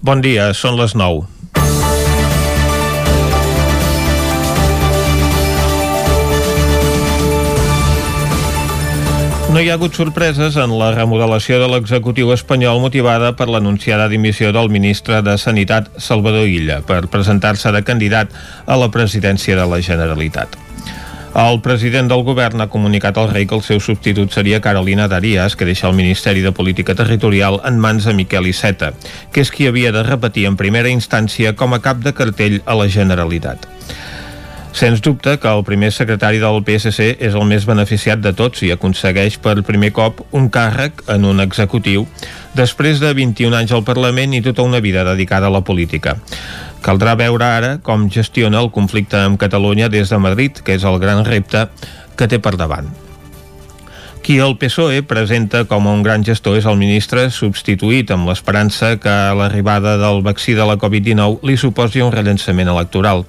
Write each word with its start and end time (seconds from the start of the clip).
Bon 0.00 0.22
dia, 0.24 0.46
són 0.56 0.78
les 0.80 0.94
9. 0.96 1.26
No 9.50 9.60
hi 9.60 9.68
ha 9.68 9.74
hagut 9.76 9.92
sorpreses 9.98 10.56
en 10.56 10.72
la 10.80 10.88
remodelació 10.94 11.58
de 11.60 11.68
l'executiu 11.68 12.32
espanyol 12.32 12.80
motivada 12.80 13.34
per 13.36 13.50
l'anunciada 13.52 14.08
dimissió 14.08 14.54
del 14.56 14.72
ministre 14.72 15.20
de 15.26 15.36
Sanitat 15.36 15.92
Salvador 16.00 16.48
Illa 16.48 16.80
per 16.80 17.02
presentar-se 17.12 17.68
de 17.76 17.84
candidat 17.84 18.32
a 18.64 18.80
la 18.80 18.88
presidència 18.88 19.58
de 19.58 19.68
la 19.68 19.84
Generalitat. 19.84 20.69
El 21.30 21.60
president 21.62 22.08
del 22.10 22.24
govern 22.26 22.60
ha 22.60 22.66
comunicat 22.66 23.18
al 23.20 23.28
rei 23.30 23.46
que 23.46 23.54
el 23.54 23.62
seu 23.62 23.78
substitut 23.78 24.32
seria 24.34 24.60
Carolina 24.60 25.06
Darias, 25.06 25.54
que 25.54 25.64
deixa 25.64 25.86
el 25.86 25.94
Ministeri 25.94 26.40
de 26.42 26.50
Política 26.50 26.96
Territorial 26.98 27.60
en 27.64 27.78
mans 27.78 28.04
de 28.04 28.14
Miquel 28.18 28.48
Iceta, 28.50 28.90
que 29.30 29.44
és 29.44 29.52
qui 29.54 29.68
havia 29.70 29.92
de 29.94 30.02
repetir 30.02 30.48
en 30.50 30.58
primera 30.58 30.90
instància 30.90 31.54
com 31.54 31.72
a 31.72 31.80
cap 31.84 32.02
de 32.02 32.12
cartell 32.18 32.58
a 32.66 32.74
la 32.74 32.88
Generalitat. 32.90 33.68
Sens 34.72 35.02
dubte 35.02 35.38
que 35.38 35.48
el 35.48 35.64
primer 35.64 35.92
secretari 35.94 36.38
del 36.42 36.62
PSC 36.66 37.16
és 37.18 37.34
el 37.34 37.46
més 37.46 37.66
beneficiat 37.66 38.20
de 38.22 38.32
tots 38.34 38.62
i 38.66 38.70
aconsegueix 38.74 39.38
per 39.42 39.60
primer 39.66 39.90
cop 39.94 40.22
un 40.34 40.50
càrrec 40.50 41.02
en 41.10 41.26
un 41.26 41.42
executiu 41.42 42.06
després 42.54 42.98
de 43.02 43.10
21 43.14 43.54
anys 43.54 43.74
al 43.74 43.86
Parlament 43.86 44.34
i 44.34 44.42
tota 44.42 44.66
una 44.66 44.82
vida 44.82 45.04
dedicada 45.06 45.46
a 45.46 45.54
la 45.54 45.62
política. 45.62 46.16
Caldrà 46.84 47.14
veure 47.18 47.44
ara 47.44 47.70
com 47.84 48.08
gestiona 48.08 48.60
el 48.62 48.70
conflicte 48.72 49.18
amb 49.20 49.38
Catalunya 49.40 49.90
des 49.92 50.08
de 50.08 50.18
Madrid, 50.18 50.62
que 50.64 50.74
és 50.78 50.84
el 50.84 50.98
gran 50.98 51.24
repte 51.24 51.68
que 52.16 52.28
té 52.28 52.38
per 52.40 52.56
davant. 52.56 52.88
Qui 54.20 54.36
el 54.44 54.58
PSOE 54.60 55.00
presenta 55.08 55.64
com 55.64 55.86
un 55.88 56.02
gran 56.04 56.24
gestor 56.24 56.58
és 56.58 56.66
el 56.68 56.76
ministre 56.76 57.28
substituït 57.32 58.12
amb 58.12 58.28
l'esperança 58.28 58.94
que 59.00 59.16
l'arribada 59.36 59.96
del 60.00 60.20
vaccí 60.22 60.54
de 60.54 60.66
la 60.68 60.76
Covid-19 60.80 61.40
li 61.48 61.56
suposi 61.56 62.04
un 62.04 62.12
rellançament 62.12 62.68
electoral 62.68 63.24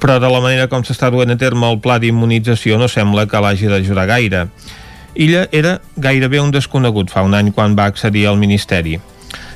però 0.00 0.18
de 0.18 0.30
la 0.32 0.40
manera 0.40 0.66
com 0.72 0.82
s'està 0.82 1.10
duent 1.12 1.30
a 1.34 1.36
terme 1.38 1.68
el 1.68 1.78
pla 1.84 1.98
d'immunització 2.00 2.78
no 2.80 2.88
sembla 2.88 3.26
que 3.28 3.40
l'hagi 3.44 3.68
d'ajudar 3.68 4.06
gaire. 4.08 4.46
Illa 5.14 5.44
era 5.52 5.76
gairebé 5.96 6.40
un 6.40 6.50
desconegut 6.54 7.12
fa 7.12 7.22
un 7.26 7.36
any 7.36 7.52
quan 7.52 7.76
va 7.76 7.90
accedir 7.90 8.26
al 8.26 8.40
Ministeri. 8.40 8.96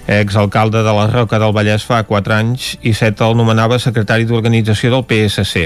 Exalcalde 0.07 0.83
de 0.85 0.93
la 0.93 1.07
Roca 1.09 1.39
del 1.41 1.55
Vallès 1.57 1.85
fa 1.89 2.03
4 2.05 2.35
anys 2.37 2.65
i 2.85 2.93
set 2.93 3.23
el 3.25 3.37
nomenava 3.39 3.79
secretari 3.81 4.27
d'organització 4.29 4.91
del 4.93 5.05
PSC 5.09 5.63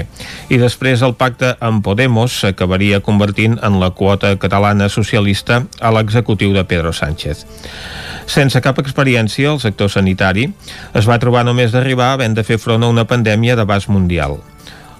i 0.55 0.59
després 0.61 1.03
el 1.03 1.17
pacte 1.19 1.57
amb 1.59 1.83
Podemos 1.83 2.37
s'acabaria 2.39 3.01
convertint 3.03 3.57
en 3.59 3.79
la 3.81 3.89
quota 3.91 4.31
catalana 4.39 4.87
socialista 4.87 5.65
a 5.81 5.91
l'executiu 5.91 6.53
de 6.55 6.63
Pedro 6.63 6.93
Sánchez. 6.95 7.43
Sense 8.29 8.61
cap 8.63 8.79
experiència, 8.79 9.51
el 9.51 9.59
sector 9.59 9.91
sanitari 9.91 10.47
es 10.95 11.09
va 11.09 11.19
trobar 11.19 11.43
només 11.43 11.75
d'arribar 11.75 12.13
havent 12.13 12.37
de 12.37 12.45
fer 12.47 12.59
front 12.63 12.85
a 12.85 12.93
una 12.93 13.07
pandèmia 13.09 13.59
d'abast 13.59 13.91
mundial. 13.91 14.39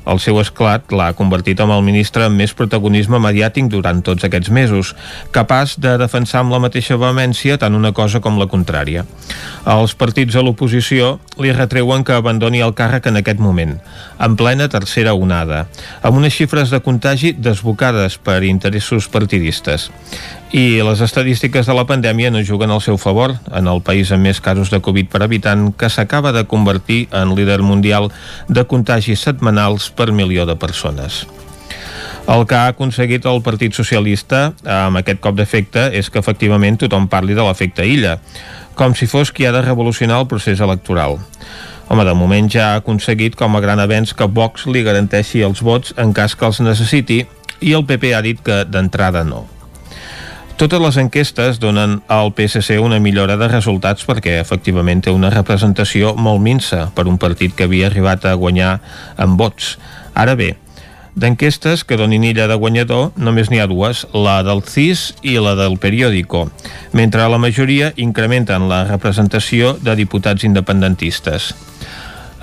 El 0.09 0.19
seu 0.23 0.39
esclat 0.41 0.89
l'ha 0.95 1.11
convertit 1.17 1.59
en 1.61 1.69
el 1.73 1.83
ministre 1.85 2.25
amb 2.25 2.39
més 2.41 2.55
protagonisme 2.57 3.19
mediàtic 3.21 3.67
durant 3.69 4.01
tots 4.05 4.25
aquests 4.25 4.49
mesos, 4.49 4.93
capaç 5.35 5.75
de 5.81 5.95
defensar 6.01 6.41
amb 6.41 6.55
la 6.55 6.61
mateixa 6.63 6.97
vehemència 6.97 7.59
tant 7.61 7.77
una 7.77 7.91
cosa 7.93 8.21
com 8.23 8.39
la 8.41 8.49
contrària. 8.49 9.05
Els 9.69 9.93
partits 9.99 10.33
de 10.33 10.43
l'oposició 10.45 11.17
li 11.37 11.53
retreuen 11.53 12.05
que 12.07 12.17
abandoni 12.17 12.63
el 12.65 12.73
càrrec 12.77 13.11
en 13.11 13.21
aquest 13.21 13.43
moment, 13.43 13.77
en 14.19 14.37
plena 14.39 14.69
tercera 14.71 15.13
onada, 15.13 15.65
amb 16.01 16.17
unes 16.21 16.33
xifres 16.33 16.73
de 16.73 16.81
contagi 16.81 17.35
desbocades 17.37 18.17
per 18.17 18.41
interessos 18.47 19.07
partidistes. 19.11 19.89
I 20.49 20.81
les 20.81 21.01
estadístiques 21.05 21.67
de 21.69 21.73
la 21.77 21.83
pandèmia 21.85 22.31
no 22.33 22.39
juguen 22.41 22.71
al 22.73 22.81
seu 22.81 22.97
favor 22.97 23.35
en 23.53 23.67
el 23.69 23.83
país 23.85 24.09
amb 24.09 24.25
més 24.25 24.39
casos 24.41 24.71
de 24.73 24.79
Covid 24.81 25.05
per 25.11 25.21
habitant 25.21 25.67
que 25.77 25.91
s'acaba 25.93 26.31
de 26.33 26.47
convertir 26.49 27.03
en 27.13 27.35
líder 27.37 27.59
mundial 27.61 28.09
de 28.47 28.63
contagis 28.65 29.21
setmanals 29.21 29.91
per 29.93 30.09
milió 30.09 30.47
de 30.49 30.55
persones. 30.57 31.27
El 32.25 32.47
que 32.49 32.57
ha 32.57 32.71
aconseguit 32.73 33.27
el 33.29 33.43
Partit 33.45 33.77
Socialista 33.77 34.55
amb 34.65 34.97
aquest 34.97 35.21
cop 35.21 35.37
d'efecte 35.37 35.85
és 35.93 36.09
que 36.09 36.17
efectivament 36.17 36.81
tothom 36.81 37.05
parli 37.13 37.37
de 37.37 37.45
l'efecte 37.45 37.85
illa, 37.85 38.17
com 38.73 38.97
si 38.97 39.05
fos 39.05 39.29
qui 39.29 39.45
ha 39.45 39.53
de 39.53 39.61
revolucionar 39.61 40.17
el 40.23 40.27
procés 40.33 40.65
electoral. 40.65 41.19
Home, 41.89 42.05
de 42.05 42.17
moment 42.17 42.49
ja 42.49 42.71
ha 42.71 42.81
aconseguit 42.81 43.37
com 43.37 43.53
a 43.53 43.61
gran 43.61 43.81
avenç 43.85 44.15
que 44.17 44.25
Vox 44.25 44.65
li 44.65 44.81
garanteixi 44.81 45.45
els 45.45 45.61
vots 45.61 45.93
en 45.97 46.13
cas 46.13 46.33
que 46.33 46.49
els 46.49 46.61
necessiti 46.65 47.21
i 47.61 47.77
el 47.77 47.85
PP 47.85 48.13
ha 48.17 48.25
dit 48.25 48.41
que 48.41 48.63
d'entrada 48.65 49.21
no. 49.21 49.45
Totes 50.59 50.81
les 50.83 50.97
enquestes 50.99 51.55
donen 51.63 52.01
al 52.11 52.33
PSC 52.35 52.81
una 52.83 52.97
millora 52.99 53.37
de 53.39 53.47
resultats 53.47 54.03
perquè 54.03 54.33
efectivament 54.41 54.99
té 55.05 55.13
una 55.15 55.29
representació 55.31 56.17
molt 56.19 56.43
minsa 56.43 56.89
per 56.97 57.05
un 57.07 57.15
partit 57.15 57.55
que 57.55 57.63
havia 57.63 57.87
arribat 57.87 58.27
a 58.27 58.33
guanyar 58.35 58.73
amb 59.15 59.39
vots. 59.39 59.77
Ara 60.19 60.35
bé, 60.35 60.49
d'enquestes 61.15 61.85
que 61.87 61.95
donin 61.95 62.27
illa 62.27 62.49
de 62.51 62.59
guanyador 62.59 63.13
només 63.15 63.47
n'hi 63.47 63.63
ha 63.63 63.69
dues, 63.71 64.03
la 64.11 64.41
del 64.43 64.59
CIS 64.67 65.13
i 65.23 65.39
la 65.39 65.55
del 65.55 65.79
periòdico, 65.79 66.49
mentre 66.91 67.31
la 67.31 67.39
majoria 67.39 67.93
incrementen 67.95 68.67
la 68.67 68.83
representació 68.91 69.77
de 69.79 69.95
diputats 69.95 70.43
independentistes. 70.43 71.53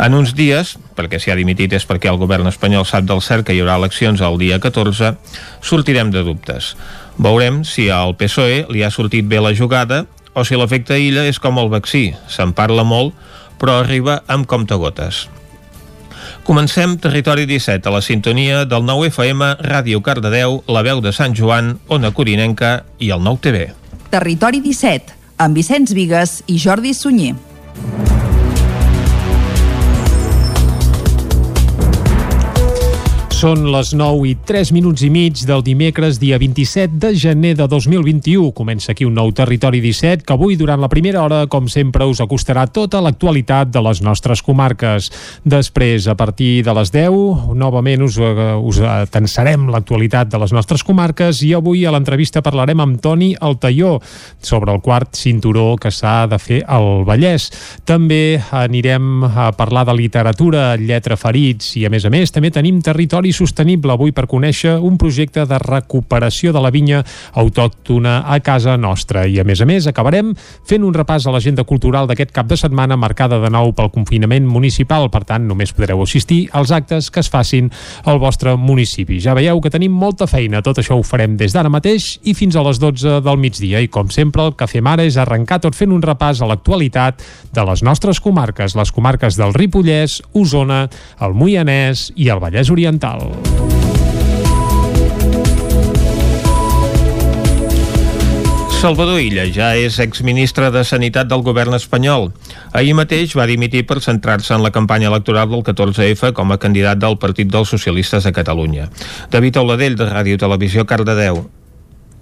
En 0.00 0.16
uns 0.16 0.32
dies, 0.36 0.78
perquè 0.96 1.20
si 1.20 1.30
ha 1.32 1.36
dimitit 1.36 1.72
és 1.76 1.84
perquè 1.88 2.08
el 2.08 2.18
govern 2.20 2.48
espanyol 2.48 2.88
sap 2.88 3.04
del 3.08 3.20
cert 3.24 3.44
que 3.44 3.52
hi 3.56 3.60
haurà 3.60 3.76
eleccions 3.80 4.24
el 4.24 4.40
dia 4.40 4.56
14, 4.60 5.14
sortirem 5.60 6.08
de 6.12 6.24
dubtes. 6.24 6.74
Veurem 7.16 7.62
si 7.64 7.88
al 7.88 8.16
PSOE 8.16 8.66
li 8.72 8.82
ha 8.84 8.90
sortit 8.92 9.24
bé 9.28 9.40
la 9.40 9.54
jugada 9.56 10.04
o 10.36 10.44
si 10.44 10.56
l'efecte 10.58 10.98
illa 11.00 11.24
és 11.24 11.40
com 11.40 11.56
el 11.58 11.70
vaccí, 11.72 12.10
se'n 12.28 12.52
parla 12.52 12.84
molt, 12.84 13.14
però 13.56 13.78
arriba 13.80 14.20
amb 14.28 14.44
comptagotes. 14.46 15.26
Comencem 16.46 16.98
Territori 17.02 17.46
17 17.48 17.88
a 17.88 17.94
la 17.94 18.02
sintonia 18.04 18.64
del 18.68 18.84
9 18.86 19.08
FM, 19.08 19.48
Ràdio 19.64 20.02
Cardedeu, 20.04 20.60
la 20.68 20.84
veu 20.86 21.00
de 21.00 21.10
Sant 21.12 21.34
Joan, 21.34 21.78
Ona 21.88 22.12
Corinenca 22.12 22.84
i 23.00 23.10
el 23.10 23.24
9 23.24 23.42
TV. 23.42 23.64
Territori 24.12 24.60
17, 24.62 25.16
amb 25.42 25.56
Vicenç 25.56 25.96
Vigues 25.96 26.42
i 26.46 26.60
Jordi 26.60 26.94
Sunyer. 26.94 27.34
Són 33.36 33.66
les 33.68 33.90
9 33.92 34.30
i 34.30 34.30
3 34.48 34.70
minuts 34.72 35.02
i 35.04 35.10
mig 35.12 35.42
del 35.44 35.60
dimecres, 35.60 36.16
dia 36.16 36.38
27 36.40 36.96
de 36.96 37.10
gener 37.20 37.50
de 37.58 37.66
2021. 37.68 38.46
Comença 38.56 38.94
aquí 38.94 39.04
un 39.04 39.12
nou 39.12 39.28
Territori 39.36 39.82
17 39.84 40.24
que 40.24 40.32
avui, 40.32 40.56
durant 40.56 40.80
la 40.80 40.88
primera 40.88 41.20
hora, 41.20 41.42
com 41.44 41.66
sempre, 41.68 42.06
us 42.08 42.22
acostarà 42.24 42.64
tota 42.72 43.02
l'actualitat 43.04 43.68
de 43.68 43.82
les 43.84 44.00
nostres 44.00 44.40
comarques. 44.40 45.10
Després, 45.44 46.06
a 46.08 46.14
partir 46.16 46.62
de 46.64 46.72
les 46.78 46.92
10, 46.94 47.52
novament 47.60 48.06
us, 48.06 48.16
uh, 48.16 48.56
us 48.56 48.80
tensarem 49.12 49.68
l'actualitat 49.68 50.32
de 50.32 50.40
les 50.40 50.56
nostres 50.56 50.80
comarques 50.80 51.42
i 51.44 51.52
avui 51.52 51.84
a 51.84 51.92
l'entrevista 51.92 52.40
parlarem 52.40 52.80
amb 52.80 53.04
Toni 53.04 53.34
Altaió 53.36 53.98
sobre 54.40 54.72
el 54.72 54.80
quart 54.80 55.12
cinturó 55.12 55.74
que 55.76 55.92
s'ha 55.92 56.22
de 56.24 56.40
fer 56.40 56.62
al 56.64 57.04
Vallès. 57.04 57.50
També 57.84 58.40
anirem 58.48 59.28
a 59.28 59.52
parlar 59.52 59.84
de 59.90 60.00
literatura, 60.00 60.70
lletra 60.80 61.20
ferits 61.20 61.74
i, 61.76 61.84
a 61.84 61.92
més 61.92 62.08
a 62.08 62.14
més, 62.16 62.32
també 62.32 62.54
tenim 62.54 62.80
territori 62.80 63.26
sostenible 63.36 63.92
avui 63.92 64.14
per 64.16 64.26
conèixer 64.30 64.76
un 64.80 64.96
projecte 64.98 65.44
de 65.46 65.58
recuperació 65.62 66.54
de 66.56 66.62
la 66.64 66.72
vinya 66.74 67.02
autòctona 67.36 68.22
a 68.26 68.40
casa 68.40 68.76
nostra. 68.80 69.26
I 69.26 69.40
a 69.40 69.44
més 69.44 69.60
a 69.60 69.68
més 69.68 69.86
acabarem 69.86 70.32
fent 70.66 70.84
un 70.86 70.94
repàs 70.96 71.26
a 71.26 71.34
l'agenda 71.34 71.66
cultural 71.68 72.08
d'aquest 72.08 72.32
cap 72.34 72.48
de 72.48 72.58
setmana 72.58 72.96
marcada 72.96 73.38
de 73.42 73.50
nou 73.52 73.72
pel 73.76 73.92
confinament 73.94 74.48
municipal. 74.48 75.10
Per 75.12 75.22
tant, 75.28 75.46
només 75.46 75.74
podreu 75.76 76.02
assistir 76.02 76.46
als 76.56 76.72
actes 76.74 77.10
que 77.10 77.20
es 77.20 77.30
facin 77.32 77.70
al 78.04 78.20
vostre 78.22 78.56
municipi. 78.56 79.20
Ja 79.22 79.36
veieu 79.36 79.60
que 79.60 79.72
tenim 79.72 79.92
molta 79.92 80.28
feina. 80.30 80.62
Tot 80.64 80.80
això 80.82 80.96
ho 80.96 81.04
farem 81.06 81.36
des 81.36 81.54
d'ara 81.54 81.72
mateix 81.72 82.16
i 82.24 82.34
fins 82.34 82.56
a 82.56 82.64
les 82.66 82.80
12 82.82 83.20
del 83.24 83.40
migdia. 83.40 83.80
I 83.80 83.90
com 83.92 84.10
sempre, 84.12 84.46
el 84.46 84.56
que 84.56 84.68
fem 84.70 84.86
ara 84.86 85.06
és 85.06 85.18
arrencar 85.20 85.60
tot 85.64 85.76
fent 85.76 85.94
un 85.94 86.04
repàs 86.04 86.42
a 86.42 86.50
l'actualitat 86.50 87.22
de 87.54 87.66
les 87.68 87.82
nostres 87.86 88.20
comarques, 88.20 88.76
les 88.76 88.92
comarques 88.92 89.38
del 89.38 89.54
Ripollès, 89.56 90.20
Osona, 90.36 90.86
el 91.20 91.36
Moianès 91.36 92.10
i 92.16 92.30
el 92.32 92.42
Vallès 92.42 92.70
Oriental. 92.72 93.15
Salvador 98.86 99.18
Illa 99.18 99.46
ja 99.50 99.70
és 99.74 99.96
exministre 100.04 100.68
de 100.70 100.82
Sanitat 100.86 101.26
del 101.26 101.40
govern 101.42 101.74
espanyol. 101.74 102.28
Ahir 102.76 102.92
mateix 102.94 103.32
va 103.34 103.48
dimitir 103.50 103.82
per 103.88 104.02
centrar-se 104.04 104.54
en 104.54 104.62
la 104.62 104.70
campanya 104.70 105.08
electoral 105.08 105.48
del 105.50 105.64
14F 105.66 106.30
com 106.36 106.52
a 106.54 106.58
candidat 106.62 107.00
del 107.02 107.16
Partit 107.18 107.50
dels 107.50 107.72
Socialistes 107.72 108.28
de 108.28 108.34
Catalunya. 108.36 108.86
David 109.32 109.58
Auladell, 109.58 109.96
de 109.98 110.06
Ràdio 110.06 110.38
Televisió, 110.38 110.86
Cardedeu. 110.86 111.48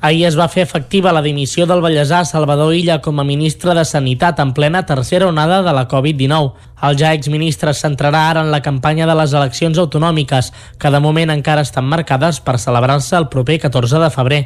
Ahir 0.04 0.26
es 0.28 0.34
va 0.36 0.50
fer 0.52 0.60
efectiva 0.66 1.14
la 1.16 1.22
dimissió 1.24 1.64
del 1.64 1.80
ballesà 1.80 2.18
Salvador 2.28 2.74
Illa 2.76 2.98
com 3.00 3.22
a 3.22 3.24
ministre 3.24 3.72
de 3.72 3.86
Sanitat 3.88 4.42
en 4.42 4.50
plena 4.52 4.82
tercera 4.84 5.30
onada 5.30 5.62
de 5.64 5.72
la 5.72 5.86
Covid-19. 5.88 6.50
El 6.84 6.98
ja 7.00 7.14
exministre 7.16 7.72
es 7.72 7.80
centrarà 7.80 8.26
ara 8.28 8.42
en 8.44 8.50
la 8.52 8.60
campanya 8.60 9.06
de 9.08 9.14
les 9.16 9.32
eleccions 9.32 9.80
autonòmiques, 9.80 10.50
que 10.76 10.90
de 10.92 11.00
moment 11.00 11.32
encara 11.32 11.64
estan 11.64 11.88
marcades 11.88 12.42
per 12.44 12.58
celebrar-se 12.60 13.16
el 13.16 13.30
proper 13.32 13.56
14 13.62 14.02
de 14.04 14.10
febrer. 14.18 14.42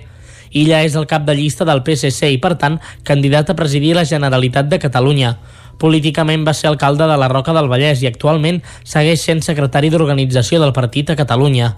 Illa 0.63 0.85
és 0.87 0.95
el 0.95 1.11
cap 1.11 1.27
de 1.27 1.35
llista 1.35 1.67
del 1.67 1.83
PSC 1.83 2.31
i, 2.31 2.39
per 2.39 2.55
tant, 2.55 2.79
candidat 3.03 3.51
a 3.51 3.59
presidir 3.59 3.97
la 3.99 4.07
Generalitat 4.07 4.71
de 4.71 4.79
Catalunya. 4.79 5.35
Políticament 5.83 6.47
va 6.47 6.55
ser 6.55 6.71
alcalde 6.71 7.11
de 7.11 7.19
la 7.19 7.33
Roca 7.35 7.51
del 7.59 7.67
Vallès 7.67 8.07
i 8.07 8.07
actualment 8.07 8.63
segueix 8.85 9.27
sent 9.27 9.43
secretari 9.43 9.91
d'organització 9.91 10.63
del 10.63 10.77
partit 10.79 11.11
a 11.11 11.19
Catalunya. 11.19 11.75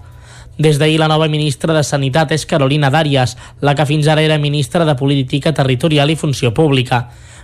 Des 0.61 0.77
d'ahir 0.77 0.99
la 1.01 1.07
nova 1.09 1.25
ministra 1.25 1.73
de 1.73 1.81
Sanitat 1.81 2.35
és 2.35 2.43
Carolina 2.45 2.91
Dàrias, 2.93 3.31
la 3.65 3.73
que 3.73 3.85
fins 3.89 4.05
ara 4.11 4.21
era 4.21 4.37
ministra 4.37 4.85
de 4.85 4.93
Política 4.99 5.55
Territorial 5.57 6.11
i 6.13 6.17
Funció 6.19 6.51
Pública. 6.53 6.99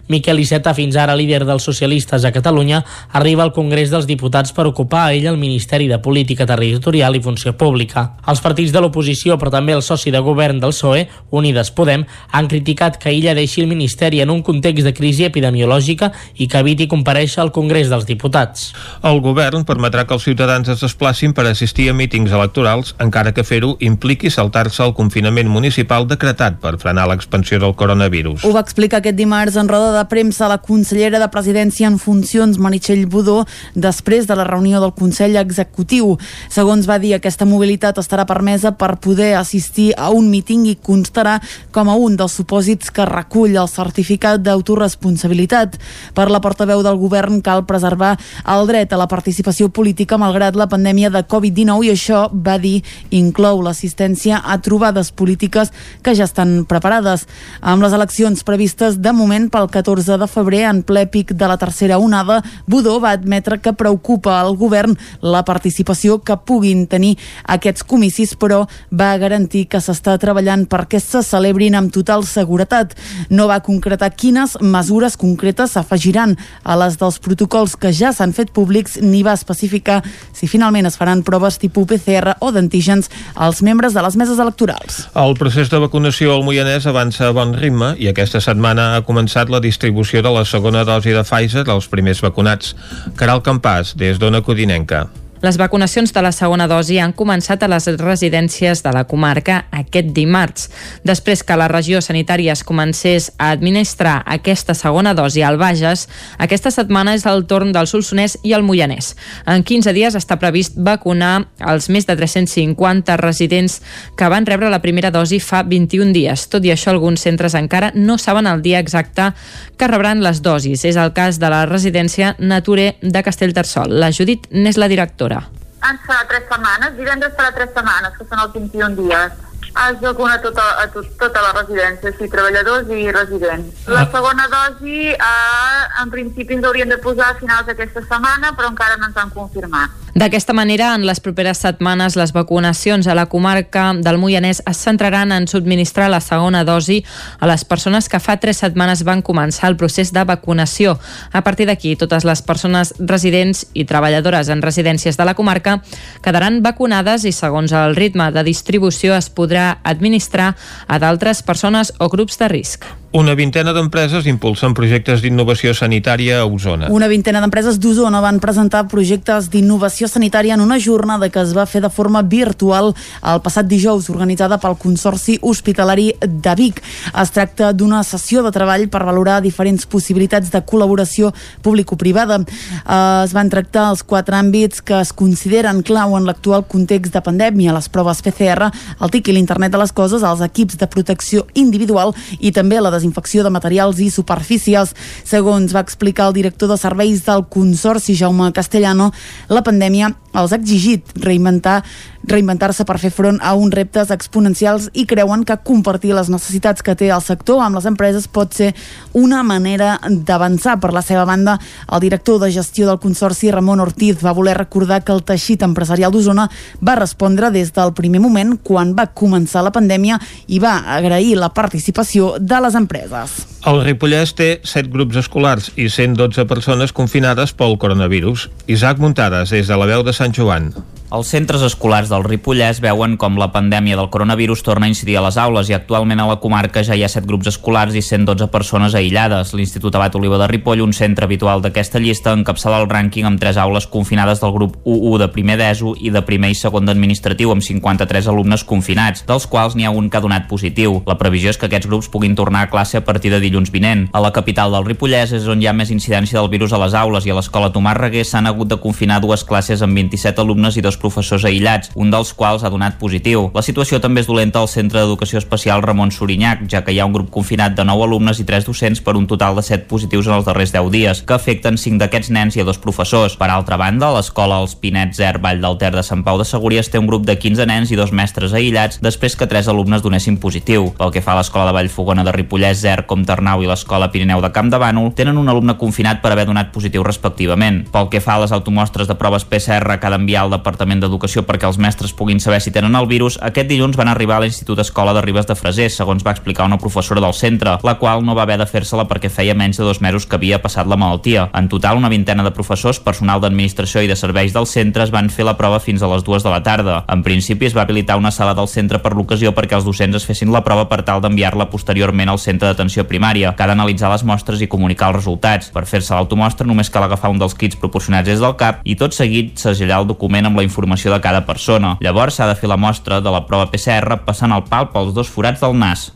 Miquel 0.08 0.40
Iceta, 0.40 0.74
fins 0.74 0.96
ara 0.96 1.16
líder 1.16 1.44
dels 1.46 1.66
socialistes 1.68 2.24
a 2.24 2.32
Catalunya, 2.32 2.84
arriba 3.12 3.44
al 3.44 3.54
Congrés 3.56 3.92
dels 3.92 4.08
Diputats 4.08 4.54
per 4.56 4.68
ocupar 4.70 5.08
a 5.08 5.14
ell 5.14 5.28
el 5.28 5.40
Ministeri 5.40 5.90
de 5.92 6.00
Política 6.00 6.46
Territorial 6.48 7.18
i 7.18 7.22
Funció 7.24 7.58
Pública. 7.58 8.06
Els 8.28 8.42
partits 8.44 8.72
de 8.72 8.82
l'oposició, 8.84 9.36
però 9.38 9.52
també 9.52 9.76
el 9.76 9.84
soci 9.84 10.12
de 10.12 10.22
govern 10.24 10.62
del 10.64 10.72
PSOE, 10.72 11.08
Unides 11.32 11.72
Podem, 11.76 12.06
han 12.32 12.48
criticat 12.48 12.98
que 13.02 13.12
ella 13.12 13.36
deixi 13.36 13.62
el 13.62 13.68
Ministeri 13.68 14.22
en 14.24 14.32
un 14.32 14.44
context 14.44 14.88
de 14.88 14.94
crisi 14.96 15.28
epidemiològica 15.28 16.12
i 16.38 16.48
que 16.48 16.64
eviti 16.64 16.88
compareixer 16.88 17.44
al 17.44 17.52
Congrés 17.52 17.92
dels 17.92 18.08
Diputats. 18.08 18.72
El 19.04 19.20
govern 19.26 19.66
permetrà 19.68 20.06
que 20.08 20.16
els 20.16 20.24
ciutadans 20.24 20.70
es 20.72 20.84
desplacin 20.84 21.36
per 21.36 21.48
assistir 21.50 21.90
a 21.92 21.98
mítings 21.98 22.32
electorals, 22.32 22.96
encara 23.04 23.34
que 23.36 23.44
fer-ho 23.44 23.76
impliqui 23.84 24.32
saltar-se 24.32 24.84
el 24.86 24.96
confinament 24.96 25.52
municipal 25.52 26.08
decretat 26.08 26.62
per 26.64 26.78
frenar 26.80 27.08
l'expansió 27.12 27.60
del 27.60 27.76
coronavirus. 27.76 28.46
Ho 28.48 28.54
va 28.56 28.64
explicar 28.64 29.02
aquest 29.02 29.18
dimarts 29.20 29.58
en 29.60 29.68
roda 29.68 29.94
de 29.97 29.97
premsa 30.06 30.48
la 30.48 30.60
consellera 30.62 31.18
de 31.18 31.28
Presidència 31.34 31.88
en 31.90 31.98
funcions, 31.98 32.60
Meritxell 32.62 33.08
Budó, 33.10 33.46
després 33.74 34.28
de 34.28 34.36
la 34.38 34.46
reunió 34.46 34.82
del 34.84 34.94
Consell 34.94 35.38
Executiu. 35.42 36.18
Segons 36.54 36.86
va 36.86 37.00
dir, 37.02 37.16
aquesta 37.16 37.48
mobilitat 37.50 37.98
estarà 37.98 38.28
permesa 38.30 38.76
per 38.78 39.00
poder 39.02 39.34
assistir 39.40 39.94
a 39.98 40.12
un 40.14 40.30
míting 40.30 40.68
i 40.68 40.76
constarà 40.78 41.40
com 41.72 41.90
a 41.90 41.96
un 41.96 42.18
dels 42.20 42.36
supòsits 42.38 42.92
que 42.94 43.08
recull 43.08 43.56
el 43.58 43.70
certificat 43.72 44.44
d'autoresponsabilitat. 44.44 45.80
Per 46.14 46.28
la 46.30 46.42
portaveu 46.44 46.84
del 46.86 47.00
govern 47.00 47.42
cal 47.42 47.66
preservar 47.66 48.18
el 48.46 48.68
dret 48.68 48.94
a 48.94 49.00
la 49.00 49.08
participació 49.08 49.70
política 49.70 50.20
malgrat 50.20 50.56
la 50.60 50.70
pandèmia 50.70 51.10
de 51.14 51.24
Covid-19 51.24 51.88
i 51.88 51.94
això, 51.94 52.28
va 52.34 52.58
dir, 52.62 52.82
inclou 53.10 53.62
l'assistència 53.64 54.42
a 54.44 54.60
trobades 54.62 55.12
polítiques 55.12 55.72
que 56.04 56.16
ja 56.16 56.28
estan 56.28 56.66
preparades. 56.68 57.26
Amb 57.62 57.84
les 57.86 57.96
eleccions 57.96 58.44
previstes 58.44 59.00
de 59.02 59.14
moment 59.16 59.48
pel 59.54 59.70
14 59.72 59.87
14 59.88 60.18
de 60.18 60.28
febrer, 60.28 60.66
en 60.68 60.82
ple 60.84 61.06
pic 61.08 61.32
de 61.32 61.48
la 61.48 61.56
tercera 61.56 61.96
onada, 61.98 62.42
Budó 62.68 62.98
va 63.00 63.14
admetre 63.16 63.62
que 63.64 63.72
preocupa 63.72 64.34
al 64.42 64.58
govern 64.60 64.98
la 65.24 65.46
participació 65.48 66.18
que 66.20 66.36
puguin 66.36 66.88
tenir 66.92 67.14
aquests 67.48 67.86
comicis, 67.88 68.34
però 68.36 68.66
va 68.92 69.14
garantir 69.18 69.64
que 69.72 69.80
s'està 69.80 70.18
treballant 70.20 70.66
perquè 70.68 71.00
se 71.00 71.22
celebrin 71.24 71.78
amb 71.80 71.94
total 71.96 72.26
seguretat. 72.28 72.98
No 73.30 73.48
va 73.48 73.62
concretar 73.64 74.10
quines 74.12 74.58
mesures 74.60 75.16
concretes 75.16 75.78
s'afegiran 75.78 76.36
a 76.68 76.76
les 76.84 77.00
dels 77.00 77.22
protocols 77.24 77.78
que 77.80 77.94
ja 77.96 78.12
s'han 78.12 78.36
fet 78.36 78.52
públics 78.52 79.00
ni 79.00 79.24
va 79.24 79.38
especificar 79.40 80.02
si 80.36 80.52
finalment 80.52 80.92
es 80.92 81.00
faran 81.00 81.24
proves 81.24 81.62
tipus 81.64 81.88
PCR 81.88 82.36
o 82.44 82.52
d'antígens 82.52 83.08
als 83.36 83.64
membres 83.64 83.96
de 83.96 84.04
les 84.04 84.20
meses 84.20 84.36
electorals. 84.36 85.06
El 85.16 85.40
procés 85.40 85.72
de 85.72 85.80
vacunació 85.80 86.36
al 86.36 86.44
Moianès 86.44 86.92
avança 86.92 87.30
a 87.30 87.32
bon 87.32 87.56
ritme 87.56 87.94
i 87.96 88.12
aquesta 88.12 88.44
setmana 88.44 88.98
ha 88.98 89.06
començat 89.08 89.48
la 89.48 89.62
distribució 89.64 89.77
de 90.26 90.34
la 90.34 90.44
segona 90.46 90.84
dosi 90.88 91.14
de 91.16 91.24
Pfizer 91.24 91.68
als 91.70 91.88
primers 91.92 92.22
vacunats. 92.26 92.76
Caral 93.16 93.42
Campàs, 93.46 93.96
des 93.98 94.20
d'Ona 94.20 94.42
Codinenca. 94.42 95.06
Les 95.42 95.58
vacunacions 95.58 96.10
de 96.14 96.22
la 96.26 96.32
segona 96.34 96.66
dosi 96.66 96.96
han 96.98 97.12
començat 97.14 97.62
a 97.62 97.68
les 97.70 97.86
residències 98.00 98.80
de 98.82 98.92
la 98.94 99.04
comarca 99.06 99.60
aquest 99.70 100.08
dimarts. 100.16 100.72
Després 101.06 101.44
que 101.46 101.58
la 101.60 101.68
regió 101.70 102.00
sanitària 102.02 102.56
es 102.56 102.64
comencés 102.66 103.30
a 103.38 103.52
administrar 103.54 104.24
aquesta 104.26 104.74
segona 104.74 105.14
dosi 105.14 105.44
al 105.46 105.60
Bages, 105.62 106.08
aquesta 106.42 106.72
setmana 106.74 107.14
és 107.14 107.28
el 107.30 107.46
torn 107.46 107.70
del 107.76 107.86
Solsonès 107.86 108.40
i 108.42 108.56
el 108.58 108.66
Moianès. 108.66 109.12
En 109.46 109.62
15 109.62 109.94
dies 109.94 110.18
està 110.18 110.40
previst 110.42 110.74
vacunar 110.74 111.46
els 111.62 111.92
més 111.94 112.10
de 112.10 112.18
350 112.18 113.20
residents 113.22 113.78
que 114.18 114.32
van 114.34 114.50
rebre 114.50 114.74
la 114.74 114.82
primera 114.82 115.14
dosi 115.14 115.38
fa 115.38 115.62
21 115.62 116.18
dies. 116.18 116.48
Tot 116.50 116.66
i 116.66 116.74
això, 116.74 116.96
alguns 116.96 117.22
centres 117.22 117.54
encara 117.54 117.92
no 117.94 118.18
saben 118.18 118.50
el 118.50 118.66
dia 118.66 118.82
exacte 118.82 119.30
que 119.78 119.92
rebran 119.92 120.26
les 120.26 120.42
dosis. 120.42 120.82
És 120.82 120.98
el 120.98 121.14
cas 121.14 121.38
de 121.38 121.54
la 121.54 121.68
residència 121.70 122.34
Nature 122.40 122.96
de 123.02 123.22
Castellterçol. 123.22 124.00
La 124.02 124.10
Judit 124.10 124.50
n'és 124.50 124.82
la 124.82 124.90
directora 124.90 125.27
vacuna? 125.28 125.44
Ens 125.88 126.06
farà 126.08 126.24
tres 126.28 126.48
setmanes, 126.50 126.96
divendres 126.98 127.36
farà 127.38 127.52
tres 127.54 127.70
setmanes, 127.76 128.16
que 128.18 128.26
són 128.26 128.42
els 128.44 128.56
21 128.56 128.96
dies. 128.98 129.44
Es 129.78 130.00
vacuna 130.02 130.40
tota, 130.42 130.64
a 130.82 130.88
tot, 130.90 131.06
tota 131.22 131.42
la 131.44 131.52
residència, 131.54 132.12
sí, 132.18 132.28
treballadors 132.34 132.90
i 132.90 133.12
residents. 133.14 133.84
La 133.94 134.08
segona 134.10 134.48
dosi, 134.50 135.12
eh, 135.14 135.84
en 136.02 136.10
principi 136.10 136.58
ens 136.58 136.66
haurien 136.66 136.90
de 136.90 136.98
posar 137.04 137.30
a 137.30 137.38
finals 137.38 137.68
d'aquesta 137.70 138.02
setmana, 138.08 138.56
però 138.58 138.72
encara 138.72 138.98
no 138.98 139.12
ens 139.12 139.18
han 139.22 139.30
confirmat. 139.36 139.94
D'aquesta 140.18 140.54
manera, 140.58 140.96
en 140.98 141.04
les 141.06 141.20
properes 141.22 141.60
setmanes, 141.62 142.16
les 142.18 142.32
vacunacions 142.34 143.06
a 143.06 143.14
la 143.14 143.28
comarca 143.30 143.92
del 143.94 144.18
Moianès 144.18 144.64
es 144.66 144.80
centraran 144.82 145.30
en 145.36 145.46
subministrar 145.46 146.08
la 146.10 146.24
segona 146.26 146.64
dosi 146.66 147.04
a 147.38 147.46
les 147.46 147.62
persones 147.70 148.10
que 148.10 148.18
fa 148.18 148.40
tres 148.42 148.64
setmanes 148.64 149.06
van 149.06 149.22
començar 149.22 149.70
el 149.70 149.78
procés 149.78 150.10
de 150.16 150.26
vacunació. 150.26 150.98
A 151.30 151.44
partir 151.46 151.70
d'aquí, 151.70 151.94
totes 152.02 152.26
les 152.26 152.42
persones 152.42 152.96
residents 152.98 153.68
i 153.78 153.86
treballadores 153.86 154.50
en 154.50 154.66
residències 154.66 155.22
de 155.22 155.30
la 155.30 155.38
comarca 155.38 155.84
quedaran 156.26 156.64
vacunades 156.66 157.22
i, 157.22 157.32
segons 157.32 157.70
el 157.78 157.94
ritme 157.96 158.32
de 158.34 158.42
distribució, 158.42 159.14
es 159.14 159.30
podrà 159.30 159.76
administrar 159.84 160.56
a 160.88 160.98
d'altres 160.98 161.46
persones 161.46 161.94
o 162.00 162.10
grups 162.10 162.42
de 162.42 162.50
risc. 162.58 162.90
Una 163.16 163.36
vintena 163.40 163.72
d'empreses 163.72 164.26
impulsen 164.28 164.74
projectes 164.76 165.22
d'innovació 165.24 165.72
sanitària 165.72 166.42
a 166.42 166.46
Osona. 166.46 166.90
Una 166.92 167.08
vintena 167.08 167.40
d'empreses 167.40 167.78
d'Osona 167.80 168.20
van 168.20 168.42
presentar 168.44 168.82
projectes 168.92 169.48
d'innovació 169.48 170.10
sanitària 170.12 170.58
en 170.58 170.62
una 170.62 170.76
jornada 170.76 171.30
que 171.32 171.40
es 171.40 171.54
va 171.56 171.64
fer 171.66 171.80
de 171.86 171.90
forma 171.90 172.20
virtual 172.22 172.92
el 173.24 173.40
passat 173.46 173.70
dijous, 173.72 174.10
organitzada 174.12 174.58
pel 174.60 174.76
Consorci 174.76 175.38
Hospitalari 175.42 176.10
de 176.20 176.56
Vic. 176.60 176.82
Es 177.16 177.32
tracta 177.32 177.70
d'una 177.72 178.02
sessió 178.04 178.44
de 178.44 178.52
treball 178.52 178.90
per 178.92 179.06
valorar 179.08 179.40
diferents 179.40 179.88
possibilitats 179.88 180.52
de 180.52 180.60
col·laboració 180.68 181.32
público-privada. 181.64 182.42
Eh, 182.44 183.24
es 183.24 183.32
van 183.32 183.48
tractar 183.48 183.88
els 183.94 184.04
quatre 184.04 184.36
àmbits 184.36 184.84
que 184.84 185.00
es 185.00 185.16
consideren 185.16 185.80
clau 185.80 186.18
en 186.20 186.28
l'actual 186.28 186.68
context 186.68 187.16
de 187.16 187.24
pandèmia, 187.24 187.72
les 187.72 187.88
proves 187.88 188.20
PCR, 188.20 188.68
el 189.00 189.16
TIC 189.16 189.32
i 189.32 189.40
l'internet 189.40 189.72
de 189.72 189.80
les 189.80 189.96
coses, 189.96 190.28
els 190.28 190.44
equips 190.44 190.76
de 190.76 190.92
protecció 190.92 191.48
individual 191.56 192.12
i 192.42 192.52
també 192.52 192.84
la 192.84 192.97
desinfecció 192.98 193.46
de 193.46 193.54
materials 193.54 194.02
i 194.04 194.10
superfícies. 194.12 194.94
Segons 195.24 195.76
va 195.76 195.86
explicar 195.86 196.28
el 196.28 196.38
director 196.38 196.70
de 196.74 196.80
serveis 196.82 197.24
del 197.26 197.46
Consorci, 197.48 198.18
Jaume 198.18 198.52
Castellano, 198.54 199.12
la 199.48 199.64
pandèmia 199.64 200.12
els 200.38 200.54
ha 200.54 200.60
exigit 200.60 201.16
reinventar 201.18 201.82
reinventar-se 202.28 202.86
per 202.86 202.98
fer 203.00 203.12
front 203.14 203.40
a 203.42 203.54
uns 203.56 203.74
reptes 203.76 204.12
exponencials 204.14 204.90
i 204.94 205.06
creuen 205.08 205.46
que 205.48 205.58
compartir 205.64 206.14
les 206.16 206.30
necessitats 206.30 206.84
que 206.84 206.96
té 207.00 207.10
el 207.14 207.24
sector 207.24 207.64
amb 207.64 207.80
les 207.80 207.88
empreses 207.90 208.28
pot 208.28 208.54
ser 208.54 208.74
una 209.14 209.44
manera 209.48 209.96
d'avançar. 210.04 210.78
Per 210.84 210.92
la 210.94 211.02
seva 211.02 211.26
banda, 211.26 211.58
el 211.92 212.04
director 212.04 212.40
de 212.42 212.52
gestió 212.52 212.88
del 212.88 213.00
Consorci, 213.00 213.52
Ramon 213.52 213.80
Ortiz, 213.80 214.20
va 214.24 214.36
voler 214.36 214.58
recordar 214.58 215.04
que 215.04 215.16
el 215.16 215.24
teixit 215.24 215.64
empresarial 215.64 216.12
d'Osona 216.12 216.50
va 216.84 216.98
respondre 217.00 217.52
des 217.52 217.72
del 217.74 217.94
primer 217.98 218.22
moment 218.24 218.58
quan 218.64 218.94
va 218.98 219.08
començar 219.14 219.64
la 219.64 219.74
pandèmia 219.76 220.20
i 220.48 220.60
va 220.60 220.78
agrair 220.98 221.38
la 221.40 221.54
participació 221.54 222.36
de 222.40 222.62
les 222.64 222.76
empreses. 222.76 223.40
El 223.68 223.82
Ripollès 223.84 224.36
té 224.38 224.50
7 224.64 224.92
grups 224.94 225.18
escolars 225.24 225.72
i 225.76 225.90
112 225.90 226.46
persones 226.48 226.94
confinades 226.94 227.56
pel 227.58 227.78
coronavirus. 227.80 228.50
Isaac 228.68 229.02
Muntades, 229.04 229.52
des 229.52 229.68
de 229.68 229.80
la 229.80 229.90
veu 229.90 230.04
de 230.04 230.16
Sant 230.16 230.36
Joan. 230.36 230.72
Els 231.08 231.30
centres 231.32 231.62
escolars 231.64 232.10
del 232.12 232.26
Ripollès 232.26 232.82
veuen 232.84 233.14
com 233.16 233.38
la 233.40 233.48
pandèmia 233.54 233.96
del 233.96 234.10
coronavirus 234.12 234.60
torna 234.60 234.90
a 234.90 234.92
incidir 234.92 235.14
a 235.16 235.22
les 235.24 235.38
aules 235.40 235.70
i 235.72 235.76
actualment 235.78 236.20
a 236.20 236.26
la 236.28 236.36
comarca 236.44 236.82
ja 236.84 236.98
hi 237.00 237.04
ha 237.06 237.08
7 237.08 237.24
grups 237.30 237.48
escolars 237.48 237.96
i 237.96 238.02
112 238.04 238.50
persones 238.52 238.92
aïllades. 238.92 239.54
L'Institut 239.56 239.96
Abat 239.96 240.18
Oliva 240.20 240.36
de 240.42 240.50
Ripoll, 240.52 240.84
un 240.84 240.92
centre 240.92 241.24
habitual 241.24 241.64
d'aquesta 241.64 242.02
llista, 242.04 242.34
encapçala 242.36 242.82
el 242.82 242.90
rànquing 242.92 243.24
amb 243.30 243.40
3 243.40 243.56
aules 243.64 243.88
confinades 243.88 244.44
del 244.44 244.52
grup 244.52 244.76
U1 244.84 245.22
de 245.22 245.30
primer 245.32 245.56
d'ESO 245.62 245.94
i 245.96 246.12
de 246.12 246.24
primer 246.28 246.50
i 246.52 246.58
segon 246.60 246.92
d'administratiu 246.92 247.56
amb 247.56 247.64
53 247.64 248.28
alumnes 248.28 248.68
confinats, 248.68 249.24
dels 249.32 249.48
quals 249.48 249.80
n'hi 249.80 249.88
ha 249.88 249.96
un 249.96 250.12
que 250.12 250.20
ha 250.20 250.26
donat 250.28 250.52
positiu. 250.52 251.00
La 251.08 251.16
previsió 251.16 251.56
és 251.56 251.62
que 251.62 251.72
aquests 251.72 251.88
grups 251.88 252.12
puguin 252.12 252.36
tornar 252.36 252.66
a 252.68 252.72
classe 252.74 253.00
a 253.00 253.06
partir 253.08 253.32
de 253.32 253.40
dilluns 253.40 253.72
vinent. 253.72 254.10
A 254.12 254.20
la 254.20 254.34
capital 254.36 254.76
del 254.76 254.84
Ripollès 254.84 255.32
és 255.40 255.48
on 255.48 255.64
hi 255.64 255.72
ha 255.72 255.78
més 255.78 255.96
incidència 255.96 256.42
del 256.42 256.52
virus 256.52 256.76
a 256.76 256.84
les 256.84 257.00
aules 257.00 257.24
i 257.24 257.32
a 257.32 257.40
l'escola 257.40 257.72
Tomàs 257.72 257.96
Reguer 257.96 258.28
s'han 258.28 258.52
hagut 258.52 258.68
de 258.68 258.82
confinar 258.84 259.24
dues 259.24 259.48
classes 259.48 259.80
amb 259.80 259.96
27 259.96 260.44
alumnes 260.44 260.76
i 260.76 260.84
dos 260.84 260.97
dos 260.98 261.14
professors 261.14 261.46
aïllats, 261.46 261.92
un 261.96 262.10
dels 262.12 262.34
quals 262.34 262.64
ha 262.64 262.72
donat 262.74 262.98
positiu. 263.00 263.52
La 263.54 263.62
situació 263.62 264.00
també 264.02 264.24
és 264.24 264.30
dolenta 264.30 264.60
al 264.60 264.70
Centre 264.72 265.00
d'Educació 265.00 265.38
Especial 265.38 265.84
Ramon 265.84 266.12
Sorinyac, 266.12 266.66
ja 266.70 266.84
que 266.84 266.94
hi 266.94 267.00
ha 267.00 267.06
un 267.06 267.14
grup 267.14 267.30
confinat 267.32 267.76
de 267.78 267.86
9 267.86 268.08
alumnes 268.08 268.40
i 268.42 268.46
3 268.48 268.66
docents 268.66 269.02
per 269.02 269.16
un 269.18 269.28
total 269.28 269.56
de 269.56 269.64
7 269.64 269.86
positius 269.88 270.28
en 270.28 270.38
els 270.38 270.48
darrers 270.48 270.74
10 270.74 270.90
dies, 270.92 271.22
que 271.22 271.36
afecten 271.38 271.78
5 271.78 272.02
d'aquests 272.02 272.32
nens 272.34 272.58
i 272.58 272.64
a 272.64 272.66
dos 272.68 272.82
professors. 272.82 273.38
Per 273.38 273.50
altra 273.52 273.78
banda, 273.78 274.10
l'escola 274.16 274.60
Els 274.62 274.76
Pinets 274.76 275.18
Zer 275.18 275.38
Vall 275.44 275.62
del 275.62 275.78
Ter 275.78 275.94
de 275.94 276.04
Sant 276.04 276.24
Pau 276.26 276.40
de 276.40 276.48
Segúries 276.48 276.90
té 276.90 277.00
un 277.00 277.10
grup 277.10 277.26
de 277.28 277.38
15 277.38 277.68
nens 277.70 277.92
i 277.92 278.00
dos 278.00 278.12
mestres 278.12 278.54
aïllats 278.58 279.02
després 279.04 279.38
que 279.38 279.48
3 279.48 279.70
alumnes 279.70 280.04
donessin 280.04 280.40
positiu. 280.42 280.92
Pel 280.98 281.14
que 281.14 281.22
fa 281.22 281.36
a 281.36 281.42
l'escola 281.42 281.70
de 281.70 281.76
Vallfogona 281.78 282.26
de 282.26 282.34
Ripollès, 282.34 282.82
Zer, 282.82 283.06
Comternau 283.08 283.62
i 283.64 283.70
l'escola 283.70 284.10
Pirineu 284.12 284.42
de 284.42 284.52
Camp 284.56 284.72
de 284.74 284.82
Bànol, 284.82 285.14
tenen 285.18 285.38
un 285.38 285.50
alumne 285.50 285.78
confinat 285.78 286.22
per 286.24 286.34
haver 286.34 286.48
donat 286.50 286.74
positiu 286.74 287.06
respectivament. 287.06 287.84
Pel 287.94 288.10
que 288.10 288.24
fa 288.24 288.38
a 288.38 288.44
les 288.46 288.56
automostres 288.56 289.08
de 289.08 289.18
proves 289.20 289.46
PCR 289.46 290.00
que 290.00 290.08
ha 290.08 290.14
d'enviar 290.14 290.46
al 290.46 290.54
Departament 290.56 290.87
d'Educació 290.96 291.44
perquè 291.44 291.68
els 291.68 291.78
mestres 291.78 292.14
puguin 292.16 292.40
saber 292.40 292.62
si 292.64 292.72
tenen 292.72 292.96
el 292.96 293.08
virus, 293.10 293.36
aquest 293.44 293.68
dilluns 293.68 293.98
van 294.00 294.08
arribar 294.08 294.38
a 294.38 294.46
l'Institut 294.46 294.80
Escola 294.80 295.12
de 295.14 295.22
Ribes 295.26 295.48
de 295.50 295.56
Freser, 295.60 295.90
segons 295.92 296.24
va 296.24 296.32
explicar 296.32 296.66
una 296.66 296.80
professora 296.80 297.20
del 297.20 297.36
centre, 297.36 297.74
la 297.84 297.98
qual 298.00 298.24
no 298.24 298.36
va 298.38 298.46
haver 298.48 298.58
de 298.62 298.66
fer-se-la 298.70 299.04
perquè 299.10 299.30
feia 299.30 299.56
menys 299.58 299.78
de 299.78 299.84
dos 299.84 300.00
mesos 300.00 300.26
que 300.26 300.38
havia 300.40 300.62
passat 300.64 300.88
la 300.88 300.96
malaltia. 300.96 301.50
En 301.54 301.68
total, 301.68 302.00
una 302.00 302.10
vintena 302.10 302.46
de 302.46 302.54
professors, 302.56 303.02
personal 303.04 303.44
d'administració 303.44 304.06
i 304.06 304.08
de 304.08 304.16
serveis 304.16 304.56
del 304.56 304.70
centre 304.72 305.04
es 305.04 305.12
van 305.12 305.28
fer 305.30 305.44
la 305.44 305.58
prova 305.60 305.82
fins 305.84 306.02
a 306.02 306.12
les 306.14 306.24
dues 306.24 306.46
de 306.48 306.54
la 306.54 306.64
tarda. 306.64 307.02
En 307.12 307.24
principi 307.26 307.68
es 307.68 307.76
va 307.76 307.84
habilitar 307.84 308.18
una 308.18 308.32
sala 308.32 308.56
del 308.56 308.72
centre 308.72 309.02
per 309.04 309.12
l'ocasió 309.12 309.52
perquè 309.52 309.76
els 309.76 309.86
docents 309.86 310.16
es 310.16 310.26
fessin 310.26 310.56
la 310.56 310.64
prova 310.64 310.88
per 310.88 311.04
tal 311.04 311.20
d'enviar-la 311.22 311.68
posteriorment 311.70 312.32
al 312.32 312.40
centre 312.40 312.72
d'atenció 312.72 313.04
primària, 313.12 313.52
que 313.58 313.68
ha 313.68 313.70
d'analitzar 313.70 314.14
les 314.16 314.24
mostres 314.24 314.64
i 314.64 314.72
comunicar 314.72 315.12
els 315.12 315.20
resultats. 315.20 315.74
Per 315.76 315.84
fer-se 315.86 316.16
l'automostra 316.16 316.68
només 316.68 316.90
cal 316.90 317.04
agafar 317.04 317.34
un 317.34 317.44
dels 317.44 317.58
kits 317.58 317.76
proporcionats 317.76 318.30
des 318.30 318.40
del 318.40 318.56
CAP 318.56 318.86
i 318.88 318.96
tot 318.96 319.14
seguit 319.14 319.58
segellar 319.60 320.02
el 320.02 320.08
document 320.08 320.48
amb 320.48 320.58
la 320.58 320.64
informació 320.64 320.77
de 320.78 321.22
cada 321.22 321.46
persona. 321.46 321.98
Llavors 322.02 322.36
s'ha 322.38 322.46
de 322.48 322.56
fer 322.56 322.70
la 322.70 322.78
mostra 322.78 323.20
de 323.22 323.32
la 323.32 323.46
prova 323.48 323.70
PCR 323.72 324.20
passant 324.26 324.52
el 324.54 324.64
pal 324.70 324.92
pels 324.94 325.14
dos 325.14 325.28
forats 325.28 325.60
del 325.62 325.74
nas. 325.74 326.12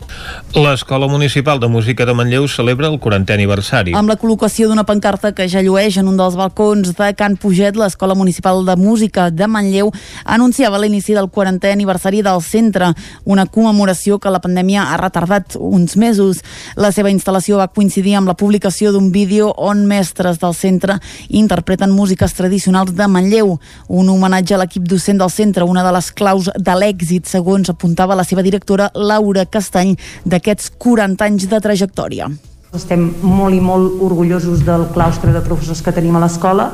L'Escola 0.54 1.08
Municipal 1.08 1.60
de 1.60 1.68
Música 1.68 2.06
de 2.06 2.14
Manlleu 2.14 2.48
celebra 2.48 2.88
el 2.88 3.00
40è 3.00 3.34
aniversari. 3.34 3.96
Amb 3.98 4.10
la 4.12 4.18
col·locació 4.22 4.68
d'una 4.70 4.86
pancarta 4.86 5.32
que 5.34 5.48
ja 5.50 5.64
llueix 5.66 5.98
en 5.98 6.08
un 6.08 6.18
dels 6.20 6.36
balcons 6.38 6.94
de 6.98 7.10
Can 7.18 7.38
Puget, 7.38 7.76
l'Escola 7.76 8.16
Municipal 8.16 8.66
de 8.66 8.76
Música 8.78 9.30
de 9.32 9.48
Manlleu 9.48 9.92
anunciava 10.26 10.80
l'inici 10.80 11.16
del 11.18 11.32
40è 11.32 11.72
aniversari 11.72 12.22
del 12.22 12.42
centre, 12.46 12.92
una 13.26 13.48
commemoració 13.48 14.20
que 14.20 14.30
la 14.30 14.42
pandèmia 14.44 14.92
ha 14.92 15.00
retardat 15.02 15.58
uns 15.58 15.98
mesos. 15.98 16.44
La 16.76 16.92
seva 16.92 17.10
instal·lació 17.10 17.58
va 17.58 17.72
coincidir 17.72 18.16
amb 18.20 18.30
la 18.30 18.38
publicació 18.38 18.92
d'un 18.92 19.12
vídeo 19.12 19.54
on 19.58 19.88
mestres 19.88 20.40
del 20.40 20.54
centre 20.54 21.00
interpreten 21.30 21.92
músiques 21.92 22.34
tradicionals 22.34 22.94
de 22.96 23.08
Manlleu, 23.08 23.58
un 23.88 24.10
homenatge 24.10 24.51
a 24.54 24.60
l'equip 24.62 24.88
docent 24.90 25.20
del 25.22 25.32
centre, 25.34 25.66
una 25.68 25.84
de 25.84 25.92
les 25.96 26.12
claus 26.12 26.50
de 26.56 26.78
l'èxit, 26.78 27.28
segons 27.30 27.70
apuntava 27.72 28.18
la 28.18 28.26
seva 28.28 28.44
directora 28.46 28.90
Laura 28.96 29.46
Castany, 29.46 29.96
d'aquests 30.26 30.72
40 30.78 31.28
anys 31.28 31.48
de 31.52 31.60
trajectòria. 31.64 32.30
Estem 32.76 33.10
molt 33.22 33.56
i 33.56 33.60
molt 33.60 34.00
orgullosos 34.04 34.64
del 34.68 34.88
claustre 34.96 35.34
de 35.36 35.44
professors 35.44 35.82
que 35.84 35.92
tenim 35.92 36.16
a 36.16 36.24
l'escola 36.24 36.70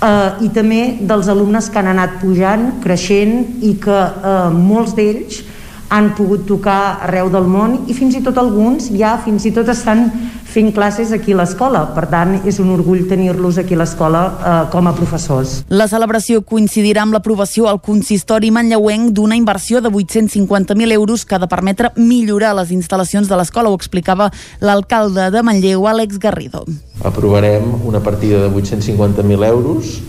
eh, 0.00 0.44
i 0.46 0.48
també 0.54 0.96
dels 1.00 1.28
alumnes 1.28 1.68
que 1.68 1.80
han 1.80 1.90
anat 1.92 2.18
pujant, 2.22 2.70
creixent 2.84 3.62
i 3.66 3.74
que 3.82 4.00
eh, 4.00 4.36
molts 4.56 4.96
d'ells 4.96 5.42
han 5.90 6.12
pogut 6.14 6.46
tocar 6.46 7.00
arreu 7.02 7.28
del 7.30 7.48
món 7.50 7.80
i 7.90 7.94
fins 7.98 8.14
i 8.14 8.22
tot 8.22 8.38
alguns 8.38 8.88
ja 8.94 9.16
fins 9.24 9.44
i 9.48 9.50
tot 9.54 9.68
estan 9.72 10.06
fent 10.50 10.72
classes 10.74 11.12
aquí 11.14 11.32
a 11.32 11.38
l'escola. 11.38 11.84
Per 11.94 12.06
tant, 12.10 12.34
és 12.48 12.58
un 12.62 12.72
orgull 12.74 13.04
tenir-los 13.10 13.60
aquí 13.62 13.76
a 13.76 13.80
l'escola 13.80 14.22
eh, 14.26 14.54
com 14.72 14.88
a 14.90 14.94
professors. 14.96 15.60
La 15.70 15.86
celebració 15.90 16.42
coincidirà 16.46 17.04
amb 17.06 17.14
l'aprovació 17.14 17.68
al 17.70 17.80
consistori 17.84 18.50
manlleuenc 18.54 19.12
d'una 19.14 19.38
inversió 19.38 19.80
de 19.80 19.90
850.000 19.90 20.96
euros 20.96 21.24
que 21.24 21.36
ha 21.36 21.42
de 21.42 21.50
permetre 21.50 21.92
millorar 21.96 22.54
les 22.58 22.74
instal·lacions 22.74 23.30
de 23.30 23.38
l'escola, 23.38 23.70
ho 23.70 23.78
explicava 23.78 24.30
l'alcalde 24.60 25.30
de 25.30 25.42
Manlleu, 25.46 25.86
Àlex 25.86 26.18
Garrido. 26.18 26.64
Aprovarem 27.06 27.86
una 27.86 28.02
partida 28.02 28.42
de 28.42 28.50
850.000 28.50 29.46
euros 29.46 30.00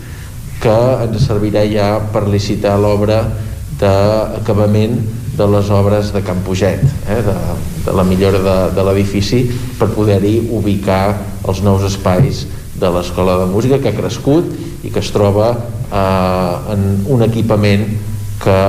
que 0.62 0.74
ens 1.06 1.24
servirà 1.26 1.64
ja 1.66 1.96
per 2.12 2.28
licitar 2.30 2.76
l'obra 2.78 3.22
d'acabament 3.82 4.96
de 5.36 5.46
les 5.48 5.70
obres 5.72 6.12
de 6.14 6.22
Can 6.22 6.42
Puget, 6.46 6.82
eh, 7.08 7.20
de, 7.26 7.36
de 7.86 7.92
la 7.96 8.04
millora 8.04 8.38
de, 8.38 8.56
de 8.76 8.86
l'edifici 8.86 9.42
per 9.78 9.90
poder-hi 9.94 10.38
ubicar 10.54 11.16
els 11.48 11.62
nous 11.64 11.84
espais 11.88 12.44
de 12.78 12.90
l'Escola 12.92 13.38
de 13.40 13.50
Música 13.50 13.80
que 13.80 13.90
ha 13.90 13.96
crescut 13.96 14.48
i 14.84 14.92
que 14.92 15.02
es 15.02 15.10
troba 15.14 15.52
eh, 15.56 16.72
en 16.74 16.88
un 17.10 17.24
equipament 17.26 17.86
que 18.42 18.62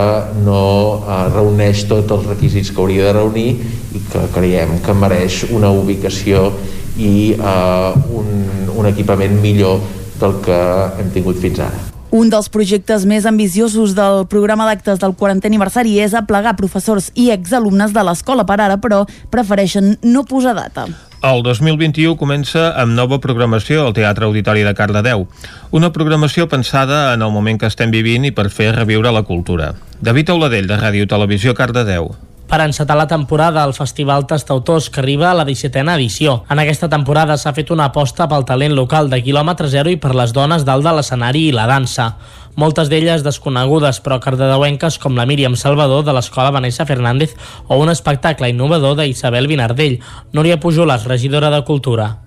no 0.46 0.64
eh, 1.02 1.22
reuneix 1.34 1.88
tots 1.90 2.14
els 2.18 2.30
requisits 2.30 2.72
que 2.72 2.84
hauria 2.84 3.10
de 3.10 3.16
reunir 3.20 3.50
i 3.94 4.04
que 4.12 4.28
creiem 4.36 4.78
que 4.86 4.98
mereix 4.98 5.44
una 5.52 5.74
ubicació 5.74 6.50
i 6.98 7.34
eh, 7.34 8.20
un, 8.20 8.30
un 8.78 8.92
equipament 8.94 9.42
millor 9.42 9.82
del 10.22 10.40
que 10.46 10.62
hem 11.00 11.12
tingut 11.16 11.42
fins 11.42 11.66
ara. 11.66 11.93
Un 12.14 12.30
dels 12.30 12.46
projectes 12.54 13.08
més 13.10 13.26
ambiciosos 13.26 13.96
del 13.98 14.28
programa 14.30 14.68
d'actes 14.68 15.00
del 15.02 15.16
40è 15.18 15.50
aniversari 15.50 15.96
és 15.98 16.14
aplegar 16.14 16.52
professors 16.60 17.08
i 17.18 17.32
exalumnes 17.34 17.90
de 17.96 18.04
l'escola. 18.06 18.46
Per 18.46 18.58
ara, 18.62 18.76
però, 18.78 19.00
prefereixen 19.34 19.96
no 20.06 20.22
posar 20.30 20.54
data. 20.54 20.86
El 21.26 21.42
2021 21.42 22.14
comença 22.20 22.68
amb 22.78 22.94
nova 22.94 23.18
programació 23.24 23.88
al 23.88 23.96
Teatre 23.98 24.28
Auditori 24.28 24.62
de 24.62 24.76
Cardedeu. 24.78 25.26
Una 25.72 25.90
programació 25.96 26.46
pensada 26.52 27.16
en 27.16 27.26
el 27.26 27.34
moment 27.34 27.58
que 27.58 27.72
estem 27.72 27.90
vivint 27.90 28.30
i 28.30 28.34
per 28.36 28.52
fer 28.54 28.76
reviure 28.76 29.16
la 29.16 29.26
cultura. 29.26 29.72
David 30.00 30.36
Auladell, 30.36 30.70
de 30.70 30.78
Ràdio 30.78 31.10
Televisió, 31.10 31.58
Cardedeu. 31.58 32.12
Per 32.54 32.62
encetar 32.62 32.94
la 32.96 33.08
temporada, 33.08 33.64
el 33.66 33.74
Festival 33.74 34.28
Tastautors, 34.28 34.92
que 34.92 35.00
arriba 35.02 35.32
a 35.32 35.34
la 35.34 35.44
17a 35.44 35.96
edició. 35.96 36.44
En 36.54 36.60
aquesta 36.62 36.86
temporada 36.86 37.34
s'ha 37.42 37.50
fet 37.58 37.72
una 37.74 37.88
aposta 37.90 38.28
pel 38.30 38.46
talent 38.46 38.76
local 38.78 39.10
de 39.10 39.18
quilòmetre 39.26 39.72
zero 39.74 39.90
i 39.90 39.98
per 39.98 40.12
les 40.14 40.36
dones 40.38 40.62
dalt 40.62 40.86
de 40.86 40.94
l'escenari 40.94 41.48
i 41.48 41.56
la 41.58 41.66
dansa. 41.66 42.12
Moltes 42.54 42.94
d'elles 42.94 43.26
desconegudes, 43.26 44.04
però 44.06 44.20
cardedeuenques 44.22 45.00
com 45.02 45.18
la 45.18 45.26
Míriam 45.26 45.58
Salvador 45.58 46.06
de 46.06 46.14
l'Escola 46.14 46.54
Vanessa 46.54 46.86
Fernández 46.86 47.34
o 47.66 47.82
un 47.82 47.90
espectacle 47.90 48.54
innovador 48.54 49.00
d'Isabel 49.02 49.50
Vinardell. 49.50 49.98
Núria 50.32 50.60
Pujolas, 50.60 51.10
regidora 51.10 51.50
de 51.50 51.66
Cultura. 51.66 52.20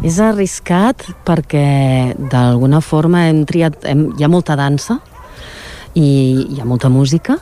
És 0.00 0.16
arriscat 0.16 1.10
perquè 1.28 2.14
d'alguna 2.32 2.80
forma 2.80 3.28
hem 3.28 3.44
triat, 3.44 3.84
hem, 3.84 4.14
hi 4.16 4.24
ha 4.24 4.32
molta 4.32 4.56
dansa 4.56 5.02
i 5.92 6.08
hi 6.54 6.62
ha 6.62 6.64
molta 6.64 6.88
música 6.88 7.36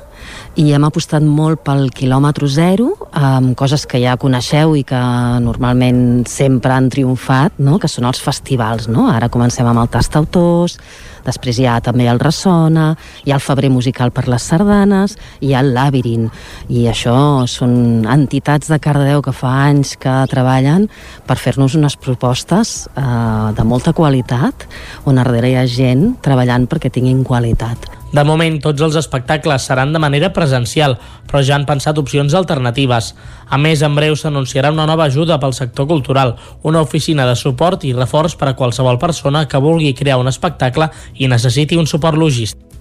i 0.60 0.66
hem 0.76 0.84
apostat 0.84 1.24
molt 1.24 1.62
pel 1.64 1.86
quilòmetre 1.96 2.48
zero, 2.52 2.90
amb 3.16 3.54
coses 3.56 3.86
que 3.88 4.00
ja 4.02 4.18
coneixeu 4.20 4.74
i 4.76 4.82
que 4.84 4.98
normalment 5.40 6.26
sempre 6.28 6.74
han 6.74 6.90
triomfat, 6.92 7.56
no? 7.56 7.78
que 7.80 7.88
són 7.88 8.04
els 8.08 8.20
festivals. 8.20 8.88
No? 8.92 9.06
Ara 9.08 9.30
comencem 9.32 9.68
amb 9.68 9.80
el 9.80 9.88
Tastautors, 9.92 10.76
després 11.24 11.56
hi 11.56 11.64
ha 11.70 11.78
també 11.84 12.08
el 12.10 12.20
Ressona, 12.20 12.90
hi 13.24 13.32
ha 13.32 13.38
el 13.38 13.44
Febrer 13.44 13.70
Musical 13.72 14.12
per 14.12 14.26
les 14.28 14.44
Sardanes, 14.44 15.16
hi 15.40 15.54
ha 15.54 15.62
el 15.64 15.72
Labyrinth, 15.72 16.44
i 16.68 16.84
això 16.90 17.16
són 17.48 18.04
entitats 18.12 18.68
de 18.68 18.80
Cardedeu 18.82 19.24
que 19.24 19.32
fa 19.32 19.54
anys 19.70 19.96
que 19.96 20.18
treballen 20.28 20.90
per 21.24 21.38
fer-nos 21.40 21.78
unes 21.80 21.96
propostes 21.96 22.90
eh, 22.92 23.08
de 23.56 23.64
molta 23.64 23.96
qualitat, 23.96 24.68
on 25.08 25.16
darrere 25.16 25.54
hi 25.54 25.58
ha 25.62 25.66
gent 25.80 26.10
treballant 26.20 26.68
perquè 26.68 26.92
tinguin 26.92 27.24
qualitat. 27.24 28.01
De 28.12 28.24
moment, 28.28 28.58
tots 28.60 28.82
els 28.84 28.96
espectacles 29.00 29.64
seran 29.64 29.94
de 29.94 30.00
manera 30.02 30.28
presencial, 30.36 30.98
però 31.30 31.40
ja 31.40 31.54
han 31.56 31.64
pensat 31.68 31.96
opcions 31.96 32.34
alternatives. 32.36 33.14
A 33.48 33.56
més, 33.56 33.80
en 33.80 33.96
breu 33.96 34.16
s'anunciarà 34.20 34.72
una 34.74 34.84
nova 34.88 35.06
ajuda 35.08 35.38
pel 35.40 35.56
sector 35.56 35.88
cultural, 35.88 36.34
una 36.62 36.82
oficina 36.84 37.24
de 37.28 37.38
suport 37.40 37.86
i 37.88 37.94
reforç 37.96 38.36
per 38.36 38.50
a 38.50 38.56
qualsevol 38.58 39.00
persona 39.00 39.46
que 39.48 39.62
vulgui 39.64 39.94
crear 39.96 40.20
un 40.20 40.28
espectacle 40.28 40.90
i 41.16 41.32
necessiti 41.32 41.80
un 41.80 41.88
suport 41.88 42.20
logístic. 42.20 42.71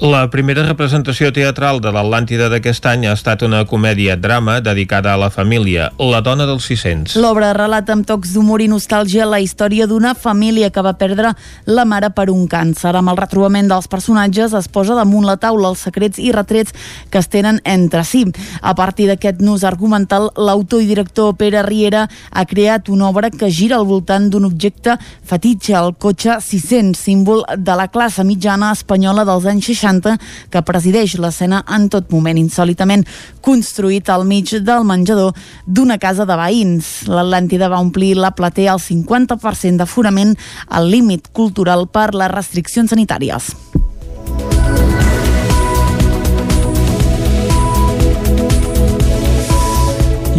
La 0.00 0.22
primera 0.32 0.62
representació 0.66 1.28
teatral 1.34 1.80
de 1.84 1.92
l'Atlàntida 1.92 2.48
d'aquest 2.52 2.86
any 2.88 3.06
ha 3.08 3.14
estat 3.16 3.42
una 3.44 3.64
comèdia-drama 3.68 4.60
dedicada 4.64 5.14
a 5.14 5.20
la 5.20 5.30
família, 5.30 5.90
La 5.98 6.20
dona 6.24 6.46
dels 6.48 6.64
600. 6.64 7.16
L'obra 7.20 7.52
relata 7.52 7.92
amb 7.92 8.06
tocs 8.08 8.32
d'humor 8.34 8.62
i 8.64 8.68
nostàlgia 8.70 9.26
la 9.28 9.40
història 9.40 9.86
d'una 9.86 10.14
família 10.14 10.70
que 10.70 10.82
va 10.82 10.94
perdre 10.96 11.34
la 11.66 11.84
mare 11.84 12.10
per 12.16 12.30
un 12.30 12.46
càncer. 12.48 12.94
Amb 12.96 13.12
el 13.12 13.20
retrobament 13.20 13.68
dels 13.68 13.88
personatges 13.88 14.54
es 14.56 14.68
posa 14.68 14.96
damunt 14.96 15.26
la 15.28 15.36
taula 15.36 15.68
els 15.68 15.84
secrets 15.84 16.18
i 16.18 16.32
retrets 16.32 16.72
que 17.10 17.20
es 17.20 17.28
tenen 17.28 17.60
entre 17.64 18.04
si. 18.04 18.24
A 18.62 18.74
partir 18.74 19.08
d'aquest 19.10 19.40
nus 19.44 19.64
argumental, 19.64 20.30
l'autor 20.36 20.82
i 20.82 20.88
director 20.88 21.34
Pere 21.36 21.62
Riera 21.66 22.06
ha 22.30 22.44
creat 22.46 22.88
una 22.88 23.08
obra 23.08 23.30
que 23.30 23.50
gira 23.50 23.76
al 23.76 23.86
voltant 23.86 24.30
d'un 24.30 24.48
objecte 24.48 24.96
fetitge, 25.24 25.76
el 25.76 25.94
cotxe 25.98 26.38
600, 26.40 26.96
símbol 26.98 27.44
de 27.56 27.76
la 27.76 27.88
classe 27.88 28.24
mitjana 28.24 28.72
espanyola 28.72 29.24
dels 29.28 29.46
anys 29.52 29.70
60 29.72 30.16
que 30.50 30.62
presideix 30.66 31.16
l'escena 31.20 31.64
en 31.68 31.88
tot 31.92 32.10
moment, 32.14 32.38
insòlitament 32.38 33.04
construït 33.44 34.08
al 34.10 34.26
mig 34.28 34.54
del 34.64 34.86
menjador 34.88 35.34
d'una 35.66 35.98
casa 35.98 36.26
de 36.28 36.38
veïns. 36.38 36.90
L'Atlàntida 37.10 37.70
va 37.72 37.82
omplir 37.82 38.14
la 38.18 38.32
platea 38.36 38.74
al 38.74 38.82
50% 38.82 39.80
d'aforament 39.80 40.36
al 40.68 40.90
límit 40.90 41.32
cultural 41.32 41.88
per 41.90 42.10
les 42.14 42.32
restriccions 42.32 42.90
sanitàries. 42.94 43.54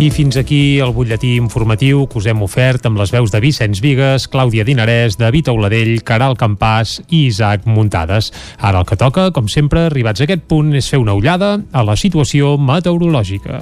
I 0.01 0.07
fins 0.09 0.33
aquí 0.33 0.79
el 0.81 0.95
butlletí 0.95 1.35
informatiu 1.37 2.07
que 2.09 2.17
us 2.17 2.25
hem 2.25 2.39
ofert 2.41 2.87
amb 2.89 2.97
les 2.97 3.11
veus 3.13 3.29
de 3.29 3.37
Vicenç 3.43 3.83
Vigues, 3.85 4.23
Clàudia 4.33 4.63
Dinarès, 4.65 5.13
David 5.19 5.51
Auladell, 5.51 5.91
Caral 6.01 6.33
Campàs 6.39 6.95
i 7.05 7.27
Isaac 7.27 7.67
Muntades. 7.69 8.31
Ara 8.57 8.81
el 8.81 8.87
que 8.89 8.97
toca, 8.97 9.27
com 9.29 9.45
sempre, 9.45 9.83
arribats 9.91 10.23
a 10.23 10.25
aquest 10.25 10.47
punt, 10.49 10.73
és 10.73 10.89
fer 10.89 10.97
una 10.97 11.13
ullada 11.13 11.59
a 11.69 11.83
la 11.85 11.93
situació 11.93 12.55
meteorològica. 12.57 13.61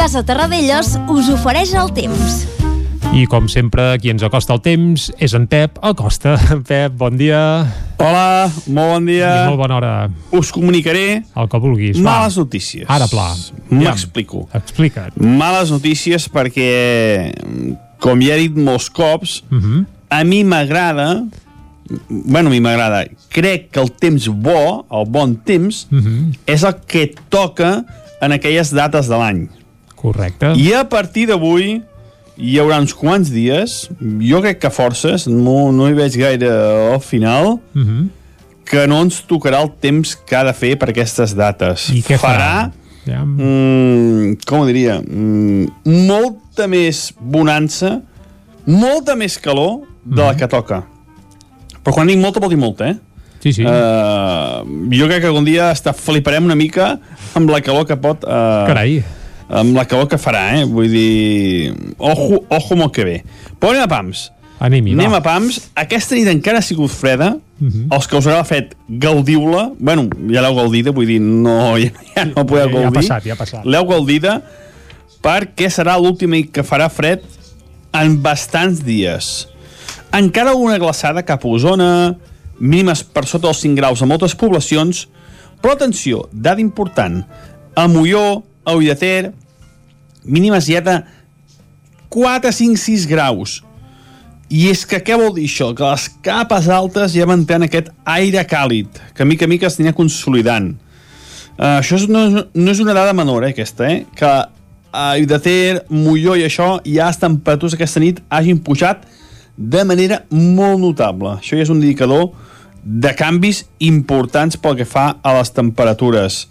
Casa 0.00 0.24
Terradellos 0.24 0.96
us 1.04 1.28
ofereix 1.36 1.76
el 1.76 1.92
temps. 2.00 2.59
I 3.10 3.24
com 3.26 3.48
sempre, 3.50 3.96
qui 3.98 4.12
ens 4.12 4.22
acosta 4.22 4.54
el 4.54 4.60
temps 4.62 5.08
és 5.18 5.32
en 5.34 5.48
Pep 5.50 5.80
Acosta. 5.84 6.36
Pep, 6.68 6.94
bon 6.98 7.16
dia. 7.18 7.40
Hola, 7.98 8.46
molt 8.70 8.92
bon 8.94 9.08
dia. 9.10 9.30
I 9.42 9.48
molt 9.50 9.58
bona 9.60 9.76
hora. 9.80 9.90
Us 10.38 10.52
comunicaré 10.54 11.24
el 11.26 11.50
que 11.50 11.60
vulguis. 11.60 11.98
Va. 11.98 12.04
males 12.20 12.38
notícies. 12.38 12.86
Ara 12.88 13.08
pla. 13.10 13.26
M'explico. 13.74 14.44
Explica't. 14.56 15.18
Males 15.18 15.72
notícies 15.74 16.28
perquè, 16.32 16.70
com 18.00 18.22
ja 18.22 18.38
he 18.38 18.46
dit 18.46 18.56
molts 18.62 18.88
cops, 18.94 19.40
Uh 19.50 19.58
-huh. 19.58 19.84
a 20.08 20.24
mi 20.24 20.44
m'agrada 20.44 21.24
bueno, 22.08 22.48
a 22.48 22.52
mi 22.52 22.60
m'agrada. 22.60 23.04
Crec 23.28 23.70
que 23.72 23.80
el 23.80 23.90
temps 23.90 24.28
bo, 24.28 24.86
el 24.90 25.04
bon 25.10 25.34
temps, 25.36 25.88
Uh 25.90 25.98
-huh. 25.98 26.38
és 26.46 26.62
el 26.62 26.74
que 26.86 27.12
toca 27.28 27.84
en 28.22 28.32
aquelles 28.32 28.70
dates 28.72 29.08
de 29.08 29.16
l'any. 29.18 29.48
Correcte. 29.96 30.52
I 30.56 30.72
a 30.74 30.88
partir 30.88 31.26
d'avui 31.26 31.82
hi 32.40 32.56
haurà 32.58 32.78
uns 32.80 32.94
quants 32.96 33.30
dies, 33.30 33.88
jo 34.24 34.40
crec 34.42 34.58
que 34.62 34.70
forces, 34.72 35.26
no, 35.28 35.70
no 35.72 35.88
hi 35.90 35.94
veig 35.98 36.16
gaire 36.18 36.50
al 36.94 37.00
final, 37.04 37.58
Uh 37.74 37.82
-huh. 37.82 38.08
que 38.64 38.86
no 38.86 39.00
ens 39.02 39.22
tocarà 39.26 39.62
el 39.62 39.70
temps 39.80 40.14
que 40.16 40.36
ha 40.36 40.44
de 40.44 40.52
fer 40.54 40.76
per 40.78 40.90
aquestes 40.90 41.34
dates. 41.34 41.88
I 41.90 42.02
què 42.02 42.16
farà? 42.18 42.70
Ja. 43.06 43.24
Mm, 43.24 44.36
com 44.46 44.60
ho 44.60 44.66
diria? 44.66 45.00
Mm, 45.00 45.66
molta 45.84 46.66
més 46.68 47.12
bonança, 47.18 48.00
molta 48.66 49.16
més 49.16 49.38
calor 49.38 49.80
de 50.04 50.22
la 50.22 50.34
que 50.36 50.46
toca. 50.46 50.84
Però 51.82 51.92
quan 51.94 52.06
dic 52.06 52.18
molta, 52.18 52.40
vol 52.40 52.50
dir 52.50 52.58
molta, 52.58 52.88
eh? 52.90 52.96
Sí, 53.42 53.52
sí. 53.52 53.64
Uh, 53.64 54.60
jo 54.92 55.06
crec 55.08 55.22
que 55.22 55.26
algun 55.26 55.44
dia 55.44 55.70
està, 55.72 55.94
fliparem 55.96 56.44
una 56.44 56.54
mica 56.54 56.98
amb 57.34 57.48
la 57.50 57.60
calor 57.64 57.86
que 57.86 57.96
pot... 57.96 58.22
Uh, 58.22 58.66
Carai. 58.68 59.02
Amb 59.50 59.74
la 59.74 59.84
calor 59.90 60.06
que 60.08 60.18
farà, 60.20 60.44
eh? 60.60 60.64
Vull 60.64 60.88
dir... 60.92 61.72
Ojo, 61.98 62.44
ojo 62.54 62.76
molt 62.78 62.94
que 62.94 63.04
bé. 63.04 63.16
Però 63.58 63.72
anem 63.72 63.82
a 63.82 63.90
pams. 63.90 64.28
Anem-hi, 64.60 64.92
Anem 64.94 65.10
va. 65.16 65.18
a 65.18 65.24
pams. 65.24 65.56
Aquesta 65.74 66.14
nit 66.14 66.28
encara 66.30 66.60
ha 66.60 66.62
sigut 66.62 66.92
freda. 66.92 67.32
Uh 67.60 67.66
-huh. 67.66 67.86
Els 67.96 68.06
que 68.06 68.16
us 68.16 68.26
haurà 68.26 68.44
fet, 68.44 68.76
gaudiu-la. 68.88 69.72
Bueno, 69.78 70.08
ja 70.30 70.40
l'heu 70.42 70.54
gaudida, 70.54 70.92
vull 70.92 71.06
dir, 71.06 71.20
no, 71.20 71.76
ja, 71.82 71.90
ja 72.14 72.24
no 72.24 72.46
podeu 72.46 72.68
Ja 72.70 72.76
ha 72.78 72.82
gaudir. 72.82 72.92
passat, 73.00 73.24
ja 73.26 73.32
ha 73.32 73.36
passat. 73.36 73.64
L'heu 73.64 73.84
gaudida 73.86 74.42
perquè 75.22 75.68
serà 75.68 75.98
l'última 75.98 76.36
nit 76.36 76.50
que 76.52 76.62
farà 76.62 76.88
fred 76.88 77.20
en 77.92 78.22
bastants 78.22 78.84
dies. 78.84 79.48
Encara 80.12 80.54
una 80.54 80.78
glaçada 80.78 81.22
cap 81.24 81.44
a 81.44 81.48
Osona, 81.48 82.16
mínimes 82.58 83.02
per 83.02 83.26
sota 83.26 83.46
dels 83.48 83.60
5 83.60 83.74
graus 83.76 84.02
a 84.02 84.06
moltes 84.06 84.34
poblacions, 84.34 85.08
però 85.62 85.72
atenció, 85.72 86.28
dada 86.32 86.60
important, 86.60 87.24
a 87.76 87.86
Molló, 87.88 88.42
a 88.70 88.76
Ull 88.78 88.86
de 88.88 88.96
Ter, 88.98 89.32
mínimes 90.24 90.68
ja 90.70 90.82
de 90.84 91.00
4, 92.10 92.52
5, 92.52 92.78
6 92.78 93.08
graus. 93.10 93.60
I 94.50 94.66
és 94.72 94.82
que 94.86 94.98
què 95.02 95.14
vol 95.14 95.34
dir 95.36 95.46
això? 95.46 95.70
Que 95.78 95.86
les 95.86 96.08
capes 96.26 96.66
altes 96.74 97.14
ja 97.14 97.26
mantenen 97.28 97.68
aquest 97.68 97.90
aire 98.18 98.42
càlid, 98.50 98.98
que 99.14 99.26
mica 99.26 99.46
a 99.46 99.50
mica 99.50 99.68
es 99.68 99.78
anirà 99.78 99.94
consolidant. 99.94 100.72
Uh, 101.54 101.76
això 101.76 101.98
és, 102.00 102.08
no, 102.10 102.24
no 102.40 102.72
és 102.72 102.80
una 102.82 102.96
dada 102.96 103.14
menor, 103.14 103.44
eh, 103.46 103.52
aquesta, 103.54 103.86
eh? 103.86 104.02
Que 104.18 104.30
a 104.90 105.38
Ter, 105.42 105.84
Molló 105.88 106.34
i 106.34 106.42
això, 106.46 106.80
ja 106.82 107.06
les 107.06 107.20
temperatures 107.20 107.76
aquesta 107.76 108.02
nit 108.02 108.18
hagin 108.28 108.58
pujat 108.58 109.04
de 109.56 109.84
manera 109.84 110.24
molt 110.30 110.80
notable. 110.80 111.36
Això 111.38 111.58
ja 111.58 111.62
és 111.62 111.70
un 111.70 111.82
indicador 111.82 112.32
de 112.82 113.12
canvis 113.14 113.66
importants 113.78 114.56
pel 114.56 114.78
que 114.78 114.88
fa 114.88 115.20
a 115.22 115.36
les 115.38 115.52
temperatures. 115.52 116.46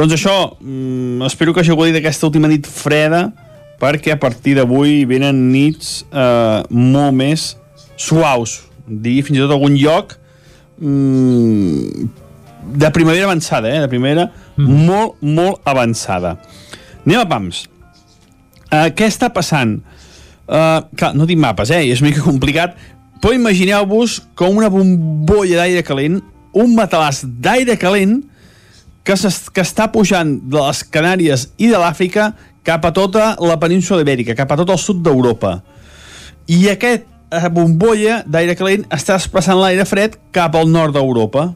Doncs 0.00 0.14
això, 0.16 0.56
mm, 0.56 1.20
espero 1.26 1.52
que 1.52 1.60
hagi 1.60 1.74
gaudit 1.76 1.92
d'aquesta 1.92 2.24
última 2.24 2.48
nit 2.48 2.64
freda, 2.64 3.34
perquè 3.76 4.14
a 4.14 4.16
partir 4.16 4.54
d'avui 4.56 5.04
venen 5.04 5.50
nits 5.52 6.06
eh, 6.08 6.62
molt 6.70 7.12
més 7.12 7.58
suaus. 8.00 8.62
Digui 8.88 9.20
fins 9.26 9.36
i 9.36 9.42
tot 9.42 9.52
algun 9.52 9.76
lloc 9.76 10.14
mm, 10.80 12.08
de 12.80 12.90
primavera 12.96 13.28
avançada, 13.28 13.68
eh? 13.68 13.82
de 13.84 13.90
primavera 13.92 14.30
mm. 14.56 14.80
molt, 14.88 15.20
molt 15.20 15.60
avançada. 15.68 16.38
Anem 17.04 17.20
a 17.20 17.28
pams. 17.28 17.66
Uh, 18.70 18.88
què 18.96 19.04
està 19.04 19.28
passant? 19.34 19.82
Uh, 20.48 20.80
clar, 20.96 21.12
no 21.12 21.28
tinc 21.28 21.44
mapes, 21.44 21.74
eh? 21.76 21.84
és 21.92 22.00
mica 22.00 22.24
complicat, 22.24 22.72
però 23.20 23.36
imagineu-vos 23.36 24.22
com 24.32 24.56
una 24.56 24.72
bombolla 24.72 25.60
d'aire 25.60 25.84
calent, 25.84 26.22
un 26.56 26.72
matalàs 26.72 27.26
d'aire 27.26 27.76
calent 27.76 28.22
que, 29.10 29.30
que 29.54 29.64
està 29.64 29.88
pujant 29.90 30.36
de 30.50 30.60
les 30.60 30.82
Canàries 30.94 31.48
i 31.58 31.70
de 31.70 31.78
l'Àfrica 31.80 32.30
cap 32.66 32.84
a 32.84 32.92
tota 32.94 33.34
la 33.42 33.56
península 33.60 34.04
ibèrica, 34.04 34.36
cap 34.38 34.52
a 34.52 34.58
tot 34.60 34.70
el 34.70 34.78
sud 34.78 35.00
d'Europa. 35.04 35.58
I 36.50 36.68
aquest 36.72 37.06
eh, 37.06 37.48
bombolla 37.50 38.20
d'aire 38.26 38.56
calent 38.58 38.86
està 38.92 39.16
desplaçant 39.18 39.58
l'aire 39.58 39.86
fred 39.88 40.18
cap 40.34 40.54
al 40.58 40.70
nord 40.70 40.94
d'Europa. 40.94 41.50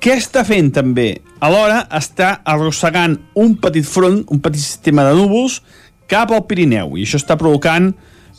Què 0.00 0.16
està 0.16 0.42
fent 0.48 0.70
també? 0.72 1.20
Alhora 1.44 1.84
està 1.96 2.38
arrossegant 2.48 3.18
un 3.36 3.56
petit 3.60 3.86
front, 3.86 4.22
un 4.32 4.40
petit 4.40 4.62
sistema 4.62 5.04
de 5.06 5.16
núvols 5.18 5.60
cap 6.10 6.32
al 6.32 6.46
Pirineu 6.48 6.96
i 6.96 7.04
això 7.04 7.20
està 7.20 7.36
provocant 7.38 7.92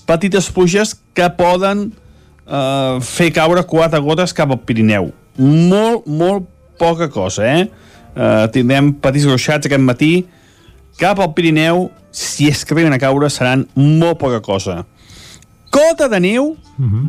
petites 0.09 0.49
pluges 0.51 0.95
que 1.15 1.29
poden 1.37 1.91
eh, 1.91 2.97
fer 3.05 3.29
caure 3.35 3.63
quatre 3.69 4.01
gotes 4.03 4.33
cap 4.35 4.51
al 4.51 4.59
Pirineu. 4.65 5.11
Molt, 5.37 6.09
molt 6.09 6.49
poca 6.81 7.07
cosa, 7.13 7.45
eh? 7.45 7.69
Eh 8.15 8.47
tindrem 8.53 8.91
petits 8.93 9.25
ruixats 9.29 9.67
aquest 9.67 9.81
matí 9.81 10.25
cap 10.99 11.19
al 11.19 11.33
Pirineu, 11.33 11.89
si 12.11 12.49
és 12.51 12.65
que 12.65 12.75
arriben 12.75 12.93
a 12.93 12.99
caure, 12.99 13.29
seran 13.29 13.65
molt 13.75 14.19
poca 14.19 14.41
cosa. 14.43 14.83
Cota 15.71 16.09
de 16.11 16.19
neu, 16.19 16.55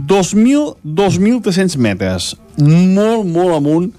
2.000-2.300 0.08 1.76
metres. 1.76 2.36
Molt, 2.58 3.26
molt 3.26 3.56
amunt 3.56 3.90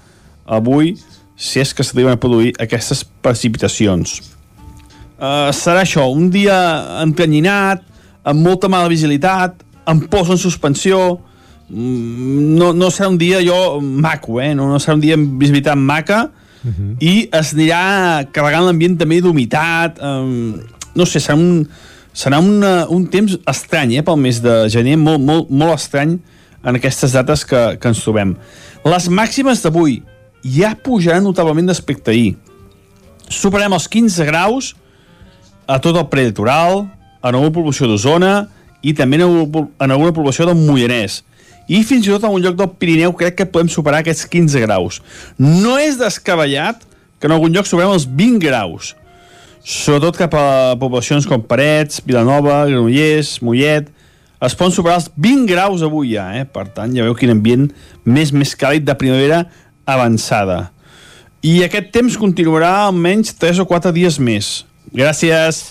avui, 0.46 0.94
si 1.36 1.60
és 1.60 1.74
que 1.74 1.84
s'arriben 1.84 2.16
a 2.16 2.20
produir 2.20 2.54
aquestes 2.58 3.04
precipitacions. 3.22 4.22
Uh, 5.14 5.52
serà 5.52 5.84
això, 5.84 6.08
un 6.10 6.30
dia 6.32 6.56
entanyinat, 7.04 7.84
amb 8.24 8.40
molta 8.40 8.70
mala 8.72 8.88
visibilitat, 8.88 9.60
amb 9.84 10.08
pols 10.10 10.32
en 10.32 10.40
suspensió, 10.40 11.20
Mm, 11.68 12.58
no, 12.58 12.72
no 12.76 12.90
serà 12.92 13.08
un 13.08 13.16
dia 13.16 13.40
jo 13.40 13.80
maco, 13.80 14.36
eh? 14.40 14.52
no, 14.54 14.68
no 14.68 14.78
serà 14.82 14.98
un 14.98 15.00
dia 15.00 15.16
amb 15.16 15.38
visibilitat 15.40 15.80
maca, 15.80 16.26
uh 16.64 16.70
-huh. 16.70 16.96
i 17.00 17.28
es 17.32 17.54
anirà 17.54 18.26
carregant 18.32 18.64
l'ambient 18.64 18.96
també 18.98 19.20
d'humitat, 19.20 20.00
um, 20.02 20.60
no 20.94 21.04
sé, 21.04 21.20
serà 21.20 21.36
un, 21.36 21.68
serà 22.14 22.38
una, 22.38 22.86
un 22.88 23.06
temps 23.06 23.38
estrany 23.46 23.96
eh, 23.96 24.02
pel 24.02 24.16
mes 24.16 24.40
de 24.40 24.68
gener, 24.68 24.96
molt, 24.96 25.20
molt, 25.20 25.50
molt 25.50 25.74
estrany 25.74 26.18
en 26.64 26.74
aquestes 26.74 27.12
dates 27.12 27.44
que, 27.44 27.76
que 27.78 27.88
ens 27.88 28.00
trobem. 28.00 28.36
Les 28.84 29.08
màximes 29.08 29.62
d'avui 29.62 30.02
ja 30.44 30.74
pujaran 30.74 31.24
notablement 31.24 31.66
d'aspecte 31.66 32.10
ahir. 32.10 32.36
Superem 33.28 33.72
els 33.72 33.88
15 33.88 34.24
graus 34.24 34.74
a 35.66 35.78
tot 35.80 35.96
el 35.96 36.08
prelitoral, 36.08 36.84
en 37.24 37.34
alguna 37.34 37.54
població 37.56 37.88
d'Osona 37.88 38.46
i 38.84 38.92
també 38.92 39.16
en 39.16 39.24
alguna, 39.90 40.12
població 40.12 40.46
del 40.46 40.60
Moianès. 40.60 41.22
I 41.68 41.80
fins 41.86 42.06
i 42.06 42.12
tot 42.12 42.26
en 42.26 42.34
un 42.36 42.42
lloc 42.44 42.58
del 42.58 42.72
Pirineu 42.76 43.14
crec 43.16 43.38
que 43.38 43.48
podem 43.48 43.70
superar 43.72 44.02
aquests 44.02 44.28
15 44.28 44.60
graus. 44.66 45.00
No 45.38 45.78
és 45.80 45.96
descabellat 46.00 46.84
que 47.18 47.30
en 47.30 47.34
algun 47.36 47.54
lloc 47.54 47.68
superem 47.68 47.94
els 47.94 48.04
20 48.04 48.42
graus. 48.44 48.92
Sobretot 49.64 50.18
cap 50.20 50.34
a 50.36 50.46
poblacions 50.76 51.24
com 51.24 51.40
Parets, 51.40 52.02
Vilanova, 52.04 52.64
Granollers, 52.68 53.38
Mollet... 53.42 53.90
Es 54.44 54.52
poden 54.52 54.74
superar 54.76 54.98
els 54.98 55.06
20 55.16 55.46
graus 55.48 55.80
avui 55.86 56.10
ja, 56.10 56.26
eh? 56.36 56.42
Per 56.44 56.66
tant, 56.74 56.90
ja 56.92 57.06
veu 57.06 57.14
quin 57.16 57.30
ambient 57.32 57.62
més 58.04 58.28
més 58.34 58.50
càlid 58.60 58.84
de 58.84 58.92
primavera 59.00 59.38
avançada. 59.88 60.58
I 61.40 61.62
aquest 61.64 61.88
temps 61.94 62.18
continuarà 62.20 62.74
almenys 62.82 63.32
3 63.40 63.62
o 63.62 63.66
4 63.70 63.94
dies 63.96 64.18
més. 64.20 64.50
Gràcies. 64.92 65.62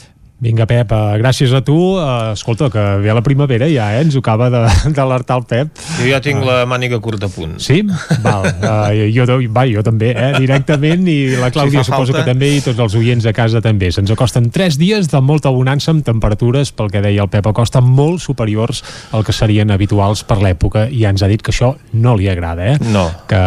Vinga, 0.44 0.66
Pep, 0.68 0.92
uh, 0.92 1.14
gràcies 1.22 1.54
a 1.56 1.62
tu. 1.64 1.76
Uh, 1.96 2.34
escolta, 2.34 2.68
que 2.74 2.82
ve 3.00 3.14
la 3.16 3.22
primavera 3.24 3.70
ja, 3.72 3.86
eh? 3.96 4.02
Ens 4.04 4.18
ho 4.18 4.20
acaba 4.20 4.50
de- 4.52 4.66
d'alertar 4.98 5.38
el 5.40 5.46
Pep. 5.48 5.70
Jo 6.02 6.08
ja 6.10 6.20
tinc 6.24 6.44
la 6.44 6.66
màniga 6.68 7.00
curta 7.00 7.30
a 7.30 7.32
punt. 7.32 7.56
Sí? 7.64 7.82
Val. 8.24 8.50
Uh, 8.74 9.08
jo, 9.14 9.24
va, 9.54 9.64
jo 9.70 9.82
també, 9.86 10.10
eh? 10.18 10.32
Directament, 10.42 11.06
i 11.08 11.36
la 11.40 11.50
Clàudia 11.54 11.84
Si 11.84 11.90
suposo 11.92 12.12
falta. 12.12 12.24
que 12.26 12.32
també, 12.34 12.50
i 12.58 12.62
tots 12.64 12.80
els 12.84 12.96
oients 13.00 13.26
a 13.30 13.34
casa 13.36 13.62
també. 13.64 13.90
Se'ns 13.96 14.12
acosten 14.12 14.50
tres 14.52 14.78
dies 14.82 15.08
de 15.12 15.22
molta 15.24 15.52
bonança 15.54 15.92
amb 15.94 16.04
temperatures, 16.06 16.72
pel 16.76 16.92
que 16.92 17.02
deia 17.04 17.24
el 17.24 17.30
Pep 17.32 17.48
Acosta, 17.52 17.82
molt 17.82 18.22
superiors 18.24 18.84
al 19.16 19.24
que 19.24 19.36
serien 19.36 19.72
habituals 19.72 20.24
per 20.28 20.40
l'època, 20.44 20.86
i 20.90 21.04
ja 21.06 21.14
ens 21.14 21.24
ha 21.24 21.30
dit 21.32 21.42
que 21.44 21.52
això 21.54 21.74
no 21.94 22.16
li 22.20 22.28
agrada, 22.32 22.74
eh? 22.74 22.78
No. 22.92 23.08
Que 23.30 23.40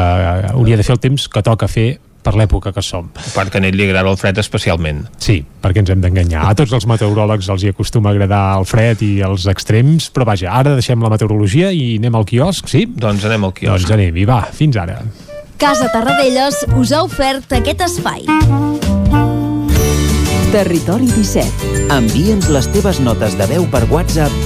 hauria 0.54 0.76
de 0.80 0.87
fer 0.87 0.96
el 0.96 1.02
temps 1.04 1.28
que 1.28 1.42
toca 1.44 1.68
fer 1.68 1.88
per 2.27 2.35
l'època 2.39 2.73
que 2.75 2.83
som. 2.83 3.09
Per 3.15 3.47
Canet 3.55 3.77
li 3.79 3.87
agrada 3.87 4.11
el 4.11 4.19
fred 4.19 4.41
especialment. 4.43 5.05
Sí, 5.23 5.39
perquè 5.62 5.85
ens 5.85 5.93
hem 5.95 6.03
d'enganyar. 6.03 6.43
A 6.51 6.57
tots 6.59 6.75
els 6.77 6.89
meteoròlegs 6.91 7.51
els 7.55 7.67
hi 7.67 7.71
acostuma 7.75 8.11
a 8.11 8.17
agradar 8.17 8.43
el 8.59 8.67
fred 8.69 9.05
i 9.07 9.12
els 9.27 9.47
extrems, 9.53 10.11
però 10.15 10.27
vaja, 10.29 10.51
ara 10.59 10.75
deixem 10.75 11.03
la 11.03 11.12
meteorologia 11.12 11.71
i 11.71 11.95
anem 12.01 12.19
al 12.19 12.27
quiosc, 12.29 12.67
sí? 12.73 12.87
Doncs 12.91 13.27
anem 13.29 13.47
al 13.47 13.55
quiosc. 13.57 13.87
Doncs 13.87 13.97
anem, 13.99 14.19
i 14.19 14.27
va, 14.29 14.43
fins 14.57 14.79
ara. 14.83 14.99
Casa 15.57 15.89
Tarradellas 15.93 16.67
us 16.77 16.93
ha 16.93 17.05
ofert 17.07 17.55
aquest 17.57 17.87
espai. 17.87 18.27
Territori 20.53 21.09
17. 21.15 21.89
Envia'ns 21.93 22.51
les 22.53 22.69
teves 22.75 23.01
notes 23.05 23.39
de 23.39 23.49
veu 23.51 23.67
per 23.73 23.87
WhatsApp 23.93 24.45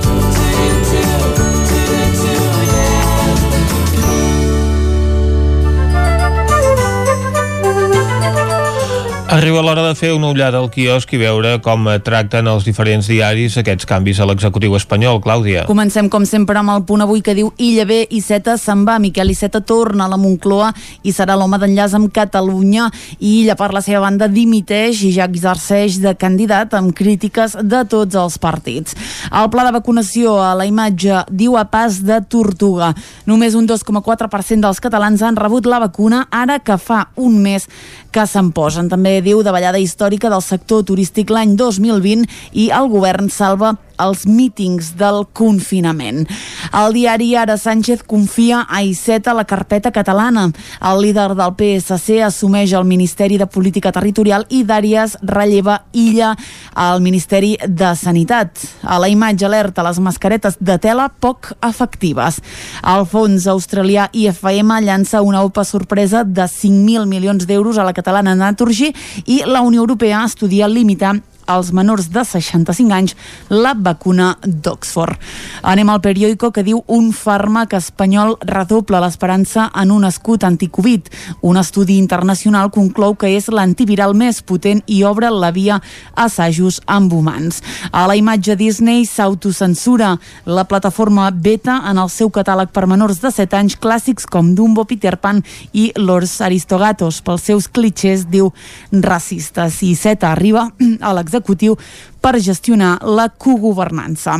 Arriba 9.31 9.61
l'hora 9.63 9.85
de 9.87 9.93
fer 9.95 10.09
una 10.11 10.27
ullada 10.27 10.59
al 10.59 10.65
quiosc 10.67 11.13
i 11.15 11.17
veure 11.21 11.53
com 11.63 11.85
tracten 12.03 12.49
els 12.51 12.65
diferents 12.67 13.07
diaris 13.07 13.53
aquests 13.61 13.87
canvis 13.87 14.17
a 14.19 14.25
l'executiu 14.27 14.73
espanyol, 14.75 15.21
Clàudia. 15.23 15.61
Comencem, 15.69 16.09
com 16.11 16.25
sempre, 16.27 16.59
amb 16.59 16.73
el 16.73 16.81
punt 16.83 17.05
avui 17.05 17.21
que 17.23 17.31
diu 17.37 17.53
Illa 17.55 17.85
B, 17.87 18.01
Iceta 18.11 18.57
se'n 18.59 18.81
va, 18.83 18.97
Miquel 18.99 19.31
Iceta 19.31 19.61
torna 19.63 20.03
a 20.03 20.11
la 20.11 20.17
Moncloa 20.19 20.73
i 21.07 21.13
serà 21.15 21.37
l'home 21.39 21.61
d'enllaç 21.61 21.95
amb 21.95 22.11
Catalunya 22.11 22.89
i 23.21 23.37
Illa, 23.37 23.55
per 23.55 23.69
la 23.71 23.79
seva 23.85 24.01
banda, 24.03 24.27
dimiteix 24.27 25.05
i 25.07 25.13
ja 25.15 25.29
exerceix 25.31 26.01
de 26.03 26.11
candidat 26.19 26.75
amb 26.75 26.91
crítiques 26.91 27.55
de 27.55 27.85
tots 27.87 28.19
els 28.19 28.35
partits. 28.35 28.99
El 29.31 29.47
pla 29.55 29.63
de 29.63 29.71
vacunació 29.77 30.35
a 30.43 30.51
la 30.59 30.67
imatge 30.67 31.23
diu 31.31 31.55
a 31.55 31.63
pas 31.71 32.01
de 32.03 32.19
tortuga. 32.27 32.91
Només 33.31 33.55
un 33.55 33.71
2,4% 33.71 34.67
dels 34.67 34.83
catalans 34.83 35.23
han 35.23 35.39
rebut 35.39 35.71
la 35.71 35.79
vacuna 35.87 36.25
ara 36.27 36.59
que 36.59 36.75
fa 36.75 37.05
un 37.15 37.39
mes 37.39 37.71
que 38.11 38.25
se'n 38.27 38.51
posen. 38.55 38.89
També 38.91 39.19
diu 39.23 39.41
davallada 39.43 39.79
històrica 39.81 40.29
del 40.31 40.43
sector 40.45 40.83
turístic 40.87 41.31
l'any 41.31 41.55
2020 41.59 42.27
i 42.51 42.69
el 42.75 42.91
govern 42.91 43.31
salva 43.31 43.75
els 44.01 44.25
mítings 44.25 44.93
del 44.99 45.25
confinament. 45.37 46.25
El 46.73 46.95
diari 46.95 47.31
Ara 47.35 47.57
Sánchez 47.57 48.03
confia 48.07 48.65
a 48.69 48.81
Iceta 48.83 49.33
la 49.33 49.45
carpeta 49.45 49.91
catalana. 49.91 50.49
El 50.81 51.01
líder 51.05 51.35
del 51.37 51.55
PSC 51.57 52.21
assumeix 52.25 52.73
el 52.73 52.85
Ministeri 52.85 53.37
de 53.37 53.47
Política 53.47 53.91
Territorial 53.91 54.45
i 54.49 54.63
Dàries 54.67 55.17
relleva 55.21 55.81
Illa 55.93 56.35
al 56.73 57.01
Ministeri 57.01 57.55
de 57.67 57.93
Sanitat. 57.95 58.59
A 58.83 58.99
la 58.99 59.09
imatge 59.09 59.45
alerta 59.45 59.85
les 59.85 59.99
mascaretes 59.99 60.57
de 60.59 60.77
tela 60.81 61.09
poc 61.09 61.51
efectives. 61.67 62.41
El 62.87 63.05
fons 63.09 63.47
australià 63.51 64.09
IFM 64.13 64.81
llança 64.85 65.21
una 65.21 65.43
OPA 65.45 65.65
sorpresa 65.65 66.23
de 66.23 66.47
5.000 66.47 67.05
milions 67.05 67.47
d'euros 67.47 67.77
a 67.77 67.85
la 67.87 67.93
catalana 67.93 68.35
Naturgy 68.35 68.91
i 69.25 69.41
la 69.45 69.61
Unió 69.61 69.81
Europea 69.81 70.23
estudia 70.25 70.67
limitar 70.67 71.17
als 71.53 71.71
menors 71.75 72.09
de 72.09 72.23
65 72.25 72.95
anys 72.97 73.15
la 73.49 73.75
vacuna 73.77 74.33
d'Oxford. 74.41 75.19
Anem 75.61 75.89
al 75.89 76.01
periòdico 76.01 76.51
que 76.51 76.65
diu 76.65 76.81
un 76.87 77.11
fàrmac 77.13 77.75
espanyol 77.77 78.37
redobla 78.41 79.03
l'esperança 79.03 79.69
en 79.75 79.91
un 79.91 80.07
escut 80.09 80.43
anticovid. 80.47 81.11
Un 81.41 81.59
estudi 81.61 81.97
internacional 82.01 82.71
conclou 82.71 83.15
que 83.15 83.29
és 83.35 83.51
l'antiviral 83.51 84.15
més 84.17 84.41
potent 84.41 84.81
i 84.87 85.03
obre 85.05 85.29
la 85.29 85.51
via 85.51 85.77
a 86.15 86.31
assajos 86.31 86.79
amb 86.87 87.13
humans. 87.13 87.61
A 87.91 88.05
la 88.07 88.15
imatge 88.15 88.55
Disney 88.55 89.05
s'autocensura 89.05 90.15
la 90.45 90.63
plataforma 90.63 91.29
Beta 91.31 91.81
en 91.89 91.99
el 91.99 92.09
seu 92.09 92.31
catàleg 92.31 92.71
per 92.71 92.87
menors 92.87 93.19
de 93.21 93.31
7 93.33 93.57
anys 93.59 93.77
clàssics 93.81 94.27
com 94.29 94.53
Dumbo, 94.55 94.85
Peter 94.87 95.17
Pan 95.19 95.41
i 95.73 95.91
Los 95.97 96.39
Aristogatos 96.41 97.21
pels 97.25 97.43
seus 97.49 97.67
clichés, 97.67 98.27
diu, 98.31 98.51
racistes. 98.91 99.81
I 99.83 99.93
Zeta 99.95 100.31
arriba 100.31 100.69
a 101.01 101.13
l'executiu 101.17 101.40
executiu 101.41 101.77
per 102.21 102.39
gestionar 102.39 102.99
la 103.03 103.29
cogovernança. 103.29 104.39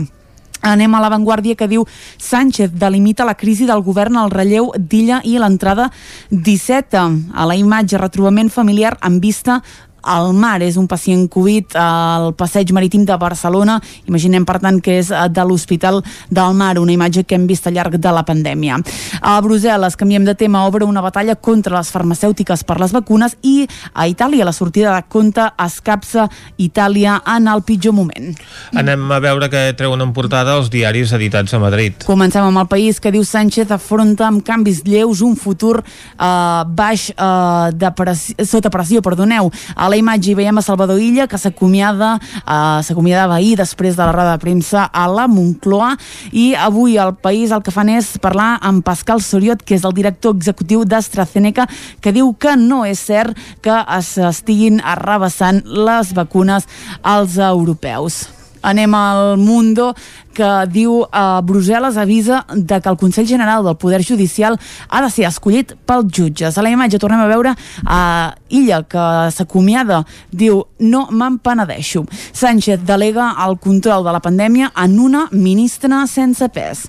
Anem 0.61 0.93
a 0.93 0.99
l'avantguàrdia 1.01 1.57
que 1.57 1.67
diu 1.67 1.87
Sánchez 2.21 2.75
delimita 2.77 3.25
la 3.25 3.33
crisi 3.33 3.65
del 3.65 3.81
govern 3.81 4.19
al 4.21 4.29
relleu 4.29 4.69
d'Illa 4.77 5.21
i 5.25 5.39
l'entrada 5.41 5.89
17 6.29 7.01
a 7.33 7.47
la 7.49 7.57
imatge 7.57 7.97
retrobament 7.97 8.51
familiar 8.53 8.93
amb 9.01 9.21
vista 9.21 9.63
al 10.01 10.33
mar. 10.33 10.61
És 10.61 10.77
un 10.77 10.87
pacient 10.87 11.27
Covid 11.31 11.75
al 11.79 12.33
passeig 12.37 12.71
marítim 12.73 13.05
de 13.05 13.17
Barcelona. 13.17 13.79
Imaginem, 14.07 14.45
per 14.45 14.59
tant, 14.63 14.81
que 14.81 14.99
és 14.99 15.11
de 15.11 15.45
l'Hospital 15.45 16.01
del 16.29 16.53
Mar, 16.57 16.77
una 16.79 16.93
imatge 16.93 17.23
que 17.23 17.35
hem 17.35 17.47
vist 17.47 17.67
al 17.67 17.75
llarg 17.77 17.97
de 18.01 18.11
la 18.11 18.23
pandèmia. 18.27 18.79
A 19.21 19.37
Brussel·les, 19.43 19.97
canviem 19.97 20.25
de 20.25 20.35
tema, 20.35 20.65
obre 20.67 20.85
una 20.85 21.01
batalla 21.01 21.35
contra 21.35 21.77
les 21.77 21.91
farmacèutiques 21.91 22.63
per 22.67 22.79
les 22.81 22.93
vacunes 22.95 23.37
i 23.41 23.67
a 23.93 24.07
Itàlia 24.09 24.45
la 24.47 24.53
sortida 24.53 24.95
de 24.95 25.05
compte 25.09 25.45
escapça 25.61 26.27
Itàlia 26.57 27.19
en 27.35 27.47
el 27.51 27.63
pitjor 27.67 27.95
moment. 27.95 28.31
Anem 28.77 29.11
a 29.11 29.19
veure 29.23 29.49
què 29.51 29.63
treuen 29.77 30.01
en 30.03 30.13
portada 30.15 30.55
els 30.59 30.71
diaris 30.73 31.13
editats 31.17 31.53
a 31.53 31.61
Madrid. 31.61 32.05
Comencem 32.07 32.45
amb 32.45 32.63
el 32.63 32.69
país 32.71 32.99
que 33.01 33.11
diu 33.13 33.23
Sánchez 33.27 33.71
afronta 33.71 34.27
amb 34.27 34.43
canvis 34.45 34.83
lleus 34.87 35.21
un 35.25 35.35
futur 35.39 35.81
eh, 35.81 36.63
baix 36.67 37.09
eh, 37.11 37.71
de 37.75 37.91
pressió, 37.97 38.47
sota 38.47 38.71
pressió, 38.73 39.01
perdoneu. 39.05 39.51
A 39.75 39.90
la 39.91 39.99
imatge 39.99 40.31
hi 40.31 40.37
veiem 40.37 40.57
a 40.57 40.63
Salvador 40.63 41.01
Illa 41.03 41.27
que 41.27 41.39
s'acomiada 41.41 42.13
eh, 42.15 42.79
s'acomiadava 42.87 43.35
ahir 43.35 43.57
després 43.59 43.97
de 43.97 44.05
la 44.05 44.13
roda 44.15 44.37
de 44.37 44.43
premsa 44.43 44.85
a 44.87 45.07
la 45.11 45.27
Moncloa 45.27 45.91
i 46.31 46.53
avui 46.55 46.97
al 46.97 47.17
país 47.19 47.51
el 47.51 47.63
que 47.65 47.73
fan 47.75 47.91
és 47.91 48.13
parlar 48.23 48.53
amb 48.63 48.85
Pascal 48.87 49.19
Soriot 49.25 49.65
que 49.67 49.75
és 49.75 49.87
el 49.87 49.95
director 49.97 50.35
executiu 50.37 50.85
d'AstraZeneca 50.87 51.67
que 51.99 52.15
diu 52.15 52.31
que 52.39 52.55
no 52.55 52.85
és 52.87 53.03
cert 53.03 53.35
que 53.61 53.81
es 53.97 54.15
estiguin 54.31 54.79
arrabassant 54.79 55.65
les 55.65 56.13
vacunes 56.15 56.69
als 57.03 57.35
europeus. 57.41 58.27
Anem 58.61 58.93
al 58.93 59.37
Mundo, 59.41 59.95
que 60.33 60.49
diu 60.71 61.01
a 61.11 61.23
eh, 61.39 61.45
Brussel·les 61.47 61.97
avisa 62.01 62.43
de 62.55 62.79
que 62.81 62.89
el 62.89 62.97
Consell 62.97 63.27
General 63.27 63.63
del 63.65 63.77
Poder 63.77 64.01
Judicial 64.03 64.57
ha 64.89 65.01
de 65.01 65.09
ser 65.11 65.27
escollit 65.29 65.75
pels 65.85 66.11
jutges. 66.11 66.57
A 66.57 66.65
la 66.65 66.71
imatge 66.73 66.99
tornem 67.01 67.21
a 67.23 67.29
veure 67.29 67.55
a 67.85 68.01
Illa, 68.49 68.81
que 68.83 69.05
s'acomiada, 69.31 70.01
diu 70.31 70.65
no 70.79 71.05
me'n 71.11 71.39
penedeixo. 71.39 72.05
Sánchez 72.33 72.83
delega 72.87 73.31
el 73.45 73.57
control 73.59 74.03
de 74.05 74.15
la 74.15 74.23
pandèmia 74.23 74.71
en 74.83 74.99
una 74.99 75.27
ministra 75.31 76.05
sense 76.07 76.49
pes. 76.49 76.87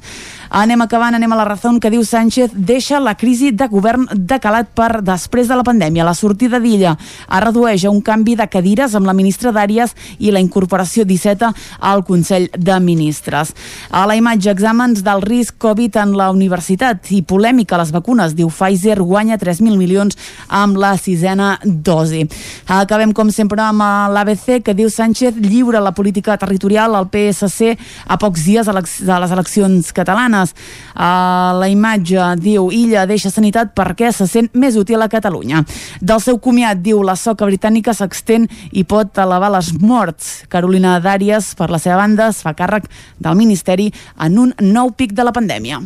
Anem 0.52 0.82
acabant, 0.84 1.14
anem 1.16 1.32
a 1.32 1.36
la 1.38 1.46
raó 1.48 1.70
que 1.80 1.88
diu 1.88 2.02
Sánchez 2.04 2.50
deixa 2.52 2.98
la 3.00 3.14
crisi 3.16 3.54
de 3.56 3.64
govern 3.72 4.02
decalat 4.12 4.68
per 4.76 5.00
després 5.00 5.48
de 5.48 5.56
la 5.56 5.64
pandèmia. 5.64 6.04
La 6.04 6.12
sortida 6.12 6.58
d'Illa 6.60 6.90
es 6.92 7.40
redueix 7.40 7.86
a 7.86 7.90
un 7.90 8.02
canvi 8.04 8.34
de 8.36 8.44
cadires 8.52 8.92
amb 8.92 9.08
la 9.08 9.14
ministra 9.16 9.48
d'Àries 9.48 9.94
i 10.20 10.28
la 10.28 10.42
incorporació 10.44 11.06
17 11.08 11.48
al 11.80 12.04
Consell 12.04 12.50
de 12.52 12.76
Ministres. 12.84 13.54
A 13.88 14.02
la 14.04 14.16
imatge, 14.18 14.50
exàmens 14.52 15.00
del 15.00 15.22
risc 15.24 15.56
Covid 15.56 15.96
en 16.02 16.12
la 16.20 16.28
universitat 16.34 17.08
i 17.16 17.22
polèmica 17.22 17.78
a 17.78 17.80
les 17.80 17.94
vacunes. 17.96 18.36
Diu 18.36 18.52
Pfizer 18.52 18.98
guanya 19.00 19.40
3.000 19.40 19.80
milions 19.80 20.20
amb 20.52 20.76
la 20.76 20.98
sisena 21.00 21.54
dosi. 21.64 22.26
Acabem, 22.68 23.16
com 23.16 23.32
sempre, 23.32 23.62
amb 23.64 23.80
l'ABC 24.12 24.60
que 24.60 24.76
diu 24.76 24.92
Sánchez 24.92 25.40
lliura 25.40 25.80
la 25.80 25.96
política 25.96 26.36
territorial 26.36 26.92
al 26.92 27.08
PSC 27.08 27.72
a 28.04 28.20
pocs 28.20 28.44
dies 28.44 28.68
de 28.68 28.76
les 29.24 29.36
eleccions 29.40 29.96
catalanes 29.96 30.41
setmanes. 30.42 30.54
Uh, 30.92 31.56
la 31.56 31.68
imatge 31.72 32.20
diu 32.36 32.68
Illa 32.70 33.06
deixa 33.08 33.30
sanitat 33.32 33.72
perquè 33.74 34.10
se 34.12 34.26
sent 34.28 34.50
més 34.52 34.76
útil 34.76 35.00
a 35.00 35.08
Catalunya. 35.08 35.62
Del 36.00 36.20
seu 36.20 36.38
comiat 36.38 36.82
diu 36.84 37.00
la 37.02 37.16
soca 37.16 37.46
britànica 37.48 37.94
s'extén 37.96 38.44
i 38.72 38.84
pot 38.84 39.16
elevar 39.18 39.50
les 39.54 39.72
morts. 39.80 40.44
Carolina 40.52 40.98
Dàries, 41.00 41.54
per 41.56 41.70
la 41.72 41.80
seva 41.80 41.96
banda, 41.96 42.28
es 42.28 42.42
fa 42.44 42.52
càrrec 42.54 42.90
del 43.18 43.38
Ministeri 43.38 43.88
en 44.20 44.38
un 44.38 44.52
nou 44.60 44.92
pic 44.92 45.14
de 45.16 45.24
la 45.24 45.32
pandèmia. 45.32 45.80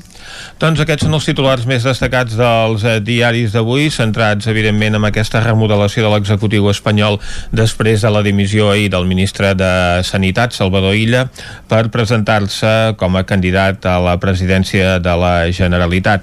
Doncs 0.59 0.83
aquests 0.83 1.07
són 1.07 1.15
els 1.15 1.29
titulars 1.29 1.67
més 1.71 1.87
destacats 1.87 2.35
dels 2.37 2.85
eh, 2.85 2.99
diaris 3.01 3.55
d'avui, 3.55 3.89
centrats 3.95 4.51
evidentment 4.51 4.99
en 4.99 5.07
aquesta 5.07 5.41
remodelació 5.45 6.03
de 6.05 6.13
l'executiu 6.17 6.67
espanyol 6.73 7.21
després 7.55 8.03
de 8.03 8.11
la 8.11 8.25
dimissió 8.27 8.73
ahir 8.73 8.91
del 8.91 9.07
ministre 9.07 9.55
de 9.55 10.03
Sanitat, 10.05 10.53
Salvador 10.57 10.99
Illa, 10.99 11.27
per 11.71 11.87
presentar-se 11.95 12.97
com 12.99 13.17
a 13.17 13.25
candidat 13.29 13.87
a 13.87 13.99
la 14.03 14.17
presidència 14.19 14.46
de 15.03 15.17
la 15.21 15.35
Generalitat. 15.53 16.23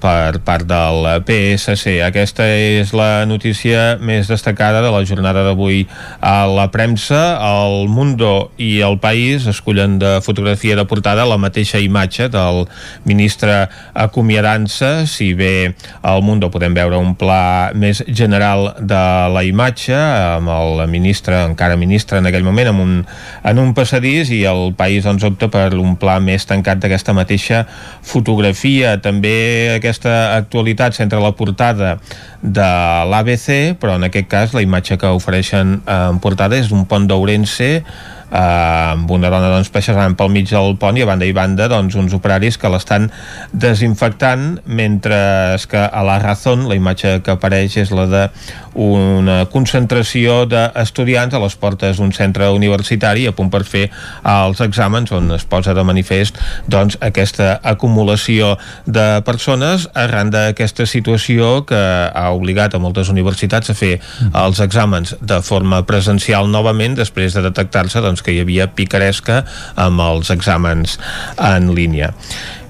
Per 0.00 0.40
part 0.44 0.66
del 0.68 1.06
PSC. 1.26 1.98
Aquesta 2.04 2.46
és 2.46 2.92
la 2.96 3.24
notícia 3.28 3.96
més 4.00 4.28
destacada 4.30 4.82
de 4.84 4.90
la 4.92 5.02
jornada 5.08 5.44
d'avui 5.46 5.84
a 6.20 6.46
la 6.50 6.68
premsa. 6.74 7.38
El 7.42 7.88
Mundo 7.88 8.50
i 8.58 8.80
el 8.84 8.98
País 9.02 9.46
escullen 9.50 9.98
de 9.98 10.20
fotografia 10.24 10.76
de 10.76 10.84
portada 10.88 11.26
la 11.26 11.38
mateixa 11.40 11.80
imatge 11.82 12.28
del 12.32 12.64
ministre 13.04 13.66
acomiadant-se. 13.94 15.06
Si 15.10 15.32
bé 15.34 15.74
al 16.02 16.22
Mundo 16.22 16.50
podem 16.52 16.76
veure 16.76 17.00
un 17.00 17.14
pla 17.18 17.72
més 17.74 18.02
general 18.08 18.74
de 18.80 19.02
la 19.32 19.44
imatge, 19.46 19.96
amb 19.96 20.50
el 20.52 20.84
ministre, 20.90 21.42
encara 21.46 21.76
ministre 21.80 22.18
en 22.18 22.28
aquell 22.28 22.44
moment, 22.46 22.72
en 22.72 22.82
un, 22.82 22.94
en 23.44 23.62
un 23.62 23.72
passadís, 23.76 24.30
i 24.34 24.44
el 24.48 24.74
País 24.76 25.06
doncs, 25.06 25.24
opta 25.26 25.48
per 25.52 25.70
un 25.76 25.96
pla 26.00 26.18
més 26.20 26.46
tancat 26.48 26.80
d'aquesta 26.82 27.14
mateixa 27.16 27.64
fotografia. 28.04 28.96
També 29.02 29.36
aquesta 29.86 30.36
actualitat 30.36 30.96
centra 30.98 31.22
la 31.22 31.32
portada 31.38 31.96
de 32.42 32.66
l'ABC, 33.10 33.78
però 33.80 33.96
en 33.96 34.10
aquest 34.10 34.28
cas 34.28 34.52
la 34.56 34.64
imatge 34.66 34.98
que 34.98 35.14
ofereixen 35.14 35.78
en 35.86 36.20
portada 36.22 36.58
és 36.58 36.68
d'un 36.72 36.84
pont 36.90 37.06
d'Ourense 37.06 37.70
eh, 38.30 38.92
amb 38.92 39.10
una 39.10 39.30
dona 39.32 39.50
doncs, 39.52 39.70
passejant 39.74 40.16
pel 40.18 40.32
mig 40.34 40.50
del 40.50 40.76
pont 40.80 40.96
i 40.98 41.04
a 41.04 41.08
banda 41.08 41.26
i 41.26 41.34
banda 41.36 41.68
doncs, 41.70 41.96
uns 41.98 42.14
operaris 42.16 42.58
que 42.58 42.70
l'estan 42.72 43.10
desinfectant 43.52 44.60
mentre 44.66 45.18
que 45.70 45.82
a 45.86 46.02
la 46.06 46.18
Razón 46.22 46.66
la 46.68 46.78
imatge 46.78 47.20
que 47.22 47.36
apareix 47.36 47.76
és 47.82 47.92
la 47.94 48.06
de 48.10 48.24
una 48.76 49.46
concentració 49.48 50.44
d'estudiants 50.50 51.34
a 51.34 51.40
les 51.40 51.56
portes 51.56 51.96
d'un 51.96 52.12
centre 52.12 52.50
universitari 52.52 53.24
a 53.26 53.32
punt 53.36 53.48
per 53.52 53.62
fer 53.64 53.86
els 54.28 54.60
exàmens 54.60 55.12
on 55.16 55.32
es 55.36 55.46
posa 55.48 55.74
de 55.74 55.84
manifest 55.86 56.36
doncs, 56.68 56.98
aquesta 57.00 57.56
acumulació 57.64 58.54
de 58.84 59.22
persones 59.24 59.88
arran 59.96 60.30
d'aquesta 60.34 60.86
situació 60.86 61.64
que 61.68 61.78
ha 62.12 62.28
obligat 62.36 62.76
a 62.76 62.82
moltes 62.82 63.08
universitats 63.12 63.72
a 63.72 63.76
fer 63.78 63.94
els 64.34 64.60
exàmens 64.60 65.16
de 65.20 65.40
forma 65.46 65.82
presencial 65.88 66.50
novament 66.52 66.96
després 66.98 67.34
de 67.36 67.44
detectar-se 67.48 68.02
doncs, 68.04 68.15
que 68.22 68.34
hi 68.34 68.40
havia 68.44 68.68
picaresca 68.72 69.42
amb 69.76 70.02
els 70.04 70.32
exàmens 70.34 70.98
en 71.36 71.72
línia. 71.76 72.12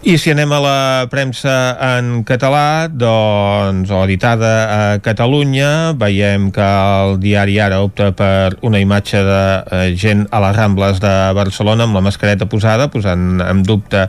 I 0.06 0.14
si 0.22 0.30
anem 0.30 0.52
a 0.54 0.58
la 0.62 0.80
premsa 1.10 1.52
en 1.82 2.20
català, 2.22 2.86
doncs, 2.86 3.90
o 3.90 4.04
editada 4.04 4.50
a 4.70 4.82
Catalunya, 5.02 5.96
veiem 5.98 6.52
que 6.54 6.62
el 6.62 7.16
diari 7.18 7.56
Ara 7.58 7.80
opta 7.82 8.12
per 8.14 8.54
una 8.62 8.78
imatge 8.78 9.18
de 9.26 9.40
eh, 9.66 9.88
gent 9.98 10.22
a 10.30 10.38
les 10.44 10.54
Rambles 10.54 11.00
de 11.02 11.10
Barcelona 11.34 11.88
amb 11.88 11.98
la 11.98 12.04
mascareta 12.06 12.46
posada, 12.46 12.86
posant 12.86 13.42
en 13.42 13.64
dubte 13.66 14.04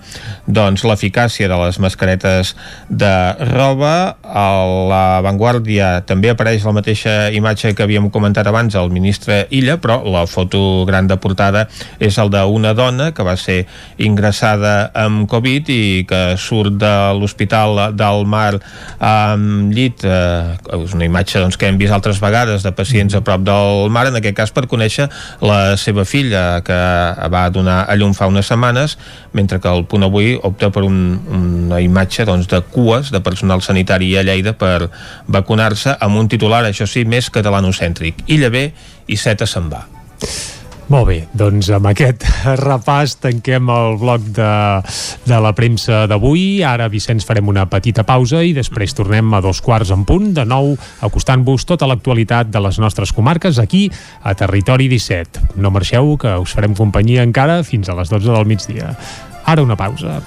doncs, 0.46 0.84
l'eficàcia 0.86 1.50
de 1.50 1.58
les 1.64 1.82
mascaretes 1.82 2.54
de 2.94 3.16
roba. 3.56 3.96
A 4.22 4.46
la 4.94 5.02
Vanguardia 5.26 6.04
també 6.06 6.30
apareix 6.30 6.62
la 6.62 6.76
mateixa 6.78 7.16
imatge 7.34 7.74
que 7.74 7.88
havíem 7.88 8.12
comentat 8.14 8.46
abans, 8.46 8.78
el 8.78 8.94
ministre 8.94 9.48
Illa, 9.50 9.80
però 9.82 10.04
la 10.06 10.28
foto 10.30 10.86
gran 10.86 11.10
de 11.10 11.18
portada 11.18 11.66
és 11.98 12.22
el 12.22 12.30
d'una 12.30 12.78
dona 12.78 13.10
que 13.18 13.26
va 13.26 13.34
ser 13.34 13.64
ingressada 13.98 14.92
amb 14.94 15.26
Covid 15.34 15.74
i 15.74 15.87
que 16.10 16.22
surt 16.42 16.78
de 16.82 16.94
l'Hospital 17.18 17.80
del 17.98 18.26
Mar 18.30 18.58
amb 19.04 19.74
llit, 19.74 20.04
eh, 20.06 20.58
és 20.78 20.96
una 20.96 21.08
imatge 21.08 21.42
doncs, 21.42 21.58
que 21.58 21.70
hem 21.70 21.78
vist 21.80 21.94
altres 21.96 22.20
vegades 22.24 22.66
de 22.66 22.74
pacients 22.76 23.16
a 23.18 23.22
prop 23.26 23.44
del 23.46 23.90
mar, 23.94 24.08
en 24.10 24.20
aquest 24.20 24.38
cas 24.38 24.54
per 24.56 24.66
conèixer 24.70 25.08
la 25.42 25.78
seva 25.78 26.06
filla, 26.06 26.62
que 26.66 26.78
va 27.34 27.48
donar 27.54 27.84
a 27.88 27.96
llum 27.96 28.16
fa 28.18 28.30
unes 28.32 28.50
setmanes, 28.50 28.98
mentre 29.34 29.62
que 29.64 29.72
el 29.72 29.86
punt 29.90 30.08
avui 30.08 30.36
opta 30.42 30.72
per 30.74 30.84
un, 30.88 31.00
una 31.40 31.82
imatge 31.84 32.26
doncs, 32.28 32.50
de 32.52 32.62
cues 32.74 33.12
de 33.14 33.22
personal 33.24 33.62
sanitari 33.62 34.16
a 34.18 34.26
Lleida 34.28 34.54
per 34.58 34.90
vacunar-se 35.28 35.98
amb 36.00 36.20
un 36.20 36.30
titular, 36.32 36.66
això 36.66 36.88
sí, 36.90 37.06
més 37.06 37.32
catalanocèntric. 37.34 38.26
Illa 38.28 38.52
bé 38.54 38.70
i 39.08 39.18
Seta 39.20 39.48
se'n 39.48 39.70
va. 39.72 39.86
Molt 40.88 41.10
bé, 41.10 41.18
doncs 41.36 41.68
amb 41.76 41.90
aquest 41.90 42.24
repàs 42.62 43.18
tanquem 43.20 43.68
el 43.74 43.98
bloc 44.00 44.24
de, 44.38 44.52
de 45.28 45.40
la 45.44 45.52
premsa 45.56 46.06
d'avui. 46.08 46.62
Ara, 46.64 46.88
Vicenç, 46.88 47.26
farem 47.28 47.52
una 47.52 47.66
petita 47.68 48.06
pausa 48.08 48.40
i 48.40 48.54
després 48.56 48.96
tornem 48.96 49.36
a 49.36 49.42
dos 49.44 49.60
quarts 49.64 49.92
en 49.92 50.06
punt, 50.08 50.30
de 50.38 50.46
nou 50.48 50.78
acostant-vos 51.04 51.68
tota 51.68 51.90
l'actualitat 51.92 52.54
de 52.54 52.62
les 52.64 52.80
nostres 52.80 53.12
comarques 53.12 53.60
aquí 53.60 53.90
a 54.24 54.32
Territori 54.40 54.88
17. 54.88 55.60
No 55.60 55.74
marxeu, 55.76 56.16
que 56.16 56.38
us 56.40 56.56
farem 56.56 56.78
companyia 56.78 57.28
encara 57.28 57.60
fins 57.68 57.92
a 57.92 57.98
les 57.98 58.08
12 58.14 58.32
del 58.32 58.48
migdia. 58.48 58.94
Ara 59.44 59.68
una 59.68 59.76
pausa. 59.76 60.22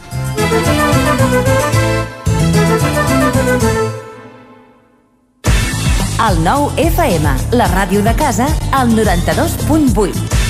El 6.21 6.43
nou 6.45 6.69
FM, 6.77 7.33
la 7.57 7.71
ràdio 7.73 8.05
de 8.05 8.13
casa, 8.13 8.51
al 8.77 8.93
92.8. 8.93 10.50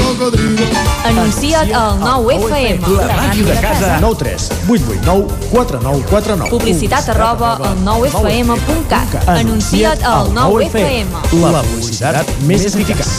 cocodrilo. 0.21 0.65
Anuncia't 1.05 1.73
al 1.73 1.99
9FM. 1.99 2.87
La 2.97 3.15
màquina 3.15 3.53
de 3.53 3.59
casa. 3.59 3.99
9 3.99 4.15
3 4.17 4.51
8 4.69 4.83
8 4.85 5.01
9 5.03 5.27
4 5.51 5.79
9 5.81 6.05
4 6.09 6.35
9. 6.35 6.49
Publicitat 6.49 7.09
arroba 7.09 7.55
al 7.55 7.77
9FM.cat. 7.85 9.27
Anuncia't 9.27 10.03
al 10.03 10.31
9FM. 10.33 11.07
La 11.41 11.63
publicitat 11.63 12.27
més 12.45 12.65
eficaç. 12.69 13.09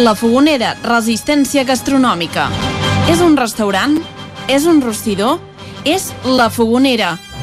La 0.00 0.14
Fogonera, 0.16 0.76
resistència 0.82 1.64
gastronòmica. 1.68 2.48
És 3.12 3.20
un 3.20 3.36
restaurant? 3.36 3.98
És 4.48 4.64
un 4.64 4.80
rostidor? 4.80 5.36
És 5.84 6.14
La 6.24 6.48
Fogonera, 6.48 7.18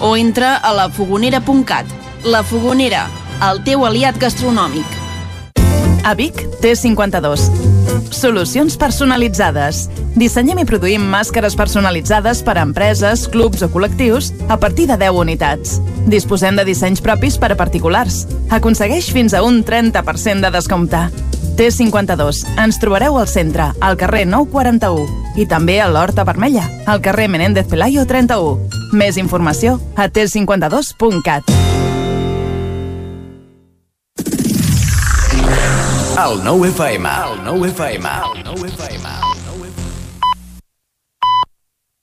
o 0.00 0.16
entra 0.16 0.56
a 0.56 0.72
lafogonera.cat. 0.72 1.86
La 2.24 2.42
Fogonera, 2.46 3.08
el 3.50 3.62
teu 3.66 3.84
aliat 3.84 4.18
gastronòmic. 4.22 4.86
A 6.04 6.14
Vic, 6.14 6.34
T52. 6.62 7.46
Solucions 8.10 8.76
personalitzades. 8.76 9.86
Dissenyem 10.18 10.60
i 10.62 10.66
produïm 10.66 11.04
màscares 11.10 11.54
personalitzades 11.58 12.42
per 12.46 12.56
a 12.58 12.64
empreses, 12.66 13.24
clubs 13.30 13.62
o 13.62 13.70
col·lectius 13.70 14.32
a 14.50 14.58
partir 14.58 14.88
de 14.90 14.98
10 14.98 15.18
unitats. 15.22 15.78
Disposem 16.10 16.58
de 16.58 16.66
dissenys 16.66 17.02
propis 17.02 17.38
per 17.38 17.52
a 17.54 17.58
particulars. 17.58 18.26
Aconsegueix 18.50 19.12
fins 19.14 19.34
a 19.34 19.42
un 19.46 19.62
30% 19.64 20.42
de 20.42 20.52
descompte. 20.54 21.06
T52. 21.56 22.44
Ens 22.58 22.78
trobareu 22.82 23.18
al 23.18 23.28
centre, 23.30 23.72
al 23.80 23.98
carrer 24.00 24.26
941 24.26 25.22
i 25.36 25.46
també 25.48 25.80
a 25.80 25.88
l'Horta 25.88 26.26
Vermella, 26.28 26.66
al 26.86 27.00
carrer 27.04 27.28
Menéndez 27.32 27.68
Pelayo 27.68 28.06
31. 28.06 28.81
Més 28.92 29.16
informació 29.16 29.78
a 29.96 30.08
t52.cat. 30.12 31.48
El 36.22 36.42
9 36.44 36.68
FM. 36.68 37.08
El 37.08 37.40
9 37.46 37.70
FM. 37.72 38.12
El 38.28 38.44
9 38.44 38.68
FM. 38.68 39.08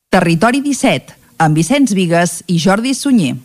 Territori 0.10 0.64
17, 0.66 1.14
amb 1.38 1.56
Vicenç 1.56 1.94
Vigues 1.94 2.40
i 2.50 2.58
Jordi 2.58 2.96
Sunyer. 2.98 3.38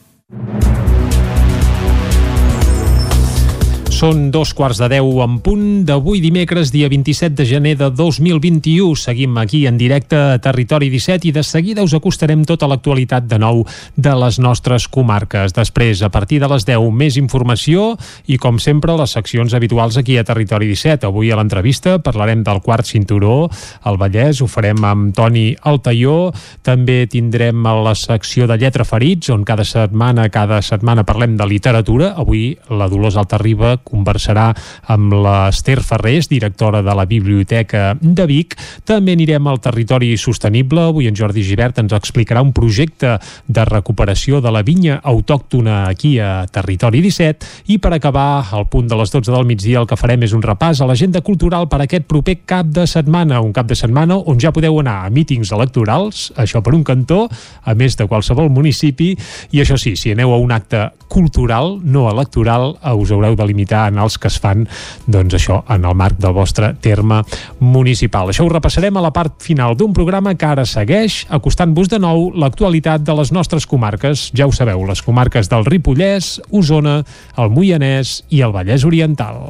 Són 3.95 4.33
dos 4.35 4.51
quarts 4.59 4.81
de 4.83 4.89
deu 4.91 5.21
en 5.23 5.37
punt 5.39 5.85
d'avui 5.87 6.19
dimecres, 6.19 6.73
dia 6.75 6.89
27 6.91 7.37
de 7.39 7.45
gener 7.47 7.77
de 7.79 7.93
2021. 7.95 8.97
Seguim 8.99 9.37
aquí 9.39 9.61
en 9.71 9.77
directe 9.79 10.19
a 10.19 10.41
Territori 10.43 10.89
17 10.91 11.29
i 11.29 11.33
de 11.37 11.45
seguida 11.47 11.85
us 11.87 11.95
acostarem 11.95 12.43
tota 12.43 12.67
l'actualitat 12.67 13.29
de 13.31 13.39
nou 13.39 13.63
de 13.95 14.15
les 14.19 14.41
nostres 14.43 14.89
comarques. 14.91 15.55
Després, 15.55 16.03
a 16.03 16.11
partir 16.11 16.41
de 16.43 16.49
les 16.51 16.67
10, 16.67 16.89
més 16.91 17.15
informació 17.21 17.93
i, 18.27 18.35
com 18.35 18.59
sempre, 18.59 18.97
les 18.99 19.15
seccions 19.15 19.55
habituals 19.55 20.01
aquí 20.01 20.19
a 20.19 20.27
Territori 20.27 20.67
17. 20.73 21.07
Avui 21.07 21.31
a 21.31 21.39
l'entrevista 21.39 22.01
parlarem 22.03 22.43
del 22.43 22.65
quart 22.67 22.91
cinturó 22.91 23.47
al 23.87 24.01
Vallès, 24.03 24.43
ho 24.43 24.51
farem 24.51 24.83
amb 24.83 25.15
Toni 25.15 25.55
Altaió. 25.63 26.33
També 26.67 27.05
tindrem 27.07 27.63
la 27.63 27.95
secció 27.95 28.51
de 28.51 28.59
Lletra 28.59 28.83
Ferits, 28.83 29.31
on 29.31 29.47
cada 29.47 29.63
setmana, 29.63 30.27
cada 30.35 30.59
setmana 30.67 31.07
parlem 31.07 31.39
de 31.39 31.47
literatura. 31.47 32.17
Avui 32.19 32.57
la 32.75 32.91
Dolors 32.91 33.23
Altarriba 33.23 33.77
conversarà 33.85 34.51
amb 34.91 35.15
l'Ester 35.15 35.81
Ferrés, 35.85 36.29
directora 36.29 36.83
de 36.83 36.95
la 36.97 37.07
Biblioteca 37.07 37.95
de 38.01 38.27
Vic. 38.27 38.57
També 38.85 39.15
anirem 39.15 39.47
al 39.47 39.61
territori 39.63 40.15
sostenible. 40.19 40.89
Avui 40.89 41.09
en 41.09 41.17
Jordi 41.17 41.45
Givert 41.45 41.79
ens 41.83 41.95
explicarà 41.97 42.43
un 42.43 42.53
projecte 42.57 43.19
de 43.47 43.65
recuperació 43.69 44.41
de 44.41 44.53
la 44.55 44.65
vinya 44.67 44.99
autòctona 45.05 45.85
aquí 45.89 46.17
a 46.19 46.47
Territori 46.51 47.03
17 47.05 47.71
i 47.73 47.79
per 47.79 47.95
acabar 47.95 48.45
al 48.53 48.69
punt 48.71 48.89
de 48.89 48.97
les 48.99 49.13
12 49.13 49.33
del 49.33 49.47
migdia 49.49 49.81
el 49.81 49.89
que 49.91 49.99
farem 50.01 50.25
és 50.27 50.35
un 50.37 50.43
repàs 50.45 50.81
a 50.81 50.89
l'agenda 50.89 51.23
cultural 51.25 51.69
per 51.71 51.83
aquest 51.85 52.09
proper 52.11 52.39
cap 52.49 52.69
de 52.73 52.87
setmana, 52.91 53.41
un 53.45 53.53
cap 53.53 53.69
de 53.69 53.77
setmana 53.79 54.19
on 54.19 54.41
ja 54.41 54.53
podeu 54.55 54.79
anar 54.81 55.03
a 55.05 55.11
mítings 55.13 55.53
electorals, 55.55 56.31
això 56.41 56.63
per 56.65 56.75
un 56.77 56.85
cantó, 56.87 57.25
a 57.65 57.75
més 57.75 57.99
de 57.99 58.07
qualsevol 58.09 58.51
municipi, 58.53 59.13
i 59.53 59.63
això 59.63 59.79
sí, 59.81 59.95
si 60.01 60.13
aneu 60.15 60.33
a 60.35 60.41
un 60.41 60.53
acte 60.55 60.87
cultural, 61.13 61.79
no 61.83 62.07
electoral, 62.11 62.75
us 62.95 63.13
haureu 63.15 63.37
de 63.39 63.47
limitar 63.47 63.74
en 63.89 63.99
els 64.03 64.19
que 64.19 64.31
es 64.31 64.39
fan, 64.41 64.67
doncs 65.07 65.37
això, 65.39 65.61
en 65.71 65.85
el 65.85 65.97
marc 65.99 66.19
del 66.23 66.35
vostre 66.37 66.73
terme 66.85 67.23
municipal. 67.61 68.31
Això 68.31 68.47
ho 68.47 68.53
repassarem 68.53 68.97
a 68.97 69.05
la 69.05 69.13
part 69.15 69.41
final 69.45 69.77
d'un 69.77 69.95
programa 69.97 70.35
que 70.39 70.49
ara 70.49 70.67
segueix 70.69 71.25
acostant-vos 71.29 71.91
de 71.93 72.01
nou 72.03 72.31
l'actualitat 72.35 73.05
de 73.05 73.17
les 73.19 73.33
nostres 73.33 73.67
comarques. 73.67 74.31
Ja 74.37 74.49
ho 74.49 74.53
sabeu, 74.53 74.85
les 74.89 75.03
comarques 75.03 75.51
del 75.53 75.67
Ripollès, 75.69 76.39
Osona, 76.51 77.03
el 77.39 77.51
Moianès 77.55 78.23
i 78.31 78.45
el 78.45 78.55
Vallès 78.55 78.87
Oriental. 78.89 79.43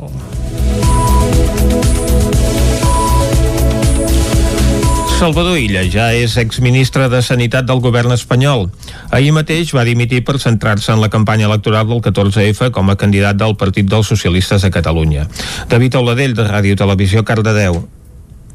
Salvador 5.24 5.56
Illa 5.56 5.80
ja 5.88 6.10
és 6.12 6.34
exministre 6.36 7.06
de 7.08 7.22
Sanitat 7.24 7.64
del 7.64 7.78
govern 7.80 8.12
espanyol. 8.12 8.66
Ahir 9.08 9.30
mateix 9.32 9.70
va 9.72 9.86
dimitir 9.88 10.18
per 10.20 10.34
centrar-se 10.36 10.92
en 10.92 11.00
la 11.00 11.08
campanya 11.08 11.46
electoral 11.48 11.86
del 11.88 12.02
14F 12.04 12.68
com 12.76 12.92
a 12.92 12.96
candidat 13.00 13.38
del 13.40 13.56
Partit 13.56 13.88
dels 13.88 14.10
Socialistes 14.12 14.66
a 14.68 14.70
Catalunya. 14.74 15.24
David 15.70 15.96
Auladell, 15.96 16.36
de 16.36 16.44
Ràdio 16.44 16.76
Televisió, 16.76 17.24
Cardedeu. 17.24 17.80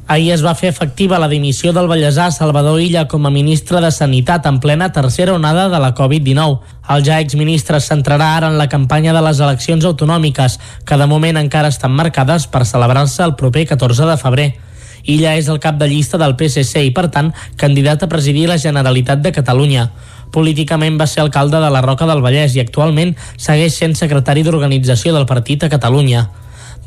Ahir 0.06 0.30
es 0.36 0.46
va 0.46 0.54
fer 0.54 0.70
efectiva 0.70 1.18
la 1.18 1.32
dimissió 1.32 1.74
del 1.74 1.90
ballesà 1.90 2.30
Salvador 2.30 2.78
Illa 2.78 3.08
com 3.10 3.26
a 3.26 3.34
ministre 3.34 3.82
de 3.82 3.90
Sanitat 3.90 4.46
en 4.46 4.62
plena 4.62 4.92
tercera 4.94 5.34
onada 5.34 5.66
de 5.74 5.82
la 5.82 5.90
Covid-19. 5.98 6.78
El 6.94 7.02
ja 7.02 7.18
exministre 7.18 7.82
es 7.82 7.90
centrarà 7.90 8.36
ara 8.36 8.54
en 8.54 8.62
la 8.62 8.70
campanya 8.70 9.10
de 9.10 9.26
les 9.26 9.42
eleccions 9.42 9.90
autonòmiques, 9.90 10.60
que 10.86 11.02
de 11.02 11.10
moment 11.10 11.42
encara 11.42 11.74
estan 11.74 11.98
marcades 11.98 12.46
per 12.46 12.62
celebrar-se 12.62 13.26
el 13.26 13.34
proper 13.34 13.66
14 13.74 14.06
de 14.06 14.20
febrer. 14.22 14.50
Illa 15.04 15.36
és 15.38 15.48
el 15.48 15.60
cap 15.60 15.78
de 15.80 15.88
llista 15.88 16.18
del 16.18 16.36
PSC 16.36 16.84
i, 16.84 16.92
per 16.96 17.08
tant, 17.08 17.32
candidat 17.56 18.02
a 18.02 18.08
presidir 18.08 18.48
la 18.48 18.58
Generalitat 18.58 19.22
de 19.24 19.32
Catalunya. 19.32 19.90
Políticament 20.30 20.98
va 21.00 21.08
ser 21.10 21.24
alcalde 21.24 21.58
de 21.58 21.70
la 21.70 21.82
Roca 21.82 22.06
del 22.06 22.22
Vallès 22.22 22.54
i 22.54 22.62
actualment 22.62 23.16
segueix 23.36 23.78
sent 23.80 23.96
secretari 23.98 24.44
d'organització 24.46 25.14
del 25.16 25.26
partit 25.26 25.64
a 25.64 25.72
Catalunya. 25.72 26.28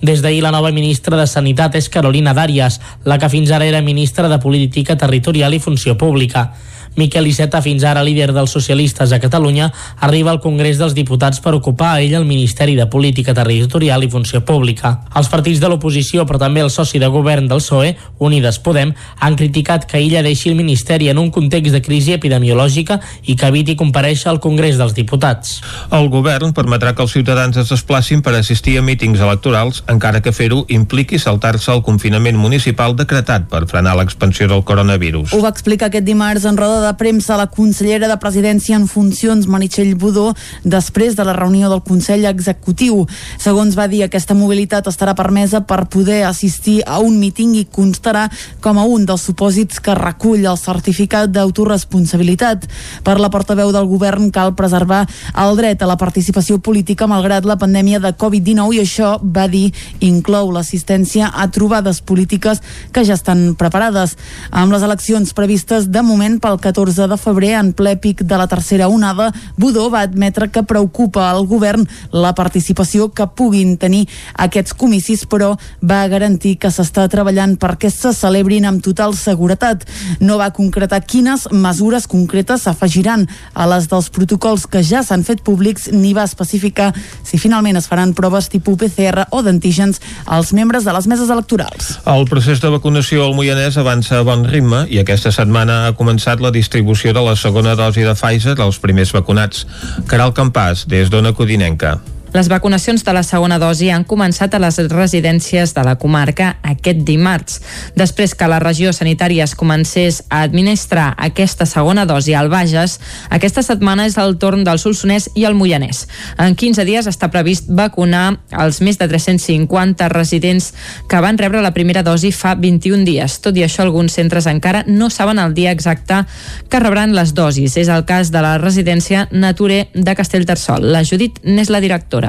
Des 0.04 0.22
d'ahir 0.22 0.42
la 0.44 0.52
nova 0.52 0.72
ministra 0.76 1.16
de 1.16 1.28
Sanitat 1.28 1.76
és 1.80 1.90
Carolina 1.90 2.34
Dàrias, 2.36 2.80
la 3.08 3.18
que 3.20 3.30
fins 3.32 3.52
ara 3.52 3.66
era 3.66 3.82
ministra 3.82 4.28
de 4.28 4.40
Política 4.40 4.98
Territorial 5.00 5.54
i 5.56 5.62
Funció 5.64 5.98
Pública. 5.98 6.50
Miquel 6.96 7.28
Iceta, 7.28 7.62
fins 7.66 7.84
ara 7.84 8.04
líder 8.06 8.30
dels 8.34 8.52
socialistes 8.54 9.12
a 9.12 9.20
Catalunya, 9.20 9.72
arriba 10.00 10.30
al 10.32 10.42
Congrés 10.44 10.78
dels 10.78 10.94
Diputats 10.94 11.40
per 11.42 11.56
ocupar 11.58 11.96
a 11.96 12.02
ell 12.04 12.14
el 12.20 12.28
Ministeri 12.30 12.76
de 12.78 12.86
Política 12.86 13.34
Territorial 13.34 14.04
i 14.06 14.10
Funció 14.12 14.44
Pública. 14.46 14.94
Els 15.18 15.30
partits 15.32 15.62
de 15.64 15.72
l'oposició, 15.72 16.28
però 16.30 16.38
també 16.42 16.62
el 16.62 16.70
soci 16.70 17.02
de 17.02 17.10
govern 17.10 17.48
del 17.50 17.64
PSOE, 17.64 17.96
Unides 18.20 18.60
Podem, 18.62 18.94
han 19.20 19.38
criticat 19.40 19.88
que 19.90 19.98
ella 19.98 20.22
deixi 20.22 20.52
el 20.52 20.60
Ministeri 20.60 21.10
en 21.10 21.18
un 21.18 21.32
context 21.32 21.74
de 21.74 21.82
crisi 21.82 22.14
epidemiològica 22.14 23.00
i 23.26 23.36
que 23.36 23.50
eviti 23.50 23.78
compareixer 23.80 24.30
al 24.30 24.42
Congrés 24.44 24.78
dels 24.78 24.94
Diputats. 24.94 25.62
El 25.90 26.10
govern 26.14 26.54
permetrà 26.54 26.94
que 26.94 27.02
els 27.02 27.16
ciutadans 27.16 27.58
es 27.58 27.74
desplacin 27.74 28.22
per 28.22 28.36
assistir 28.38 28.78
a 28.78 28.86
mítings 28.86 29.24
electorals, 29.24 29.82
encara 29.90 30.22
que 30.22 30.36
fer-ho 30.36 30.64
impliqui 30.70 31.18
saltar-se 31.18 31.72
el 31.74 31.82
confinament 31.82 32.38
municipal 32.38 32.96
decretat 33.00 33.50
per 33.50 33.66
frenar 33.72 33.98
l'expansió 33.98 34.48
del 34.52 34.64
coronavirus. 34.68 35.34
Ho 35.34 35.42
va 35.42 35.54
explicar 35.54 35.90
aquest 35.90 36.06
dimarts 36.06 36.46
en 36.46 36.60
roda 36.60 36.83
de 36.84 36.94
premsa 37.00 37.38
la 37.40 37.48
consellera 37.48 38.08
de 38.12 38.18
Presidència 38.20 38.76
en 38.76 38.88
funcions, 38.92 39.48
Meritxell 39.48 39.96
Budó, 40.00 40.34
després 40.64 41.16
de 41.16 41.26
la 41.26 41.36
reunió 41.38 41.70
del 41.72 41.84
Consell 41.86 42.26
Executiu. 42.30 43.06
Segons 43.40 43.78
va 43.78 43.88
dir, 43.88 44.04
aquesta 44.04 44.36
mobilitat 44.36 44.88
estarà 44.92 45.16
permesa 45.16 45.64
per 45.68 45.86
poder 45.92 46.24
assistir 46.28 46.82
a 46.86 47.00
un 47.00 47.20
míting 47.22 47.56
i 47.60 47.66
constarà 47.66 48.26
com 48.64 48.80
a 48.80 48.86
un 48.90 49.06
dels 49.08 49.24
supòsits 49.30 49.80
que 49.84 49.96
recull 49.96 50.44
el 50.44 50.60
certificat 50.60 51.32
d'autoresponsabilitat. 51.32 52.68
Per 53.04 53.18
la 53.20 53.32
portaveu 53.32 53.72
del 53.72 53.88
govern 53.88 54.32
cal 54.34 54.56
preservar 54.58 55.06
el 55.40 55.56
dret 55.60 55.82
a 55.82 55.90
la 55.90 55.98
participació 55.98 56.60
política 56.60 57.08
malgrat 57.08 57.46
la 57.46 57.60
pandèmia 57.62 58.02
de 58.04 58.14
Covid-19 58.18 58.78
i 58.78 58.84
això, 58.84 59.16
va 59.24 59.48
dir, 59.48 59.70
inclou 60.02 60.52
l'assistència 60.52 61.30
a 61.30 61.48
trobades 61.54 62.02
polítiques 62.02 62.62
que 62.92 63.06
ja 63.06 63.16
estan 63.16 63.54
preparades. 63.60 64.18
Amb 64.52 64.74
les 64.74 64.84
eleccions 64.84 65.34
previstes 65.38 65.90
de 65.94 66.02
moment 66.02 66.40
pel 66.42 66.60
14 66.60 66.73
de 66.74 67.18
febrer, 67.18 67.54
en 67.60 67.72
ple 67.74 67.96
pic 67.98 68.24
de 68.24 68.38
la 68.38 68.48
tercera 68.48 68.88
onada, 68.88 69.32
Budó 69.58 69.90
va 69.90 70.02
admetre 70.02 70.50
que 70.50 70.64
preocupa 70.64 71.30
al 71.30 71.46
govern 71.46 71.88
la 72.12 72.34
participació 72.34 73.10
que 73.14 73.28
puguin 73.28 73.78
tenir 73.78 74.08
aquests 74.36 74.74
comicis, 74.74 75.26
però 75.26 75.56
va 75.82 76.08
garantir 76.08 76.58
que 76.58 76.72
s'està 76.72 77.08
treballant 77.10 77.56
perquè 77.58 77.90
se 77.92 78.14
celebrin 78.14 78.66
amb 78.66 78.82
total 78.84 79.16
seguretat. 79.16 79.86
No 80.20 80.38
va 80.38 80.52
concretar 80.52 81.04
quines 81.06 81.48
mesures 81.52 82.08
concretes 82.08 82.64
s'afegiran 82.64 83.28
a 83.54 83.68
les 83.68 83.88
dels 83.88 84.10
protocols 84.10 84.68
que 84.68 84.84
ja 84.84 85.04
s'han 85.04 85.24
fet 85.24 85.44
públics 85.44 85.90
ni 85.92 86.14
va 86.14 86.24
especificar 86.24 86.92
si 87.24 87.38
finalment 87.38 87.78
es 87.78 87.88
faran 87.88 88.14
proves 88.14 88.50
tipus 88.50 88.78
PCR 88.78 89.28
o 89.32 89.42
d'antígens 89.44 90.02
als 90.26 90.54
membres 90.54 90.84
de 90.84 90.94
les 90.94 91.08
meses 91.08 91.30
electorals. 91.30 92.00
El 92.06 92.26
procés 92.30 92.62
de 92.62 92.72
vacunació 92.74 93.28
al 93.28 93.36
Moianès 93.38 93.78
avança 93.78 94.20
a 94.20 94.26
bon 94.28 94.46
ritme 94.48 94.86
i 94.90 95.00
aquesta 95.00 95.32
setmana 95.32 95.84
ha 95.88 95.96
començat 95.98 96.42
la 96.42 96.52
distribució 96.64 97.12
de 97.12 97.24
la 97.26 97.36
segona 97.36 97.76
dosi 97.76 98.08
de 98.08 98.16
Pfizer 98.16 98.56
als 98.64 98.80
primers 98.80 99.12
vacunats. 99.16 99.68
Caral 100.08 100.34
Campàs, 100.38 100.88
des 100.88 101.12
d'Ona 101.12 101.36
Codinenca. 101.36 101.98
Les 102.34 102.48
vacunacions 102.50 103.04
de 103.06 103.14
la 103.14 103.22
segona 103.22 103.60
dosi 103.62 103.92
han 103.94 104.08
començat 104.10 104.56
a 104.58 104.60
les 104.60 104.80
residències 104.90 105.70
de 105.76 105.82
la 105.86 105.94
comarca 106.02 106.56
aquest 106.66 107.04
dimarts. 107.06 107.60
Després 107.94 108.32
que 108.34 108.48
la 108.50 108.58
regió 108.58 108.90
sanitària 108.90 109.46
es 109.46 109.54
comencés 109.54 110.24
a 110.34 110.40
administrar 110.48 111.12
aquesta 111.22 111.68
segona 111.70 112.08
dosi 112.10 112.34
al 112.34 112.50
Bages, 112.50 112.96
aquesta 113.30 113.62
setmana 113.62 114.08
és 114.10 114.18
el 114.18 114.40
torn 114.42 114.64
del 114.66 114.82
Solsonès 114.82 115.30
i 115.38 115.46
el 115.46 115.54
Moianès. 115.54 116.08
En 116.42 116.58
15 116.58 116.88
dies 116.90 117.10
està 117.12 117.30
previst 117.30 117.70
vacunar 117.70 118.40
els 118.50 118.82
més 118.82 118.98
de 118.98 119.06
350 119.12 120.10
residents 120.10 120.72
que 121.06 121.22
van 121.22 121.38
rebre 121.38 121.62
la 121.62 121.76
primera 121.78 122.02
dosi 122.02 122.34
fa 122.34 122.56
21 122.58 123.06
dies. 123.06 123.38
Tot 123.46 123.62
i 123.62 123.68
això, 123.68 123.86
alguns 123.86 124.18
centres 124.18 124.50
encara 124.50 124.82
no 124.88 125.12
saben 125.14 125.38
el 125.38 125.54
dia 125.54 125.70
exacte 125.70 126.24
que 126.66 126.82
rebran 126.82 127.14
les 127.14 127.38
dosis. 127.38 127.78
És 127.78 127.94
el 127.94 128.10
cas 128.10 128.34
de 128.34 128.42
la 128.42 128.58
residència 128.58 129.28
Nature 129.30 129.84
de 129.94 130.18
Castellterçol. 130.18 130.90
La 130.90 131.06
Judit 131.06 131.38
n'és 131.46 131.70
la 131.70 131.84
directora. 131.84 132.23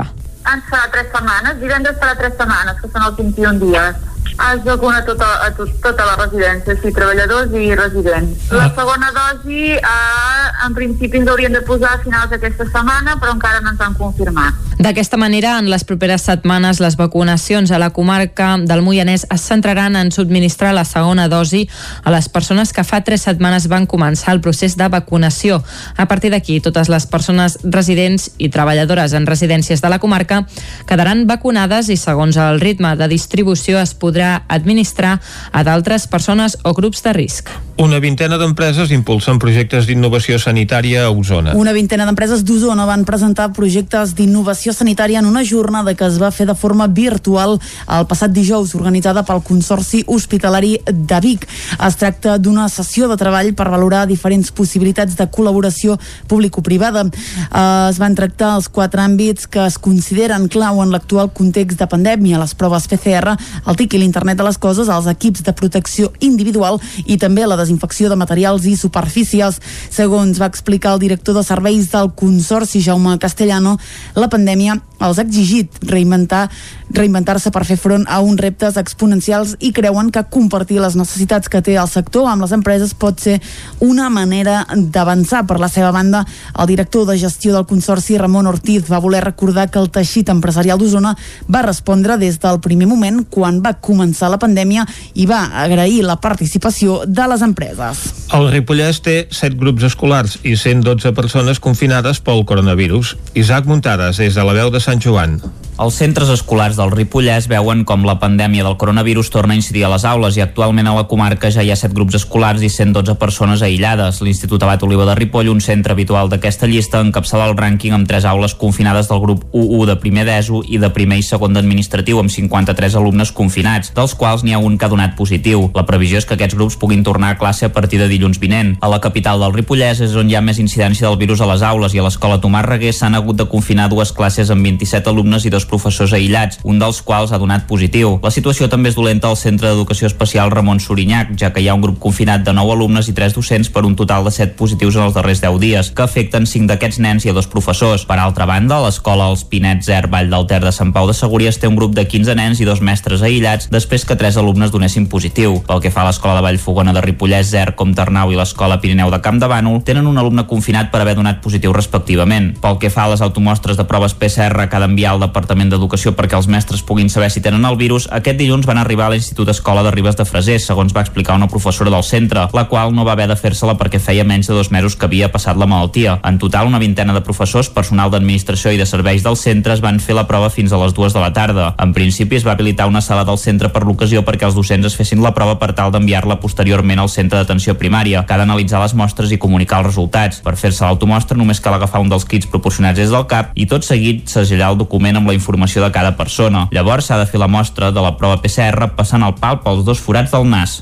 Ens 0.55 0.66
farà 0.70 0.88
tres 0.92 1.07
setmanes, 1.12 1.61
divendres 1.61 2.01
farà 2.01 2.16
tres 2.18 2.34
setmanes, 2.38 2.80
que 2.80 2.90
són 2.90 3.07
els 3.09 3.16
21 3.20 3.62
dies. 3.62 4.03
Es 4.34 4.64
vacuna 4.64 5.04
tota, 5.06 5.26
a 5.46 5.50
tot, 5.54 5.70
tota 5.80 6.04
la 6.08 6.16
residència, 6.18 6.74
sí, 6.82 6.90
treballadors 6.92 7.52
i 7.54 7.68
residents. 7.78 8.48
La 8.50 8.66
segona 8.74 9.12
dosi, 9.14 9.76
eh, 9.76 10.66
en 10.66 10.74
principi 10.74 11.20
ens 11.20 11.30
haurien 11.30 11.54
de 11.54 11.62
posar 11.62 11.94
a 11.94 12.00
finals 12.02 12.32
d'aquesta 12.32 12.66
setmana, 12.66 13.14
però 13.22 13.36
encara 13.36 13.60
no 13.62 13.70
ens 13.70 13.80
han 13.80 13.94
confirmat. 13.94 14.58
D'aquesta 14.74 15.16
manera, 15.16 15.58
en 15.60 15.70
les 15.70 15.84
properes 15.86 16.26
setmanes, 16.26 16.80
les 16.82 16.96
vacunacions 16.98 17.70
a 17.70 17.78
la 17.78 17.90
comarca 17.94 18.56
del 18.58 18.82
Moianès 18.82 19.24
es 19.30 19.46
centraran 19.46 19.94
en 19.96 20.10
subministrar 20.10 20.74
la 20.74 20.84
segona 20.84 21.28
dosi 21.28 21.68
a 22.02 22.10
les 22.10 22.28
persones 22.28 22.72
que 22.72 22.82
fa 22.82 23.04
tres 23.06 23.22
setmanes 23.22 23.68
van 23.70 23.86
començar 23.86 24.34
el 24.34 24.42
procés 24.42 24.76
de 24.76 24.88
vacunació. 24.88 25.62
A 25.96 26.08
partir 26.10 26.32
d'aquí, 26.34 26.58
totes 26.60 26.90
les 26.90 27.06
persones 27.06 27.60
residents 27.62 28.32
i 28.38 28.50
treballadores 28.50 29.14
en 29.14 29.26
residències 29.30 29.80
de 29.80 29.88
la 29.88 30.00
comarca 30.00 30.42
quedaran 30.90 31.26
vacunades 31.30 31.88
i, 31.88 31.96
segons 31.96 32.36
el 32.36 32.60
ritme 32.60 32.96
de 32.98 33.08
distribució, 33.08 33.78
es 33.78 33.94
podrà 33.94 34.13
administrar 34.22 35.20
a 35.52 35.64
d'altres 35.64 36.06
persones 36.06 36.58
o 36.62 36.72
grups 36.74 37.02
de 37.02 37.12
risc. 37.12 37.50
Una 37.76 37.98
vintena 37.98 38.36
d'empreses 38.38 38.92
impulsen 38.94 39.40
projectes 39.42 39.88
d'innovació 39.88 40.38
sanitària 40.38 41.08
a 41.08 41.10
Osona. 41.10 41.56
Una 41.58 41.72
vintena 41.74 42.04
d'empreses 42.06 42.44
d'Osona 42.46 42.84
van 42.86 43.02
presentar 43.04 43.48
projectes 43.52 44.12
d'innovació 44.14 44.70
sanitària 44.72 45.18
en 45.18 45.26
una 45.26 45.42
jornada 45.42 45.96
que 45.98 46.06
es 46.06 46.20
va 46.22 46.30
fer 46.30 46.46
de 46.46 46.54
forma 46.54 46.86
virtual 46.86 47.58
el 47.90 48.06
passat 48.06 48.30
dijous, 48.30 48.76
organitzada 48.78 49.24
pel 49.26 49.42
Consorci 49.42 50.04
Hospitalari 50.06 50.76
de 50.86 51.18
Vic. 51.20 51.48
Es 51.82 51.98
tracta 51.98 52.36
d'una 52.38 52.68
sessió 52.70 53.08
de 53.10 53.18
treball 53.18 53.50
per 53.58 53.66
valorar 53.72 54.04
diferents 54.06 54.52
possibilitats 54.54 55.18
de 55.18 55.26
col·laboració 55.26 55.98
público-privada. 56.30 57.08
Eh, 57.10 57.90
Es 57.90 57.98
van 57.98 58.14
tractar 58.14 58.54
els 58.54 58.68
quatre 58.68 59.02
àmbits 59.02 59.48
que 59.50 59.66
es 59.66 59.80
consideren 59.82 60.46
clau 60.48 60.80
en 60.82 60.94
l'actual 60.94 61.32
context 61.34 61.78
de 61.78 61.86
pandèmia, 61.90 62.38
les 62.38 62.54
proves 62.54 62.86
PCR, 62.88 63.34
el 63.66 63.76
TIC 63.76 63.98
i 63.98 64.03
l'internet 64.05 64.38
de 64.38 64.46
les 64.46 64.61
coses, 64.61 64.92
els 64.92 65.09
equips 65.11 65.42
de 65.46 65.57
protecció 65.57 66.12
individual 66.20 66.80
i 67.07 67.18
també 67.18 67.46
la 67.48 67.59
desinfecció 67.59 68.12
de 68.12 68.20
materials 68.20 68.68
i 68.68 68.76
superfícies. 68.78 69.61
Segons 69.90 70.40
va 70.40 70.50
explicar 70.52 70.94
el 70.94 71.02
director 71.02 71.34
de 71.34 71.44
serveis 71.46 71.90
del 71.92 72.12
Consorci, 72.14 72.84
Jaume 72.84 73.18
Castellano, 73.18 73.78
la 74.14 74.30
pandèmia 74.30 74.78
els 75.05 75.18
ha 75.18 75.24
exigit 75.26 75.82
reinventar 75.90 76.48
reinventar-se 76.94 77.50
per 77.50 77.64
fer 77.66 77.76
front 77.80 78.05
a 78.09 78.20
uns 78.22 78.38
reptes 78.40 78.76
exponencials 78.78 79.55
i 79.64 79.72
creuen 79.74 80.11
que 80.14 80.22
compartir 80.30 80.78
les 80.82 80.96
necessitats 80.98 81.50
que 81.50 81.62
té 81.64 81.76
el 81.80 81.88
sector 81.90 82.28
amb 82.30 82.44
les 82.44 82.52
empreses 82.55 82.94
pot 82.94 83.18
ser 83.20 83.40
una 83.82 84.11
manera 84.12 84.62
d'avançar. 84.70 85.44
Per 85.48 85.59
la 85.61 85.68
seva 85.68 85.90
banda, 85.92 86.24
el 86.59 86.68
director 86.70 87.07
de 87.09 87.18
gestió 87.18 87.55
del 87.55 87.66
Consorci, 87.66 88.18
Ramon 88.18 88.46
Ortiz, 88.46 88.86
va 88.90 89.02
voler 89.02 89.24
recordar 89.24 89.70
que 89.70 89.80
el 89.80 89.90
teixit 89.90 90.30
empresarial 90.30 90.78
d'Osona 90.78 91.16
va 91.50 91.64
respondre 91.66 92.18
des 92.20 92.38
del 92.40 92.61
primer 92.61 92.86
moment 92.86 93.24
quan 93.30 93.61
va 93.64 93.74
començar 93.74 93.93
la 93.95 94.38
pandèmia 94.38 94.86
i 95.14 95.26
va 95.26 95.45
agrair 95.62 96.03
la 96.05 96.16
participació 96.20 97.03
de 97.07 97.26
les 97.30 97.42
empreses. 97.42 98.05
El 98.34 98.51
Ripollès 98.51 99.01
té 99.01 99.16
7 99.30 99.57
grups 99.61 99.84
escolars 99.90 100.38
i 100.42 100.57
112 100.57 101.12
persones 101.12 101.61
confinades 101.61 102.20
pel 102.20 102.45
coronavirus. 102.45 103.16
Isaac 103.34 103.66
Muntades, 103.66 104.18
des 104.18 104.34
de 104.34 104.45
la 104.45 104.57
veu 104.57 104.70
de 104.70 104.80
Sant 104.80 105.01
Joan. 105.01 105.40
Els 105.74 105.97
centres 105.99 106.28
escolars 106.30 106.76
del 106.78 106.92
Ripollès 106.92 107.49
veuen 107.51 107.80
com 107.82 108.05
la 108.07 108.14
pandèmia 108.22 108.62
del 108.62 108.76
coronavirus 108.78 109.32
torna 109.34 109.57
a 109.57 109.59
incidir 109.59 109.82
a 109.82 109.88
les 109.90 110.05
aules 110.07 110.36
i 110.38 110.42
actualment 110.45 110.86
a 110.86 110.92
la 110.95 111.09
comarca 111.11 111.51
ja 111.51 111.64
hi 111.66 111.72
ha 111.74 111.76
7 111.76 111.90
grups 111.97 112.14
escolars 112.20 112.62
i 112.62 112.68
112 112.70 113.16
persones 113.18 113.62
aïllades. 113.66 114.20
L'Institut 114.22 114.62
Abat 114.62 114.84
Oliva 114.86 115.03
de 115.09 115.16
Ripoll, 115.18 115.51
un 115.51 115.59
centre 115.61 115.97
habitual 115.97 116.30
d'aquesta 116.30 116.68
llista, 116.70 117.01
encapçala 117.03 117.49
el 117.51 117.57
rànquing 117.59 117.97
amb 117.97 118.07
3 118.07 118.28
aules 118.30 118.55
confinades 118.55 119.11
del 119.11 119.18
grup 119.24 119.42
U1 119.51 119.88
de 119.90 119.97
primer 119.99 120.28
d'ESO 120.28 120.62
i 120.70 120.78
de 120.78 120.92
primer 120.95 121.18
i 121.18 121.26
segon 121.26 121.59
d'administratiu 121.59 122.22
amb 122.22 122.30
53 122.30 122.95
alumnes 122.95 123.34
confinats, 123.34 123.84
dels 123.95 124.14
quals 124.14 124.45
n'hi 124.45 124.55
ha 124.55 124.62
un 124.62 124.78
que 124.78 124.87
ha 124.87 124.93
donat 124.93 125.16
positiu. 125.18 125.68
La 125.74 125.85
previsió 125.89 126.18
és 126.18 126.26
que 126.26 126.39
aquests 126.39 126.57
grups 126.57 126.78
puguin 126.80 127.05
tornar 127.05 127.35
a 127.35 127.39
classe 127.39 127.66
a 127.66 127.72
partir 127.72 128.01
de 128.01 128.09
dilluns 128.09 128.41
vinent. 128.41 128.76
A 128.80 128.89
la 128.89 129.01
capital 129.05 129.43
del 129.43 129.53
Ripollès 129.53 130.01
és 130.07 130.14
on 130.16 130.30
hi 130.30 130.37
ha 130.39 130.45
més 130.45 130.61
incidència 130.62 131.09
del 131.09 131.18
virus 131.20 131.43
a 131.43 131.49
les 131.51 131.62
aules 131.62 131.95
i 131.95 132.01
a 132.01 132.07
l'escola 132.07 132.41
Tomàs 132.41 132.64
Reguer 132.68 132.95
s'han 132.95 133.18
hagut 133.18 133.37
de 133.37 133.49
confinar 133.51 133.91
dues 133.93 134.12
classes 134.12 134.51
amb 134.55 134.64
27 134.64 135.11
alumnes 135.11 135.45
i 135.45 135.53
dos 135.53 135.66
professors 135.68 136.14
aïllats, 136.16 136.61
un 136.64 136.78
dels 136.78 137.03
quals 137.03 137.32
ha 137.32 137.41
donat 137.43 137.66
positiu. 137.68 138.18
La 138.22 138.32
situació 138.35 138.68
també 138.72 138.93
és 138.93 138.99
dolenta 138.99 139.28
al 139.28 139.37
Centre 139.41 139.68
d'Educació 139.68 140.09
Especial 140.09 140.53
Ramon 140.55 140.80
Sorinyac, 140.80 141.35
ja 141.41 141.53
que 141.53 141.61
hi 141.61 141.68
ha 141.68 141.76
un 141.76 141.82
grup 141.85 141.99
confinat 142.01 142.45
de 142.47 142.55
9 142.57 142.76
alumnes 142.76 143.09
i 143.11 143.16
3 143.16 143.35
docents 143.37 143.70
per 143.70 143.85
un 143.85 143.97
total 143.97 144.24
de 144.24 144.32
7 144.35 144.57
positius 144.59 144.97
en 144.97 145.09
els 145.09 145.14
darrers 145.16 145.43
10 145.43 145.61
dies, 145.61 145.91
que 145.91 146.07
afecten 146.07 146.47
5 146.47 146.70
d'aquests 146.70 147.01
nens 147.05 147.26
i 147.26 147.32
a 147.32 147.37
dos 147.37 147.49
professors. 147.51 148.07
Per 148.09 148.18
altra 148.18 148.47
banda, 148.47 148.80
l'escola 148.85 149.28
Els 149.32 149.45
Pinets 149.49 149.89
Zer 149.89 150.07
Vall 150.12 150.30
del 150.30 150.47
Ter 150.51 150.62
de 150.64 150.72
Sant 150.72 150.93
Pau 150.95 151.09
de 151.09 151.16
Segúries 151.16 151.59
té 151.61 151.68
un 151.70 151.76
grup 151.76 151.95
de 151.97 152.07
15 152.09 152.37
nens 152.39 152.61
i 152.61 152.68
dos 152.68 152.80
mestres 152.85 153.22
aïllats 153.22 153.63
després 153.70 154.04
que 154.04 154.16
3 154.16 154.36
alumnes 154.40 154.72
donessin 154.72 155.06
positiu. 155.08 155.60
Pel 155.66 155.80
que 155.80 155.92
fa 155.94 156.02
a 156.02 156.08
l'escola 156.08 156.36
de 156.38 156.44
Vallfogona 156.46 156.92
de 156.92 157.02
Ripollès 157.04 157.50
Zer, 157.52 157.74
com 157.78 157.94
Ternau 157.94 158.32
i 158.32 158.38
l'escola 158.38 158.80
Pirineu 158.82 159.10
de 159.12 159.20
Camp 159.24 159.40
de 159.40 159.48
Bànol, 159.50 159.82
tenen 159.84 160.06
un 160.10 160.18
alumne 160.18 160.46
confinat 160.50 160.90
per 160.92 161.00
haver 161.02 161.16
donat 161.18 161.40
positiu 161.44 161.72
respectivament. 161.72 162.52
Pel 162.60 162.78
que 162.82 162.90
fa 162.90 163.04
a 163.04 163.12
les 163.12 163.22
automostres 163.24 163.76
de 163.76 163.86
proves 163.88 164.14
PCR 164.14 164.68
que 164.68 164.76
ha 164.76 164.82
d'enviar 164.82 165.14
al 165.14 165.22
Departament 165.22 165.70
d'Educació 165.72 166.14
perquè 166.16 166.36
els 166.36 166.48
mestres 166.50 166.82
puguin 166.82 167.08
saber 167.08 167.30
si 167.30 167.42
tenen 167.44 167.64
el 167.64 167.78
virus, 167.80 168.08
aquest 168.10 168.38
dilluns 168.40 168.66
van 168.66 168.78
arribar 168.82 169.06
a 169.06 169.14
l'Institut 169.14 169.48
Escola 169.54 169.82
de 169.86 169.92
Ribes 169.94 170.18
de 170.18 170.26
Freser, 170.28 170.58
segons 170.60 170.94
va 170.94 171.04
explicar 171.06 171.36
una 171.38 171.48
professora 171.48 171.90
del 171.90 172.04
centre, 172.04 172.48
la 172.52 172.66
qual 172.68 172.94
no 172.94 173.04
va 173.04 173.14
haver 173.14 173.28
de 173.30 173.38
fer-se-la 173.38 173.78
perquè 173.80 174.00
feia 174.02 174.24
menys 174.24 174.50
de 174.50 174.54
dos 174.58 174.70
mesos 174.74 174.96
que 174.96 175.06
havia 175.06 175.30
passat 175.32 175.56
la 175.56 175.68
malaltia. 175.70 176.18
En 176.24 176.38
total, 176.38 176.66
una 176.66 176.82
vintena 176.82 177.14
de 177.14 177.22
professors, 177.24 177.70
personal 177.70 178.10
d'administració 178.10 178.74
i 178.74 178.80
de 178.80 178.86
serveis 178.86 179.24
dels 179.24 179.40
centres 179.40 179.80
van 179.84 180.00
fer 180.00 180.16
la 180.18 180.26
prova 180.26 180.50
fins 180.50 180.72
a 180.72 180.80
les 180.82 180.94
dues 180.94 181.14
de 181.14 181.22
la 181.22 181.32
tarda. 181.32 181.72
En 181.78 181.94
principi 181.94 182.36
es 182.36 182.46
va 182.46 182.52
habilitar 182.52 182.88
una 182.90 183.00
sala 183.00 183.24
del 183.24 183.38
centre 183.38 183.53
per 183.72 183.84
l'ocasió 183.84 184.22
perquè 184.24 184.46
els 184.48 184.57
docents 184.57 184.86
es 184.86 184.96
fessin 184.96 185.22
la 185.22 185.34
prova 185.34 185.55
per 185.61 185.72
tal 185.76 185.92
d'enviar-la 185.94 186.38
posteriorment 186.42 187.00
al 187.00 187.11
centre 187.12 187.38
d'atenció 187.38 187.76
primària, 187.78 188.24
que 188.26 188.34
ha 188.34 188.38
d'analitzar 188.40 188.80
les 188.82 188.94
mostres 188.94 189.32
i 189.32 189.38
comunicar 189.38 189.80
els 189.80 189.92
resultats. 189.92 190.40
Per 190.44 190.57
fer-se 190.57 190.84
l'automostra 190.84 191.36
només 191.38 191.61
cal 191.61 191.74
agafar 191.74 192.02
un 192.02 192.11
dels 192.11 192.26
kits 192.26 192.48
proporcionats 192.50 192.98
des 192.98 193.12
del 193.14 193.26
CAP 193.30 193.52
i 193.55 193.66
tot 193.70 193.84
seguit 193.86 194.28
segellar 194.28 194.72
el 194.72 194.78
document 194.80 195.20
amb 195.20 195.30
la 195.30 195.36
informació 195.36 195.84
de 195.84 195.92
cada 195.94 196.14
persona. 196.16 196.66
Llavors 196.74 197.11
s'ha 197.11 197.18
de 197.20 197.26
fer 197.30 197.40
la 197.40 197.48
mostra 197.48 197.90
de 197.94 198.02
la 198.02 198.14
prova 198.18 198.40
PCR 198.42 198.90
passant 198.96 199.22
el 199.22 199.36
pal 199.40 199.61
pels 199.64 199.84
dos 199.84 200.00
forats 200.02 200.34
del 200.34 200.48
nas. 200.50 200.80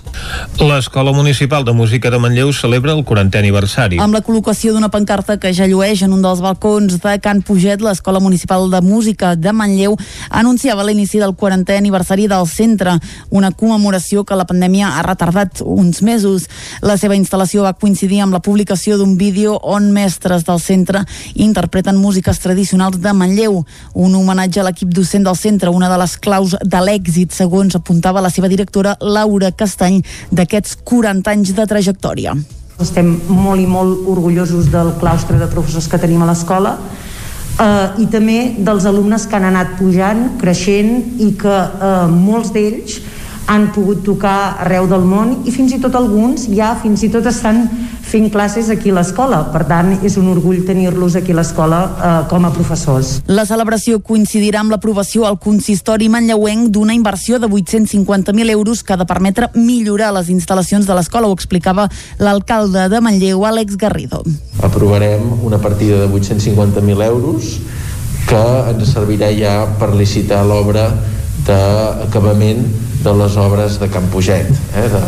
L'Escola 0.60 1.12
Municipal 1.12 1.64
de 1.64 1.72
Música 1.72 2.10
de 2.10 2.18
Manlleu 2.18 2.52
celebra 2.52 2.92
el 2.96 3.04
40è 3.04 3.42
aniversari. 3.42 4.00
Amb 4.02 4.16
la 4.16 4.22
col·locació 4.24 4.72
d'una 4.74 4.90
pancarta 4.92 5.38
que 5.40 5.52
ja 5.54 5.68
llueix 5.68 6.02
en 6.06 6.14
un 6.14 6.22
dels 6.24 6.42
balcons 6.44 6.98
de 7.02 7.16
Can 7.22 7.42
Puget, 7.42 7.82
l'Escola 7.82 8.20
Municipal 8.20 8.68
de 8.70 8.80
Música 8.84 9.34
de 9.36 9.52
Manlleu 9.52 9.96
anunciava 10.30 10.84
l'inici 10.86 11.20
del 11.22 11.34
40è 11.38 11.76
aniversari 11.78 12.28
del 12.30 12.46
centre, 12.62 12.96
una 13.30 13.50
commemoració 13.50 14.24
que 14.24 14.38
la 14.38 14.46
pandèmia 14.48 14.94
ha 14.96 15.02
retardat 15.06 15.62
uns 15.64 16.02
mesos. 16.06 16.48
La 16.82 16.96
seva 17.00 17.18
instal·lació 17.18 17.66
va 17.66 17.74
coincidir 17.74 18.22
amb 18.22 18.36
la 18.36 18.42
publicació 18.44 18.98
d'un 19.00 19.16
vídeo 19.20 19.58
on 19.62 19.90
mestres 19.94 20.46
del 20.48 20.60
centre 20.62 21.04
interpreten 21.34 21.98
músiques 21.98 22.40
tradicionals 22.42 23.00
de 23.02 23.12
Manlleu, 23.12 23.62
un 23.94 24.14
homenatge 24.14 24.62
a 24.62 24.66
l'equip 24.68 24.92
docent 24.94 25.26
del 25.26 25.38
centre, 25.38 25.70
una 25.70 25.90
de 25.90 25.98
les 26.00 26.16
claus 26.22 26.56
de 26.62 26.82
l'èxit, 26.86 27.32
segons 27.34 27.76
apuntava 27.78 28.22
la 28.22 28.30
seva 28.30 28.50
directora 28.52 28.96
Laura 29.00 29.52
Castany, 29.52 30.02
d'aquests 30.30 30.78
40 30.84 31.32
anys 31.32 31.54
de 31.56 31.66
trajectòria. 31.68 32.36
Estem 32.82 33.14
molt 33.28 33.62
i 33.62 33.68
molt 33.68 34.08
orgullosos 34.10 34.70
del 34.72 34.94
claustre 35.00 35.38
de 35.38 35.48
professors 35.50 35.88
que 35.90 36.00
tenim 36.02 36.22
a 36.24 36.30
l'escola 36.30 36.76
eh, 37.60 38.02
i 38.02 38.06
també 38.12 38.38
dels 38.58 38.86
alumnes 38.88 39.26
que 39.26 39.38
han 39.38 39.48
anat 39.50 39.76
pujant, 39.78 40.24
creixent 40.40 40.94
i 41.22 41.32
que 41.40 41.56
eh, 41.58 42.06
molts 42.12 42.52
d'ells 42.54 43.00
han 43.46 43.70
pogut 43.74 44.02
tocar 44.06 44.58
arreu 44.62 44.86
del 44.90 45.04
món 45.06 45.42
i 45.46 45.52
fins 45.54 45.74
i 45.74 45.80
tot 45.82 45.96
alguns 45.98 46.46
ja 46.52 46.72
fins 46.82 47.02
i 47.02 47.10
tot 47.12 47.26
estan 47.26 47.64
fent 48.12 48.28
classes 48.32 48.68
aquí 48.70 48.90
a 48.90 48.96
l'escola. 48.98 49.38
Per 49.52 49.62
tant, 49.68 49.92
és 50.04 50.18
un 50.20 50.28
orgull 50.32 50.62
tenir-los 50.68 51.16
aquí 51.16 51.32
a 51.32 51.38
l'escola 51.38 51.80
eh, 51.82 52.10
com 52.30 52.44
a 52.44 52.52
professors. 52.52 53.14
La 53.30 53.46
celebració 53.48 54.02
coincidirà 54.04 54.60
amb 54.60 54.74
l'aprovació 54.74 55.24
al 55.28 55.38
consistori 55.40 56.10
manlleuenc 56.12 56.68
d'una 56.74 56.96
inversió 56.98 57.38
de 57.40 57.48
850.000 57.48 58.52
euros 58.52 58.82
que 58.82 58.92
ha 58.92 59.00
de 59.00 59.08
permetre 59.08 59.48
millorar 59.54 60.12
les 60.18 60.28
instal·lacions 60.34 60.88
de 60.88 60.98
l'escola, 60.98 61.30
ho 61.30 61.38
explicava 61.38 61.88
l'alcalde 62.18 62.88
de 62.92 63.00
Manlleu, 63.00 63.46
Àlex 63.48 63.78
Garrido. 63.80 64.22
Aprovarem 64.62 65.24
una 65.46 65.58
partida 65.62 66.02
de 66.04 66.08
850.000 66.12 67.06
euros 67.06 67.56
que 68.28 68.44
ens 68.70 68.92
servirà 68.92 69.32
ja 69.34 69.56
per 69.80 69.92
licitar 69.96 70.44
l'obra 70.46 70.90
d'acabament 71.46 72.64
de 73.02 73.12
les 73.18 73.36
obres 73.36 73.78
de 73.80 73.88
Can 73.90 74.06
Puget, 74.12 74.48
eh, 74.78 74.88
de, 74.88 75.02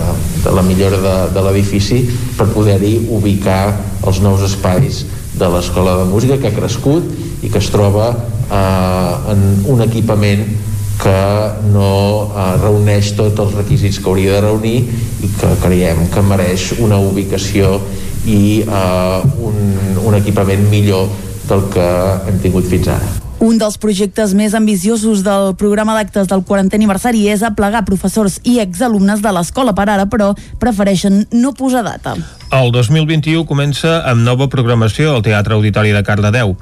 de 0.45 0.55
la 0.55 0.63
millora 0.67 0.99
de, 0.99 1.15
de 1.35 1.45
l'edifici 1.47 2.03
per 2.37 2.49
poder-hi 2.51 2.97
ubicar 3.15 3.75
els 4.05 4.21
nous 4.25 4.43
espais 4.43 5.05
de 5.39 5.49
l'Escola 5.51 5.97
de 6.03 6.11
Música 6.11 6.39
que 6.39 6.51
ha 6.51 6.57
crescut 6.57 7.07
i 7.43 7.51
que 7.51 7.63
es 7.63 7.71
troba 7.71 8.11
eh, 8.15 9.33
en 9.33 9.45
un 9.71 9.83
equipament 9.87 10.45
que 11.01 11.19
no 11.73 11.91
eh, 12.31 12.47
reuneix 12.63 13.13
tots 13.19 13.43
els 13.45 13.55
requisits 13.59 13.99
que 14.01 14.11
hauria 14.11 14.39
de 14.39 14.47
reunir 14.47 14.79
i 15.23 15.31
que 15.39 15.51
creiem 15.63 16.07
que 16.11 16.23
mereix 16.23 16.73
una 16.79 16.99
ubicació 17.03 17.77
i 18.27 18.63
eh, 18.63 19.45
un, 19.45 19.61
un 20.03 20.19
equipament 20.19 20.67
millor 20.71 21.11
del 21.49 21.69
que 21.75 21.91
hem 22.31 22.41
tingut 22.43 22.67
fins 22.71 22.89
ara. 22.95 23.13
Un 23.45 23.59
dels 23.61 23.75
projectes 23.77 24.33
més 24.33 24.55
ambiciosos 24.57 25.21
del 25.21 25.51
programa 25.61 25.93
d'actes 25.93 26.31
del 26.31 26.41
40è 26.49 26.79
aniversari 26.79 27.27
és 27.29 27.43
aplegar 27.45 27.83
professors 27.85 28.39
i 28.49 28.55
exalumnes 28.63 29.21
de 29.21 29.33
l'escola 29.37 29.75
per 29.77 29.85
ara, 29.93 30.07
però 30.09 30.31
prefereixen 30.63 31.27
no 31.35 31.53
posar 31.53 31.83
data. 31.85 32.15
El 32.57 32.73
2021 32.73 33.45
comença 33.45 33.99
amb 34.09 34.25
nova 34.25 34.47
programació 34.49 35.13
al 35.13 35.27
Teatre 35.27 35.59
Auditori 35.59 35.93
de 35.93 36.01
Cardedeu. 36.07 36.55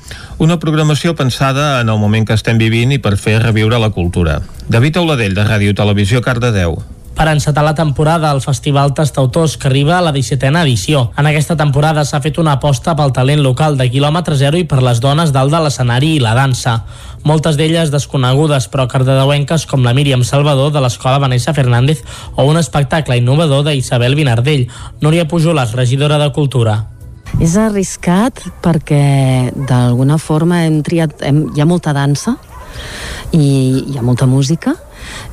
Una 0.43 0.59
programació 0.59 1.15
pensada 1.15 1.77
en 1.85 1.93
el 1.93 2.01
moment 2.03 2.27
que 2.27 2.35
estem 2.35 2.59
vivint 2.59 2.97
i 2.97 2.99
per 2.99 3.15
fer 3.15 3.39
reviure 3.45 3.79
la 3.79 3.93
cultura. 3.95 4.41
David 4.67 4.99
Auladell, 4.99 5.39
de 5.39 5.47
Ràdio 5.47 5.79
Televisió 5.79 6.25
Cardedeu 6.25 6.81
per 7.15 7.29
encetar 7.29 7.65
la 7.65 7.75
temporada 7.75 8.31
al 8.31 8.41
Festival 8.41 8.95
Tastautors, 8.95 9.57
que 9.57 9.69
arriba 9.69 9.99
a 9.99 10.03
la 10.03 10.13
17a 10.13 10.63
edició. 10.63 11.11
En 11.17 11.29
aquesta 11.29 11.57
temporada 11.57 12.05
s'ha 12.05 12.21
fet 12.25 12.39
una 12.39 12.57
aposta 12.59 12.97
pel 12.97 13.13
talent 13.13 13.43
local 13.45 13.77
de 13.77 13.89
quilòmetre 13.93 14.37
zero 14.37 14.59
i 14.59 14.65
per 14.69 14.83
les 14.83 15.01
dones 15.01 15.33
dalt 15.33 15.53
de 15.53 15.61
l'escenari 15.63 16.15
i 16.17 16.23
la 16.23 16.35
dansa. 16.35 16.83
Moltes 17.23 17.57
d'elles 17.57 17.93
desconegudes, 17.93 18.67
però 18.69 18.89
cardedeuenques 18.91 19.67
com 19.71 19.85
la 19.85 19.95
Míriam 19.95 20.25
Salvador 20.27 20.73
de 20.73 20.81
l'Escola 20.83 21.21
Vanessa 21.23 21.55
Fernández 21.55 22.03
o 22.35 22.47
un 22.49 22.59
espectacle 22.59 23.19
innovador 23.21 23.69
d'Isabel 23.69 24.17
Vinardell. 24.19 24.67
Núria 25.01 25.29
Pujolas, 25.29 25.77
regidora 25.79 26.19
de 26.19 26.33
Cultura. 26.33 26.81
És 27.41 27.57
arriscat 27.57 28.43
perquè 28.63 29.53
d'alguna 29.55 30.19
forma 30.19 30.65
hem 30.67 30.83
triat, 30.85 31.23
hem, 31.25 31.47
hi 31.55 31.63
ha 31.63 31.69
molta 31.69 31.95
dansa 31.97 32.37
i 33.33 33.45
hi 33.93 33.99
ha 33.99 34.03
molta 34.05 34.27
música 34.27 34.75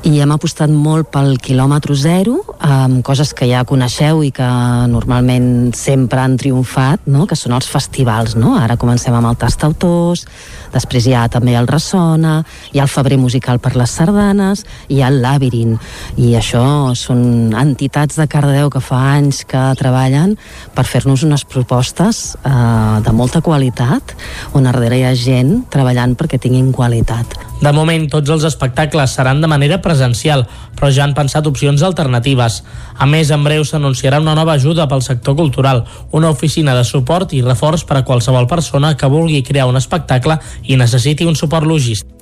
i 0.08 0.20
hem 0.22 0.32
apostat 0.32 0.70
molt 0.72 1.10
pel 1.12 1.34
quilòmetre 1.42 1.94
zero, 1.98 2.38
amb 2.64 3.02
coses 3.06 3.32
que 3.36 3.48
ja 3.50 3.64
coneixeu 3.68 4.22
i 4.24 4.30
que 4.34 4.48
normalment 4.90 5.74
sempre 5.76 6.22
han 6.22 6.36
triomfat, 6.40 7.04
no? 7.10 7.26
que 7.28 7.36
són 7.36 7.54
els 7.56 7.68
festivals. 7.68 8.36
No? 8.40 8.54
Ara 8.58 8.78
comencem 8.80 9.14
amb 9.16 9.30
el 9.30 9.38
Tastautors, 9.40 10.26
després 10.72 11.06
hi 11.06 11.14
ha 11.16 11.26
també 11.32 11.56
el 11.58 11.68
Ressona, 11.68 12.40
hi 12.72 12.80
ha 12.80 12.86
el 12.86 12.92
Febrer 12.92 13.18
Musical 13.20 13.60
per 13.62 13.74
les 13.76 13.92
Sardanes, 13.92 14.64
hi 14.88 15.02
ha 15.02 15.10
el 15.12 15.20
Labyrinth, 15.24 15.90
i 16.20 16.32
això 16.38 16.94
són 16.98 17.52
entitats 17.58 18.18
de 18.20 18.28
Cardedeu 18.30 18.70
que 18.72 18.82
fa 18.84 19.02
anys 19.16 19.42
que 19.48 19.62
treballen 19.80 20.36
per 20.76 20.86
fer-nos 20.88 21.24
unes 21.26 21.44
propostes 21.44 22.22
eh, 22.40 22.96
de 23.04 23.14
molta 23.16 23.42
qualitat, 23.44 24.16
on 24.56 24.68
darrere 24.68 25.00
hi 25.00 25.06
ha 25.08 25.14
gent 25.18 25.60
treballant 25.72 26.16
perquè 26.18 26.40
tinguin 26.40 26.72
qualitat. 26.72 27.38
De 27.60 27.72
moment, 27.76 28.06
tots 28.08 28.30
els 28.32 28.46
espectacles 28.48 29.12
seran 29.12 29.42
de 29.42 29.48
manera 29.60 29.82
presencial, 29.84 30.46
però 30.74 30.88
ja 30.88 31.04
han 31.04 31.12
pensat 31.14 31.46
opcions 31.46 31.84
alternatives. 31.84 32.62
A 32.96 33.06
més, 33.06 33.28
en 33.30 33.44
breu 33.44 33.66
s'anunciarà 33.68 34.22
una 34.24 34.36
nova 34.38 34.56
ajuda 34.56 34.88
pel 34.88 35.04
sector 35.04 35.36
cultural, 35.36 35.84
una 36.16 36.32
oficina 36.32 36.74
de 36.78 36.86
suport 36.88 37.36
i 37.36 37.44
reforç 37.44 37.84
per 37.84 38.00
a 38.00 38.06
qualsevol 38.08 38.48
persona 38.48 38.96
que 38.96 39.12
vulgui 39.12 39.44
crear 39.44 39.68
un 39.68 39.76
espectacle 39.76 40.40
i 40.64 40.80
necessiti 40.80 41.28
un 41.28 41.36
suport 41.36 41.68
logístic. 41.68 42.19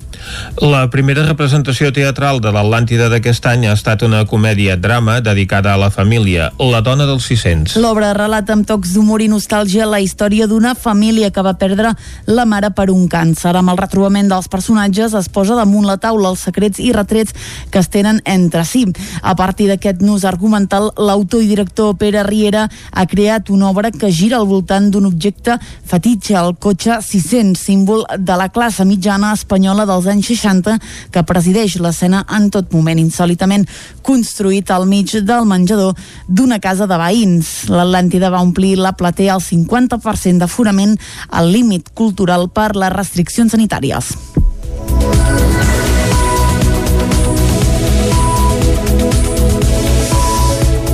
La 0.61 0.89
primera 0.91 1.23
representació 1.25 1.91
teatral 1.95 2.41
de 2.43 2.51
l'Atlàntida 2.53 3.07
d'aquest 3.11 3.45
any 3.49 3.65
ha 3.69 3.75
estat 3.77 4.03
una 4.03 4.25
comèdia-drama 4.27 5.19
dedicada 5.23 5.73
a 5.73 5.79
la 5.79 5.89
família, 5.89 6.51
La 6.59 6.81
dona 6.81 7.05
dels 7.07 7.25
600. 7.25 7.77
L'obra 7.81 8.11
relata 8.13 8.53
amb 8.53 8.67
tocs 8.67 8.93
d'humor 8.93 9.21
i 9.23 9.29
nostàlgia 9.31 9.87
la 9.87 10.01
història 10.03 10.47
d'una 10.47 10.75
família 10.75 11.31
que 11.31 11.43
va 11.45 11.55
perdre 11.57 11.93
la 12.27 12.45
mare 12.45 12.71
per 12.75 12.89
un 12.91 13.07
càncer. 13.07 13.55
Amb 13.55 13.71
el 13.73 13.79
retrobament 13.79 14.29
dels 14.29 14.49
personatges 14.51 15.15
es 15.17 15.29
posa 15.29 15.55
damunt 15.55 15.87
la 15.87 15.97
taula 15.97 16.29
els 16.29 16.43
secrets 16.45 16.79
i 16.79 16.91
retrets 16.93 17.33
que 17.71 17.79
es 17.79 17.89
tenen 17.89 18.21
entre 18.25 18.65
si. 18.65 18.85
A 19.21 19.35
partir 19.35 19.69
d'aquest 19.69 20.01
nus 20.01 20.25
argumental, 20.25 20.91
l'autor 20.97 21.43
i 21.43 21.47
director 21.47 21.95
Pere 21.97 22.23
Riera 22.27 22.67
ha 22.91 23.05
creat 23.07 23.49
una 23.49 23.69
obra 23.69 23.91
que 23.91 24.11
gira 24.11 24.37
al 24.37 24.47
voltant 24.47 24.91
d'un 24.91 25.07
objecte 25.09 25.57
fetitge, 25.85 26.35
el 26.37 26.55
cotxe 26.59 26.99
600, 27.01 27.57
símbol 27.59 28.05
de 28.17 28.37
la 28.37 28.49
classe 28.49 28.85
mitjana 28.85 29.33
espanyola 29.33 29.85
dels 29.99 30.15
anys 30.15 30.31
60 30.31 30.77
que 31.11 31.25
presideix 31.27 31.77
l'escena 31.83 32.23
en 32.35 32.49
tot 32.53 32.71
moment, 32.73 32.99
insòlitament 32.99 33.67
construït 34.05 34.71
al 34.71 34.87
mig 34.89 35.11
del 35.27 35.47
menjador 35.49 35.97
d'una 36.27 36.59
casa 36.63 36.87
de 36.87 36.97
veïns. 36.99 37.69
L'Atlàntida 37.69 38.31
va 38.31 38.43
omplir 38.45 38.77
la 38.79 38.95
platea 38.95 39.35
al 39.35 39.43
50% 39.43 40.39
d'aforament 40.39 40.95
al 41.29 41.51
límit 41.51 41.91
cultural 41.93 42.49
per 42.49 42.71
les 42.75 42.95
restriccions 42.95 43.51
sanitàries. 43.51 44.15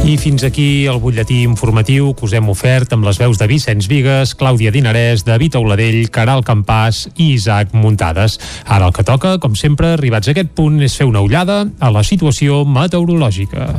I 0.05 0.19
fins 0.21 0.43
aquí 0.45 0.85
el 0.85 0.99
butlletí 1.01 1.39
informatiu 1.41 2.11
que 2.13 2.27
us 2.27 2.33
hem 2.37 2.45
ofert 2.51 2.91
amb 2.93 3.07
les 3.07 3.17
veus 3.17 3.39
de 3.41 3.47
Vicenç 3.49 3.87
Vigues, 3.89 4.35
Clàudia 4.37 4.69
Dinarès, 4.69 5.23
David 5.25 5.57
Auladell, 5.57 6.11
Caral 6.13 6.45
Campàs 6.45 7.07
i 7.15 7.31
Isaac 7.33 7.73
Muntades. 7.73 8.37
Ara 8.69 8.85
el 8.85 8.93
que 8.93 9.01
toca, 9.01 9.39
com 9.41 9.57
sempre, 9.57 9.95
arribats 9.95 10.29
a 10.29 10.35
aquest 10.35 10.53
punt, 10.53 10.77
és 10.85 10.93
fer 10.93 11.09
una 11.09 11.25
ullada 11.25 11.63
a 11.81 11.89
la 11.89 12.05
situació 12.05 12.61
meteorològica. 12.69 13.71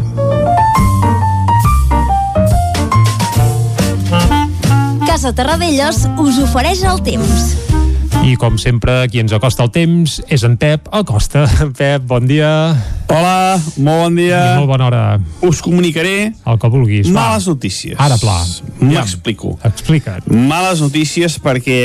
Casa 5.06 5.30
Terradellos 5.30 6.08
us 6.18 6.42
ofereix 6.42 6.82
el 6.90 7.04
temps. 7.06 7.85
I 8.26 8.32
com 8.34 8.56
sempre, 8.58 9.04
qui 9.06 9.20
ens 9.22 9.30
acosta 9.36 9.62
el 9.62 9.68
temps 9.70 10.16
és 10.34 10.42
en 10.42 10.56
Pep 10.58 10.88
Acosta. 10.98 11.44
Pep, 11.78 12.02
bon 12.10 12.24
dia. 12.26 12.48
Hola, 13.06 13.60
molt 13.76 14.00
bon 14.00 14.16
dia. 14.18 14.40
I 14.40 14.56
molt 14.58 14.72
bona 14.72 14.88
hora. 14.88 15.02
Us 15.46 15.60
comunicaré 15.62 16.32
el 16.34 16.58
que 16.58 16.70
vulguis. 16.72 17.06
Va. 17.12 17.20
males 17.20 17.46
notícies. 17.46 17.94
Ara, 18.02 18.18
pla. 18.18 18.40
M'explico. 18.80 19.52
Explica't. 19.70 20.26
Males 20.26 20.82
notícies 20.82 21.38
perquè, 21.38 21.78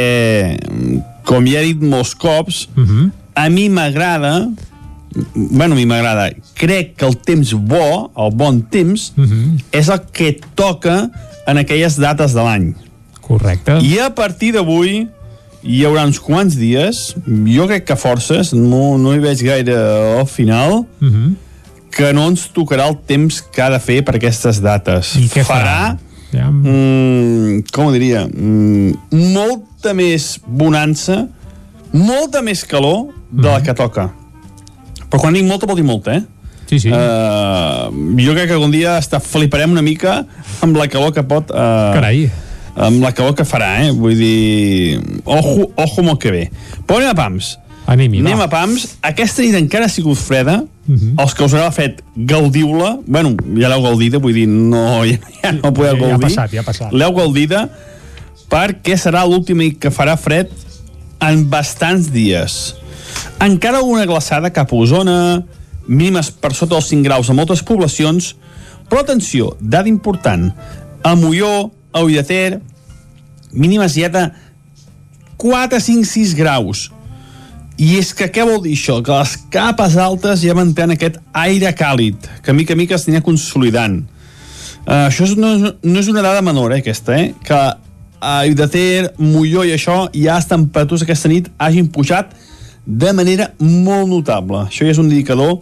com 1.30 1.46
ja 1.46 1.62
he 1.62 1.76
dit 1.76 1.86
molts 1.94 2.16
cops, 2.18 2.64
uh 2.74 2.90
-huh. 2.90 3.06
a 3.38 3.46
mi 3.54 3.70
m'agrada 3.70 4.50
bueno, 5.36 5.76
a 5.76 5.78
mi 5.78 5.86
m'agrada. 5.86 6.32
Crec 6.56 6.96
que 6.96 7.06
el 7.06 7.18
temps 7.18 7.54
bo, 7.54 8.12
el 8.18 8.34
bon 8.34 8.64
temps, 8.64 9.14
uh 9.16 9.26
-huh. 9.26 9.62
és 9.72 9.90
el 9.90 10.02
que 10.12 10.40
toca 10.56 11.12
en 11.46 11.58
aquelles 11.58 12.00
dates 12.00 12.34
de 12.34 12.42
l'any. 12.42 12.76
Correcte. 13.22 13.78
I 13.84 14.00
a 14.00 14.16
partir 14.16 14.54
d'avui 14.54 15.08
hi 15.64 15.84
haurà 15.86 16.06
uns 16.10 16.20
quants 16.22 16.56
dies, 16.58 17.02
jo 17.26 17.68
crec 17.70 17.86
que 17.90 17.98
forces, 18.00 18.52
no, 18.58 18.98
no 19.02 19.14
hi 19.14 19.22
veig 19.22 19.44
gaire 19.46 19.76
al 20.20 20.28
final, 20.28 20.86
uh 21.02 21.08
-huh. 21.08 21.34
que 21.92 22.14
no 22.14 22.28
ens 22.30 22.50
tocarà 22.54 22.88
el 22.90 22.98
temps 23.06 23.42
que 23.42 23.62
ha 23.62 23.70
de 23.70 23.80
fer 23.80 24.04
per 24.04 24.16
aquestes 24.16 24.62
dates. 24.62 25.16
I 25.16 25.28
què 25.30 25.44
farà? 25.44 25.98
Ja. 26.32 26.50
Mm, 26.50 27.64
com 27.72 27.88
ho 27.88 27.92
diria? 27.92 28.26
Mm, 28.26 28.94
molta 29.12 29.94
més 29.94 30.40
bonança, 30.46 31.28
molta 31.92 32.42
més 32.42 32.64
calor 32.64 33.08
de 33.30 33.48
la 33.48 33.62
que 33.62 33.74
toca. 33.74 34.10
Però 35.10 35.20
quan 35.20 35.34
dic 35.34 35.46
molta, 35.46 35.66
vol 35.66 35.76
dir 35.76 35.84
molta, 35.84 36.16
eh? 36.16 36.24
Sí, 36.70 36.80
sí. 36.80 36.90
Uh, 36.90 38.16
jo 38.16 38.32
crec 38.32 38.48
que 38.48 38.54
algun 38.54 38.72
dia 38.72 38.96
hasta 38.96 39.20
fliparem 39.20 39.72
una 39.72 39.82
mica 39.82 40.26
amb 40.62 40.78
la 40.78 40.88
calor 40.88 41.12
que 41.12 41.24
pot... 41.24 41.52
Uh, 41.52 41.92
Carai 41.94 42.32
amb 42.76 43.04
la 43.04 43.12
calor 43.16 43.36
que 43.36 43.46
farà, 43.48 43.74
eh? 43.86 43.92
Vull 43.92 44.16
dir... 44.20 45.02
Ojo, 45.26 45.72
ojo 45.76 46.06
el 46.08 46.18
que 46.22 46.32
ve. 46.32 46.46
Però 46.88 47.00
anem 47.00 47.12
a 47.12 47.18
pams. 47.18 47.56
Anem, 47.92 48.20
anem 48.22 48.44
a 48.44 48.48
pams. 48.52 48.86
Aquesta 49.04 49.44
nit 49.44 49.58
encara 49.60 49.90
ha 49.90 49.92
sigut 49.92 50.20
freda. 50.20 50.62
Uh 50.88 50.96
-huh. 50.96 51.14
Els 51.24 51.34
que 51.34 51.44
us 51.44 51.54
haurà 51.54 51.72
fet 51.72 52.02
gaudiu-la. 52.16 53.00
Bueno, 53.06 53.36
ja 53.58 53.70
l'heu 53.70 53.82
gaudida, 53.82 54.20
vull 54.20 54.34
dir, 54.34 54.48
no, 54.48 55.04
ja, 55.10 55.18
ja 55.44 55.52
no 55.52 55.74
podeu 55.74 55.96
ja, 55.96 56.00
ja 56.00 56.08
gaudir. 56.08 56.16
ha 56.16 56.28
passat, 56.28 56.52
ja 56.52 56.60
ha 56.60 56.64
passat. 56.64 56.92
L'heu 56.94 57.14
gaudida 57.14 57.70
perquè 58.50 58.98
serà 58.98 59.24
l'última 59.26 59.64
nit 59.64 59.80
que 59.80 59.92
farà 59.92 60.18
fred 60.18 60.50
en 61.22 61.50
bastants 61.50 62.12
dies. 62.12 62.76
Encara 63.40 63.78
alguna 63.78 64.06
glaçada 64.06 64.52
cap 64.52 64.72
a 64.72 64.76
Osona, 64.76 65.44
mínimes 65.88 66.32
per 66.32 66.54
sota 66.54 66.76
els 66.76 66.90
5 66.92 67.04
graus 67.04 67.30
a 67.30 67.34
moltes 67.34 67.64
poblacions, 67.64 68.36
però 68.90 69.02
atenció, 69.02 69.56
dada 69.60 69.90
important, 69.90 70.52
a 71.04 71.16
Molló, 71.16 71.72
a 71.92 72.04
Ull 72.04 72.16
de 72.16 72.24
Ter, 72.24 72.60
mínimes 73.52 73.96
ja 74.00 74.10
de 74.12 74.30
4, 75.42 75.80
5, 75.80 76.08
6 76.08 76.34
graus. 76.38 76.90
I 77.82 77.96
és 77.98 78.12
que 78.14 78.28
què 78.30 78.44
vol 78.46 78.62
dir 78.62 78.76
això? 78.78 79.00
Que 79.02 79.16
les 79.16 79.36
capes 79.54 79.96
altes 79.98 80.44
ja 80.46 80.54
mantenen 80.58 80.96
aquest 80.96 81.18
aire 81.34 81.72
càlid, 81.74 82.28
que 82.46 82.54
mica 82.54 82.76
a 82.76 82.80
mica 82.80 82.98
es 82.98 83.08
anirà 83.08 83.24
consolidant. 83.26 84.04
Uh, 84.82 85.08
això 85.08 85.26
és, 85.26 85.34
no, 85.38 85.56
no 85.58 86.00
és 86.02 86.10
una 86.10 86.24
dada 86.26 86.44
menor, 86.46 86.74
eh, 86.74 86.82
aquesta, 86.82 87.18
eh? 87.18 87.32
Que 87.46 87.58
a 88.22 88.36
Ull 88.46 88.56
de 88.58 88.68
Ter, 88.70 89.12
Molló 89.18 89.66
i 89.66 89.74
això, 89.74 90.06
ja 90.14 90.38
les 90.38 90.50
temperatures 90.50 91.06
aquesta 91.06 91.32
nit 91.32 91.50
hagin 91.58 91.90
pujat 91.90 92.36
de 92.86 93.14
manera 93.18 93.52
molt 93.60 94.10
notable. 94.10 94.68
Això 94.68 94.86
ja 94.86 94.94
és 94.94 95.02
un 95.02 95.10
indicador 95.10 95.60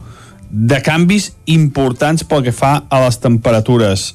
de 0.49 0.80
canvis 0.84 1.32
importants 1.45 2.25
pel 2.27 2.43
que 2.47 2.55
fa 2.55 2.82
a 2.89 3.03
les 3.05 3.19
temperatures. 3.21 4.13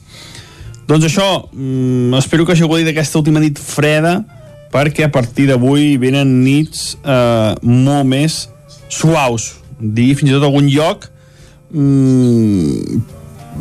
Doncs 0.89 1.07
això, 1.09 1.49
mm, 1.53 2.15
espero 2.19 2.45
que 2.45 2.53
hagi 2.53 2.67
gaudit 2.67 2.87
d'aquesta 2.87 3.19
última 3.19 3.41
nit 3.41 3.59
freda 3.59 4.19
perquè 4.75 5.07
a 5.07 5.13
partir 5.13 5.47
d'avui 5.49 5.97
venen 5.97 6.43
nits 6.45 6.97
eh, 7.05 7.55
molt 7.63 8.07
més 8.11 8.49
suaus, 8.93 9.55
digui 9.79 10.17
fins 10.19 10.33
i 10.33 10.35
tot 10.35 10.45
algun 10.45 10.69
lloc 10.69 11.07
mm, 11.73 13.01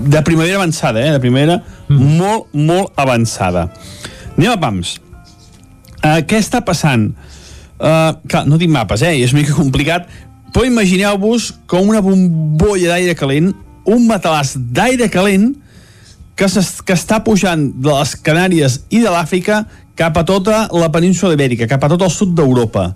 de 0.09 0.23
primavera 0.25 0.57
avançada, 0.57 0.99
eh? 0.99 1.13
de 1.13 1.21
primavera 1.21 1.61
mm. 1.87 2.11
molt, 2.19 2.49
molt 2.51 2.91
avançada. 2.99 3.69
Anem 4.35 4.51
a 4.51 4.59
pams. 4.59 4.97
Eh, 6.03 6.19
què 6.27 6.41
està 6.41 6.63
passant? 6.65 7.11
Uh, 7.83 8.13
clar, 8.29 8.45
no 8.47 8.55
tinc 8.59 8.71
mapes, 8.71 9.01
eh? 9.03 9.17
És 9.23 9.33
una 9.33 9.41
mica 9.41 9.55
complicat, 9.57 10.05
però 10.53 10.63
imagineu-vos 10.67 11.49
com 11.67 11.89
una 11.89 12.03
bombolla 12.05 12.93
d'aire 12.93 13.15
calent, 13.17 13.49
un 13.89 14.05
matalàs 14.07 14.53
d'aire 14.55 15.09
calent 15.11 15.49
que, 16.35 16.47
que 16.47 16.95
està 16.95 17.21
pujant 17.25 17.67
de 17.75 17.91
les 17.91 18.15
Canàries 18.25 18.79
i 18.89 19.01
de 19.03 19.11
l'Àfrica 19.13 19.63
cap 19.99 20.17
a 20.17 20.25
tota 20.25 20.67
la 20.73 20.89
península 20.93 21.35
ibèrica, 21.37 21.69
cap 21.69 21.83
a 21.85 21.91
tot 21.91 22.01
el 22.01 22.13
sud 22.13 22.33
d'Europa. 22.37 22.89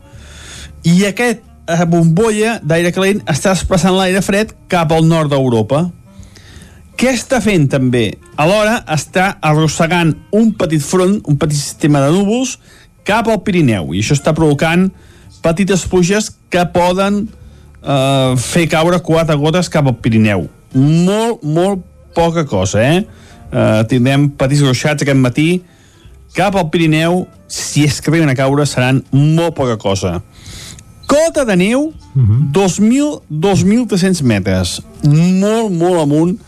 I 0.88 1.06
aquest 1.10 1.44
eh, 1.44 1.86
bombolla 1.90 2.58
d'aire 2.64 2.94
calent 2.96 3.22
està 3.30 3.54
desplaçant 3.54 3.96
l'aire 3.96 4.24
fred 4.26 4.54
cap 4.72 4.92
al 4.94 5.06
nord 5.06 5.34
d'Europa. 5.34 5.88
Què 6.98 7.12
està 7.14 7.38
fent 7.44 7.68
també? 7.70 8.08
Alhora 8.42 8.80
està 8.90 9.36
arrossegant 9.46 10.16
un 10.34 10.54
petit 10.58 10.82
front, 10.82 11.20
un 11.30 11.38
petit 11.38 11.60
sistema 11.60 12.02
de 12.02 12.14
núvols 12.16 12.56
cap 13.06 13.30
al 13.30 13.44
Pirineu 13.46 13.94
i 13.94 14.02
això 14.02 14.18
està 14.18 14.34
provocant 14.36 14.88
petites 15.46 15.86
pluges 15.88 16.32
que 16.50 16.64
poden 16.74 17.28
eh, 17.28 18.34
fer 18.42 18.66
caure 18.72 18.98
quatre 19.06 19.38
gotes 19.38 19.70
cap 19.70 19.86
al 19.86 20.00
Pirineu. 20.02 20.48
Molt, 20.74 21.46
molt 21.46 21.86
poca 22.18 22.48
cosa, 22.50 22.82
eh? 22.82 23.06
Eh 23.52 23.84
tindrem 23.90 24.30
petits 24.30 24.62
ruixats 24.62 25.04
aquest 25.04 25.18
matí 25.18 25.62
cap 26.36 26.56
al 26.56 26.70
Pirineu, 26.70 27.26
si 27.48 27.86
és 27.88 28.00
que 28.02 28.12
arriben 28.12 28.30
a 28.30 28.36
caure, 28.36 28.66
seran 28.66 29.04
molt 29.12 29.56
poca 29.56 29.78
cosa. 29.78 30.22
Cota 31.08 31.46
de 31.46 31.56
neu, 31.56 31.94
uh 32.16 32.22
-huh. 32.22 32.52
2.000-2.300 32.52 34.22
metres. 34.24 34.82
Molt, 35.04 35.72
molt 35.72 36.02
amunt 36.02 36.40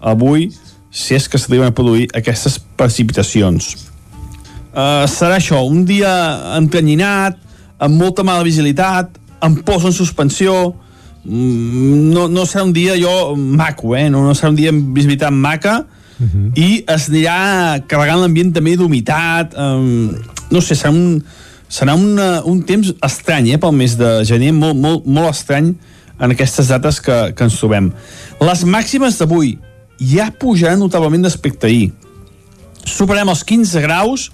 avui, 0.00 0.50
si 0.90 1.14
és 1.14 1.28
que 1.28 1.38
s'arriben 1.38 1.68
a 1.68 1.74
produir 1.74 2.08
aquestes 2.14 2.60
precipitacions 2.76 3.88
uh, 4.72 5.06
serà 5.10 5.38
això, 5.38 5.62
un 5.66 5.84
dia 5.88 6.10
entrenyinat, 6.58 7.38
amb 7.78 8.00
molta 8.00 8.24
mala 8.26 8.46
visibilitat, 8.46 9.18
amb 9.44 9.62
pors 9.66 9.86
en 9.86 9.94
suspensió, 9.94 10.54
mm, 11.24 12.10
no, 12.14 12.26
no 12.28 12.46
serà 12.46 12.66
un 12.66 12.74
dia 12.74 12.96
jo 12.98 13.34
maco, 13.36 13.94
eh? 13.96 14.08
no, 14.10 14.24
no 14.26 14.34
serà 14.34 14.52
un 14.52 14.58
dia 14.58 14.72
amb 14.74 14.94
visibilitat 14.96 15.34
maca, 15.34 15.80
-huh. 16.26 16.52
i 16.56 16.84
es 16.86 17.08
anirà 17.08 17.80
carregant 17.86 18.20
l'ambient 18.20 18.52
també 18.52 18.76
d'humitat, 18.76 19.54
um, 19.58 20.14
no 20.50 20.60
sé, 20.60 20.74
serà 20.74 20.90
un, 20.90 21.22
serà 21.68 21.94
una, 21.94 22.42
un 22.44 22.62
temps 22.62 22.92
estrany 23.04 23.52
eh, 23.52 23.58
pel 23.58 23.72
mes 23.72 23.96
de 23.96 24.24
gener, 24.24 24.52
molt, 24.52 24.76
molt, 24.76 25.06
molt 25.06 25.30
estrany 25.30 25.74
en 26.18 26.30
aquestes 26.30 26.68
dates 26.68 27.00
que, 27.00 27.32
que 27.36 27.44
ens 27.44 27.58
trobem. 27.60 27.92
Les 28.40 28.64
màximes 28.64 29.18
d'avui 29.18 29.58
ja 30.00 30.30
pujaran 30.30 30.78
notablement 30.78 31.22
d'aspecte 31.22 31.66
ahir. 31.66 31.92
Superem 32.84 33.28
els 33.28 33.44
15 33.44 33.82
graus 33.84 34.30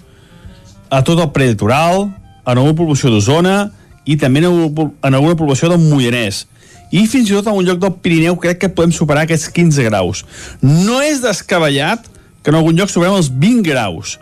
a 0.89 1.01
tot 1.03 1.19
el 1.19 1.31
preditoral, 1.35 2.09
en 2.45 2.57
alguna 2.57 2.77
població 2.77 3.09
d'Osona 3.09 3.71
i 4.05 4.17
també 4.21 4.43
en 4.45 5.13
alguna 5.13 5.35
població 5.35 5.69
del 5.71 5.81
Moianès. 5.81 6.45
I 6.91 7.05
fins 7.09 7.29
i 7.29 7.33
tot 7.33 7.47
en 7.49 7.57
un 7.57 7.65
lloc 7.65 7.79
del 7.81 7.95
Pirineu 8.03 8.37
crec 8.41 8.61
que 8.61 8.71
podem 8.71 8.93
superar 8.93 9.25
aquests 9.25 9.49
15 9.53 9.87
graus. 9.87 10.23
No 10.61 11.01
és 11.03 11.23
descabellat 11.23 12.05
que 12.43 12.53
en 12.53 12.59
algun 12.59 12.77
lloc 12.77 12.91
superem 12.93 13.17
els 13.17 13.31
20 13.31 13.65
graus. 13.65 14.19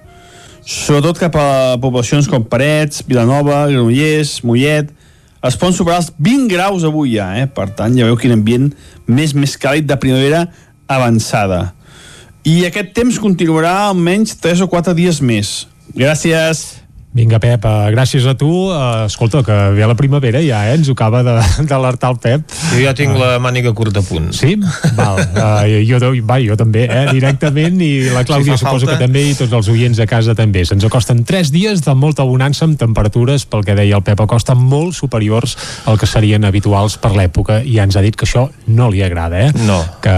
Sobretot 0.63 1.19
cap 1.19 1.35
a 1.35 1.47
poblacions 1.83 2.29
com 2.31 2.45
Parets, 2.47 3.03
Vilanova, 3.07 3.65
Granollers, 3.67 4.41
Mollet... 4.47 4.93
Es 5.43 5.57
poden 5.59 5.75
superar 5.75 5.97
els 5.99 6.07
20 6.23 6.47
graus 6.47 6.85
avui 6.87 7.17
ja, 7.17 7.25
eh? 7.35 7.49
Per 7.51 7.65
tant, 7.75 7.91
ja 7.99 8.05
veu 8.07 8.15
quin 8.15 8.31
ambient 8.31 8.69
més 9.11 9.33
més 9.35 9.57
càlid 9.59 9.83
de 9.83 9.97
primavera 9.99 10.45
avançada. 10.87 11.73
I 12.47 12.61
aquest 12.69 12.93
temps 12.95 13.19
continuarà 13.19 13.73
almenys 13.89 14.37
3 14.39 14.63
o 14.63 14.69
4 14.71 14.95
dies 14.95 15.19
més. 15.19 15.51
Gràcies. 15.91 16.82
Vinga, 17.13 17.37
Pep, 17.37 17.61
uh, 17.69 17.91
gràcies 17.93 18.25
a 18.25 18.33
tu. 18.33 18.49
Uh, 18.49 19.05
escolta, 19.05 19.43
que 19.45 19.55
ve 19.75 19.85
la 19.85 19.93
primavera 19.93 20.39
ja, 20.41 20.63
eh? 20.65 20.79
Ens 20.79 20.89
ho 20.89 20.95
acaba 20.97 21.21
d'alertar 21.21 22.09
el 22.13 22.17
Pep. 22.17 22.55
Jo 22.71 22.79
ja 22.81 22.95
tinc 22.97 23.13
uh, 23.13 23.19
la 23.21 23.35
màniga 23.43 23.69
curta 23.77 24.01
a 24.01 24.07
punt. 24.07 24.31
Sí? 24.33 24.55
Val. 24.97 25.21
Uh, 25.21 25.77
jo, 25.85 25.99
va, 26.25 26.39
jo 26.41 26.57
també, 26.57 26.87
eh? 26.89 27.05
Directament, 27.13 27.77
i 27.85 28.09
la 28.09 28.25
Clàudia 28.25 28.57
si 28.57 28.65
suposo 28.65 28.87
falta... 28.87 28.97
que 28.97 29.05
també, 29.05 29.27
i 29.29 29.37
tots 29.37 29.53
els 29.53 29.69
oients 29.69 30.01
a 30.01 30.09
casa 30.09 30.33
també. 30.33 30.65
Se'ns 30.65 30.89
acosten 30.89 31.21
tres 31.21 31.53
dies 31.53 31.85
de 31.85 31.93
molta 31.93 32.25
abonança 32.25 32.65
amb 32.65 32.81
temperatures, 32.81 33.45
pel 33.45 33.61
que 33.67 33.77
deia 33.77 34.01
el 34.01 34.05
Pep 34.07 34.25
Acosta, 34.25 34.57
molt 34.57 34.97
superiors 34.97 35.53
al 35.85 36.01
que 36.01 36.09
serien 36.09 36.49
habituals 36.49 36.97
per 36.97 37.13
l'època, 37.13 37.61
i 37.61 37.77
ja 37.77 37.85
ens 37.85 37.99
ha 37.99 38.01
dit 38.01 38.17
que 38.17 38.25
això 38.25 38.47
no 38.73 38.89
li 38.89 39.05
agrada, 39.05 39.45
eh? 39.45 39.53
No. 39.69 39.83
Que 40.01 40.17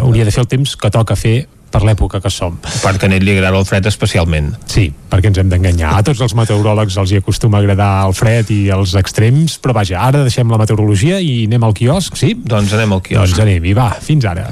hauria 0.00 0.24
de 0.24 0.32
fer 0.32 0.46
el 0.48 0.52
temps 0.56 0.72
que 0.80 0.88
toca 0.88 1.20
fer 1.20 1.42
per 1.70 1.82
l'època 1.86 2.20
que 2.22 2.32
som. 2.32 2.58
Perquè 2.82 3.08
a 3.08 3.14
ell 3.16 3.24
li 3.26 3.36
agrada 3.36 3.60
el 3.60 3.66
fred 3.68 3.86
especialment. 3.90 4.52
Sí, 4.70 4.88
perquè 5.10 5.30
ens 5.30 5.40
hem 5.42 5.52
d'enganyar. 5.52 5.94
A 5.96 6.04
tots 6.06 6.22
els 6.24 6.34
meteoròlegs 6.38 6.98
els 7.00 7.14
hi 7.14 7.20
acostuma 7.22 7.58
a 7.58 7.64
agradar 7.64 7.92
el 8.08 8.16
fred 8.16 8.50
i 8.54 8.60
els 8.74 8.96
extrems, 8.98 9.58
però 9.62 9.76
vaja, 9.76 10.02
ara 10.02 10.24
deixem 10.26 10.50
la 10.50 10.60
meteorologia 10.60 11.20
i 11.22 11.46
anem 11.46 11.68
al 11.68 11.76
quiosc, 11.78 12.18
sí? 12.18 12.34
Doncs 12.34 12.74
anem 12.76 12.98
al 12.98 13.04
quiosc. 13.06 13.34
Doncs 13.34 13.46
anem, 13.46 13.70
i 13.70 13.76
va, 13.76 13.90
fins 14.02 14.26
ara. 14.28 14.50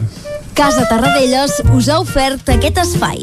Casa 0.59 0.89
Tarradellas 0.91 1.61
us 1.71 1.91
ha 1.91 2.01
ofert 2.03 2.51
aquest 2.57 2.83
espai. 2.83 3.23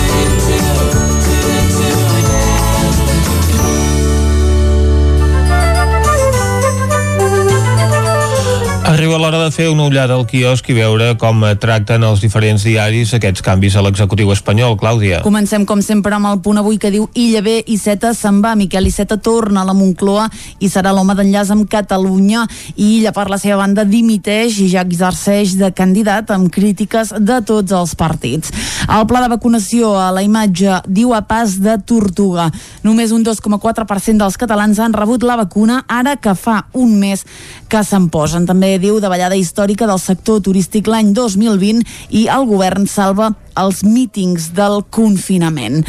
Arriba 9.01 9.17
l'hora 9.17 9.39
de 9.41 9.49
fer 9.49 9.65
una 9.71 9.87
ullada 9.89 10.13
al 10.13 10.27
quiosc 10.29 10.67
i 10.69 10.75
veure 10.77 11.15
com 11.17 11.41
tracten 11.57 12.03
els 12.05 12.19
diferents 12.21 12.61
diaris 12.61 13.15
aquests 13.17 13.41
canvis 13.41 13.73
a 13.73 13.81
l'executiu 13.81 14.29
espanyol, 14.29 14.75
Clàudia. 14.77 15.23
Comencem, 15.25 15.63
com 15.65 15.79
sempre, 15.81 16.13
amb 16.13 16.29
el 16.29 16.37
punt 16.45 16.59
avui 16.61 16.77
que 16.77 16.91
diu 16.93 17.07
Illa 17.17 17.41
B, 17.41 17.55
Iceta 17.73 18.11
se'n 18.13 18.43
va, 18.43 18.51
Miquel 18.53 18.91
Iceta 18.91 19.17
torna 19.17 19.63
a 19.63 19.65
la 19.65 19.73
Moncloa 19.73 20.27
i 20.61 20.69
serà 20.69 20.91
l'home 20.93 21.15
d'enllaç 21.17 21.49
amb 21.55 21.65
Catalunya 21.65 22.43
i 22.75 22.99
Illa, 22.99 23.09
per 23.15 23.25
la 23.33 23.39
seva 23.41 23.57
banda, 23.63 23.87
dimiteix 23.89 24.59
i 24.61 24.67
ja 24.69 24.85
exerceix 24.85 25.55
de 25.57 25.71
candidat 25.73 26.29
amb 26.37 26.53
crítiques 26.53 27.15
de 27.17 27.39
tots 27.41 27.73
els 27.73 27.97
partits. 27.97 28.53
El 28.85 29.09
pla 29.09 29.23
de 29.25 29.33
vacunació 29.33 29.95
a 29.97 30.11
la 30.13 30.21
imatge 30.21 30.77
diu 30.85 31.15
a 31.17 31.23
pas 31.25 31.57
de 31.57 31.79
tortuga. 31.89 32.51
Només 32.85 33.17
un 33.17 33.25
2,4% 33.25 34.21
dels 34.21 34.37
catalans 34.37 34.77
han 34.77 34.93
rebut 34.93 35.25
la 35.25 35.41
vacuna 35.41 35.81
ara 35.89 36.19
que 36.21 36.37
fa 36.37 36.67
un 36.77 36.99
mes 37.01 37.25
que 37.65 37.81
se'n 37.87 38.11
posen. 38.13 38.45
També 38.45 38.75
diu 38.77 38.90
davallada 38.99 39.37
històrica 39.39 39.87
del 39.87 40.01
sector 40.01 40.41
turístic 40.41 40.89
l'any 40.91 41.13
2020 41.15 41.85
i 42.09 42.25
el 42.27 42.49
govern 42.49 42.89
salva 42.89 43.31
els 43.59 43.83
mítings 43.83 44.51
del 44.55 44.81
confinament. 44.89 45.81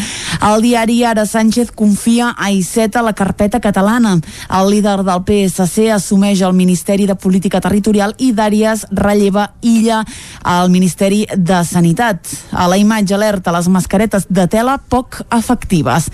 El 0.43 0.63
diari 0.65 1.03
Ara 1.05 1.25
Sánchez 1.27 1.71
confia 1.75 2.33
a 2.37 2.51
Iceta 2.51 3.03
la 3.03 3.13
carpeta 3.13 3.61
catalana. 3.61 4.17
El 4.49 4.71
líder 4.71 5.03
del 5.07 5.23
PSC 5.27 5.91
assumeix 5.95 6.43
el 6.43 6.53
Ministeri 6.53 7.07
de 7.07 7.15
Política 7.15 7.61
Territorial 7.61 8.15
i 8.19 8.33
Dàries 8.33 8.87
relleva 8.91 9.53
Illa 9.61 10.03
al 10.43 10.71
Ministeri 10.71 11.27
de 11.37 11.63
Sanitat. 11.65 12.27
A 12.53 12.69
la 12.69 12.79
imatge 12.79 13.15
alerta 13.15 13.55
les 13.55 13.69
mascaretes 13.69 14.27
de 14.29 14.47
tela 14.49 14.79
poc 14.79 15.23
efectives. 15.31 16.09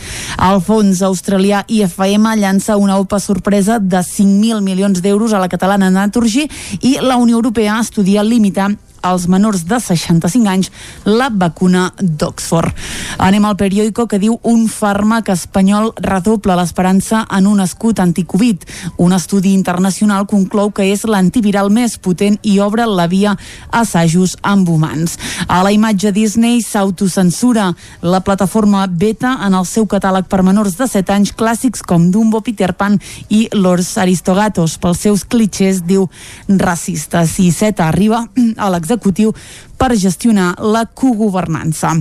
El 0.50 0.60
fons 0.64 1.02
australià 1.02 1.64
IFM 1.68 2.34
llança 2.38 2.76
una 2.76 2.98
OPA 2.98 3.20
sorpresa 3.20 3.78
de 3.78 4.02
5.000 4.04 4.60
milions 4.62 5.02
d'euros 5.02 5.32
a 5.32 5.40
la 5.40 5.48
catalana 5.48 5.90
Naturgy 5.90 6.48
i 6.82 6.98
la 7.00 7.16
Unió 7.16 7.36
Europea 7.36 7.78
estudia 7.80 8.22
limitar 8.22 8.72
als 9.02 9.26
menors 9.26 9.64
de 9.66 9.80
65 9.80 10.48
anys 10.48 10.70
la 11.04 11.30
vacuna 11.32 11.88
d'Oxford. 11.98 12.70
Anem 13.18 13.44
al 13.44 13.56
periòdico 13.56 14.06
que 14.06 14.20
diu 14.22 14.38
un 14.42 14.68
fàrmac 14.68 15.32
espanyol 15.32 15.92
redobla 15.96 16.56
l'esperança 16.58 17.24
en 17.34 17.46
un 17.50 17.60
escut 17.64 18.00
anticovid. 18.00 18.64
Un 18.98 19.12
estudi 19.16 19.52
internacional 19.56 20.26
conclou 20.30 20.70
que 20.70 20.86
és 20.92 21.04
l'antiviral 21.08 21.72
més 21.72 21.98
potent 21.98 22.38
i 22.42 22.58
obre 22.60 22.86
la 22.86 23.08
via 23.10 23.34
a 23.70 23.84
assajos 23.88 24.36
amb 24.42 24.68
humans. 24.68 25.16
A 25.48 25.62
la 25.64 25.72
imatge 25.72 26.12
Disney 26.12 26.60
s'autocensura 26.62 27.72
la 28.02 28.20
plataforma 28.20 28.86
Beta 28.86 29.38
en 29.46 29.54
el 29.56 29.66
seu 29.66 29.86
catàleg 29.88 30.28
per 30.28 30.42
menors 30.44 30.76
de 30.78 30.88
7 30.90 31.14
anys 31.14 31.32
clàssics 31.32 31.82
com 31.82 32.10
Dumbo, 32.12 32.42
Peter 32.44 32.74
Pan 32.76 32.98
i 33.28 33.46
Los 33.52 33.96
Aristogatos 33.98 34.76
pels 34.78 35.00
seus 35.06 35.24
clitxers, 35.24 35.82
diu, 35.86 36.08
racistes. 36.48 37.38
I 37.40 37.50
Zeta 37.54 37.88
arriba 37.88 38.26
a 38.56 38.70
l'executiu 38.88 39.32
per 39.76 39.96
gestionar 39.96 40.56
la 40.60 40.86
cogovernança. 40.86 41.92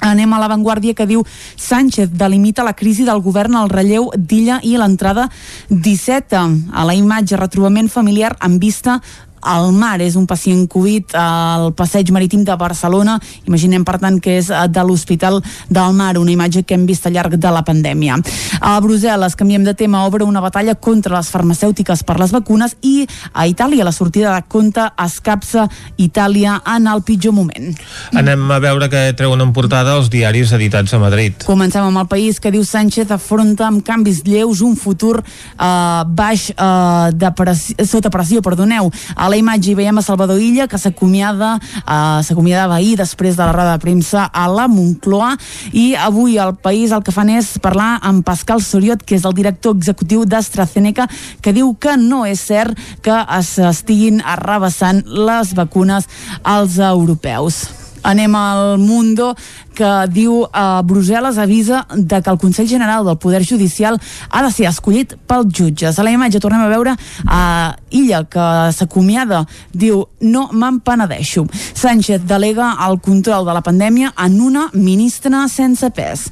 Anem 0.00 0.32
a 0.32 0.38
l'avantguàrdia 0.40 0.94
que 0.96 1.04
diu 1.04 1.26
Sánchez 1.60 2.08
delimita 2.16 2.64
la 2.64 2.72
crisi 2.72 3.04
del 3.04 3.20
govern 3.20 3.58
al 3.58 3.68
relleu 3.68 4.08
d'Illa 4.16 4.60
i 4.64 4.78
l'entrada 4.80 5.26
17. 5.68 6.40
A 6.72 6.84
la 6.88 6.94
imatge 6.96 7.36
retrobament 7.36 7.90
familiar 7.92 8.32
amb 8.40 8.60
vista 8.62 9.00
al 9.40 9.72
mar. 9.72 10.00
És 10.00 10.16
un 10.16 10.26
pacient 10.26 10.66
Covid 10.70 11.14
al 11.18 11.72
passeig 11.76 12.10
marítim 12.12 12.44
de 12.44 12.56
Barcelona. 12.56 13.18
Imaginem, 13.46 13.84
per 13.84 13.98
tant, 14.02 14.20
que 14.20 14.38
és 14.38 14.50
eh, 14.50 14.66
de 14.68 14.84
l'Hospital 14.86 15.40
del 15.68 15.96
Mar, 15.96 16.16
una 16.18 16.32
imatge 16.32 16.64
que 16.64 16.74
hem 16.74 16.86
vist 16.86 17.06
al 17.06 17.16
llarg 17.16 17.36
de 17.40 17.52
la 17.52 17.64
pandèmia. 17.66 18.18
A 18.60 18.76
Brussel·les, 18.82 19.36
canviem 19.38 19.64
de 19.64 19.74
tema, 19.74 20.04
obre 20.06 20.24
una 20.24 20.42
batalla 20.44 20.74
contra 20.74 21.16
les 21.16 21.30
farmacèutiques 21.32 22.04
per 22.06 22.18
les 22.20 22.32
vacunes 22.34 22.76
i 22.82 23.06
a 23.32 23.46
Itàlia 23.50 23.84
la 23.86 23.92
sortida 23.92 24.34
de 24.34 24.44
compte 24.48 24.84
escapça 25.00 25.66
Itàlia 26.00 26.60
en 26.74 26.88
el 26.90 27.02
pitjor 27.06 27.34
moment. 27.36 27.72
Anem 28.16 28.44
a 28.50 28.60
veure 28.62 28.90
què 28.92 29.04
treuen 29.16 29.40
en 29.42 29.54
portada 29.56 29.96
els 29.98 30.10
diaris 30.12 30.52
editats 30.56 30.94
a 30.94 31.00
Madrid. 31.02 31.44
Comencem 31.46 31.86
amb 31.86 32.02
el 32.02 32.08
país 32.10 32.40
que 32.40 32.52
diu 32.52 32.64
Sánchez 32.66 33.10
afronta 33.14 33.66
amb 33.68 33.84
canvis 33.86 34.22
lleus 34.26 34.60
un 34.66 34.76
futur 34.76 35.20
eh, 35.20 36.02
baix 36.06 36.50
eh, 36.50 37.10
de 37.14 37.32
pressió, 37.36 37.86
sota 37.86 38.12
pressió, 38.12 38.42
perdoneu. 38.44 38.90
A 39.16 39.29
la 39.30 39.38
imatge 39.38 39.70
hi 39.70 39.76
veiem 39.78 39.98
a 40.00 40.02
Salvador 40.02 40.40
Illa 40.42 40.66
que 40.66 40.78
s'acomiada 40.80 41.52
eh, 41.60 42.20
s'acomiadava 42.26 42.80
ahir 42.80 42.96
després 42.98 43.36
de 43.38 43.44
la 43.44 43.52
roda 43.54 43.76
de 43.76 43.82
premsa 43.82 44.26
a 44.26 44.48
la 44.50 44.66
Moncloa 44.68 45.36
i 45.70 45.94
avui 45.94 46.38
al 46.38 46.56
país 46.58 46.90
el 46.90 47.04
que 47.06 47.14
fan 47.14 47.30
és 47.36 47.52
parlar 47.62 47.92
amb 48.02 48.24
Pascal 48.26 48.62
Soriot 48.64 49.04
que 49.06 49.14
és 49.20 49.26
el 49.28 49.36
director 49.38 49.76
executiu 49.76 50.24
d'AstraZeneca 50.26 51.06
que 51.40 51.54
diu 51.54 51.76
que 51.78 51.94
no 52.00 52.24
és 52.26 52.42
cert 52.42 52.78
que 53.04 53.20
es 53.38 53.54
estiguin 53.70 54.18
arrabassant 54.24 55.04
les 55.06 55.54
vacunes 55.54 56.08
als 56.42 56.80
europeus. 56.82 57.68
Anem 58.02 58.34
al 58.34 58.78
Mundo 58.80 59.34
que 59.74 59.90
diu 60.12 60.44
a 60.52 60.82
Brussel·les 60.86 61.38
avisa 61.40 61.84
de 61.94 62.20
que 62.20 62.30
el 62.30 62.38
Consell 62.38 62.68
General 62.68 63.04
del 63.04 63.18
Poder 63.18 63.44
Judicial 63.46 63.98
ha 64.30 64.42
de 64.42 64.50
ser 64.52 64.68
escollit 64.68 65.14
pels 65.26 65.52
jutges. 65.52 65.98
A 65.98 66.04
la 66.06 66.12
imatge 66.14 66.40
tornem 66.40 66.64
a 66.64 66.70
veure 66.72 66.96
a 67.26 67.76
Illa 67.90 68.22
que 68.30 68.46
s'acomiada, 68.76 69.44
diu 69.72 70.04
no 70.20 70.48
me'n 70.52 70.78
penedeixo. 70.84 71.46
Sánchez 71.74 72.22
delega 72.28 72.72
el 72.86 73.00
control 73.02 73.46
de 73.46 73.54
la 73.56 73.64
pandèmia 73.66 74.12
en 74.18 74.40
una 74.40 74.68
ministra 74.72 75.46
sense 75.48 75.90
pes. 75.90 76.28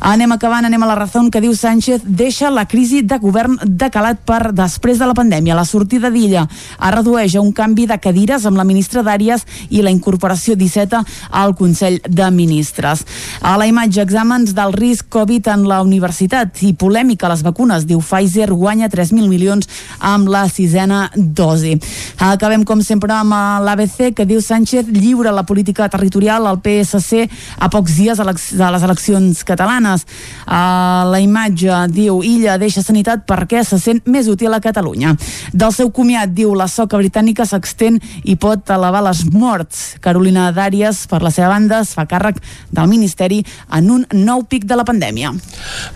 Anem 0.00 0.32
acabant, 0.32 0.66
anem 0.66 0.82
a 0.82 0.90
la 0.90 0.98
raó 0.98 1.26
que 1.30 1.40
diu 1.42 1.54
Sánchez 1.56 2.02
deixa 2.04 2.50
la 2.50 2.66
crisi 2.66 3.02
de 3.02 3.18
govern 3.18 3.58
decalat 3.64 4.22
per 4.24 4.52
després 4.52 4.98
de 4.98 5.06
la 5.06 5.14
pandèmia. 5.14 5.56
La 5.58 5.64
sortida 5.64 6.10
d'Illa 6.10 6.46
es 6.46 6.94
redueix 6.94 7.34
a 7.36 7.42
un 7.42 7.52
canvi 7.52 7.86
de 7.86 7.98
cadires 7.98 8.46
amb 8.46 8.56
la 8.56 8.64
ministra 8.64 9.02
d'Àries 9.02 9.44
i 9.70 9.82
la 9.82 9.90
incorporació 9.90 10.56
17 10.56 11.02
al 11.30 11.56
Consell 11.58 12.00
de 12.06 12.30
Ministres. 12.30 12.79
A 12.84 13.56
la 13.60 13.66
imatge, 13.68 14.00
exàmens 14.02 14.54
del 14.56 14.72
risc 14.72 15.08
Covid 15.12 15.50
en 15.52 15.66
la 15.68 15.80
universitat 15.84 16.62
i 16.64 16.72
polèmica 16.72 17.26
a 17.28 17.32
les 17.34 17.42
vacunes. 17.44 17.86
Diu 17.86 18.00
Pfizer 18.00 18.50
guanya 18.52 18.88
3.000 18.88 19.28
milions 19.28 19.68
amb 19.98 20.28
la 20.32 20.46
sisena 20.48 21.10
dosi. 21.14 21.76
Acabem, 22.18 22.64
com 22.64 22.80
sempre, 22.82 23.12
amb 23.12 23.34
l'ABC, 23.66 24.14
que 24.16 24.26
diu 24.28 24.40
Sánchez 24.40 24.88
lliure 24.88 25.32
la 25.32 25.44
política 25.44 25.88
territorial 25.88 26.46
al 26.46 26.60
PSC 26.64 27.26
a 27.58 27.68
pocs 27.72 27.96
dies 27.98 28.18
de 28.20 28.70
les 28.72 28.82
eleccions 28.82 29.44
catalanes. 29.44 30.06
A 30.46 31.06
la 31.10 31.20
imatge 31.20 31.86
diu 31.92 32.22
Illa 32.24 32.58
deixa 32.60 32.82
sanitat 32.84 33.26
perquè 33.28 33.64
se 33.66 33.78
sent 33.80 34.02
més 34.06 34.28
útil 34.28 34.54
a 34.54 34.60
Catalunya. 34.60 35.16
Del 35.52 35.72
seu 35.76 35.90
comiat, 35.94 36.32
diu 36.34 36.54
la 36.54 36.68
soca 36.68 36.98
britànica 37.00 37.46
s'extén 37.48 37.98
i 38.24 38.36
pot 38.40 38.70
elevar 38.70 39.02
les 39.04 39.24
morts. 39.32 39.96
Carolina 40.00 40.50
Dàries, 40.54 41.06
per 41.10 41.22
la 41.24 41.32
seva 41.34 41.50
banda, 41.52 41.80
es 41.84 41.94
fa 41.96 42.06
càrrec 42.10 42.40
del 42.70 42.88
Ministeri 42.90 43.40
en 43.76 43.90
un 43.90 44.06
nou 44.14 44.44
pic 44.48 44.66
de 44.68 44.78
la 44.78 44.86
pandèmia. 44.88 45.32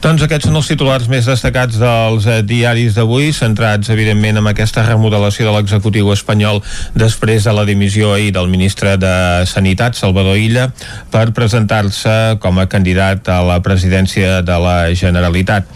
Doncs 0.04 0.24
aquests 0.26 0.48
són 0.48 0.58
els 0.58 0.70
titulars 0.70 1.08
més 1.10 1.28
destacats 1.28 1.78
dels 1.80 2.26
eh, 2.26 2.40
diaris 2.46 2.98
d'avui, 2.98 3.32
centrats 3.36 3.90
evidentment 3.94 4.42
en 4.42 4.50
aquesta 4.50 4.84
remodelació 4.86 5.48
de 5.48 5.56
l'executiu 5.56 6.10
espanyol 6.14 6.62
després 6.94 7.46
de 7.46 7.54
la 7.54 7.66
dimissió 7.68 8.12
ahir 8.14 8.32
del 8.34 8.50
ministre 8.50 8.96
de 9.00 9.14
Sanitat, 9.50 9.98
Salvador 9.98 10.38
Illa, 10.40 10.68
per 11.14 11.30
presentar-se 11.36 12.38
com 12.42 12.58
a 12.58 12.68
candidat 12.70 13.28
a 13.30 13.40
la 13.46 13.60
presidència 13.64 14.40
de 14.42 14.60
la 14.60 14.78
Generalitat 14.94 15.70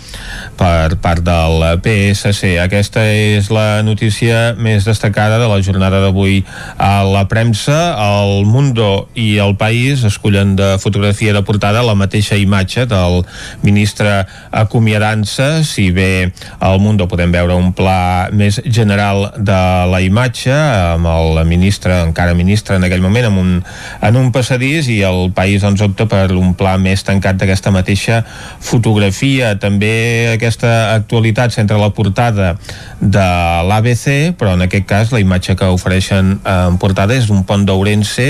per 0.59 0.99
part 1.01 1.23
del 1.23 1.63
PSC. 1.85 2.57
Aquesta 2.61 3.05
és 3.07 3.49
la 3.55 3.81
notícia 3.87 4.55
més 4.59 4.85
destacada 4.89 5.39
de 5.39 5.47
la 5.49 5.61
jornada 5.63 6.01
d'avui 6.03 6.43
a 6.77 7.05
la 7.07 7.25
premsa. 7.31 7.95
El 8.03 8.45
Mundo 8.49 9.09
i 9.15 9.39
el 9.39 9.55
País 9.57 10.03
escollen 10.05 10.57
de 10.59 10.75
fotografia 10.83 11.33
de 11.33 11.45
portada 11.47 11.85
la 11.87 11.95
mateixa 11.95 12.37
imatge 12.37 12.89
del 12.91 13.23
ministre 13.63 14.25
acomiadant-se. 14.51 15.63
Si 15.65 15.89
bé 15.95 16.33
al 16.59 16.81
Mundo 16.83 17.07
podem 17.09 17.33
veure 17.33 17.55
un 17.55 17.71
pla 17.77 18.29
més 18.35 18.61
general 18.67 19.31
de 19.39 19.61
la 19.93 20.03
imatge 20.03 20.55
amb 20.55 21.07
el 21.13 21.39
ministre, 21.47 22.03
encara 22.09 22.35
ministre 22.35 22.77
en 22.77 22.87
aquell 22.89 23.05
moment, 23.05 23.31
en 23.31 23.39
un, 23.39 23.55
en 24.03 24.19
un 24.19 24.33
passadís 24.35 24.91
i 24.91 25.01
el 25.07 25.31
País 25.37 25.63
doncs, 25.63 25.85
opta 25.87 26.09
per 26.11 26.27
un 26.35 26.55
pla 26.59 26.75
més 26.83 27.05
tancat 27.07 27.39
d'aquesta 27.39 27.71
mateixa 27.75 28.25
fotografia. 28.59 29.55
També 29.61 30.35
aquesta 30.49 30.95
actualitat 30.97 31.55
centra 31.55 31.79
la 31.79 31.93
portada 31.95 32.57
de 33.01 33.27
l'ABC, 33.69 34.35
però 34.39 34.57
en 34.57 34.65
aquest 34.67 34.89
cas 34.89 35.13
la 35.15 35.23
imatge 35.23 35.55
que 35.59 35.69
ofereixen 35.71 36.39
en 36.43 36.79
portada 36.83 37.15
és 37.15 37.29
d'un 37.29 37.45
pont 37.47 37.65
d'Ourense 37.69 38.29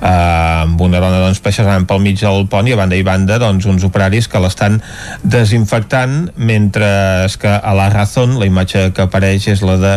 eh, 0.00 0.62
amb 0.64 0.80
una 0.80 1.00
dona 1.02 1.20
doncs, 1.22 1.40
passejant 1.44 1.86
pel 1.88 2.02
mig 2.02 2.18
del 2.20 2.46
pont 2.50 2.68
i 2.68 2.74
a 2.74 2.78
banda 2.78 2.96
i 2.98 3.04
banda 3.06 3.38
doncs, 3.40 3.66
uns 3.68 3.84
operaris 3.86 4.28
que 4.30 4.40
l'estan 4.42 4.80
desinfectant 5.22 6.30
mentre 6.36 6.88
que 7.40 7.52
a 7.52 7.74
la 7.76 7.88
Razón 7.92 8.38
la 8.40 8.48
imatge 8.48 8.90
que 8.96 9.04
apareix 9.06 9.48
és 9.52 9.62
la 9.66 9.76
de 9.80 9.94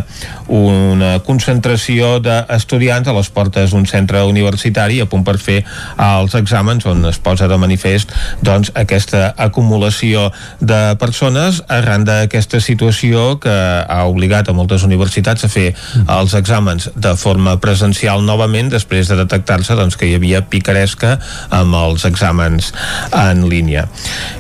una 0.54 1.16
concentració 1.26 2.18
d'estudiants 2.24 3.08
a 3.08 3.16
les 3.16 3.30
portes 3.34 3.74
d'un 3.74 3.88
centre 3.90 4.24
universitari 4.28 5.02
a 5.02 5.08
punt 5.10 5.26
per 5.26 5.38
fer 5.42 5.62
els 5.98 6.36
exàmens 6.40 6.88
on 6.90 7.06
es 7.10 7.20
posa 7.24 7.48
de 7.48 7.58
manifest 7.60 8.14
doncs, 8.42 8.74
aquesta 8.76 9.34
acumulació 9.38 10.30
de 10.60 10.82
persones 11.00 11.53
arran 11.72 12.06
d'aquesta 12.08 12.60
situació 12.64 13.38
que 13.44 13.54
ha 13.54 14.02
obligat 14.10 14.50
a 14.50 14.56
moltes 14.58 14.84
universitats 14.88 15.46
a 15.46 15.52
fer 15.52 15.70
els 16.08 16.34
exàmens 16.38 16.90
de 16.96 17.14
forma 17.20 17.58
presencial 17.64 18.24
novament 18.26 18.72
després 18.74 19.10
de 19.10 19.18
detectar-se 19.20 19.78
doncs, 19.78 19.98
que 20.00 20.10
hi 20.10 20.16
havia 20.18 20.44
picaresca 20.50 21.18
amb 21.54 21.76
els 21.78 22.06
exàmens 22.10 22.72
en 23.12 23.46
línia. 23.50 23.88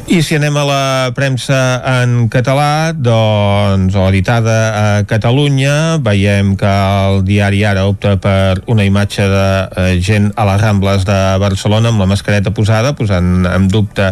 I 0.07 0.21
si 0.25 0.35
anem 0.35 0.57
a 0.59 0.65
la 0.67 0.83
premsa 1.15 1.59
en 2.01 2.27
català, 2.31 2.93
doncs, 2.93 3.95
o 3.95 4.07
editada 4.09 4.57
a 4.73 4.87
Catalunya, 5.07 5.99
veiem 6.03 6.55
que 6.59 6.69
el 6.69 7.23
diari 7.27 7.63
Ara 7.67 7.85
opta 7.89 8.15
per 8.21 8.63
una 8.71 8.85
imatge 8.87 9.27
de 9.29 9.47
eh, 9.77 10.01
gent 10.03 10.31
a 10.35 10.45
les 10.49 10.61
Rambles 10.61 11.05
de 11.07 11.19
Barcelona 11.41 11.93
amb 11.93 12.03
la 12.03 12.09
mascareta 12.09 12.53
posada, 12.55 12.93
posant 12.97 13.47
en 13.49 13.67
dubte 13.71 14.11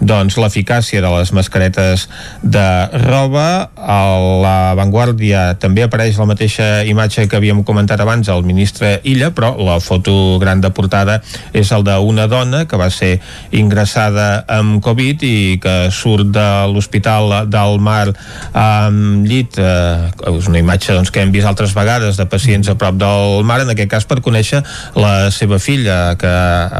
doncs, 0.00 0.38
l'eficàcia 0.40 1.02
de 1.02 1.10
les 1.16 1.32
mascaretes 1.36 2.08
de 2.42 2.88
roba. 3.06 3.70
A 3.76 3.98
la 4.42 4.74
Vanguardia 4.78 5.54
també 5.62 5.86
apareix 5.86 6.18
la 6.18 6.26
mateixa 6.28 6.82
imatge 6.88 7.28
que 7.30 7.38
havíem 7.38 7.62
comentat 7.64 8.00
abans, 8.02 8.28
el 8.28 8.44
ministre 8.46 8.98
Illa, 9.08 9.30
però 9.34 9.54
la 9.58 9.78
foto 9.80 10.38
gran 10.42 10.60
de 10.60 10.70
portada 10.74 11.20
és 11.52 11.72
el 11.72 11.86
d'una 11.86 12.26
dona 12.30 12.64
que 12.66 12.78
va 12.78 12.90
ser 12.90 13.18
ingressada 13.54 14.44
amb 14.50 14.82
Covid 14.84 15.22
i 15.26 15.58
que 15.62 15.76
surt 15.94 16.32
de 16.34 16.48
l'Hospital 16.72 17.48
del 17.50 17.78
Mar 17.82 18.12
amb 18.52 19.26
llit, 19.26 19.58
eh, 19.58 20.10
és 20.32 20.48
una 20.50 20.60
imatge 20.60 20.94
doncs, 20.96 21.10
que 21.12 21.22
hem 21.22 21.32
vist 21.34 21.46
altres 21.48 21.74
vegades 21.76 22.18
de 22.18 22.26
pacients 22.26 22.68
a 22.68 22.76
prop 22.78 22.96
del 22.98 23.44
mar, 23.46 23.60
en 23.62 23.72
aquest 23.72 23.90
cas 23.90 24.06
per 24.08 24.20
conèixer 24.24 24.62
la 24.98 25.30
seva 25.34 25.58
filla 25.62 26.14
que 26.18 26.32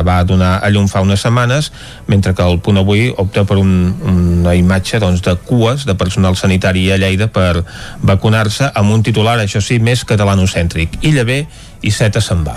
va 0.07 0.19
donar 0.29 0.59
a 0.63 0.71
llum 0.73 0.89
fa 0.91 1.03
unes 1.05 1.23
setmanes, 1.23 1.71
mentre 2.07 2.35
que 2.35 2.45
el 2.47 2.61
punt 2.65 2.81
avui 2.81 3.09
opta 3.17 3.45
per 3.49 3.59
un, 3.61 3.73
una 4.13 4.57
imatge 4.59 5.01
doncs, 5.03 5.23
de 5.25 5.37
cues 5.53 5.85
de 5.85 5.95
personal 6.01 6.39
sanitari 6.41 6.87
a 6.91 6.97
Lleida 6.97 7.29
per 7.29 7.67
vacunar-se 8.01 8.73
amb 8.73 8.97
un 8.97 9.05
titular, 9.05 9.37
això 9.43 9.61
sí, 9.61 9.77
més 9.85 10.07
catalanocèntric. 10.09 11.03
Illa 11.05 11.29
bé 11.29 11.43
i 11.85 11.93
Seta 11.93 12.25
se'n 12.25 12.47
va. 12.49 12.57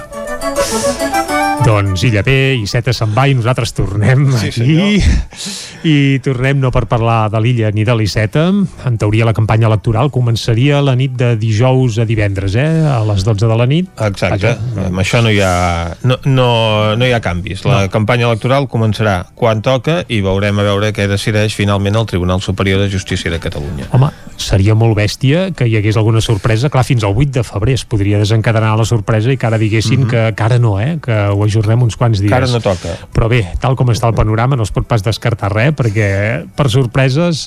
Doncs 1.63 2.03
Illa 2.05 2.21
B 2.25 2.33
i 2.59 2.65
Seta 2.69 2.91
se'n 2.93 3.13
va 3.15 3.25
i 3.29 3.33
nosaltres 3.37 3.71
tornem 3.73 4.27
Sí, 4.37 4.49
aquí 4.51 4.99
i 5.85 6.17
tornem 6.25 6.59
no 6.61 6.71
per 6.73 6.83
parlar 6.89 7.29
de 7.33 7.39
l'Illa 7.41 7.69
ni 7.73 7.85
de 7.85 7.93
l'Iceta 7.97 8.47
en 8.49 8.97
teoria 9.01 9.25
la 9.27 9.33
campanya 9.37 9.67
electoral 9.69 10.09
començaria 10.13 10.81
la 10.83 10.95
nit 10.97 11.13
de 11.17 11.31
dijous 11.39 11.99
a 12.01 12.05
divendres 12.09 12.55
eh? 12.59 12.65
a 12.89 12.99
les 13.07 13.23
12 13.25 13.47
de 13.49 13.57
la 13.57 13.67
nit 13.69 13.89
Exacte, 14.05 14.55
amb 14.85 15.01
això 15.01 15.21
no 15.25 15.31
hi 15.33 15.39
ha, 15.45 15.95
no, 16.03 16.17
no, 16.25 16.49
no 16.97 17.07
hi 17.07 17.13
ha 17.15 17.21
canvis. 17.23 17.63
La 17.65 17.85
No. 17.85 17.91
campanya 17.93 18.27
electoral 18.29 18.67
començarà 18.71 19.15
quan 19.35 19.61
toca 19.65 20.01
i 20.09 20.21
veurem 20.25 20.59
a 20.59 20.65
veure 20.67 20.91
què 20.95 21.07
decideix 21.11 21.55
finalment 21.55 21.95
el 21.99 22.05
Tribunal 22.09 22.41
Superior 22.41 22.79
de 22.81 22.89
Justícia 22.89 23.31
de 23.31 23.39
Catalunya. 23.43 23.87
Home, 23.95 24.09
seria 24.41 24.75
molt 24.75 24.95
bèstia 24.97 25.49
que 25.55 25.67
hi 25.69 25.75
hagués 25.79 25.97
alguna 25.97 26.21
sorpresa. 26.21 26.69
Clar, 26.73 26.85
fins 26.87 27.03
al 27.03 27.13
8 27.15 27.39
de 27.39 27.43
febrer 27.45 27.75
es 27.77 27.85
podria 27.85 28.19
desencadenar 28.21 28.75
la 28.79 28.85
sorpresa 28.85 29.31
i 29.33 29.37
que 29.37 29.47
ara 29.47 29.57
diguessin 29.61 30.01
mm 30.01 30.03
-hmm. 30.05 30.09
que, 30.31 30.35
que 30.35 30.43
ara 30.43 30.59
no, 30.59 30.79
eh? 30.79 30.97
que 31.01 31.13
ho 31.29 31.44
ajornem 31.45 31.85
uns 31.85 31.97
quants 31.99 32.19
dies. 32.21 32.31
Que 32.31 32.37
ara 32.37 32.49
no 32.49 32.61
toca. 32.63 32.95
Però 33.15 33.29
bé, 33.31 33.41
tal 33.61 33.77
com 33.79 33.89
està 33.93 34.09
el 34.09 34.17
panorama 34.17 34.57
no 34.57 34.65
es 34.65 34.73
pot 34.75 34.87
pas 34.89 35.03
descartar 35.05 35.51
res 35.53 35.73
perquè 35.75 36.09
per 36.55 36.67
sorpreses 36.71 37.45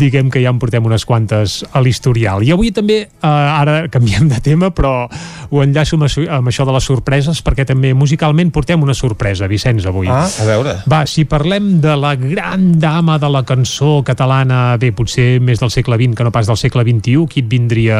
diguem 0.00 0.30
que 0.32 0.42
ja 0.42 0.52
en 0.52 0.60
portem 0.62 0.86
unes 0.86 1.04
quantes 1.08 1.60
a 1.72 1.82
l'historial. 1.84 2.44
I 2.46 2.52
avui 2.54 2.72
també, 2.74 3.02
eh, 3.06 3.26
ara 3.26 3.82
canviem 3.92 4.28
de 4.30 4.40
tema, 4.44 4.70
però 4.74 5.08
ho 5.50 5.62
enllaço 5.62 5.98
amb, 5.98 6.06
amb 6.06 6.50
això 6.50 6.66
de 6.66 6.74
les 6.76 6.86
sorpreses 6.86 7.42
perquè 7.44 7.66
també 7.68 7.92
musicalment 7.94 8.52
portem 8.54 8.82
una 8.82 8.94
sorpresa, 8.94 9.48
Vicenç, 9.50 9.86
avui. 9.86 10.08
Ah, 10.10 10.26
a 10.26 10.48
veure. 10.48 10.76
Va, 10.90 11.04
si 11.10 11.24
parlem 11.28 11.80
de 11.82 11.96
la 11.96 12.14
gran 12.16 12.72
dama 12.80 13.18
de 13.18 13.30
la 13.30 13.44
cançó 13.46 14.00
catalana, 14.06 14.76
bé, 14.80 14.92
potser 14.96 15.40
més 15.40 15.60
del 15.60 15.72
segle 15.74 15.98
XX 16.00 16.16
que 16.16 16.26
no 16.26 16.34
pas 16.34 16.46
del 16.50 16.58
segle 16.60 16.86
XXI, 16.86 17.26
qui 17.30 17.44
et 17.44 17.50
vindria 17.50 17.98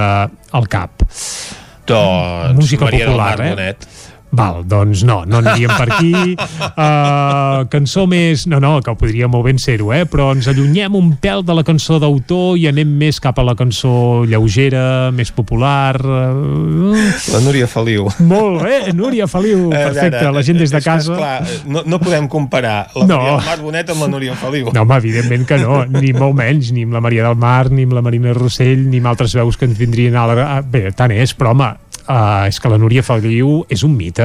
al 0.53 0.71
cap? 0.71 1.05
Doncs 1.91 2.55
Música 2.55 2.85
Maria 2.85 3.07
popular, 3.07 3.37
del 3.37 3.39
Mar 3.39 3.47
eh? 3.47 3.51
Bonet. 3.51 3.89
Val, 4.31 4.63
doncs 4.69 5.03
no, 5.07 5.23
no 5.27 5.41
aniríem 5.41 5.73
per 5.75 5.89
aquí. 5.91 6.35
Uh, 6.39 7.67
cançó 7.75 8.07
més... 8.11 8.47
No, 8.51 8.61
no, 8.63 8.77
que 8.85 8.95
podria 8.99 9.27
molt 9.31 9.49
ben 9.49 9.59
ser-ho, 9.59 9.91
eh? 9.95 10.05
Però 10.11 10.31
ens 10.37 10.47
allunyem 10.51 10.95
un 10.99 11.13
pèl 11.21 11.43
de 11.47 11.57
la 11.57 11.65
cançó 11.67 11.99
d'autor 12.03 12.59
i 12.61 12.69
anem 12.71 12.93
més 13.01 13.19
cap 13.23 13.41
a 13.43 13.47
la 13.47 13.57
cançó 13.59 14.23
lleugera, 14.31 15.11
més 15.15 15.33
popular... 15.35 15.99
Uh... 15.99 16.95
La 17.35 17.43
Núria 17.43 17.67
Feliu. 17.71 18.07
Molt 18.23 18.63
bé, 18.63 18.79
Núria 18.97 19.27
Feliu, 19.31 19.67
perfecte, 19.73 20.23
la 20.31 20.45
gent 20.47 20.63
des 20.63 20.73
de 20.75 20.83
casa... 20.85 21.17
Esclar, 21.17 21.67
no, 21.67 21.85
no 21.87 22.01
podem 22.03 22.31
comparar 22.31 22.79
la 22.95 23.07
No. 23.11 23.19
Maria 23.19 23.37
del 23.37 23.47
Mar 23.51 23.59
Bonet 23.65 23.93
amb 23.95 24.07
la 24.07 24.11
Núria 24.15 24.39
Feliu. 24.39 24.71
No, 24.71 24.87
home, 24.87 25.01
evidentment 25.03 25.47
que 25.49 25.61
no, 25.63 25.83
ni 25.91 26.15
molt 26.17 26.39
menys, 26.39 26.71
ni 26.77 26.87
amb 26.87 26.95
la 26.99 27.03
Maria 27.05 27.27
del 27.27 27.39
Mar, 27.41 27.71
ni 27.75 27.89
amb 27.89 27.99
la 27.99 28.07
Marina 28.07 28.35
Rossell, 28.37 28.87
ni 28.91 29.03
amb 29.03 29.11
altres 29.13 29.35
veus 29.39 29.59
que 29.59 29.67
ens 29.69 29.79
vindrien 29.81 30.17
a 30.17 30.27
la... 30.31 30.41
ah, 30.47 30.61
Bé, 30.63 30.91
tant 30.95 31.11
és, 31.15 31.35
però 31.35 31.55
home, 31.57 31.73
Uh, 32.11 32.49
és 32.49 32.57
que 32.59 32.67
la 32.73 32.79
Núria 32.81 33.05
Feliu 33.07 33.61
és 33.71 33.85
un 33.87 33.93
mite 33.95 34.20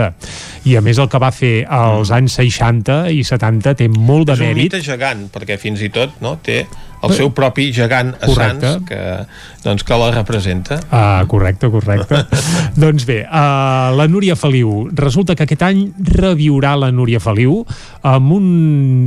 i 0.65 0.75
a 0.77 0.81
més 0.85 0.99
el 1.01 1.09
que 1.11 1.21
va 1.21 1.31
fer 1.35 1.53
als 1.69 2.11
anys 2.15 2.39
60 2.41 3.05
i 3.13 3.23
70 3.25 3.75
té 3.81 3.89
molt 3.91 4.29
de 4.29 4.37
és 4.37 4.43
un 4.43 4.51
mèrit 4.51 4.67
mite 4.69 4.83
gegant, 4.85 5.27
perquè 5.33 5.59
fins 5.61 5.83
i 5.85 5.91
tot 5.93 6.19
no, 6.23 6.37
té 6.43 6.63
el 7.05 7.13
seu 7.13 7.31
propi 7.35 7.67
gegant 7.75 8.13
a 8.15 8.29
Correcte. 8.29 8.71
Sants 8.71 8.87
que, 8.89 9.01
doncs, 9.65 9.85
que 9.85 9.99
la 9.99 10.09
representa. 10.15 10.79
Ah, 10.89 11.23
correcte, 11.29 11.69
correcte. 11.73 12.23
doncs 12.83 13.05
bé, 13.07 13.21
uh, 13.25 13.93
la 13.97 14.07
Núria 14.09 14.37
Feliu, 14.39 14.87
resulta 14.97 15.35
que 15.35 15.45
aquest 15.45 15.65
any 15.67 15.85
reviurà 16.15 16.75
la 16.79 16.91
Núria 16.95 17.21
Feliu 17.23 17.61
amb 18.05 18.35
un 18.37 18.47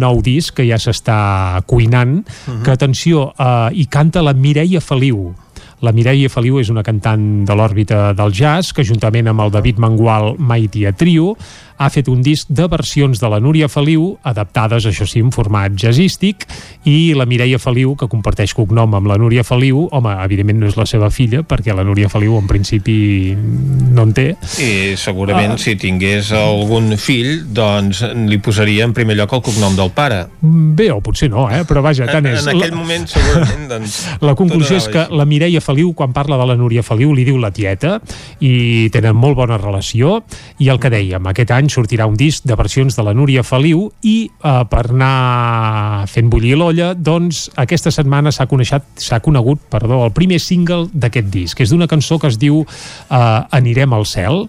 nou 0.02 0.22
disc 0.24 0.58
que 0.58 0.66
ja 0.68 0.78
s'està 0.78 1.18
cuinant, 1.66 2.20
que, 2.64 2.72
atenció, 2.74 3.30
uh, 3.34 3.68
hi 3.72 3.88
canta 3.90 4.24
la 4.24 4.36
Mireia 4.36 4.82
Feliu. 4.84 5.32
La 5.78 5.92
Mireia 5.94 6.26
Feliu 6.26 6.56
és 6.58 6.72
una 6.72 6.82
cantant 6.82 7.44
de 7.46 7.54
l'òrbita 7.54 8.10
del 8.18 8.32
jazz 8.34 8.74
que 8.74 8.82
juntament 8.86 9.30
amb 9.30 9.44
el 9.44 9.52
David 9.54 9.78
Mangual 9.78 10.32
Maitia 10.42 10.90
Trio 10.90 11.36
ha 11.78 11.88
fet 11.94 12.08
un 12.10 12.22
disc 12.22 12.48
de 12.50 12.66
versions 12.68 13.20
de 13.22 13.28
la 13.30 13.38
Núria 13.40 13.68
Feliu 13.70 14.16
adaptades, 14.26 14.84
això 14.88 15.06
sí, 15.06 15.20
en 15.22 15.30
format 15.32 15.72
jazzístic 15.78 16.46
i 16.90 17.14
la 17.14 17.26
Mireia 17.28 17.58
Feliu, 17.62 17.94
que 17.98 18.08
comparteix 18.10 18.54
cognom 18.56 18.94
amb 18.98 19.06
la 19.10 19.16
Núria 19.20 19.44
Feliu, 19.46 19.86
home, 19.94 20.12
evidentment 20.24 20.58
no 20.62 20.66
és 20.70 20.76
la 20.78 20.86
seva 20.90 21.10
filla, 21.14 21.42
perquè 21.46 21.74
la 21.76 21.84
Núria 21.86 22.10
Feliu 22.10 22.36
en 22.38 22.48
principi 22.50 22.98
no 23.36 24.02
en 24.08 24.12
té. 24.16 24.28
I 24.58 24.96
segurament 24.98 25.54
Ah. 25.54 25.58
si 25.58 25.76
tingués 25.76 26.32
algun 26.32 26.96
fill, 26.98 27.44
doncs 27.54 28.02
li 28.28 28.38
posaria 28.42 28.84
en 28.84 28.92
primer 28.92 29.16
lloc 29.16 29.32
el 29.32 29.42
cognom 29.42 29.76
del 29.76 29.90
pare. 29.94 30.26
Bé, 30.42 30.90
o 30.92 31.00
potser 31.00 31.30
no, 31.30 31.46
eh? 31.50 31.62
però 31.68 31.82
vaja, 31.82 32.06
tant 32.10 32.26
En, 32.26 32.34
és. 32.34 32.46
en 32.46 32.56
aquell 32.56 32.74
moment 32.74 33.06
segurament 33.08 33.68
doncs, 33.70 33.98
La 34.28 34.34
conclusió 34.34 34.76
és 34.76 34.88
que 34.90 35.06
la 35.10 35.24
Mireia 35.24 35.60
Feliu, 35.64 35.92
quan 35.94 36.12
parla 36.12 36.36
de 36.36 36.46
la 36.50 36.56
Núria 36.58 36.82
Feliu, 36.82 37.14
li 37.14 37.24
diu 37.24 37.38
la 37.38 37.50
tieta 37.54 38.00
i 38.40 38.88
tenen 38.92 39.16
molt 39.16 39.36
bona 39.38 39.56
relació 39.58 40.22
i 40.58 40.68
el 40.68 40.80
que 40.82 40.90
dèiem, 40.92 41.24
aquest 41.30 41.50
any 41.54 41.67
sortirà 41.72 42.06
un 42.08 42.16
disc 42.18 42.44
de 42.48 42.56
versions 42.58 42.96
de 42.96 43.04
la 43.06 43.14
Núria 43.16 43.44
Feliu 43.46 43.86
i 44.02 44.16
eh, 44.28 44.52
per 44.70 44.84
anar 44.90 46.06
fent 46.10 46.28
bullir 46.30 46.56
l'olla, 46.58 46.92
doncs 46.94 47.46
aquesta 47.58 47.92
setmana 47.94 48.32
s'ha 48.34 48.48
coneixat, 48.50 48.86
s'ha 49.00 49.20
conegut, 49.24 49.62
perdó, 49.72 50.02
el 50.06 50.14
primer 50.16 50.40
single 50.42 50.88
d'aquest 50.92 51.30
disc, 51.32 51.60
és 51.60 51.72
d'una 51.72 51.88
cançó 51.90 52.18
que 52.18 52.30
es 52.30 52.38
diu 52.40 52.62
eh, 52.64 53.58
Anirem 53.58 53.94
al 53.94 54.06
cel, 54.08 54.44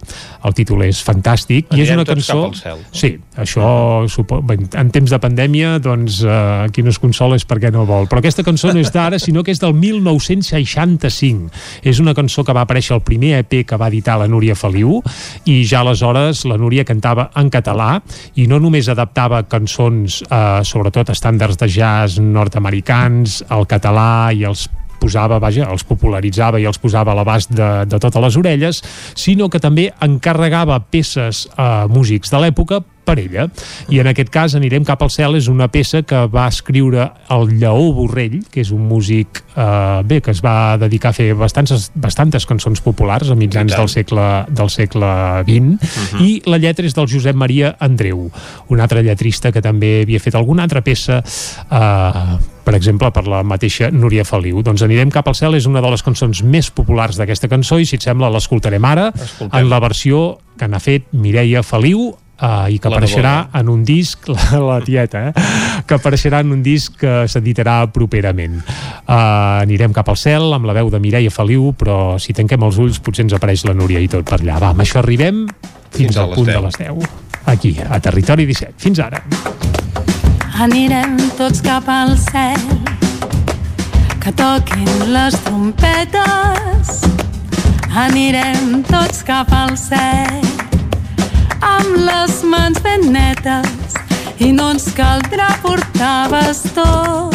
el 0.45 0.55
títol 0.57 0.84
és 0.88 1.01
fantàstic 1.05 1.70
i 1.74 1.84
és 1.84 1.89
Anirem 1.89 2.01
una 2.01 2.07
cançó... 2.09 2.41
cap 2.43 2.53
al 2.53 2.59
cel. 2.59 2.84
Sí, 2.91 3.13
això 3.39 4.05
supo... 4.11 4.41
Bé, 4.45 4.57
en 4.79 4.91
temps 4.93 5.11
de 5.11 5.19
pandèmia, 5.21 5.77
doncs 5.83 6.21
eh, 6.25 6.67
qui 6.73 6.83
no 6.85 6.93
es 6.93 6.99
consola 7.01 7.37
és 7.39 7.45
perquè 7.47 7.71
no 7.73 7.85
vol. 7.89 8.09
Però 8.09 8.21
aquesta 8.21 8.45
cançó 8.45 8.73
no 8.73 8.81
és 8.83 8.91
d'ara, 8.93 9.19
sinó 9.23 9.43
que 9.43 9.53
és 9.55 9.61
del 9.61 9.75
1965. 9.77 11.49
És 11.89 12.01
una 12.03 12.15
cançó 12.17 12.43
que 12.45 12.55
va 12.55 12.65
aparèixer 12.67 12.95
al 12.97 13.03
primer 13.05 13.37
EP 13.39 13.61
que 13.67 13.79
va 13.79 13.89
editar 13.91 14.19
la 14.19 14.27
Núria 14.29 14.57
Feliu 14.59 14.99
i 15.49 15.61
ja 15.67 15.83
aleshores 15.83 16.45
la 16.49 16.59
Núria 16.59 16.85
cantava 16.87 17.29
en 17.39 17.49
català 17.53 17.91
i 18.39 18.47
no 18.49 18.59
només 18.61 18.89
adaptava 18.91 19.43
cançons, 19.49 20.21
eh, 20.27 20.59
sobretot 20.67 21.13
estàndards 21.13 21.59
de 21.59 21.69
jazz 21.71 22.19
nord-americans, 22.19 23.43
al 23.49 23.67
català 23.69 24.29
i 24.35 24.45
els 24.47 24.67
posava, 24.99 25.39
vaja, 25.39 25.69
els 25.71 25.85
popularitzava 25.87 26.59
i 26.59 26.67
els 26.69 26.79
posava 26.81 27.13
a 27.13 27.17
l'abast 27.17 27.53
de, 27.55 27.69
de 27.89 27.99
totes 28.01 28.23
les 28.25 28.37
orelles, 28.39 28.83
sinó 29.17 29.49
que 29.49 29.61
també 29.63 29.89
encarregava 30.05 30.79
peces 30.91 31.47
a 31.57 31.87
músics 31.89 32.33
de 32.33 32.43
l'època 32.43 32.83
per 33.10 33.18
ella. 33.22 33.47
I 33.89 34.01
en 34.03 34.10
aquest 34.12 34.32
cas 34.34 34.55
Anirem 34.60 34.86
cap 34.88 35.01
al 35.01 35.12
cel 35.14 35.38
és 35.39 35.49
una 35.51 35.70
peça 35.72 36.03
que 36.05 36.26
va 36.32 36.47
escriure 36.51 37.10
el 37.34 37.53
Lleó 37.57 37.89
Borrell, 37.95 38.39
que 38.51 38.62
és 38.64 38.74
un 38.76 38.86
músic 38.89 39.41
eh, 39.55 40.01
bé, 40.05 40.22
que 40.26 40.34
es 40.36 40.43
va 40.45 40.78
dedicar 40.82 41.14
a 41.14 41.18
fer 41.18 41.32
bastantes, 41.38 41.89
bastantes 41.95 42.45
cançons 42.49 42.84
populars 42.86 43.32
a 43.32 43.38
mitjans 43.39 43.74
del 43.76 43.89
segle, 43.91 44.28
del 44.49 44.72
segle 44.74 45.10
XX, 45.47 45.97
i 46.26 46.32
la 46.49 46.62
lletra 46.62 46.88
és 46.88 46.97
del 46.97 47.10
Josep 47.10 47.38
Maria 47.39 47.74
Andreu, 47.80 48.28
un 48.70 48.84
altre 48.84 49.03
lletrista 49.05 49.53
que 49.55 49.64
també 49.66 49.99
havia 50.03 50.22
fet 50.22 50.38
alguna 50.38 50.66
altra 50.68 50.84
peça 50.86 51.22
eh, 51.24 52.38
per 52.70 52.76
exemple, 52.78 53.10
per 53.10 53.24
la 53.26 53.39
mateixa 53.41 53.88
Núria 53.89 54.22
Feliu. 54.28 54.60
Doncs 54.62 54.84
Anirem 54.86 55.10
cap 55.10 55.26
al 55.26 55.34
cel 55.34 55.57
és 55.57 55.66
una 55.66 55.82
de 55.82 55.89
les 55.89 56.03
cançons 56.05 56.43
més 56.45 56.70
populars 56.70 57.18
d'aquesta 57.18 57.49
cançó 57.49 57.80
i 57.82 57.88
si 57.89 57.97
et 57.97 58.05
sembla 58.05 58.30
l'escoltarem 58.30 58.86
ara 58.86 59.07
Escoltem. 59.10 59.55
en 59.57 59.72
la 59.72 59.80
versió 59.82 60.38
que 60.60 60.68
n'ha 60.70 60.82
fet 60.84 61.07
Mireia 61.18 61.64
Feliu 61.66 62.12
Uh, 62.39 62.69
i 62.71 62.77
que 62.79 62.87
La 62.87 62.95
apareixerà 62.95 63.31
neboda. 63.35 63.59
en 63.59 63.69
un 63.69 63.81
disc 63.83 64.27
la, 64.31 64.59
la 64.63 64.77
tieta, 64.79 65.25
eh? 65.27 65.33
que 65.85 65.97
apareixerà 65.97 66.39
en 66.39 66.53
un 66.55 66.61
disc 66.63 66.93
que 67.01 67.25
s'editarà 67.27 67.81
properament 67.91 68.61
uh, 68.61 69.59
anirem 69.59 69.91
cap 69.91 70.07
al 70.07 70.15
cel 70.15 70.53
amb 70.55 70.63
la 70.69 70.71
veu 70.77 70.87
de 70.93 71.01
Mireia 71.03 71.33
Feliu 71.35 71.73
però 71.75 72.15
si 72.15 72.31
tanquem 72.37 72.63
els 72.63 72.77
ulls 72.79 73.01
potser 73.03 73.25
ens 73.27 73.35
apareix 73.35 73.65
la 73.67 73.73
Núria 73.75 73.99
i 73.99 74.07
tot 74.07 74.23
per 74.23 74.39
allà 74.39 74.55
va, 74.63 74.69
amb 74.71 74.85
això 74.85 75.01
arribem 75.03 75.49
fins, 75.91 75.97
Fins 75.97 76.15
a 76.15 76.23
al 76.23 76.29
les 76.31 76.39
punt 76.39 76.47
10. 76.47 76.55
de 76.55 76.63
les 76.63 76.79
10 76.79 77.51
aquí, 77.51 77.73
a 77.89 77.99
Territori 77.99 78.45
17, 78.47 78.73
fins 78.87 79.03
ara 79.03 79.19
Anirem 80.63 81.17
tots 81.35 81.59
cap 81.63 81.87
al 81.91 82.15
cel 82.23 82.63
que 84.23 84.31
toquin 84.39 84.87
les 85.11 85.35
trompetes 85.43 86.95
anirem 87.99 88.79
tots 88.87 89.23
cap 89.27 89.51
al 89.55 89.75
cel 89.79 90.39
amb 91.62 91.95
les 92.07 92.43
mans 92.43 92.80
ben 92.84 93.12
netes 93.14 93.97
i 94.39 94.51
no 94.55 94.70
ens 94.74 94.88
caldrà 94.95 95.49
portar 95.64 96.30
bastó 96.32 97.30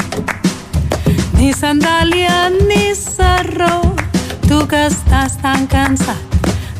ni 1.39 1.53
sandàlia 1.53 2.49
ni 2.68 2.95
sarró. 2.97 3.95
Tu 4.49 4.61
que 4.70 4.87
estàs 4.87 5.37
tan 5.43 5.66
cansat 5.72 6.20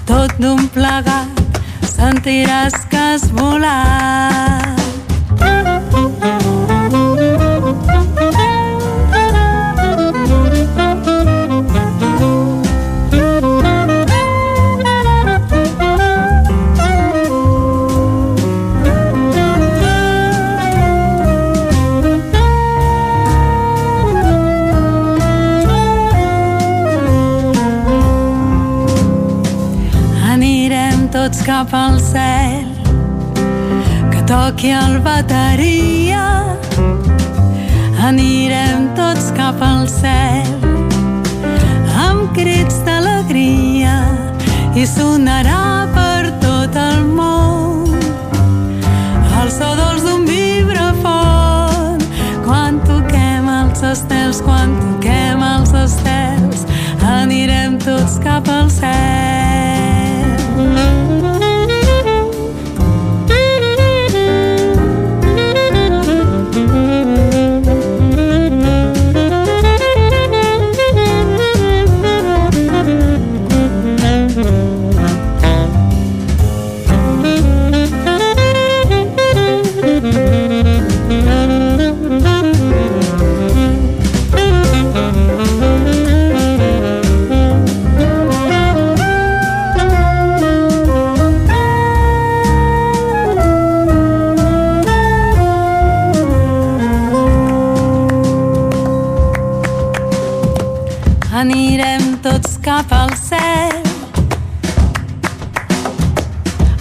tot 0.09 0.33
d'un 0.41 0.69
plegat 0.73 1.61
sentiràs 1.95 2.77
que 2.91 3.05
has 3.11 3.29
volat 3.33 4.75
cap 31.55 31.73
al 31.73 32.01
cel 32.01 32.67
que 34.11 34.21
toqui 34.27 34.71
el 34.75 34.99
bateria. 35.07 36.25
Anirem 38.09 38.89
tots 38.99 39.29
cap 39.37 39.63
al 39.63 39.85
cel 39.87 40.51
amb 42.07 42.33
crits 42.35 42.81
d'alegria 42.89 43.95
i 44.75 44.89
sonarà 44.97 45.87
per 45.95 46.33
tot 46.43 46.81
el 46.89 47.07
món 47.21 47.95
el 49.39 49.55
so 49.59 49.71
dolç 49.79 50.03
d'un 50.09 50.27
vibrafon. 50.33 52.03
Quan 52.49 52.83
toquem 52.91 53.47
els 53.61 53.87
estels 53.95 54.43
quan 54.43 54.75
toquem 54.83 55.47
els 55.55 55.73
estels 55.87 56.67
anirem 57.15 57.79
tots 57.87 58.19
cap 58.27 58.51
al 58.59 58.71
cel. 58.81 59.44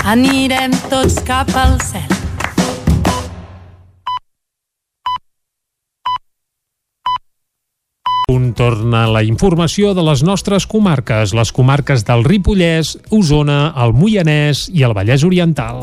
Anirem 0.04 0.74
tots 0.92 1.16
cap 1.24 1.48
al 1.56 1.78
cel. 1.80 2.10
Un 8.34 8.50
torna 8.52 9.06
la 9.08 9.22
informació 9.24 9.94
de 9.96 10.04
les 10.04 10.26
nostres 10.28 10.68
comarques, 10.68 11.32
les 11.32 11.56
comarques 11.56 12.04
del 12.04 12.28
Ripollès, 12.28 12.98
Osona, 13.16 13.70
el 13.80 13.96
Moianès 13.96 14.68
i 14.76 14.84
el 14.84 14.92
Vallès 14.98 15.24
Oriental. 15.24 15.80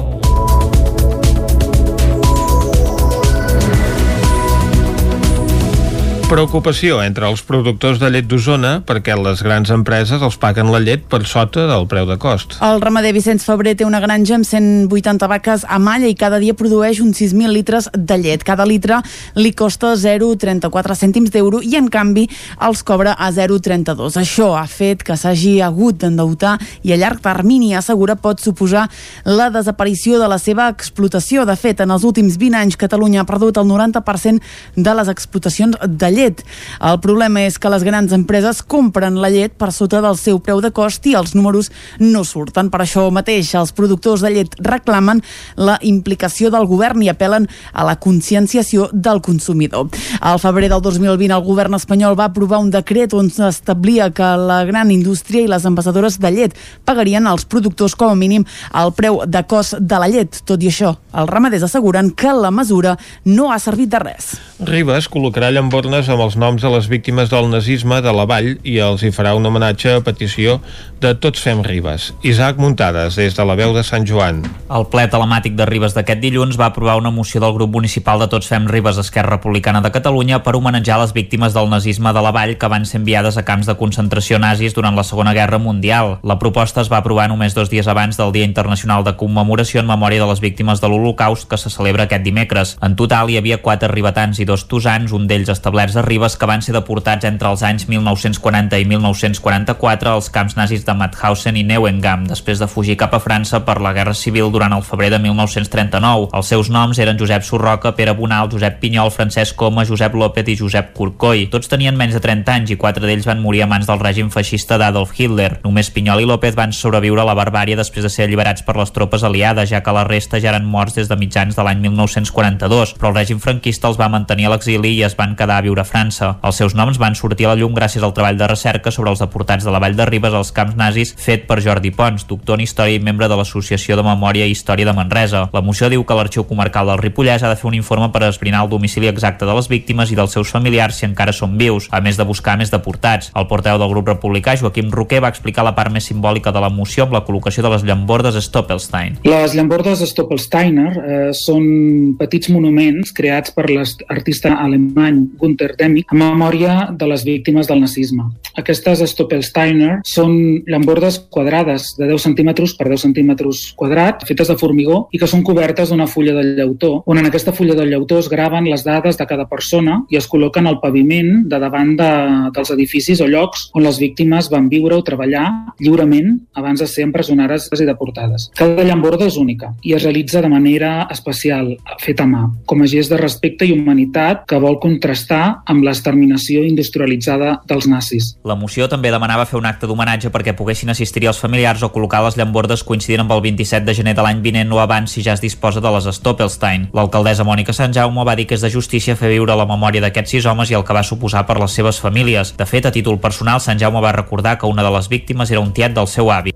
Preocupació 6.31 7.01
entre 7.03 7.27
els 7.27 7.41
productors 7.43 7.99
de 7.99 8.07
llet 8.15 8.27
d'Osona 8.31 8.77
perquè 8.87 9.17
les 9.19 9.41
grans 9.43 9.73
empreses 9.75 10.23
els 10.23 10.37
paguen 10.39 10.69
la 10.71 10.79
llet 10.79 11.03
per 11.11 11.25
sota 11.27 11.65
del 11.67 11.89
preu 11.91 12.05
de 12.07 12.15
cost. 12.23 12.53
El 12.63 12.79
ramader 12.79 13.11
Vicenç 13.17 13.43
Febrer 13.43 13.73
té 13.75 13.83
una 13.83 13.99
granja 13.99 14.37
amb 14.37 14.47
180 14.47 15.27
vaques 15.27 15.65
a 15.67 15.81
malla 15.83 16.07
i 16.07 16.15
cada 16.15 16.39
dia 16.39 16.55
produeix 16.55 17.01
uns 17.03 17.19
6.000 17.19 17.51
litres 17.51 17.89
de 17.91 18.19
llet. 18.23 18.45
Cada 18.47 18.63
litre 18.63 19.01
li 19.35 19.51
costa 19.59 19.97
0,34 19.99 20.97
cèntims 21.01 21.33
d'euro 21.35 21.65
i, 21.67 21.75
en 21.81 21.89
canvi, 21.91 22.29
els 22.63 22.85
cobra 22.87 23.17
a 23.19 23.33
0,32. 23.35 24.21
Això 24.23 24.53
ha 24.55 24.69
fet 24.71 25.03
que 25.03 25.19
s'hagi 25.19 25.57
hagut 25.67 25.99
d'endeutar 26.05 26.55
i 26.87 26.95
a 26.95 27.01
llarg 27.03 27.19
termini, 27.27 27.73
assegura, 27.75 28.15
pot 28.15 28.39
suposar 28.39 28.87
la 29.27 29.51
desaparició 29.51 30.23
de 30.23 30.31
la 30.31 30.39
seva 30.39 30.71
explotació. 30.71 31.43
De 31.43 31.59
fet, 31.59 31.83
en 31.83 31.91
els 31.91 32.07
últims 32.07 32.39
20 32.39 32.63
anys, 32.63 32.79
Catalunya 32.79 33.27
ha 33.27 33.29
perdut 33.35 33.59
el 33.59 33.67
90% 33.67 34.79
de 34.79 34.99
les 35.03 35.15
explotacions 35.17 35.75
de 35.83 36.07
llet 36.07 36.20
llet. 36.21 36.45
El 36.85 37.01
problema 37.01 37.43
és 37.49 37.59
que 37.59 37.73
les 37.73 37.85
grans 37.87 38.13
empreses 38.13 38.63
compren 38.63 39.19
la 39.21 39.33
llet 39.33 39.57
per 39.57 39.73
sota 39.73 40.03
del 40.05 40.19
seu 40.21 40.41
preu 40.45 40.61
de 40.61 40.71
cost 40.77 41.07
i 41.09 41.17
els 41.19 41.35
números 41.35 41.71
no 41.99 42.25
surten. 42.29 42.71
Per 42.71 42.83
això 42.85 43.07
mateix, 43.15 43.55
els 43.59 43.73
productors 43.77 44.25
de 44.25 44.33
llet 44.35 44.57
reclamen 44.61 45.23
la 45.57 45.79
implicació 45.87 46.51
del 46.53 46.69
govern 46.71 47.03
i 47.03 47.11
apel·len 47.13 47.49
a 47.73 47.87
la 47.89 47.97
conscienciació 48.01 48.89
del 48.93 49.23
consumidor. 49.25 49.89
Al 50.21 50.41
febrer 50.43 50.71
del 50.71 50.83
2020, 50.85 51.33
el 51.35 51.47
govern 51.47 51.79
espanyol 51.79 52.19
va 52.19 52.29
aprovar 52.31 52.61
un 52.61 52.71
decret 52.73 53.15
on 53.17 53.31
s'establia 53.33 54.11
que 54.15 54.31
la 54.37 54.63
gran 54.69 54.91
indústria 54.93 55.45
i 55.45 55.51
les 55.51 55.67
ambasadores 55.67 56.19
de 56.21 56.33
llet 56.35 56.57
pagarien 56.85 57.27
als 57.27 57.47
productors 57.49 57.97
com 57.97 58.13
a 58.13 58.19
mínim 58.19 58.45
el 58.77 58.93
preu 58.97 59.23
de 59.27 59.43
cost 59.49 59.79
de 59.81 60.01
la 60.01 60.11
llet. 60.11 60.43
Tot 60.47 60.63
i 60.63 60.71
això, 60.71 60.95
els 61.15 61.31
ramaders 61.31 61.67
asseguren 61.67 62.13
que 62.13 62.33
la 62.37 62.51
mesura 62.55 62.97
no 63.25 63.51
ha 63.53 63.59
servit 63.63 63.91
de 63.93 64.03
res. 64.03 64.35
Ribes 64.61 65.09
col·locarà 65.11 65.51
llambornes 65.55 66.10
amb 66.11 66.25
els 66.25 66.37
noms 66.37 66.63
de 66.63 66.71
les 66.73 66.89
víctimes 66.91 67.31
del 67.31 67.47
nazisme 67.51 68.01
de 68.03 68.13
la 68.15 68.25
Vall 68.27 68.57
i 68.67 68.79
els 68.83 69.05
hi 69.07 69.11
farà 69.15 69.37
un 69.39 69.47
homenatge 69.47 69.93
a 69.95 70.03
petició 70.05 70.59
de 71.01 71.15
Tots 71.15 71.41
Fem 71.41 71.63
Ribes. 71.65 72.11
Isaac 72.27 72.59
Muntades, 72.61 73.17
des 73.17 73.37
de 73.37 73.45
la 73.47 73.55
veu 73.57 73.73
de 73.73 73.85
Sant 73.87 74.05
Joan. 74.09 74.43
El 74.69 74.87
ple 74.93 75.07
telemàtic 75.09 75.55
de 75.57 75.65
Ribes 75.69 75.95
d'aquest 75.97 76.21
dilluns 76.21 76.59
va 76.61 76.69
aprovar 76.69 76.99
una 77.01 77.13
moció 77.15 77.41
del 77.41 77.55
grup 77.57 77.73
municipal 77.73 78.21
de 78.21 78.29
Tots 78.29 78.51
Fem 78.51 78.67
Ribes 78.69 78.99
Esquerra 79.01 79.37
Republicana 79.37 79.81
de 79.81 79.93
Catalunya 79.95 80.43
per 80.45 80.57
homenatjar 80.59 80.99
les 81.01 81.15
víctimes 81.17 81.55
del 81.55 81.71
nazisme 81.71 82.13
de 82.13 82.25
la 82.27 82.35
Vall 82.35 82.57
que 82.59 82.69
van 82.69 82.85
ser 82.85 83.01
enviades 83.01 83.39
a 83.39 83.45
camps 83.49 83.71
de 83.71 83.77
concentració 83.81 84.41
nazis 84.43 84.75
durant 84.75 84.99
la 84.99 85.07
Segona 85.07 85.33
Guerra 85.37 85.59
Mundial. 85.63 86.19
La 86.23 86.39
proposta 86.43 86.83
es 86.83 86.91
va 86.93 86.99
aprovar 87.01 87.29
només 87.31 87.55
dos 87.55 87.71
dies 87.71 87.89
abans 87.89 88.19
del 88.19 88.35
Dia 88.37 88.49
Internacional 88.49 89.07
de 89.07 89.15
Commemoració 89.17 89.81
en 89.81 89.89
memòria 89.89 90.21
de 90.21 90.29
les 90.33 90.43
víctimes 90.43 90.83
de 90.83 90.91
l'Holocaust 90.91 91.49
que 91.49 91.61
se 91.61 91.71
celebra 91.71 92.09
aquest 92.09 92.27
dimecres. 92.27 92.77
En 92.83 92.99
total 92.99 93.31
hi 93.31 93.39
havia 93.39 93.63
quatre 93.63 93.89
ribetans 93.89 94.41
i 94.41 94.49
dos 94.49 94.67
tosans, 94.69 95.13
un 95.17 95.31
d'ells 95.31 95.49
establerts 95.53 96.00
a 96.01 96.03
Ribes, 96.03 96.37
que 96.37 96.49
van 96.49 96.63
ser 96.65 96.75
deportats 96.75 97.27
entre 97.29 97.51
els 97.53 97.63
anys 97.67 97.87
1940 97.89 98.79
i 98.81 98.87
1944 98.89 100.11
als 100.11 100.31
camps 100.33 100.57
nazis 100.57 100.85
de 100.87 100.95
Mauthausen 100.97 101.59
i 101.61 101.65
Neuengamme, 101.67 102.29
després 102.31 102.59
de 102.59 102.69
fugir 102.69 102.97
cap 103.01 103.15
a 103.15 103.21
França 103.23 103.61
per 103.67 103.79
la 103.85 103.93
Guerra 103.97 104.15
Civil 104.17 104.51
durant 104.53 104.75
el 104.75 104.85
febrer 104.87 105.11
de 105.13 105.21
1939. 105.23 106.31
Els 106.37 106.53
seus 106.53 106.71
noms 106.73 106.99
eren 106.99 107.21
Josep 107.21 107.45
Sorroca, 107.47 107.95
Pere 107.97 108.15
Bonal, 108.17 108.51
Josep 108.53 108.81
Pinyol, 108.81 109.13
Francesc 109.15 109.57
Coma, 109.61 109.85
Josep 109.87 110.17
López 110.17 110.49
i 110.49 110.57
Josep 110.59 110.93
Corcoy. 110.97 111.47
Tots 111.53 111.71
tenien 111.71 111.97
menys 111.99 112.17
de 112.17 112.23
30 112.25 112.57
anys 112.57 112.75
i 112.75 112.79
quatre 112.81 113.07
d'ells 113.07 113.29
van 113.29 113.43
morir 113.45 113.65
a 113.65 113.71
mans 113.71 113.89
del 113.89 114.01
règim 114.01 114.33
feixista 114.33 114.79
d'Adolf 114.81 115.13
Hitler. 115.19 115.61
Només 115.65 115.93
Pinyol 115.93 116.25
i 116.25 116.29
López 116.29 116.57
van 116.59 116.75
sobreviure 116.77 117.23
a 117.23 117.29
la 117.29 117.37
barbària 117.39 117.79
després 117.79 118.07
de 118.07 118.13
ser 118.13 118.27
alliberats 118.27 118.65
per 118.67 118.79
les 118.81 118.95
tropes 118.97 119.25
aliades, 119.27 119.71
ja 119.71 119.83
que 119.85 119.95
la 119.95 120.07
resta 120.09 120.41
ja 120.41 120.55
eren 120.55 120.67
morts 120.67 120.97
des 120.97 121.11
de 121.11 121.19
mitjans 121.21 121.57
de 121.57 121.67
l'any 121.67 121.85
1942, 121.85 122.97
però 122.99 123.13
el 123.13 123.21
règim 123.21 123.41
franquista 123.43 123.91
els 123.91 124.01
va 124.01 124.11
mantenir 124.13 124.49
a 124.49 124.55
l'exili 124.55 124.97
i 124.97 125.05
es 125.07 125.17
van 125.19 125.37
quedar 125.37 125.61
a 125.61 125.67
viure 125.67 125.85
França. 125.91 126.37
Els 126.47 126.61
seus 126.63 126.77
noms 126.79 126.99
van 127.03 127.17
sortir 127.19 127.49
a 127.49 127.53
la 127.53 127.59
llum 127.59 127.75
gràcies 127.75 128.05
al 128.07 128.15
treball 128.15 128.39
de 128.39 128.47
recerca 128.49 128.93
sobre 128.95 129.11
els 129.11 129.23
deportats 129.23 129.67
de 129.67 129.73
la 129.75 129.81
Vall 129.83 129.97
de 129.99 130.07
Ribes 130.07 130.35
als 130.37 130.53
camps 130.55 130.77
nazis 130.79 131.13
fet 131.19 131.47
per 131.49 131.59
Jordi 131.65 131.91
Pons, 131.95 132.27
doctor 132.31 132.59
en 132.59 132.65
Història 132.65 132.99
i 133.01 133.03
membre 133.03 133.29
de 133.29 133.39
l'Associació 133.39 133.99
de 133.99 134.07
Memòria 134.07 134.47
i 134.47 134.55
Història 134.55 134.87
de 134.87 134.95
Manresa. 134.97 135.47
La 135.53 135.65
moció 135.67 135.91
diu 135.91 136.05
que 136.07 136.17
l'Arxiu 136.17 136.47
Comarcal 136.47 136.93
del 136.93 137.03
Ripollès 137.03 137.43
ha 137.43 137.51
de 137.51 137.59
fer 137.59 137.69
un 137.71 137.79
informe 137.79 138.11
per 138.15 138.23
esbrinar 138.29 138.63
el 138.65 138.71
domicili 138.71 139.11
exacte 139.11 139.49
de 139.49 139.57
les 139.57 139.69
víctimes 139.73 140.13
i 140.13 140.19
dels 140.19 140.37
seus 140.37 140.53
familiars 140.55 141.01
si 141.01 141.09
encara 141.09 141.35
són 141.35 141.57
vius, 141.59 141.89
a 141.91 142.01
més 142.05 142.19
de 142.21 142.27
buscar 142.29 142.57
més 142.61 142.71
deportats. 142.71 143.33
El 143.35 143.49
porteu 143.51 143.79
del 143.81 143.91
grup 143.91 144.09
republicà, 144.13 144.57
Joaquim 144.61 144.93
Roquer, 144.95 145.23
va 145.25 145.33
explicar 145.33 145.67
la 145.67 145.75
part 145.75 145.93
més 145.93 146.07
simbòlica 146.07 146.55
de 146.55 146.63
la 146.63 146.71
moció 146.71 147.07
amb 147.07 147.17
la 147.17 147.25
col·locació 147.27 147.65
de 147.67 147.75
les 147.75 147.87
llambordes 147.89 148.39
Stoppelstein. 148.45 149.21
Les 149.27 149.57
llambordes 149.59 150.05
Stoppelsteiner 150.13 150.91
eh, 151.01 151.19
són 151.37 152.17
petits 152.21 152.51
monuments 152.55 153.15
creats 153.17 153.55
per 153.57 153.69
l'artista 153.71 154.55
alemany 154.61 155.25
Gunther 155.41 155.70
Demig 155.79 156.11
en 156.13 156.21
memòria 156.23 156.89
de 156.91 157.07
les 157.11 157.25
víctimes 157.25 157.69
del 157.69 157.81
nazisme. 157.83 158.27
Aquestes 158.61 159.03
Stoppelsteiner 159.13 160.01
són 160.07 160.35
llambordes 160.69 161.21
quadrades 161.33 161.95
de 161.99 162.09
10 162.11 162.27
centímetres 162.31 162.75
per 162.79 162.89
10 162.91 163.07
centímetres 163.07 163.63
quadrat, 163.79 164.25
fetes 164.29 164.51
de 164.51 164.57
formigó 164.61 165.05
i 165.15 165.21
que 165.21 165.29
són 165.31 165.45
cobertes 165.47 165.91
d'una 165.91 166.09
fulla 166.11 166.35
de 166.39 166.45
llautó, 166.59 166.93
on 167.07 167.21
en 167.21 167.29
aquesta 167.29 167.55
fulla 167.57 167.77
de 167.79 167.87
llautó 167.89 168.19
es 168.21 168.29
graven 168.33 168.69
les 168.71 168.85
dades 168.85 169.19
de 169.19 169.27
cada 169.27 169.47
persona 169.51 170.01
i 170.11 170.19
es 170.19 170.29
col·loquen 170.31 170.69
al 170.69 170.81
paviment 170.83 171.45
de 171.51 171.61
davant 171.63 171.95
de, 171.99 172.11
dels 172.55 172.73
edificis 172.75 173.21
o 173.21 173.29
llocs 173.31 173.69
on 173.75 173.85
les 173.87 174.01
víctimes 174.03 174.51
van 174.53 174.69
viure 174.73 174.99
o 174.99 175.07
treballar 175.07 175.47
lliurement 175.81 176.37
abans 176.59 176.83
de 176.83 176.89
ser 176.91 177.07
empresonades 177.09 177.69
i 177.71 177.87
deportades. 177.87 178.49
Cada 178.59 178.85
llamborda 178.85 179.29
és 179.31 179.39
única 179.41 179.73
i 179.87 179.95
es 179.97 180.05
realitza 180.05 180.43
de 180.43 180.51
manera 180.53 181.07
especial, 181.13 181.73
feta 182.03 182.27
a 182.27 182.31
mà, 182.31 182.45
com 182.67 182.83
a 182.83 182.89
gest 182.91 183.13
de 183.13 183.21
respecte 183.21 183.67
i 183.67 183.75
humanitat 183.77 184.45
que 184.51 184.61
vol 184.61 184.79
contrastar 184.83 185.60
amb 185.67 185.85
l'exterminació 185.85 186.63
industrialitzada 186.65 187.59
dels 187.69 187.89
nazis. 187.91 188.35
La 188.45 188.57
moció 188.57 188.89
també 188.89 189.11
demanava 189.11 189.47
fer 189.47 189.59
un 189.59 189.67
acte 189.69 189.89
d'homenatge 189.91 190.31
perquè 190.33 190.55
poguessin 190.57 190.91
assistir 190.91 191.27
els 191.27 191.41
familiars 191.41 191.83
o 191.83 191.91
col·locar 191.93 192.23
les 192.25 192.39
llambordes 192.39 192.85
coincidint 192.87 193.25
amb 193.25 193.35
el 193.37 193.43
27 193.45 193.87
de 193.87 193.95
gener 193.95 194.15
de 194.17 194.25
l'any 194.25 194.43
vinent 194.45 194.73
o 194.73 194.81
abans 194.81 195.13
si 195.13 195.25
ja 195.27 195.35
es 195.35 195.45
disposa 195.45 195.81
de 195.81 195.93
les 195.95 196.09
Stoppelstein. 196.17 196.89
L'alcaldessa 196.97 197.47
Mònica 197.47 197.75
Sant 197.77 197.95
Jaume 197.97 198.25
va 198.27 198.37
dir 198.39 198.47
que 198.47 198.57
és 198.59 198.65
de 198.65 198.71
justícia 198.73 199.17
fer 199.17 199.33
viure 199.33 199.57
la 199.57 199.69
memòria 199.69 200.03
d'aquests 200.05 200.37
sis 200.37 200.47
homes 200.47 200.71
i 200.71 200.79
el 200.79 200.85
que 200.87 200.97
va 200.97 201.05
suposar 201.07 201.47
per 201.47 201.59
les 201.61 201.75
seves 201.77 202.01
famílies. 202.01 202.55
De 202.57 202.67
fet, 202.67 202.87
a 202.87 202.95
títol 202.95 203.21
personal, 203.21 203.61
Sant 203.61 203.81
Jaume 203.81 204.03
va 204.03 204.15
recordar 204.17 204.57
que 204.59 204.71
una 204.71 204.85
de 204.87 204.95
les 204.97 205.09
víctimes 205.09 205.51
era 205.51 205.61
un 205.61 205.73
tiet 205.73 205.95
del 205.97 206.09
seu 206.09 206.31
avi. 206.31 206.55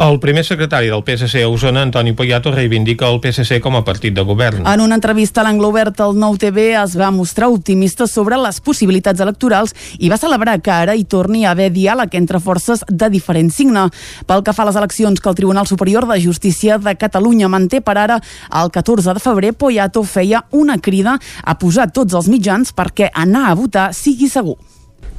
El 0.00 0.18
primer 0.20 0.44
secretari 0.44 0.88
del 0.88 1.02
PSC 1.04 1.42
a 1.42 1.48
Osona, 1.48 1.82
Antoni 1.82 2.12
Poyato, 2.12 2.52
reivindica 2.52 3.08
el 3.10 3.20
PSC 3.20 3.60
com 3.60 3.76
a 3.76 3.84
partit 3.84 4.14
de 4.14 4.22
govern. 4.22 4.66
En 4.66 4.80
una 4.80 4.96
entrevista 4.96 5.42
a 5.42 5.44
l'Angle 5.44 5.68
Obert 5.68 6.00
al 6.00 6.16
Nou 6.18 6.36
TV 6.40 6.70
es 6.80 6.96
va 6.98 7.10
mostrar 7.10 7.50
optimista 7.52 8.06
sobre 8.06 8.38
les 8.42 8.60
possibilitats 8.64 9.20
electorals 9.20 9.74
i 9.98 10.10
va 10.10 10.18
celebrar 10.20 10.58
que 10.60 10.72
ara 10.74 10.96
hi 10.96 11.04
torni 11.04 11.44
a 11.44 11.52
haver 11.52 11.70
diàleg 11.74 12.16
entre 12.18 12.40
forces 12.40 12.84
de 12.88 13.10
diferent 13.12 13.52
signe. 13.54 13.86
Pel 14.26 14.44
que 14.46 14.54
fa 14.56 14.64
a 14.64 14.70
les 14.70 14.80
eleccions 14.80 15.20
que 15.20 15.28
el 15.28 15.38
Tribunal 15.38 15.66
Superior 15.66 16.08
de 16.08 16.20
Justícia 16.22 16.78
de 16.78 16.96
Catalunya 16.96 17.48
manté 17.48 17.80
per 17.80 17.98
ara, 17.98 18.20
el 18.62 18.70
14 18.70 19.14
de 19.14 19.22
febrer 19.22 19.52
Poyato 19.52 20.02
feia 20.02 20.44
una 20.50 20.78
crida 20.78 21.18
a 21.44 21.58
posar 21.58 21.90
tots 21.92 22.14
els 22.14 22.28
mitjans 22.28 22.74
perquè 22.74 23.10
anar 23.14 23.48
a 23.50 23.54
votar 23.54 23.90
sigui 23.94 24.28
segur 24.28 24.58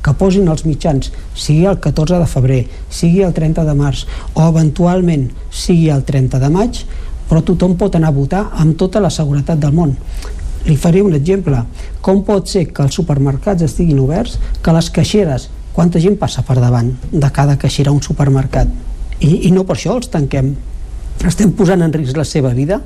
que 0.02 0.14
posin 0.18 0.48
els 0.50 0.64
mitjans, 0.66 1.12
sigui 1.38 1.68
el 1.70 1.78
14 1.82 2.18
de 2.18 2.28
febrer, 2.30 2.62
sigui 2.90 3.22
el 3.22 3.36
30 3.38 3.66
de 3.68 3.76
març 3.78 4.08
o 4.34 4.48
eventualment 4.48 5.28
sigui 5.54 5.92
el 5.94 6.02
30 6.08 6.42
de 6.42 6.50
maig, 6.50 6.82
però 7.30 7.44
tothom 7.46 7.78
pot 7.80 7.96
anar 7.96 8.10
a 8.10 8.16
votar 8.16 8.42
amb 8.60 8.76
tota 8.80 9.00
la 9.04 9.14
seguretat 9.14 9.62
del 9.62 9.76
món. 9.78 9.94
Li 10.68 10.78
faré 10.78 11.02
un 11.02 11.16
exemple. 11.18 11.64
Com 12.06 12.22
pot 12.28 12.50
ser 12.50 12.68
que 12.70 12.86
els 12.86 12.98
supermercats 12.98 13.66
estiguin 13.66 14.00
oberts, 14.04 14.38
que 14.62 14.74
les 14.76 14.90
caixeres, 14.94 15.50
quanta 15.74 16.02
gent 16.04 16.18
passa 16.22 16.44
per 16.46 16.60
davant 16.60 16.92
de 17.12 17.30
cada 17.34 17.58
caixera 17.58 17.92
a 17.92 17.96
un 17.96 18.02
supermercat? 18.06 18.70
I, 19.22 19.48
I 19.48 19.52
no 19.56 19.66
per 19.66 19.78
això 19.78 19.96
els 19.98 20.12
tanquem. 20.14 20.54
Estem 21.28 21.54
posant 21.58 21.82
en 21.86 21.94
risc 21.94 22.18
la 22.18 22.26
seva 22.26 22.54
vida? 22.58 22.82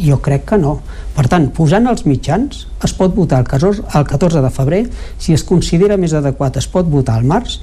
Jo 0.00 0.18
crec 0.22 0.48
que 0.48 0.58
no. 0.58 0.78
Per 1.14 1.26
tant, 1.30 1.50
posant 1.54 1.86
els 1.90 2.04
mitjans, 2.08 2.64
es 2.84 2.96
pot 2.98 3.14
votar 3.14 3.44
el 3.44 3.50
14, 3.50 3.84
el 3.94 4.08
14 4.08 4.42
de 4.42 4.50
febrer, 4.50 4.82
si 5.18 5.36
es 5.36 5.44
considera 5.46 6.00
més 6.00 6.16
adequat 6.16 6.58
es 6.58 6.68
pot 6.70 6.88
votar 6.90 7.20
al 7.20 7.28
març, 7.28 7.60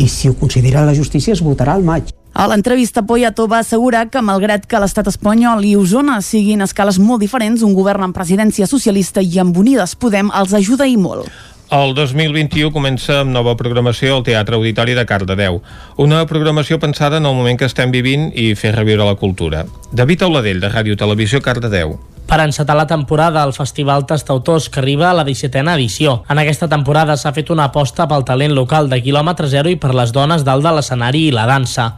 i 0.00 0.08
si 0.08 0.30
ho 0.30 0.38
considera 0.40 0.86
la 0.86 0.96
justícia 0.96 1.36
es 1.36 1.44
votarà 1.44 1.76
al 1.76 1.84
maig. 1.84 2.14
A 2.32 2.46
l'entrevista, 2.46 3.02
Poyato 3.02 3.48
va 3.50 3.58
assegurar 3.58 4.06
que, 4.08 4.22
malgrat 4.22 4.66
que 4.70 4.78
l'estat 4.78 5.08
espanyol 5.10 5.64
i 5.66 5.74
Osona 5.76 6.20
siguin 6.22 6.62
escales 6.62 7.00
molt 7.02 7.24
diferents, 7.24 7.64
un 7.66 7.74
govern 7.74 8.06
amb 8.06 8.14
presidència 8.14 8.68
socialista 8.70 9.20
i 9.22 9.40
amb 9.42 9.56
Unides 9.58 9.96
Podem 9.98 10.30
els 10.30 10.54
ajuda 10.54 10.86
i 10.86 10.96
molt. 10.96 11.26
El 11.70 11.92
2021 11.94 12.72
comença 12.74 13.20
amb 13.22 13.30
nova 13.30 13.56
programació 13.58 14.16
al 14.16 14.24
Teatre 14.26 14.56
Auditori 14.58 14.94
de 14.98 15.04
Cardedeu. 15.06 15.60
Una 16.02 16.24
programació 16.26 16.80
pensada 16.82 17.18
en 17.18 17.26
el 17.30 17.34
moment 17.34 17.58
que 17.58 17.68
estem 17.70 17.92
vivint 17.94 18.30
i 18.34 18.54
fer 18.58 18.72
reviure 18.74 19.06
la 19.06 19.14
cultura. 19.14 19.66
David 19.92 20.24
Auladell, 20.26 20.62
de 20.62 20.70
Ràdio 20.70 20.98
Televisió 20.98 21.38
Cardedeu. 21.42 21.94
Per 22.30 22.38
encetar 22.38 22.76
la 22.76 22.86
temporada, 22.86 23.42
el 23.42 23.52
Festival 23.52 24.04
Tastautors, 24.06 24.68
que 24.70 24.78
arriba 24.78 25.08
a 25.10 25.14
la 25.14 25.24
17a 25.26 25.74
edició. 25.74 26.22
En 26.30 26.38
aquesta 26.38 26.68
temporada 26.70 27.16
s'ha 27.18 27.32
fet 27.34 27.50
una 27.50 27.64
aposta 27.72 28.06
pel 28.06 28.22
talent 28.22 28.54
local 28.54 28.86
de 28.86 29.00
quilòmetre 29.02 29.48
zero 29.50 29.66
i 29.66 29.74
per 29.74 29.90
les 29.98 30.12
dones 30.14 30.44
dalt 30.46 30.62
de 30.62 30.70
l'escenari 30.76 31.24
i 31.26 31.34
la 31.34 31.48
dansa. 31.50 31.88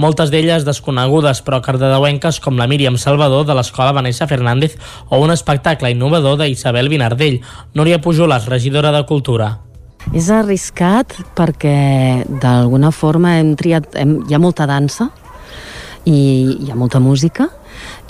Moltes 0.00 0.32
d'elles 0.32 0.64
desconegudes, 0.64 1.44
però 1.44 1.60
cardedeuenques 1.60 2.40
com 2.40 2.56
la 2.56 2.70
Míriam 2.72 2.96
Salvador 2.96 3.44
de 3.44 3.52
l'Escola 3.52 3.92
Vanessa 3.92 4.24
Fernández 4.26 4.80
o 5.10 5.20
un 5.20 5.36
espectacle 5.36 5.92
innovador 5.92 6.40
d'Isabel 6.40 6.88
Vinardell. 6.88 7.42
Núria 7.74 8.00
Pujolas, 8.00 8.48
regidora 8.48 8.96
de 8.96 9.04
Cultura. 9.04 9.58
És 10.16 10.32
arriscat 10.32 11.18
perquè 11.36 12.24
d'alguna 12.40 12.96
forma 12.96 13.36
hem 13.42 13.58
triat, 13.60 13.92
hem, 13.92 14.22
hi 14.24 14.32
ha 14.32 14.40
molta 14.40 14.64
dansa 14.64 15.12
i 16.08 16.62
hi 16.64 16.72
ha 16.72 16.80
molta 16.80 16.98
música 16.98 17.52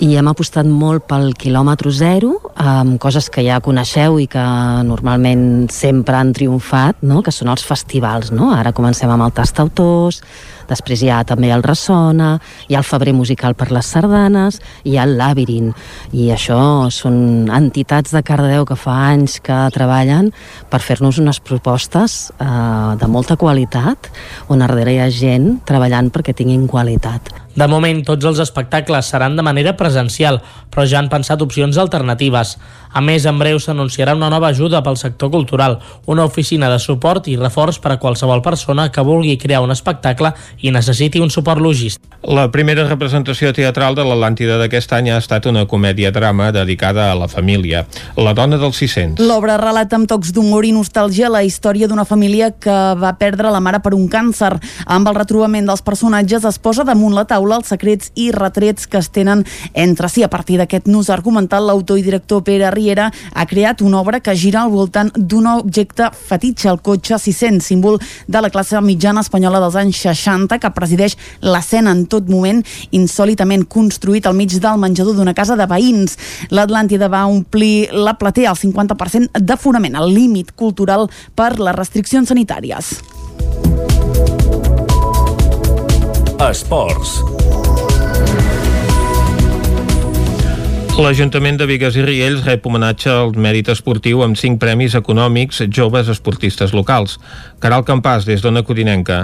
i 0.03 0.17
hem 0.19 0.27
apostat 0.27 0.67
molt 0.67 1.05
pel 1.07 1.29
quilòmetre 1.39 1.91
zero, 1.95 2.33
amb 2.59 2.97
coses 2.99 3.29
que 3.31 3.43
ja 3.45 3.61
coneixeu 3.63 4.17
i 4.19 4.25
que 4.27 4.43
normalment 4.83 5.69
sempre 5.71 6.17
han 6.19 6.33
triomfat, 6.35 6.99
no? 7.07 7.21
que 7.23 7.31
són 7.31 7.51
els 7.53 7.63
festivals. 7.63 8.33
No? 8.35 8.49
Ara 8.51 8.73
comencem 8.75 9.11
amb 9.13 9.23
el 9.23 9.31
Tastautors, 9.37 10.19
després 10.67 11.05
hi 11.05 11.11
ha 11.13 11.21
també 11.27 11.53
el 11.55 11.63
Ressona, 11.63 12.33
hi 12.67 12.75
ha 12.75 12.81
el 12.81 12.87
Febrer 12.87 13.13
Musical 13.15 13.55
per 13.55 13.69
les 13.71 13.93
Sardanes, 13.95 14.59
hi 14.83 14.97
ha 14.97 15.05
el 15.07 15.15
Labyrin, 15.19 15.71
i 16.11 16.27
això 16.35 16.89
són 16.91 17.47
entitats 17.53 18.11
de 18.11 18.23
Cardedeu 18.27 18.67
que 18.67 18.79
fa 18.79 18.97
anys 19.13 19.37
que 19.45 19.61
treballen 19.75 20.33
per 20.71 20.81
fer-nos 20.83 21.21
unes 21.23 21.39
propostes 21.39 22.27
eh, 22.39 22.49
de 22.99 23.11
molta 23.11 23.39
qualitat, 23.39 24.11
on 24.51 24.65
darrere 24.65 24.97
hi 24.97 24.99
ha 25.05 25.07
gent 25.13 25.61
treballant 25.69 26.11
perquè 26.11 26.35
tinguin 26.35 26.67
qualitat. 26.67 27.42
De 27.53 27.67
moment, 27.69 27.99
tots 28.01 28.25
els 28.25 28.39
espectacles 28.41 29.11
seran 29.13 29.35
de 29.37 29.43
manera 29.45 29.75
presencial, 29.77 30.39
però 30.73 30.87
ja 30.89 30.97
han 30.97 31.09
pensat 31.11 31.41
opcions 31.45 31.77
alternatives. 31.77 32.55
A 32.93 33.01
més, 33.01 33.27
en 33.29 33.37
breu 33.37 33.59
s'anunciarà 33.61 34.15
una 34.17 34.29
nova 34.29 34.49
ajuda 34.49 34.81
pel 34.85 34.97
sector 34.97 35.29
cultural, 35.33 35.79
una 36.09 36.25
oficina 36.25 36.69
de 36.69 36.79
suport 36.81 37.27
i 37.29 37.35
reforç 37.37 37.77
per 37.81 37.93
a 37.93 37.99
qualsevol 38.01 38.41
persona 38.41 38.87
que 38.91 39.05
vulgui 39.05 39.37
crear 39.37 39.61
un 39.61 39.73
espectacle 39.73 40.33
i 40.61 40.73
necessiti 40.73 41.21
un 41.21 41.29
suport 41.33 41.61
logístic. 41.61 42.01
La 42.23 42.47
primera 42.49 42.87
representació 42.87 43.51
teatral 43.53 43.97
de 43.97 44.05
l'Atlàntida 44.07 44.57
d'aquest 44.61 44.93
any 44.97 45.11
ha 45.11 45.19
estat 45.21 45.45
una 45.49 45.65
comèdia-drama 45.69 46.51
dedicada 46.55 47.11
a 47.11 47.17
la 47.17 47.27
família, 47.27 47.85
La 48.17 48.33
dona 48.33 48.57
dels 48.57 48.77
600. 48.77 49.21
L'obra 49.25 49.57
relata 49.57 49.97
amb 49.97 50.07
tocs 50.09 50.31
d'humor 50.33 50.65
i 50.65 50.71
nostàlgia 50.73 51.29
la 51.29 51.43
història 51.43 51.87
d'una 51.87 52.05
família 52.05 52.51
que 52.51 52.77
va 52.97 53.13
perdre 53.19 53.51
la 53.51 53.59
mare 53.59 53.81
per 53.83 53.93
un 53.93 54.07
càncer. 54.09 54.53
Amb 54.85 55.09
el 55.09 55.17
retrobament 55.17 55.67
dels 55.69 55.81
personatges 55.85 56.45
es 56.45 56.57
posa 56.61 56.85
damunt 56.87 57.13
la 57.13 57.25
taula 57.29 57.42
els 57.51 57.67
secrets 57.67 58.11
i 58.15 58.29
retrets 58.31 58.87
que 58.87 58.97
es 59.01 59.09
tenen 59.11 59.43
entre 59.73 60.07
si. 60.09 60.23
A 60.23 60.29
partir 60.31 60.57
d'aquest 60.57 60.87
nus 60.87 61.09
argumental, 61.09 61.67
l'autor 61.67 61.99
i 61.99 62.05
director 62.05 62.43
Pere 62.43 62.69
Riera 62.71 63.09
ha 63.33 63.45
creat 63.45 63.81
una 63.81 63.99
obra 63.99 64.21
que 64.23 64.35
gira 64.35 64.61
al 64.63 64.71
voltant 64.71 65.11
d'un 65.17 65.47
objecte 65.47 66.09
fetitxe, 66.13 66.69
el 66.71 66.79
cotxe 66.79 67.19
600, 67.19 67.65
símbol 67.65 67.99
de 68.27 68.41
la 68.41 68.49
classe 68.53 68.79
mitjana 68.81 69.21
espanyola 69.25 69.59
dels 69.63 69.75
anys 69.79 69.99
60, 70.05 70.59
que 70.59 70.71
presideix 70.75 71.17
l'escena 71.41 71.91
en 71.91 72.05
tot 72.07 72.29
moment, 72.31 72.63
insòlitament 72.91 73.67
construït 73.67 74.27
al 74.27 74.37
mig 74.37 74.53
del 74.53 74.79
menjador 74.79 75.17
d'una 75.17 75.35
casa 75.35 75.57
de 75.59 75.67
veïns. 75.69 76.17
L'Atlàntida 76.53 77.09
va 77.11 77.25
omplir 77.27 77.89
la 77.91 78.15
platea 78.19 78.53
al 78.53 78.59
50% 78.59 79.43
d'aforament, 79.43 79.99
el 79.99 80.13
límit 80.13 80.55
cultural 80.55 81.09
per 81.35 81.55
les 81.59 81.75
restriccions 81.75 82.29
sanitàries. 82.29 83.22
Esports. 86.43 87.21
L'Ajuntament 90.99 91.55
de 91.57 91.67
Vigues 91.69 91.95
i 91.95 92.03
Riells 92.03 92.43
rep 92.43 92.67
homenatge 92.67 93.07
al 93.13 93.31
mèrit 93.39 93.71
esportiu 93.71 94.25
amb 94.25 94.35
cinc 94.39 94.59
premis 94.59 94.97
econòmics 94.99 95.63
joves 95.71 96.11
esportistes 96.11 96.75
locals. 96.75 97.15
Caral 97.63 97.87
Campàs, 97.87 98.27
des 98.27 98.43
d'Ona 98.43 98.65
Codinenca. 98.67 99.21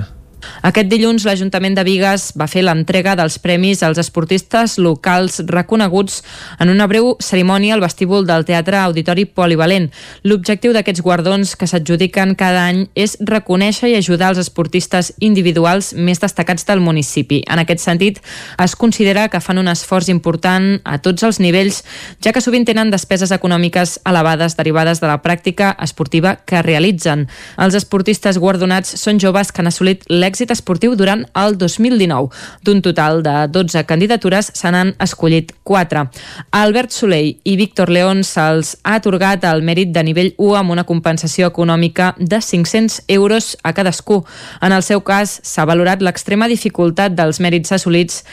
Aquest 0.61 0.89
dilluns 0.91 1.23
l'Ajuntament 1.27 1.75
de 1.77 1.83
Vigues 1.87 2.29
va 2.39 2.47
fer 2.49 2.63
l'entrega 2.65 3.15
dels 3.19 3.37
premis 3.43 3.81
als 3.83 3.99
esportistes 4.01 4.77
locals 4.79 5.39
reconeguts 5.47 6.21
en 6.59 6.71
una 6.71 6.87
breu 6.87 7.13
cerimònia 7.23 7.75
al 7.75 7.83
vestíbul 7.83 8.25
del 8.27 8.45
Teatre 8.47 8.79
Auditori 8.81 9.25
Polivalent. 9.25 9.89
L'objectiu 10.23 10.73
d'aquests 10.75 11.03
guardons 11.05 11.55
que 11.59 11.67
s'adjudiquen 11.67 12.35
cada 12.39 12.65
any 12.71 12.85
és 12.95 13.17
reconèixer 13.19 13.91
i 13.91 13.97
ajudar 13.99 14.31
els 14.33 14.41
esportistes 14.43 15.13
individuals 15.19 15.93
més 15.93 16.19
destacats 16.19 16.67
del 16.67 16.83
municipi. 16.83 17.41
En 17.47 17.59
aquest 17.63 17.83
sentit, 17.83 18.19
es 18.59 18.75
considera 18.75 19.27
que 19.29 19.43
fan 19.43 19.61
un 19.61 19.71
esforç 19.71 20.09
important 20.11 20.79
a 20.83 20.97
tots 21.03 21.23
els 21.23 21.39
nivells, 21.39 21.83
ja 22.23 22.33
que 22.33 22.43
sovint 22.43 22.67
tenen 22.67 22.91
despeses 22.91 23.31
econòmiques 23.35 23.99
elevades 24.07 24.57
derivades 24.59 24.99
de 24.99 25.07
la 25.07 25.21
pràctica 25.23 25.75
esportiva 25.79 26.37
que 26.45 26.63
realitzen. 26.65 27.27
Els 27.57 27.75
esportistes 27.75 28.39
guardonats 28.39 28.95
són 28.99 29.19
joves 29.19 29.51
que 29.51 29.63
han 29.63 29.71
assolit 29.71 30.03
l'èxit 30.09 30.28
esportiu 30.35 30.95
durant 30.95 31.25
el 31.33 31.57
2019. 31.57 32.29
D'un 32.63 32.81
total 32.81 33.23
de 33.23 33.47
12 33.47 33.85
candidatures 33.85 34.51
se 34.53 34.71
n'han 34.71 34.93
escollit 34.99 35.53
4. 35.63 36.05
A 36.51 36.61
Albert 36.61 36.91
Soleil 36.91 37.39
i 37.43 37.55
Víctor 37.55 37.89
León 37.89 38.23
se'ls 38.23 38.77
ha 38.83 38.95
atorgat 38.99 39.43
el 39.49 39.63
mèrit 39.63 39.91
de 39.95 40.03
nivell 40.03 40.33
1 40.37 40.55
amb 40.59 40.71
una 40.71 40.85
compensació 40.85 41.47
econòmica 41.47 42.13
de 42.19 42.41
500 42.41 43.03
euros 43.07 43.57
a 43.63 43.73
cadascú. 43.73 44.23
En 44.61 44.71
el 44.71 44.83
seu 44.83 45.01
cas, 45.01 45.39
s'ha 45.43 45.65
valorat 45.65 46.01
l'extrema 46.01 46.47
dificultat 46.47 47.15
dels 47.17 47.39
mèrits 47.39 47.71
assolits 47.71 48.23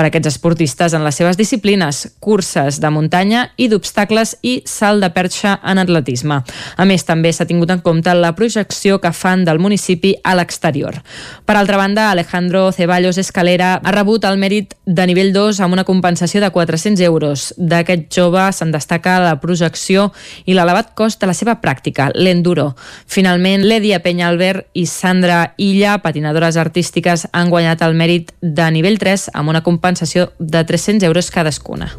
per 0.00 0.06
a 0.06 0.08
aquests 0.08 0.30
esportistes 0.30 0.94
en 0.96 1.02
les 1.04 1.18
seves 1.18 1.36
disciplines, 1.36 1.98
curses 2.24 2.78
de 2.80 2.88
muntanya 2.88 3.42
i 3.60 3.66
d'obstacles 3.68 4.30
i 4.40 4.54
salt 4.64 5.04
de 5.04 5.10
perxa 5.12 5.58
en 5.60 5.76
atletisme. 5.82 6.38
A 6.80 6.86
més, 6.88 7.04
també 7.04 7.28
s'ha 7.36 7.44
tingut 7.44 7.68
en 7.74 7.82
compte 7.84 8.14
la 8.16 8.30
projecció 8.32 8.96
que 9.02 9.10
fan 9.12 9.44
del 9.44 9.60
municipi 9.60 10.14
a 10.24 10.32
l'exterior. 10.38 10.96
Per 11.44 11.56
altra 11.58 11.76
banda, 11.76 12.06
Alejandro 12.10 12.70
Ceballos 12.72 13.18
Escalera 13.20 13.74
ha 13.76 13.92
rebut 13.92 14.24
el 14.24 14.40
mèrit 14.40 14.72
de 14.86 15.06
nivell 15.10 15.34
2 15.34 15.60
amb 15.60 15.76
una 15.76 15.84
compensació 15.84 16.40
de 16.40 16.48
400 16.48 17.04
euros. 17.04 17.50
D'aquest 17.58 18.08
jove 18.16 18.46
se'n 18.56 18.72
destaca 18.72 19.18
la 19.20 19.36
projecció 19.44 20.08
i 20.46 20.56
l'elevat 20.56 20.94
cost 20.96 21.20
de 21.20 21.28
la 21.28 21.36
seva 21.36 21.58
pràctica, 21.60 22.08
l'enduro. 22.14 22.70
Finalment, 23.04 23.68
Ledia 23.68 24.00
Penyalbert 24.00 24.72
i 24.72 24.86
Sandra 24.88 25.52
Illa, 25.60 25.98
patinadores 26.00 26.56
artístiques, 26.56 27.28
han 27.36 27.52
guanyat 27.52 27.84
el 27.84 28.00
mèrit 28.00 28.32
de 28.40 28.72
nivell 28.72 28.96
3 28.96 29.28
amb 29.36 29.52
una 29.52 29.60
compensació 29.60 29.88
de 30.38 30.64
300 30.64 31.02
euros 31.06 31.30
cadascuna. 31.30 31.92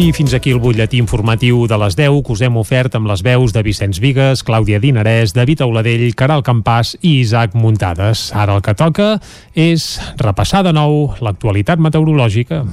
I 0.00 0.12
fins 0.16 0.32
aquí 0.32 0.52
el 0.54 0.60
butlletí 0.62 0.96
informatiu 0.96 1.66
de 1.68 1.76
les 1.76 1.96
10 1.98 2.22
que 2.24 2.32
us 2.32 2.40
hem 2.40 2.56
ofert 2.56 2.94
amb 2.96 3.10
les 3.10 3.20
veus 3.26 3.52
de 3.52 3.60
Vicenç 3.66 3.98
Vigues, 4.00 4.40
Clàudia 4.46 4.78
Dinarès, 4.80 5.34
David 5.36 5.60
Auladell, 5.66 6.06
Caral 6.16 6.40
Campàs 6.46 6.94
i 7.02 7.18
Isaac 7.20 7.52
Muntades. 7.52 8.30
Ara 8.32 8.56
el 8.56 8.64
que 8.64 8.72
toca 8.72 9.18
és 9.52 9.98
repassar 10.16 10.62
de 10.64 10.72
nou 10.72 11.10
l'actualitat 11.20 11.82
meteorològica. 11.82 12.64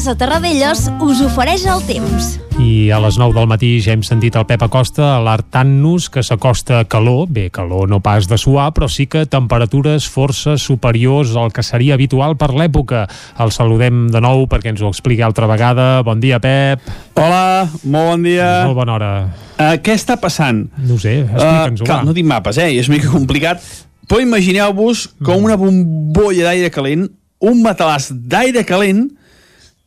Casa 0.00 0.14
Terradellos 0.16 0.86
us 1.04 1.18
ofereix 1.20 1.66
el 1.68 1.82
temps. 1.84 2.38
I 2.56 2.88
a 2.88 2.96
les 3.04 3.18
9 3.20 3.34
del 3.36 3.48
matí 3.50 3.68
ja 3.84 3.92
hem 3.92 4.00
sentit 4.00 4.32
el 4.40 4.46
Pep 4.48 4.62
Acosta 4.64 5.10
alertant-nos 5.18 6.06
que 6.08 6.22
s'acosta 6.24 6.78
calor, 6.88 7.26
bé, 7.28 7.50
calor 7.52 7.84
no 7.92 7.98
pas 8.00 8.24
de 8.24 8.38
suar, 8.40 8.70
però 8.72 8.88
sí 8.88 9.04
que 9.12 9.26
temperatures 9.28 10.06
força 10.08 10.54
superiors 10.56 11.34
al 11.36 11.52
que 11.52 11.60
seria 11.60 11.98
habitual 12.00 12.38
per 12.40 12.48
l'època. 12.56 13.02
El 13.44 13.52
saludem 13.52 14.06
de 14.08 14.24
nou 14.24 14.46
perquè 14.48 14.72
ens 14.72 14.80
ho 14.80 14.88
expliqui 14.88 15.20
altra 15.20 15.50
vegada. 15.52 15.90
Bon 16.08 16.16
dia, 16.24 16.40
Pep. 16.40 16.88
Hola, 17.20 17.68
molt 17.84 18.14
bon 18.14 18.26
dia. 18.30 18.48
Molt 18.70 18.80
bona 18.80 18.96
hora. 18.96 19.12
Uh, 19.58 19.76
què 19.84 20.00
està 20.00 20.16
passant? 20.16 20.64
No 20.80 20.96
ho 20.96 21.04
sé, 21.04 21.18
explica'ns-ho. 21.28 21.84
Uh, 21.84 21.92
clar, 21.92 22.02
no 22.08 22.16
tinc 22.16 22.32
mapes, 22.32 22.56
eh? 22.56 22.72
És 22.72 22.88
una 22.88 22.96
mica 22.96 23.12
complicat. 23.12 23.68
Però 24.08 24.24
imagineu-vos 24.24 25.10
com 25.20 25.44
una 25.44 25.60
bombolla 25.60 26.48
d'aire 26.48 26.72
calent, 26.72 27.10
un 27.52 27.60
matalàs 27.60 28.14
d'aire 28.16 28.64
calent 28.64 29.10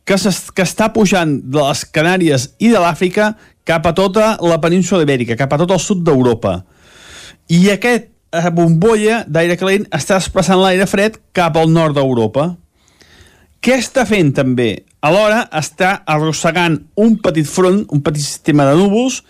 que, 0.04 0.16
que 0.16 0.64
està 0.64 0.90
pujant 0.94 1.38
de 1.42 1.60
les 1.60 1.84
Canàries 1.94 2.48
i 2.60 2.70
de 2.72 2.80
l'Àfrica 2.80 3.32
cap 3.64 3.86
a 3.88 3.94
tota 3.96 4.34
la 4.44 4.60
península 4.60 5.04
ibèrica, 5.06 5.38
cap 5.40 5.52
a 5.52 5.60
tot 5.60 5.72
el 5.72 5.80
sud 5.80 6.04
d'Europa. 6.04 6.58
I 7.48 7.70
aquest 7.72 8.10
eh, 8.10 8.50
bombolla 8.52 9.22
d'aire 9.26 9.56
calent 9.60 9.88
està 9.94 10.20
desplaçant 10.20 10.60
l'aire 10.60 10.86
fred 10.90 11.16
cap 11.36 11.56
al 11.56 11.72
nord 11.72 11.96
d'Europa. 11.96 12.52
Què 13.64 13.78
està 13.80 14.04
fent 14.04 14.34
també? 14.36 14.84
Alhora 15.04 15.46
està 15.56 15.98
arrossegant 16.08 16.78
un 17.00 17.16
petit 17.24 17.48
front, 17.48 17.82
un 17.92 18.00
petit 18.04 18.24
sistema 18.24 18.68
de 18.68 18.76
núvols 18.76 19.22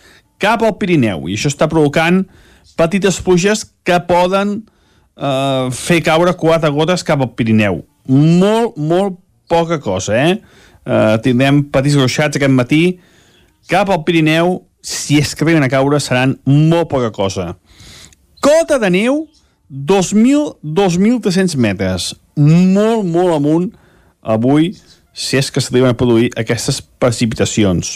cap 0.42 0.62
al 0.62 0.76
Pirineu 0.78 1.28
i 1.30 1.38
això 1.38 1.50
està 1.50 1.68
provocant 1.70 2.24
petites 2.78 3.20
pluges 3.22 3.62
que 3.86 4.00
poden 4.08 4.56
eh, 4.58 5.66
fer 5.70 6.00
caure 6.06 6.34
quatre 6.38 6.70
gotes 6.74 7.06
cap 7.06 7.22
al 7.22 7.30
Pirineu. 7.38 7.84
Molt, 8.10 8.74
molt 8.76 9.20
poca 9.54 9.78
cosa, 9.78 10.18
eh? 10.18 10.38
Uh, 10.84 11.14
tindrem 11.24 11.62
petits 11.72 11.96
gruixats 11.98 12.40
aquest 12.40 12.52
matí. 12.52 12.82
Cap 13.70 13.90
al 13.90 14.02
Pirineu, 14.04 14.58
si 14.84 15.20
és 15.22 15.32
que 15.32 15.46
arriben 15.46 15.64
a 15.64 15.70
caure, 15.72 16.00
seran 16.02 16.34
molt 16.44 16.90
poca 16.90 17.12
cosa. 17.14 17.52
Cota 18.44 18.80
de 18.82 18.90
neu, 18.92 19.22
2.000-2.300 19.70 21.56
metres. 21.56 22.10
Molt, 22.36 23.06
molt 23.06 23.38
amunt 23.38 23.70
avui, 24.20 24.74
si 25.14 25.38
és 25.38 25.48
que 25.52 25.62
s'arriben 25.62 25.94
a 25.94 25.98
produir 25.98 26.32
aquestes 26.40 26.82
precipitacions. 27.00 27.94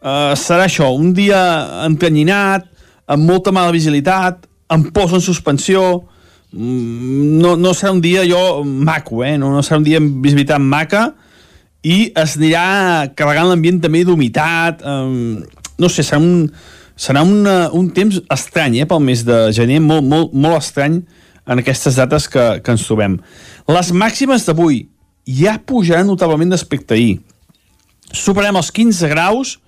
Uh, 0.00 0.36
serà 0.38 0.68
això, 0.68 0.92
un 0.96 1.10
dia 1.16 1.40
entanyinat, 1.88 2.68
amb 3.10 3.26
molta 3.26 3.52
mala 3.52 3.74
visibilitat, 3.74 4.46
amb 4.70 4.92
pols 4.94 5.16
en 5.16 5.24
suspensió, 5.24 5.82
no, 6.52 7.54
no 7.56 7.72
serà 7.76 7.92
un 7.94 8.00
dia 8.02 8.24
jo 8.28 8.62
maco, 8.64 9.22
eh? 9.24 9.36
no, 9.38 9.52
no 9.54 9.62
serà 9.62 9.78
un 9.80 9.86
dia 9.86 10.00
amb 10.02 10.20
visibilitat 10.24 10.62
maca, 10.62 11.10
i 11.86 12.10
es 12.18 12.36
anirà 12.36 12.64
carregant 13.16 13.48
l'ambient 13.48 13.80
també 13.80 14.02
d'humitat, 14.04 14.84
um, 14.84 15.40
no 15.80 15.88
sé, 15.88 16.04
serà 16.04 16.20
un, 16.20 16.50
serà 17.00 17.22
una, 17.24 17.70
un 17.76 17.88
temps 17.96 18.20
estrany 18.34 18.80
eh, 18.82 18.88
pel 18.88 19.00
mes 19.04 19.24
de 19.24 19.46
gener, 19.56 19.80
molt, 19.80 20.04
molt, 20.04 20.34
molt 20.36 20.58
estrany 20.60 21.00
en 21.50 21.62
aquestes 21.62 21.96
dates 21.96 22.28
que, 22.30 22.44
que 22.60 22.74
ens 22.76 22.84
trobem. 22.86 23.16
Les 23.70 23.92
màximes 23.96 24.44
d'avui 24.46 24.84
ja 25.24 25.56
pujaran 25.64 26.08
notablement 26.10 26.52
d'aspecte 26.52 26.96
ahir. 26.96 27.20
Superem 28.12 28.58
els 28.58 28.72
15 28.74 29.08
graus 29.12 29.58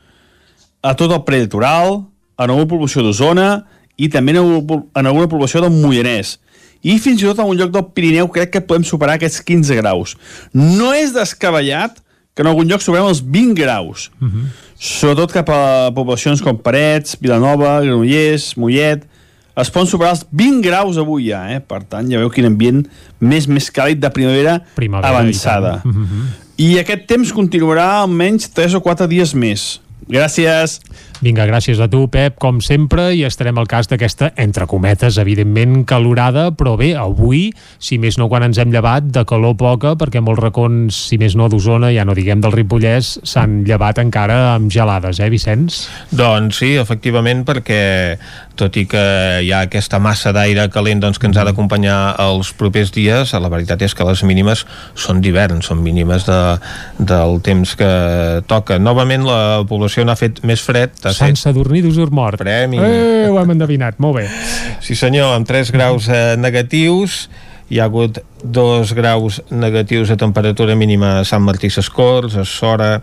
a 0.83 0.97
tot 0.99 1.15
el 1.15 1.23
prelitoral, 1.25 2.03
en 2.43 2.51
alguna 2.51 2.69
població 2.69 3.05
d'Osona 3.07 3.63
i 4.01 4.09
també 4.11 4.35
en 4.35 5.07
alguna 5.07 5.29
població 5.31 5.63
del 5.63 5.75
Moianès. 5.75 6.37
I 6.83 6.99
fins 6.99 7.23
i 7.23 7.29
tot 7.29 7.39
en 7.39 7.51
un 7.51 7.59
lloc 7.59 7.71
del 7.75 7.85
Pirineu 7.95 8.29
crec 8.33 8.51
que 8.57 8.65
podem 8.67 8.85
superar 8.87 9.15
aquests 9.19 9.43
15 9.47 9.79
graus. 9.79 10.17
No 10.53 10.93
és 10.95 11.15
descabellat 11.15 12.01
que 12.35 12.43
en 12.43 12.51
algun 12.51 12.69
lloc 12.69 12.83
superem 12.83 13.07
els 13.07 13.23
20 13.23 13.55
graus. 13.61 14.11
Uh 14.21 14.29
-huh. 14.29 14.45
Sobretot 14.79 15.33
cap 15.33 15.49
a 15.49 15.93
poblacions 15.95 16.43
com 16.43 16.59
Parets, 16.59 17.17
Vilanova, 17.21 17.81
Granollers, 17.81 18.57
Mollet... 18.57 19.09
Es 19.55 19.69
poden 19.69 19.87
superar 19.87 20.15
els 20.15 20.25
20 20.31 20.63
graus 20.65 20.97
avui 20.97 21.27
ja, 21.29 21.43
eh? 21.53 21.61
Per 21.61 21.83
tant, 21.85 22.09
ja 22.09 22.19
veu 22.19 22.31
quin 22.31 22.47
ambient 22.49 22.87
més 23.21 23.47
més 23.47 23.69
càlid 23.69 24.01
de 24.01 24.09
primavera, 24.11 24.63
primavera 24.75 25.11
avançada. 25.11 25.83
I, 25.85 25.89
uh 25.89 25.95
-huh. 25.95 26.25
I 26.57 26.79
aquest 26.79 27.07
temps 27.07 27.33
continuarà 27.33 28.01
almenys 28.01 28.49
3 28.49 28.75
o 28.75 28.81
4 28.81 29.07
dies 29.07 29.35
més. 29.35 29.81
Gràcies. 30.09 30.81
Vinga, 31.23 31.45
gràcies 31.47 31.79
a 31.79 31.87
tu, 31.87 32.09
Pep, 32.11 32.35
com 32.43 32.57
sempre, 32.59 33.13
i 33.15 33.21
estarem 33.23 33.55
al 33.61 33.69
cas 33.71 33.87
d'aquesta, 33.87 34.33
entre 34.43 34.67
cometes, 34.67 35.21
evidentment 35.23 35.85
calorada, 35.87 36.49
però 36.59 36.73
bé, 36.81 36.89
avui, 36.99 37.45
si 37.79 37.95
més 38.03 38.19
no 38.19 38.27
quan 38.27 38.43
ens 38.49 38.59
hem 38.59 38.73
llevat, 38.75 39.07
de 39.15 39.23
calor 39.31 39.55
poca, 39.61 39.93
perquè 40.01 40.19
molts 40.19 40.43
racons, 40.43 40.99
si 41.13 41.21
més 41.23 41.37
no 41.39 41.47
d'Osona, 41.47 41.93
ja 41.95 42.03
no 42.03 42.17
diguem 42.19 42.43
del 42.43 42.57
Ripollès, 42.57 43.21
s'han 43.23 43.61
llevat 43.69 44.03
encara 44.03 44.57
amb 44.57 44.67
gelades, 44.75 45.21
eh, 45.23 45.31
Vicenç? 45.31 45.85
Doncs 46.11 46.59
sí, 46.59 46.73
efectivament, 46.83 47.47
perquè 47.47 47.83
tot 48.59 48.77
i 48.77 48.85
que 48.91 49.03
hi 49.47 49.53
ha 49.55 49.63
aquesta 49.67 50.01
massa 50.03 50.33
d'aire 50.35 50.67
calent 50.75 51.01
doncs, 51.03 51.21
que 51.23 51.29
ens 51.31 51.39
ha 51.39 51.47
d'acompanyar 51.47 52.17
els 52.27 52.53
propers 52.59 52.93
dies, 52.95 53.33
la 53.33 53.51
veritat 53.53 53.83
és 53.87 53.95
que 53.95 54.07
les 54.07 54.23
mínimes 54.27 54.67
són 54.99 55.23
d'hivern, 55.25 55.63
són 55.65 55.81
mínimes 55.85 56.27
de, 56.29 56.41
del 56.99 57.39
temps 57.47 57.77
que 57.79 57.93
toca. 58.51 58.79
Novament 58.83 59.25
la 59.27 59.41
població 59.69 60.05
n'ha 60.05 60.19
fet 60.19 60.43
més 60.47 60.63
fred, 60.67 60.99
Sant 61.17 61.39
Sadurní 61.39 61.83
d'Usur 61.85 62.11
Mort. 62.15 62.43
Premi. 62.43 62.81
Eh, 62.81 63.31
ho 63.31 63.39
hem 63.41 63.55
endevinat, 63.55 63.99
molt 64.03 64.21
bé. 64.21 64.27
Sí 64.85 64.97
senyor, 64.99 65.35
amb 65.37 65.49
3 65.49 65.73
graus 65.75 66.09
eh, 66.11 66.35
negatius, 66.41 67.27
hi 67.73 67.81
ha 67.81 67.89
hagut 67.89 68.21
2 68.45 68.95
graus 68.99 69.41
negatius 69.51 70.13
de 70.13 70.19
temperatura 70.21 70.77
mínima 70.77 71.19
a 71.21 71.27
Sant 71.29 71.45
Martí 71.47 71.71
Sescors, 71.73 72.37
a 72.37 72.45
Sora 72.45 72.95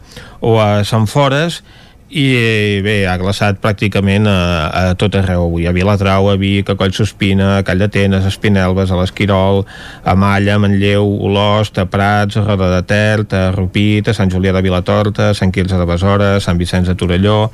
o 0.42 0.60
a 0.62 0.84
Sant 0.86 1.08
Fores, 1.10 1.64
i 2.10 2.82
bé, 2.82 3.04
ha 3.06 3.16
glaçat 3.22 3.60
pràcticament 3.62 4.26
a, 4.26 4.38
a 4.74 4.94
tot 4.98 5.14
arreu 5.20 5.44
avui, 5.46 5.68
a 5.70 5.74
Viladrau, 5.76 6.32
a 6.32 6.38
Vic, 6.42 6.72
a 6.72 6.76
Collsospina, 6.80 7.60
a 7.60 7.66
Call 7.68 7.84
d'Atenes, 7.84 8.26
a 8.26 8.32
Espinelves, 8.34 8.90
a 8.90 8.98
l'Esquirol, 8.98 9.62
a 10.02 10.16
Malla, 10.18 10.56
a 10.56 10.64
Manlleu, 10.64 11.06
Olost, 11.30 11.78
a 11.78 11.86
Prats, 11.86 12.40
a 12.40 12.46
Roda 12.48 12.72
de 12.74 12.82
Ter, 12.90 13.28
a 13.38 13.44
Rupit, 13.54 14.10
a 14.10 14.16
Sant 14.18 14.34
Julià 14.34 14.56
de 14.56 14.64
Vilatorta, 14.66 15.30
a 15.30 15.38
Sant 15.38 15.54
Quirze 15.54 15.78
de 15.78 15.86
Besora, 15.86 16.32
a 16.38 16.42
Sant 16.42 16.58
Vicenç 16.58 16.90
de 16.90 16.98
Torelló, 16.98 17.52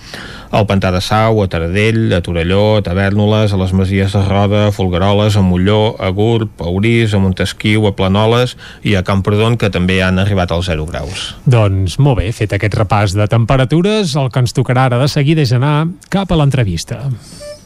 al 0.56 0.68
Pantà 0.70 0.94
de 0.96 1.04
Sau, 1.04 1.44
a 1.44 1.50
Taradell, 1.52 2.08
a 2.16 2.22
Torelló, 2.24 2.78
a 2.78 2.86
Tavernoles, 2.86 3.52
a 3.52 3.60
les 3.60 3.76
Masies 3.76 4.16
de 4.16 4.24
Roda, 4.24 4.70
a 4.70 4.72
Folgueroles, 4.72 5.36
a 5.36 5.44
Molló, 5.44 5.98
a 6.00 6.14
Gurb, 6.16 6.64
a 6.64 6.72
Orís, 6.72 7.12
a 7.12 7.20
Montesquiu, 7.20 7.90
a 7.90 7.96
Planoles 7.98 8.56
i 8.88 8.96
a 8.96 9.04
Camprodon, 9.04 9.60
que 9.60 9.68
també 9.74 10.00
han 10.00 10.24
arribat 10.24 10.56
als 10.56 10.72
0 10.72 10.88
graus. 10.88 11.34
Doncs 11.44 12.00
molt 12.00 12.22
bé, 12.22 12.32
fet 12.32 12.56
aquest 12.56 12.80
repàs 12.80 13.20
de 13.20 13.28
temperatures, 13.28 14.16
el 14.16 14.32
que 14.32 14.45
ens 14.46 14.54
tocarà 14.54 14.86
ara 14.90 15.02
de 15.02 15.10
seguida 15.10 15.42
és 15.42 15.52
anar 15.56 15.88
cap 16.14 16.32
a 16.32 16.38
l'entrevista. 16.38 17.02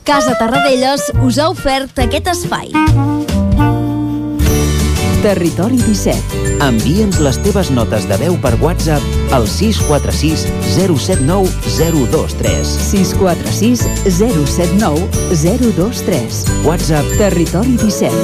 Casa 0.07 0.33
Tarradellas 0.39 1.11
us 1.21 1.37
ha 1.37 1.49
ofert 1.51 1.99
aquest 2.01 2.27
espai. 2.31 2.71
Territori 5.19 5.75
17. 5.83 6.39
Envia'ns 6.63 7.19
les 7.19 7.37
teves 7.43 7.67
notes 7.75 8.05
de 8.07 8.15
veu 8.21 8.37
per 8.39 8.53
WhatsApp 8.63 9.03
al 9.35 9.43
646 9.51 10.47
079 10.77 11.51
023. 11.75 12.63
646 12.87 13.83
079 14.07 15.03
023. 15.43 16.39
WhatsApp 16.63 17.05
Territori 17.19 17.75
17. 17.83 18.15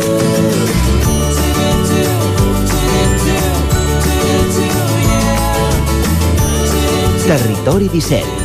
Territori 7.28 7.90
17. 7.92 8.45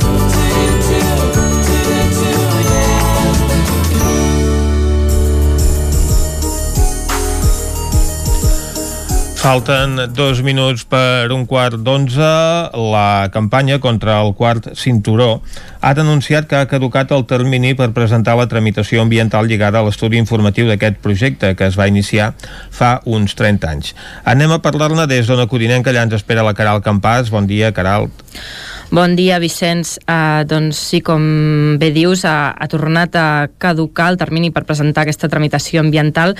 Falten 9.41 9.95
dos 10.13 10.43
minuts 10.45 10.83
per 10.85 11.31
un 11.33 11.47
quart 11.49 11.79
d'onze. 11.81 12.27
La 12.93 13.25
campanya 13.33 13.79
contra 13.81 14.19
el 14.21 14.35
quart 14.37 14.67
cinturó 14.77 15.41
ha 15.81 15.95
denunciat 15.97 16.45
que 16.45 16.59
ha 16.59 16.67
caducat 16.69 17.09
el 17.17 17.25
termini 17.25 17.73
per 17.73 17.89
presentar 17.95 18.35
la 18.37 18.45
tramitació 18.45 19.01
ambiental 19.01 19.49
lligada 19.49 19.81
a 19.81 19.87
l'estudi 19.87 20.21
informatiu 20.21 20.69
d'aquest 20.69 21.01
projecte 21.01 21.55
que 21.57 21.65
es 21.65 21.79
va 21.79 21.89
iniciar 21.89 22.35
fa 22.69 22.99
uns 23.09 23.33
30 23.33 23.71
anys. 23.71 23.95
Anem 24.29 24.53
a 24.53 24.61
parlar-ne 24.61 25.07
des 25.09 25.25
d'on 25.25 25.41
acudinem, 25.41 25.81
que 25.81 25.89
allà 25.89 26.05
ens 26.05 26.19
espera 26.21 26.45
la 26.45 26.53
Caral 26.53 26.85
Campàs. 26.85 27.33
Bon 27.33 27.49
dia, 27.49 27.73
Caral. 27.73 28.11
Bon 28.91 29.13
dia, 29.15 29.37
Vicenç. 29.39 29.93
Uh, 30.03 30.43
doncs 30.43 30.75
sí, 30.75 30.97
com 30.99 31.21
bé 31.79 31.93
dius, 31.95 32.25
ha, 32.27 32.51
ha 32.51 32.65
tornat 32.67 33.13
a 33.15 33.47
caducar 33.55 34.09
el 34.11 34.17
termini 34.19 34.49
per 34.51 34.65
presentar 34.67 35.05
aquesta 35.05 35.29
tramitació 35.31 35.79
ambiental 35.79 36.33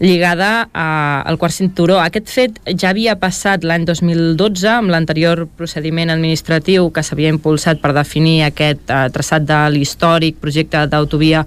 lligada 0.00 0.70
a, 0.72 0.86
al 1.28 1.36
quart 1.36 1.52
cinturó. 1.52 1.98
Aquest 2.00 2.32
fet 2.32 2.56
ja 2.72 2.94
havia 2.94 3.18
passat 3.20 3.60
l'any 3.60 3.84
2012 3.84 4.70
amb 4.72 4.88
l'anterior 4.88 5.42
procediment 5.60 6.08
administratiu 6.14 6.88
que 6.96 7.04
s'havia 7.04 7.28
impulsat 7.34 7.82
per 7.84 7.92
definir 7.92 8.38
aquest 8.46 8.88
uh, 8.88 9.02
traçat 9.12 9.44
de 9.44 9.60
l'històric 9.76 10.40
projecte 10.40 10.86
d'autovia 10.88 11.44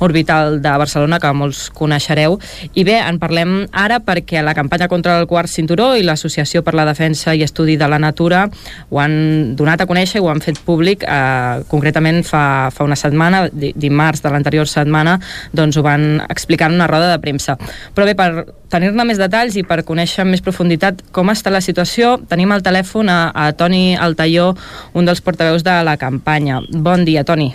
orbital 0.00 0.56
de 0.64 0.72
Barcelona, 0.86 1.20
que 1.20 1.34
molts 1.36 1.66
coneixereu. 1.68 2.38
I 2.72 2.86
bé, 2.88 2.96
en 3.02 3.20
parlem 3.20 3.58
ara 3.76 4.00
perquè 4.00 4.40
la 4.40 4.56
campanya 4.56 4.88
contra 4.88 5.20
el 5.20 5.28
quart 5.28 5.52
cinturó 5.52 5.92
i 6.00 6.08
l'Associació 6.08 6.64
per 6.64 6.72
la 6.80 6.88
Defensa 6.88 7.36
i 7.36 7.44
Estudi 7.44 7.76
de 7.76 7.92
la 7.92 8.00
Natura 8.00 8.46
ho 8.88 9.04
han 9.04 9.52
donat 9.52 9.84
a 9.84 9.84
conèixer 9.84 9.97
i 10.02 10.20
ho 10.20 10.28
han 10.30 10.42
fet 10.44 10.60
públic 10.64 11.04
eh, 11.04 11.62
concretament 11.70 12.22
fa, 12.26 12.70
fa 12.74 12.86
una 12.86 12.96
setmana, 12.98 13.46
dimarts 13.52 14.22
de 14.24 14.32
l'anterior 14.32 14.68
setmana 14.70 15.18
doncs 15.52 15.78
ho 15.78 15.84
van 15.86 16.22
explicar 16.28 16.70
en 16.70 16.78
una 16.78 16.88
roda 16.90 17.10
de 17.12 17.20
premsa. 17.22 17.58
Però 17.94 18.06
bé, 18.06 18.14
per 18.18 18.46
tenir-ne 18.72 19.06
més 19.08 19.20
detalls 19.20 19.56
i 19.56 19.64
per 19.66 19.82
conèixer 19.88 20.24
amb 20.24 20.34
més 20.34 20.44
profunditat 20.44 21.02
com 21.12 21.32
està 21.32 21.52
la 21.52 21.62
situació 21.64 22.16
tenim 22.28 22.52
al 22.52 22.64
telèfon 22.66 23.08
a, 23.12 23.20
a 23.34 23.50
Toni 23.56 23.96
Altaió 23.96 24.52
un 24.94 25.08
dels 25.08 25.24
portaveus 25.24 25.64
de 25.66 25.80
la 25.84 25.96
campanya. 25.96 26.62
Bon 26.72 27.04
dia, 27.08 27.24
Toni. 27.24 27.50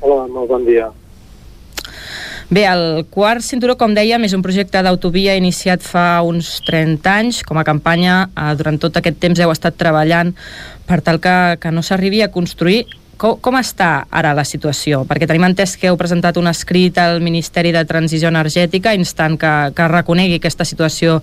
Hola, 0.00 0.26
molt 0.28 0.52
bon 0.52 0.64
dia 0.68 0.92
Bé, 2.48 2.62
el 2.62 3.02
quart 3.10 3.42
cinturó, 3.42 3.74
com 3.74 3.90
dèiem, 3.90 4.22
és 4.22 4.34
un 4.36 4.42
projecte 4.44 4.78
d'autovia 4.86 5.34
iniciat 5.34 5.82
fa 5.82 6.20
uns 6.22 6.60
30 6.62 7.10
anys. 7.10 7.40
Com 7.42 7.58
a 7.58 7.64
campanya, 7.66 8.28
eh, 8.30 8.52
durant 8.54 8.78
tot 8.78 8.94
aquest 8.96 9.18
temps 9.18 9.40
heu 9.42 9.50
estat 9.50 9.74
treballant 9.74 10.30
per 10.86 11.00
tal 11.02 11.18
que, 11.18 11.58
que 11.58 11.72
no 11.74 11.82
s'arribi 11.82 12.22
a 12.22 12.30
construir. 12.30 12.84
Com, 13.18 13.40
com 13.42 13.58
està 13.58 14.06
ara 14.14 14.30
la 14.36 14.44
situació? 14.46 15.02
Perquè 15.08 15.26
tenim 15.26 15.48
entès 15.48 15.74
que 15.80 15.90
heu 15.90 15.98
presentat 15.98 16.38
un 16.38 16.46
escrit 16.46 16.98
al 17.02 17.18
Ministeri 17.18 17.74
de 17.74 17.82
Transició 17.88 18.30
Energètica 18.30 18.94
instant 18.94 19.34
que, 19.40 19.52
que 19.74 19.90
reconegui 19.90 20.38
aquesta 20.38 20.68
situació 20.68 21.18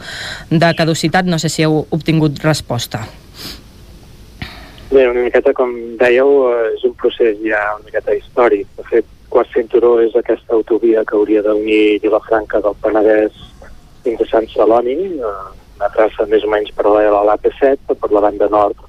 de 0.52 0.76
caducitat. 0.76 1.24
No 1.24 1.40
sé 1.40 1.48
si 1.48 1.64
heu 1.64 1.86
obtingut 1.96 2.44
resposta. 2.44 3.06
Bé, 4.92 5.08
una 5.08 5.24
miqueta, 5.24 5.56
com 5.56 5.72
dèieu, 5.98 6.36
eh, 6.52 6.72
és 6.76 6.84
un 6.84 7.00
procés 7.00 7.40
ja 7.48 7.64
una 7.78 7.88
miqueta 7.88 8.14
històric. 8.14 8.68
De 8.76 8.92
fet, 8.92 9.08
quart 9.34 9.50
cinturó 9.56 9.96
és 10.04 10.14
aquesta 10.16 10.54
autovia 10.54 11.04
que 11.10 11.18
hauria 11.18 11.42
d'unir 11.42 12.00
Vilafranca 12.04 12.62
del 12.62 12.76
Penedès 12.84 13.36
fins 14.06 14.22
a 14.22 14.30
Sant 14.30 14.48
Celoni, 14.54 14.98
eh, 15.18 15.36
una 15.78 15.90
traça 15.96 16.28
més 16.30 16.46
o 16.46 16.52
menys 16.52 16.74
paral·lela 16.78 17.24
a 17.24 17.28
l'AP7, 17.32 17.80
però 17.88 17.98
per 18.02 18.12
la 18.14 18.24
banda 18.28 18.50
nord 18.54 18.84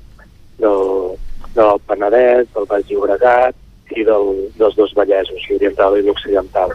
del, 0.61 1.15
del 1.57 1.81
Penedès, 1.89 2.51
del 2.55 2.69
Baix 2.71 2.91
Llobregat 2.91 3.97
i 3.97 4.05
del, 4.05 4.33
dels 4.59 4.77
dos 4.77 4.93
Vallesos, 4.99 5.47
l'oriental 5.51 5.97
i 5.99 6.05
l'occidental. 6.05 6.75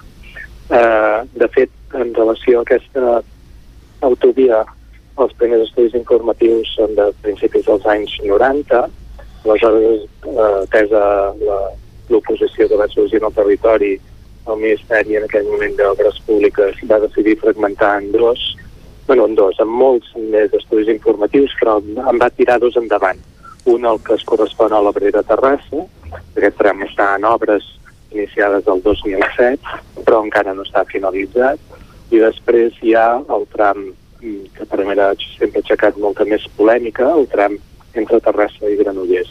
Eh, 0.69 1.19
de 1.41 1.47
fet, 1.53 1.71
en 1.99 2.13
relació 2.17 2.59
a 2.59 2.65
aquesta 2.65 3.19
autovia, 4.07 4.63
els 5.19 5.33
primers 5.35 5.65
estudis 5.67 5.97
informatius 5.99 6.73
són 6.77 6.95
de 6.95 7.09
principis 7.21 7.65
dels 7.67 7.85
anys 7.91 8.15
90, 8.23 8.85
aleshores, 9.43 10.07
eh, 10.25 10.49
atesa 10.63 11.03
la- 11.43 11.75
l'oposició 12.10 12.68
que 12.69 12.80
va 12.80 12.88
sorgir 12.91 13.19
en 13.22 13.27
el 13.30 13.36
territori, 13.38 13.91
el 14.49 14.61
Ministeri 14.61 15.18
en 15.18 15.26
aquell 15.27 15.48
moment 15.49 15.76
d'Obres 15.77 16.19
Públiques 16.27 16.80
va 16.90 17.02
decidir 17.03 17.38
fragmentar 17.41 17.98
en 18.02 18.11
dos, 18.11 18.56
bueno, 19.07 19.26
en 19.26 19.36
dos, 19.36 19.60
amb 19.61 19.76
molts 19.81 20.14
més 20.15 20.53
estudis 20.53 20.90
informatius, 20.94 21.53
però 21.60 21.80
en 21.81 22.22
va 22.22 22.30
tirar 22.38 22.60
dos 22.61 22.77
endavant. 22.77 23.19
Un, 23.65 23.86
el 23.86 23.99
que 24.06 24.15
es 24.15 24.26
correspon 24.26 24.73
a 24.73 24.81
l'Obrera 24.81 25.23
Terrassa, 25.27 25.86
aquest 26.38 26.57
tram 26.57 26.86
està 26.86 27.11
en 27.18 27.27
obres 27.30 27.65
iniciades 28.11 28.68
el 28.68 28.81
2007, 28.86 29.60
però 30.06 30.23
encara 30.26 30.56
no 30.57 30.65
està 30.65 30.86
finalitzat, 30.90 31.60
i 32.10 32.22
després 32.22 32.77
hi 32.81 32.95
ha 32.98 33.19
el 33.36 33.45
tram 33.53 33.84
mm, 33.90 34.53
que 34.56 34.65
per 34.69 34.86
mi 34.86 34.98
ha 34.98 35.11
sempre 35.38 35.61
aixecat 35.61 35.99
molta 36.02 36.26
més 36.26 36.48
polèmica, 36.57 37.11
el 37.14 37.27
tram 37.30 37.60
entre 37.94 38.22
Terrassa 38.26 38.69
i 38.69 38.80
Granollers. 38.80 39.30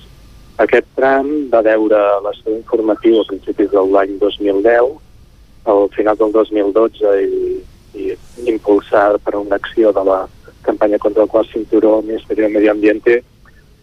Aquest 0.62 0.88
tram 0.98 1.28
va 1.52 1.60
veure 1.62 1.98
l'estudi 2.24 2.56
informatiu 2.56 3.20
a 3.20 3.26
principis 3.28 3.70
de 3.70 3.82
l'any 3.94 4.16
2010, 4.18 4.96
al 5.70 5.86
final 5.94 6.16
del 6.18 6.32
2012 6.34 7.12
i, 7.22 7.58
i 7.94 8.16
impulsar 8.50 9.20
per 9.22 9.36
una 9.38 9.58
acció 9.60 9.92
de 9.94 10.02
la 10.08 10.24
campanya 10.66 10.98
contra 10.98 11.22
el 11.22 11.30
quart 11.30 11.50
cinturó, 11.52 11.98
el 11.98 12.08
Ministeri 12.10 12.42
del 12.42 12.52
Medi 12.56 12.68
Ambiente 12.72 13.20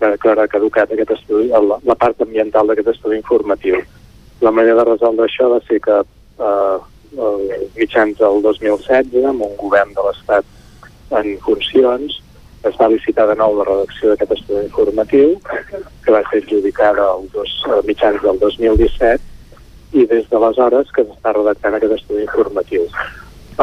va 0.01 0.11
declarar 0.11 0.49
caducat 0.51 0.91
aquest 0.91 1.15
estudi, 1.15 1.47
la, 1.47 1.79
la 1.79 1.95
part 1.95 2.19
ambiental 2.21 2.67
d'aquest 2.67 2.91
estudi 2.95 3.21
informatiu. 3.21 3.79
La 4.43 4.51
manera 4.51 4.81
de 4.81 4.89
resoldre 4.91 5.29
això 5.29 5.47
va 5.53 5.61
ser 5.69 5.79
que 5.85 6.01
eh, 6.01 6.77
mitjans 7.79 8.19
del 8.19 8.41
2016, 8.43 9.23
amb 9.31 9.47
un 9.47 9.55
govern 9.61 9.95
de 9.95 10.03
l'Estat 10.09 11.15
en 11.15 11.37
funcions, 11.45 12.19
es 12.69 12.77
va 12.79 12.89
licitar 12.89 13.27
de 13.29 13.35
nou 13.37 13.53
la 13.57 13.65
redacció 13.67 14.11
d'aquest 14.11 14.33
estudi 14.35 14.63
informatiu, 14.65 15.35
que 16.03 16.13
va 16.13 16.23
ser 16.29 16.41
adjudicada 16.41 17.05
als 17.11 17.31
dos 17.33 17.51
eh, 17.69 17.81
mitjans 17.87 18.21
del 18.23 18.39
2017, 18.41 19.21
i 19.95 20.05
des 20.09 20.25
d'aleshores 20.31 20.89
que 20.95 21.05
s'està 21.05 21.35
redactant 21.35 21.77
aquest 21.77 21.93
estudi 21.99 22.25
informatiu. 22.25 22.87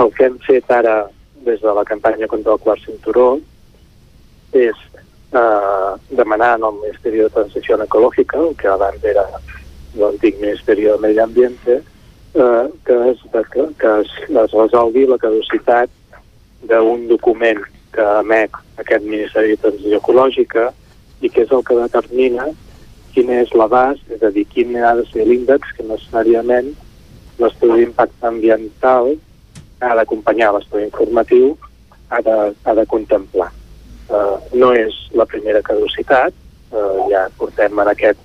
El 0.00 0.12
que 0.16 0.28
hem 0.28 0.38
fet 0.46 0.70
ara 0.70 1.02
des 1.44 1.60
de 1.60 1.74
la 1.74 1.84
campanya 1.84 2.28
contra 2.30 2.54
el 2.54 2.62
quart 2.62 2.84
cinturó 2.86 3.26
és 4.52 4.78
eh, 5.34 5.90
demanar 6.10 6.54
al 6.54 6.78
Ministeri 6.78 7.24
de 7.24 7.28
Transició 7.34 7.80
Ecològica, 7.82 8.38
el 8.38 8.56
que 8.56 8.70
abans 8.70 9.04
era 9.04 9.26
l'antic 9.98 10.40
Ministeri 10.40 10.88
del 10.88 11.02
Medi 11.02 11.18
Ambiente, 11.18 11.82
eh, 12.34 12.64
que, 12.86 12.96
es, 13.10 13.20
que, 13.50 13.66
que 13.82 13.92
es, 14.00 14.16
es 14.30 14.56
resolgui 14.56 15.04
la 15.10 15.20
caducitat 15.20 15.90
d'un 16.70 17.08
document 17.10 17.60
que 17.92 18.04
emet 18.20 18.54
aquest 18.80 19.04
Ministeri 19.04 19.54
de 19.54 19.62
Transició 19.64 20.00
Ecològica 20.00 20.68
i 21.22 21.30
que 21.30 21.44
és 21.44 21.52
el 21.52 21.64
que 21.66 21.78
determina 21.78 22.48
quin 23.12 23.30
és 23.34 23.52
l'abast, 23.56 24.02
és 24.14 24.22
a 24.24 24.30
dir, 24.32 24.46
quin 24.48 24.74
ha 24.80 24.94
de 24.96 25.04
ser 25.10 25.26
l'índex 25.28 25.74
que 25.76 25.84
necessàriament 25.84 26.72
l'estudi 27.40 27.82
d'impacte 27.82 28.28
ambiental 28.28 29.12
ha 29.82 29.94
d'acompanyar 29.98 30.52
l'estudi 30.54 30.86
informatiu, 30.88 31.52
ha 32.08 32.20
de, 32.24 32.36
ha 32.64 32.74
de 32.78 32.86
contemplar. 32.86 33.50
Uh, 34.12 34.36
no 34.56 34.72
és 34.76 34.96
la 35.16 35.26
primera 35.28 35.62
caducitat, 35.64 36.34
uh, 36.72 37.04
ja 37.10 37.26
portem 37.38 37.80
en 37.84 37.90
aquest, 37.92 38.20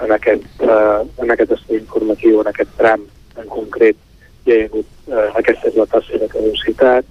en, 0.00 0.14
aquest, 0.14 0.46
uh, 0.66 1.02
en 1.22 1.34
aquest 1.34 1.54
estudi 1.58 1.80
informatiu, 1.82 2.40
en 2.42 2.50
aquest 2.52 2.70
tram 2.78 3.06
en 3.38 3.50
concret, 3.50 3.98
ja 4.46 4.56
hi 4.56 4.64
ha 4.64 4.70
hagut, 4.70 4.94
uh, 5.10 5.28
aquesta 5.40 5.70
és 5.70 5.78
la 5.78 5.88
tercera 5.94 6.30
caducitat, 6.34 7.10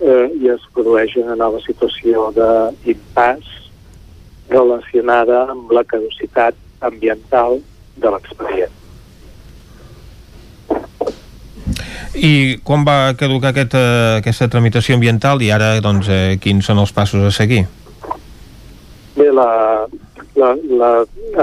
uh, 0.00 0.26
i 0.40 0.50
es 0.52 0.64
produeix 0.74 1.16
una 1.22 1.36
nova 1.38 1.60
situació 1.64 2.28
d'impàs 2.36 3.56
relacionada 4.50 5.44
amb 5.52 5.70
la 5.72 5.84
caducitat 5.86 6.58
ambiental 6.80 7.60
de 8.00 8.12
l'expedient. 8.12 8.76
I 12.20 12.58
quan 12.66 12.82
va 12.84 13.14
caducar 13.14 13.52
aquest, 13.52 13.76
eh, 13.78 14.16
aquesta 14.18 14.48
tramitació 14.50 14.96
ambiental 14.98 15.42
i 15.46 15.50
ara, 15.54 15.76
doncs, 15.80 16.08
eh, 16.10 16.38
quins 16.42 16.66
són 16.66 16.82
els 16.82 16.92
passos 16.92 17.22
a 17.22 17.30
seguir? 17.30 17.62
Bé, 19.14 19.28
la, 19.30 19.86
la, 20.34 20.50
la, 20.82 20.90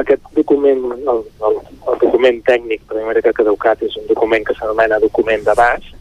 aquest 0.02 0.28
document, 0.36 0.84
el, 0.98 1.24
el, 1.48 1.60
el 1.88 2.00
document 2.04 2.42
tècnic, 2.50 2.84
per 2.90 3.00
manera 3.00 3.24
que 3.24 3.32
ha 3.32 3.40
caducat, 3.40 3.82
és 3.88 3.96
un 4.02 4.10
document 4.12 4.44
que 4.44 4.58
s'anomena 4.60 5.00
document 5.00 5.48
d'abast 5.48 5.97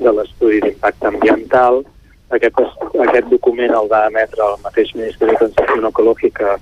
de 0.00 0.12
l'estudi 0.16 0.60
d'impacte 0.64 1.06
ambiental. 1.06 1.82
Aquest, 2.30 2.60
es- 2.60 3.00
aquest 3.06 3.26
document 3.30 3.72
el 3.74 3.88
va 3.90 4.06
emetre 4.06 4.42
el 4.46 4.56
mateix 4.64 4.94
Ministeri 4.94 5.32
de 5.32 5.38
Transició 5.50 5.88
Ecològica 5.88 6.56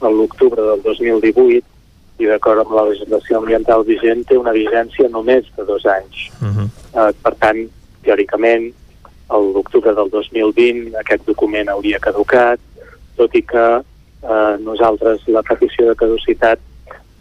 a 0.00 0.08
l'octubre 0.08 0.62
del 0.62 0.82
2018 0.82 1.64
i 2.20 2.26
d'acord 2.28 2.60
amb 2.62 2.72
la 2.76 2.84
legislació 2.90 3.38
ambiental 3.40 3.82
vigent 3.84 4.24
té 4.28 4.36
una 4.36 4.52
vigència 4.52 5.08
només 5.08 5.44
de 5.56 5.64
dos 5.64 5.84
anys. 5.86 6.28
Eh, 6.94 7.12
per 7.22 7.34
tant, 7.40 7.60
teòricament, 8.04 8.72
a 9.30 9.38
l'octubre 9.38 9.94
del 9.94 10.08
2020 10.10 10.96
aquest 10.98 11.24
document 11.26 11.68
hauria 11.70 11.98
caducat, 12.02 12.58
tot 13.16 13.34
i 13.34 13.42
que 13.42 13.66
eh, 13.80 14.56
nosaltres 14.60 15.20
la 15.28 15.42
petició 15.42 15.88
de 15.88 15.94
caducitat 15.94 16.58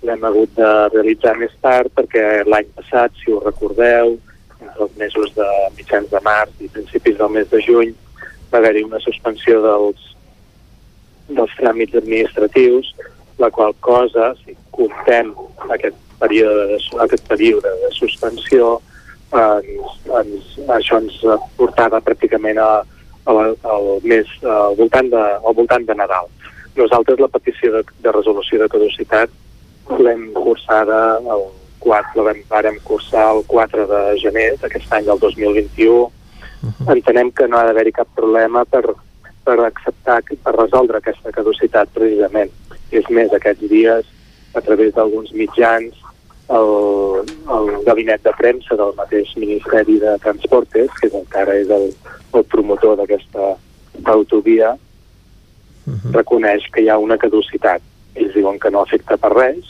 l'hem 0.04 0.24
hagut 0.24 0.50
de 0.56 0.70
realitzar 0.94 1.36
més 1.38 1.52
tard 1.62 1.92
perquè 1.96 2.44
l'any 2.48 2.66
passat, 2.76 3.12
si 3.24 3.32
ho 3.32 3.40
recordeu, 3.44 4.18
els 4.78 4.96
mesos 4.98 5.34
de 5.36 5.48
mitjans 5.78 6.10
de 6.12 6.22
març 6.26 6.64
i 6.64 6.70
principis 6.74 7.18
del 7.18 7.34
mes 7.34 7.50
de 7.52 7.62
juny, 7.66 7.96
va 8.52 8.60
haver-hi 8.60 8.84
una 8.88 9.00
suspensió 9.04 9.62
dels, 9.64 10.06
dels 11.30 11.56
tràmits 11.60 11.98
administratius, 12.00 12.94
la 13.40 13.50
qual 13.56 13.74
cosa, 13.86 14.34
si 14.44 14.56
comptem 14.76 15.32
aquest 15.70 15.98
període 16.20 16.66
de, 16.74 16.80
aquest 17.06 17.28
període 17.30 17.74
de 17.84 17.92
suspensió, 17.96 18.78
ens, 19.32 20.00
ens, 20.22 20.56
això 20.76 21.00
ens 21.00 21.20
portava 21.58 22.02
pràcticament 22.04 22.60
a, 22.60 22.72
a 23.26 23.38
la, 23.38 23.46
al 23.76 23.92
mes, 24.04 24.32
al 24.44 24.76
voltant 24.80 25.12
de, 25.14 25.24
al 25.38 25.56
voltant 25.56 25.86
de 25.86 25.96
Nadal. 25.96 26.28
Nosaltres 26.76 27.22
la 27.22 27.32
petició 27.32 27.72
de, 27.78 27.86
de 28.04 28.16
resolució 28.16 28.60
de 28.62 28.70
caducitat 28.72 29.32
l'hem 30.00 30.30
cursada 30.36 31.00
el 31.20 31.48
4, 31.80 32.16
la 32.20 32.26
vam, 32.30 32.40
vàrem 32.50 32.80
cursar 32.86 33.26
el 33.34 33.44
4 33.48 33.86
de 33.90 34.02
gener 34.22 34.50
d'aquest 34.62 34.94
any 34.96 35.06
del 35.08 35.20
2021. 35.20 36.02
Entenem 36.96 37.32
que 37.32 37.48
no 37.48 37.60
ha 37.60 37.66
d'haver-hi 37.68 37.96
cap 37.96 38.10
problema 38.16 38.66
per, 38.66 38.84
per 39.48 39.58
acceptar, 39.66 40.20
per 40.44 40.56
resoldre 40.58 41.00
aquesta 41.00 41.32
caducitat 41.36 41.92
precisament. 41.96 42.52
És 42.92 43.08
més, 43.14 43.32
aquests 43.34 43.70
dies, 43.72 44.06
a 44.58 44.62
través 44.66 44.94
d'alguns 44.96 45.32
mitjans, 45.38 45.96
el, 46.50 46.70
el 47.56 47.68
gabinet 47.86 48.24
de 48.26 48.34
premsa 48.38 48.76
del 48.76 48.96
mateix 48.98 49.36
Ministeri 49.38 50.00
de 50.02 50.18
Transportes, 50.24 50.90
que 51.00 51.10
és 51.10 51.18
encara 51.18 51.56
és 51.62 51.70
el, 51.74 51.92
el 52.34 52.46
promotor 52.50 52.98
d'aquesta 53.00 53.54
autovia, 54.10 54.76
reconeix 56.14 56.66
que 56.74 56.84
hi 56.84 56.90
ha 56.90 56.98
una 57.02 57.18
caducitat. 57.18 57.82
Ells 58.16 58.34
diuen 58.36 58.60
que 58.60 58.72
no 58.74 58.82
afecta 58.82 59.18
per 59.18 59.32
res, 59.34 59.70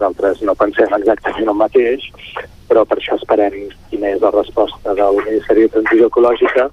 nosaltres 0.00 0.40
no 0.42 0.54
pensem 0.56 0.92
exactament 0.96 1.48
el 1.48 1.58
mateix, 1.58 2.06
però 2.68 2.84
per 2.88 2.98
això 2.98 3.16
esperem 3.18 3.68
quina 3.90 4.14
és 4.14 4.22
la 4.22 4.32
resposta 4.32 4.94
del 4.96 5.20
Ministeri 5.26 5.66
de 5.66 5.72
Transició 5.74 6.08
Ecològica 6.08 6.68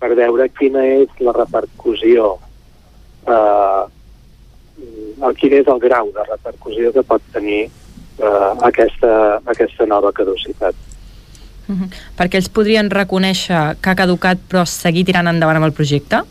per 0.00 0.14
veure 0.16 0.48
quina 0.58 0.84
és 0.84 1.08
la 1.20 1.34
repercussió, 1.36 2.38
eh, 3.28 3.84
quin 5.40 5.52
és 5.60 5.68
el 5.68 5.80
grau 5.80 6.10
de 6.14 6.24
repercussió 6.30 6.92
que 6.92 7.02
pot 7.02 7.22
tenir 7.32 7.64
eh, 7.64 8.50
aquesta, 8.70 9.40
aquesta 9.44 9.86
nova 9.86 10.12
caducitat. 10.12 10.74
Mhm. 11.66 11.88
Perquè 12.16 12.40
ells 12.40 12.50
podrien 12.52 12.90
reconèixer 12.90 13.76
que 13.80 13.90
ha 13.90 13.96
caducat 13.96 14.40
però 14.48 14.64
seguir 14.68 15.04
tirant 15.04 15.28
endavant 15.28 15.56
amb 15.60 15.68
el 15.70 15.76
projecte? 15.76 16.22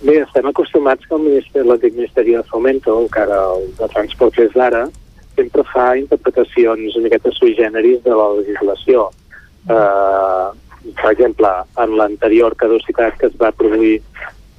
Bé, 0.00 0.20
estem 0.22 0.46
acostumats 0.46 1.02
que 1.08 1.14
el 1.16 1.24
ministeri, 1.24 1.66
l'antic 1.66 1.96
Ministeri 1.96 2.36
de 2.36 2.44
Fomento, 2.46 2.92
encara 3.02 3.38
el 3.56 3.64
de 3.80 3.88
Transport 3.90 4.36
és 4.38 4.52
d'ara, 4.54 4.84
sempre 5.34 5.64
fa 5.72 5.86
interpretacions 5.98 6.94
una 6.94 7.08
miqueta 7.08 7.32
sui 7.34 7.56
generis 7.58 7.98
de 8.04 8.14
la 8.14 8.28
legislació. 8.36 9.08
Uh, 9.66 10.54
per 11.00 11.10
exemple, 11.10 11.50
en 11.82 11.96
l'anterior 11.98 12.54
caducitat 12.62 13.18
que 13.18 13.26
es 13.26 13.34
va 13.42 13.50
produir 13.50 13.98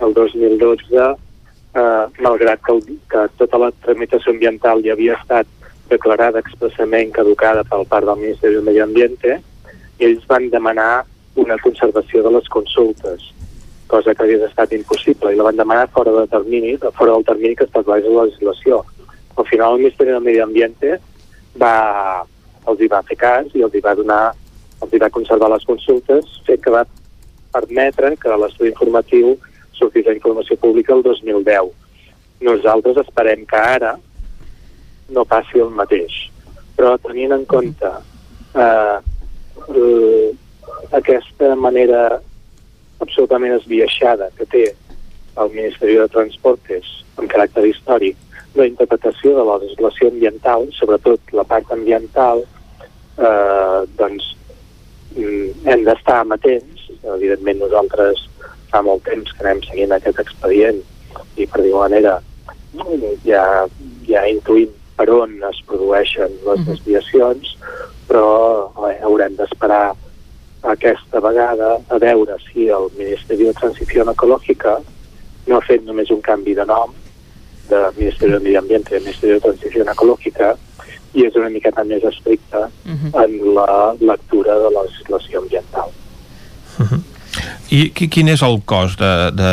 el 0.04 0.18
2012, 0.20 1.08
uh, 1.08 2.04
malgrat 2.20 2.60
que, 2.68 2.76
el, 2.76 3.00
que 3.08 3.26
tota 3.40 3.64
la 3.64 3.72
tramitació 3.88 4.36
ambiental 4.36 4.84
ja 4.84 4.98
havia 4.98 5.16
estat 5.22 5.48
declarada 5.88 6.44
expressament 6.44 7.16
caducada 7.16 7.64
pel 7.64 7.88
part 7.88 8.12
del 8.12 8.26
Ministeri 8.28 8.60
del 8.60 8.68
Medi 8.68 8.84
Ambiente, 8.84 9.40
ells 10.04 10.28
van 10.28 10.52
demanar 10.52 11.06
una 11.40 11.56
conservació 11.64 12.28
de 12.28 12.36
les 12.36 12.52
consultes, 12.52 13.32
cosa 13.90 14.14
que 14.14 14.24
hagués 14.24 14.46
estat 14.46 14.74
impossible, 14.78 15.34
i 15.34 15.38
la 15.40 15.50
van 15.50 15.58
demanar 15.58 15.90
fora 15.90 16.14
de 16.14 16.28
termini, 16.30 16.76
fora 16.78 17.16
del 17.16 17.26
termini 17.26 17.58
que 17.58 17.66
estableix 17.66 18.06
la 18.06 18.28
legislació. 18.28 18.84
Al 19.36 19.48
final 19.50 19.74
el 19.74 19.84
Ministeri 19.84 20.14
del 20.14 20.22
Medi 20.22 20.44
Ambiente 20.46 21.00
va, 21.58 21.74
els 22.70 22.84
hi 22.86 22.90
va 22.92 23.02
fer 23.10 23.18
cas 23.18 23.50
i 23.58 23.66
els 23.66 23.74
hi 23.74 23.82
va 23.84 23.96
donar, 23.98 24.22
els 24.86 24.94
hi 24.94 25.02
va 25.02 25.10
conservar 25.18 25.50
les 25.56 25.66
consultes, 25.66 26.38
fet 26.46 26.62
que 26.62 26.76
va 26.76 26.86
permetre 27.52 28.14
que 28.22 28.30
a 28.30 28.38
l'estudi 28.38 28.70
informatiu 28.70 29.34
sortís 29.74 30.06
la 30.06 30.14
informació 30.14 30.58
pública 30.62 30.94
el 30.94 31.04
2010. 31.04 31.74
Nosaltres 32.46 33.02
esperem 33.02 33.46
que 33.50 33.58
ara 33.58 33.96
no 35.10 35.26
passi 35.26 35.66
el 35.66 35.74
mateix. 35.74 36.22
Però 36.78 36.94
tenint 37.02 37.34
en 37.36 37.46
compte 37.50 37.90
eh, 38.54 38.98
eh, 39.74 40.30
aquesta 41.02 41.56
manera 41.56 42.20
absolutament 43.04 43.56
esbiaixada 43.58 44.30
que 44.38 44.48
té 44.50 44.66
el 45.40 45.54
Ministeri 45.54 45.98
de 46.00 46.08
Transportes 46.12 46.90
amb 47.20 47.30
caràcter 47.32 47.66
històric 47.70 48.18
la 48.58 48.66
interpretació 48.68 49.36
de 49.38 49.46
la 49.46 49.58
legislació 49.62 50.10
ambiental, 50.10 50.66
sobretot 50.78 51.34
la 51.38 51.46
part 51.48 51.70
ambiental, 51.72 52.42
eh, 53.18 53.82
doncs 54.00 54.34
mm, 55.16 55.68
hem 55.70 55.86
d'estar 55.86 56.22
amatents. 56.24 56.88
Evidentment 57.04 57.62
nosaltres 57.62 58.26
fa 58.72 58.82
molt 58.86 59.06
temps 59.06 59.32
que 59.32 59.46
anem 59.46 59.62
seguint 59.68 59.94
aquest 59.96 60.20
expedient 60.26 60.82
i 61.38 61.46
per 61.46 61.64
dir 61.64 61.74
manera 61.74 62.20
ja, 63.26 63.46
ja 64.10 64.26
intuïm 64.30 64.74
per 64.98 65.08
on 65.16 65.38
es 65.48 65.62
produeixen 65.70 66.34
les 66.46 66.66
desviacions, 66.68 67.56
però 68.10 68.28
eh, 68.90 68.98
haurem 69.06 69.38
d'esperar 69.40 69.94
aquesta 70.62 71.20
vegada 71.24 71.78
a 71.88 71.98
veure 71.98 72.36
si 72.44 72.68
el 72.68 72.90
Ministeri 72.98 73.46
de 73.48 73.54
Transició 73.54 74.04
Ecològica 74.12 74.80
no 75.48 75.58
ha 75.58 75.66
fet 75.66 75.86
només 75.86 76.12
un 76.12 76.22
canvi 76.22 76.56
de 76.56 76.66
nom 76.68 76.92
de 77.70 77.84
Ministeri 77.98 78.34
de 78.34 78.40
Medi 78.40 78.58
Ambient 78.60 78.90
i 78.92 79.04
Ministeri 79.04 79.38
de 79.38 79.46
Transició 79.46 79.86
Ecològica 79.86 80.56
i 81.14 81.26
és 81.26 81.38
una 81.40 81.50
miqueta 81.50 81.84
més 81.84 82.04
estricta 82.04 82.68
uh 82.68 82.92
-huh. 82.92 83.24
en 83.24 83.56
la 83.56 83.96
lectura 84.00 84.58
de 84.60 84.70
la 84.76 84.84
legislació 84.84 85.40
ambiental. 85.40 85.90
Uh 86.80 86.86
-huh. 86.92 87.02
I 87.70 87.92
quin 87.94 88.28
és 88.28 88.42
el 88.42 88.62
cost 88.66 89.00
de, 89.00 89.32
de 89.38 89.52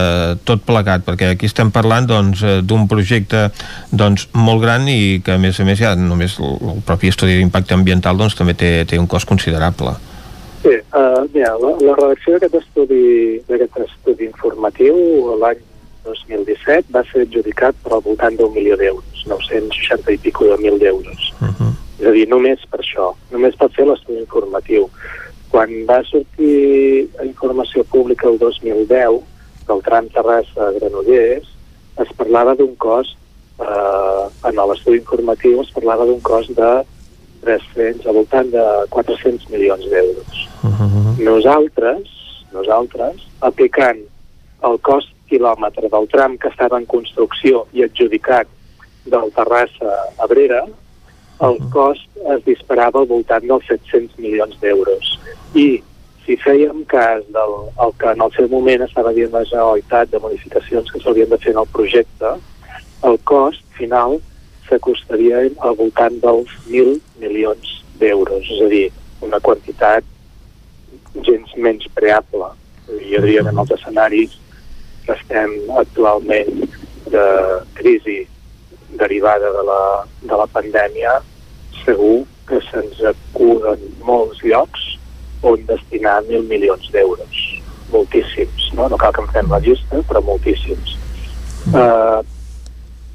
tot 0.48 0.62
plegat? 0.64 1.04
Perquè 1.04 1.34
aquí 1.34 1.46
estem 1.46 1.70
parlant 1.70 2.06
doncs, 2.06 2.42
eh, 2.42 2.62
d'un 2.62 2.78
doncs, 2.86 2.88
projecte 2.88 3.50
doncs, 3.90 4.28
molt 4.32 4.62
gran 4.62 4.88
i 4.88 5.20
que 5.24 5.32
a 5.32 5.38
més 5.38 5.60
a 5.60 5.64
més 5.64 5.78
ja 5.78 5.94
només 5.94 6.38
el, 6.38 6.56
el 6.70 6.80
propi 6.86 7.08
estudi 7.08 7.36
d'impacte 7.36 7.74
ambiental 7.74 8.16
doncs, 8.16 8.34
també 8.34 8.54
té, 8.54 8.84
té 8.88 8.98
un 8.98 9.06
cost 9.06 9.28
considerable. 9.28 9.92
Sí, 10.62 10.74
uh, 10.96 11.22
mira, 11.32 11.54
la, 11.60 11.72
la 11.84 11.94
redacció 11.98 12.36
d'aquest 12.36 12.54
estudi, 12.62 13.40
estudi 13.84 14.26
informatiu 14.26 14.96
l'any 15.40 15.60
2017 16.06 16.92
va 16.94 17.02
ser 17.10 17.26
adjudicat 17.26 17.76
per 17.82 17.92
al 17.96 18.04
voltant 18.04 18.36
d'un 18.38 18.54
milió 18.54 18.78
d'euros, 18.78 19.24
960 19.26 20.14
i 20.14 20.18
pico 20.22 20.48
de 20.52 20.56
mil 20.62 20.78
d'euros. 20.78 21.32
Uh 21.40 21.50
-huh. 21.50 21.72
És 22.00 22.06
a 22.06 22.12
dir, 22.12 22.26
només 22.28 22.60
per 22.70 22.80
això, 22.80 23.12
només 23.30 23.56
per 23.56 23.70
fer 23.76 23.86
l'estudi 23.86 24.20
informatiu. 24.20 24.88
Quan 25.50 25.70
va 25.88 26.02
sortir 26.04 27.08
la 27.18 27.24
informació 27.24 27.84
pública 27.84 28.28
el 28.28 28.38
2010 28.38 29.22
del 29.68 29.82
tram 29.82 30.08
Terrassa-Granollers, 30.08 31.46
es 32.04 32.10
parlava 32.16 32.54
d'un 32.54 32.74
cost, 32.76 33.16
eh, 33.60 34.48
en 34.48 34.54
l'estudi 34.54 34.98
informatiu 34.98 35.60
es 35.62 35.70
parlava 35.70 36.04
d'un 36.04 36.20
cost 36.20 36.50
de 36.50 36.84
300, 37.46 38.06
al 38.06 38.18
voltant 38.20 38.50
de 38.52 38.66
400 38.90 39.48
milions 39.54 39.86
d'euros. 39.92 40.42
Uh 40.62 40.70
-huh. 40.70 41.24
Nosaltres, 41.30 42.10
nosaltres, 42.52 43.22
aplicant 43.40 44.02
el 44.62 44.78
cost 44.80 45.12
quilòmetre 45.30 45.88
del 45.90 46.06
tram 46.08 46.36
que 46.38 46.48
estava 46.48 46.78
en 46.78 46.86
construcció 46.86 47.66
i 47.72 47.84
adjudicat 47.86 48.46
del 49.04 49.32
Terrassa 49.36 49.92
a 50.18 50.24
Abrera, 50.24 50.64
el 51.46 51.58
cost 51.72 52.08
es 52.32 52.44
disparava 52.46 53.00
al 53.00 53.10
voltant 53.10 53.44
dels 53.44 53.66
700 53.68 54.16
milions 54.18 54.56
d'euros. 54.60 55.18
I 55.54 55.82
si 56.24 56.36
fèiem 56.42 56.84
cas 56.90 57.24
del 57.34 57.52
el 57.84 57.92
que 58.00 58.12
en 58.12 58.22
el 58.24 58.32
seu 58.36 58.48
moment 58.48 58.82
estava 58.86 59.12
dient 59.12 59.34
la 59.34 59.44
Generalitat 59.44 60.10
de 60.10 60.22
modificacions 60.22 60.90
que 60.90 61.02
s'haurien 61.02 61.28
de 61.30 61.38
fer 61.42 61.52
en 61.52 61.60
el 61.62 61.68
projecte, 61.76 62.32
el 63.04 63.18
cost 63.24 63.62
final 63.78 64.18
s'acostaria 64.68 65.44
al 65.66 65.76
voltant 65.78 66.18
dels 66.22 66.52
1.000 66.66 66.98
milions 67.22 67.72
d'euros, 68.00 68.44
és 68.44 68.62
a 68.62 68.70
dir, 68.72 68.86
una 69.24 69.40
quantitat 69.40 70.04
gens 71.26 71.52
menys 71.56 71.86
preable. 71.96 72.50
Jo 72.86 73.22
diria 73.24 73.42
que 73.42 73.52
en 73.54 73.62
els 73.62 73.74
escenaris 73.78 74.36
que 75.06 75.14
estem 75.14 75.54
actualment 75.80 76.66
de 77.10 77.26
crisi 77.78 78.24
derivada 78.98 79.52
de 79.54 79.62
la, 79.66 79.82
de 80.22 80.38
la 80.42 80.46
pandèmia, 80.52 81.18
segur 81.84 82.24
que 82.46 82.60
se'ns 82.70 83.02
acuden 83.10 83.82
molts 84.06 84.42
llocs 84.46 84.84
on 85.46 85.62
destinar 85.68 86.20
mil 86.28 86.46
milions 86.50 86.90
d'euros. 86.94 87.42
Moltíssims, 87.92 88.70
no? 88.74 88.88
No 88.90 88.98
cal 88.98 89.14
que 89.14 89.22
en 89.22 89.32
fem 89.34 89.50
la 89.50 89.60
llista, 89.62 90.02
però 90.08 90.22
moltíssims. 90.26 90.96
Uh, 91.66 92.22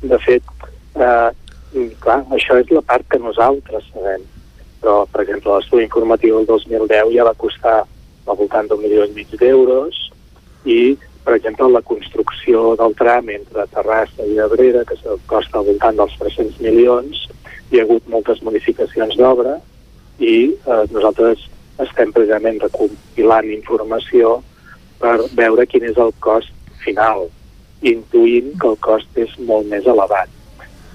de 0.03 0.17
fet, 0.25 0.47
uh, 1.75 1.89
clar, 2.03 2.21
això 2.37 2.59
és 2.61 2.71
la 2.71 2.83
part 2.85 3.07
que 3.09 3.21
nosaltres 3.21 3.87
sabem. 3.93 4.25
Però, 4.81 5.05
per 5.11 5.23
exemple, 5.23 5.53
l'estudi 5.55 5.85
informatiu 5.85 6.39
del 6.39 6.49
2010 6.49 7.13
ja 7.15 7.27
va 7.27 7.37
costar 7.37 7.79
al 7.81 8.37
voltant 8.37 8.67
d'un 8.69 8.81
milió 8.81 9.05
i 9.05 9.13
mig 9.15 9.33
d'euros 9.37 9.97
i 10.65 10.97
per 11.23 11.35
exemple, 11.35 11.67
la 11.69 11.81
construcció 11.85 12.75
del 12.79 12.95
tram 12.97 13.29
entre 13.29 13.67
Terrassa 13.73 14.25
i 14.25 14.39
Abrera, 14.41 14.83
que 14.85 14.97
costa 15.29 15.59
al 15.59 15.67
voltant 15.67 15.99
dels 15.99 16.15
300 16.17 16.57
milions, 16.65 17.27
hi 17.69 17.79
ha 17.79 17.83
hagut 17.85 18.07
moltes 18.09 18.41
modificacions 18.45 19.17
d'obra 19.19 19.59
i 20.19 20.35
eh, 20.49 20.81
nosaltres 20.91 21.45
estem 21.85 22.11
precisament 22.15 22.59
recopilant 22.63 23.51
informació 23.53 24.39
per 25.01 25.19
veure 25.37 25.67
quin 25.69 25.85
és 25.89 26.01
el 26.01 26.11
cost 26.25 26.51
final, 26.81 27.27
intuint 27.85 28.51
que 28.57 28.73
el 28.73 28.77
cost 28.81 29.21
és 29.21 29.37
molt 29.45 29.69
més 29.69 29.85
elevat. 29.85 30.29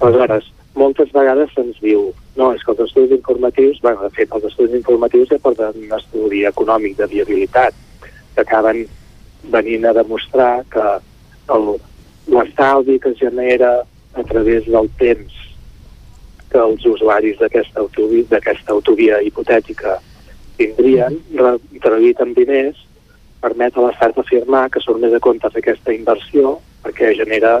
Aleshores, 0.03 0.51
moltes 0.77 1.11
vegades 1.15 1.51
se'ns 1.55 1.79
diu 1.81 2.11
no, 2.37 2.51
és 2.53 2.63
que 2.63 2.73
els 2.75 2.85
estudis 2.85 3.17
informatius, 3.17 3.81
bueno, 3.81 4.03
de 4.05 4.13
fet, 4.15 4.31
els 4.31 4.45
estudis 4.51 4.77
informatius 4.77 5.31
ja 5.31 5.41
porten 5.41 5.81
un 5.81 5.93
estudi 5.97 6.43
econòmic 6.45 6.97
de 6.99 7.09
viabilitat, 7.13 7.75
que 8.35 8.43
acaben 8.45 8.83
venint 9.53 9.87
a 9.89 9.95
demostrar 9.97 10.61
que 10.73 10.85
l'estalvi 12.29 12.99
que 12.99 13.13
es 13.15 13.19
genera 13.19 13.71
a 14.13 14.23
través 14.23 14.65
del 14.65 14.89
temps 14.99 15.33
que 16.51 16.59
els 16.61 16.85
usuaris 16.85 17.39
d'aquesta 17.41 17.81
autovia, 17.81 18.43
autovia 18.75 19.21
hipotètica 19.21 19.97
tindrien, 20.57 21.17
traduït 21.81 22.21
en 22.23 22.33
diners, 22.37 22.77
permet 23.41 23.75
a 23.77 23.83
l'Estat 23.85 24.17
afirmar 24.17 24.67
que 24.73 24.81
surt 24.81 25.01
més 25.01 25.13
a 25.13 25.21
compte 25.23 25.49
fer 25.53 25.61
aquesta 25.63 25.93
inversió 25.93 26.57
perquè 26.83 27.13
genera 27.17 27.59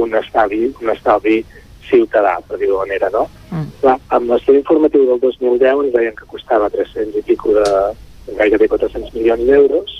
un 0.00 0.14
estalvi, 0.16 0.70
un 0.80 0.92
estalvi 0.94 1.42
ciutadà, 1.88 2.36
per 2.46 2.58
dir-ho 2.60 2.78
manera, 2.80 3.10
no? 3.12 3.26
Mm. 3.50 3.68
Clar, 3.80 3.96
amb 4.16 4.30
l'estudi 4.30 4.60
informatiu 4.62 5.06
del 5.08 5.20
2010 5.22 5.86
ens 5.86 5.94
deien 5.96 6.18
que 6.18 6.28
costava 6.30 6.70
300 6.70 7.18
i 7.18 7.24
pico 7.26 7.54
de 7.56 8.36
gairebé 8.38 8.68
400 8.70 9.14
milions 9.16 9.42
d'euros 9.48 9.96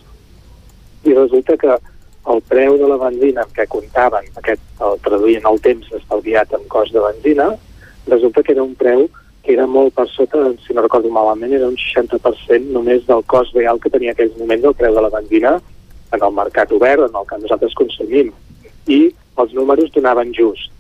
i 1.05 1.15
resulta 1.15 1.57
que 1.59 1.75
el 2.33 2.41
preu 2.47 2.77
de 2.79 2.87
la 2.87 2.99
benzina 3.01 3.43
amb 3.43 3.55
què 3.57 3.67
comptaven, 3.71 4.29
aquest, 4.39 4.63
el 4.87 5.01
traduïen 5.03 5.49
el 5.49 5.59
temps 5.65 5.89
estalviat 5.99 6.55
en 6.55 6.69
cost 6.71 6.95
de 6.95 7.03
benzina, 7.03 7.49
resulta 8.07 8.43
que 8.43 8.55
era 8.55 8.63
un 8.63 8.77
preu 8.79 9.09
que 9.43 9.57
era 9.57 9.67
molt 9.67 9.95
per 9.97 10.07
sota, 10.07 10.45
si 10.63 10.75
no 10.75 10.85
recordo 10.85 11.11
malament, 11.11 11.51
era 11.57 11.67
un 11.67 11.75
60% 11.75 12.71
només 12.71 13.03
del 13.09 13.25
cost 13.27 13.57
real 13.59 13.81
que 13.83 13.91
tenia 13.91 14.15
aquells 14.15 14.37
moments 14.39 14.69
el 14.71 14.77
preu 14.79 14.95
de 14.95 15.03
la 15.03 15.11
benzina 15.11 15.57
en 16.13 16.23
el 16.23 16.37
mercat 16.37 16.71
obert, 16.77 17.09
en 17.09 17.19
el 17.19 17.27
que 17.27 17.41
nosaltres 17.43 17.75
consumim. 17.75 18.31
I 18.87 19.01
els 19.43 19.55
números 19.57 19.91
donaven 19.97 20.31
just. 20.37 20.71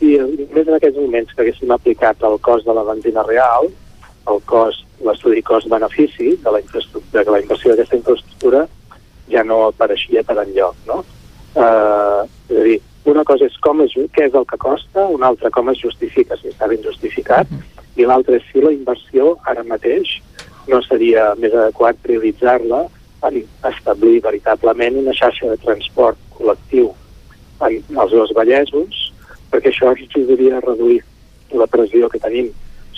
Si 0.00 0.16
només 0.16 0.66
en 0.66 0.76
aquells 0.76 0.96
moments 0.96 1.32
que 1.36 1.44
haguéssim 1.44 1.72
aplicat 1.74 2.22
el 2.24 2.38
cost 2.40 2.64
de 2.66 2.74
la 2.74 2.84
benzina 2.88 3.24
real, 3.26 3.68
el 4.32 4.38
cost, 4.48 4.86
l'estudi 5.04 5.42
cost-benefici 5.44 6.36
de, 6.40 6.52
la 6.54 6.60
de 6.60 7.24
la 7.30 7.40
inversió 7.42 7.72
d'aquesta 7.72 7.98
infraestructura, 8.00 8.66
ja 9.30 9.44
no 9.44 9.66
apareixia 9.68 10.24
per 10.26 10.38
enlloc, 10.42 10.78
no? 10.88 11.02
Uh, 11.50 12.24
és 12.48 12.56
a 12.56 12.64
dir, 12.64 12.78
una 13.10 13.24
cosa 13.28 13.46
és 13.48 13.56
com 13.64 13.82
és, 13.84 13.92
què 14.14 14.28
és 14.28 14.38
el 14.38 14.46
que 14.48 14.58
costa, 14.60 15.04
una 15.12 15.28
altra 15.30 15.50
com 15.52 15.68
es 15.72 15.80
justifica, 15.82 16.38
si 16.40 16.48
està 16.50 16.68
ben 16.70 16.82
justificat, 16.84 17.52
i 17.96 18.06
l'altra 18.08 18.38
és 18.38 18.46
si 18.48 18.62
la 18.64 18.72
inversió 18.72 19.34
ara 19.50 19.64
mateix 19.66 20.16
no 20.70 20.80
seria 20.86 21.30
més 21.40 21.54
adequat 21.54 22.00
prioritzar-la 22.04 22.84
per 23.20 23.32
establir 23.68 24.20
veritablement 24.24 24.98
una 25.02 25.14
xarxa 25.16 25.50
de 25.50 25.58
transport 25.64 26.20
col·lectiu 26.36 26.92
en 27.66 28.00
els 28.00 28.14
dos 28.14 28.32
Vallesos, 28.36 28.99
perquè 29.50 29.72
això 29.72 29.92
ens 29.92 30.02
ajudaria 30.08 30.58
a 30.58 30.64
reduir 30.64 31.00
la 31.52 31.66
pressió 31.66 32.08
que 32.08 32.22
tenim 32.22 32.50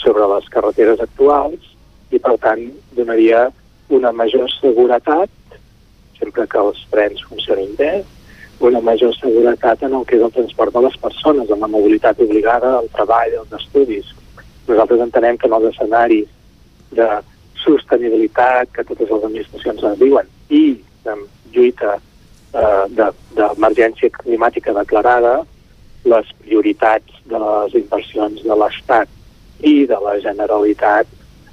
sobre 0.03 0.27
les 0.35 0.49
carreteres 0.53 1.01
actuals 1.01 1.73
i, 2.11 2.19
per 2.19 2.37
tant, 2.43 2.65
donaria 2.97 3.47
una 3.93 4.13
major 4.13 4.51
seguretat, 4.59 5.31
sempre 6.19 6.47
que 6.49 6.61
els 6.61 6.81
trens 6.93 7.23
funcionin 7.29 7.73
bé, 7.79 7.93
una 8.63 8.81
major 8.81 9.15
seguretat 9.17 9.83
en 9.83 9.97
el 9.99 10.05
que 10.07 10.17
és 10.19 10.23
el 10.23 10.35
transport 10.35 10.75
de 10.75 10.85
les 10.85 10.97
persones, 11.03 11.51
en 11.51 11.61
la 11.61 11.71
mobilitat 11.71 12.21
obligada, 12.23 12.77
el 12.79 12.89
treball, 12.95 13.39
els 13.41 13.57
estudis. 13.59 14.13
Nosaltres 14.69 15.03
entenem 15.03 15.39
que 15.39 15.49
en 15.51 15.57
els 15.59 15.73
escenaris 15.73 16.29
de 16.95 17.09
sostenibilitat 17.65 18.71
que 18.75 18.85
totes 18.87 19.11
les 19.11 19.27
administracions 19.29 19.83
ens 19.91 19.99
diuen 19.99 20.29
i 20.51 20.63
de 21.05 21.17
lluita 21.55 21.97
eh, 21.97 22.85
d'emergència 23.35 24.09
de, 24.09 24.15
climàtica 24.21 24.75
declarada, 24.77 25.41
les 26.05 26.31
prioritats 26.43 27.21
de 27.31 27.39
les 27.39 27.77
inversions 27.83 28.43
de 28.43 28.57
l'Estat 28.59 29.09
i 29.63 29.87
de 29.87 29.99
la 30.03 30.17
Generalitat 30.25 31.07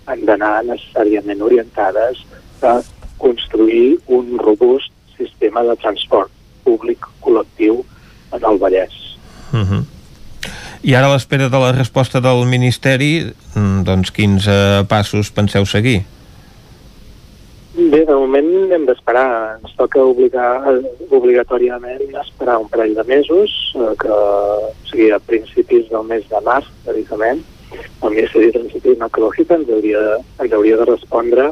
han 0.09 0.26
d'anar 0.26 0.63
necessàriament 0.65 1.43
orientades 1.45 2.23
a 2.65 2.80
construir 3.21 3.99
un 4.07 4.38
robust 4.41 4.91
sistema 5.17 5.63
de 5.67 5.76
transport 5.84 6.31
públic 6.65 7.05
col·lectiu 7.21 7.84
en 8.34 8.43
el 8.43 8.57
Vallès. 8.57 8.95
Uh 9.53 9.59
-huh. 9.59 9.84
I 10.81 10.95
ara 10.95 11.07
a 11.07 11.13
l'espera 11.13 11.49
de 11.49 11.59
la 11.59 11.71
resposta 11.71 12.21
del 12.21 12.45
Ministeri, 12.45 13.34
mm, 13.55 13.84
doncs 13.84 14.11
quins 14.11 14.47
eh, 14.47 14.85
passos 14.88 15.31
penseu 15.31 15.65
seguir? 15.65 16.03
Bé, 17.80 18.01
de 18.03 18.11
moment 18.11 18.73
hem 18.76 18.84
d'esperar. 18.84 19.56
Ens 19.61 19.76
toca 19.80 20.01
obligar, 20.03 20.49
obligatòriament 21.15 22.18
esperar 22.19 22.57
un 22.60 22.68
parell 22.68 22.97
de 22.97 23.06
mesos, 23.07 23.53
eh, 23.80 23.93
que 24.01 24.10
o 24.11 24.73
sigui, 24.89 25.07
a 25.15 25.19
principis 25.23 25.88
del 25.88 26.03
mes 26.10 26.26
de 26.27 26.41
març, 26.43 26.68
precisament, 26.84 27.39
el 27.72 28.11
Ministeri 28.18 28.49
de 28.49 28.57
Transició 28.57 28.97
Ecològica 29.07 29.56
ens 29.56 29.72
hauria, 29.72 30.01
ens 30.43 30.57
hauria 30.57 30.81
de 30.81 30.89
respondre 30.91 31.47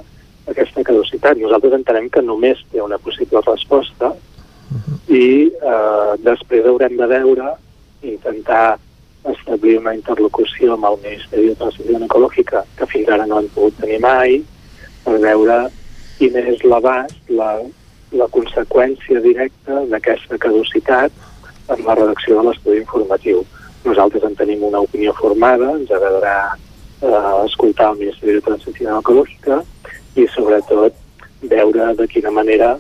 aquesta 0.52 0.84
caducitat. 0.92 1.40
Nosaltres 1.40 1.80
entenem 1.80 2.12
que 2.12 2.26
només 2.26 2.60
té 2.74 2.84
una 2.84 3.00
possible 3.08 3.46
resposta 3.48 4.12
i 5.08 5.48
eh, 5.48 6.12
després 6.28 6.68
haurem 6.68 7.00
de 7.00 7.08
veure, 7.16 7.56
intentar 8.04 8.76
establir 9.32 9.80
una 9.80 9.96
interlocució 9.96 10.76
amb 10.76 10.92
el 10.92 11.02
Ministeri 11.08 11.54
de 11.54 11.58
Transició 11.64 12.04
Ecològica, 12.04 12.68
que 12.76 12.94
fins 12.98 13.16
ara 13.16 13.32
no 13.32 13.40
han 13.40 13.52
pogut 13.56 13.80
tenir 13.80 14.04
mai, 14.04 14.42
per 15.08 15.20
veure 15.24 15.62
quin 16.18 16.38
és 16.42 16.64
l'abast, 16.66 17.18
la, 17.30 17.52
la 18.12 18.28
conseqüència 18.34 19.22
directa 19.24 19.84
d'aquesta 19.92 20.40
caducitat 20.42 21.12
en 21.74 21.84
la 21.86 21.96
redacció 22.00 22.40
de 22.40 22.48
l'estudi 22.48 22.82
informatiu. 22.82 23.44
Nosaltres 23.86 24.24
en 24.28 24.36
tenim 24.40 24.64
una 24.68 24.82
opinió 24.84 25.14
formada, 25.18 25.74
ens 25.76 25.92
agradarà 25.92 26.38
eh, 27.02 27.46
escoltar 27.46 27.92
el 27.94 28.02
Ministeri 28.02 28.38
de 28.38 28.46
Transició 28.48 28.98
Ecològica 29.02 29.62
i 30.18 30.26
sobretot 30.34 30.96
veure 31.52 31.94
de 32.00 32.08
quina 32.10 32.34
manera 32.34 32.74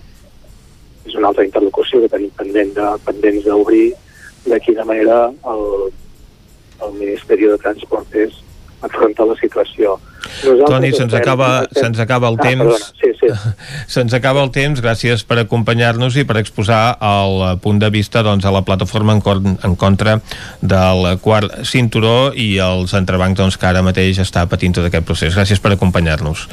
és 1.05 1.15
una 1.15 1.29
altra 1.29 1.45
interlocució 1.45 2.01
que 2.01 2.11
tenim 2.11 2.33
pendent 2.35 2.73
de, 2.75 2.89
pendents 3.05 3.45
d'obrir 3.45 3.93
de 4.47 4.59
quina 4.63 4.83
manera 4.87 5.27
el, 5.51 5.63
el 6.83 6.93
Ministeri 6.97 7.47
de 7.51 7.57
Transportes 7.61 8.41
afronta 8.81 9.25
la 9.25 9.35
situació. 9.39 9.97
Nosaltres 10.27 10.69
Toni, 10.69 10.91
se'ns 10.95 11.15
acaba, 11.17 11.49
se'ns 11.75 11.99
acaba 12.03 12.31
el 12.31 12.37
ah, 12.39 12.43
temps. 12.43 12.63
Perdona, 12.63 12.91
sí, 13.01 13.11
sí. 13.19 13.55
se'ns 13.95 14.15
acaba 14.17 14.43
el 14.45 14.51
temps. 14.55 14.81
Gràcies 14.83 15.25
per 15.27 15.39
acompanyar-nos 15.43 16.17
i 16.17 16.25
per 16.27 16.39
exposar 16.41 16.81
el 17.01 17.59
punt 17.63 17.81
de 17.83 17.91
vista 17.93 18.23
doncs, 18.25 18.45
a 18.45 18.53
la 18.53 18.63
plataforma 18.67 19.17
en, 19.17 19.21
cor, 19.25 19.41
en 19.43 19.77
contra 19.79 20.19
del 20.61 21.07
quart 21.23 21.61
cinturó 21.67 22.31
i 22.35 22.55
els 22.63 22.95
entrebancs 22.97 23.41
doncs, 23.41 23.59
que 23.59 23.69
ara 23.69 23.85
mateix 23.85 24.21
està 24.23 24.47
patint 24.49 24.77
tot 24.77 24.89
aquest 24.89 25.07
procés. 25.07 25.35
Gràcies 25.37 25.63
per 25.63 25.75
acompanyar-nos. 25.75 26.47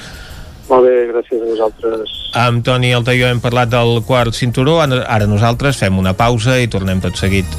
Molt 0.69 0.87
bé, 0.87 0.95
gràcies 1.13 1.43
a 1.43 1.49
vosaltres. 1.51 2.15
Amb 2.41 2.65
Toni 2.65 2.95
Altaió 2.97 3.29
hem 3.29 3.43
parlat 3.45 3.71
del 3.75 4.01
quart 4.09 4.35
cinturó, 4.37 4.81
ara 4.81 5.29
nosaltres 5.29 5.79
fem 5.81 6.01
una 6.01 6.17
pausa 6.17 6.57
i 6.61 6.71
tornem 6.73 7.05
tot 7.05 7.21
seguit. 7.21 7.59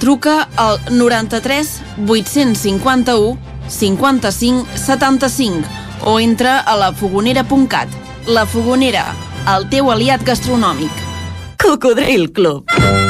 Truca 0.00 0.48
al 0.56 0.80
93 0.90 1.82
851 2.08 3.38
55 3.68 4.66
75 4.74 5.68
o 6.06 6.18
entra 6.18 6.58
a 6.58 6.76
lafogonera.cat. 6.76 7.88
La 8.26 8.46
Fogonera, 8.46 9.04
el 9.56 9.68
teu 9.68 9.92
aliat 9.92 10.24
gastronòmic. 10.24 11.04
Cocodril 11.60 12.30
Club. 12.32 13.09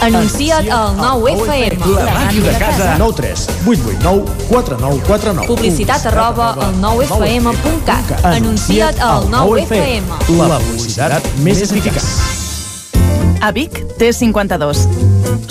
Anuncia't 0.00 0.70
al 0.72 0.96
9FM. 0.96 1.84
La 1.94 2.12
màquina 2.14 2.52
de 2.52 2.58
casa. 2.58 2.94
9 2.98 3.12
3 3.16 3.46
8 3.66 3.80
8 3.84 3.98
9 4.02 4.24
4 4.48 4.78
9 4.80 5.00
4 5.06 5.32
9. 5.34 5.46
Publicitat 5.46 6.06
arroba 6.06 6.54
al 6.56 6.74
9FM.cat. 6.80 8.24
Anuncia't 8.24 9.00
al 9.04 9.28
9FM. 9.28 10.08
La 10.38 10.56
publicitat 10.56 11.28
més 11.44 11.60
eficaç. 11.66 12.08
A 13.40 13.52
Vic, 13.52 13.76
T52. 14.00 14.86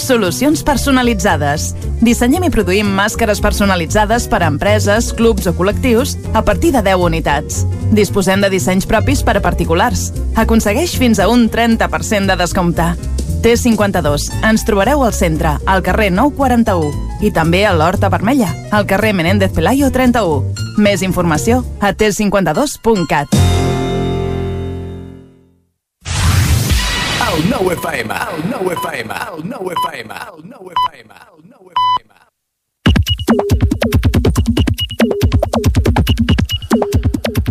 Solucions 0.02 0.64
personalitzades. 0.66 1.76
Dissenyem 2.02 2.48
i 2.48 2.52
produïm 2.54 2.90
màscares 2.90 3.42
personalitzades 3.42 4.26
per 4.32 4.42
a 4.42 4.50
empreses, 4.50 5.12
clubs 5.14 5.46
o 5.50 5.54
col·lectius 5.54 6.16
a 6.34 6.42
partir 6.42 6.74
de 6.74 6.82
10 6.86 7.06
unitats. 7.06 7.64
Disposem 7.94 8.42
de 8.42 8.50
dissenys 8.50 8.90
propis 8.90 9.22
per 9.22 9.38
a 9.38 9.46
particulars. 9.46 10.10
Aconsegueix 10.42 10.98
fins 10.98 11.22
a 11.22 11.30
un 11.30 11.50
30% 11.54 12.34
de 12.34 12.42
descompte. 12.42 12.94
T52. 13.42 14.30
Ens 14.44 14.66
trobareu 14.68 15.04
al 15.04 15.14
centre, 15.14 15.58
al 15.66 15.84
carrer 15.84 16.10
941 16.12 17.26
i 17.26 17.32
també 17.36 17.66
a 17.66 17.74
l'Horta 17.76 18.10
Vermella, 18.10 18.50
al 18.72 18.86
carrer 18.88 19.14
Menéndez 19.14 19.52
Pelayo 19.56 19.92
31. 19.92 20.56
Més 20.80 21.04
informació 21.04 21.64
a 21.80 21.94
t52.cat. 21.94 23.36
El. 27.30 27.40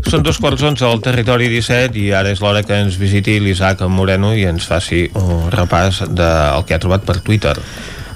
Són 0.09 0.22
dos 0.24 0.39
quarts 0.40 0.62
onze 0.64 0.86
al 0.89 1.02
territori 1.05 1.51
17 1.52 1.98
i 2.01 2.06
ara 2.16 2.30
és 2.32 2.40
l'hora 2.40 2.62
que 2.64 2.72
ens 2.80 2.94
visiti 2.97 3.35
l'Isaac 3.44 3.82
Moreno 3.93 4.30
i 4.32 4.47
ens 4.48 4.64
faci 4.64 5.02
un 5.20 5.51
repàs 5.52 5.98
del 6.09 6.62
que 6.64 6.72
ha 6.72 6.80
trobat 6.80 7.05
per 7.05 7.18
Twitter. 7.26 7.52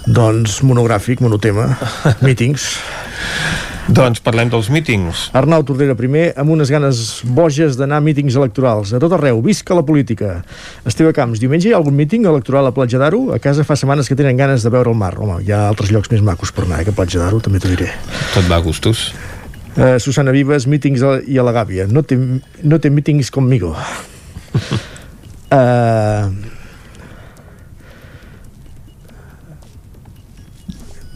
Doncs 0.07 0.63
monogràfic, 0.65 1.21
monotema, 1.21 1.67
mítings. 2.27 2.71
Doncs 3.93 4.23
parlem 4.25 4.49
dels 4.49 4.71
mítings. 4.73 5.27
Arnau 5.37 5.67
Tordera 5.69 5.93
primer, 5.99 6.31
amb 6.41 6.55
unes 6.55 6.73
ganes 6.73 7.03
boges 7.29 7.77
d'anar 7.77 7.99
a 8.01 8.05
mítings 8.07 8.41
electorals. 8.41 8.95
A 8.97 9.01
tot 9.03 9.13
arreu, 9.13 9.43
visca 9.45 9.77
la 9.77 9.85
política. 9.85 10.39
Esteve 10.89 11.13
Camps, 11.13 11.43
diumenge 11.45 11.69
hi 11.69 11.75
ha 11.75 11.81
algun 11.83 11.99
míting 11.99 12.25
electoral 12.31 12.71
a 12.71 12.73
Platja 12.73 13.03
d'Aro? 13.03 13.27
A 13.37 13.41
casa 13.43 13.69
fa 13.69 13.77
setmanes 13.77 14.09
que 14.09 14.17
tenen 14.17 14.41
ganes 14.41 14.65
de 14.65 14.73
veure 14.73 14.89
el 14.89 14.97
mar. 14.97 15.13
Home, 15.21 15.43
hi 15.45 15.53
ha 15.53 15.67
altres 15.69 15.93
llocs 15.93 16.09
més 16.15 16.25
macos 16.25 16.57
per 16.57 16.65
anar 16.65 16.81
eh, 16.81 16.89
que 16.89 16.97
Platja 16.97 17.21
d'Aro, 17.21 17.45
també 17.45 17.61
t'ho 17.61 17.75
diré. 17.75 17.93
Tot 18.33 18.49
va 18.49 18.63
a 18.63 18.65
gustos. 18.65 19.11
Uh, 19.73 19.97
Susana 19.99 20.33
Vives, 20.35 20.67
mítings 20.69 21.01
i 21.27 21.39
a 21.39 21.45
la 21.47 21.53
Gàbia. 21.57 21.87
No 21.89 22.03
té, 22.05 22.19
no 22.63 22.79
té 22.79 22.91
mítings 22.93 23.31
conmigo. 23.33 23.73
uh, 25.53 26.29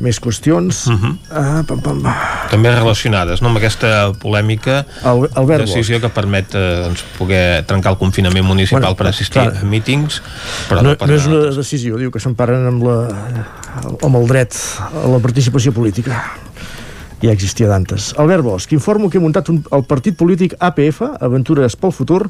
més 0.01 0.21
qüestions. 0.21 0.87
Uh 0.87 0.95
-huh. 0.95 1.13
uh, 1.31 1.65
pam, 1.67 1.81
pam. 1.81 2.03
També 2.51 2.71
relacionades 2.71 3.41
no? 3.43 3.49
amb 3.49 3.59
aquesta 3.59 4.13
polèmica 4.21 4.85
El, 5.05 5.29
Albert 5.35 5.67
decisió 5.67 6.01
que 6.01 6.09
permet 6.09 6.55
eh, 6.55 6.83
doncs, 6.85 7.05
poder 7.19 7.65
trencar 7.67 7.93
el 7.93 7.99
confinament 7.99 8.47
municipal 8.47 8.83
Bueno, 8.83 8.97
per 8.97 9.07
assistir 9.07 9.43
clar. 9.43 9.57
a 9.63 9.65
mítings, 9.65 10.23
però 10.69 10.83
no, 10.83 10.91
no, 10.91 10.97
per 10.97 11.09
no 11.09 11.15
és 11.15 11.27
una 11.27 11.51
decisió, 11.51 11.97
diu 11.97 12.11
que 12.11 12.21
s'emparen 12.21 12.67
amb, 12.67 12.83
la, 12.83 13.09
amb 14.03 14.17
el 14.17 14.27
dret 14.27 14.55
a 14.79 15.09
la 15.09 15.19
participació 15.19 15.73
política 15.73 16.23
ja 17.23 17.33
existia 17.33 17.69
d'antes. 17.71 18.13
Albert 18.21 18.45
Bosch, 18.45 18.73
informo 18.77 19.09
que 19.11 19.19
he 19.19 19.23
muntat 19.23 19.49
un, 19.53 19.63
el 19.73 19.85
partit 19.89 20.17
polític 20.19 20.57
APF, 20.61 21.03
Aventures 21.25 21.77
pel 21.81 21.95
Futur, 21.95 22.27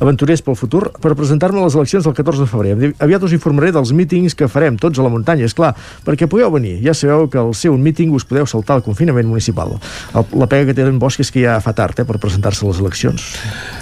Aventurers 0.00 0.42
pel 0.42 0.56
Futur, 0.56 0.86
per 1.02 1.14
presentar-me 1.18 1.60
a 1.60 1.66
les 1.66 1.76
eleccions 1.76 2.06
del 2.06 2.16
14 2.16 2.44
de 2.44 2.48
febrer. 2.50 2.92
Aviat 3.02 3.26
us 3.28 3.34
informaré 3.36 3.72
dels 3.74 3.92
mítings 3.96 4.36
que 4.38 4.48
farem 4.50 4.78
tots 4.80 4.98
a 4.98 5.06
la 5.06 5.12
muntanya, 5.12 5.46
és 5.48 5.56
clar, 5.56 5.74
perquè 6.06 6.28
pugueu 6.30 6.50
venir. 6.54 6.78
Ja 6.84 6.94
sabeu 6.96 7.28
que 7.30 7.40
al 7.40 7.52
ser 7.58 7.72
un 7.74 7.82
míting 7.84 8.14
us 8.16 8.26
podeu 8.28 8.48
saltar 8.48 8.80
el 8.80 8.86
confinament 8.86 9.28
municipal. 9.28 9.76
El, 10.14 10.26
la 10.40 10.48
pega 10.50 10.70
que 10.70 10.76
té 10.78 10.86
en 10.88 10.98
Bosch 11.02 11.22
és 11.22 11.30
que 11.32 11.44
ja 11.44 11.58
fa 11.62 11.74
tard 11.76 12.00
eh, 12.00 12.08
per 12.08 12.18
presentar-se 12.22 12.64
a 12.64 12.70
les 12.72 12.80
eleccions. 12.82 13.28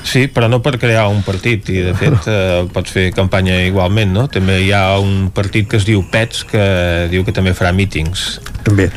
Sí, 0.06 0.26
però 0.32 0.48
no 0.50 0.60
per 0.64 0.76
crear 0.82 1.06
un 1.12 1.22
partit 1.26 1.70
i 1.70 1.80
de 1.86 1.94
fet 1.98 2.28
eh, 2.30 2.66
pots 2.74 2.92
fer 2.94 3.10
campanya 3.16 3.60
igualment, 3.66 4.12
no? 4.16 4.26
També 4.32 4.60
hi 4.64 4.72
ha 4.76 4.98
un 5.00 5.30
partit 5.34 5.70
que 5.70 5.78
es 5.80 5.86
diu 5.88 6.02
PETS 6.10 6.44
que 6.50 6.64
diu 7.12 7.24
que 7.26 7.34
també 7.36 7.54
farà 7.56 7.72
mítings. 7.76 8.40
També. 8.64 8.90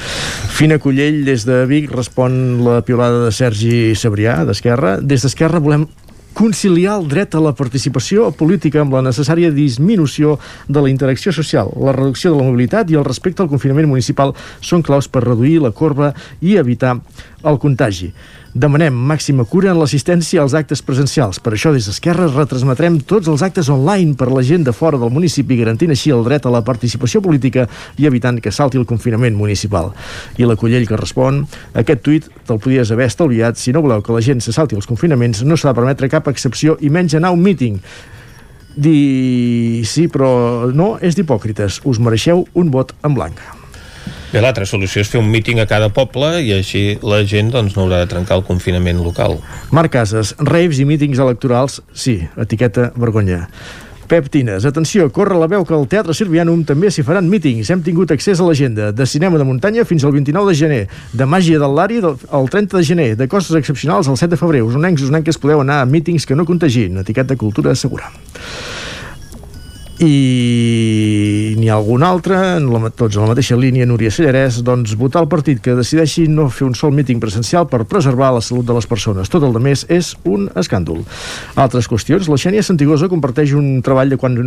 Fina 0.54 0.78
Cullell, 0.82 1.24
des 1.26 1.43
de 1.46 1.66
Vic, 1.70 1.92
respon 1.92 2.64
la 2.66 2.82
piolada 2.86 3.26
de 3.26 3.32
Sergi 3.36 3.94
Sabrià, 3.96 4.42
d'Esquerra. 4.48 4.98
Des 5.02 5.24
d'Esquerra 5.26 5.62
volem 5.64 5.88
conciliar 6.34 6.98
el 6.98 7.08
dret 7.08 7.36
a 7.38 7.42
la 7.44 7.54
participació 7.56 8.32
política 8.36 8.82
amb 8.82 8.96
la 8.98 9.04
necessària 9.06 9.52
disminució 9.54 10.38
de 10.68 10.82
la 10.82 10.90
interacció 10.90 11.32
social, 11.36 11.70
la 11.78 11.94
reducció 11.94 12.32
de 12.34 12.40
la 12.40 12.48
mobilitat 12.48 12.90
i 12.90 12.98
el 12.98 13.06
respecte 13.06 13.44
al 13.44 13.52
confinament 13.52 13.90
municipal 13.90 14.34
són 14.60 14.82
claus 14.82 15.08
per 15.08 15.24
reduir 15.28 15.60
la 15.62 15.72
corba 15.72 16.14
i 16.42 16.58
evitar 16.58 16.98
el 17.44 17.60
contagi. 17.60 18.12
Demanem 18.54 18.94
màxima 18.94 19.46
cura 19.50 19.72
en 19.72 19.80
l'assistència 19.82 20.44
als 20.44 20.54
actes 20.54 20.84
presencials. 20.86 21.40
Per 21.42 21.56
això, 21.56 21.72
des 21.74 21.88
d'Esquerra, 21.90 22.28
retransmetrem 22.30 23.00
tots 23.10 23.30
els 23.32 23.42
actes 23.46 23.70
online 23.74 24.14
per 24.20 24.30
la 24.30 24.44
gent 24.46 24.68
de 24.68 24.74
fora 24.78 25.00
del 25.02 25.14
municipi, 25.14 25.58
garantint 25.58 25.94
així 25.94 26.14
el 26.14 26.22
dret 26.28 26.46
a 26.46 26.54
la 26.54 26.62
participació 26.66 27.22
política 27.26 27.66
i 27.98 28.06
evitant 28.10 28.38
que 28.44 28.54
salti 28.54 28.78
el 28.78 28.86
confinament 28.90 29.36
municipal. 29.36 29.92
I 30.38 30.46
la 30.46 30.58
Collell 30.60 30.88
que 30.88 31.00
respon, 31.00 31.44
aquest 31.74 32.06
tuit 32.06 32.30
te'l 32.46 32.62
podies 32.62 32.94
haver 32.94 33.10
estalviat. 33.10 33.58
Si 33.58 33.74
no 33.74 33.82
voleu 33.82 34.06
que 34.06 34.14
la 34.14 34.22
gent 34.22 34.44
se 34.44 34.54
salti 34.54 34.78
els 34.78 34.90
confinaments, 34.90 35.44
no 35.44 35.58
s'ha 35.58 35.72
de 35.72 35.80
permetre 35.82 36.12
cap 36.14 36.30
excepció 36.30 36.78
i 36.82 36.94
menys 36.94 37.18
anar 37.18 37.34
a 37.34 37.38
un 37.38 37.42
míting. 37.42 37.82
Dir 38.74 39.86
sí, 39.86 40.08
però 40.10 40.72
no 40.74 40.96
és 41.02 41.18
d'hipòcrites. 41.18 41.84
Us 41.86 42.02
mereixeu 42.02 42.48
un 42.54 42.74
vot 42.74 42.96
en 43.06 43.14
blanc. 43.14 43.53
Bé, 44.34 44.42
l'altra 44.42 44.66
solució 44.66 45.04
és 45.04 45.10
fer 45.12 45.22
un 45.22 45.30
míting 45.30 45.62
a 45.62 45.68
cada 45.70 45.92
poble 45.94 46.40
i 46.42 46.52
així 46.56 46.98
la 47.06 47.22
gent 47.30 47.52
doncs, 47.54 47.76
no 47.78 47.86
haurà 47.86 48.02
de 48.02 48.10
trencar 48.10 48.40
el 48.40 48.46
confinament 48.48 49.04
local. 49.06 49.38
Marc 49.70 49.94
Casas, 49.94 50.34
raves 50.42 50.82
i 50.82 50.88
mítings 50.90 51.22
electorals, 51.22 51.82
sí, 51.94 52.18
etiqueta 52.42 52.92
vergonya. 52.98 53.48
Pep 54.10 54.28
Tines, 54.30 54.66
atenció, 54.66 55.08
corre 55.14 55.38
la 55.40 55.48
veu 55.50 55.64
que 55.66 55.74
al 55.74 55.88
Teatre 55.90 56.14
Sirvianum 56.14 56.66
també 56.68 56.92
s'hi 56.92 57.06
faran 57.08 57.30
mítings. 57.32 57.72
Hem 57.72 57.82
tingut 57.86 58.12
accés 58.14 58.42
a 58.42 58.46
l'agenda 58.46 58.92
de 58.92 59.08
cinema 59.10 59.40
de 59.40 59.48
muntanya 59.48 59.86
fins 59.90 60.04
al 60.04 60.14
29 60.14 60.52
de 60.52 60.60
gener, 60.60 60.82
de 61.14 61.26
màgia 61.30 61.62
del 61.62 61.74
Lari 61.78 62.02
el 62.04 62.50
30 62.52 62.78
de 62.78 62.84
gener, 62.86 63.10
de 63.18 63.30
coses 63.32 63.56
excepcionals 63.58 64.12
el 64.12 64.20
7 64.20 64.36
de 64.36 64.42
febrer. 64.42 64.64
Usonencs 64.68 65.02
i 65.02 65.08
usonenques 65.08 65.40
podeu 65.40 65.64
anar 65.64 65.82
a 65.82 65.90
mítings 65.90 66.28
que 66.28 66.36
no 66.36 66.46
contagin. 66.46 67.00
Etiqueta 67.02 67.40
cultura 67.40 67.76
segura 67.80 68.12
i 70.02 71.70
ha 71.70 71.76
algun 71.78 72.04
altre 72.04 72.38
en 72.58 72.66
la, 72.74 72.90
tots 72.90 73.16
en 73.16 73.24
la 73.24 73.32
mateixa 73.34 73.58
línia 73.60 73.86
Núria 73.86 74.12
Sallarès 74.14 74.60
doncs 74.66 74.96
votar 74.98 75.22
el 75.24 75.30
partit 75.30 75.62
que 75.64 75.76
decideixi 75.78 76.26
no 76.30 76.48
fer 76.50 76.66
un 76.68 76.76
sol 76.78 76.94
míting 76.96 77.22
presencial 77.22 77.68
per 77.70 77.84
preservar 77.90 78.32
la 78.34 78.42
salut 78.42 78.66
de 78.66 78.76
les 78.78 78.90
persones 78.90 79.30
tot 79.30 79.46
el 79.46 79.54
de 79.54 79.62
més 79.64 79.86
és 79.94 80.14
un 80.26 80.50
escàndol 80.60 81.04
altres 81.56 81.90
qüestions, 81.90 82.30
la 82.30 82.40
Xènia 82.42 82.66
Santigosa 82.66 83.10
comparteix 83.12 83.54
un 83.58 83.82
treball 83.86 84.14
de 84.14 84.20
quan 84.22 84.38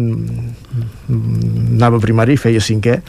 anava 1.10 1.98
a 1.98 2.02
primari 2.02 2.34
i 2.34 2.42
feia 2.42 2.62
cinquè 2.62 3.00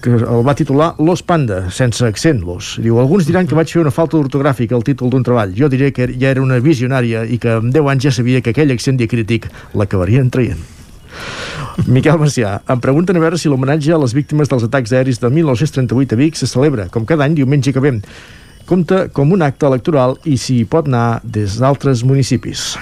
que 0.00 0.16
el 0.16 0.44
va 0.46 0.54
titular 0.56 0.94
Los 0.98 1.20
Panda, 1.22 1.70
sense 1.70 2.00
accent, 2.06 2.40
Los. 2.40 2.78
Diu, 2.80 2.96
alguns 2.98 3.26
diran 3.28 3.46
que 3.46 3.58
vaig 3.58 3.68
fer 3.68 3.82
una 3.82 3.92
falta 3.92 4.16
ortogràfica 4.16 4.72
al 4.72 4.84
títol 4.86 5.12
d'un 5.12 5.26
treball. 5.26 5.52
Jo 5.52 5.68
diré 5.68 5.92
que 5.92 6.08
ja 6.14 6.32
era 6.32 6.40
una 6.40 6.56
visionària 6.64 7.26
i 7.28 7.36
que 7.36 7.58
amb 7.58 7.68
10 7.74 7.92
anys 7.92 8.08
ja 8.08 8.14
sabia 8.16 8.40
que 8.40 8.54
aquell 8.54 8.72
accent 8.72 8.96
diacrític 8.96 9.50
l'acabarien 9.76 10.32
traient. 10.32 10.64
Miquel 11.86 12.18
Macià, 12.20 12.58
em 12.68 12.80
pregunten 12.82 13.16
a 13.16 13.22
veure 13.22 13.38
si 13.38 13.48
l'homenatge 13.48 13.94
a 13.94 13.98
les 14.02 14.12
víctimes 14.16 14.50
dels 14.50 14.66
atacs 14.66 14.92
aeris 14.92 15.20
de 15.22 15.30
1938 15.32 16.16
a 16.16 16.18
Vic 16.18 16.36
se 16.36 16.48
celebra, 16.50 16.88
com 16.92 17.06
cada 17.08 17.24
any, 17.24 17.38
diumenge 17.38 17.72
que 17.72 17.82
vem. 17.82 18.00
Compta 18.68 19.08
com 19.08 19.32
un 19.32 19.42
acte 19.42 19.66
electoral 19.66 20.18
i 20.28 20.36
s'hi 20.38 20.64
pot 20.68 20.90
anar 20.90 21.20
des 21.24 21.56
d'altres 21.62 22.04
municipis. 22.06 22.74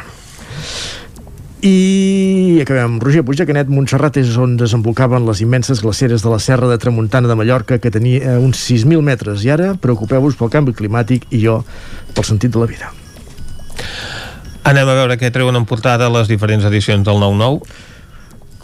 I 1.58 2.60
acabem 2.62 2.84
amb 2.84 3.02
Roger 3.02 3.24
Puigdecanet. 3.26 3.70
Montserrat 3.72 4.20
és 4.20 4.36
on 4.38 4.54
desembocaven 4.60 5.24
les 5.26 5.40
immenses 5.42 5.80
glaceres 5.82 6.22
de 6.22 6.30
la 6.30 6.38
serra 6.38 6.68
de 6.70 6.78
Tramuntana 6.78 7.26
de 7.26 7.34
Mallorca, 7.34 7.80
que 7.82 7.90
tenia 7.90 8.34
eh, 8.34 8.38
uns 8.38 8.60
6.000 8.62 9.02
metres. 9.02 9.42
I 9.42 9.50
ara 9.56 9.72
preocupeu-vos 9.74 10.38
pel 10.38 10.52
canvi 10.54 10.76
climàtic 10.78 11.26
i 11.34 11.42
jo 11.42 11.62
pel 12.14 12.26
sentit 12.28 12.54
de 12.54 12.62
la 12.62 12.70
vida. 12.70 12.92
Anem 14.68 14.86
a 14.86 14.94
veure 15.00 15.16
què 15.18 15.32
treuen 15.34 15.56
en 15.56 15.66
portada 15.66 16.10
les 16.12 16.30
diferents 16.30 16.66
edicions 16.68 17.06
del 17.06 17.18
9-9. 17.18 17.64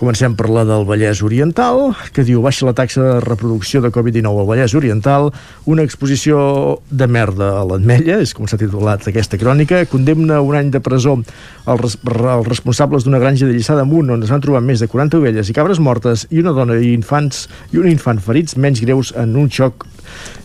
Comencem 0.04 0.34
per 0.36 0.50
la 0.52 0.66
del 0.68 0.82
Vallès 0.84 1.22
Oriental, 1.24 1.94
que 2.12 2.26
diu 2.28 2.42
baixa 2.44 2.66
la 2.68 2.74
taxa 2.76 3.00
de 3.00 3.12
reproducció 3.24 3.80
de 3.80 3.88
Covid-19 3.88 4.42
al 4.42 4.48
Vallès 4.50 4.74
Oriental, 4.76 5.30
una 5.64 5.86
exposició 5.88 6.42
de 6.90 7.06
merda 7.08 7.48
a 7.56 7.62
l'Atmetlla, 7.64 8.18
és 8.20 8.34
com 8.36 8.44
s'ha 8.44 8.60
titulat 8.60 9.08
aquesta 9.08 9.40
crònica, 9.40 9.80
condemna 9.88 10.42
un 10.44 10.58
any 10.60 10.68
de 10.74 10.82
presó 10.84 11.14
als, 11.64 11.96
als 12.04 12.50
responsables 12.50 13.08
d'una 13.08 13.22
granja 13.22 13.48
de 13.48 13.56
Lliçà 13.56 13.78
d'Amunt 13.80 14.12
on 14.12 14.28
es 14.28 14.34
van 14.34 14.44
trobar 14.44 14.60
més 14.60 14.84
de 14.84 14.90
40 14.92 15.22
ovelles 15.22 15.48
i 15.48 15.56
cabres 15.56 15.80
mortes 15.80 16.26
i 16.28 16.44
una 16.44 16.52
dona 16.52 16.76
i 16.76 16.92
infants 16.92 17.46
i 17.72 17.80
un 17.80 17.88
infant 17.88 18.20
ferits 18.20 18.60
menys 18.60 18.84
greus 18.84 19.16
en 19.16 19.32
un 19.40 19.48
xoc 19.48 19.88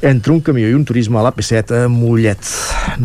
entre 0.01 0.33
un 0.33 0.41
camió 0.41 0.69
i 0.69 0.75
un 0.77 0.85
turisme 0.87 1.19
a 1.19 1.23
l'AP7 1.25 1.83
a 1.83 1.91
Mollet. 1.91 2.51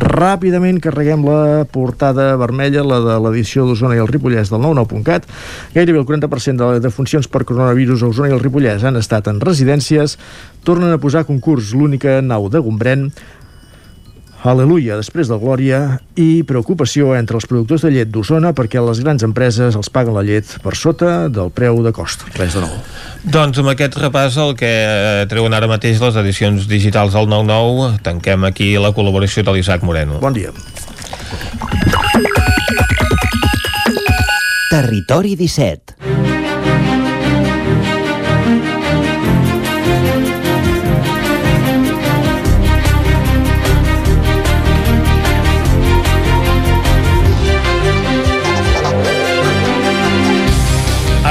Ràpidament 0.00 0.80
carreguem 0.82 1.26
la 1.26 1.64
portada 1.70 2.32
vermella, 2.40 2.84
la 2.86 3.00
de 3.04 3.18
l'edició 3.26 3.66
d'Osona 3.68 3.98
i 3.98 4.02
el 4.02 4.10
Ripollès 4.10 4.52
del 4.52 4.62
99.cat. 4.62 5.28
Gairebé 5.74 6.02
el 6.02 6.08
40% 6.08 6.60
de 6.60 6.72
les 6.74 6.82
defuncions 6.84 7.28
per 7.28 7.44
coronavirus 7.44 8.02
a 8.02 8.10
Osona 8.12 8.32
i 8.32 8.36
el 8.36 8.42
Ripollès 8.42 8.84
han 8.84 9.00
estat 9.00 9.30
en 9.32 9.40
residències. 9.44 10.18
Tornen 10.64 10.94
a 10.94 11.00
posar 11.02 11.26
concurs 11.28 11.74
l'única 11.74 12.20
nau 12.22 12.48
de 12.48 12.62
Gombrèn. 12.62 13.08
Aleluia, 14.44 14.98
després 15.00 15.30
del 15.30 15.38
Glòria, 15.40 15.78
i 16.20 16.42
preocupació 16.44 17.14
entre 17.16 17.38
els 17.38 17.46
productors 17.48 17.86
de 17.86 17.90
llet 17.94 18.10
d'Osona 18.12 18.50
perquè 18.52 18.82
les 18.84 18.98
grans 19.00 19.24
empreses 19.24 19.78
els 19.78 19.88
paguen 19.88 20.12
la 20.18 20.24
llet 20.26 20.50
per 20.60 20.74
sota 20.76 21.30
del 21.32 21.48
preu 21.48 21.80
de 21.86 21.94
cost. 21.96 22.26
Res 22.36 22.52
de 22.52 22.60
nou. 22.66 22.74
Doncs 23.24 23.62
amb 23.62 23.72
aquest 23.72 23.96
repàs 23.96 24.36
el 24.44 24.52
que 24.60 24.68
eh, 24.68 25.24
treuen 25.32 25.56
ara 25.56 25.70
mateix 25.70 25.96
les 26.02 26.20
edicions 26.20 26.68
digitals 26.68 27.16
del 27.16 27.30
9-9 27.32 28.04
tanquem 28.04 28.44
aquí 28.44 28.74
la 28.76 28.92
col·laboració 28.92 29.46
de 29.48 29.56
l'Isaac 29.56 29.80
Moreno. 29.80 30.20
Bon 30.20 30.36
dia. 30.36 30.52
Territori 34.68 35.38
17 35.40 35.93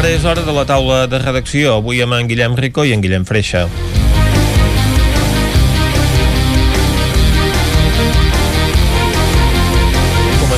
Ara 0.03 0.11
és 0.11 0.25
hora 0.27 0.41
de 0.43 0.51
la 0.51 0.65
taula 0.67 0.97
de 1.07 1.15
redacció, 1.21 1.77
avui 1.80 2.03
amb 2.03 2.17
en 2.17 2.27
Guillem 2.27 2.59
Rico 2.59 2.84
i 2.84 2.91
en 2.91 2.99
Guillem 2.99 3.23
Freixa. 3.23 3.69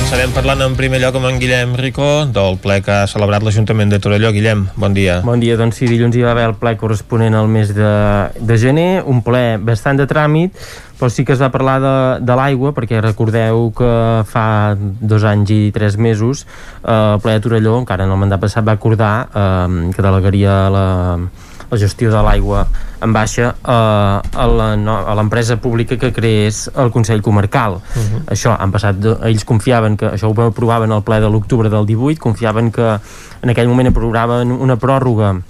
Començarem 0.06 0.30
parlant 0.36 0.60
en 0.62 0.74
primer 0.78 1.00
lloc 1.02 1.16
amb 1.18 1.26
en 1.26 1.40
Guillem 1.42 1.72
Rico 1.74 2.04
del 2.30 2.60
ple 2.62 2.76
que 2.86 2.92
ha 2.94 3.08
celebrat 3.10 3.42
l'Ajuntament 3.42 3.90
de 3.90 3.98
Torelló. 3.98 4.28
Guillem, 4.30 4.60
bon 4.78 4.94
dia. 4.94 5.16
Bon 5.26 5.40
dia, 5.42 5.56
doncs 5.58 5.80
sí, 5.80 5.88
dilluns 5.90 6.14
hi 6.14 6.22
va 6.22 6.30
haver 6.30 6.44
el 6.46 6.52
ple 6.60 6.76
corresponent 6.78 7.34
al 7.34 7.50
mes 7.50 7.72
de, 7.74 7.88
de 8.38 8.58
gener, 8.62 9.02
un 9.02 9.24
ple 9.26 9.56
bastant 9.58 9.98
de 9.98 10.06
tràmit, 10.06 10.54
però 11.00 11.10
sí 11.10 11.24
que 11.26 11.34
es 11.34 11.42
va 11.42 11.50
parlar 11.50 11.74
de, 11.82 11.94
de 12.22 12.36
l'aigua, 12.38 12.70
perquè 12.76 13.02
recordeu 13.02 13.72
que 13.74 13.90
fa 14.30 14.46
dos 14.78 15.26
anys 15.26 15.50
i 15.50 15.58
tres 15.74 15.98
mesos 15.98 16.44
eh, 16.46 16.94
el 16.94 17.18
ple 17.26 17.34
de 17.34 17.42
Torelló, 17.48 17.74
encara 17.82 18.06
en 18.06 18.14
el 18.14 18.22
mandat 18.22 18.46
passat, 18.46 18.62
va 18.62 18.78
acordar 18.78 19.14
eh, 19.26 19.90
que 19.90 20.06
delegaria 20.06 20.54
la, 20.70 20.86
la 21.70 21.78
gestió 21.78 22.10
de 22.12 22.22
l'aigua 22.22 22.66
en 23.02 23.12
baixa 23.12 23.54
a 23.64 24.22
no, 24.78 24.96
a 24.96 25.14
l'empresa 25.18 25.56
pública 25.60 25.98
que 25.98 26.12
creés 26.12 26.70
el 26.76 26.90
Consell 26.90 27.22
Comarcal. 27.22 27.72
Uh 27.74 27.80
-huh. 27.80 28.22
Això 28.34 28.56
han 28.58 28.72
passat, 28.72 28.96
de, 28.96 29.16
ells 29.22 29.44
confiaven 29.44 29.96
que, 29.96 30.06
això 30.06 30.28
ho 30.28 30.42
aprovaven 30.46 30.92
al 30.92 31.02
ple 31.02 31.20
de 31.20 31.28
l'octubre 31.28 31.68
del 31.68 31.86
18, 31.86 32.20
confiaven 32.20 32.70
que 32.70 32.98
en 33.42 33.50
aquell 33.50 33.68
moment 33.68 33.88
aprovaven 33.88 34.52
una 34.52 34.76
pròrroga 34.76 35.40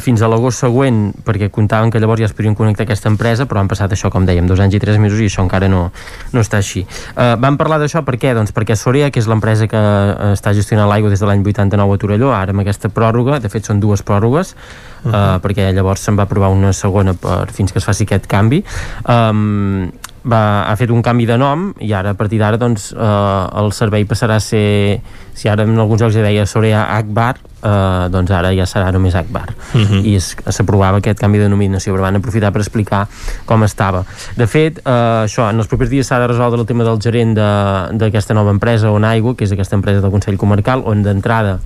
fins 0.00 0.22
a 0.22 0.28
l'agost 0.30 0.64
següent 0.64 1.12
perquè 1.24 1.50
comptaven 1.52 1.92
que 1.92 2.00
llavors 2.00 2.22
ja 2.22 2.28
es 2.28 2.34
podien 2.36 2.56
connectar 2.56 2.84
a 2.84 2.88
aquesta 2.88 3.10
empresa 3.12 3.46
però 3.50 3.60
han 3.60 3.68
passat 3.68 3.92
això, 3.92 4.10
com 4.10 4.26
dèiem, 4.26 4.46
dos 4.48 4.60
anys 4.60 4.78
i 4.78 4.80
tres 4.82 4.98
mesos 5.02 5.20
i 5.20 5.28
això 5.28 5.44
encara 5.44 5.68
no, 5.68 5.86
no 6.32 6.44
està 6.44 6.60
així 6.62 6.84
uh, 6.84 7.34
vam 7.40 7.58
parlar 7.60 7.78
d'això 7.82 8.04
per 8.06 8.16
què? 8.20 8.34
Doncs 8.36 8.54
perquè 8.56 8.76
Sorea, 8.78 9.10
que 9.12 9.20
és 9.20 9.28
l'empresa 9.30 9.68
que 9.70 9.80
uh, 9.80 10.32
està 10.32 10.54
gestionant 10.56 10.88
l'aigua 10.90 11.12
des 11.12 11.20
de 11.20 11.28
l'any 11.28 11.44
89 11.44 11.98
a 11.98 12.00
Torelló, 12.00 12.32
ara 12.34 12.54
amb 12.54 12.64
aquesta 12.64 12.90
pròrroga 12.92 13.40
de 13.44 13.52
fet 13.52 13.68
són 13.68 13.82
dues 13.82 14.02
pròrrogues 14.02 14.54
uh 14.54 15.10
-huh. 15.10 15.12
uh, 15.12 15.42
perquè 15.44 15.70
llavors 15.72 16.00
se'n 16.00 16.16
va 16.16 16.24
aprovar 16.24 16.48
una 16.48 16.72
segona 16.72 17.14
per, 17.14 17.50
fins 17.52 17.72
que 17.72 17.78
es 17.78 17.84
faci 17.84 18.04
aquest 18.04 18.26
canvi 18.26 18.64
um, 19.08 19.90
va, 20.24 20.64
ha 20.70 20.74
fet 20.80 20.90
un 20.90 21.02
canvi 21.04 21.26
de 21.28 21.36
nom 21.40 21.70
i 21.84 21.92
ara 21.92 22.14
a 22.14 22.18
partir 22.18 22.38
d'ara 22.40 22.58
doncs, 22.60 22.90
eh, 22.92 23.60
el 23.60 23.72
servei 23.76 24.06
passarà 24.08 24.38
a 24.40 24.42
ser 24.42 25.00
si 25.34 25.50
ara 25.50 25.66
en 25.66 25.76
alguns 25.78 26.00
llocs 26.00 26.14
ja 26.16 26.24
deia 26.24 26.46
Sorea 26.46 26.84
Akbar 26.96 27.36
eh, 27.36 28.08
doncs 28.12 28.32
ara 28.32 28.52
ja 28.56 28.66
serà 28.70 28.90
només 28.92 29.14
Akbar 29.14 29.52
uh 29.52 29.80
-huh. 29.80 30.00
i 30.04 30.18
s'aprovava 30.20 30.98
aquest 30.98 31.20
canvi 31.20 31.38
de 31.38 31.44
denominació 31.44 31.94
però 31.94 32.08
van 32.08 32.16
aprofitar 32.16 32.52
per 32.52 32.62
explicar 32.62 33.06
com 33.44 33.64
estava 33.64 34.04
de 34.36 34.46
fet, 34.46 34.78
eh, 34.78 35.24
això, 35.26 35.50
en 35.50 35.58
els 35.58 35.68
propers 35.68 35.90
dies 35.90 36.06
s'ha 36.06 36.18
de 36.18 36.26
resoldre 36.26 36.60
el 36.60 36.66
tema 36.66 36.84
del 36.84 37.00
gerent 37.00 37.34
d'aquesta 37.34 38.34
nova 38.34 38.50
empresa 38.50 38.90
on 38.90 39.04
aigua, 39.04 39.34
que 39.34 39.44
és 39.44 39.52
aquesta 39.52 39.76
empresa 39.76 40.00
del 40.00 40.10
Consell 40.10 40.36
Comarcal 40.36 40.82
on 40.86 41.02
d'entrada 41.02 41.58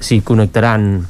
s'hi 0.00 0.22
connectaran 0.22 1.06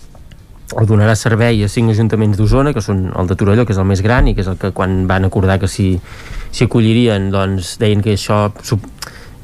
o 0.73 0.85
donarà 0.87 1.17
servei 1.17 1.65
a 1.65 1.69
cinc 1.69 1.91
ajuntaments 1.91 2.39
d'Osona, 2.39 2.73
que 2.73 2.81
són 2.81 3.13
el 3.17 3.27
de 3.27 3.35
Torelló, 3.35 3.65
que 3.67 3.73
és 3.73 3.79
el 3.79 3.85
més 3.85 4.03
gran 4.03 4.29
i 4.29 4.35
que 4.35 4.41
és 4.41 4.47
el 4.47 4.57
que 4.57 4.71
quan 4.71 5.07
van 5.07 5.25
acordar 5.25 5.59
que 5.59 5.67
s'hi 5.67 5.99
si 5.99 6.01
acollirien, 6.67 7.31
doncs 7.31 7.77
deien 7.81 8.03
que 8.03 8.17
això 8.19 8.49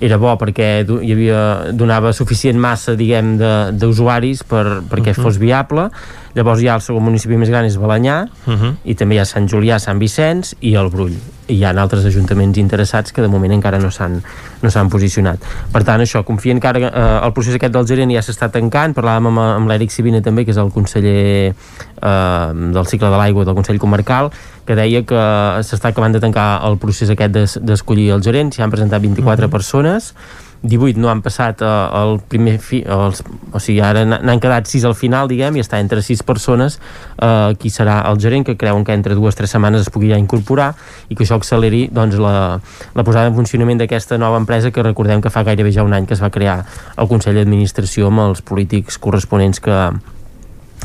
era 0.01 0.19
bo 0.21 0.35
perquè 0.37 0.85
hi 0.85 1.13
havia, 1.15 1.43
donava 1.73 2.13
suficient 2.13 2.59
massa 2.61 2.97
diguem 2.99 3.37
d'usuaris 3.81 4.43
per, 4.45 4.83
perquè 4.91 5.15
uh 5.15 5.17
-huh. 5.17 5.23
fos 5.23 5.39
viable 5.39 5.89
llavors 6.37 6.61
ha 6.69 6.77
el 6.77 6.85
segon 6.85 7.07
municipi 7.07 7.39
més 7.41 7.51
gran 7.51 7.65
és 7.65 7.79
Balanyà 7.81 8.27
uh 8.29 8.53
-huh. 8.53 8.75
i 8.85 8.95
també 8.95 9.17
hi 9.17 9.19
ha 9.19 9.25
Sant 9.25 9.49
Julià, 9.49 9.79
Sant 9.79 9.99
Vicenç 9.99 10.55
i 10.61 10.75
el 10.75 10.91
Brull. 10.91 11.17
I 11.49 11.55
hi 11.55 11.65
ha 11.65 11.71
altres 11.71 12.05
ajuntaments 12.05 12.59
interessats 12.59 13.13
que 13.13 13.23
de 13.23 13.29
moment 13.29 13.53
encara 13.53 13.79
no 13.79 13.91
s'han 13.91 14.23
no 14.63 14.71
s'han 14.71 14.89
posicionat. 14.89 15.39
Per 15.73 15.83
tant 15.85 16.01
això, 16.01 16.25
confien 16.25 16.61
que 16.61 16.69
ara 16.69 16.79
eh, 16.81 17.27
el 17.27 17.33
procés 17.33 17.55
aquest 17.55 17.73
del 17.73 17.87
gerent 17.87 18.11
ja 18.11 18.21
s'està 18.21 18.51
tancant. 18.51 18.95
Parlàvem 18.95 19.27
amb, 19.27 19.39
amb 19.39 19.69
l'Eric 19.69 19.91
Sivina 19.91 20.21
també 20.21 20.45
que 20.45 20.51
és 20.51 20.57
el 20.57 20.71
conseller 20.71 21.55
eh, 22.03 22.53
del 22.73 22.87
cicle 22.87 23.09
de 23.11 23.17
l'aigua 23.17 23.45
del 23.45 23.55
Consell 23.55 23.79
Comarcal 23.79 24.31
que 24.67 24.75
deia 24.75 25.03
que 25.03 25.23
s'està 25.63 25.89
acabant 25.89 26.13
de 26.13 26.21
tancar 26.21 26.61
el 26.67 26.77
procés 26.77 27.09
aquest 27.11 27.61
d'escollir 27.63 28.11
el 28.11 28.23
gerent 28.23 28.53
s'hi 28.53 28.63
han 28.63 28.71
presentat 28.71 29.01
24 29.01 29.47
uh 29.47 29.49
-huh. 29.49 29.51
persones 29.51 30.15
18 30.63 31.01
no 31.01 31.11
han 31.11 31.23
passat 31.23 31.63
eh, 31.63 31.73
el 32.01 32.21
primer 32.29 32.57
fi, 32.63 32.81
els, 32.83 33.23
o 33.53 33.61
sigui, 33.63 33.81
ara 33.85 34.05
n'han 34.07 34.41
quedat 34.43 34.69
6 34.71 34.87
al 34.89 34.97
final, 34.99 35.29
diguem, 35.31 35.59
i 35.59 35.65
està 35.65 35.81
entre 35.83 36.03
6 36.05 36.25
persones 36.27 36.79
eh, 36.79 37.53
qui 37.61 37.73
serà 37.73 37.99
el 38.11 38.21
gerent, 38.23 38.47
que 38.47 38.57
creuen 38.57 38.85
que 38.85 38.97
entre 38.97 39.17
dues 39.19 39.37
o 39.37 39.39
tres 39.39 39.53
setmanes 39.55 39.87
es 39.87 39.93
pugui 39.93 40.11
ja 40.13 40.21
incorporar 40.21 40.73
i 41.09 41.15
que 41.15 41.25
això 41.27 41.39
acceleri 41.41 41.87
doncs, 41.93 42.19
la, 42.23 42.59
la 42.97 43.07
posada 43.07 43.31
en 43.31 43.39
funcionament 43.39 43.81
d'aquesta 43.83 44.19
nova 44.19 44.41
empresa 44.43 44.73
que 44.73 44.85
recordem 44.85 45.23
que 45.25 45.33
fa 45.33 45.45
gairebé 45.47 45.73
ja 45.75 45.87
un 45.87 45.95
any 45.97 46.07
que 46.07 46.17
es 46.17 46.23
va 46.23 46.33
crear 46.35 46.63
el 46.97 47.09
Consell 47.11 47.39
d'Administració 47.39 48.11
amb 48.11 48.29
els 48.29 48.43
polítics 48.47 48.99
corresponents 49.03 49.61
que, 49.63 49.81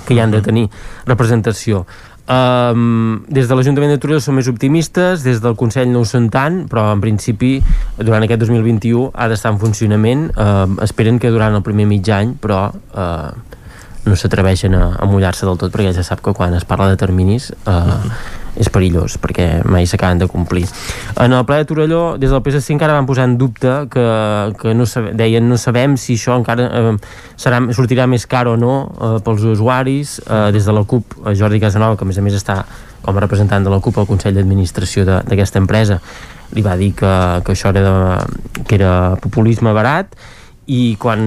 que 0.05 0.15
hi 0.15 0.19
han 0.19 0.31
de 0.33 0.41
tenir 0.45 0.67
representació. 1.07 1.85
Um, 2.31 3.23
des 3.27 3.49
de 3.49 3.55
l'Ajuntament 3.57 3.91
de 3.91 3.99
Torelló 3.99 4.21
som 4.23 4.37
més 4.39 4.47
optimistes, 4.47 5.25
des 5.25 5.41
del 5.43 5.57
Consell 5.59 5.89
no 5.91 6.03
ho 6.03 6.07
són 6.07 6.29
tant, 6.31 6.61
però 6.71 6.87
en 6.95 7.01
principi 7.03 7.57
durant 7.99 8.23
aquest 8.23 8.45
2021 8.45 9.09
ha 9.11 9.27
d'estar 9.31 9.51
en 9.51 9.59
funcionament. 9.59 10.29
Uh, 10.35 10.77
esperen 10.85 11.19
que 11.19 11.33
durant 11.33 11.57
el 11.57 11.65
primer 11.65 11.89
mig 11.89 12.07
any, 12.15 12.37
però 12.39 12.69
uh, 12.71 13.31
no 14.05 14.17
s'atreveixen 14.17 14.77
a, 14.77 14.85
a 14.97 15.09
mullar-se 15.09 15.45
del 15.45 15.59
tot 15.61 15.73
perquè 15.73 15.91
ja 15.93 16.05
sap 16.05 16.23
que 16.25 16.33
quan 16.37 16.55
es 16.57 16.65
parla 16.65 16.89
de 16.89 16.97
terminis 16.97 17.51
uh 17.65 17.73
-huh 17.73 18.40
és 18.59 18.69
perillós 18.71 19.17
perquè 19.21 19.61
mai 19.63 19.87
s'acaben 19.87 20.19
de 20.21 20.27
complir. 20.31 20.65
En 21.21 21.33
el 21.33 21.45
ple 21.47 21.61
de 21.61 21.67
Torelló 21.69 22.01
des 22.19 22.33
del 22.33 22.43
PSC 22.43 22.75
encara 22.75 22.97
van 22.97 23.07
posar 23.09 23.27
en 23.29 23.37
dubte 23.39 23.71
que, 23.91 24.05
que 24.59 24.73
no 24.75 24.85
sabe, 24.85 25.13
deien 25.17 25.47
no 25.47 25.57
sabem 25.61 25.95
si 25.97 26.17
això 26.19 26.35
encara 26.39 26.67
eh, 26.67 26.93
serà, 27.39 27.61
sortirà 27.75 28.07
més 28.11 28.27
car 28.27 28.47
o 28.51 28.57
no 28.59 28.75
eh, 28.91 29.13
pels 29.23 29.45
usuaris 29.55 30.19
eh, 30.25 30.49
des 30.55 30.67
de 30.67 30.75
la 30.75 30.83
CUP 30.83 31.21
eh, 31.21 31.35
Jordi 31.37 31.61
Casanova 31.63 31.97
que 31.97 32.07
a 32.07 32.11
més 32.11 32.19
a 32.19 32.25
més 32.25 32.35
està 32.37 32.61
com 33.01 33.17
a 33.17 33.23
representant 33.23 33.63
de 33.65 33.71
la 33.73 33.79
CUP 33.81 33.97
al 33.97 34.09
Consell 34.09 34.35
d'Administració 34.37 35.07
d'aquesta 35.07 35.61
empresa 35.61 36.01
li 36.51 36.61
va 36.65 36.75
dir 36.77 36.91
que, 36.97 37.13
que 37.45 37.55
això 37.55 37.71
era, 37.71 37.81
de, 37.81 38.61
que 38.67 38.77
era 38.77 38.93
populisme 39.23 39.73
barat 39.73 40.13
i 40.71 40.95
quan 41.01 41.21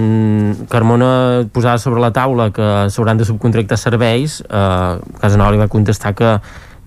Carmona 0.71 1.45
posava 1.53 1.77
sobre 1.81 2.01
la 2.01 2.13
taula 2.15 2.51
que 2.55 2.69
s'hauran 2.93 3.19
de 3.19 3.27
subcontractar 3.27 3.77
serveis 3.77 4.39
eh, 4.45 4.93
Casanova 5.19 5.51
li 5.53 5.61
va 5.61 5.71
contestar 5.71 6.13
que 6.15 6.37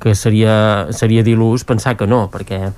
que 0.03 0.15
seria, 0.15 0.89
seria 0.95 1.25
d'il·lús 1.27 1.67
pensar 1.67 1.97
que 1.99 2.07
no, 2.07 2.27
perquè 2.33 2.73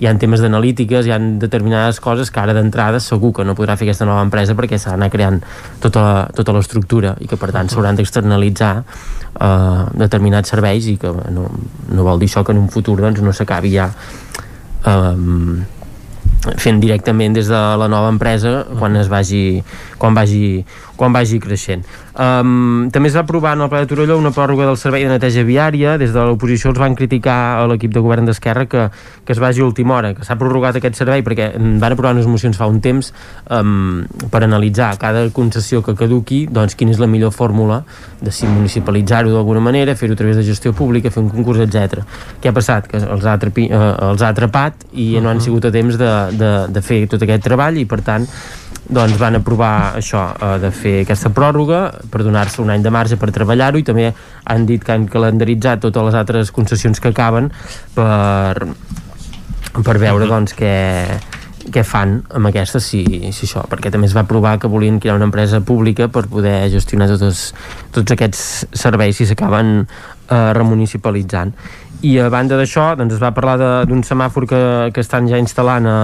hi 0.00 0.06
ha 0.08 0.14
temes 0.16 0.40
d'analítiques, 0.40 1.04
hi 1.04 1.12
ha 1.12 1.18
determinades 1.42 1.98
coses 2.00 2.30
que 2.32 2.40
ara 2.40 2.54
d'entrada 2.56 3.00
segur 3.04 3.34
que 3.36 3.44
no 3.44 3.54
podrà 3.58 3.76
fer 3.76 3.88
aquesta 3.88 4.06
nova 4.08 4.22
empresa 4.24 4.56
perquè 4.56 4.78
s'ha 4.80 4.94
d'anar 4.94 5.10
creant 5.12 5.42
tota, 5.82 6.04
tota 6.36 6.54
l'estructura 6.56 7.16
i 7.20 7.28
que 7.28 7.36
per 7.40 7.50
tant 7.52 7.68
s'hauran 7.68 7.98
d'externalitzar 7.98 8.72
eh, 8.80 9.82
determinats 10.00 10.54
serveis 10.54 10.88
i 10.88 10.96
que 11.00 11.12
no, 11.36 11.50
no 11.90 12.06
vol 12.06 12.22
dir 12.22 12.30
això 12.30 12.44
que 12.46 12.56
en 12.56 12.62
un 12.62 12.72
futur 12.72 12.96
doncs, 13.02 13.20
no 13.20 13.34
s'acabi 13.36 13.74
ja 13.76 13.90
eh, 14.88 15.68
fent 16.56 16.80
directament 16.80 17.36
des 17.36 17.50
de 17.52 17.60
la 17.76 17.88
nova 17.92 18.08
empresa 18.08 18.64
quan 18.78 18.96
es 18.96 19.12
vagi 19.12 19.60
quan 20.00 20.16
vagi, 20.16 20.64
quan 21.00 21.16
vagi 21.16 21.40
creixent 21.40 21.86
um, 22.12 22.90
també 22.92 23.08
es 23.08 23.16
va 23.16 23.24
aprovar 23.24 23.54
en 23.56 23.64
el 23.64 23.72
Pla 23.72 23.82
de 23.84 23.90
Torelló 23.90 24.18
una 24.20 24.34
pròrroga 24.36 24.68
del 24.68 24.78
servei 24.80 25.06
de 25.06 25.14
neteja 25.14 25.46
viària 25.48 25.96
des 26.00 26.12
de 26.12 26.26
l'oposició 26.28 26.74
els 26.74 26.80
van 26.82 26.96
criticar 26.98 27.38
a 27.62 27.66
l'equip 27.70 27.94
de 27.96 28.04
govern 28.04 28.28
d'Esquerra 28.28 28.66
que, 28.68 28.88
que 29.24 29.32
es 29.32 29.40
vagi 29.42 29.64
a 29.64 29.68
última 29.68 29.96
hora 29.96 30.12
que 30.14 30.26
s'ha 30.26 30.36
prorrogat 30.40 30.76
aquest 30.80 31.00
servei 31.00 31.24
perquè 31.26 31.52
van 31.56 31.96
aprovar 31.96 32.12
unes 32.16 32.28
mocions 32.28 32.60
fa 32.60 32.68
un 32.68 32.82
temps 32.84 33.12
um, 33.48 34.04
per 34.30 34.44
analitzar 34.44 34.92
cada 35.00 35.24
concessió 35.34 35.80
que 35.86 35.96
caduqui 35.96 36.44
doncs 36.50 36.76
quina 36.76 36.92
és 36.92 37.00
la 37.00 37.08
millor 37.10 37.32
fórmula 37.32 37.82
de 38.20 38.32
si 38.34 38.46
municipalitzar-ho 38.46 39.32
d'alguna 39.32 39.62
manera 39.64 39.96
fer-ho 39.96 40.14
a 40.14 40.16
través 40.16 40.36
de 40.36 40.44
gestió 40.44 40.72
pública, 40.76 41.10
fer 41.10 41.22
un 41.22 41.30
concurs, 41.32 41.60
etc. 41.64 42.04
Què 42.40 42.50
ha 42.50 42.56
passat? 42.56 42.88
Que 42.90 43.00
els 43.00 43.24
ha, 43.24 43.36
atrapi, 43.38 43.68
uh, 43.72 44.10
els 44.10 44.22
ha 44.22 44.32
atrapat 44.34 44.84
i 44.92 45.14
uh 45.14 45.18
-huh. 45.18 45.22
no 45.22 45.30
han 45.30 45.40
sigut 45.40 45.64
a 45.64 45.70
temps 45.70 45.96
de, 45.96 46.10
de, 46.32 46.50
de 46.68 46.82
fer 46.82 47.06
tot 47.08 47.22
aquest 47.22 47.42
treball 47.42 47.78
i 47.78 47.86
per 47.86 48.00
tant 48.02 48.26
doncs 48.90 49.18
van 49.20 49.38
aprovar 49.38 49.94
això 49.98 50.24
eh, 50.34 50.54
de 50.62 50.70
fer 50.74 50.94
aquesta 51.04 51.30
pròrroga 51.34 51.82
per 52.10 52.24
donar-se 52.26 52.60
un 52.62 52.72
any 52.74 52.82
de 52.82 52.90
marge 52.90 53.18
per 53.20 53.30
treballar-ho 53.34 53.78
i 53.78 53.86
també 53.86 54.10
han 54.10 54.66
dit 54.66 54.82
que 54.84 54.94
han 54.94 55.06
calendaritzat 55.10 55.84
totes 55.86 56.10
les 56.10 56.18
altres 56.18 56.50
concessions 56.54 57.00
que 57.00 57.12
acaben 57.14 57.50
per, 57.94 58.66
per 59.78 59.96
veure 60.02 60.26
doncs 60.30 60.56
què, 60.58 60.74
què 61.70 61.84
fan 61.86 62.18
amb 62.34 62.50
aquesta 62.50 62.82
si, 62.82 63.04
si 63.30 63.46
això, 63.46 63.62
perquè 63.70 63.92
també 63.94 64.10
es 64.10 64.16
va 64.16 64.24
aprovar 64.26 64.56
que 64.58 64.70
volien 64.70 64.98
crear 65.00 65.16
una 65.20 65.28
empresa 65.30 65.62
pública 65.62 66.10
per 66.10 66.26
poder 66.32 66.64
gestionar 66.72 67.08
totes, 67.12 67.50
tots 67.94 68.16
aquests 68.16 68.42
serveis 68.74 69.20
si 69.20 69.28
s'acaben 69.28 69.84
eh, 69.84 70.50
remunicipalitzant. 70.56 71.54
I 72.02 72.16
a 72.18 72.30
banda 72.32 72.56
d'això 72.56 72.94
doncs 72.96 73.18
es 73.18 73.22
va 73.22 73.34
parlar 73.36 73.84
d'un 73.86 74.02
semàfor 74.02 74.48
que, 74.48 74.62
que 74.96 75.02
estan 75.04 75.28
ja 75.28 75.38
instal·lant 75.38 75.86
a, 75.86 75.98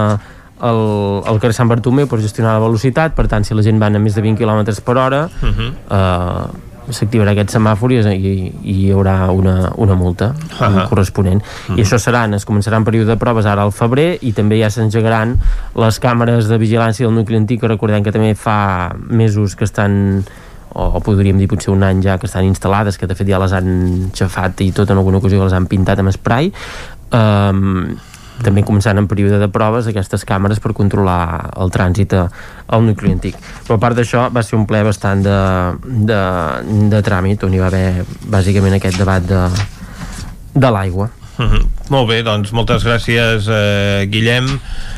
el, 0.62 0.82
el 1.28 1.40
carrer 1.40 1.56
Sant 1.56 1.68
Bartomeu 1.68 2.08
per 2.08 2.20
gestionar 2.22 2.54
la 2.56 2.64
velocitat, 2.64 3.16
per 3.16 3.26
tant 3.28 3.44
si 3.44 3.54
la 3.54 3.64
gent 3.66 3.80
va 3.82 3.90
a 3.90 3.98
més 3.98 4.14
de 4.14 4.22
20 4.24 4.40
km 4.40 4.80
per 4.84 4.96
hora 4.96 5.26
uh 5.26 5.48
-huh. 5.48 5.72
eh, 5.90 6.92
s'activarà 6.92 7.32
aquest 7.32 7.50
semàfor 7.56 7.92
i, 7.92 7.98
i, 7.98 8.32
i 8.62 8.74
hi 8.86 8.90
haurà 8.92 9.30
una, 9.30 9.72
una 9.76 9.94
multa 9.94 10.34
uh 10.34 10.66
-huh. 10.66 10.88
corresponent 10.88 11.42
uh 11.42 11.74
-huh. 11.74 11.78
i 11.78 11.82
això 11.82 11.98
seran, 11.98 12.34
es 12.34 12.46
començaran 12.46 12.84
període 12.84 13.10
de 13.10 13.16
proves 13.16 13.46
ara 13.46 13.62
al 13.62 13.72
febrer 13.72 14.18
i 14.22 14.32
també 14.32 14.60
ja 14.60 14.70
s'engegaran 14.70 15.36
les 15.74 16.00
càmeres 16.00 16.48
de 16.48 16.58
vigilància 16.58 17.06
del 17.06 17.14
nucli 17.14 17.36
antic 17.36 17.60
que 17.60 17.68
recordem 17.68 18.02
que 18.02 18.12
també 18.12 18.34
fa 18.34 18.94
mesos 19.08 19.56
que 19.56 19.64
estan 19.64 20.24
o 20.76 21.00
podríem 21.00 21.38
dir 21.38 21.48
potser 21.48 21.72
un 21.72 21.82
any 21.82 22.02
ja 22.02 22.18
que 22.18 22.26
estan 22.26 22.44
instal·lades, 22.44 22.98
que 22.98 23.06
de 23.06 23.14
fet 23.14 23.28
ja 23.28 23.38
les 23.38 23.52
han 23.52 24.10
xafat 24.12 24.60
i 24.60 24.72
tot 24.72 24.90
en 24.90 24.98
alguna 24.98 25.18
ocasió 25.18 25.42
les 25.44 25.52
han 25.52 25.66
pintat 25.66 25.98
amb 25.98 26.12
spray 26.12 26.52
um, 27.12 27.96
també 28.44 28.64
començant 28.66 28.98
en 28.98 29.08
període 29.08 29.38
de 29.40 29.48
proves 29.52 29.88
aquestes 29.88 30.24
càmeres 30.28 30.60
per 30.60 30.74
controlar 30.76 31.52
el 31.56 31.72
trànsit 31.72 32.14
al 32.16 32.84
nucli 32.84 33.14
antic. 33.14 33.38
Però 33.66 33.78
a 33.78 33.82
part 33.82 33.96
d'això 33.96 34.28
va 34.32 34.44
ser 34.44 34.58
un 34.58 34.66
ple 34.68 34.82
bastant 34.86 35.22
de, 35.24 35.38
de, 36.10 36.20
de 36.92 37.04
tràmit 37.06 37.46
on 37.46 37.54
hi 37.54 37.62
va 37.62 37.70
haver 37.70 38.04
bàsicament 38.32 38.76
aquest 38.76 39.00
debat 39.00 39.24
de, 39.24 39.46
de 40.54 40.72
l'aigua. 40.72 41.10
Uh 41.36 41.44
-huh. 41.44 41.64
Molt 41.88 42.08
bé, 42.08 42.22
doncs 42.22 42.50
moltes 42.50 42.84
gràcies 42.84 43.46
eh, 43.48 44.06
Guillem 44.08 44.46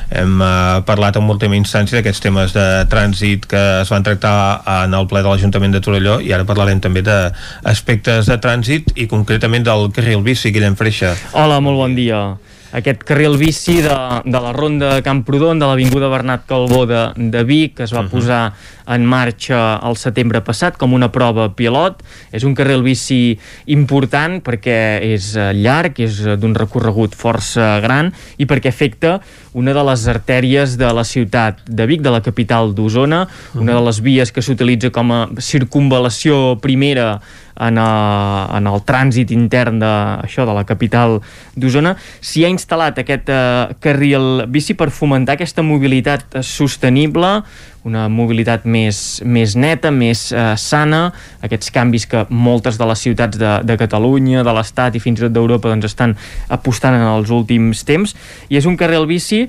hem 0.08 0.40
eh, 0.40 0.82
parlat 0.86 1.16
en 1.16 1.28
última 1.28 1.56
instància 1.56 1.98
d'aquests 1.98 2.20
temes 2.20 2.52
de 2.52 2.86
trànsit 2.88 3.46
que 3.46 3.80
es 3.82 3.88
van 3.88 4.02
tractar 4.02 4.62
en 4.84 4.94
el 4.94 5.06
ple 5.06 5.22
de 5.22 5.28
l'Ajuntament 5.28 5.72
de 5.72 5.80
Torelló 5.80 6.20
i 6.20 6.32
ara 6.32 6.44
parlarem 6.44 6.80
també 6.80 7.02
d'aspectes 7.02 8.26
de 8.26 8.38
trànsit 8.38 8.92
i 8.94 9.06
concretament 9.06 9.64
del 9.64 9.90
carril 9.92 10.22
bici, 10.22 10.50
Guillem 10.50 10.76
Freixa 10.76 11.14
Hola, 11.32 11.60
molt 11.60 11.76
bon 11.76 11.94
dia 11.94 12.38
aquest 12.72 13.04
carril 13.04 13.38
bici 13.40 13.78
de, 13.82 13.96
de 14.24 14.40
la 14.40 14.52
ronda 14.52 14.94
de 14.96 15.02
Camprodon, 15.02 15.58
de 15.58 15.68
l'Avinguda 15.68 16.10
Bernat 16.12 16.44
Calbó 16.46 16.84
de, 16.86 17.12
de 17.16 17.44
Vic, 17.44 17.76
que 17.76 17.84
es 17.84 17.94
va 17.94 18.00
uh 18.00 18.04
-huh. 18.04 18.10
posar 18.10 18.52
en 18.88 19.04
marxa 19.08 19.78
el 19.84 19.98
setembre 20.00 20.40
passat 20.44 20.78
com 20.80 20.94
una 20.96 21.10
prova 21.12 21.48
pilot. 21.54 22.02
És 22.32 22.46
un 22.48 22.54
carril 22.58 22.84
bici 22.86 23.38
important 23.70 24.38
perquè 24.44 24.78
és 25.12 25.34
eh, 25.36 25.50
llarg, 25.58 26.00
és 26.04 26.22
eh, 26.24 26.36
d'un 26.40 26.56
recorregut 26.56 27.16
força 27.18 27.76
gran 27.84 28.12
i 28.38 28.48
perquè 28.48 28.72
afecta 28.72 29.18
una 29.58 29.74
de 29.74 29.82
les 29.90 30.06
artèries 30.08 30.76
de 30.78 30.88
la 30.94 31.04
ciutat 31.04 31.60
de 31.66 31.86
Vic, 31.88 32.02
de 32.04 32.12
la 32.14 32.22
capital 32.22 32.74
d'Osona, 32.76 33.24
una 33.58 33.74
de 33.74 33.82
les 33.88 34.00
vies 34.04 34.32
que 34.32 34.44
s'utilitza 34.44 34.92
com 34.94 35.10
a 35.12 35.20
circunvalació 35.42 36.58
primera 36.62 37.18
en, 37.58 37.78
a, 37.78 38.48
en 38.54 38.68
el 38.70 38.82
trànsit 38.86 39.32
intern 39.34 39.80
de, 39.82 39.92
això, 40.24 40.46
de 40.46 40.54
la 40.54 40.64
capital 40.68 41.18
d'Osona, 41.58 41.96
s'hi 42.20 42.44
ha 42.46 42.52
instal·lat 42.52 43.00
aquest 43.02 43.32
eh, 43.34 43.78
carril 43.82 44.44
bici 44.52 44.78
per 44.78 44.92
fomentar 44.94 45.38
aquesta 45.38 45.64
mobilitat 45.66 46.38
sostenible, 46.46 47.40
una 47.86 48.08
mobilitat 48.10 48.66
més, 48.66 49.20
més 49.24 49.54
neta, 49.56 49.92
més 49.94 50.28
eh, 50.32 50.52
sana, 50.58 51.08
aquests 51.44 51.72
canvis 51.74 52.08
que 52.10 52.24
moltes 52.30 52.78
de 52.80 52.88
les 52.90 53.04
ciutats 53.06 53.38
de, 53.38 53.54
de 53.64 53.78
Catalunya, 53.80 54.44
de 54.46 54.54
l'Estat 54.56 54.98
i 54.98 55.02
fins 55.02 55.20
i 55.20 55.26
tot 55.26 55.36
d'Europa 55.36 55.70
doncs, 55.70 55.88
estan 55.92 56.16
apostant 56.54 56.98
en 56.98 57.06
els 57.14 57.30
últims 57.34 57.84
temps, 57.88 58.14
i 58.48 58.58
és 58.58 58.68
un 58.68 58.76
carril 58.80 59.06
bici 59.08 59.46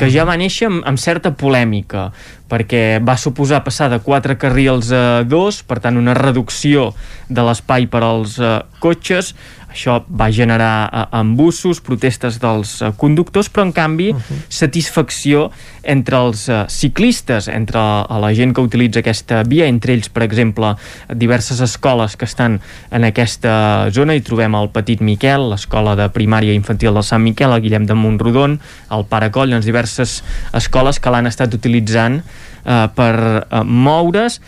que 0.00 0.08
ja 0.08 0.24
va 0.24 0.38
néixer 0.40 0.70
amb, 0.70 0.82
amb 0.88 1.00
certa 1.00 1.34
polèmica, 1.36 2.08
perquè 2.50 2.98
va 3.04 3.16
suposar 3.20 3.62
passar 3.64 3.88
de 3.92 4.00
quatre 4.02 4.36
carrils 4.40 4.90
a 4.92 5.22
dos, 5.22 5.62
per 5.62 5.78
tant 5.84 6.00
una 6.00 6.16
reducció 6.18 6.90
de 7.30 7.46
l'espai 7.46 7.86
per 7.90 8.02
als 8.02 8.36
uh, 8.42 8.58
cotxes, 8.82 9.34
això 9.70 10.00
va 10.10 10.26
generar 10.34 10.88
uh, 10.90 11.04
embussos, 11.20 11.78
protestes 11.86 12.40
dels 12.42 12.72
uh, 12.82 12.90
conductors, 12.98 13.46
però 13.52 13.68
en 13.68 13.72
canvi 13.72 14.08
uh 14.10 14.18
-huh. 14.18 14.38
satisfacció 14.48 15.50
entre 15.82 16.16
els 16.16 16.50
ciclistes, 16.68 17.48
entre 17.48 17.78
la 17.78 18.34
gent 18.34 18.54
que 18.54 18.60
utilitza 18.60 19.00
aquesta 19.00 19.42
via, 19.42 19.66
entre 19.66 19.92
ells, 19.92 20.08
per 20.08 20.22
exemple, 20.22 20.74
diverses 21.14 21.60
escoles 21.60 22.16
que 22.16 22.24
estan 22.24 22.60
en 22.90 23.04
aquesta 23.04 23.90
zona, 23.90 24.14
i 24.14 24.20
trobem 24.20 24.54
el 24.54 24.68
Petit 24.68 25.00
Miquel, 25.00 25.50
l'escola 25.50 25.96
de 25.96 26.08
primària 26.08 26.52
infantil 26.52 26.94
del 26.94 27.02
Sant 27.02 27.22
Miquel, 27.22 27.52
el 27.52 27.62
Guillem 27.62 27.86
de 27.86 27.94
Montrodon, 27.94 28.60
el 28.90 29.04
Pare 29.04 29.30
Coll, 29.30 29.50
les 29.50 29.64
diverses 29.64 30.22
escoles 30.52 31.00
que 31.00 31.10
l'han 31.10 31.26
estat 31.26 31.54
utilitzant 31.54 32.22
uh, 32.64 32.88
per 32.92 33.46
uh, 33.48 33.62
moure's 33.64 34.40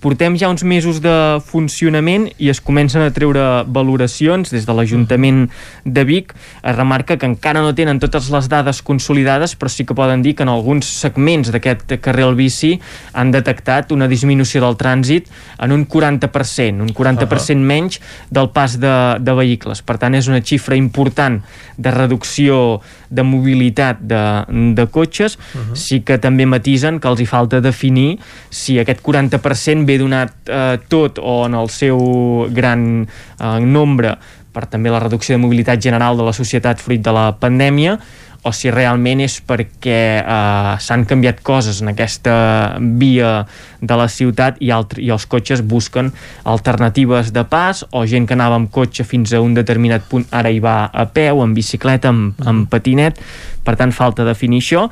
portem 0.00 0.36
ja 0.40 0.48
uns 0.48 0.64
mesos 0.64 1.00
de 1.04 1.12
funcionament 1.44 2.30
i 2.40 2.48
es 2.50 2.60
comencen 2.64 3.04
a 3.04 3.12
treure 3.12 3.42
valoracions 3.68 4.50
des 4.50 4.64
de 4.66 4.74
l'Ajuntament 4.74 5.44
de 5.84 6.04
Vic 6.08 6.32
es 6.34 6.76
remarca 6.76 7.18
que 7.20 7.28
encara 7.28 7.60
no 7.60 7.74
tenen 7.76 8.00
totes 8.00 8.30
les 8.32 8.48
dades 8.48 8.80
consolidades 8.82 9.54
però 9.60 9.68
sí 9.68 9.84
que 9.84 9.96
poden 9.96 10.24
dir 10.24 10.34
que 10.34 10.46
en 10.46 10.52
alguns 10.52 10.88
segments 10.88 11.52
d'aquest 11.52 11.98
carril 12.00 12.34
bici 12.38 12.72
han 13.12 13.30
detectat 13.30 13.92
una 13.92 14.08
disminució 14.08 14.64
del 14.64 14.78
trànsit 14.80 15.28
en 15.60 15.76
un 15.76 15.86
40%, 15.86 16.80
un 16.80 16.94
40% 16.94 17.24
uh 17.24 17.28
-huh. 17.28 17.56
menys 17.56 18.00
del 18.30 18.48
pas 18.50 18.80
de, 18.80 19.16
de 19.20 19.32
vehicles 19.32 19.82
per 19.82 19.98
tant 19.98 20.14
és 20.14 20.28
una 20.28 20.40
xifra 20.40 20.76
important 20.76 21.42
de 21.76 21.90
reducció 21.90 22.80
de 23.10 23.22
mobilitat 23.22 24.00
de, 24.00 24.44
de 24.74 24.86
cotxes 24.86 25.36
uh 25.36 25.60
-huh. 25.60 25.76
sí 25.76 26.00
que 26.00 26.18
també 26.18 26.46
matisen 26.46 27.00
que 27.00 27.08
els 27.08 27.20
hi 27.20 27.26
falta 27.26 27.60
definir 27.60 28.18
si 28.48 28.78
aquest 28.78 29.02
40% 29.02 29.89
ve 29.90 29.98
donat 29.98 30.32
eh, 30.46 30.78
tot 30.88 31.18
o 31.18 31.42
en 31.48 31.58
el 31.58 31.70
seu 31.74 31.98
gran 32.54 33.02
eh, 33.02 33.58
nombre 33.60 34.16
per 34.50 34.66
també 34.70 34.90
la 34.90 35.02
reducció 35.02 35.36
de 35.36 35.42
mobilitat 35.42 35.82
general 35.82 36.18
de 36.18 36.26
la 36.26 36.34
societat 36.34 36.82
fruit 36.82 37.02
de 37.02 37.14
la 37.14 37.30
pandèmia 37.38 37.98
o 38.42 38.52
si 38.56 38.70
realment 38.72 39.20
és 39.20 39.36
perquè 39.44 40.00
eh, 40.22 40.72
s'han 40.80 41.04
canviat 41.08 41.42
coses 41.44 41.82
en 41.82 41.92
aquesta 41.92 42.34
via 43.00 43.44
de 43.80 43.98
la 44.00 44.08
ciutat 44.08 44.60
i, 44.64 44.70
altre, 44.72 45.02
i 45.04 45.10
els 45.12 45.26
cotxes 45.28 45.60
busquen 45.60 46.08
alternatives 46.48 47.34
de 47.36 47.44
pas 47.44 47.84
o 47.90 48.06
gent 48.08 48.28
que 48.28 48.36
anava 48.38 48.56
amb 48.56 48.72
cotxe 48.72 49.04
fins 49.04 49.34
a 49.36 49.42
un 49.44 49.54
determinat 49.58 50.08
punt 50.08 50.24
ara 50.32 50.52
hi 50.52 50.60
va 50.60 50.86
a 50.88 51.06
peu, 51.12 51.42
en 51.44 51.52
bicicleta, 51.56 52.14
amb, 52.14 52.40
amb 52.40 52.68
patinet. 52.72 53.20
Per 53.64 53.76
tant 53.76 53.92
falta 53.92 54.24
definir 54.24 54.62
això 54.64 54.88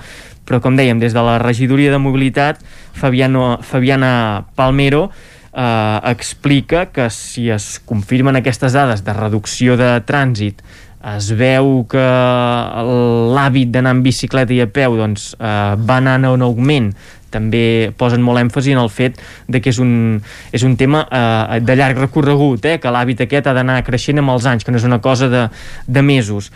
però 0.49 0.63
com 0.65 0.79
dèiem, 0.79 0.97
des 0.99 1.13
de 1.13 1.23
la 1.25 1.37
regidoria 1.43 1.93
de 1.93 2.01
mobilitat 2.01 2.63
Fabiano, 2.97 3.59
Fabiana 3.61 4.47
Palmero 4.57 5.11
eh, 5.53 6.01
explica 6.09 6.87
que 6.87 7.11
si 7.13 7.51
es 7.53 7.77
confirmen 7.85 8.41
aquestes 8.41 8.73
dades 8.73 9.05
de 9.05 9.13
reducció 9.13 9.77
de 9.77 9.99
trànsit 10.09 10.65
es 10.99 11.29
veu 11.39 11.85
que 11.91 12.03
l'hàbit 13.37 13.71
d'anar 13.71 13.95
en 13.97 14.03
bicicleta 14.03 14.55
i 14.55 14.63
a 14.65 14.67
peu 14.67 14.97
doncs, 14.99 15.31
eh, 15.39 15.77
va 15.79 16.01
anar 16.03 16.19
en 16.19 16.43
augment. 16.43 16.91
També 17.31 17.93
posen 17.97 18.23
molt 18.25 18.41
èmfasi 18.41 18.73
en 18.73 18.81
el 18.81 18.89
fet 18.89 19.21
de 19.47 19.61
que 19.61 19.71
és 19.71 19.79
un, 19.79 20.21
és 20.51 20.65
un 20.65 20.75
tema 20.81 21.05
eh, 21.07 21.61
de 21.61 21.77
llarg 21.77 22.01
recorregut, 22.01 22.65
eh, 22.65 22.79
que 22.81 22.91
l'hàbit 22.91 23.21
aquest 23.27 23.47
ha 23.47 23.55
d'anar 23.55 23.83
creixent 23.85 24.19
amb 24.19 24.33
els 24.35 24.49
anys, 24.49 24.65
que 24.65 24.73
no 24.73 24.81
és 24.81 24.89
una 24.89 24.99
cosa 25.05 25.29
de, 25.29 25.47
de 25.87 26.03
mesos 26.03 26.51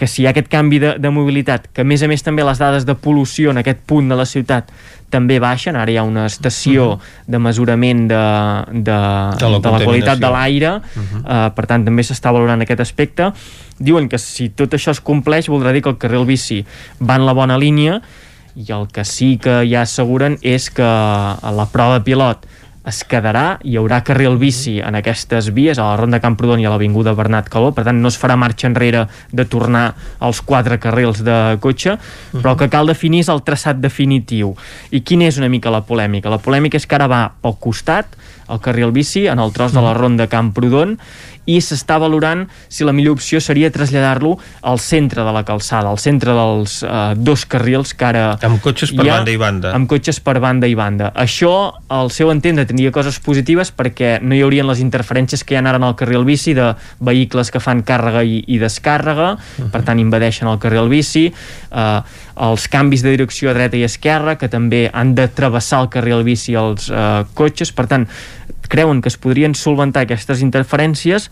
que 0.00 0.06
si 0.08 0.22
hi 0.22 0.26
ha 0.26 0.30
aquest 0.32 0.48
canvi 0.48 0.78
de, 0.80 0.94
de 0.96 1.10
mobilitat, 1.12 1.66
que 1.76 1.84
a 1.84 1.84
més 1.84 2.00
a 2.00 2.08
més 2.08 2.22
també 2.24 2.40
les 2.46 2.56
dades 2.56 2.86
de 2.88 2.94
pol·lució 2.96 3.52
en 3.52 3.60
aquest 3.60 3.82
punt 3.84 4.08
de 4.08 4.16
la 4.16 4.24
ciutat 4.24 4.70
també 5.12 5.36
baixen, 5.42 5.76
ara 5.76 5.92
hi 5.92 5.98
ha 6.00 6.04
una 6.08 6.24
estació 6.30 6.86
uh. 6.86 6.94
-huh. 6.94 7.26
de 7.34 7.38
mesurament 7.38 8.06
de, 8.08 8.22
de, 8.70 8.96
de, 9.42 9.50
la, 9.52 9.58
de 9.60 9.72
la 9.74 9.80
qualitat 9.84 10.18
de 10.18 10.30
l'aire, 10.30 10.70
uh 10.78 10.80
-huh. 10.80 11.20
uh, 11.20 11.50
per 11.52 11.66
tant 11.66 11.84
també 11.84 12.02
s'està 12.02 12.32
valorant 12.32 12.62
aquest 12.62 12.80
aspecte. 12.80 13.32
Diuen 13.78 14.08
que 14.08 14.18
si 14.18 14.48
tot 14.48 14.72
això 14.72 14.90
es 14.90 15.00
compleix 15.00 15.48
voldrà 15.48 15.72
dir 15.72 15.82
que 15.82 15.90
el 15.90 15.98
carril 15.98 16.24
bici 16.24 16.64
va 16.98 17.16
en 17.16 17.26
la 17.26 17.32
bona 17.32 17.58
línia 17.58 18.00
i 18.54 18.72
el 18.72 18.88
que 18.88 19.04
sí 19.04 19.36
que 19.36 19.68
ja 19.68 19.82
asseguren 19.82 20.38
és 20.42 20.70
que 20.70 20.82
a 20.82 21.52
la 21.52 21.66
prova 21.66 22.00
pilot 22.02 22.46
es 22.88 23.02
quedarà, 23.04 23.58
hi 23.60 23.74
haurà 23.76 24.00
carril 24.04 24.38
bici 24.40 24.78
en 24.80 24.96
aquestes 24.96 25.50
vies, 25.52 25.78
a 25.78 25.90
la 25.90 25.98
Ronda 26.00 26.20
Camprodon 26.22 26.62
i 26.62 26.66
a 26.66 26.72
l'Avinguda 26.72 27.12
Bernat 27.16 27.50
Caló, 27.52 27.74
per 27.76 27.84
tant 27.84 28.00
no 28.00 28.08
es 28.08 28.16
farà 28.20 28.38
marxa 28.40 28.70
enrere 28.70 29.04
de 29.36 29.44
tornar 29.44 29.84
als 30.18 30.40
quatre 30.40 30.78
carrils 30.80 31.20
de 31.26 31.36
cotxe, 31.60 31.98
però 32.32 32.54
el 32.54 32.60
que 32.62 32.70
cal 32.72 32.88
definir 32.88 33.20
és 33.26 33.32
el 33.32 33.44
traçat 33.44 33.80
definitiu. 33.82 34.54
I 34.90 35.02
quina 35.04 35.28
és 35.28 35.36
una 35.40 35.50
mica 35.52 35.72
la 35.72 35.84
polèmica? 35.84 36.32
La 36.32 36.40
polèmica 36.40 36.80
és 36.80 36.88
que 36.88 36.96
ara 36.96 37.10
va 37.10 37.26
pel 37.42 37.58
costat, 37.60 38.16
el 38.50 38.62
carril 38.64 38.94
bici, 38.96 39.26
en 39.30 39.38
el 39.38 39.52
tros 39.52 39.76
de 39.76 39.84
la 39.84 39.92
Ronda 39.94 40.26
Camprodon, 40.26 40.96
i 41.50 41.58
s'està 41.64 41.98
valorant 42.00 42.46
si 42.68 42.86
la 42.86 42.94
millor 42.96 43.18
opció 43.18 43.40
seria 43.42 43.70
traslladar-lo 43.72 44.36
al 44.62 44.80
centre 44.82 45.24
de 45.26 45.34
la 45.34 45.44
calçada, 45.46 45.90
al 45.90 45.98
centre 45.98 46.34
dels 46.36 46.80
eh, 46.84 47.14
dos 47.16 47.44
carrils 47.50 47.94
que 47.94 48.08
ara 48.10 48.24
amb 48.46 48.60
cotxes 48.62 48.92
per 48.94 49.06
ha, 49.06 49.18
banda 49.18 49.34
i 49.34 49.40
banda 49.40 49.74
amb 49.76 49.90
cotxes 49.90 50.20
per 50.24 50.38
banda 50.42 50.68
i 50.70 50.76
banda. 50.78 51.10
Això, 51.18 51.52
al 51.88 52.10
seu 52.14 52.30
entendre, 52.32 52.66
tindria 52.68 52.92
coses 52.94 53.18
positives 53.22 53.72
perquè 53.74 54.18
no 54.22 54.36
hi 54.36 54.42
haurien 54.44 54.68
les 54.68 54.82
interferències 54.82 55.44
que 55.44 55.54
hi 55.54 55.60
ha 55.60 55.64
ara 55.64 55.80
en 55.80 55.86
el 55.86 55.96
carril 55.98 56.24
bici 56.28 56.54
de 56.56 56.72
vehicles 57.00 57.50
que 57.50 57.62
fan 57.62 57.82
càrrega 57.86 58.24
i, 58.24 58.42
i 58.46 58.58
descàrrega, 58.62 59.34
uh 59.34 59.38
-huh. 59.38 59.70
per 59.70 59.82
tant 59.86 59.98
invadeixen 59.98 60.48
el 60.48 60.58
carril 60.58 60.88
bici, 60.88 61.26
eh, 61.30 62.00
els 62.40 62.68
canvis 62.68 63.02
de 63.02 63.10
direcció 63.10 63.50
a 63.50 63.54
dreta 63.54 63.76
i 63.76 63.84
esquerra 63.84 64.36
que 64.36 64.48
també 64.48 64.88
han 64.92 65.14
de 65.14 65.28
travessar 65.28 65.82
el 65.82 65.88
carril 65.88 66.24
bici 66.24 66.54
els 66.54 66.88
eh, 66.90 67.24
cotxes, 67.34 67.72
per 67.72 67.86
tant 67.86 68.06
creuen 68.70 69.02
que 69.02 69.10
es 69.10 69.18
podrien 69.20 69.56
solventar 69.58 70.06
aquestes 70.06 70.40
interferències 70.46 71.28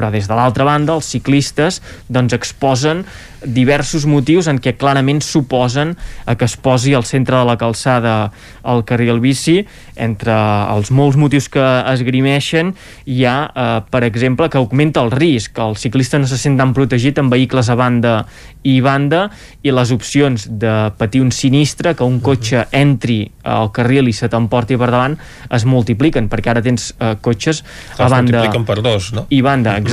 però 0.00 0.08
des 0.08 0.24
de 0.24 0.36
l'altra 0.38 0.64
banda 0.64 0.96
els 0.96 1.12
ciclistes 1.12 1.82
doncs 2.08 2.32
exposen 2.32 3.04
diversos 3.44 4.04
motius 4.08 4.48
en 4.50 4.58
què 4.60 4.74
clarament 4.80 5.20
suposen 5.24 5.94
a 6.28 6.36
que 6.36 6.48
es 6.48 6.56
posi 6.60 6.94
al 6.96 7.06
centre 7.08 7.36
de 7.36 7.44
la 7.48 7.56
calçada 7.60 8.32
el 8.68 8.84
carril 8.88 9.20
bici 9.20 9.60
entre 10.00 10.34
els 10.72 10.90
molts 10.92 11.18
motius 11.20 11.48
que 11.52 11.64
esgrimeixen 11.92 12.74
hi 13.04 13.24
ha, 13.28 13.36
eh, 13.48 13.80
per 13.90 14.02
exemple, 14.04 14.48
que 14.48 14.58
augmenta 14.58 15.02
el 15.04 15.10
risc, 15.12 15.54
que 15.56 15.64
el 15.64 15.76
ciclista 15.76 16.18
no 16.18 16.28
se 16.28 16.38
sent 16.40 16.58
tan 16.60 16.72
protegit 16.76 17.18
amb 17.20 17.32
vehicles 17.32 17.68
a 17.68 17.76
banda 17.76 18.14
i 18.62 18.80
banda 18.84 19.26
i 19.64 19.72
les 19.72 19.92
opcions 19.92 20.46
de 20.60 20.74
patir 20.98 21.22
un 21.24 21.32
sinistre, 21.32 21.94
que 21.96 22.04
un 22.04 22.20
cotxe 22.20 22.66
entri 22.76 23.22
al 23.44 23.70
carril 23.72 24.08
i 24.08 24.14
se 24.16 24.28
t'emporti 24.28 24.76
per 24.80 24.90
davant 24.92 25.16
es 25.50 25.64
multipliquen, 25.68 26.28
perquè 26.32 26.52
ara 26.52 26.64
tens 26.64 26.90
eh, 26.98 27.14
cotxes 27.20 27.62
a 27.96 28.08
banda 28.08 28.40
multipliquen 28.40 28.66
per 28.68 28.80
dos, 28.84 29.12
no? 29.16 29.26
i 29.30 29.40
banda, 29.44 29.76
exacte. 29.76 29.89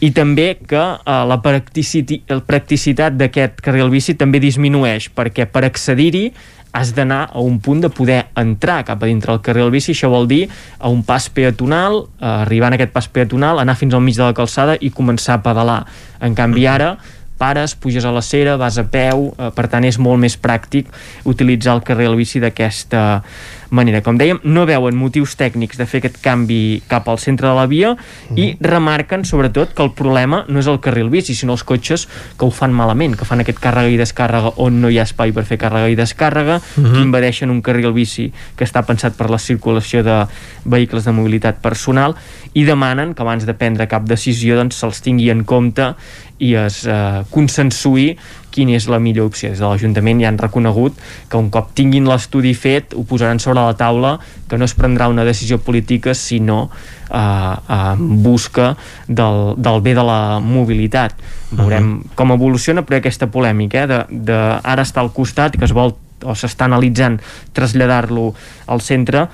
I 0.00 0.10
també 0.16 0.58
que 0.66 0.82
eh, 0.82 1.22
la 1.28 1.40
practiciti- 1.42 2.22
la 2.28 2.40
practicitat 2.40 3.16
d'aquest 3.18 3.60
carril 3.60 3.90
bici 3.90 4.14
també 4.14 4.40
disminueix, 4.40 5.10
perquè 5.14 5.46
per 5.50 5.64
accedir-hi 5.64 6.32
has 6.76 6.90
d'anar 6.92 7.30
a 7.32 7.40
un 7.40 7.58
punt 7.58 7.80
de 7.80 7.88
poder 7.88 8.26
entrar 8.36 8.82
cap 8.84 9.02
a 9.02 9.06
dintre 9.08 9.32
del 9.32 9.40
carril 9.40 9.70
bici, 9.72 9.94
això 9.94 10.10
vol 10.12 10.26
dir 10.28 10.42
a 10.78 10.90
un 10.92 11.02
pas 11.08 11.28
peatonal, 11.32 12.02
eh, 12.20 12.26
arribar 12.26 12.68
en 12.68 12.76
aquest 12.76 12.92
pas 12.92 13.08
peatonal, 13.08 13.58
anar 13.58 13.76
fins 13.80 13.94
al 13.94 14.04
mig 14.04 14.16
de 14.18 14.26
la 14.26 14.34
calçada 14.36 14.76
i 14.80 14.90
començar 14.90 15.38
a 15.38 15.42
pedalar. 15.42 15.86
En 16.20 16.34
canvi 16.34 16.66
ara 16.66 16.98
pares, 17.38 17.74
puges 17.74 18.04
a 18.04 18.12
la 18.12 18.22
cera, 18.22 18.56
vas 18.56 18.78
a 18.78 18.84
peu, 18.88 19.34
eh, 19.38 19.50
per 19.54 19.68
tant 19.68 19.84
és 19.84 19.98
molt 19.98 20.18
més 20.22 20.36
pràctic 20.40 20.86
utilitzar 21.24 21.74
el 21.76 21.84
carril 21.86 22.16
bici 22.16 22.40
d'aquesta 22.40 23.22
manera. 23.70 24.00
Com 24.00 24.14
dèiem, 24.18 24.38
no 24.46 24.62
veuen 24.66 24.94
motius 24.94 25.34
tècnics 25.36 25.76
de 25.76 25.86
fer 25.90 25.98
aquest 25.98 26.20
canvi 26.22 26.82
cap 26.88 27.08
al 27.10 27.18
centre 27.18 27.48
de 27.48 27.54
la 27.58 27.66
via 27.66 27.96
i 28.38 28.52
remarquen 28.62 29.24
sobretot 29.26 29.72
que 29.74 29.82
el 29.82 29.90
problema 29.90 30.44
no 30.48 30.60
és 30.60 30.68
el 30.70 30.78
carril 30.80 31.10
bici, 31.10 31.34
sinó 31.34 31.56
els 31.56 31.64
cotxes 31.66 32.06
que 32.38 32.46
ho 32.46 32.52
fan 32.54 32.72
malament, 32.72 33.16
que 33.18 33.26
fan 33.26 33.42
aquest 33.42 33.58
càrrega 33.58 33.90
i 33.90 33.98
descàrrega 33.98 34.52
on 34.62 34.80
no 34.80 34.88
hi 34.88 35.00
ha 35.00 35.06
espai 35.08 35.32
per 35.34 35.44
fer 35.44 35.58
càrrega 35.58 35.90
i 35.90 35.96
descàrrega, 35.98 36.60
Mhm. 36.76 36.92
que 36.92 37.00
invadeixen 37.00 37.50
un 37.50 37.60
carril 37.60 37.92
bici 37.92 38.32
que 38.56 38.64
està 38.64 38.84
pensat 38.86 39.16
per 39.16 39.30
la 39.30 39.38
circulació 39.38 40.02
de 40.04 40.26
vehicles 40.64 41.04
de 41.04 41.12
mobilitat 41.12 41.58
personal 41.60 42.14
i 42.54 42.64
demanen 42.64 43.14
que 43.14 43.22
abans 43.22 43.44
de 43.46 43.54
prendre 43.54 43.88
cap 43.88 44.04
decisió 44.04 44.56
doncs 44.56 44.76
se'ls 44.76 45.02
tingui 45.02 45.28
en 45.30 45.42
compte 45.44 45.94
i 46.38 46.52
es 46.60 46.82
eh, 46.88 47.22
consensuï 47.32 48.14
quina 48.56 48.76
és 48.76 48.86
la 48.88 48.98
millor 49.02 49.28
opció. 49.30 49.50
Des 49.52 49.60
de 49.60 49.68
l'Ajuntament 49.68 50.22
ja 50.22 50.30
han 50.30 50.40
reconegut 50.40 50.96
que 51.28 51.38
un 51.40 51.50
cop 51.52 51.74
tinguin 51.76 52.08
l'estudi 52.08 52.54
fet 52.56 52.96
ho 52.96 53.04
posaran 53.08 53.40
sobre 53.42 53.60
la 53.60 53.76
taula 53.76 54.16
que 54.48 54.56
no 54.56 54.64
es 54.68 54.74
prendrà 54.76 55.10
una 55.12 55.26
decisió 55.28 55.58
política 55.60 56.14
sinó 56.16 56.70
eh, 57.10 57.18
en 57.18 58.22
busca 58.24 58.74
del, 59.08 59.54
del 59.56 59.82
bé 59.84 59.94
de 59.98 60.06
la 60.06 60.40
mobilitat. 60.40 61.14
Veurem 61.52 62.00
com 62.16 62.32
evoluciona 62.34 62.84
però 62.86 63.00
aquesta 63.00 63.28
polèmica 63.32 63.84
eh, 63.84 63.92
de, 63.92 64.02
de 64.32 64.40
ara 64.62 64.86
està 64.86 65.04
al 65.04 65.12
costat 65.16 65.58
que 65.58 65.68
es 65.68 65.76
vol 65.76 65.96
o 66.24 66.32
s'està 66.32 66.64
analitzant 66.64 67.18
traslladar-lo 67.52 68.30
al 68.72 68.80
centre 68.80 69.26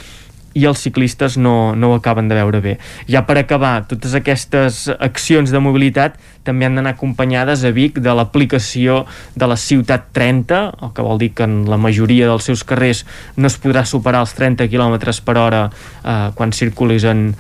i 0.54 0.66
els 0.68 0.82
ciclistes 0.84 1.38
no, 1.40 1.74
no 1.74 1.92
ho 1.92 1.96
acaben 1.96 2.28
de 2.28 2.36
veure 2.38 2.60
bé. 2.64 2.76
Ja 3.10 3.24
per 3.28 3.38
acabar, 3.40 3.82
totes 3.88 4.14
aquestes 4.18 4.84
accions 4.98 5.52
de 5.52 5.62
mobilitat 5.62 6.18
també 6.46 6.66
han 6.66 6.76
d'anar 6.76 6.94
acompanyades 6.96 7.62
a 7.64 7.70
Vic 7.74 8.00
de 8.02 8.14
l'aplicació 8.16 9.02
de 9.38 9.48
la 9.48 9.56
ciutat 9.56 10.10
30, 10.16 10.60
el 10.82 10.92
que 10.94 11.06
vol 11.06 11.20
dir 11.22 11.32
que 11.36 11.46
en 11.46 11.62
la 11.70 11.78
majoria 11.78 12.28
dels 12.30 12.50
seus 12.50 12.64
carrers 12.66 13.04
no 13.36 13.50
es 13.50 13.58
podrà 13.62 13.84
superar 13.88 14.24
els 14.26 14.34
30 14.38 14.68
km 14.72 14.98
per 15.24 15.36
hora 15.38 15.64
eh, 15.70 16.30
quan 16.34 16.52
circulis 16.52 17.06
en, 17.08 17.30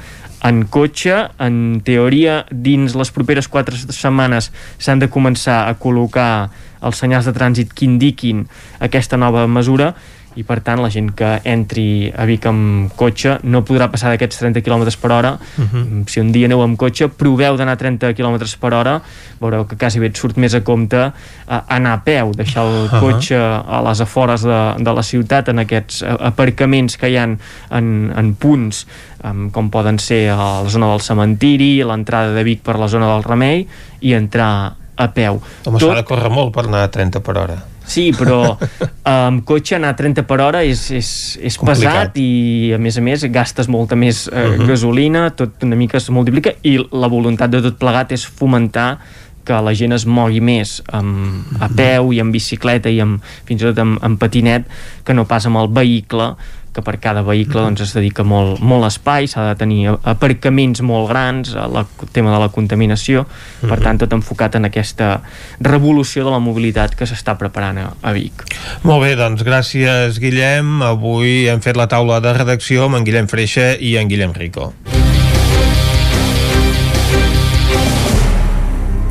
en 0.46 0.64
cotxe. 0.70 1.18
En 1.42 1.82
teoria, 1.84 2.42
dins 2.50 2.94
les 2.98 3.14
properes 3.14 3.50
4 3.50 3.84
setmanes 3.90 4.52
s'han 4.78 5.02
de 5.02 5.10
començar 5.10 5.64
a 5.66 5.76
col·locar 5.78 6.50
els 6.82 6.98
senyals 6.98 7.28
de 7.28 7.34
trànsit 7.36 7.74
que 7.74 7.86
indiquin 7.86 8.46
aquesta 8.82 9.18
nova 9.18 9.46
mesura 9.46 9.92
i 10.36 10.42
per 10.44 10.60
tant 10.64 10.80
la 10.80 10.88
gent 10.90 11.10
que 11.16 11.40
entri 11.44 12.12
a 12.14 12.24
Vic 12.28 12.46
amb 12.46 12.92
cotxe 12.96 13.38
no 13.44 13.60
podrà 13.64 13.90
passar 13.92 14.10
d'aquests 14.12 14.38
30 14.40 14.62
km 14.62 14.86
per 15.00 15.10
hora 15.12 15.32
Mhm. 15.58 15.82
Mm, 15.82 16.04
si 16.08 16.20
un 16.20 16.32
dia 16.32 16.46
aneu 16.46 16.62
amb 16.62 16.76
cotxe 16.78 17.08
proveu 17.08 17.56
d'anar 17.56 17.72
a 17.74 17.76
30 17.80 18.14
km 18.14 18.38
per 18.60 18.72
hora 18.74 19.00
veureu 19.40 19.66
que 19.66 19.76
quasi 19.76 19.98
bé 20.00 20.06
et 20.06 20.16
surt 20.16 20.36
més 20.38 20.54
a 20.54 20.60
compte 20.62 20.96
eh, 20.96 21.60
anar 21.68 21.92
a 21.94 22.02
peu, 22.04 22.32
deixar 22.34 22.64
el 22.64 22.88
Ahà. 22.88 23.00
cotxe 23.00 23.36
a 23.36 23.82
les 23.88 24.00
afores 24.00 24.42
de, 24.42 24.60
de 24.78 24.92
la 24.94 25.02
ciutat 25.02 25.48
en 25.48 25.58
aquests 25.58 26.02
eh, 26.02 26.16
aparcaments 26.20 26.96
que 26.96 27.08
hi 27.10 27.16
han 27.18 27.38
en, 27.70 28.12
en 28.16 28.34
punts 28.34 28.86
um, 29.24 29.50
com 29.50 29.70
poden 29.70 29.98
ser 29.98 30.30
a 30.30 30.36
la 30.62 30.68
zona 30.70 30.88
del 30.92 31.00
cementiri 31.00 31.82
l'entrada 31.82 32.32
de 32.32 32.44
Vic 32.44 32.62
per 32.62 32.78
la 32.78 32.88
zona 32.88 33.10
del 33.14 33.22
Remei 33.24 33.66
i 34.00 34.14
entrar 34.14 34.74
a 34.96 35.08
peu 35.10 35.40
Home, 35.66 35.78
s'ha 35.80 35.94
de 35.94 36.04
córrer 36.04 36.30
molt 36.30 36.52
per 36.54 36.66
anar 36.68 36.84
a 36.84 36.90
30 36.90 37.20
per 37.20 37.36
hora. 37.38 37.56
Sí, 37.86 38.12
però 38.16 38.56
amb 39.04 39.42
cotxe 39.48 39.76
anar 39.76 39.90
a 39.92 39.96
30 39.98 40.22
per 40.28 40.38
hora 40.40 40.62
és, 40.64 40.84
és, 40.94 41.08
és 41.42 41.56
Complicat. 41.58 42.12
pesat 42.12 42.18
i 42.22 42.72
a 42.76 42.78
més 42.78 42.96
a 42.98 43.02
més 43.04 43.24
gastes 43.34 43.68
molta 43.68 43.96
més 43.96 44.28
eh, 44.32 44.46
Mhm. 44.56 44.66
gasolina, 44.68 45.30
tot 45.36 45.62
una 45.66 45.76
mica 45.76 45.96
es 45.98 46.08
multiplica 46.10 46.52
i 46.62 46.78
la 46.92 47.08
voluntat 47.08 47.50
de 47.50 47.60
tot 47.62 47.76
plegat 47.78 48.12
és 48.12 48.24
fomentar 48.26 48.98
que 49.44 49.56
la 49.58 49.72
gent 49.74 49.92
es 49.92 50.04
mogui 50.06 50.38
més 50.40 50.80
amb, 50.94 51.42
a 51.60 51.66
peu 51.68 52.12
i 52.14 52.20
amb 52.22 52.30
bicicleta 52.32 52.88
i 52.88 53.00
amb, 53.02 53.20
fins 53.44 53.60
i 53.60 53.64
tot 53.64 53.78
amb, 53.82 53.98
amb 54.00 54.18
patinet 54.20 54.68
que 55.04 55.12
no 55.14 55.24
pas 55.26 55.44
amb 55.46 55.58
el 55.58 55.66
vehicle 55.68 56.36
que 56.72 56.82
per 56.84 56.96
cada 57.02 57.22
vehicle 57.26 57.60
doncs, 57.60 57.82
es 57.84 57.92
dedica 57.96 58.24
molt, 58.24 58.60
molt 58.64 58.86
espai, 58.88 59.28
s'ha 59.28 59.44
de 59.50 59.56
tenir 59.60 59.94
aparcaments 60.08 60.82
molt 60.86 61.10
grans, 61.10 61.52
el 61.54 61.78
tema 62.16 62.32
de 62.32 62.40
la 62.42 62.48
contaminació, 62.54 63.26
per 63.60 63.78
tant 63.84 64.00
tot 64.02 64.16
enfocat 64.16 64.56
en 64.58 64.68
aquesta 64.70 65.14
revolució 65.60 66.24
de 66.26 66.34
la 66.34 66.40
mobilitat 66.42 66.96
que 66.98 67.08
s'està 67.08 67.36
preparant 67.40 67.82
a, 67.82 67.88
a 68.00 68.14
Vic. 68.16 68.46
Molt 68.88 69.04
bé, 69.04 69.14
doncs 69.20 69.44
gràcies 69.46 70.20
Guillem. 70.22 70.80
Avui 70.86 71.48
hem 71.52 71.62
fet 71.64 71.78
la 71.78 71.88
taula 71.92 72.20
de 72.24 72.34
redacció 72.36 72.88
amb 72.88 73.00
en 73.00 73.08
Guillem 73.08 73.28
Freixa 73.30 73.72
i 73.78 73.96
en 74.00 74.12
Guillem 74.12 74.36
Rico. 74.36 74.72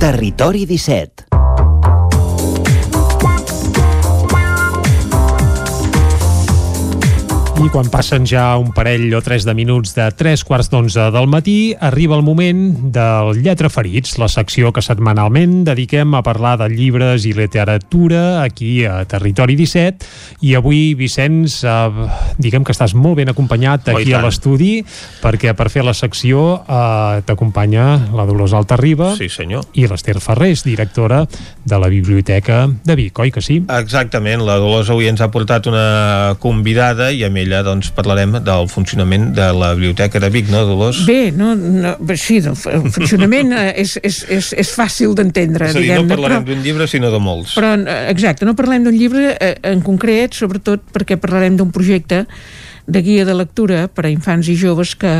Territori 0.01 0.65
17 0.65 1.30
I 7.61 7.69
quan 7.69 7.91
passen 7.93 8.23
ja 8.25 8.55
un 8.57 8.71
parell 8.73 9.11
o 9.13 9.19
tres 9.21 9.43
de 9.45 9.53
minuts 9.53 9.91
de 9.93 10.07
tres 10.17 10.41
quarts 10.41 10.71
d'onze 10.71 11.03
del 11.13 11.27
matí, 11.29 11.75
arriba 11.77 12.15
el 12.17 12.23
moment 12.25 12.89
del 12.89 13.37
Lletra 13.43 13.69
Ferits, 13.69 14.15
la 14.17 14.25
secció 14.33 14.71
que 14.73 14.81
setmanalment 14.81 15.59
dediquem 15.67 16.15
a 16.17 16.23
parlar 16.25 16.55
de 16.57 16.71
llibres 16.73 17.27
i 17.29 17.35
literatura 17.37 18.41
aquí 18.41 18.81
a 18.89 19.03
Territori 19.05 19.53
17. 19.59 20.07
I 20.41 20.55
avui, 20.57 20.95
Vicenç, 20.97 21.59
eh, 21.61 22.07
diguem 22.41 22.65
que 22.65 22.73
estàs 22.73 22.95
molt 22.97 23.19
ben 23.21 23.29
acompanyat 23.29 23.91
Oh, 23.91 23.97
aquí 23.99 24.13
a 24.17 24.23
l'estudi, 24.25 24.81
perquè 25.21 25.53
per 25.53 25.69
fer 25.69 25.85
la 25.85 25.93
secció 25.93 26.63
eh, 26.65 27.21
t'acompanya 27.29 27.85
la 28.17 28.25
Dolors 28.25 28.57
Altarriba 28.57 29.13
Sí, 29.19 29.29
senyor. 29.29 29.69
i 29.77 29.85
l'Ester 29.85 30.17
Ferrés, 30.19 30.63
directora 30.65 31.27
de 31.63 31.77
la 31.77 31.93
Biblioteca 31.93 32.65
de 32.83 32.95
Vic, 32.97 33.19
oi 33.21 33.29
que 33.29 33.45
sí? 33.45 33.61
Exactament, 33.69 34.41
la 34.49 34.57
Dolors 34.57 34.89
avui 34.89 35.11
ens 35.13 35.21
ha 35.21 35.29
portat 35.29 35.69
una 35.69 36.35
convidada 36.41 37.11
i 37.13 37.21
amb 37.23 37.37
ella 37.51 37.61
doncs, 37.67 37.91
parlarem 37.95 38.39
del 38.45 38.69
funcionament 38.71 39.31
de 39.35 39.49
la 39.55 39.73
Biblioteca 39.75 40.21
de 40.23 40.31
Vic, 40.33 40.49
no, 40.53 40.63
Dolors? 40.69 41.03
Bé, 41.07 41.31
no, 41.35 41.53
no, 41.55 41.93
sí, 42.15 42.39
el 42.39 42.55
funcionament 42.55 43.51
eh, 43.57 43.67
és, 43.83 43.97
és, 44.01 44.23
és, 44.31 44.51
és 44.63 44.73
fàcil 44.77 45.15
d'entendre, 45.17 45.69
És 45.71 45.77
a 45.77 45.83
dir, 45.83 45.93
no 45.99 46.07
parlarem 46.09 46.47
d'un 46.47 46.63
llibre, 46.63 46.87
sinó 46.87 47.11
de 47.11 47.19
molts. 47.21 47.55
però, 47.59 47.75
eh, 47.83 48.01
exacte, 48.13 48.47
no 48.47 48.55
parlem 48.57 48.87
d'un 48.87 48.97
llibre 48.97 49.35
eh, 49.35 49.55
en 49.71 49.83
concret, 49.85 50.37
sobretot 50.37 50.87
perquè 50.95 51.19
parlarem 51.21 51.59
d'un 51.59 51.71
projecte 51.75 52.25
de 52.87 53.01
guia 53.05 53.25
de 53.25 53.33
lectura 53.37 53.85
per 53.87 54.07
a 54.07 54.11
infants 54.11 54.49
i 54.49 54.55
joves 54.57 54.95
que, 54.99 55.11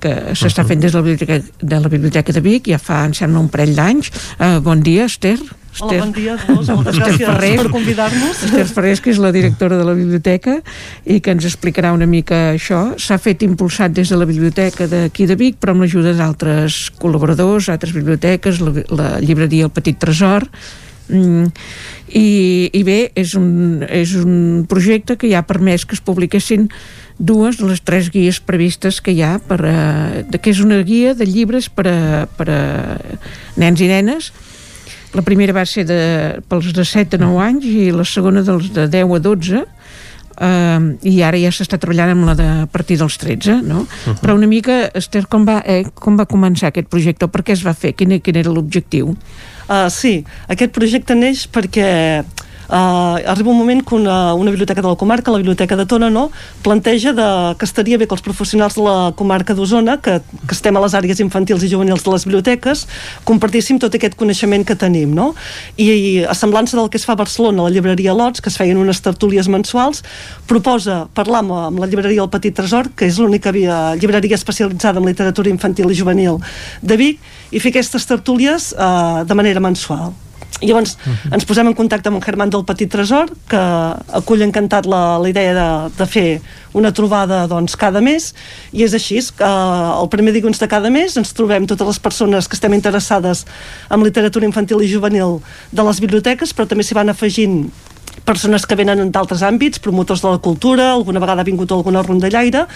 que 0.00 0.14
s'està 0.38 0.64
fent 0.68 0.80
des 0.84 0.94
de 0.94 1.00
la, 1.00 1.04
biblioteca, 1.04 1.40
de 1.60 1.80
la 1.82 1.90
Biblioteca 1.92 2.34
de 2.34 2.42
Vic, 2.44 2.70
ja 2.70 2.78
fa, 2.80 3.02
em 3.08 3.16
sembla, 3.16 3.42
un 3.42 3.50
parell 3.52 3.74
d'anys. 3.76 4.12
Uh, 4.38 4.58
bon 4.64 4.84
dia, 4.86 5.08
Esther. 5.10 5.36
Hola, 5.80 6.00
bon 6.02 6.12
dia, 6.12 6.36
Dolors. 6.40 6.70
Moltes 6.72 6.96
Esther 6.96 7.12
gràcies 7.12 7.28
Ferrés. 7.28 7.60
per 7.60 7.70
convidar-nos. 7.70 8.42
Esther 8.48 8.66
Ferrés, 8.66 9.00
que 9.04 9.12
és 9.12 9.20
la 9.22 9.30
directora 9.34 9.78
de 9.78 9.86
la 9.86 9.94
biblioteca 9.94 10.58
i 11.06 11.20
que 11.20 11.34
ens 11.36 11.46
explicarà 11.48 11.92
una 11.94 12.06
mica 12.06 12.52
això. 12.54 12.82
S'ha 12.98 13.18
fet 13.22 13.44
impulsat 13.46 13.94
des 13.94 14.10
de 14.10 14.18
la 14.18 14.26
biblioteca 14.26 14.88
d'aquí 14.90 15.28
de 15.30 15.38
Vic, 15.38 15.60
però 15.60 15.76
amb 15.76 15.86
l'ajuda 15.86 16.16
d'altres 16.18 16.90
col·laboradors, 16.98 17.70
altres 17.70 17.94
biblioteques, 17.94 18.60
la, 18.60 18.74
la 18.90 19.08
llibreria 19.22 19.70
El 19.70 19.74
Petit 19.74 19.98
Tresor, 19.98 20.48
Mm, 21.08 21.48
i, 22.12 22.68
i 22.68 22.82
bé, 22.84 22.98
és 23.16 23.32
un, 23.38 23.80
és 23.88 24.12
un 24.20 24.66
projecte 24.68 25.16
que 25.16 25.30
ja 25.30 25.40
ha 25.40 25.48
permès 25.48 25.86
que 25.88 25.96
es 25.96 26.04
publiquessin 26.04 26.68
dues 27.18 27.56
de 27.58 27.68
les 27.70 27.80
tres 27.80 28.10
guies 28.12 28.40
previstes 28.44 29.00
que 29.00 29.14
hi 29.16 29.22
ha 29.24 29.38
per 29.40 29.58
a, 29.64 29.78
de, 30.28 30.38
que 30.38 30.52
és 30.52 30.60
una 30.60 30.82
guia 30.84 31.14
de 31.16 31.26
llibres 31.28 31.70
per 31.72 31.86
a, 31.88 32.26
per 32.28 32.48
a 32.52 32.60
nens 33.56 33.80
i 33.80 33.88
nenes 33.88 34.30
la 35.14 35.24
primera 35.24 35.54
va 35.56 35.64
ser 35.66 35.86
de, 35.88 35.98
pels 36.48 36.72
de 36.76 36.84
7 36.84 37.16
a 37.16 37.22
9 37.22 37.42
anys 37.44 37.66
i 37.68 37.88
la 37.94 38.04
segona 38.04 38.42
dels 38.44 38.70
de 38.74 38.86
10 38.92 39.14
a 39.16 39.20
12 39.24 39.62
eh, 40.40 40.80
i 41.10 41.14
ara 41.24 41.40
ja 41.40 41.52
s'està 41.54 41.78
treballant 41.80 42.14
amb 42.14 42.28
la 42.28 42.34
de 42.38 42.48
a 42.64 42.66
partir 42.70 42.98
dels 43.00 43.18
13, 43.18 43.60
no? 43.62 43.84
Uh. 43.84 43.86
-huh. 43.86 44.16
Però 44.20 44.34
una 44.34 44.46
mica, 44.46 44.90
Esther, 44.94 45.26
com 45.26 45.44
va, 45.44 45.62
eh, 45.64 45.84
com 45.94 46.16
va 46.16 46.26
començar 46.26 46.68
aquest 46.68 46.88
projecte? 46.88 47.28
Per 47.28 47.42
què 47.42 47.52
es 47.52 47.64
va 47.64 47.74
fer? 47.74 47.94
Quin, 47.94 48.20
quin 48.20 48.36
era 48.36 48.50
l'objectiu? 48.50 49.16
Uh, 49.68 49.88
sí, 49.90 50.24
aquest 50.48 50.72
projecte 50.72 51.14
neix 51.14 51.48
perquè 51.48 52.24
Uh, 52.68 53.16
arriba 53.24 53.48
un 53.48 53.56
moment 53.56 53.80
que 53.80 53.94
una, 53.94 54.34
una 54.34 54.50
biblioteca 54.50 54.82
de 54.82 54.88
la 54.88 54.96
comarca, 54.96 55.30
la 55.30 55.38
Biblioteca 55.38 55.74
de 55.74 55.86
Tona, 55.86 56.10
no, 56.10 56.30
planteja 56.62 57.14
de, 57.16 57.56
que 57.56 57.64
estaria 57.64 57.96
bé 57.96 58.06
que 58.06 58.12
els 58.12 58.20
professionals 58.20 58.76
de 58.76 58.84
la 58.84 59.12
comarca 59.16 59.56
d'Osona, 59.56 59.96
que, 60.04 60.18
que 60.20 60.52
estem 60.52 60.76
a 60.76 60.82
les 60.84 60.92
àrees 60.92 61.22
infantils 61.24 61.64
i 61.64 61.70
juvenils 61.72 62.04
de 62.04 62.12
les 62.12 62.26
biblioteques, 62.28 62.84
compartíssim 63.24 63.80
tot 63.80 63.96
aquest 63.96 64.18
coneixement 64.20 64.68
que 64.68 64.76
tenim. 64.76 65.16
No? 65.16 65.30
I, 65.80 65.88
I 65.88 66.12
a 66.28 66.36
semblança 66.36 66.76
del 66.76 66.92
que 66.92 67.00
es 67.00 67.08
fa 67.08 67.16
a 67.16 67.22
Barcelona, 67.22 67.64
la 67.64 67.72
llibreria 67.72 68.12
Lots, 68.12 68.44
que 68.44 68.52
es 68.52 68.60
feien 68.60 68.76
unes 68.76 69.00
tertúlies 69.00 69.48
mensuals, 69.48 70.04
proposa 70.46 71.06
parlar 71.16 71.40
amb, 71.46 71.56
amb 71.72 71.80
la 71.80 71.88
llibreria 71.88 72.26
El 72.26 72.32
Petit 72.36 72.52
Tresor, 72.52 72.92
que 72.92 73.08
és 73.08 73.16
l'única 73.16 73.48
llibreria 73.48 74.36
especialitzada 74.36 75.00
en 75.00 75.08
literatura 75.08 75.48
infantil 75.48 75.88
i 75.88 75.96
juvenil 75.96 76.42
de 76.84 77.00
Vic, 77.00 77.28
i 77.48 77.64
fer 77.64 77.72
aquestes 77.72 78.04
tertúlies 78.04 78.74
uh, 78.76 79.24
de 79.24 79.36
manera 79.38 79.64
mensual. 79.64 80.12
I 80.60 80.66
llavors 80.66 80.96
uh 80.96 81.12
-huh. 81.12 81.34
ens 81.34 81.44
posem 81.44 81.66
en 81.66 81.74
contacte 81.74 82.08
amb 82.08 82.16
en 82.16 82.22
Germán 82.22 82.50
del 82.50 82.64
Petit 82.64 82.90
Tresor 82.90 83.30
que 83.48 83.62
acull 84.12 84.42
encantat 84.42 84.86
la, 84.86 85.18
la 85.18 85.28
idea 85.28 85.54
de, 85.54 85.94
de 85.98 86.06
fer 86.06 86.40
una 86.72 86.92
trobada 86.92 87.46
doncs, 87.46 87.76
cada 87.76 88.00
mes 88.00 88.34
i 88.72 88.82
és 88.82 88.94
així, 88.94 89.20
que 89.36 89.44
eh, 89.44 90.00
el 90.02 90.08
primer 90.08 90.32
dilluns 90.32 90.58
de 90.58 90.68
cada 90.68 90.90
mes 90.90 91.16
ens 91.16 91.32
trobem 91.32 91.66
totes 91.66 91.86
les 91.86 91.98
persones 91.98 92.48
que 92.48 92.54
estem 92.54 92.74
interessades 92.74 93.46
en 93.90 94.02
literatura 94.02 94.46
infantil 94.46 94.82
i 94.82 94.92
juvenil 94.92 95.40
de 95.72 95.82
les 95.82 96.00
biblioteques 96.00 96.54
però 96.54 96.66
també 96.66 96.84
s'hi 96.84 96.94
van 96.94 97.08
afegint 97.08 97.70
persones 98.28 98.66
que 98.68 98.76
venen 98.76 99.08
d'altres 99.14 99.40
àmbits, 99.46 99.80
promotors 99.80 100.20
de 100.24 100.34
la 100.34 100.42
cultura, 100.44 100.90
alguna 100.92 101.22
vegada 101.22 101.40
ha 101.42 101.48
vingut 101.48 101.72
alguna 101.72 102.04
rondallaire, 102.04 102.66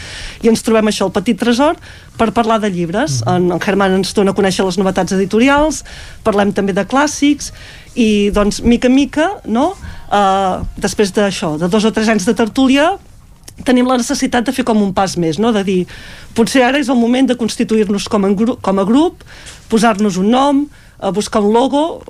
i 0.41 0.49
ens 0.49 0.65
trobem 0.65 0.89
això, 0.89 1.11
el 1.11 1.15
Petit 1.15 1.39
Tresor, 1.43 1.77
per 2.17 2.31
parlar 2.33 2.59
de 2.63 2.73
llibres. 2.73 3.21
En, 3.29 3.51
en 3.53 3.63
Germán 3.63 3.99
ens 3.99 4.15
dona 4.17 4.33
a 4.33 4.39
conèixer 4.39 4.65
les 4.65 4.81
novetats 4.81 5.13
editorials, 5.19 5.83
parlem 6.25 6.55
també 6.57 6.73
de 6.77 6.87
clàssics, 6.89 7.53
i 7.93 8.31
doncs, 8.33 8.63
mica 8.65 8.89
en 8.89 8.97
mica, 8.97 9.29
no? 9.45 9.73
Uh, 10.09 10.65
després 10.81 11.13
d'això, 11.13 11.59
de 11.61 11.69
dos 11.73 11.85
o 11.85 11.93
tres 11.93 12.09
anys 12.09 12.29
de 12.29 12.37
tertúlia, 12.37 12.95
tenim 13.67 13.89
la 13.89 13.99
necessitat 14.01 14.47
de 14.49 14.55
fer 14.57 14.65
com 14.67 14.81
un 14.83 14.93
pas 14.97 15.17
més, 15.21 15.39
no? 15.39 15.53
de 15.53 15.63
dir, 15.67 15.81
potser 16.37 16.65
ara 16.67 16.81
és 16.81 16.89
el 16.91 16.99
moment 16.99 17.29
de 17.29 17.37
constituir-nos 17.39 18.09
com, 18.11 18.25
en 18.27 18.37
gru 18.37 18.57
com 18.65 18.81
a 18.81 18.87
grup, 18.89 19.23
posar-nos 19.71 20.17
un 20.21 20.33
nom, 20.33 20.65
a 21.03 21.11
buscar 21.11 21.43
un 21.43 21.53
logo, 21.53 22.03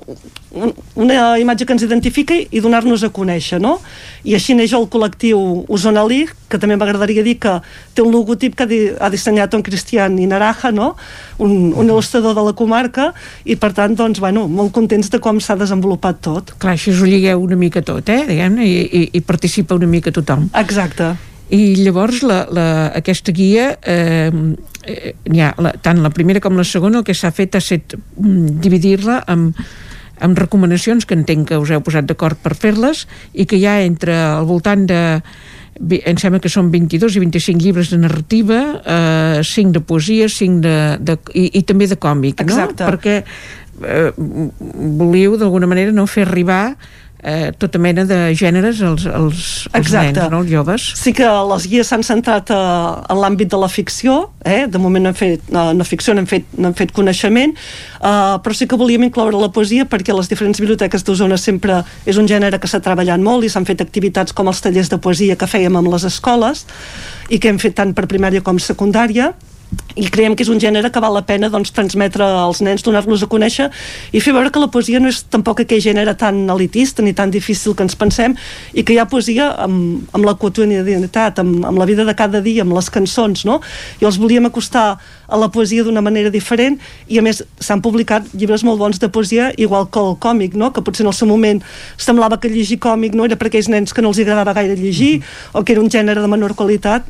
un, 0.51 0.73
una 0.95 1.39
imatge 1.41 1.65
que 1.65 1.73
ens 1.73 1.81
identifiqui 1.81 2.43
i 2.53 2.61
donar-nos 2.61 3.01
a 3.03 3.09
conèixer, 3.09 3.57
no? 3.61 3.79
I 4.21 4.35
així 4.37 4.53
neix 4.53 4.75
el 4.77 4.85
col·lectiu 4.93 5.65
Osona 5.65 6.03
League, 6.05 6.37
que 6.47 6.59
també 6.61 6.77
m'agradaria 6.77 7.25
dir 7.25 7.39
que 7.41 7.55
té 7.97 8.05
un 8.05 8.13
logotip 8.13 8.53
que 8.53 8.67
ha, 8.67 8.69
di 8.69 8.79
ha 8.93 9.09
dissenyat 9.09 9.57
un 9.57 9.65
Cristian 9.65 10.21
Inaraja, 10.21 10.69
no? 10.71 10.93
Un, 11.41 11.73
un 11.73 11.89
il·lustrador 11.89 12.37
de 12.37 12.45
la 12.45 12.53
comarca, 12.53 13.09
i 13.49 13.57
per 13.57 13.73
tant, 13.73 13.97
doncs, 13.97 14.21
bueno, 14.21 14.45
molt 14.47 14.75
contents 14.77 15.09
de 15.09 15.17
com 15.17 15.41
s'ha 15.41 15.57
desenvolupat 15.57 16.21
tot. 16.21 16.53
Clar, 16.61 16.77
així 16.77 16.93
us 16.93 17.01
ho 17.01 17.09
lligueu 17.09 17.41
una 17.41 17.57
mica 17.57 17.81
tot, 17.81 18.13
eh? 18.13 18.23
Diguem-ne, 18.29 18.69
i, 18.69 18.81
i, 18.85 19.05
i 19.17 19.25
participa 19.25 19.73
una 19.81 19.89
mica 19.89 20.13
tothom. 20.13 20.51
Exacte. 20.61 21.15
I 21.53 21.61
llavors 21.83 22.23
la, 22.25 22.43
la, 22.49 22.67
aquesta 22.97 23.33
guia 23.35 23.73
eh, 23.85 24.29
eh, 24.89 25.13
ha, 25.37 25.53
la, 25.61 25.73
tant 25.85 26.01
la 26.01 26.13
primera 26.13 26.41
com 26.41 26.57
la 26.57 26.65
segona 26.67 27.01
el 27.01 27.07
que 27.07 27.15
s'ha 27.17 27.33
fet 27.35 27.57
ha 27.57 27.61
set 27.61 27.95
mm, 27.95 28.59
dividir-la 28.63 29.19
amb, 29.29 29.59
amb 30.23 30.39
recomanacions 30.39 31.05
que 31.05 31.17
entenc 31.17 31.51
que 31.51 31.59
us 31.61 31.73
heu 31.73 31.83
posat 31.85 32.07
d'acord 32.09 32.39
per 32.41 32.55
fer-les 32.57 33.05
i 33.33 33.45
que 33.45 33.59
hi 33.59 33.67
ha 33.69 33.81
entre 33.85 34.15
al 34.15 34.49
voltant 34.49 34.87
de 34.89 35.03
em 35.81 36.17
sembla 36.21 36.39
que 36.41 36.51
són 36.53 36.69
22 36.71 37.17
i 37.17 37.21
25 37.23 37.63
llibres 37.63 37.89
de 37.89 37.97
narrativa, 37.97 38.59
eh, 38.85 39.41
5 39.43 39.73
de 39.73 39.81
poesia, 39.81 40.27
5 40.29 40.61
de, 40.61 40.75
de, 41.01 41.17
i, 41.33 41.47
i 41.59 41.63
també 41.65 41.87
de 41.89 41.97
còmic, 41.97 42.41
Exacte. 42.45 42.83
no? 42.83 42.91
Perquè 42.91 43.15
eh, 43.81 44.11
volíeu 45.01 45.37
d'alguna 45.37 45.67
manera 45.67 45.91
no 45.91 46.05
fer 46.05 46.27
arribar 46.27 46.75
eh, 47.23 47.51
tota 47.57 47.79
mena 47.79 48.03
de 48.05 48.17
gèneres 48.35 48.81
als, 48.83 49.05
als, 49.07 49.67
als 49.71 49.87
Exacte. 49.87 50.19
nens, 50.19 50.31
no? 50.31 50.41
als 50.43 50.51
joves. 50.51 50.87
Sí 50.99 51.13
que 51.15 51.27
les 51.49 51.67
guies 51.71 51.87
s'han 51.87 52.03
centrat 52.03 52.51
eh, 52.51 52.57
en 52.57 53.21
l'àmbit 53.21 53.51
de 53.51 53.59
la 53.59 53.69
ficció, 53.71 54.33
eh? 54.43 54.67
de 54.67 54.81
moment 54.81 55.07
no 55.07 55.13
hem 55.13 55.17
fet, 55.17 55.47
eh, 55.49 55.65
no 55.73 55.87
ficció, 55.87 56.15
n'hem 56.17 56.27
fet, 56.29 56.49
n'hem 56.59 56.75
fet 56.77 56.91
coneixement, 56.95 57.55
eh, 57.55 58.35
però 58.43 58.57
sí 58.57 58.67
que 58.67 58.79
volíem 58.79 59.07
incloure 59.07 59.39
la 59.39 59.51
poesia 59.55 59.87
perquè 59.89 60.15
les 60.15 60.29
diferents 60.31 60.59
biblioteques 60.59 61.07
d'Osona 61.07 61.39
sempre 61.39 61.81
és 62.05 62.19
un 62.19 62.27
gènere 62.27 62.59
que 62.59 62.69
s'ha 62.69 62.83
treballat 62.83 63.23
molt 63.23 63.47
i 63.47 63.51
s'han 63.53 63.67
fet 63.69 63.81
activitats 63.81 64.35
com 64.35 64.51
els 64.51 64.61
tallers 64.61 64.91
de 64.91 64.99
poesia 64.99 65.39
que 65.39 65.49
fèiem 65.49 65.79
amb 65.79 65.91
les 65.93 66.05
escoles 66.09 66.67
i 67.29 67.39
que 67.39 67.49
hem 67.49 67.61
fet 67.61 67.79
tant 67.79 67.95
per 67.95 68.09
primària 68.11 68.43
com 68.43 68.59
secundària 68.59 69.31
i 69.95 70.07
creiem 70.09 70.35
que 70.35 70.43
és 70.45 70.49
un 70.49 70.59
gènere 70.61 70.89
que 70.91 71.01
val 71.03 71.13
la 71.13 71.23
pena 71.25 71.49
doncs, 71.53 71.71
transmetre 71.75 72.25
als 72.25 72.61
nens, 72.65 72.83
donar-los 72.85 73.23
a 73.25 73.29
conèixer 73.29 73.69
i 74.11 74.21
fer 74.23 74.33
veure 74.33 74.51
que 74.53 74.61
la 74.61 74.69
poesia 74.73 75.01
no 75.01 75.11
és 75.11 75.23
tampoc 75.29 75.63
aquell 75.63 75.81
gènere 75.83 76.15
tan 76.19 76.43
elitista 76.49 77.05
ni 77.05 77.13
tan 77.13 77.31
difícil 77.33 77.75
que 77.77 77.85
ens 77.85 77.95
pensem 77.99 78.35
i 78.73 78.83
que 78.83 78.95
hi 78.95 78.99
ha 79.01 79.07
poesia 79.09 79.51
amb, 79.65 80.07
amb 80.13 80.25
la 80.25 80.35
quotidianitat, 80.39 81.41
amb, 81.43 81.65
amb 81.69 81.81
la 81.81 81.87
vida 81.89 82.05
de 82.05 82.15
cada 82.17 82.41
dia, 82.41 82.65
amb 82.65 82.73
les 82.77 82.89
cançons, 82.93 83.45
no? 83.45 83.59
I 84.01 84.09
els 84.09 84.19
volíem 84.21 84.49
acostar 84.49 84.97
a 85.27 85.39
la 85.39 85.49
poesia 85.53 85.85
d'una 85.85 86.01
manera 86.05 86.29
diferent 86.33 86.79
i 87.07 87.19
a 87.19 87.25
més 87.25 87.43
s'han 87.61 87.81
publicat 87.81 88.33
llibres 88.33 88.65
molt 88.67 88.81
bons 88.81 89.01
de 89.01 89.09
poesia 89.09 89.51
igual 89.57 89.89
que 89.89 90.01
el 90.01 90.17
còmic, 90.21 90.57
no? 90.59 90.73
Que 90.73 90.83
potser 90.85 91.05
en 91.05 91.13
el 91.13 91.17
seu 91.17 91.29
moment 91.29 91.61
semblava 91.97 92.39
que 92.41 92.51
llegir 92.51 92.79
còmic 92.83 93.17
no 93.17 93.25
era 93.29 93.37
per 93.39 93.49
aquells 93.49 93.69
nens 93.69 93.93
que 93.93 94.01
no 94.01 94.13
els 94.13 94.21
agradava 94.21 94.53
gaire 94.53 94.75
llegir 94.75 95.17
mm 95.17 95.21
-hmm. 95.21 95.59
o 95.59 95.63
que 95.63 95.73
era 95.73 95.81
un 95.81 95.89
gènere 95.89 96.21
de 96.21 96.27
menor 96.27 96.55
qualitat 96.55 97.03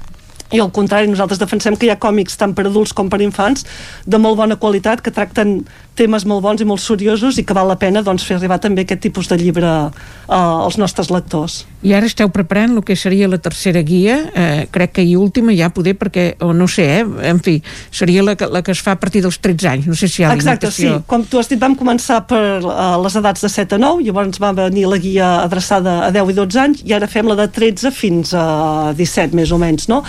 i 0.54 0.62
al 0.62 0.72
contrari, 0.72 1.10
nosaltres 1.10 1.42
defensem 1.42 1.76
que 1.76 1.88
hi 1.88 1.92
ha 1.94 2.00
còmics 2.02 2.38
tant 2.38 2.54
per 2.54 2.68
adults 2.70 2.94
com 2.94 3.10
per 3.10 3.20
infants 3.26 3.66
de 4.06 4.20
molt 4.22 4.38
bona 4.38 4.60
qualitat 4.62 5.02
que 5.02 5.14
tracten 5.14 5.64
temes 5.98 6.26
molt 6.30 6.44
bons 6.44 6.62
i 6.62 6.68
molt 6.68 6.82
seriosos 6.82 7.38
i 7.38 7.46
que 7.46 7.56
val 7.56 7.70
la 7.70 7.78
pena 7.80 8.02
doncs, 8.06 8.26
fer 8.26 8.38
arribar 8.40 8.60
també 8.62 8.86
aquest 8.86 9.04
tipus 9.06 9.30
de 9.30 9.38
llibre 9.40 9.70
uh, 9.70 10.34
als 10.34 10.80
nostres 10.82 11.12
lectors. 11.14 11.64
I 11.84 11.92
ara 11.98 12.08
esteu 12.08 12.30
preparant 12.32 12.78
el 12.78 12.84
que 12.88 12.96
seria 12.96 13.28
la 13.28 13.38
tercera 13.44 13.82
guia, 13.84 14.16
eh, 14.34 14.68
crec 14.72 14.94
que 14.96 15.04
i 15.04 15.18
última 15.20 15.52
ja 15.52 15.68
poder, 15.74 15.98
perquè, 16.00 16.38
o 16.40 16.54
no 16.56 16.64
sé, 16.72 16.86
eh, 17.02 17.28
en 17.28 17.42
fi, 17.44 17.58
seria 17.92 18.24
la 18.24 18.38
que, 18.40 18.48
la 18.48 18.62
que 18.64 18.72
es 18.72 18.80
fa 18.80 18.94
a 18.96 19.00
partir 19.00 19.20
dels 19.26 19.36
13 19.44 19.68
anys, 19.68 19.90
no 19.92 19.98
sé 20.00 20.08
si 20.08 20.22
hi 20.22 20.26
ha 20.26 20.32
Exacte, 20.34 20.72
sí. 20.72 20.88
Com 21.08 21.26
tu 21.28 21.42
has 21.42 21.52
dit, 21.52 21.60
vam 21.60 21.76
començar 21.76 22.22
per 22.30 22.64
uh, 22.64 22.96
les 23.04 23.18
edats 23.20 23.44
de 23.44 23.52
7 23.52 23.76
a 23.76 23.82
9, 23.84 24.06
llavors 24.08 24.40
va 24.40 24.54
venir 24.56 24.86
la 24.88 25.00
guia 25.04 25.28
adreçada 25.42 25.98
a 26.08 26.12
10 26.16 26.32
i 26.32 26.38
12 26.40 26.62
anys, 26.64 26.86
i 26.88 26.96
ara 26.96 27.10
fem 27.12 27.28
la 27.28 27.36
de 27.42 27.50
13 27.52 27.92
fins 27.92 28.32
a 28.32 28.46
17, 28.96 29.36
més 29.36 29.52
o 29.52 29.60
menys, 29.60 29.90
no? 29.92 30.02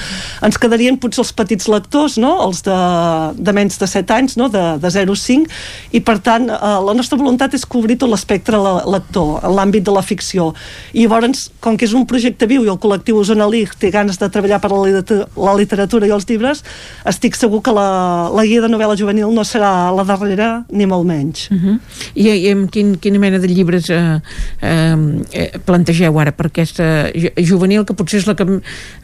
Ens 0.47 0.61
quedarien 0.63 0.99
potser 1.03 1.25
els 1.25 1.35
petits 1.35 1.67
lectors, 1.73 2.21
no? 2.23 2.37
Els 2.47 2.63
de, 2.63 2.79
de 3.35 3.57
menys 3.57 3.83
de 3.83 3.91
7 3.91 4.15
anys, 4.15 4.39
no? 4.39 4.47
De, 4.53 4.63
de 4.79 4.95
0 4.95 5.19
a 5.19 5.23
5, 5.25 5.51
i 5.93 6.01
per 6.01 6.19
tant, 6.19 6.49
uh, 6.51 6.81
la 6.85 6.95
nostra 6.95 7.19
voluntat 7.19 7.55
és 7.55 7.65
cobrir 7.67 7.97
tot 7.99 8.11
l'espectre 8.11 8.57
le- 8.57 8.83
lector, 8.93 9.41
l'àmbit 9.49 9.85
de 9.85 9.91
la 9.93 10.03
ficció. 10.03 10.53
I 10.93 11.07
llavors, 11.07 11.51
com 11.61 11.77
que 11.77 11.85
és 11.85 11.93
un 11.95 12.07
projecte 12.07 12.47
viu 12.47 12.65
i 12.65 12.69
el 12.69 12.79
col·lectiu 12.79 13.17
Osona 13.21 13.47
League 13.49 13.75
té 13.79 13.91
ganes 13.91 14.19
de 14.19 14.29
treballar 14.29 14.61
per 14.61 14.71
la, 14.71 15.03
la 15.37 15.55
literatura 15.57 16.07
i 16.07 16.11
els 16.11 16.27
llibres, 16.29 16.63
estic 17.05 17.35
segur 17.37 17.63
que 17.63 17.73
la, 17.73 18.29
la 18.35 18.45
guia 18.45 18.61
de 18.61 18.69
novel·la 18.69 18.97
juvenil 18.97 19.33
no 19.35 19.45
serà 19.45 19.91
la 19.95 20.05
darrera, 20.05 20.65
ni 20.71 20.87
molt 20.87 21.07
menys. 21.07 21.49
Uh 21.51 21.57
-huh. 21.57 21.79
I, 22.15 22.29
I 22.29 22.51
amb 22.53 22.71
quin, 22.71 22.97
quina 22.99 23.19
mena 23.19 23.39
de 23.39 23.49
llibres 23.49 23.91
eh, 23.91 24.21
eh, 24.61 24.97
eh, 25.33 25.59
plantegeu 25.65 26.19
ara 26.19 26.33
per 26.33 26.47
aquesta 26.47 27.11
ju- 27.15 27.33
juvenil, 27.37 27.85
que 27.85 27.95
potser 27.95 28.21
és 28.21 28.27
la 28.27 28.35
que 28.35 28.45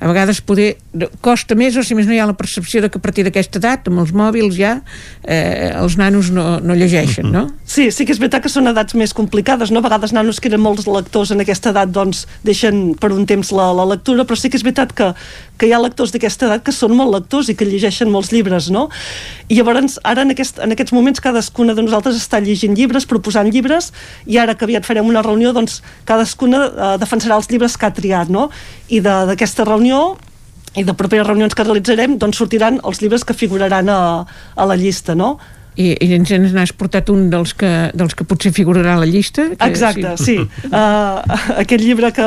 a 0.01 0.07
vegades 0.07 0.41
poder 0.41 0.77
costa 1.21 1.55
més, 1.55 1.77
o 1.77 1.83
si 1.83 1.95
més 1.95 2.07
no 2.07 2.13
hi 2.13 2.19
ha 2.19 2.27
la 2.27 2.35
percepció 2.37 2.81
de 2.83 2.89
que 2.91 2.99
a 2.99 3.01
partir 3.03 3.25
d'aquesta 3.25 3.59
edat, 3.59 3.89
amb 3.89 3.99
els 4.01 4.13
mòbils 4.13 4.57
ja, 4.57 4.83
eh, 5.25 5.73
els 5.75 5.97
nanos 5.97 6.31
no, 6.31 6.60
no 6.63 6.75
llegeixen, 6.79 7.31
no? 7.33 7.47
Sí, 7.69 7.89
sí 7.95 8.05
que 8.07 8.15
és 8.15 8.21
veritat 8.21 8.45
que 8.45 8.53
són 8.53 8.71
edats 8.71 8.97
més 8.99 9.15
complicades, 9.17 9.73
no? 9.73 9.83
A 9.83 9.87
vegades 9.87 10.15
nanos 10.17 10.41
que 10.41 10.51
eren 10.51 10.63
molts 10.63 10.87
lectors 10.91 11.33
en 11.35 11.43
aquesta 11.45 11.73
edat 11.75 11.93
doncs 11.95 12.25
deixen 12.47 12.95
per 13.01 13.13
un 13.15 13.27
temps 13.29 13.53
la, 13.57 13.71
la 13.77 13.87
lectura, 13.93 14.25
però 14.29 14.39
sí 14.39 14.51
que 14.51 14.59
és 14.61 14.65
veritat 14.67 14.95
que, 14.97 15.11
que 15.61 15.69
hi 15.69 15.75
ha 15.75 15.83
lectors 15.83 16.15
d'aquesta 16.15 16.49
edat 16.49 16.65
que 16.67 16.75
són 16.77 16.97
molt 16.99 17.15
lectors 17.17 17.51
i 17.51 17.57
que 17.59 17.69
llegeixen 17.69 18.11
molts 18.13 18.33
llibres, 18.35 18.71
no? 18.75 18.89
I 19.49 19.59
llavors, 19.59 19.99
ara 20.07 20.25
en, 20.27 20.35
aquest, 20.35 20.63
en 20.63 20.75
aquests 20.77 20.95
moments 20.97 21.23
cadascuna 21.25 21.77
de 21.79 21.85
nosaltres 21.87 22.19
està 22.21 22.41
llegint 22.45 22.79
llibres, 22.79 23.09
proposant 23.11 23.51
llibres, 23.51 23.93
i 24.27 24.41
ara 24.41 24.57
que 24.57 24.67
aviat 24.69 24.89
farem 24.89 25.09
una 25.09 25.25
reunió, 25.27 25.55
doncs 25.57 25.81
cadascuna 26.09 26.65
eh, 26.69 26.97
defensarà 27.03 27.39
els 27.41 27.51
llibres 27.53 27.79
que 27.79 27.89
ha 27.89 27.95
triat, 27.95 28.33
no? 28.33 28.49
I 28.89 29.03
d'aquesta 29.05 29.69
reunió 29.69 30.19
i 30.79 30.85
de 30.87 30.95
properes 30.95 31.27
reunions 31.27 31.55
que 31.57 31.67
realitzarem 31.67 32.17
doncs 32.21 32.39
sortiran 32.39 32.79
els 32.87 33.01
llibres 33.03 33.25
que 33.27 33.35
figuraran 33.35 33.89
a, 33.91 34.01
a 34.55 34.67
la 34.71 34.77
llista, 34.79 35.17
no? 35.19 35.39
I, 35.81 35.95
i 36.05 36.11
ens 36.17 36.33
n'has 36.53 36.73
portat 36.77 37.09
un 37.13 37.29
dels 37.33 37.55
que, 37.57 37.71
dels 37.97 38.17
que 38.17 38.27
potser 38.29 38.53
figurarà 38.53 38.97
a 38.99 39.01
la 39.01 39.09
llista? 39.09 39.47
Que, 39.55 39.69
Exacte, 39.71 40.13
sí. 40.21 40.37
Uh, 40.69 41.21
aquest 41.63 41.85
llibre 41.85 42.13
que, 42.17 42.27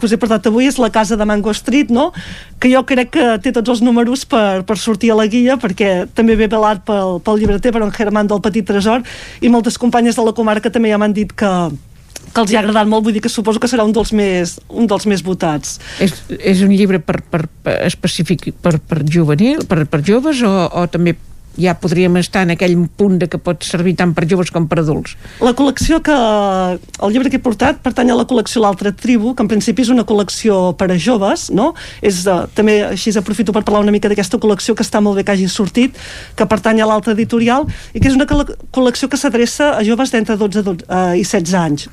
que 0.00 0.08
us 0.08 0.14
he 0.14 0.20
portat 0.20 0.48
avui 0.50 0.66
és 0.66 0.80
La 0.82 0.90
casa 0.94 1.18
de 1.18 1.26
Mango 1.28 1.54
Street, 1.54 1.92
no? 1.94 2.10
que 2.58 2.72
jo 2.72 2.82
crec 2.88 3.12
que 3.14 3.26
té 3.44 3.52
tots 3.54 3.76
els 3.76 3.82
números 3.86 4.24
per, 4.26 4.64
per 4.66 4.78
sortir 4.82 5.12
a 5.14 5.18
la 5.18 5.28
guia, 5.30 5.58
perquè 5.62 6.08
també 6.10 6.34
ve 6.38 6.48
velat 6.50 6.82
pel, 6.86 7.20
pel 7.22 7.38
llibreter, 7.38 7.70
per 7.74 7.84
en 7.86 7.94
Germán 7.94 8.30
del 8.30 8.42
Petit 8.42 8.66
Tresor, 8.66 9.04
i 9.40 9.52
moltes 9.52 9.78
companyes 9.78 10.18
de 10.18 10.26
la 10.26 10.34
comarca 10.34 10.72
també 10.74 10.90
ja 10.90 10.98
m'han 10.98 11.14
dit 11.14 11.34
que 11.38 11.52
que 12.28 12.42
els 12.42 12.52
hi 12.52 12.58
ha 12.58 12.62
agradat 12.62 12.88
molt, 12.88 13.06
vull 13.06 13.14
dir 13.16 13.22
que 13.24 13.30
suposo 13.32 13.60
que 13.62 13.70
serà 13.70 13.86
un 13.88 13.94
dels 13.96 14.12
més, 14.12 14.58
un 14.68 14.88
dels 14.90 15.06
més 15.08 15.22
votats. 15.24 15.78
És, 16.04 16.12
és 16.36 16.60
un 16.64 16.74
llibre 16.74 17.00
per, 17.00 17.22
per, 17.24 17.46
per 17.64 17.78
específic 17.86 18.50
per, 18.62 18.76
per 18.78 19.00
juvenil, 19.08 19.64
per, 19.68 19.84
per 19.88 20.02
joves 20.04 20.42
o, 20.44 20.52
o 20.68 20.84
també 20.92 21.16
ja 21.58 21.74
podríem 21.78 22.16
estar 22.20 22.44
en 22.46 22.54
aquell 22.54 22.76
punt 22.96 23.18
de 23.20 23.28
que 23.28 23.40
pot 23.42 23.66
servir 23.66 23.96
tant 23.98 24.14
per 24.16 24.26
joves 24.30 24.52
com 24.54 24.68
per 24.70 24.80
adults. 24.82 25.16
La 25.44 25.52
col·lecció 25.58 26.00
que... 26.04 26.14
El 26.14 27.12
llibre 27.14 27.30
que 27.30 27.38
he 27.40 27.42
portat 27.42 27.82
pertany 27.84 28.12
a 28.12 28.18
la 28.18 28.26
col·lecció 28.28 28.62
L'altra 28.62 28.92
tribu, 28.94 29.34
que 29.34 29.44
en 29.44 29.50
principi 29.50 29.84
és 29.84 29.92
una 29.94 30.06
col·lecció 30.08 30.72
per 30.78 30.90
a 30.92 30.98
joves, 30.98 31.48
no? 31.54 31.72
És, 32.02 32.24
uh, 32.26 32.46
també 32.54 32.80
així 32.88 33.12
aprofito 33.18 33.54
per 33.54 33.64
parlar 33.66 33.84
una 33.84 33.94
mica 33.94 34.10
d'aquesta 34.10 34.40
col·lecció 34.42 34.74
que 34.78 34.86
està 34.86 35.02
molt 35.04 35.18
bé 35.18 35.26
que 35.26 35.34
hagi 35.34 35.48
sortit, 35.52 35.96
que 36.38 36.46
pertany 36.48 36.82
a 36.82 36.88
l'altra 36.90 37.14
editorial, 37.16 37.66
i 37.92 38.00
que 38.00 38.10
és 38.10 38.18
una 38.18 38.26
col- 38.30 38.56
col·lecció 38.74 39.10
que 39.10 39.20
s'adreça 39.20 39.74
a 39.76 39.82
joves 39.86 40.14
d'entre 40.14 40.36
12 40.38 40.62
12, 40.62 40.86
uh, 40.88 41.14
i 41.18 41.24
16 41.24 41.54
anys 41.58 41.88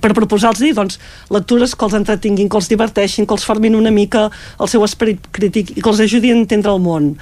per 0.00 0.12
proposar-los 0.14 0.76
doncs, 0.76 0.98
lectures 1.32 1.74
que 1.74 1.86
els 1.86 1.96
entretinguin, 1.98 2.48
que 2.48 2.58
els 2.60 2.68
diverteixin, 2.70 3.26
que 3.26 3.34
els 3.34 3.46
formin 3.48 3.76
una 3.78 3.90
mica 3.90 4.28
el 4.60 4.68
seu 4.68 4.84
esperit 4.84 5.24
crític 5.32 5.76
i 5.76 5.82
que 5.82 5.90
els 5.90 6.02
ajudin 6.04 6.36
a 6.36 6.40
entendre 6.42 6.72
el 6.74 6.82
món. 6.82 7.14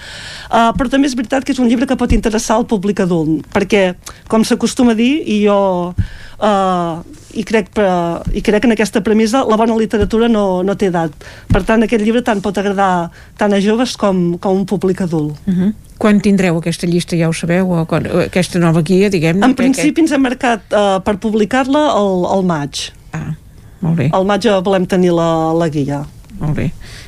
Uh, 0.50 0.72
però 0.76 0.90
també 0.90 1.08
és 1.08 1.16
veritat 1.18 1.46
que 1.46 1.54
és 1.54 1.62
un 1.62 1.70
llibre 1.70 1.86
que 1.86 1.98
pot 1.98 2.12
interessar 2.12 2.58
al 2.58 2.66
públic 2.66 3.00
adult, 3.04 3.46
perquè, 3.54 3.94
com 4.28 4.44
s'acostuma 4.44 4.96
a 4.96 4.98
dir, 4.98 5.22
i 5.24 5.40
jo 5.46 5.58
uh, 5.92 7.04
i, 7.36 7.44
crec, 7.46 7.70
per, 7.76 7.88
i 8.34 8.42
crec 8.44 8.66
en 8.66 8.74
aquesta 8.76 9.02
premissa 9.04 9.44
la 9.46 9.58
bona 9.60 9.76
literatura 9.78 10.28
no, 10.28 10.62
no 10.66 10.76
té 10.76 10.90
edat. 10.90 11.14
Per 11.52 11.62
tant, 11.66 11.84
aquest 11.84 12.04
llibre 12.04 12.24
tant 12.26 12.42
pot 12.44 12.58
agradar 12.58 13.10
tant 13.38 13.54
a 13.54 13.62
joves 13.62 13.96
com, 14.00 14.36
com 14.40 14.54
a 14.54 14.60
un 14.62 14.66
públic 14.68 15.02
adult. 15.06 15.36
Uh 15.46 15.54
-huh. 15.54 15.72
Quan 15.98 16.20
tindreu 16.20 16.58
aquesta 16.60 16.88
llista, 16.88 17.16
ja 17.16 17.30
ho 17.30 17.34
sabeu, 17.36 17.70
o 17.72 17.84
quan, 17.88 18.04
o 18.10 18.24
aquesta 18.26 18.60
nova 18.60 18.82
guia, 18.84 19.08
diguem-ne? 19.12 19.46
En 19.46 19.56
principi 19.56 20.04
ens 20.04 20.12
hem 20.12 20.22
marcat 20.26 20.76
uh, 20.76 20.98
per 21.04 21.16
publicar-la 21.22 21.86
al, 21.96 22.26
al 22.36 22.44
maig. 22.44 22.90
Ah, 23.16 23.32
molt 23.80 24.02
bé. 24.02 24.10
Al 24.16 24.28
maig 24.28 24.48
volem 24.66 24.84
tenir 24.90 25.14
la, 25.16 25.30
la 25.56 25.70
guia. 25.72 26.02
Molt 26.36 26.58
bé, 26.58 26.66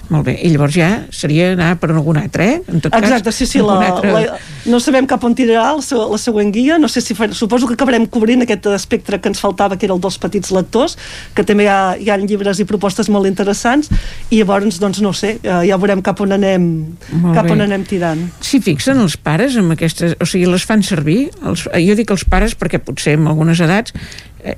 molt 0.09 0.25
bé. 0.27 0.35
I 0.43 0.49
llavors 0.55 0.75
ja 0.77 0.89
seria 1.13 1.51
anar 1.53 1.75
per 1.81 1.91
algun 1.93 2.17
altre, 2.21 2.47
eh? 2.55 2.61
En 2.73 2.81
tot 2.81 2.95
Exacte, 2.97 3.29
cas, 3.29 3.35
sí, 3.37 3.47
sí, 3.47 3.59
la, 3.65 3.77
altre- 3.91 4.13
la, 4.15 4.39
no 4.73 4.81
sabem 4.81 5.07
cap 5.11 5.25
on 5.29 5.35
tirarà 5.37 5.75
la, 5.77 6.05
la 6.13 6.19
següent 6.21 6.53
guia, 6.55 6.79
no 6.81 6.89
sé 6.89 7.03
si 7.05 7.15
fa, 7.19 7.29
suposo 7.37 7.69
que 7.69 7.77
acabarem 7.77 8.07
cobrint 8.09 8.43
aquest 8.47 8.67
espectre 8.73 9.21
que 9.21 9.29
ens 9.29 9.41
faltava, 9.43 9.77
que 9.77 9.85
era 9.89 9.95
el 9.95 10.01
dels 10.01 10.17
petits 10.23 10.51
lectors, 10.55 10.97
que 11.37 11.45
també 11.45 11.67
hi 11.67 11.71
ha, 11.73 11.81
hi 12.01 12.11
ha 12.11 12.17
llibres 12.21 12.61
i 12.61 12.67
propostes 12.69 13.11
molt 13.13 13.29
interessants, 13.29 13.91
i 14.31 14.41
llavors, 14.41 14.81
doncs, 14.81 15.03
no 15.05 15.13
sé, 15.13 15.37
eh, 15.43 15.61
ja 15.69 15.77
veurem 15.81 16.01
cap 16.03 16.21
on 16.25 16.33
anem, 16.39 16.69
Molt 17.13 17.37
cap 17.37 17.45
bé. 17.49 17.53
on 17.57 17.67
anem 17.69 17.85
tirant. 17.89 18.25
S'hi 18.45 18.61
fixen 18.65 18.99
els 19.05 19.17
pares 19.21 19.57
amb 19.61 19.77
aquestes... 19.77 20.17
O 20.21 20.27
sigui, 20.27 20.47
les 20.51 20.65
fan 20.65 20.83
servir? 20.83 21.29
Els, 21.47 21.67
jo 21.85 21.95
dic 21.99 22.11
els 22.15 22.25
pares 22.29 22.57
perquè 22.59 22.81
potser 22.83 23.17
amb 23.19 23.29
algunes 23.31 23.61
edats 23.61 23.93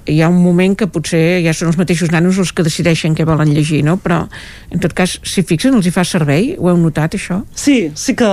hi 0.07 0.21
ha 0.21 0.29
un 0.29 0.41
moment 0.43 0.75
que 0.77 0.89
potser 0.93 1.41
ja 1.45 1.55
són 1.57 1.71
els 1.71 1.79
mateixos 1.81 2.11
nanos 2.13 2.39
els 2.41 2.53
que 2.53 2.65
decideixen 2.67 3.15
què 3.17 3.25
volen 3.29 3.53
llegir, 3.55 3.81
no? 3.87 3.97
Però, 4.01 4.23
en 4.71 4.83
tot 4.83 4.93
cas, 4.97 5.17
s'hi 5.25 5.45
fixen, 5.47 5.75
els 5.77 5.89
hi 5.89 5.93
fa 5.95 6.05
servei? 6.05 6.53
Ho 6.59 6.69
heu 6.71 6.81
notat, 6.81 7.17
això? 7.17 7.41
Sí, 7.57 7.91
sí 7.97 8.15
que, 8.19 8.29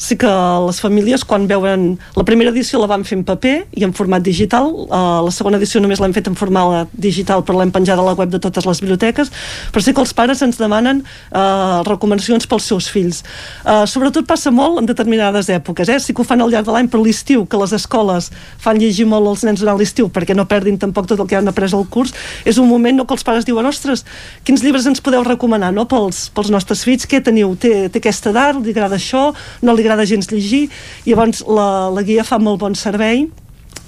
sí 0.00 0.16
que 0.20 0.30
les 0.66 0.80
famílies 0.80 1.26
quan 1.28 1.46
veuen... 1.50 1.90
La 2.16 2.24
primera 2.28 2.52
edició 2.54 2.80
la 2.80 2.88
vam 2.90 3.04
fer 3.06 3.18
en 3.18 3.26
paper 3.28 3.54
i 3.76 3.84
en 3.84 3.92
format 3.96 4.24
digital, 4.24 4.70
uh, 4.88 5.20
la 5.26 5.34
segona 5.34 5.60
edició 5.60 5.82
només 5.84 6.00
l'hem 6.00 6.14
fet 6.16 6.30
en 6.30 6.38
format 6.38 6.88
digital 6.92 7.44
però 7.44 7.60
l'hem 7.60 7.72
penjat 7.74 8.00
a 8.00 8.06
la 8.06 8.16
web 8.18 8.32
de 8.32 8.40
totes 8.42 8.66
les 8.68 8.80
biblioteques, 8.82 9.30
però 9.74 9.84
sí 9.84 9.94
que 9.94 10.02
els 10.02 10.14
pares 10.16 10.42
ens 10.44 10.58
demanen 10.60 11.02
uh, 11.04 11.84
recomanacions 11.88 12.48
pels 12.48 12.68
seus 12.72 12.88
fills. 12.92 13.22
Uh, 13.64 13.84
sobretot 13.88 14.26
passa 14.28 14.52
molt 14.54 14.80
en 14.80 14.88
determinades 14.88 15.50
èpoques, 15.52 15.92
eh? 15.92 16.00
sí 16.00 16.16
que 16.16 16.24
ho 16.24 16.28
fan 16.28 16.42
al 16.44 16.52
llarg 16.52 16.66
de 16.68 16.74
l'any, 16.74 16.88
però 16.88 17.04
l'estiu, 17.04 17.44
que 17.46 17.60
les 17.60 17.76
escoles 17.76 18.32
fan 18.62 18.80
llegir 18.80 19.06
molt 19.10 19.28
els 19.34 19.44
nens 19.46 19.62
durant 19.62 19.78
l'estiu 19.78 20.08
perquè 20.12 20.36
no 20.36 20.48
perdin 20.48 20.77
tampoc 20.80 21.08
tot 21.10 21.20
el 21.20 21.28
que 21.30 21.38
han 21.38 21.50
après 21.50 21.74
al 21.74 21.86
curs, 21.90 22.14
és 22.48 22.58
un 22.58 22.68
moment 22.70 22.96
no, 23.00 23.06
que 23.08 23.16
els 23.16 23.26
pares 23.26 23.48
diuen, 23.48 23.66
ostres, 23.68 24.04
quins 24.46 24.62
llibres 24.64 24.86
ens 24.90 25.02
podeu 25.04 25.24
recomanar 25.26 25.72
no? 25.74 25.88
pels, 25.90 26.28
pels 26.34 26.52
nostres 26.54 26.84
fills, 26.86 27.08
què 27.08 27.22
teniu? 27.24 27.54
Té, 27.60 27.88
té 27.92 28.02
aquesta 28.02 28.32
edat, 28.34 28.62
li 28.62 28.74
agrada 28.74 28.98
això, 28.98 29.28
no 29.62 29.74
li 29.74 29.84
agrada 29.84 30.08
gens 30.08 30.30
llegir, 30.32 30.68
i 31.04 31.12
llavors 31.12 31.44
la, 31.46 31.68
la 31.94 32.06
guia 32.06 32.26
fa 32.26 32.40
molt 32.42 32.62
bon 32.62 32.78
servei, 32.78 33.26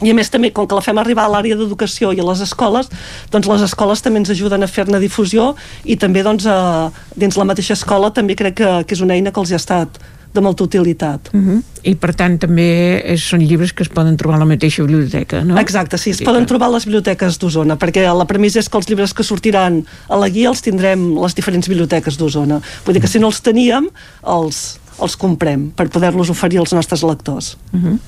i 0.01 0.09
a 0.09 0.15
més 0.17 0.31
també, 0.33 0.49
com 0.57 0.69
que 0.69 0.77
la 0.77 0.85
fem 0.85 0.99
arribar 1.01 1.27
a 1.29 1.33
l'àrea 1.35 1.57
d'educació 1.59 2.15
i 2.17 2.21
a 2.23 2.25
les 2.25 2.41
escoles, 2.45 2.89
doncs 3.33 3.49
les 3.51 3.65
escoles 3.67 4.01
també 4.01 4.23
ens 4.23 4.33
ajuden 4.33 4.65
a 4.65 4.69
fer-ne 4.71 5.01
difusió 5.03 5.51
i 5.85 5.99
també 6.01 6.25
doncs, 6.25 6.47
a, 6.49 6.89
dins 7.21 7.37
la 7.37 7.49
mateixa 7.49 7.77
escola 7.77 8.12
també 8.17 8.37
crec 8.39 8.57
que, 8.62 8.71
que 8.87 8.97
és 8.97 9.05
una 9.05 9.19
eina 9.19 9.33
que 9.35 9.43
els 9.43 9.53
ha 9.53 9.61
estat 9.61 10.01
de 10.32 10.40
molta 10.40 10.65
utilitat. 10.65 11.31
Uh 11.32 11.40
-huh. 11.40 11.62
I, 11.82 11.94
per 11.94 12.15
tant, 12.15 12.39
també 12.39 13.02
és, 13.05 13.23
són 13.23 13.40
llibres 13.40 13.73
que 13.73 13.82
es 13.82 13.89
poden 13.89 14.16
trobar 14.16 14.36
a 14.36 14.39
la 14.39 14.44
mateixa 14.44 14.82
biblioteca, 14.82 15.44
no? 15.44 15.59
Exacte, 15.59 15.98
sí, 15.98 16.11
es 16.11 16.23
poden 16.23 16.47
trobar 16.47 16.69
a 16.69 16.70
les 16.70 16.85
biblioteques 16.85 17.39
d'Osona, 17.39 17.77
perquè 17.77 18.05
la 18.19 18.24
premissa 18.24 18.59
és 18.59 18.69
que 18.69 18.77
els 18.77 18.89
llibres 18.89 19.15
que 19.15 19.23
sortiran 19.23 19.85
a 20.09 20.16
la 20.16 20.28
guia 20.28 20.48
els 20.48 20.61
tindrem 20.61 21.16
les 21.23 21.35
diferents 21.35 21.69
biblioteques 21.69 22.16
d'Osona. 22.16 22.61
Vull 22.85 22.94
dir 22.94 23.01
que 23.01 23.09
si 23.09 23.19
no 23.19 23.27
els 23.27 23.40
teníem, 23.40 23.89
els, 24.23 24.78
els 25.01 25.16
comprem 25.16 25.70
per 25.70 25.89
poder-los 25.89 26.31
oferir 26.31 26.59
als 26.59 26.73
nostres 26.73 27.02
lectors. 27.02 27.57
Uh 27.73 27.81
-huh. 27.81 27.98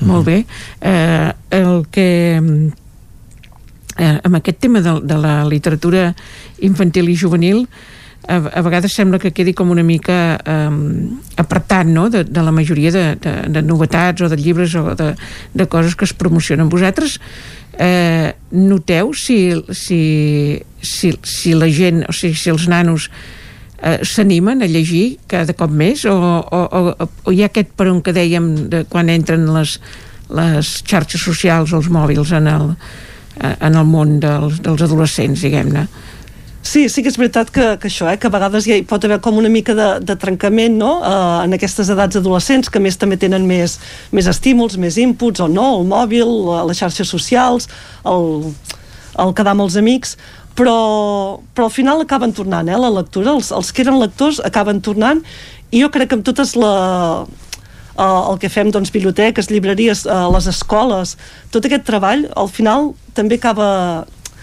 Molt 0.00 0.24
bé. 0.26 0.46
Eh, 0.80 1.32
el 1.50 1.86
que 1.90 2.70
eh, 3.96 4.20
amb 4.22 4.36
aquest 4.36 4.58
tema 4.58 4.80
de, 4.80 5.00
de 5.02 5.16
la 5.18 5.44
literatura 5.44 6.14
infantil 6.58 7.08
i 7.08 7.16
juvenil 7.16 7.66
a, 8.26 8.36
a 8.36 8.62
vegades 8.62 8.94
sembla 8.94 9.20
que 9.22 9.32
quedi 9.32 9.54
com 9.54 9.70
una 9.70 9.84
mica 9.86 10.36
eh, 10.38 10.70
apartat 11.38 11.86
no? 11.86 12.08
de, 12.10 12.24
de 12.24 12.42
la 12.42 12.52
majoria 12.52 12.92
de, 12.92 13.04
de, 13.22 13.34
de 13.54 13.62
novetats 13.62 14.22
o 14.22 14.28
de 14.28 14.36
llibres 14.36 14.74
o 14.74 14.94
de, 14.94 15.14
de 15.54 15.66
coses 15.66 15.94
que 15.94 16.04
es 16.04 16.12
promocionen. 16.12 16.68
Vosaltres 16.68 17.20
eh, 17.78 18.34
noteu 18.50 19.12
si, 19.14 19.54
si, 19.70 20.62
si, 20.80 21.12
si 21.22 21.54
la 21.54 21.70
gent, 21.70 22.04
o 22.08 22.14
sigui, 22.14 22.38
si 22.38 22.50
els 22.50 22.66
nanos 22.68 23.10
eh, 23.82 24.00
s'animen 24.02 24.62
a 24.62 24.70
llegir 24.70 25.18
cada 25.30 25.54
cop 25.56 25.70
més 25.70 26.04
o, 26.08 26.16
o, 26.16 26.62
o, 26.66 27.08
o 27.26 27.34
hi 27.34 27.44
ha 27.44 27.50
aquest 27.50 27.76
per 27.78 27.90
on 27.92 28.02
que 28.02 28.16
dèiem 28.16 28.50
de 28.72 28.84
quan 28.90 29.12
entren 29.12 29.46
les, 29.54 29.78
les 30.34 30.72
xarxes 30.86 31.22
socials 31.22 31.72
o 31.72 31.80
els 31.80 31.90
mòbils 31.92 32.34
en 32.36 32.50
el, 32.50 32.72
eh, 33.38 33.54
en 33.54 33.78
el 33.78 33.86
món 33.86 34.18
dels, 34.22 34.60
dels 34.64 34.86
adolescents, 34.88 35.46
diguem-ne. 35.46 35.86
Sí, 36.66 36.88
sí 36.90 37.02
que 37.04 37.10
és 37.12 37.16
veritat 37.20 37.50
que, 37.54 37.64
que 37.78 37.86
això, 37.86 38.08
eh, 38.10 38.16
que 38.18 38.26
a 38.26 38.32
vegades 38.34 38.66
hi, 38.66 38.80
pot 38.90 39.04
haver 39.06 39.20
com 39.22 39.36
una 39.38 39.50
mica 39.52 39.74
de, 39.76 39.86
de 40.02 40.16
trencament 40.18 40.74
no? 40.80 40.96
uh, 40.98 41.44
en 41.44 41.54
aquestes 41.54 41.92
edats 41.94 42.18
adolescents, 42.18 42.70
que 42.72 42.82
més 42.82 42.98
també 42.98 43.18
tenen 43.22 43.46
més, 43.46 43.76
més 44.10 44.26
estímuls, 44.26 44.74
més 44.82 44.98
inputs, 44.98 45.44
o 45.44 45.46
no, 45.46 45.68
el 45.76 45.86
mòbil, 45.86 46.32
les 46.66 46.80
xarxes 46.82 47.12
socials, 47.12 47.68
el, 48.10 48.50
el 49.22 49.36
quedar 49.38 49.54
amb 49.54 49.62
els 49.68 49.78
amics, 49.78 50.16
però, 50.58 50.76
però 51.54 51.68
al 51.68 51.74
final 51.76 52.02
acaben 52.02 52.34
tornant, 52.34 52.66
eh, 52.66 52.82
la 52.82 52.90
lectura, 52.96 53.36
els, 53.36 53.52
els 53.54 53.70
que 53.70 53.86
eren 53.86 54.00
lectors 54.02 54.42
acaben 54.50 54.82
tornant, 54.82 55.22
i 55.70 55.84
jo 55.84 55.92
crec 55.94 56.10
que 56.10 56.18
amb 56.18 56.26
totes 56.26 56.56
la, 56.58 56.74
uh, 57.94 58.20
el 58.32 58.42
que 58.42 58.50
fem, 58.50 58.74
doncs, 58.74 58.90
biblioteques, 58.90 59.52
llibreries, 59.54 60.02
uh, 60.10 60.26
les 60.34 60.50
escoles, 60.50 61.14
tot 61.54 61.70
aquest 61.70 61.86
treball, 61.86 62.26
al 62.34 62.50
final 62.50 62.90
també 63.14 63.38
acaba 63.38 63.70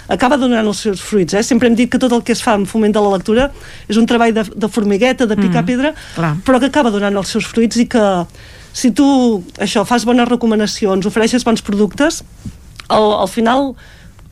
acaba 0.08 0.38
donant 0.38 0.66
els 0.68 0.80
seus 0.84 1.02
fruits. 1.02 1.34
Eh? 1.34 1.44
Sempre 1.44 1.68
hem 1.70 1.76
dit 1.76 1.90
que 1.92 2.00
tot 2.00 2.12
el 2.12 2.24
que 2.24 2.34
es 2.34 2.42
fa 2.44 2.56
en 2.60 2.66
foment 2.66 2.92
de 2.94 3.00
la 3.02 3.14
lectura 3.16 3.52
és 3.88 3.98
un 3.98 4.06
treball 4.10 4.34
de, 4.36 4.44
de 4.56 4.68
formigueta, 4.70 5.26
de 5.26 5.36
picar 5.40 5.64
Mm, 5.64 5.66
pedra, 5.66 5.94
clar. 6.16 6.36
però 6.46 6.60
que 6.60 6.68
acaba 6.68 6.92
donant 6.92 7.16
els 7.18 7.30
seus 7.32 7.46
fruits 7.48 7.78
i 7.78 7.86
que 7.88 8.04
si 8.74 8.92
tu 8.92 9.06
això 9.62 9.86
fas 9.86 10.04
bones 10.06 10.28
recomanacions, 10.28 11.06
ofereixes 11.06 11.44
bons 11.46 11.62
productes, 11.62 12.24
al, 12.90 13.12
al 13.22 13.28
final 13.30 13.76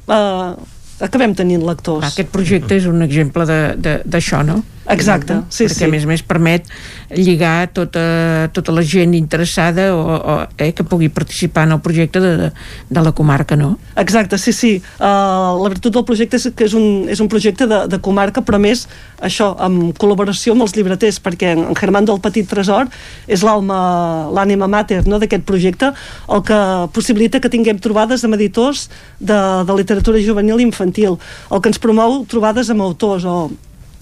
eh, 0.10 0.54
acabem 1.00 1.34
tenint 1.38 1.64
lectors. 1.66 2.04
Aquest 2.12 2.30
projecte 2.34 2.76
és 2.76 2.86
un 2.90 3.02
exemple 3.02 3.46
d'això, 3.46 4.44
no? 4.46 4.62
Exacte, 4.92 5.40
sí, 5.50 5.66
Perquè, 5.66 5.78
sí. 5.78 5.86
a 5.86 5.92
més 5.92 6.06
a 6.06 6.10
més, 6.10 6.24
permet 6.26 6.68
lligar 7.16 7.72
tota, 7.76 8.50
tota 8.56 8.74
la 8.76 8.84
gent 8.88 9.14
interessada 9.18 9.90
o, 9.96 10.02
o 10.18 10.36
eh, 10.58 10.72
que 10.76 10.84
pugui 10.88 11.10
participar 11.12 11.66
en 11.68 11.76
el 11.78 11.82
projecte 11.84 12.22
de, 12.24 12.52
de 12.52 13.04
la 13.04 13.14
comarca, 13.16 13.56
no? 13.56 13.78
Exacte, 14.00 14.38
sí, 14.38 14.54
sí. 14.54 14.74
Uh, 15.00 15.56
la 15.62 15.72
virtut 15.72 15.96
del 15.96 16.06
projecte 16.08 16.40
és 16.40 16.50
que 16.56 16.68
és 16.68 16.76
un, 16.78 17.08
és 17.12 17.24
un 17.24 17.32
projecte 17.32 17.68
de, 17.68 17.82
de 17.92 18.02
comarca, 18.04 18.44
però 18.46 18.60
a 18.60 18.64
més, 18.64 18.86
això, 19.24 19.52
amb 19.64 19.96
col·laboració 20.00 20.56
amb 20.56 20.68
els 20.68 20.76
llibreters, 20.76 21.22
perquè 21.24 21.56
en 21.56 21.66
Germán 21.80 22.08
del 22.10 22.22
Petit 22.24 22.48
Tresor 22.52 22.92
és 23.32 23.46
l'alma, 23.48 24.30
l'ànima 24.36 24.70
mater 24.72 25.02
no, 25.08 25.20
d'aquest 25.22 25.48
projecte, 25.48 25.94
el 26.32 26.46
que 26.48 26.62
possibilita 26.96 27.42
que 27.42 27.52
tinguem 27.52 27.80
trobades 27.82 28.26
amb 28.28 28.36
editors 28.40 28.88
de, 29.20 29.40
de 29.66 29.80
literatura 29.80 30.22
juvenil 30.24 30.60
i 30.60 30.68
infantil, 30.68 31.20
el 31.52 31.62
que 31.62 31.72
ens 31.72 31.82
promou 31.82 32.24
trobades 32.30 32.72
amb 32.74 32.84
autors 32.86 33.28
o 33.28 33.38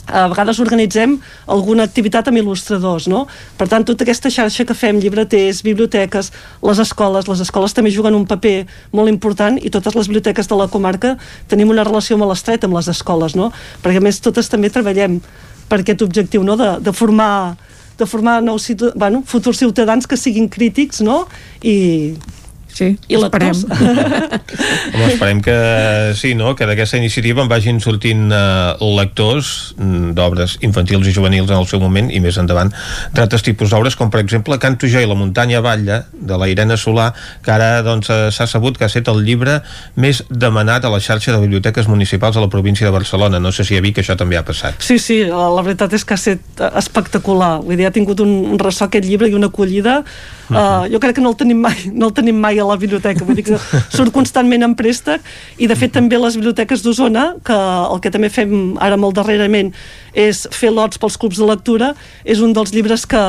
a 0.09 0.25
vegades 0.31 0.59
organitzem 0.59 1.17
alguna 1.47 1.85
activitat 1.87 2.27
amb 2.29 2.41
il·lustradors, 2.41 3.07
no? 3.11 3.25
Per 3.57 3.67
tant, 3.71 3.85
tota 3.87 4.05
aquesta 4.05 4.31
xarxa 4.33 4.65
que 4.65 4.77
fem, 4.77 4.99
llibreters, 4.99 5.61
biblioteques, 5.65 6.31
les 6.65 6.81
escoles, 6.83 7.29
les 7.29 7.43
escoles 7.45 7.75
també 7.77 7.93
juguen 7.93 8.17
un 8.17 8.25
paper 8.29 8.65
molt 8.91 9.11
important 9.11 9.59
i 9.61 9.71
totes 9.73 9.95
les 9.95 10.09
biblioteques 10.11 10.49
de 10.49 10.59
la 10.59 10.69
comarca 10.71 11.15
tenim 11.47 11.69
una 11.69 11.85
relació 11.87 12.17
molt 12.17 12.35
estreta 12.35 12.67
amb 12.67 12.79
les 12.79 12.89
escoles, 12.91 13.37
no? 13.37 13.51
Perquè 13.83 14.01
a 14.01 14.05
més 14.05 14.21
totes 14.23 14.49
també 14.49 14.73
treballem 14.73 15.19
per 15.69 15.83
aquest 15.83 16.01
objectiu, 16.05 16.43
no? 16.43 16.57
De, 16.59 16.75
de 16.83 16.93
formar 16.93 17.57
de 17.99 18.05
formar 18.07 18.41
nous 18.41 18.63
bueno, 18.95 19.23
futurs 19.27 19.59
ciutadans 19.59 20.07
que 20.07 20.15
siguin 20.15 20.47
crítics, 20.47 21.01
no? 21.03 21.27
I, 21.61 22.15
sí, 22.79 22.89
I 23.11 23.19
lectors. 23.19 23.65
Home, 23.69 25.05
esperem 25.09 25.41
que 25.45 25.55
sí, 26.17 26.33
no? 26.39 26.55
que 26.55 26.67
d'aquesta 26.69 26.99
iniciativa 26.99 27.43
en 27.43 27.51
vagin 27.51 27.81
sortint 27.83 28.29
eh, 28.31 28.89
lectors 28.99 29.75
mm, 29.77 30.13
d'obres 30.17 30.57
infantils 30.65 31.09
i 31.09 31.15
juvenils 31.15 31.51
en 31.51 31.59
el 31.59 31.67
seu 31.69 31.81
moment 31.83 32.09
i 32.11 32.21
més 32.23 32.39
endavant 32.41 32.71
d'altres 33.15 33.45
tipus 33.45 33.73
d'obres 33.73 33.97
com 33.99 34.11
per 34.13 34.23
exemple 34.23 34.57
Canto 34.59 34.89
jo 34.89 35.01
i 35.03 35.07
la 35.09 35.17
muntanya 35.19 35.61
balla 35.65 36.01
de 36.13 36.39
la 36.39 36.49
Irene 36.51 36.77
Solà 36.79 37.11
que 37.45 37.53
ara 37.53 37.83
doncs, 37.85 38.09
eh, 38.13 38.29
s'ha 38.35 38.47
sabut 38.49 38.77
que 38.77 38.87
ha 38.87 38.91
estat 38.91 39.11
el 39.11 39.23
llibre 39.27 39.59
més 39.95 40.23
demanat 40.29 40.85
a 40.85 40.93
la 40.93 41.01
xarxa 41.03 41.35
de 41.35 41.43
biblioteques 41.43 41.87
municipals 41.91 42.37
a 42.37 42.43
la 42.43 42.51
província 42.51 42.87
de 42.87 42.95
Barcelona 42.95 43.39
no 43.39 43.53
sé 43.55 43.67
si 43.67 43.77
a 43.77 43.83
Vic 43.85 44.01
això 44.01 44.17
també 44.19 44.39
ha 44.39 44.45
passat 44.47 44.79
Sí, 44.79 44.97
sí, 44.97 45.19
la, 45.27 45.49
la 45.53 45.63
veritat 45.65 45.93
és 45.93 46.05
que 46.07 46.15
ha 46.15 46.19
estat 46.19 46.77
espectacular. 46.79 47.59
Vull 47.65 47.77
dir, 47.77 47.87
ha 47.89 47.93
tingut 47.95 48.21
un, 48.23 48.31
un 48.53 48.59
ressò 48.61 48.87
aquest 48.87 49.05
llibre 49.05 49.29
i 49.29 49.35
una 49.37 49.51
acollida. 49.51 49.99
Uh 50.49 50.55
-huh. 50.55 50.85
uh, 50.85 50.91
jo 50.91 50.99
crec 50.99 51.15
que 51.15 51.21
no 51.21 51.29
el 51.29 51.35
tenim 51.35 51.57
mai, 51.57 51.77
no 51.93 52.07
el 52.07 52.13
tenim 52.13 52.35
mai 52.35 52.59
a 52.59 52.65
la 52.65 52.75
biblioteca. 52.75 53.25
Vull 53.25 53.35
dir 53.35 53.43
que 53.43 53.57
surt 53.89 54.11
constantment 54.11 54.63
en 54.63 54.75
préstec 54.75 55.21
i 55.57 55.67
de 55.67 55.75
fet 55.75 55.91
també 55.91 56.17
les 56.17 56.35
biblioteques 56.35 56.81
d'Osona, 56.81 57.35
que 57.43 57.53
el 57.93 57.99
que 57.99 58.09
també 58.09 58.29
fem 58.29 58.75
ara 58.79 58.97
molt 58.97 59.15
darrerament 59.15 59.73
és 60.13 60.47
fer 60.51 60.71
lots 60.71 60.97
pels 60.97 61.17
clubs 61.17 61.37
de 61.37 61.45
lectura, 61.45 61.93
és 62.25 62.39
un 62.39 62.53
dels 62.53 62.71
llibres 62.73 63.05
que, 63.05 63.23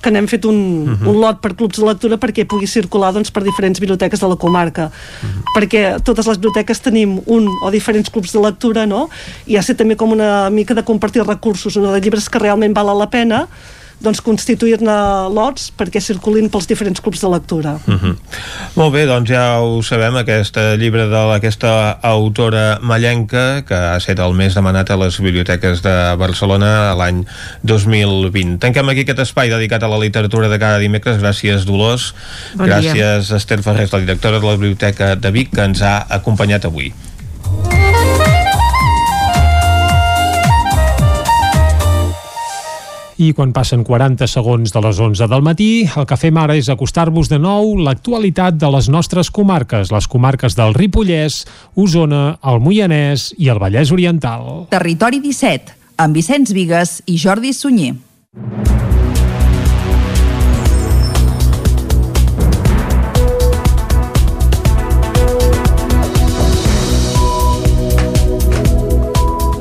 que 0.00 0.10
n'hem 0.10 0.26
fet 0.26 0.44
un, 0.44 0.88
uh 0.88 0.94
-huh. 0.94 1.08
un 1.08 1.20
lot 1.20 1.40
per 1.40 1.54
clubs 1.54 1.78
de 1.78 1.84
lectura 1.84 2.16
perquè 2.16 2.46
pugui 2.46 2.66
circular 2.66 3.12
doncs, 3.12 3.30
per 3.30 3.42
diferents 3.42 3.80
biblioteques 3.80 4.20
de 4.20 4.28
la 4.28 4.36
comarca. 4.36 4.84
Uh 4.84 5.28
-huh. 5.28 5.42
Perquè 5.56 6.02
totes 6.02 6.26
les 6.26 6.38
biblioteques 6.38 6.80
tenim 6.80 7.20
un 7.26 7.48
o 7.62 7.70
diferents 7.70 8.10
clubs 8.10 8.32
de 8.32 8.40
lectura, 8.40 8.86
no? 8.86 9.08
I 9.46 9.56
ha 9.56 9.60
estat 9.60 9.76
també 9.76 9.96
com 9.96 10.12
una 10.12 10.50
mica 10.50 10.74
de 10.74 10.82
compartir 10.82 11.22
recursos, 11.26 11.76
no? 11.76 11.92
de 11.92 12.00
llibres 12.00 12.28
que 12.28 12.38
realment 12.38 12.74
valen 12.74 12.98
la 12.98 13.10
pena, 13.10 13.48
doncs 14.04 14.20
constituir-ne 14.24 14.94
lots 15.34 15.70
perquè 15.78 16.02
circulin 16.04 16.50
pels 16.52 16.68
diferents 16.70 17.00
clubs 17.02 17.22
de 17.24 17.30
lectura. 17.32 17.78
Uh 17.86 17.94
-huh. 17.94 18.16
Molt 18.76 18.92
bé, 18.92 19.06
doncs 19.06 19.30
ja 19.30 19.60
ho 19.60 19.82
sabem, 19.82 20.16
aquest 20.16 20.56
llibre 20.78 21.08
d'aquesta 21.08 21.98
autora 22.02 22.78
mallenca 22.82 23.64
que 23.64 23.74
ha 23.74 23.96
estat 23.96 24.18
el 24.18 24.34
més 24.34 24.54
demanat 24.54 24.90
a 24.90 24.96
les 24.96 25.18
biblioteques 25.20 25.82
de 25.82 26.16
Barcelona 26.16 26.94
l'any 26.94 27.24
2020. 27.62 28.58
Tanquem 28.58 28.88
aquí 28.88 29.00
aquest 29.00 29.18
espai 29.18 29.48
dedicat 29.48 29.82
a 29.82 29.88
la 29.88 29.98
literatura 29.98 30.48
de 30.48 30.58
cada 30.58 30.78
dimecres. 30.78 31.20
Gràcies, 31.20 31.64
Dolors. 31.64 32.14
Bon 32.54 32.66
dia. 32.66 32.80
Gràcies, 32.80 33.32
Esther 33.34 33.62
Ferrés, 33.62 33.92
la 33.92 34.00
directora 34.00 34.38
de 34.38 34.46
la 34.46 34.56
Biblioteca 34.56 35.16
de 35.16 35.30
Vic, 35.30 35.50
que 35.54 35.64
ens 35.64 35.82
ha 35.82 36.06
acompanyat 36.08 36.64
avui. 36.64 36.92
I 43.22 43.30
quan 43.36 43.52
passen 43.54 43.84
40 43.86 44.26
segons 44.26 44.72
de 44.74 44.80
les 44.82 44.98
11 44.98 45.28
del 45.30 45.44
matí, 45.46 45.68
el 45.86 46.06
que 46.10 46.18
fem 46.18 46.38
ara 46.40 46.56
és 46.58 46.70
acostar-vos 46.72 47.30
de 47.30 47.38
nou 47.38 47.76
l'actualitat 47.78 48.58
de 48.58 48.70
les 48.74 48.88
nostres 48.90 49.30
comarques, 49.30 49.92
les 49.94 50.08
comarques 50.10 50.58
del 50.58 50.74
Ripollès, 50.74 51.44
Osona, 51.78 52.40
el 52.42 52.58
Moianès 52.64 53.30
i 53.38 53.52
el 53.54 53.62
Vallès 53.62 53.94
Oriental. 53.94 54.66
Territori 54.74 55.22
17, 55.22 55.78
amb 56.02 56.18
Vicenç 56.18 56.50
Vigues 56.56 56.98
i 57.06 57.20
Jordi 57.22 57.54
Sunyer. 57.54 57.94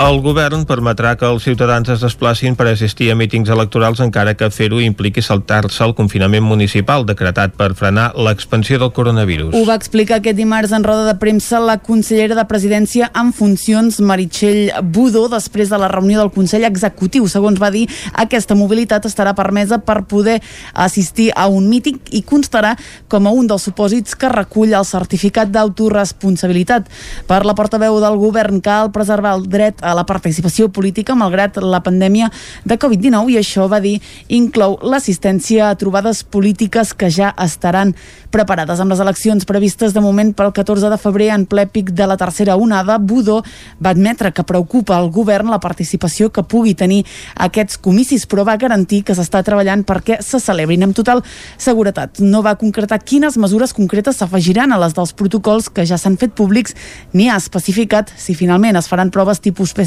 El 0.03 0.17
govern 0.19 0.65
permetrà 0.67 1.13
que 1.15 1.23
els 1.31 1.45
ciutadans 1.47 1.88
es 1.93 2.01
desplacin 2.03 2.57
per 2.59 2.65
assistir 2.67 3.05
a 3.13 3.15
mítings 3.15 3.47
electorals 3.53 4.01
encara 4.03 4.34
que 4.35 4.49
fer-ho 4.51 4.81
impliqui 4.84 5.21
saltar-se 5.23 5.80
el 5.85 5.93
confinament 5.95 6.43
municipal 6.43 7.05
decretat 7.07 7.53
per 7.55 7.69
frenar 7.80 8.09
l'expansió 8.19 8.81
del 8.81 8.91
coronavirus. 8.91 9.53
Ho 9.55 9.61
va 9.63 9.77
explicar 9.80 10.17
aquest 10.17 10.35
dimarts 10.35 10.73
en 10.75 10.84
roda 10.84 11.05
de 11.07 11.13
premsa 11.21 11.61
la 11.63 11.77
consellera 11.80 12.35
de 12.35 12.43
Presidència 12.49 13.07
en 13.15 13.31
funcions 13.38 14.01
Meritxell 14.03 14.73
Budó 14.91 15.30
després 15.31 15.71
de 15.71 15.80
la 15.80 15.88
reunió 15.93 16.19
del 16.19 16.34
Consell 16.35 16.67
Executiu. 16.67 17.30
Segons 17.31 17.61
va 17.63 17.71
dir, 17.71 17.85
aquesta 18.25 18.59
mobilitat 18.59 19.07
estarà 19.07 19.31
permesa 19.39 19.80
per 19.88 20.01
poder 20.11 20.41
assistir 20.73 21.30
a 21.31 21.47
un 21.47 21.71
míting 21.71 22.01
i 22.11 22.25
constarà 22.27 22.73
com 23.07 23.23
a 23.23 23.31
un 23.31 23.47
dels 23.47 23.69
supòsits 23.69 24.19
que 24.19 24.34
recull 24.35 24.75
el 24.75 24.89
certificat 24.89 25.55
d'autoresponsabilitat. 25.55 26.91
Per 27.31 27.41
la 27.47 27.55
portaveu 27.55 28.03
del 28.03 28.19
govern 28.19 28.59
cal 28.59 28.91
preservar 28.91 29.38
el 29.39 29.47
dret 29.47 29.80
a 29.80 29.93
la 29.95 30.06
participació 30.06 30.70
política 30.70 31.15
malgrat 31.15 31.57
la 31.61 31.82
pandèmia 31.84 32.30
de 32.65 32.78
Covid-19 32.80 33.34
i 33.34 33.40
això 33.40 33.68
va 33.72 33.82
dir 33.84 33.99
inclou 34.28 34.78
l'assistència 34.82 35.70
a 35.70 35.78
trobades 35.80 36.24
polítiques 36.24 36.94
que 36.94 37.10
ja 37.11 37.34
estaran 37.38 37.94
preparades. 38.34 38.80
Amb 38.82 38.94
les 38.94 39.02
eleccions 39.03 39.45
previstes 39.45 39.94
de 39.94 40.02
moment 40.02 40.34
pel 40.34 40.52
14 40.56 40.90
de 40.90 40.98
febrer 40.98 41.30
en 41.36 41.45
ple 41.49 41.68
pic 41.70 41.91
de 41.94 42.07
la 42.10 42.18
tercera 42.18 42.56
onada, 42.57 42.98
Budó 42.98 43.41
va 43.84 43.94
admetre 43.94 44.32
que 44.34 44.45
preocupa 44.48 44.98
al 44.98 45.11
govern 45.14 45.52
la 45.53 45.61
participació 45.61 46.32
que 46.34 46.44
pugui 46.44 46.74
tenir 46.74 47.03
aquests 47.45 47.78
comicis, 47.78 48.26
però 48.30 48.45
va 48.48 48.57
garantir 48.57 49.03
que 49.06 49.15
s'està 49.15 49.44
treballant 49.45 49.86
perquè 49.86 50.20
se 50.26 50.41
celebrin 50.41 50.88
amb 50.88 50.98
total 50.98 51.22
seguretat. 51.57 52.20
No 52.20 52.41
va 52.45 52.56
concretar 52.57 53.03
quines 53.03 53.38
mesures 53.38 53.74
concretes 53.74 54.18
s'afegiran 54.18 54.74
a 54.74 54.82
les 54.82 54.98
dels 54.98 55.14
protocols 55.14 55.70
que 55.70 55.86
ja 55.86 55.99
s'han 56.02 56.18
fet 56.18 56.34
públics 56.34 56.74
ni 57.14 57.30
ha 57.30 57.38
especificat 57.38 58.11
si 58.18 58.34
finalment 58.38 58.80
es 58.80 58.90
faran 58.90 59.11
proves 59.14 59.41
tipus 59.44 59.74
PCR 59.74 59.82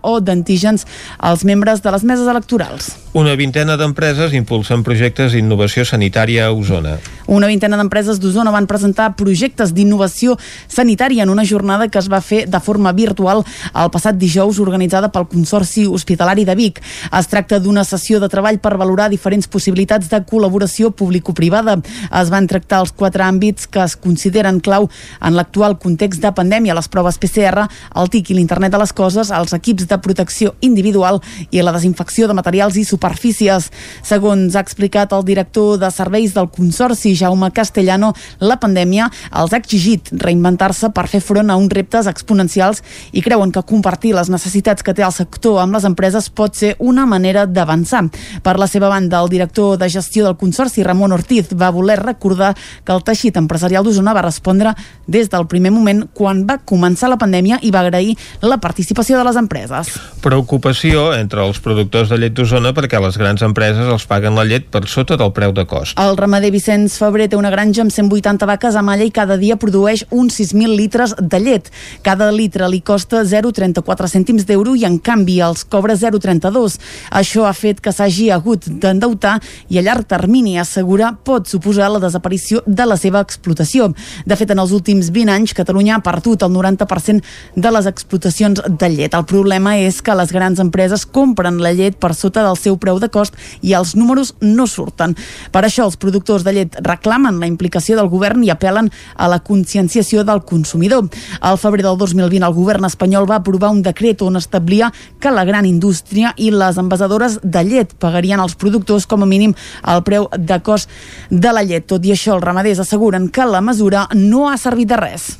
o 0.00 0.18
d'antígens 0.20 0.86
als 1.18 1.44
membres 1.44 1.82
de 1.82 1.90
les 1.90 2.06
meses 2.06 2.28
electorals. 2.30 2.94
Una 3.12 3.32
vintena 3.34 3.74
d'empreses 3.74 4.30
impulsen 4.38 4.84
projectes 4.86 5.32
d'innovació 5.34 5.82
sanitària 5.82 6.44
a 6.46 6.52
Osona. 6.54 6.92
Una 7.26 7.48
vintena 7.50 7.74
d'empreses 7.74 8.20
d'Osona 8.22 8.52
van 8.54 8.68
presentar 8.70 9.08
projectes 9.18 9.72
d'innovació 9.74 10.36
sanitària 10.70 11.24
en 11.24 11.32
una 11.32 11.42
jornada 11.42 11.88
que 11.90 11.98
es 11.98 12.06
va 12.06 12.20
fer 12.22 12.44
de 12.46 12.60
forma 12.62 12.92
virtual 12.94 13.42
el 13.74 13.90
passat 13.90 14.14
dijous 14.14 14.60
organitzada 14.62 15.10
pel 15.10 15.26
Consorci 15.26 15.88
Hospitalari 15.90 16.44
de 16.46 16.54
Vic. 16.54 16.78
Es 17.10 17.26
tracta 17.26 17.58
d'una 17.58 17.82
sessió 17.82 18.20
de 18.22 18.28
treball 18.30 18.60
per 18.62 18.76
valorar 18.78 19.08
diferents 19.10 19.50
possibilitats 19.50 20.06
de 20.06 20.22
col·laboració 20.22 20.92
público-privada. 20.94 21.80
Es 22.14 22.30
van 22.30 22.46
tractar 22.46 22.84
els 22.84 22.94
quatre 22.94 23.26
àmbits 23.26 23.66
que 23.66 23.82
es 23.82 23.98
consideren 23.98 24.62
clau 24.62 24.86
en 25.18 25.34
l'actual 25.34 25.80
context 25.82 26.22
de 26.22 26.30
pandèmia, 26.30 26.78
les 26.78 26.86
proves 26.86 27.18
PCR, 27.18 27.66
el 27.90 28.14
TIC 28.14 28.30
i 28.30 28.38
l'internet 28.38 28.70
de 28.70 28.84
les 28.84 28.94
coses, 28.94 29.34
els 29.34 29.58
equips 29.58 29.90
de 29.90 29.98
protecció 29.98 30.54
individual 30.60 31.18
i 31.50 31.58
la 31.58 31.74
desinfecció 31.74 32.30
de 32.30 32.38
materials 32.38 32.78
i 32.78 32.86
superfícies. 33.00 33.70
Segons 34.04 34.54
ha 34.54 34.60
explicat 34.60 35.12
el 35.16 35.24
director 35.24 35.78
de 35.80 35.90
serveis 35.90 36.34
del 36.36 36.50
Consorci, 36.52 37.14
Jaume 37.16 37.50
Castellano, 37.56 38.12
la 38.40 38.58
pandèmia 38.60 39.08
els 39.40 39.54
ha 39.54 39.60
exigit 39.60 40.10
reinventar-se 40.12 40.90
per 40.92 41.06
fer 41.08 41.22
front 41.24 41.50
a 41.50 41.56
uns 41.56 41.72
reptes 41.72 42.06
exponencials 42.10 42.82
i 43.12 43.22
creuen 43.24 43.52
que 43.52 43.64
compartir 43.64 44.12
les 44.14 44.28
necessitats 44.28 44.84
que 44.84 44.94
té 44.94 45.04
el 45.06 45.14
sector 45.16 45.60
amb 45.62 45.76
les 45.76 45.86
empreses 45.88 46.28
pot 46.28 46.54
ser 46.56 46.74
una 46.78 47.06
manera 47.06 47.46
d'avançar. 47.46 48.04
Per 48.44 48.56
la 48.58 48.68
seva 48.68 48.90
banda, 48.92 49.20
el 49.20 49.30
director 49.32 49.78
de 49.78 49.88
gestió 49.88 50.26
del 50.26 50.36
Consorci, 50.36 50.84
Ramon 50.84 51.12
Ortiz, 51.12 51.54
va 51.56 51.70
voler 51.70 51.98
recordar 52.00 52.54
que 52.84 52.92
el 52.92 53.04
teixit 53.06 53.36
empresarial 53.40 53.84
d'Osona 53.84 54.14
va 54.14 54.26
respondre 54.26 54.74
des 55.06 55.30
del 55.30 55.46
primer 55.46 55.72
moment 55.72 56.04
quan 56.14 56.44
va 56.46 56.58
començar 56.58 57.10
la 57.10 57.18
pandèmia 57.20 57.60
i 57.62 57.72
va 57.72 57.84
agrair 57.84 58.16
la 58.42 58.60
participació 58.60 59.18
de 59.18 59.24
les 59.24 59.36
empreses. 59.40 59.92
Preocupació 60.20 61.10
entre 61.16 61.44
els 61.46 61.60
productors 61.62 62.10
de 62.10 62.18
llet 62.20 62.36
d'Osona 62.36 62.74
perquè 62.76 62.89
les 62.98 63.18
grans 63.20 63.42
empreses 63.46 63.86
els 63.86 64.06
paguen 64.10 64.34
la 64.34 64.42
llet 64.48 64.66
per 64.66 64.82
sota 64.90 65.14
del 65.20 65.30
preu 65.36 65.52
de 65.54 65.62
cost. 65.70 65.94
El 66.00 66.16
ramader 66.18 66.50
Vicenç 66.50 66.96
Febrer 66.98 67.28
té 67.30 67.38
una 67.38 67.52
granja 67.54 67.84
amb 67.84 67.94
180 67.94 68.48
vaques 68.50 68.74
a 68.74 68.82
malla 68.82 69.06
i 69.06 69.12
cada 69.14 69.36
dia 69.38 69.58
produeix 69.60 70.02
uns 70.10 70.40
6.000 70.40 70.74
litres 70.74 71.14
de 71.20 71.38
llet. 71.38 71.70
Cada 72.02 72.30
litre 72.34 72.66
li 72.72 72.80
costa 72.80 73.22
0,34 73.22 74.10
cèntims 74.10 74.48
d'euro 74.48 74.74
i 74.74 74.86
en 74.88 74.98
canvi 74.98 75.38
els 75.44 75.62
cobra 75.68 75.94
0,32. 75.94 76.80
Això 77.20 77.46
ha 77.46 77.54
fet 77.54 77.84
que 77.84 77.92
s'hagi 77.94 78.30
hagut 78.34 78.66
d'endeutar 78.66 79.36
i 79.68 79.78
a 79.78 79.84
llarg 79.86 80.08
termini 80.10 80.58
assegura 80.58 81.12
pot 81.14 81.46
suposar 81.46 81.90
la 81.92 82.02
desaparició 82.02 82.64
de 82.66 82.88
la 82.88 82.96
seva 82.96 83.22
explotació. 83.22 83.92
De 84.26 84.36
fet, 84.36 84.50
en 84.50 84.58
els 84.62 84.72
últims 84.74 85.12
20 85.14 85.36
anys, 85.36 85.54
Catalunya 85.54 85.98
ha 85.98 86.04
perdut 86.04 86.42
el 86.42 86.52
90% 86.54 87.22
de 87.56 87.70
les 87.76 87.86
explotacions 87.86 88.62
de 88.66 88.90
llet. 88.90 89.14
El 89.14 89.26
problema 89.28 89.76
és 89.78 90.00
que 90.02 90.16
les 90.16 90.32
grans 90.32 90.60
empreses 90.62 91.06
compren 91.06 91.60
la 91.62 91.74
llet 91.76 91.98
per 92.00 92.14
sota 92.16 92.44
del 92.46 92.58
seu 92.58 92.79
preu 92.80 92.98
de 93.00 93.10
cost 93.12 93.36
i 93.62 93.74
els 93.76 93.94
números 93.96 94.34
no 94.40 94.66
surten. 94.66 95.16
Per 95.52 95.62
això 95.64 95.86
els 95.86 95.98
productors 96.00 96.44
de 96.46 96.54
llet 96.56 96.78
reclamen 96.86 97.40
la 97.40 97.48
implicació 97.50 97.98
del 97.98 98.10
govern 98.12 98.44
i 98.44 98.52
apel·len 98.52 98.90
a 99.16 99.28
la 99.30 99.40
conscienciació 99.44 100.24
del 100.24 100.42
consumidor. 100.48 101.08
Al 101.40 101.58
febrer 101.60 101.84
del 101.86 101.98
2020 102.00 102.46
el 102.46 102.56
govern 102.56 102.88
espanyol 102.88 103.28
va 103.30 103.40
aprovar 103.40 103.70
un 103.74 103.82
decret 103.84 104.22
on 104.22 104.40
establia 104.40 104.90
que 105.20 105.30
la 105.30 105.44
gran 105.44 105.66
indústria 105.68 106.34
i 106.36 106.50
les 106.50 106.78
envasadores 106.80 107.38
de 107.42 107.64
llet 107.64 107.94
pagarien 108.00 108.40
als 108.40 108.56
productors 108.56 109.06
com 109.06 109.22
a 109.22 109.28
mínim 109.28 109.54
el 109.86 110.02
preu 110.06 110.28
de 110.36 110.60
cost 110.64 110.90
de 111.30 111.52
la 111.52 111.64
llet. 111.66 111.86
Tot 111.90 112.04
i 112.06 112.14
això, 112.14 112.36
els 112.36 112.44
ramaders 112.44 112.82
asseguren 112.82 113.28
que 113.28 113.46
la 113.46 113.60
mesura 113.64 114.06
no 114.14 114.48
ha 114.50 114.56
servit 114.60 114.90
de 114.90 114.98
res. 115.00 115.30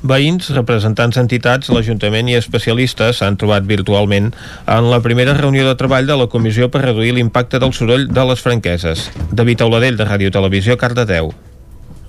Veïns, 0.00 0.48
representants 0.56 1.18
d'entitats, 1.18 1.68
l'Ajuntament 1.74 2.30
i 2.30 2.38
especialistes 2.38 3.20
s'han 3.20 3.36
trobat 3.40 3.66
virtualment 3.68 4.30
en 4.64 4.88
la 4.88 5.00
primera 5.04 5.34
reunió 5.36 5.66
de 5.66 5.76
treball 5.76 6.08
de 6.08 6.16
la 6.16 6.28
Comissió 6.32 6.70
per 6.72 6.80
reduir 6.90 7.14
l'impacte 7.14 7.62
del 7.62 7.72
soroll 7.76 8.08
de 8.10 8.26
les 8.32 8.42
franqueses. 8.42 9.06
David 9.30 9.62
Auladell, 9.66 9.96
de 10.00 10.10
Ràdio 10.10 10.34
Televisió, 10.34 10.76
Cardedeu. 10.76 11.32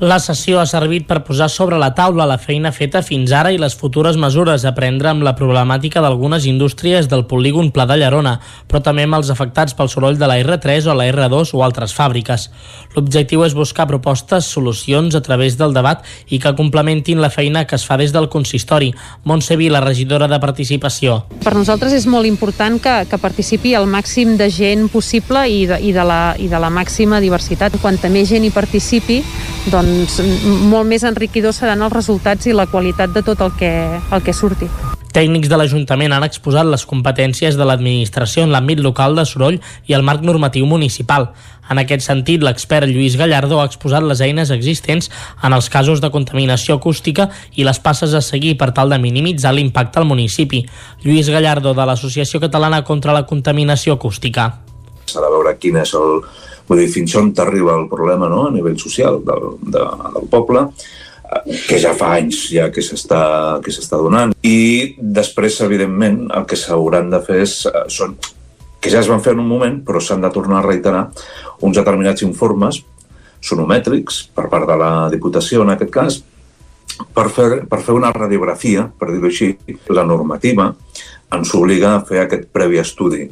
La 0.02 0.16
sessió 0.18 0.58
ha 0.58 0.66
servit 0.66 1.04
per 1.06 1.20
posar 1.22 1.46
sobre 1.54 1.78
la 1.78 1.92
taula 1.94 2.26
la 2.26 2.40
feina 2.42 2.72
feta 2.74 3.04
fins 3.06 3.30
ara 3.38 3.52
i 3.54 3.60
les 3.62 3.76
futures 3.78 4.16
mesures 4.18 4.64
a 4.66 4.72
prendre 4.74 5.12
amb 5.12 5.22
la 5.22 5.36
problemàtica 5.38 6.02
d'algunes 6.02 6.48
indústries 6.50 7.06
del 7.06 7.28
polígon 7.30 7.70
Pla 7.70 7.86
de 7.86 8.00
Llerona, 8.02 8.32
però 8.66 8.82
també 8.82 9.06
amb 9.06 9.20
els 9.20 9.30
afectats 9.30 9.76
pel 9.78 9.92
soroll 9.94 10.18
de 10.18 10.26
la 10.26 10.40
R3 10.42 10.88
o 10.90 10.96
la 10.98 11.06
R2 11.12 11.52
o 11.54 11.62
altres 11.62 11.94
fàbriques. 11.94 12.48
L'objectiu 12.96 13.44
és 13.46 13.54
buscar 13.54 13.86
propostes, 13.86 14.48
solucions 14.50 15.14
a 15.14 15.22
través 15.22 15.60
del 15.60 15.78
debat 15.78 16.02
i 16.34 16.42
que 16.42 16.56
complementin 16.58 17.22
la 17.22 17.30
feina 17.30 17.68
que 17.70 17.78
es 17.78 17.86
fa 17.86 18.00
des 18.02 18.10
del 18.10 18.26
consistori. 18.26 18.90
Montse 19.30 19.54
la 19.70 19.86
regidora 19.86 20.26
de 20.28 20.42
Participació. 20.42 21.28
Per 21.46 21.54
nosaltres 21.54 21.94
és 21.94 22.10
molt 22.10 22.26
important 22.26 22.82
que, 22.82 23.06
que 23.06 23.22
participi 23.22 23.76
el 23.78 23.86
màxim 23.86 24.34
de 24.34 24.50
gent 24.50 24.90
possible 24.90 25.46
i 25.46 25.68
de, 25.70 25.78
i 25.78 25.94
de, 25.94 26.10
la, 26.10 26.34
i 26.42 26.50
de 26.50 26.58
la 26.58 26.74
màxima 26.74 27.22
diversitat. 27.22 27.78
Quanta 27.86 28.10
més 28.10 28.34
gent 28.34 28.50
hi 28.50 28.50
participi, 28.50 29.22
doncs 29.70 29.91
doncs, 29.92 30.20
molt 30.72 30.88
més 30.88 31.04
enriquidors 31.08 31.62
seran 31.62 31.84
els 31.84 31.94
resultats 31.94 32.48
i 32.48 32.56
la 32.56 32.68
qualitat 32.72 33.14
de 33.14 33.24
tot 33.26 33.44
el 33.44 33.54
que, 33.60 33.72
el 34.00 34.26
que 34.26 34.34
surti. 34.34 34.70
Tècnics 35.12 35.50
de 35.52 35.58
l'Ajuntament 35.60 36.14
han 36.16 36.24
exposat 36.24 36.70
les 36.72 36.86
competències 36.88 37.58
de 37.60 37.66
l'administració 37.68 38.46
en 38.46 38.54
l'àmbit 38.54 38.80
local 38.80 39.18
de 39.18 39.26
soroll 39.28 39.58
i 39.90 39.96
el 39.98 40.06
marc 40.08 40.24
normatiu 40.24 40.66
municipal. 40.70 41.34
En 41.72 41.80
aquest 41.82 42.06
sentit, 42.06 42.44
l'expert 42.44 42.88
Lluís 42.88 43.18
Gallardo 43.20 43.60
ha 43.60 43.66
exposat 43.68 44.08
les 44.08 44.22
eines 44.24 44.52
existents 44.56 45.10
en 45.44 45.56
els 45.56 45.68
casos 45.72 46.00
de 46.04 46.12
contaminació 46.12 46.78
acústica 46.80 47.28
i 47.60 47.68
les 47.68 47.80
passes 47.84 48.16
a 48.16 48.24
seguir 48.24 48.56
per 48.60 48.72
tal 48.76 48.92
de 48.92 49.00
minimitzar 49.04 49.52
l'impacte 49.56 50.00
al 50.00 50.08
municipi. 50.08 50.64
Lluís 51.04 51.30
Gallardo, 51.32 51.76
de 51.76 51.88
l'Associació 51.88 52.40
Catalana 52.40 52.84
contra 52.88 53.16
la 53.16 53.26
Contaminació 53.28 54.00
Acústica. 54.00 54.48
S'ha 55.12 55.20
de 55.20 55.32
veure 55.36 55.58
quin 55.60 55.80
és 55.84 55.92
el, 56.00 56.22
Vull 56.72 56.80
dir, 56.80 56.88
fins 56.88 57.14
on 57.20 57.34
t'arriba 57.36 57.74
el 57.76 57.90
problema 57.92 58.30
no? 58.32 58.46
a 58.48 58.52
nivell 58.54 58.78
social 58.80 59.18
del, 59.28 59.58
de, 59.60 59.82
del 60.16 60.28
poble, 60.32 60.62
eh, 61.28 61.58
que 61.68 61.80
ja 61.84 61.92
fa 62.00 62.14
anys 62.16 62.46
ja 62.54 62.70
que 62.72 62.84
s'està 62.86 64.00
donant. 64.00 64.32
I 64.48 64.96
després, 65.20 65.60
evidentment, 65.68 66.24
el 66.32 66.48
que 66.48 66.56
s'hauran 66.56 67.12
de 67.12 67.20
fer 67.28 67.42
és, 67.44 67.58
eh, 67.68 67.84
són, 67.92 68.16
que 68.80 68.94
ja 68.94 69.04
es 69.04 69.12
van 69.12 69.20
fer 69.20 69.36
en 69.36 69.44
un 69.44 69.52
moment, 69.52 69.82
però 69.84 70.00
s'han 70.00 70.24
de 70.24 70.32
tornar 70.32 70.62
a 70.62 70.68
reiterar 70.70 71.04
uns 71.60 71.76
determinats 71.76 72.24
informes 72.24 72.80
sonomètrics 73.44 74.24
per 74.32 74.48
part 74.48 74.72
de 74.72 74.80
la 74.80 74.94
Diputació, 75.12 75.66
en 75.66 75.76
aquest 75.76 75.92
cas, 75.92 76.22
per 77.12 77.28
fer, 77.36 77.66
per 77.68 77.82
fer 77.84 78.00
una 78.00 78.16
radiografia, 78.16 78.88
per 78.88 79.12
dir-ho 79.12 79.28
així, 79.28 79.58
la 79.92 80.08
normativa 80.08 80.72
ens 81.36 81.52
obliga 81.56 81.98
a 81.98 82.06
fer 82.08 82.24
aquest 82.24 82.48
previ 82.56 82.80
estudi 82.80 83.26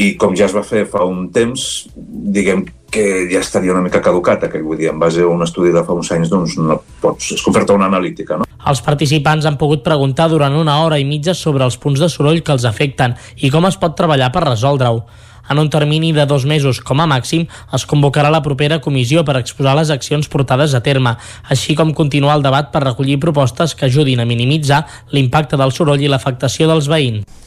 i 0.00 0.12
com 0.20 0.36
ja 0.38 0.46
es 0.48 0.54
va 0.56 0.62
fer 0.64 0.86
fa 0.88 1.04
un 1.04 1.26
temps, 1.34 1.64
diguem 1.96 2.64
que 2.90 3.28
ja 3.30 3.42
estaria 3.44 3.72
una 3.74 3.84
mica 3.84 4.00
caducat 4.02 4.46
aquell, 4.46 4.64
vull 4.66 4.80
dir, 4.80 4.88
en 4.90 4.98
base 4.98 5.22
a 5.22 5.28
un 5.30 5.44
estudi 5.44 5.70
de 5.74 5.82
fa 5.86 5.94
uns 5.94 6.10
anys, 6.14 6.30
doncs 6.32 6.56
no 6.58 6.80
pots, 7.02 7.34
és 7.36 7.42
com 7.44 7.54
fer 7.54 7.66
una 7.74 7.90
analítica, 7.90 8.40
no? 8.40 8.48
Els 8.70 8.82
participants 8.84 9.46
han 9.48 9.56
pogut 9.60 9.84
preguntar 9.84 10.28
durant 10.32 10.56
una 10.56 10.80
hora 10.82 10.98
i 11.00 11.06
mitja 11.08 11.34
sobre 11.36 11.64
els 11.64 11.78
punts 11.80 12.00
de 12.02 12.10
soroll 12.12 12.42
que 12.44 12.52
els 12.52 12.66
afecten 12.68 13.16
i 13.40 13.50
com 13.52 13.68
es 13.68 13.78
pot 13.80 13.96
treballar 13.96 14.32
per 14.34 14.44
resoldre-ho. 14.48 15.04
En 15.50 15.58
un 15.58 15.70
termini 15.70 16.12
de 16.14 16.26
dos 16.30 16.44
mesos, 16.46 16.78
com 16.84 17.00
a 17.02 17.08
màxim, 17.10 17.46
es 17.74 17.86
convocarà 17.88 18.30
la 18.30 18.42
propera 18.44 18.78
comissió 18.84 19.24
per 19.26 19.38
exposar 19.40 19.74
les 19.78 19.90
accions 19.90 20.28
portades 20.30 20.76
a 20.76 20.82
terme, 20.84 21.16
així 21.50 21.74
com 21.74 21.90
continuar 21.96 22.36
el 22.38 22.44
debat 22.46 22.70
per 22.70 22.84
recollir 22.84 23.18
propostes 23.18 23.74
que 23.74 23.88
ajudin 23.88 24.22
a 24.22 24.28
minimitzar 24.28 24.84
l'impacte 25.10 25.58
del 25.58 25.74
soroll 25.74 26.04
i 26.04 26.12
l'afectació 26.12 26.70
dels 26.70 26.90
veïns. 26.92 27.39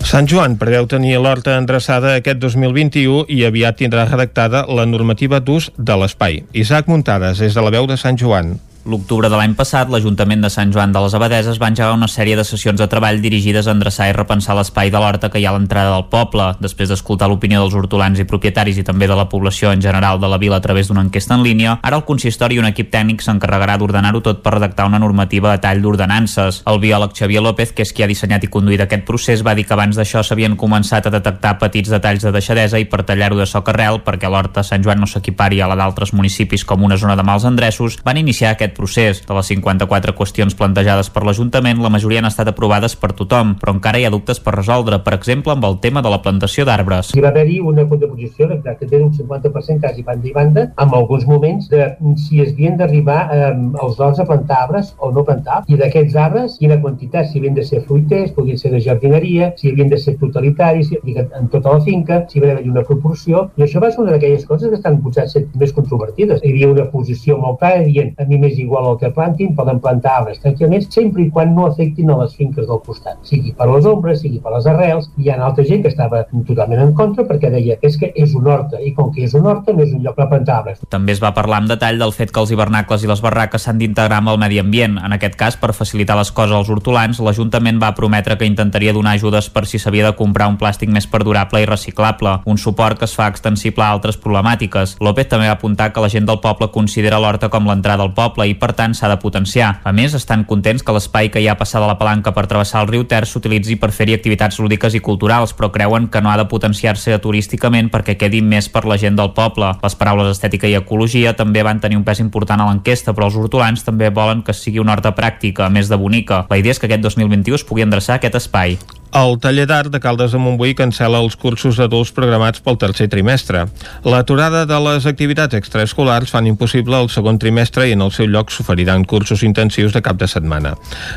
Sant 0.00 0.26
Joan 0.26 0.56
preveu 0.58 0.86
tenir 0.88 1.18
l'horta 1.20 1.58
endreçada 1.60 2.14
aquest 2.16 2.40
2021 2.42 3.26
i 3.28 3.44
aviat 3.46 3.76
tindrà 3.82 4.06
redactada 4.08 4.64
la 4.66 4.86
normativa 4.88 5.40
d'ús 5.44 5.70
de 5.76 5.96
l'espai. 6.00 6.42
Isaac 6.56 6.88
Muntades, 6.88 7.44
és 7.44 7.54
de 7.54 7.64
la 7.64 7.72
veu 7.74 7.86
de 7.86 8.00
Sant 8.00 8.18
Joan. 8.18 8.56
L'octubre 8.88 9.28
de 9.28 9.36
l'any 9.36 9.52
passat, 9.52 9.90
l'Ajuntament 9.92 10.40
de 10.40 10.48
Sant 10.48 10.70
Joan 10.72 10.94
de 10.94 11.00
les 11.04 11.12
Abadeses 11.12 11.58
va 11.60 11.68
engegar 11.68 11.92
una 11.92 12.06
sèrie 12.08 12.32
de 12.36 12.44
sessions 12.48 12.78
de 12.80 12.86
treball 12.88 13.18
dirigides 13.20 13.66
a 13.68 13.74
endreçar 13.76 14.06
i 14.08 14.14
repensar 14.16 14.54
l'espai 14.56 14.88
de 14.88 14.96
l'horta 14.96 15.28
que 15.28 15.36
hi 15.36 15.44
ha 15.44 15.50
a 15.52 15.58
l'entrada 15.58 15.90
del 15.92 16.06
poble. 16.08 16.46
Després 16.64 16.88
d'escoltar 16.88 17.28
l'opinió 17.28 17.60
dels 17.60 17.76
hortolans 17.76 18.16
i 18.16 18.24
propietaris 18.24 18.78
i 18.80 18.84
també 18.88 19.04
de 19.10 19.18
la 19.18 19.26
població 19.28 19.74
en 19.74 19.82
general 19.84 20.16
de 20.22 20.30
la 20.32 20.38
vila 20.40 20.56
a 20.56 20.64
través 20.64 20.88
d'una 20.88 21.02
enquesta 21.04 21.36
en 21.36 21.44
línia, 21.44 21.74
ara 21.82 21.98
el 22.00 22.06
consistori 22.08 22.56
i 22.56 22.62
un 22.62 22.70
equip 22.70 22.88
tècnic 22.94 23.20
s'encarregarà 23.20 23.76
d'ordenar-ho 23.76 24.22
tot 24.24 24.40
per 24.40 24.54
redactar 24.54 24.88
una 24.88 25.02
normativa 25.02 25.52
de 25.52 25.60
tall 25.60 25.84
d'ordenances. 25.84 26.62
El 26.64 26.80
biòleg 26.80 27.12
Xavier 27.12 27.44
López, 27.44 27.74
que 27.76 27.84
és 27.84 27.92
qui 27.92 28.06
ha 28.06 28.08
dissenyat 28.08 28.48
i 28.48 28.48
conduït 28.48 28.80
aquest 28.80 29.04
procés, 29.04 29.44
va 29.44 29.54
dir 29.54 29.66
que 29.68 29.76
abans 29.76 30.00
d'això 30.00 30.24
s'havien 30.24 30.56
començat 30.56 31.04
a 31.04 31.14
detectar 31.18 31.58
petits 31.60 31.92
detalls 31.92 32.24
de 32.24 32.32
deixadesa 32.32 32.80
i 32.80 32.88
per 32.88 33.04
tallar-ho 33.04 33.36
de 33.36 33.44
soc 33.44 33.68
arrel, 33.74 34.00
perquè 34.08 34.32
l'horta 34.32 34.64
Sant 34.64 34.88
Joan 34.88 35.04
no 35.04 35.10
s'equipari 35.10 35.60
a 35.60 35.68
la 35.68 35.76
d'altres 35.76 36.16
municipis 36.16 36.64
com 36.64 36.88
una 36.88 36.96
zona 36.96 37.20
de 37.20 37.28
mals 37.28 37.44
endreços, 37.44 38.00
van 38.08 38.16
iniciar 38.16 38.56
aquest 38.56 38.69
procés. 38.76 39.22
De 39.26 39.36
les 39.36 39.50
54 39.52 40.14
qüestions 40.18 40.56
plantejades 40.56 41.10
per 41.10 41.24
l'Ajuntament, 41.26 41.80
la 41.82 41.92
majoria 41.92 42.20
han 42.22 42.28
estat 42.30 42.50
aprovades 42.52 42.96
per 42.96 43.12
tothom, 43.18 43.54
però 43.60 43.74
encara 43.76 44.00
hi 44.00 44.06
ha 44.06 44.12
dubtes 44.14 44.40
per 44.40 44.54
resoldre, 44.56 45.00
per 45.04 45.14
exemple, 45.16 45.54
amb 45.54 45.66
el 45.68 45.78
tema 45.84 46.02
de 46.02 46.12
la 46.12 46.20
plantació 46.22 46.66
d'arbres. 46.68 47.12
Hi 47.16 47.24
va 47.24 47.32
haver-hi 47.34 47.60
una 47.60 47.86
contraposició 47.90 48.50
exactament 48.54 49.08
un 49.08 49.12
50% 49.16 49.80
quasi 49.84 50.04
banda 50.06 50.28
i 50.28 50.34
banda, 50.36 50.66
amb 50.84 50.94
alguns 50.94 51.26
moments 51.26 51.68
de 51.70 51.90
si 52.16 52.40
es 52.44 52.52
havien 52.54 52.76
d'arribar 52.78 53.20
eh, 53.32 53.52
als 53.82 54.00
horts 54.00 54.20
a 54.20 54.26
plantar 54.28 54.62
arbres 54.66 54.94
o 54.98 55.10
no 55.14 55.24
plantar, 55.24 55.62
i 55.68 55.78
d'aquests 55.80 56.16
arbres, 56.20 56.56
quina 56.60 56.80
quantitat, 56.82 57.30
si 57.30 57.40
havien 57.40 57.56
de 57.56 57.64
ser 57.66 57.82
fruiters, 57.86 58.32
podien 58.36 58.58
ser 58.60 58.72
de 58.74 58.82
jardineria, 58.84 59.52
si 59.60 59.70
havien 59.72 59.90
de 59.90 59.98
ser 59.98 60.16
totalitaris, 60.20 60.92
en 61.04 61.48
tota 61.52 61.76
la 61.76 61.84
finca, 61.84 62.24
si 62.28 62.40
havia 62.40 62.58
una 62.70 62.84
proporció, 62.86 63.48
i 63.56 63.66
això 63.66 63.82
va 63.82 63.90
ser 63.90 64.04
una 64.04 64.14
d'aquelles 64.14 64.46
coses 64.48 64.70
que 64.70 64.78
estan 64.78 65.00
potser 65.04 65.26
ser 65.30 65.46
més 65.60 65.74
controvertides. 65.76 66.42
Hi 66.44 66.54
havia 66.54 66.70
una 66.74 66.86
posició 66.92 67.38
molt 67.40 67.60
clara 67.62 67.84
dient 67.86 68.14
a 68.18 68.26
mi 68.28 68.38
m'és 68.40 68.56
igual 68.62 68.90
el 68.92 68.98
que 69.00 69.10
plantin, 69.14 69.54
poden 69.56 69.80
plantar 69.80 70.20
arbres 70.20 70.40
tranquil·lament, 70.42 70.86
sempre 70.90 71.24
i 71.24 71.30
quan 71.30 71.54
no 71.54 71.66
afectin 71.68 72.10
a 72.10 72.18
les 72.22 72.34
finques 72.36 72.66
del 72.68 72.82
costat, 72.86 73.18
sigui 73.26 73.54
per 73.56 73.68
les 73.70 73.86
ombres, 73.88 74.20
sigui 74.22 74.40
per 74.42 74.54
les 74.54 74.66
arrels. 74.70 75.10
Hi 75.20 75.30
ha 75.30 75.38
altra 75.44 75.64
gent 75.66 75.82
que 75.84 75.92
estava 75.92 76.22
totalment 76.46 76.82
en 76.84 76.94
contra 76.96 77.24
perquè 77.28 77.50
deia 77.52 77.76
és 77.82 77.96
que 78.00 78.12
és 78.16 78.34
un 78.36 78.48
horta 78.50 78.80
i 78.80 78.92
com 78.96 79.10
que 79.14 79.24
és 79.26 79.34
un 79.38 79.46
horta 79.46 79.74
no 79.76 79.84
és 79.84 79.94
un 79.96 80.04
lloc 80.04 80.16
per 80.18 80.28
plantar 80.30 80.60
arbres. 80.60 80.82
També 80.92 81.14
es 81.16 81.22
va 81.22 81.32
parlar 81.36 81.60
amb 81.62 81.70
detall 81.72 82.00
del 82.00 82.14
fet 82.16 82.32
que 82.32 82.40
els 82.42 82.52
hivernacles 82.54 83.04
i 83.04 83.10
les 83.10 83.22
barraques 83.24 83.66
s'han 83.66 83.80
d'integrar 83.80 84.20
amb 84.20 84.32
el 84.34 84.40
medi 84.42 84.60
ambient. 84.62 84.98
En 85.00 85.16
aquest 85.16 85.36
cas, 85.40 85.56
per 85.60 85.72
facilitar 85.76 86.18
les 86.18 86.32
coses 86.32 86.56
als 86.56 86.70
hortolans, 86.72 87.20
l'Ajuntament 87.24 87.80
va 87.82 87.94
prometre 87.96 88.36
que 88.38 88.48
intentaria 88.48 88.94
donar 88.96 89.16
ajudes 89.18 89.50
per 89.50 89.66
si 89.66 89.78
s'havia 89.78 90.08
de 90.08 90.16
comprar 90.18 90.48
un 90.50 90.58
plàstic 90.60 90.90
més 90.92 91.06
perdurable 91.10 91.62
i 91.62 91.68
reciclable, 91.68 92.38
un 92.44 92.58
suport 92.58 92.98
que 92.98 93.08
es 93.08 93.16
fa 93.16 93.28
extensible 93.30 93.84
a 93.84 93.90
altres 93.94 94.18
problemàtiques. 94.20 94.96
López 95.00 95.30
també 95.30 95.48
va 95.48 95.56
apuntar 95.58 95.90
que 95.92 96.02
la 96.02 96.10
gent 96.12 96.26
del 96.28 96.40
poble 96.42 96.70
considera 96.74 97.20
l'horta 97.20 97.50
com 97.50 97.68
l'entrada 97.68 98.04
al 98.06 98.14
poble 98.14 98.49
i, 98.50 98.56
per 98.58 98.72
tant, 98.76 98.94
s'ha 98.96 99.08
de 99.10 99.16
potenciar. 99.22 99.70
A 99.86 99.92
més, 99.96 100.14
estan 100.18 100.44
contents 100.48 100.84
que 100.84 100.94
l'espai 100.94 101.30
que 101.32 101.42
hi 101.42 101.48
ha 101.48 101.56
passada 101.58 101.88
la 101.88 101.96
palanca 102.00 102.34
per 102.36 102.46
travessar 102.50 102.82
el 102.84 102.90
riu 102.90 103.06
Ter 103.10 103.22
s'utilitzi 103.26 103.78
per 103.80 103.92
fer-hi 103.94 104.16
activitats 104.18 104.60
lúdiques 104.60 104.94
i 104.94 105.02
culturals, 105.04 105.54
però 105.56 105.70
creuen 105.72 106.10
que 106.10 106.20
no 106.20 106.30
ha 106.30 106.36
de 106.40 106.46
potenciar-se 106.50 107.18
turísticament 107.22 107.90
perquè 107.90 108.16
quedi 108.20 108.42
més 108.42 108.68
per 108.68 108.84
la 108.90 108.98
gent 109.00 109.18
del 109.18 109.32
poble. 109.36 109.72
Les 109.82 109.98
paraules 109.98 110.30
estètica 110.34 110.68
i 110.68 110.76
ecologia 110.78 111.34
també 111.38 111.64
van 111.66 111.80
tenir 111.80 111.98
un 112.00 112.06
pes 112.06 112.20
important 112.22 112.60
a 112.60 112.70
l'enquesta, 112.70 113.14
però 113.16 113.30
els 113.30 113.38
hortolans 113.40 113.86
també 113.86 114.10
volen 114.10 114.44
que 114.46 114.56
sigui 114.56 114.82
una 114.82 114.96
horta 114.96 115.14
pràctica, 115.16 115.70
més 115.70 115.88
de 115.88 115.98
bonica. 116.00 116.44
La 116.50 116.60
idea 116.60 116.76
és 116.76 116.82
que 116.82 116.90
aquest 116.90 117.06
2021 117.06 117.60
es 117.60 117.66
pugui 117.66 117.86
endreçar 117.86 118.18
aquest 118.20 118.42
espai. 118.42 118.78
El 119.10 119.40
taller 119.42 119.64
d'art 119.66 119.90
de 119.90 119.98
Caldes 119.98 120.30
de 120.30 120.38
Montbui 120.38 120.76
cancela 120.78 121.18
els 121.18 121.34
cursos 121.34 121.80
adults 121.82 122.12
programats 122.14 122.62
pel 122.62 122.78
tercer 122.78 123.08
trimestre. 123.10 123.64
L'aturada 124.06 124.62
de 124.70 124.78
les 124.84 125.08
activitats 125.10 125.58
extraescolars 125.58 126.30
fan 126.30 126.46
impossible 126.46 127.00
el 127.02 127.10
segon 127.10 127.40
trimestre 127.42 127.88
i 127.90 127.96
en 127.98 128.06
el 128.06 128.14
seu 128.14 128.30
lloc 128.30 128.54
s'oferiran 128.54 129.02
cursos 129.02 129.42
intensius 129.42 129.96
de 129.96 130.02
cap 130.06 130.20
de 130.20 130.30
setmana. 130.30 130.76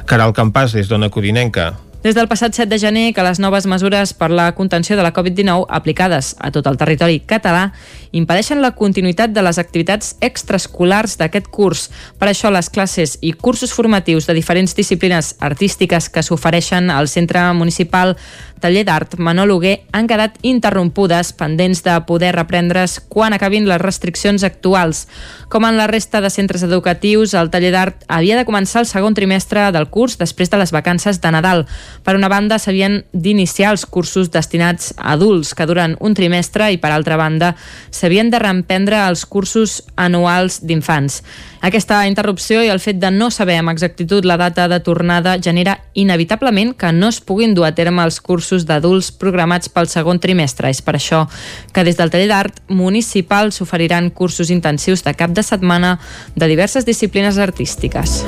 Caral 0.10 0.34
Campàs, 0.34 0.74
des 0.74 0.90
d'Ona 0.90 1.14
Codinenca. 1.14 1.76
Des 2.04 2.18
del 2.18 2.28
passat 2.28 2.52
7 2.52 2.68
de 2.68 2.82
gener 2.82 3.14
que 3.16 3.24
les 3.24 3.40
noves 3.40 3.64
mesures 3.70 4.12
per 4.18 4.28
la 4.28 4.50
contenció 4.58 4.98
de 4.98 5.04
la 5.06 5.14
Covid-19 5.16 5.70
aplicades 5.70 6.34
a 6.36 6.50
tot 6.52 6.66
el 6.68 6.76
territori 6.82 7.22
català 7.24 7.70
impedeixen 8.14 8.62
la 8.62 8.72
continuïtat 8.78 9.34
de 9.34 9.44
les 9.44 9.60
activitats 9.60 10.14
extraescolars 10.22 11.18
d'aquest 11.20 11.50
curs. 11.52 11.90
Per 12.22 12.30
això 12.30 12.54
les 12.54 12.70
classes 12.70 13.18
i 13.22 13.34
cursos 13.34 13.74
formatius 13.74 14.30
de 14.30 14.38
diferents 14.38 14.78
disciplines 14.78 15.34
artístiques 15.42 16.10
que 16.14 16.24
s'ofereixen 16.24 16.90
al 16.94 17.10
Centre 17.12 17.46
Municipal 17.58 18.16
Taller 18.64 18.86
d'Art 18.88 19.18
Manol 19.20 19.52
Huguer 19.52 19.74
han 19.92 20.08
quedat 20.08 20.38
interrompudes 20.48 21.34
pendents 21.36 21.82
de 21.84 21.98
poder 22.08 22.30
reprendre's 22.32 23.02
quan 23.12 23.36
acabin 23.36 23.66
les 23.68 23.82
restriccions 23.82 24.46
actuals. 24.48 25.02
Com 25.52 25.68
en 25.68 25.76
la 25.76 25.90
resta 25.92 26.22
de 26.24 26.30
centres 26.32 26.64
educatius, 26.64 27.34
el 27.36 27.52
taller 27.52 27.74
d'art 27.76 28.06
havia 28.08 28.38
de 28.40 28.46
començar 28.48 28.80
el 28.80 28.88
segon 28.88 29.18
trimestre 29.20 29.66
del 29.76 29.90
curs 29.92 30.16
després 30.22 30.48
de 30.48 30.62
les 30.62 30.72
vacances 30.72 31.20
de 31.20 31.34
Nadal. 31.36 31.66
Per 32.08 32.16
una 32.16 32.32
banda, 32.32 32.56
s'havien 32.56 33.02
d'iniciar 33.12 33.74
els 33.76 33.84
cursos 33.84 34.32
destinats 34.32 34.94
a 34.96 35.18
adults, 35.18 35.52
que 35.52 35.68
duren 35.68 35.98
un 36.00 36.16
trimestre, 36.16 36.72
i 36.72 36.80
per 36.80 36.94
altra 36.96 37.20
banda, 37.20 37.58
s'havien 38.04 38.28
de 38.28 38.40
reemprendre 38.42 38.98
els 39.08 39.24
cursos 39.24 39.78
anuals 39.96 40.60
d'infants. 40.68 41.22
Aquesta 41.64 42.02
interrupció 42.10 42.60
i 42.60 42.68
el 42.74 42.82
fet 42.84 43.00
de 43.00 43.08
no 43.16 43.30
saber 43.32 43.56
amb 43.62 43.72
exactitud 43.72 44.28
la 44.28 44.36
data 44.36 44.68
de 44.68 44.82
tornada 44.84 45.38
genera 45.40 45.78
inevitablement 45.94 46.74
que 46.76 46.92
no 46.92 47.08
es 47.14 47.22
puguin 47.24 47.56
dur 47.56 47.70
a 47.70 47.72
terme 47.78 48.04
els 48.04 48.20
cursos 48.20 48.68
d'adults 48.68 49.14
programats 49.16 49.72
pel 49.72 49.88
segon 49.88 50.20
trimestre. 50.20 50.68
És 50.68 50.84
per 50.84 50.98
això 51.00 51.24
que 51.72 51.88
des 51.88 51.96
del 51.96 52.12
taller 52.12 52.28
d'art 52.28 52.60
municipal 52.68 53.56
s'oferiran 53.56 54.12
cursos 54.12 54.52
intensius 54.52 55.08
de 55.08 55.16
cap 55.16 55.32
de 55.32 55.44
setmana 55.44 55.96
de 56.36 56.52
diverses 56.52 56.84
disciplines 56.84 57.40
artístiques. 57.40 58.20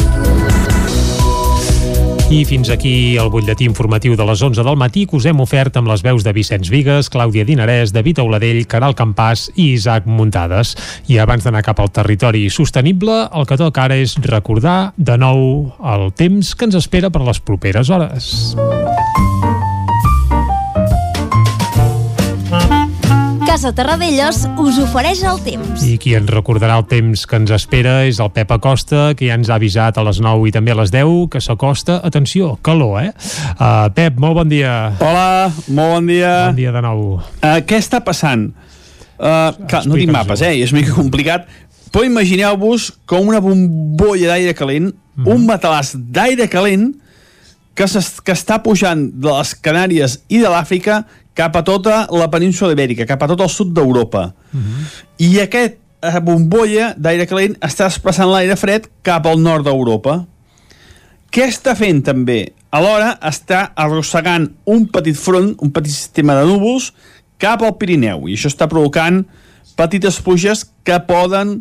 I 2.26 2.41
fins 2.41 2.72
aquí 2.73 3.18
el 3.22 3.27
butlletí 3.30 3.68
informatiu 3.69 4.15
de 4.18 4.26
les 4.26 4.41
11 4.41 4.64
del 4.65 4.77
matí 4.81 5.03
que 5.06 5.14
us 5.19 5.27
hem 5.30 5.43
ofert 5.43 5.76
amb 5.77 5.91
les 5.91 6.02
veus 6.02 6.23
de 6.26 6.34
Vicenç 6.34 6.72
Vigues, 6.73 7.11
Clàudia 7.14 7.45
Dinarès, 7.45 7.93
David 7.93 8.23
Auladell, 8.23 8.64
Caral 8.65 8.97
Campàs 8.97 9.52
i 9.53 9.68
Isaac 9.76 10.10
Muntades. 10.10 10.73
I 11.06 11.19
abans 11.22 11.45
d'anar 11.45 11.61
cap 11.68 11.80
al 11.80 11.93
territori 11.93 12.47
sostenible, 12.49 13.27
el 13.30 13.45
que 13.45 13.60
toca 13.61 13.85
ara 13.85 13.99
és 14.02 14.18
recordar 14.26 14.95
de 14.97 15.19
nou 15.22 15.69
el 15.85 16.10
temps 16.18 16.56
que 16.57 16.65
ens 16.65 16.81
espera 16.81 17.14
per 17.14 17.22
les 17.27 17.39
properes 17.39 17.93
hores. 17.93 18.34
Casa 23.56 23.69
Terradellos 23.72 24.41
us 24.60 24.77
ofereix 24.84 25.22
el 25.23 25.38
temps. 25.40 25.80
I 25.88 25.94
qui 25.95 26.11
ens 26.18 26.27
recordarà 26.27 26.76
el 26.76 26.84
temps 26.91 27.22
que 27.23 27.38
ens 27.40 27.53
espera 27.56 27.94
és 28.03 28.18
el 28.19 28.27
Pep 28.36 28.49
Acosta, 28.52 29.14
que 29.15 29.30
ja 29.30 29.38
ens 29.40 29.48
ha 29.48 29.56
avisat 29.56 29.95
a 29.95 30.03
les 30.03 30.19
9 30.19 30.49
i 30.49 30.52
també 30.52 30.73
a 30.73 30.76
les 30.76 30.91
10 30.91 31.30
que 31.32 31.40
s'acosta. 31.40 32.02
Atenció, 32.03 32.57
calor, 32.68 32.98
eh? 33.06 33.14
Uh, 33.53 33.88
Pep, 33.95 34.19
molt 34.19 34.36
bon 34.41 34.52
dia. 34.52 34.73
Hola, 34.99 35.53
molt 35.69 35.94
bon 35.94 36.11
dia. 36.11 36.34
Bon 36.49 36.60
dia 36.60 36.76
de 36.76 36.84
nou. 36.84 37.07
Uh, 37.15 37.56
què 37.64 37.80
està 37.80 38.03
passant? 38.03 38.49
Uh, 39.15 39.56
que, 39.64 39.86
no 39.88 40.03
tinc 40.03 40.11
mapes, 40.11 40.44
eh? 40.44 40.52
És 40.60 40.76
una 40.76 40.82
mica 40.82 40.99
complicat. 40.99 41.48
Però 41.95 42.03
imagineu-vos 42.03 42.91
com 43.07 43.32
una 43.32 43.40
bombolla 43.40 44.34
d'aire 44.34 44.52
calent, 44.60 44.91
mm. 45.15 45.32
un 45.32 45.48
matalàs 45.48 45.95
d'aire 45.95 46.52
calent 46.52 46.90
que, 47.72 47.88
que 47.88 48.36
està 48.36 48.60
pujant 48.68 49.07
de 49.15 49.32
les 49.32 49.56
Canàries 49.64 50.26
i 50.27 50.44
de 50.44 50.52
l'Àfrica 50.52 51.06
cap 51.36 51.56
a 51.56 51.64
tota 51.68 52.06
la 52.16 52.30
península 52.32 52.74
ibèrica, 52.74 53.07
cap 53.07 53.24
a 53.24 53.30
tot 53.32 53.44
el 53.44 53.52
sud 53.52 53.74
d'Europa. 53.76 54.34
Mhm. 54.52 54.60
Uh 54.60 54.62
-huh. 54.62 55.03
I 55.18 55.40
aquest 55.40 55.78
eh, 56.02 56.20
bombolla 56.22 56.94
d'aire 56.98 57.28
calent 57.28 57.57
està 57.62 57.90
desplaçant 57.90 58.30
l'aire 58.30 58.56
fred 58.56 58.88
cap 59.03 59.26
al 59.26 59.40
nord 59.40 59.66
d'Europa. 59.66 60.26
Què 61.32 61.48
està 61.48 61.76
fent 61.76 62.03
també? 62.03 62.53
Alhora 62.72 63.18
està 63.24 63.72
arrossegant 63.76 64.49
un 64.66 64.88
petit 64.88 65.16
front, 65.16 65.56
un 65.62 65.72
petit 65.72 65.91
sistema 65.91 66.36
de 66.40 66.45
núvols 66.45 66.94
cap 67.38 67.64
al 67.64 67.76
Pirineu 67.80 68.28
i 68.28 68.36
això 68.36 68.48
està 68.52 68.68
provocant 68.72 69.26
petites 69.76 70.22
pluges 70.24 70.66
que 70.88 70.99
poden 71.07 71.57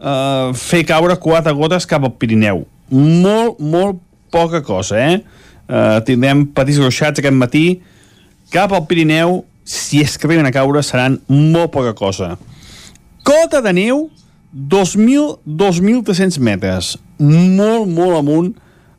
eh, 0.00 0.50
fer 0.54 0.84
caure 0.86 1.18
quatre 1.22 1.54
gotes 1.58 1.86
cap 1.86 2.04
al 2.06 2.14
Pirineu. 2.18 2.64
Molt, 2.90 3.58
molt 3.60 4.00
poca 4.30 4.62
cosa, 4.62 4.98
eh? 4.98 5.20
eh 5.68 6.00
tindrem 6.06 6.46
petits 6.54 6.78
gruixats 6.80 7.20
aquest 7.20 7.34
matí 7.34 7.80
cap 8.52 8.72
al 8.72 8.86
Pirineu, 8.88 9.42
si 9.68 10.00
és 10.04 10.16
que 10.16 10.28
arriben 10.28 10.48
a 10.48 10.52
caure, 10.54 10.82
seran 10.82 11.18
molt 11.28 11.72
poca 11.74 11.94
cosa. 11.96 12.36
Cota 13.26 13.60
de 13.64 13.74
neu, 13.76 14.06
2.000-2.300 14.54 16.38
metres. 16.40 16.94
Molt, 17.18 17.88
molt 17.92 18.16
amunt 18.22 18.54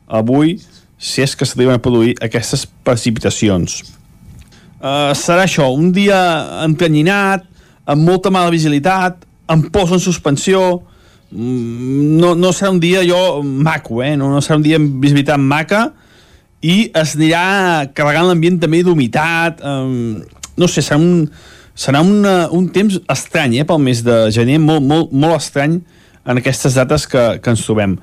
avui, 0.06 0.58
si 1.00 1.24
és 1.24 1.34
que 1.34 1.48
s'arriben 1.48 1.78
a 1.78 1.82
produir 1.82 2.14
aquestes 2.22 2.66
precipitacions. 2.86 3.80
Uh, 4.80 5.10
serà 5.16 5.44
això, 5.44 5.66
un 5.76 5.90
dia 5.92 6.18
encanyinat, 6.64 7.44
amb 7.90 8.06
molta 8.06 8.30
mala 8.32 8.52
visibilitat, 8.52 9.24
amb 9.50 9.66
pols 9.74 9.92
en 9.96 10.02
suspensió, 10.02 10.62
mm, 11.32 12.20
no, 12.20 12.34
no 12.38 12.52
serà 12.54 12.70
un 12.72 12.80
dia 12.80 13.02
jo 13.06 13.42
maco, 13.42 14.04
eh? 14.04 14.14
no, 14.16 14.30
no 14.32 14.40
serà 14.44 14.60
un 14.60 14.64
dia 14.64 14.78
amb 14.80 15.00
visibilitat 15.02 15.42
maca, 15.42 15.88
i 16.60 16.90
es 16.96 17.14
anirà 17.16 17.86
carregant 17.96 18.28
l'ambient 18.28 18.58
també 18.60 18.82
d'humitat, 18.84 19.62
um, 19.64 20.20
no 20.60 20.68
sé, 20.68 20.84
serà 20.84 21.00
un, 21.00 21.24
serà 21.74 22.02
una, 22.04 22.34
un 22.52 22.68
temps 22.72 22.98
estrany 23.10 23.60
eh, 23.60 23.66
pel 23.68 23.80
mes 23.80 24.02
de 24.04 24.18
gener, 24.34 24.58
molt, 24.60 24.84
molt, 24.84 25.12
molt 25.12 25.38
estrany 25.38 25.80
en 26.28 26.40
aquestes 26.40 26.76
dates 26.76 27.06
que, 27.08 27.24
que 27.40 27.54
ens 27.54 27.64
trobem. 27.64 27.96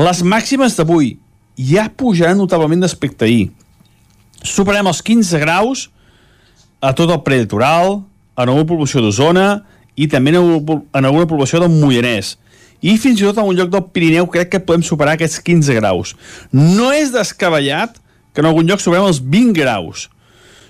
Les 0.00 0.22
màximes 0.28 0.76
d'avui 0.76 1.16
ja 1.56 1.88
pujaran 1.88 2.36
notablement 2.40 2.84
d'aspecte 2.84 3.24
ahir. 3.24 3.50
Superem 4.42 4.88
els 4.90 5.00
15 5.04 5.40
graus 5.40 5.88
a 6.82 6.92
tot 6.98 7.10
el 7.14 7.22
prelitoral, 7.24 8.02
en 8.36 8.48
alguna 8.48 8.68
població 8.68 9.02
d'Osona 9.04 9.62
i 9.96 10.08
també 10.08 10.32
en 10.32 10.40
alguna, 10.40 11.28
població 11.28 11.60
del 11.60 11.72
Moianès 11.72 12.36
i 12.82 12.96
fins 12.98 13.20
i 13.20 13.26
tot 13.28 13.38
en 13.38 13.48
un 13.48 13.56
lloc 13.56 13.70
del 13.70 13.84
Pirineu 13.94 14.26
crec 14.32 14.50
que 14.54 14.60
podem 14.64 14.82
superar 14.82 15.14
aquests 15.14 15.38
15 15.44 15.76
graus. 15.78 16.14
No 16.50 16.90
és 16.96 17.12
descabellat 17.14 18.00
que 18.32 18.42
en 18.42 18.48
algun 18.48 18.68
lloc 18.68 18.82
superem 18.82 19.06
els 19.08 19.20
20 19.22 19.54
graus, 19.60 20.08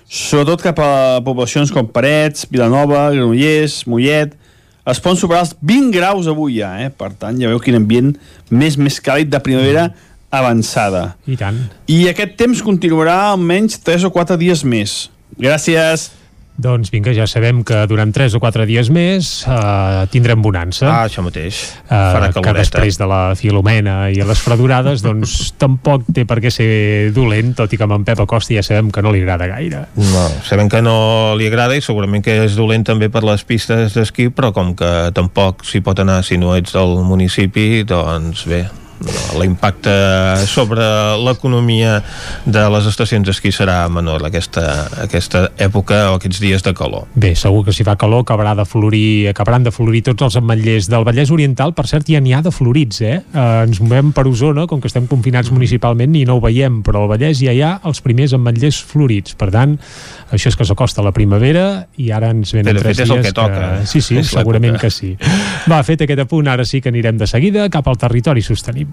sobretot 0.07 0.63
cap 0.63 0.79
a 0.83 0.93
poblacions 1.25 1.71
com 1.73 1.87
Parets, 1.89 2.47
Vilanova, 2.51 3.09
Granollers, 3.15 3.83
Mollet, 3.89 4.35
es 4.83 4.99
poden 4.99 5.19
superar 5.19 5.45
els 5.45 5.53
20 5.63 5.93
graus 5.95 6.27
avui 6.27 6.57
ja, 6.59 6.73
eh? 6.83 6.89
per 6.91 7.13
tant 7.19 7.37
ja 7.39 7.51
veu 7.51 7.61
quin 7.63 7.79
ambient 7.79 8.11
més 8.51 8.75
més 8.75 8.99
càlid 9.03 9.31
de 9.31 9.39
primavera 9.43 9.87
avançada. 10.33 11.13
I 11.29 11.37
tant. 11.39 11.59
I 11.87 12.07
aquest 12.09 12.35
temps 12.39 12.63
continuarà 12.65 13.29
almenys 13.29 13.77
3 13.85 14.09
o 14.09 14.11
4 14.11 14.35
dies 14.41 14.65
més. 14.65 14.97
Gràcies. 15.39 16.09
Doncs 16.53 16.91
vinga, 16.93 17.09
ja 17.17 17.25
sabem 17.25 17.63
que 17.65 17.79
durant 17.89 18.11
3 18.13 18.35
o 18.37 18.39
4 18.41 18.67
dies 18.69 18.91
més 18.93 19.29
uh, 19.49 20.03
tindrem 20.13 20.41
bonança. 20.43 20.85
Ah, 20.85 21.07
això 21.07 21.23
mateix. 21.25 21.63
Uh, 21.89 22.29
que 22.37 22.53
després 22.53 22.99
de 22.99 23.07
la 23.09 23.21
Filomena 23.39 24.11
i 24.13 24.21
les 24.21 24.43
fredurades, 24.43 25.01
doncs 25.07 25.53
tampoc 25.57 26.05
té 26.13 26.27
per 26.29 26.37
què 26.43 26.51
ser 26.53 26.69
dolent, 27.15 27.55
tot 27.57 27.73
i 27.73 27.79
que 27.79 27.87
amb 27.87 27.97
en 27.97 28.05
Pep 28.05 28.21
Acosta 28.21 28.53
ja 28.53 28.65
sabem 28.65 28.93
que 28.93 29.01
no 29.01 29.15
li 29.15 29.23
agrada 29.25 29.49
gaire. 29.49 29.87
No, 29.97 30.27
sabem 30.45 30.69
que 30.69 30.83
no 30.85 31.33
li 31.39 31.49
agrada 31.49 31.79
i 31.79 31.81
segurament 31.81 32.21
que 32.25 32.43
és 32.45 32.59
dolent 32.59 32.85
també 32.85 33.09
per 33.09 33.25
les 33.25 33.41
pistes 33.49 33.97
d'esquí, 33.97 34.29
però 34.29 34.53
com 34.53 34.75
que 34.77 34.93
tampoc 35.17 35.65
s'hi 35.65 35.81
pot 35.81 36.05
anar 36.05 36.21
si 36.21 36.37
no 36.37 36.53
ets 36.53 36.77
del 36.77 36.99
municipi, 37.07 37.81
doncs 37.89 38.45
bé, 38.49 38.67
l'impacte 39.39 39.93
sobre 40.49 40.83
l'economia 41.23 41.99
de 42.45 42.63
les 42.73 42.87
estacions 42.89 43.25
d'esquí 43.27 43.51
serà 43.53 43.83
menor 43.91 44.25
aquesta, 44.27 44.87
aquesta 45.03 45.45
època 45.61 46.11
o 46.11 46.17
aquests 46.19 46.41
dies 46.43 46.63
de 46.65 46.73
calor. 46.77 47.07
Bé, 47.15 47.33
segur 47.39 47.63
que 47.67 47.75
si 47.75 47.85
fa 47.87 47.95
calor 47.99 48.23
acabarà 48.23 48.55
de 48.57 48.65
florir, 48.69 49.29
acabaran 49.31 49.65
de 49.65 49.73
florir 49.73 50.03
tots 50.07 50.27
els 50.27 50.39
ametllers 50.39 50.89
del 50.91 51.05
Vallès 51.07 51.31
Oriental, 51.33 51.75
per 51.77 51.87
cert 51.89 52.09
ja 52.09 52.21
n'hi 52.23 52.35
ha 52.35 52.41
de 52.45 52.53
florits, 52.53 53.01
eh? 53.01 53.19
eh? 53.21 53.45
Ens 53.63 53.81
movem 53.83 54.11
per 54.15 54.27
Osona, 54.29 54.67
com 54.69 54.81
que 54.81 54.91
estem 54.91 55.07
confinats 55.11 55.51
municipalment 55.53 56.15
i 56.19 56.25
no 56.29 56.37
ho 56.37 56.43
veiem, 56.43 56.81
però 56.85 57.03
al 57.03 57.11
Vallès 57.15 57.41
ja 57.43 57.53
hi 57.53 57.63
ha 57.63 57.77
els 57.87 58.03
primers 58.05 58.35
ametllers 58.37 58.81
florits, 58.87 59.37
per 59.39 59.51
tant 59.53 59.77
això 60.33 60.49
és 60.49 60.57
que 60.57 60.65
s'acosta 60.65 61.03
la 61.05 61.11
primavera 61.13 61.85
i 62.01 62.09
ara 62.15 62.31
ens 62.33 62.53
venen 62.55 62.71
Però 62.71 62.81
tres 62.81 62.97
dies 63.03 63.25
que 63.27 63.33
toca. 63.35 63.81
eh? 63.81 63.85
Sí, 63.89 64.01
sí, 64.01 64.17
És 64.23 64.31
segurament 64.33 64.79
que 64.81 64.89
sí. 64.93 65.13
Va, 65.69 65.81
fet 65.85 66.05
aquest 66.05 66.23
apunt, 66.25 66.49
ara 66.49 66.65
sí 66.65 66.81
que 66.81 66.89
anirem 66.89 67.19
de 67.19 67.27
seguida 67.29 67.67
cap 67.73 67.87
al 67.87 67.99
territori 68.01 68.41
sostenible. 68.45 68.92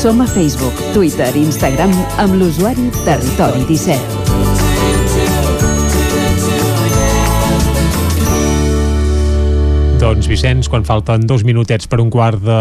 Som 0.00 0.20
a 0.22 0.26
Facebook, 0.26 0.72
Twitter 0.94 1.28
i 1.36 1.42
Instagram 1.44 1.90
amb 2.22 2.38
l'usuari 2.40 2.86
Territori 3.04 3.60
17. 3.68 4.00
Doncs 10.00 10.24
Vicenç, 10.24 10.70
quan 10.72 10.88
falten 10.88 11.28
dos 11.28 11.44
minutets 11.44 11.84
per 11.84 12.00
un 12.00 12.08
quart 12.08 12.40
de 12.40 12.56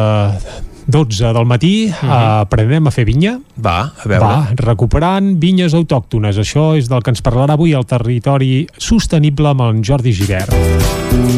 12 0.91 1.31
del 1.31 1.47
matí, 1.47 1.87
uh 1.87 1.95
-huh. 1.95 2.09
uh, 2.09 2.43
aprenem 2.43 2.87
a 2.87 2.91
fer 2.91 3.05
vinya. 3.05 3.39
Va, 3.55 3.95
a 3.95 4.07
veure. 4.07 4.25
Va, 4.25 4.51
recuperant 4.55 5.39
vinyes 5.39 5.73
autòctones. 5.73 6.35
Això 6.35 6.75
és 6.75 6.89
del 6.89 7.01
que 7.01 7.11
ens 7.11 7.23
parlarà 7.23 7.53
avui 7.53 7.71
el 7.71 7.85
territori 7.85 8.67
sostenible 8.77 9.47
amb 9.47 9.61
en 9.61 9.81
Jordi 9.81 10.11
Givert. 10.11 10.51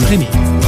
Anem-hi. 0.08 0.61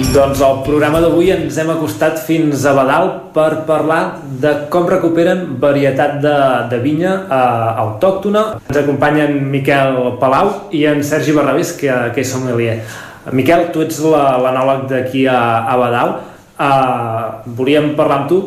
Doncs 0.00 0.40
al 0.40 0.62
programa 0.64 1.02
d'avui 1.04 1.28
ens 1.34 1.58
hem 1.60 1.68
acostat 1.74 2.16
fins 2.24 2.62
a 2.64 2.72
Badal 2.72 3.10
per 3.34 3.66
parlar 3.68 3.98
de 4.40 4.52
com 4.72 4.88
recuperen 4.88 5.42
varietat 5.60 6.16
de, 6.24 6.36
de 6.72 6.78
vinya 6.80 7.12
eh, 7.26 7.82
autòctona. 7.84 8.44
Ens 8.64 8.80
acompanyen 8.80 9.36
Miquel 9.52 10.16
Palau 10.22 10.72
i 10.72 10.86
en 10.88 11.04
Sergi 11.04 11.36
Barrabés, 11.36 11.74
que, 11.76 11.92
que 12.16 12.24
és 12.24 12.32
sommelier. 12.32 12.80
Miquel, 13.36 13.68
tu 13.74 13.84
ets 13.84 14.00
l'anòleg 14.00 14.88
d'aquí 14.88 15.26
a, 15.28 15.40
a 15.68 15.76
Badal. 15.84 16.16
Uh, 16.60 17.52
volíem 17.56 17.92
parlar 17.96 18.22
amb 18.22 18.32
tu 18.32 18.40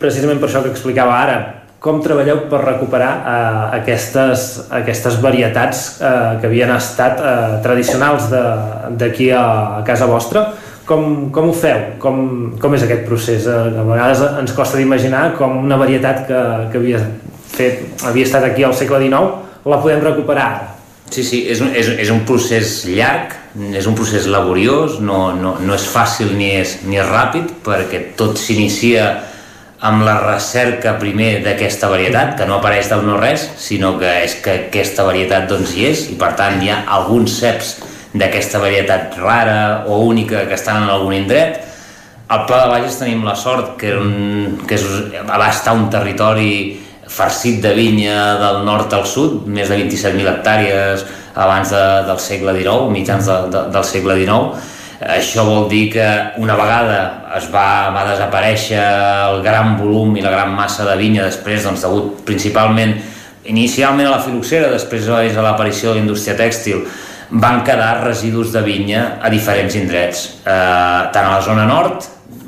precisament 0.00 0.38
per 0.40 0.48
això 0.48 0.62
que 0.64 0.70
explicava 0.72 1.16
ara, 1.18 1.40
com 1.80 1.98
treballeu 2.04 2.44
per 2.50 2.62
recuperar 2.62 3.10
uh, 3.18 3.66
aquestes, 3.80 4.46
aquestes 4.76 5.18
varietats 5.24 5.84
uh, 5.98 6.38
que 6.40 6.48
havien 6.48 6.72
estat 6.76 7.20
uh, 7.20 7.58
tradicionals 7.64 8.30
d'aquí 8.32 9.32
a, 9.32 9.44
a 9.80 9.84
casa 9.88 10.08
vostra 10.10 10.46
com, 10.88 11.28
com 11.34 11.50
ho 11.50 11.54
feu? 11.54 11.84
Com, 12.02 12.22
com 12.60 12.74
és 12.76 12.86
aquest 12.86 13.04
procés? 13.08 13.46
Eh, 13.46 13.58
a 13.82 13.84
vegades 13.84 14.24
ens 14.40 14.56
costa 14.56 14.80
d'imaginar 14.80 15.34
com 15.38 15.60
una 15.60 15.78
varietat 15.80 16.24
que, 16.28 16.40
que 16.72 16.80
havia, 16.80 17.02
fet, 17.52 17.84
havia 18.08 18.28
estat 18.28 18.48
aquí 18.48 18.64
al 18.64 18.76
segle 18.76 19.02
XIX 19.04 19.68
la 19.68 19.80
podem 19.84 20.00
recuperar. 20.04 20.50
Sí, 21.08 21.22
sí, 21.24 21.42
és 21.48 21.60
un, 21.64 21.72
és, 21.76 21.88
és 22.04 22.10
un 22.12 22.20
procés 22.28 22.82
llarg, 22.88 23.32
és 23.76 23.86
un 23.88 23.96
procés 23.96 24.28
laboriós, 24.28 24.98
no, 25.00 25.32
no, 25.36 25.54
no 25.64 25.76
és 25.76 25.86
fàcil 25.88 26.34
ni 26.36 26.50
és, 26.58 26.78
ni 26.88 27.00
és 27.00 27.08
ràpid, 27.08 27.58
perquè 27.64 28.02
tot 28.16 28.36
s'inicia 28.40 29.08
amb 29.88 30.02
la 30.04 30.18
recerca 30.20 30.96
primer 31.00 31.38
d'aquesta 31.44 31.88
varietat, 31.88 32.34
que 32.38 32.48
no 32.48 32.58
apareix 32.58 32.90
del 32.90 33.04
no-res, 33.06 33.46
sinó 33.62 33.94
que 34.00 34.10
és 34.24 34.36
que 34.44 34.56
aquesta 34.66 35.06
varietat 35.06 35.48
doncs 35.50 35.76
hi 35.76 35.86
és, 35.92 36.08
i 36.12 36.18
per 36.20 36.34
tant 36.38 36.60
hi 36.60 36.72
ha 36.72 36.82
alguns 36.98 37.38
ceps 37.40 37.76
d'aquesta 38.18 38.60
varietat 38.62 39.16
rara 39.20 39.84
o 39.86 40.00
única 40.04 40.46
que 40.48 40.54
estan 40.54 40.82
en 40.84 40.90
algun 40.90 41.14
indret. 41.14 41.62
Al 42.28 42.44
Pla 42.44 42.64
de 42.64 42.72
Bages 42.74 42.98
tenim 43.00 43.24
la 43.24 43.34
sort 43.38 43.76
que, 43.80 43.94
un, 43.96 44.58
que 44.68 44.76
és, 44.76 44.84
va 45.24 45.48
estar 45.48 45.72
un 45.72 45.88
territori 45.88 46.76
farcit 47.08 47.62
de 47.64 47.72
vinya 47.72 48.36
del 48.36 48.64
nord 48.66 48.92
al 48.92 49.06
sud, 49.08 49.46
més 49.48 49.70
de 49.70 49.78
27.000 49.80 50.28
hectàrees 50.34 51.06
abans 51.38 51.70
de, 51.72 51.84
del 52.08 52.18
segle 52.20 52.52
XIX, 52.58 52.90
mitjans 52.92 53.30
de, 53.30 53.38
de, 53.54 53.62
del 53.72 53.86
segle 53.88 54.18
XIX. 54.18 54.74
Això 54.98 55.44
vol 55.46 55.68
dir 55.70 55.84
que 55.92 56.06
una 56.42 56.56
vegada 56.58 56.98
es 57.38 57.46
va, 57.52 57.88
va 57.94 58.02
desaparèixer 58.10 58.82
el 58.82 59.40
gran 59.46 59.76
volum 59.78 60.16
i 60.18 60.24
la 60.24 60.32
gran 60.34 60.50
massa 60.56 60.84
de 60.88 60.96
vinya 60.98 61.24
després, 61.24 61.62
doncs, 61.64 61.86
degut 61.86 62.24
principalment 62.26 62.96
inicialment 63.48 64.10
a 64.10 64.16
la 64.16 64.22
filoxera, 64.24 64.72
després 64.74 65.06
a 65.08 65.44
l'aparició 65.44 65.92
de 65.92 66.00
la 66.00 66.04
indústria 66.04 66.36
tèxtil, 66.36 66.82
van 67.30 67.62
quedar 67.64 68.04
residus 68.04 68.52
de 68.52 68.62
vinya 68.62 69.18
a 69.22 69.28
diferents 69.28 69.74
indrets, 69.76 70.40
eh, 70.44 71.10
tant 71.12 71.26
a 71.26 71.34
la 71.36 71.40
zona 71.42 71.66
nord, 71.66 72.04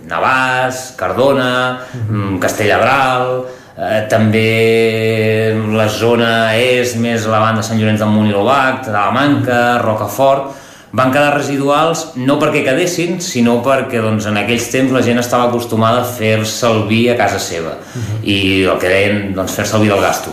Navàs, 0.09 0.97
Cardona, 0.97 1.79
mm, 1.93 2.39
Castellabral, 2.39 3.45
eh, 3.77 4.07
també 4.09 5.55
la 5.73 5.89
zona 5.89 6.57
est, 6.57 6.97
més 6.97 7.27
la 7.27 7.39
banda 7.39 7.61
de 7.61 7.67
Sant 7.67 7.79
Llorenç 7.79 7.99
del 7.99 8.09
Munt 8.09 8.29
i 8.29 8.33
l'Obac, 8.33 8.85
Talamanca, 8.85 9.79
Rocafort, 9.83 10.57
van 10.93 11.13
quedar 11.13 11.37
residuals 11.37 12.17
no 12.17 12.37
perquè 12.41 12.65
quedessin, 12.65 13.21
sinó 13.21 13.63
perquè 13.63 14.01
doncs, 14.03 14.27
en 14.27 14.37
aquells 14.37 14.71
temps 14.73 14.91
la 14.91 15.03
gent 15.03 15.19
estava 15.19 15.49
acostumada 15.49 16.01
a 16.01 16.05
fer-se 16.05 16.67
el 16.67 16.89
vi 16.89 17.09
a 17.09 17.17
casa 17.17 17.39
seva. 17.39 17.77
Uh 17.79 18.01
-huh. 18.01 18.25
i 18.25 18.65
el 18.65 18.79
que 18.79 18.89
deien 18.89 19.35
doncs, 19.35 19.53
fer-se 19.53 19.77
el 19.77 19.83
vi 19.83 19.89
del 19.89 20.01
gasto, 20.01 20.31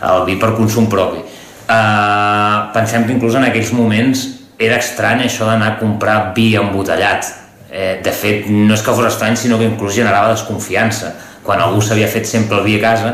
el 0.00 0.24
vi 0.24 0.36
per 0.36 0.54
consum 0.54 0.88
propi 0.88 1.27
Uh, 1.68 2.72
pensem 2.72 3.04
que 3.04 3.12
inclús 3.12 3.34
en 3.36 3.44
aquells 3.44 3.74
moments 3.76 4.24
era 4.58 4.78
estrany 4.80 5.26
això 5.26 5.46
d'anar 5.46 5.74
a 5.74 5.78
comprar 5.78 6.32
vi 6.36 6.54
embotellat. 6.56 7.28
Eh, 7.70 7.98
de 8.02 8.12
fet, 8.16 8.46
no 8.48 8.72
és 8.74 8.82
que 8.82 8.94
fos 8.96 9.06
estrany, 9.06 9.36
sinó 9.36 9.58
que 9.60 9.68
inclús 9.68 9.94
generava 9.94 10.32
desconfiança. 10.32 11.12
Quan 11.44 11.60
algú 11.60 11.82
s'havia 11.84 12.08
fet 12.08 12.26
sempre 12.26 12.58
el 12.58 12.64
vi 12.64 12.78
a 12.78 12.82
casa, 12.82 13.12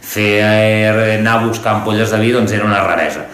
fer 0.00 0.30
eh, 0.38 1.16
anar 1.18 1.40
a 1.40 1.42
buscar 1.48 1.74
ampolles 1.74 2.14
de 2.14 2.20
vi 2.22 2.30
doncs 2.32 2.54
era 2.54 2.64
una 2.64 2.84
raresa. 2.84 3.26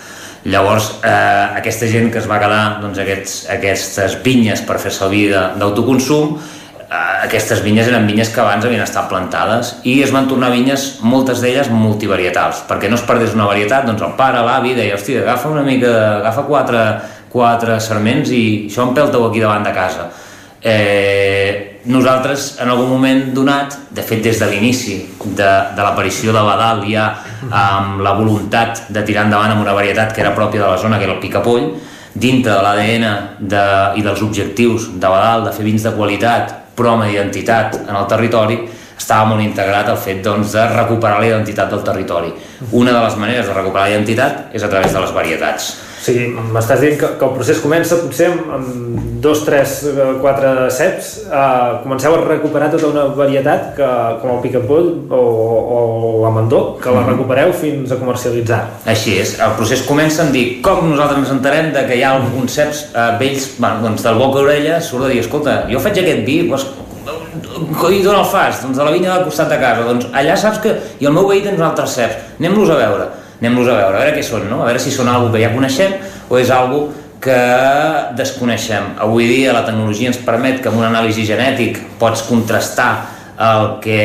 Llavors, 0.44 0.88
eh, 1.04 1.58
aquesta 1.60 1.86
gent 1.86 2.10
que 2.10 2.18
es 2.18 2.26
va 2.26 2.40
quedar 2.42 2.80
doncs, 2.82 2.98
aquests, 2.98 3.36
aquestes 3.52 4.16
vinyes 4.24 4.64
per 4.66 4.80
fer-se 4.82 5.04
el 5.06 5.12
vi 5.12 5.22
d'autoconsum, 5.30 6.34
aquestes 7.22 7.62
vinyes 7.64 7.88
eren 7.88 8.06
vinyes 8.08 8.30
que 8.34 8.40
abans 8.42 8.64
havien 8.66 8.82
estat 8.82 9.08
plantades 9.10 9.76
i 9.88 10.00
es 10.04 10.12
van 10.14 10.28
tornar 10.28 10.50
vinyes, 10.52 10.98
moltes 11.06 11.42
d'elles 11.42 11.70
multivarietals, 11.72 12.64
perquè 12.68 12.90
no 12.90 12.98
es 12.98 13.06
perdés 13.08 13.36
una 13.36 13.46
varietat, 13.48 13.86
doncs 13.88 14.02
el 14.04 14.16
pare, 14.18 14.42
l'avi 14.44 14.74
deia, 14.76 14.96
hòstia, 14.98 15.22
agafa 15.22 15.52
una 15.52 15.64
mica, 15.66 15.92
agafa 16.18 16.44
quatre, 16.48 16.82
quatre 17.32 17.78
serments 17.80 18.32
i 18.34 18.44
això 18.68 18.88
empelta-ho 18.88 19.28
aquí 19.30 19.40
davant 19.40 19.64
de 19.64 19.74
casa. 19.76 20.08
Eh, 20.62 21.80
nosaltres 21.90 22.52
en 22.62 22.70
algun 22.70 22.90
moment 22.92 23.22
donat, 23.34 23.74
de 23.90 24.02
fet 24.06 24.22
des 24.22 24.38
de 24.38 24.46
l'inici 24.50 25.00
de, 25.24 25.48
de 25.74 25.82
l'aparició 25.82 26.30
de 26.34 26.42
Badal 26.46 26.84
ja 26.86 27.08
amb 27.50 27.98
la 28.04 28.12
voluntat 28.14 28.84
de 28.94 29.02
tirar 29.02 29.26
endavant 29.26 29.56
amb 29.56 29.64
una 29.64 29.74
varietat 29.74 30.14
que 30.14 30.22
era 30.22 30.36
pròpia 30.36 30.62
de 30.62 30.68
la 30.68 30.78
zona, 30.78 31.00
que 31.00 31.08
era 31.08 31.16
el 31.16 31.22
picapoll, 31.24 31.72
dintre 32.14 32.52
de 32.52 32.62
l'ADN 32.62 33.06
de, 33.40 33.64
i 33.98 34.04
dels 34.04 34.22
objectius 34.22 34.92
de 34.94 35.08
Badal 35.08 35.48
de 35.48 35.54
fer 35.56 35.66
vins 35.66 35.82
de 35.82 35.94
qualitat 35.96 36.61
però 36.76 36.96
amb 36.96 37.08
identitat 37.10 37.76
en 37.82 37.94
el 37.94 38.06
territori 38.10 38.58
estava 38.96 39.26
molt 39.32 39.42
integrat 39.42 39.88
el 39.90 39.98
fet 39.98 40.20
doncs, 40.24 40.52
de 40.54 40.66
recuperar 40.72 41.20
la 41.20 41.30
identitat 41.32 41.70
del 41.70 41.82
territori. 41.86 42.32
Una 42.70 42.92
de 42.92 43.00
les 43.02 43.16
maneres 43.18 43.48
de 43.48 43.56
recuperar 43.56 43.88
la 43.88 43.96
identitat 43.96 44.54
és 44.54 44.62
a 44.62 44.70
través 44.70 44.92
de 44.92 45.00
les 45.02 45.14
varietats. 45.14 45.72
O 46.02 46.04
sigui, 46.04 46.24
m'estàs 46.34 46.80
dient 46.82 46.96
que, 46.98 47.08
que 47.14 47.22
el 47.22 47.34
procés 47.36 47.60
comença 47.62 47.94
potser 48.00 48.26
amb, 48.26 48.48
amb 48.56 49.20
dos, 49.22 49.44
tres, 49.46 49.76
eh, 49.86 50.06
quatre 50.18 50.66
ceps, 50.74 51.12
eh, 51.28 51.76
comenceu 51.84 52.16
a 52.16 52.24
recuperar 52.24 52.72
tota 52.72 52.88
una 52.88 53.04
varietat 53.14 53.68
que, 53.76 53.90
com 54.18 54.32
el 54.32 54.40
picapoll 54.42 54.88
o, 55.14 55.20
o 55.76 55.78
l'amandó, 56.24 56.64
que 56.82 56.90
la 56.90 57.04
mhm. 57.04 57.12
recupereu 57.12 57.54
fins 57.54 57.94
a 57.94 58.00
comercialitzar. 58.02 58.60
Així 58.90 59.14
és, 59.22 59.36
el 59.46 59.54
procés 59.60 59.86
comença 59.86 60.24
amb 60.26 60.34
dir 60.34 60.58
com 60.66 60.90
nosaltres 60.90 61.22
ens 61.22 61.32
enterem 61.36 61.70
de 61.70 61.86
que 61.86 62.00
hi 62.00 62.02
ha 62.02 62.16
alguns 62.16 62.58
ceps 62.58 62.88
eh, 62.90 63.08
vells, 63.22 63.52
bueno, 63.62 63.86
doncs 63.86 64.02
del 64.02 64.18
boca 64.18 64.42
orella 64.42 64.82
surt 64.82 65.06
a 65.06 65.14
dir, 65.14 65.22
escolta, 65.22 65.60
jo 65.70 65.86
faig 65.86 66.02
aquest 66.02 66.26
vi, 66.26 66.40
doncs, 66.50 66.66
i 67.94 68.02
d'on 68.02 68.18
el 68.18 68.26
fas? 68.26 68.66
Doncs 68.66 68.74
de 68.74 68.82
la 68.82 68.90
vinya 68.90 69.14
del 69.14 69.28
costat 69.30 69.54
de 69.54 69.62
casa. 69.62 69.86
Doncs 69.86 70.10
allà 70.10 70.34
saps 70.34 70.58
que... 70.66 70.74
I 70.98 71.06
el 71.06 71.14
meu 71.14 71.30
veí 71.30 71.46
tens 71.46 71.62
altres 71.62 71.94
ceps. 71.94 72.32
Anem-los 72.42 72.74
a 72.74 72.82
veure 72.82 73.12
anem-los 73.42 73.68
a 73.68 73.74
veure, 73.74 73.96
a 73.96 74.00
veure 74.04 74.14
què 74.14 74.22
són, 74.22 74.46
no? 74.50 74.62
a 74.62 74.68
veure 74.70 74.80
si 74.82 74.92
són 74.94 75.10
algo 75.10 75.32
que 75.34 75.40
ja 75.42 75.50
coneixem 75.50 75.96
o 76.30 76.38
és 76.38 76.50
algo 76.54 76.86
que 77.22 77.38
desconeixem. 78.18 78.94
Avui 79.02 79.26
dia 79.30 79.54
la 79.54 79.64
tecnologia 79.66 80.10
ens 80.10 80.20
permet 80.22 80.60
que 80.62 80.70
amb 80.70 80.78
un 80.78 80.86
anàlisi 80.88 81.26
genètic 81.26 81.78
pots 81.98 82.22
contrastar 82.26 82.92
el 83.42 83.68
que 83.82 83.98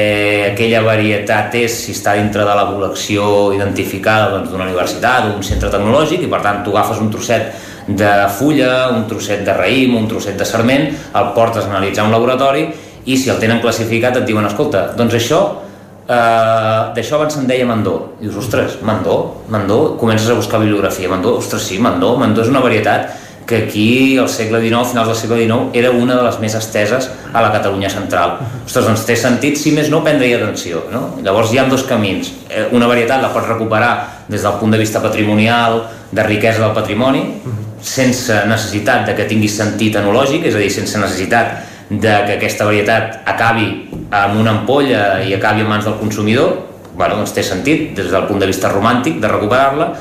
aquella 0.54 0.82
varietat 0.86 1.54
és 1.60 1.74
si 1.84 1.94
està 1.94 2.16
dintre 2.18 2.46
de 2.48 2.56
la 2.58 2.66
col·lecció 2.70 3.52
identificada 3.54 4.32
doncs, 4.34 4.50
d'una 4.50 4.66
doncs, 4.66 4.74
universitat 4.74 5.28
o 5.28 5.36
un 5.36 5.46
centre 5.46 5.70
tecnològic 5.74 6.24
i 6.26 6.32
per 6.32 6.42
tant 6.46 6.64
tu 6.66 6.74
agafes 6.74 7.02
un 7.04 7.12
trosset 7.14 7.52
de 7.88 8.12
fulla, 8.40 8.90
un 8.96 9.06
trosset 9.10 9.46
de 9.46 9.54
raïm, 9.54 9.94
un 10.00 10.10
trosset 10.10 10.38
de 10.40 10.48
sarment, 10.48 10.90
el 10.90 11.32
portes 11.38 11.66
a 11.66 11.70
analitzar 11.70 12.08
un 12.08 12.16
laboratori 12.16 12.66
i 13.06 13.18
si 13.18 13.30
el 13.30 13.38
tenen 13.40 13.62
classificat 13.62 14.18
et 14.22 14.28
diuen 14.28 14.48
escolta, 14.50 14.90
doncs 14.98 15.20
això 15.20 15.42
Uh, 16.08 16.94
D'això 16.96 17.18
abans 17.18 17.36
se'n 17.36 17.48
deia 17.50 17.66
Mandó. 17.68 18.14
Dius, 18.22 18.38
ostres, 18.40 18.78
Mandó? 18.88 19.44
Mandó? 19.52 19.98
Comences 20.00 20.30
a 20.32 20.38
buscar 20.40 20.62
bibliografia. 20.62 21.10
Mandó? 21.12 21.36
Ostres, 21.38 21.66
sí, 21.68 21.80
Mandó. 21.84 22.16
Mandó 22.18 22.46
és 22.46 22.52
una 22.52 22.62
varietat 22.64 23.10
que 23.48 23.58
aquí, 23.64 24.18
al 24.20 24.28
segle 24.28 24.60
XIX, 24.60 24.88
finals 24.92 25.08
del 25.08 25.16
segle 25.16 25.38
XIX, 25.42 25.70
era 25.80 25.92
una 25.92 26.16
de 26.16 26.24
les 26.24 26.40
més 26.40 26.56
esteses 26.56 27.08
a 27.32 27.44
la 27.44 27.52
Catalunya 27.52 27.90
central. 27.92 28.38
Ostres, 28.66 28.88
doncs 28.88 29.06
té 29.08 29.16
sentit, 29.20 29.56
si 29.60 29.72
més 29.76 29.88
no, 29.92 30.02
prendre-hi 30.04 30.36
atenció. 30.36 30.84
No? 30.92 31.06
Llavors 31.24 31.52
hi 31.52 31.60
ha 31.60 31.68
dos 31.68 31.84
camins. 31.88 32.34
Eh, 32.48 32.68
una 32.76 32.88
varietat 32.92 33.24
la 33.24 33.32
pots 33.36 33.48
recuperar 33.48 33.94
des 34.28 34.44
del 34.44 34.60
punt 34.60 34.76
de 34.76 34.80
vista 34.80 35.04
patrimonial, 35.04 35.82
de 36.12 36.28
riquesa 36.28 36.64
del 36.64 36.76
patrimoni, 36.76 37.24
sense 37.84 38.44
necessitat 38.48 39.08
de 39.08 39.16
que 39.16 39.28
tingui 39.28 39.48
sentit 39.52 39.96
enològic, 39.96 40.48
és 40.48 40.56
a 40.56 40.64
dir, 40.64 40.72
sense 40.72 41.00
necessitat 41.00 41.77
de 41.90 42.14
que 42.26 42.36
aquesta 42.36 42.68
varietat 42.68 43.22
acabi 43.26 43.70
amb 44.12 44.42
una 44.42 44.58
ampolla 44.60 45.24
i 45.24 45.34
acabi 45.36 45.64
en 45.64 45.72
mans 45.72 45.88
del 45.88 45.98
consumidor, 46.02 46.54
bueno, 46.98 47.16
doncs 47.22 47.34
té 47.36 47.44
sentit 47.46 47.94
des 47.96 48.12
del 48.12 48.28
punt 48.28 48.42
de 48.42 48.50
vista 48.50 48.72
romàntic 48.74 49.22
de 49.22 49.32
recuperar-la. 49.32 49.92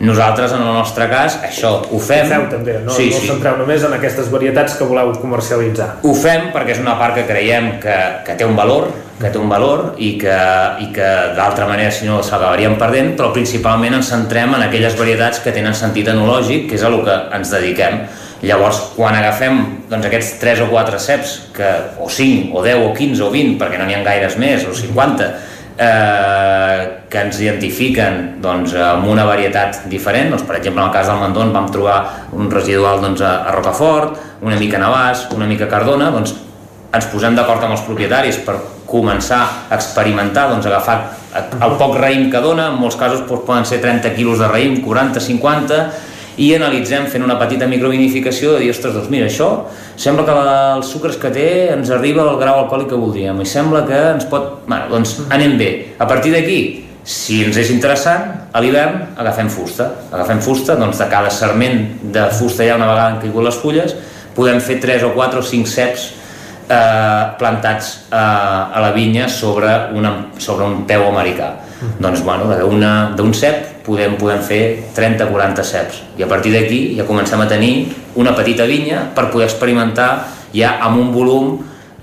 Nosaltres, 0.00 0.54
en 0.56 0.62
el 0.64 0.72
nostre 0.72 1.10
cas, 1.10 1.34
això 1.44 1.74
ho 1.84 1.98
fem. 2.00 2.24
Ho 2.24 2.30
feu 2.30 2.44
també, 2.48 2.78
no, 2.86 2.92
sí, 2.96 3.10
no 3.12 3.18
sí. 3.20 3.28
centreu 3.28 3.58
només 3.58 3.82
en 3.84 3.92
aquestes 3.92 4.30
varietats 4.32 4.78
que 4.78 4.86
voleu 4.88 5.12
comercialitzar. 5.20 5.90
Ho 6.08 6.14
fem 6.16 6.48
perquè 6.54 6.72
és 6.72 6.80
una 6.80 6.94
part 6.96 7.18
que 7.18 7.26
creiem 7.28 7.74
que, 7.82 7.98
que 8.24 8.38
té 8.40 8.48
un 8.48 8.56
valor, 8.56 8.88
que 9.20 9.28
té 9.28 9.36
un 9.36 9.52
valor 9.52 10.00
i 10.00 10.14
que, 10.22 10.38
i 10.80 10.88
que 10.96 11.10
d'altra 11.36 11.68
manera 11.68 11.92
si 11.92 12.08
no 12.08 12.22
s'acabaríem 12.24 12.78
perdent, 12.80 13.12
però 13.18 13.28
principalment 13.36 13.98
ens 13.98 14.08
centrem 14.14 14.56
en 14.56 14.64
aquelles 14.70 14.96
varietats 14.96 15.44
que 15.44 15.52
tenen 15.52 15.76
sentit 15.76 16.08
enològic, 16.08 16.64
que 16.70 16.80
és 16.80 16.88
a 16.88 16.88
lo 16.88 17.04
que 17.04 17.20
ens 17.36 17.52
dediquem 17.52 18.00
Llavors, 18.40 18.78
quan 18.96 19.12
agafem 19.18 19.58
doncs, 19.90 20.06
aquests 20.08 20.38
3 20.40 20.62
o 20.64 20.70
4 20.70 21.00
ceps, 21.02 21.36
que, 21.56 21.70
o 22.00 22.08
5, 22.08 22.54
o 22.56 22.62
10, 22.64 22.86
o 22.88 22.92
15, 22.96 23.24
o 23.26 23.30
20, 23.34 23.58
perquè 23.60 23.80
no 23.80 23.88
n'hi 23.88 23.98
ha 23.98 24.04
gaires 24.06 24.38
més, 24.40 24.64
o 24.64 24.72
50, 24.76 25.28
eh, 25.76 26.88
que 27.12 27.20
ens 27.26 27.40
identifiquen 27.44 28.40
doncs, 28.40 28.72
amb 28.80 29.08
una 29.12 29.26
varietat 29.28 29.84
diferent. 29.92 30.32
Doncs, 30.32 30.46
per 30.48 30.56
exemple, 30.56 30.80
en 30.80 30.88
el 30.88 30.94
cas 30.94 31.12
del 31.12 31.20
Mandon 31.20 31.52
vam 31.52 31.68
trobar 31.72 32.00
un 32.32 32.48
residual 32.52 33.04
doncs, 33.04 33.20
a, 33.20 33.42
a 33.44 33.54
Rocafort, 33.56 34.16
una 34.40 34.56
mica 34.56 34.80
a 34.80 34.84
Navàs, 34.86 35.28
una 35.36 35.48
mica 35.50 35.68
a 35.68 35.72
Cardona, 35.72 36.08
doncs 36.14 36.34
ens 36.90 37.06
posem 37.12 37.36
d'acord 37.36 37.62
amb 37.62 37.76
els 37.76 37.84
propietaris 37.86 38.40
per 38.42 38.56
començar 38.90 39.42
a 39.68 39.76
experimentar, 39.76 40.48
doncs 40.50 40.66
agafar 40.66 40.96
el 41.62 41.76
poc 41.78 41.94
raïm 42.00 42.26
que 42.32 42.40
dona, 42.42 42.72
en 42.72 42.80
molts 42.80 42.96
casos 42.98 43.22
doncs, 43.22 43.44
poden 43.46 43.68
ser 43.68 43.78
30 43.84 44.16
quilos 44.16 44.40
de 44.42 44.48
raïm, 44.50 44.80
40, 44.82 45.22
50, 45.22 45.84
i 46.38 46.52
analitzem 46.54 47.06
fent 47.10 47.24
una 47.26 47.38
petita 47.40 47.66
microvinificació 47.70 48.54
de 48.54 48.64
dir, 48.64 48.70
ostres, 48.74 48.94
doncs 48.94 49.10
mira, 49.12 49.26
això 49.26 49.48
sembla 49.98 50.26
que 50.28 50.36
la, 50.36 50.58
els 50.76 50.92
sucres 50.92 51.18
que 51.20 51.32
té 51.34 51.48
ens 51.74 51.90
arriba 51.94 52.22
al 52.24 52.38
grau 52.40 52.62
alcohòlic 52.64 52.92
que 52.92 53.00
voldríem 53.00 53.42
i 53.42 53.48
sembla 53.48 53.82
que 53.88 53.98
ens 54.14 54.28
pot... 54.30 54.62
Bueno, 54.68 54.86
doncs 54.92 55.18
anem 55.30 55.56
bé. 55.60 55.70
A 55.98 56.06
partir 56.08 56.32
d'aquí, 56.36 56.60
si 57.04 57.40
ens 57.46 57.58
és 57.58 57.72
interessant, 57.74 58.28
a 58.52 58.62
l'hivern 58.62 59.16
agafem 59.18 59.50
fusta. 59.50 59.88
Agafem 60.12 60.40
fusta, 60.44 60.76
doncs 60.78 61.00
de 61.00 61.08
cada 61.10 61.32
serment 61.34 61.82
de 62.14 62.28
fusta 62.36 62.66
ja 62.66 62.78
una 62.78 62.88
vegada 62.90 63.14
han 63.14 63.20
caigut 63.22 63.46
les 63.46 63.58
fulles, 63.60 63.96
podem 64.36 64.60
fer 64.62 64.78
3 64.82 65.08
o 65.08 65.14
4 65.16 65.40
o 65.40 65.46
5 65.46 65.70
ceps 65.70 66.06
eh, 66.70 67.24
plantats 67.40 67.90
eh, 68.10 68.16
a 68.16 68.84
la 68.84 68.92
vinya 68.94 69.28
sobre, 69.28 69.72
una, 69.96 70.14
sobre 70.38 70.68
un 70.68 70.84
peu 70.86 71.08
americà. 71.08 71.54
Mm. 71.80 71.98
Doncs, 72.04 72.22
bueno, 72.24 72.50
d'un 73.16 73.34
cep 73.34 73.69
podem, 73.86 74.16
podem 74.20 74.42
fer 74.44 74.62
30-40 74.96 75.64
ceps. 75.64 76.02
I 76.18 76.26
a 76.26 76.28
partir 76.30 76.52
d'aquí 76.54 76.80
ja 76.98 77.06
comencem 77.08 77.40
a 77.40 77.48
tenir 77.48 77.90
una 78.20 78.34
petita 78.36 78.66
vinya 78.68 79.06
per 79.14 79.30
poder 79.30 79.48
experimentar 79.48 80.10
ja 80.54 80.76
amb 80.82 80.98
un 81.00 81.12
volum 81.14 81.58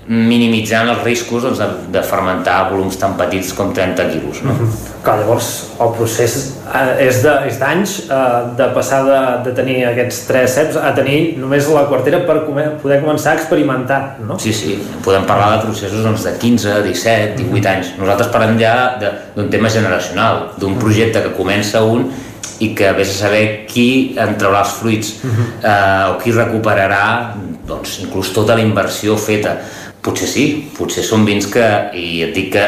minimitzant 0.08 0.88
els 0.88 1.02
riscos 1.04 1.42
doncs, 1.44 1.58
de, 1.60 1.66
de 1.92 2.00
fermentar 2.06 2.70
volums 2.70 2.96
tan 2.96 3.12
petits 3.18 3.50
com 3.52 3.74
30 3.76 4.06
quilos. 4.08 4.40
No? 4.42 4.54
Mm 4.54 4.58
-hmm. 4.58 5.02
Clar, 5.04 5.18
llavors 5.20 5.48
el 5.80 5.90
procés 5.96 6.54
eh, 6.74 7.06
és 7.06 7.58
d'anys 7.60 8.08
eh, 8.08 8.40
de 8.56 8.68
passar 8.74 9.04
de, 9.04 9.20
de 9.44 9.54
tenir 9.54 9.84
aquests 9.86 10.26
tres 10.26 10.54
ceps 10.54 10.76
a 10.76 10.94
tenir 10.94 11.36
només 11.38 11.68
la 11.68 11.84
quartera 11.90 12.24
per 12.26 12.46
comer, 12.46 12.70
poder 12.82 13.02
començar 13.02 13.32
a 13.32 13.34
experimentar, 13.34 14.16
no? 14.26 14.38
Sí, 14.38 14.52
sí, 14.52 14.78
podem 15.04 15.24
parlar 15.24 15.58
de 15.58 15.66
processos 15.66 16.02
doncs, 16.02 16.24
de 16.24 16.32
15, 16.38 16.82
17, 16.82 17.36
18 17.36 17.52
mm 17.52 17.56
-hmm. 17.56 17.76
anys. 17.76 17.86
Nosaltres 17.98 18.28
parlem 18.28 18.58
ja 18.58 18.98
d'un 19.34 19.50
tema 19.50 19.68
generacional, 19.68 20.48
d'un 20.56 20.72
mhm. 20.72 20.78
projecte 20.78 21.22
que 21.22 21.32
comença 21.36 21.82
un 21.82 22.10
i 22.58 22.74
que 22.74 22.92
vés 22.92 23.08
a 23.10 23.18
saber 23.26 23.66
qui 23.66 24.14
en 24.16 24.36
traurà 24.38 24.60
els 24.60 24.72
fruits 24.80 25.08
uh 25.22 25.30
-huh. 25.30 25.46
eh, 25.62 26.10
o 26.10 26.18
qui 26.18 26.32
recuperarà 26.32 27.34
doncs, 27.66 27.98
inclús 28.00 28.32
tota 28.32 28.54
la 28.54 28.60
inversió 28.60 29.16
feta 29.16 29.56
Potser 30.02 30.28
sí, 30.30 30.44
potser 30.76 31.02
són 31.04 31.24
vins 31.26 31.48
que, 31.50 31.64
i 31.98 32.22
et 32.26 32.34
dic 32.36 32.52
que 32.54 32.64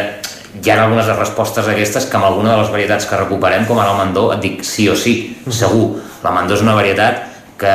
hi 0.59 0.70
ha 0.70 0.81
algunes 0.83 1.07
de 1.07 1.15
respostes 1.15 1.68
aquestes 1.70 2.09
que 2.10 2.18
amb 2.18 2.26
alguna 2.26 2.55
de 2.55 2.62
les 2.62 2.73
varietats 2.73 3.07
que 3.07 3.18
recuperem, 3.18 3.67
com 3.68 3.78
ara 3.78 3.94
el 3.94 4.00
mandó, 4.00 4.31
et 4.34 4.42
dic 4.42 4.65
sí 4.67 4.89
o 4.91 4.97
sí, 4.99 5.15
segur. 5.47 6.00
La 6.25 6.33
mandó 6.34 6.57
és 6.57 6.65
una 6.65 6.75
varietat 6.76 7.26
que 7.60 7.75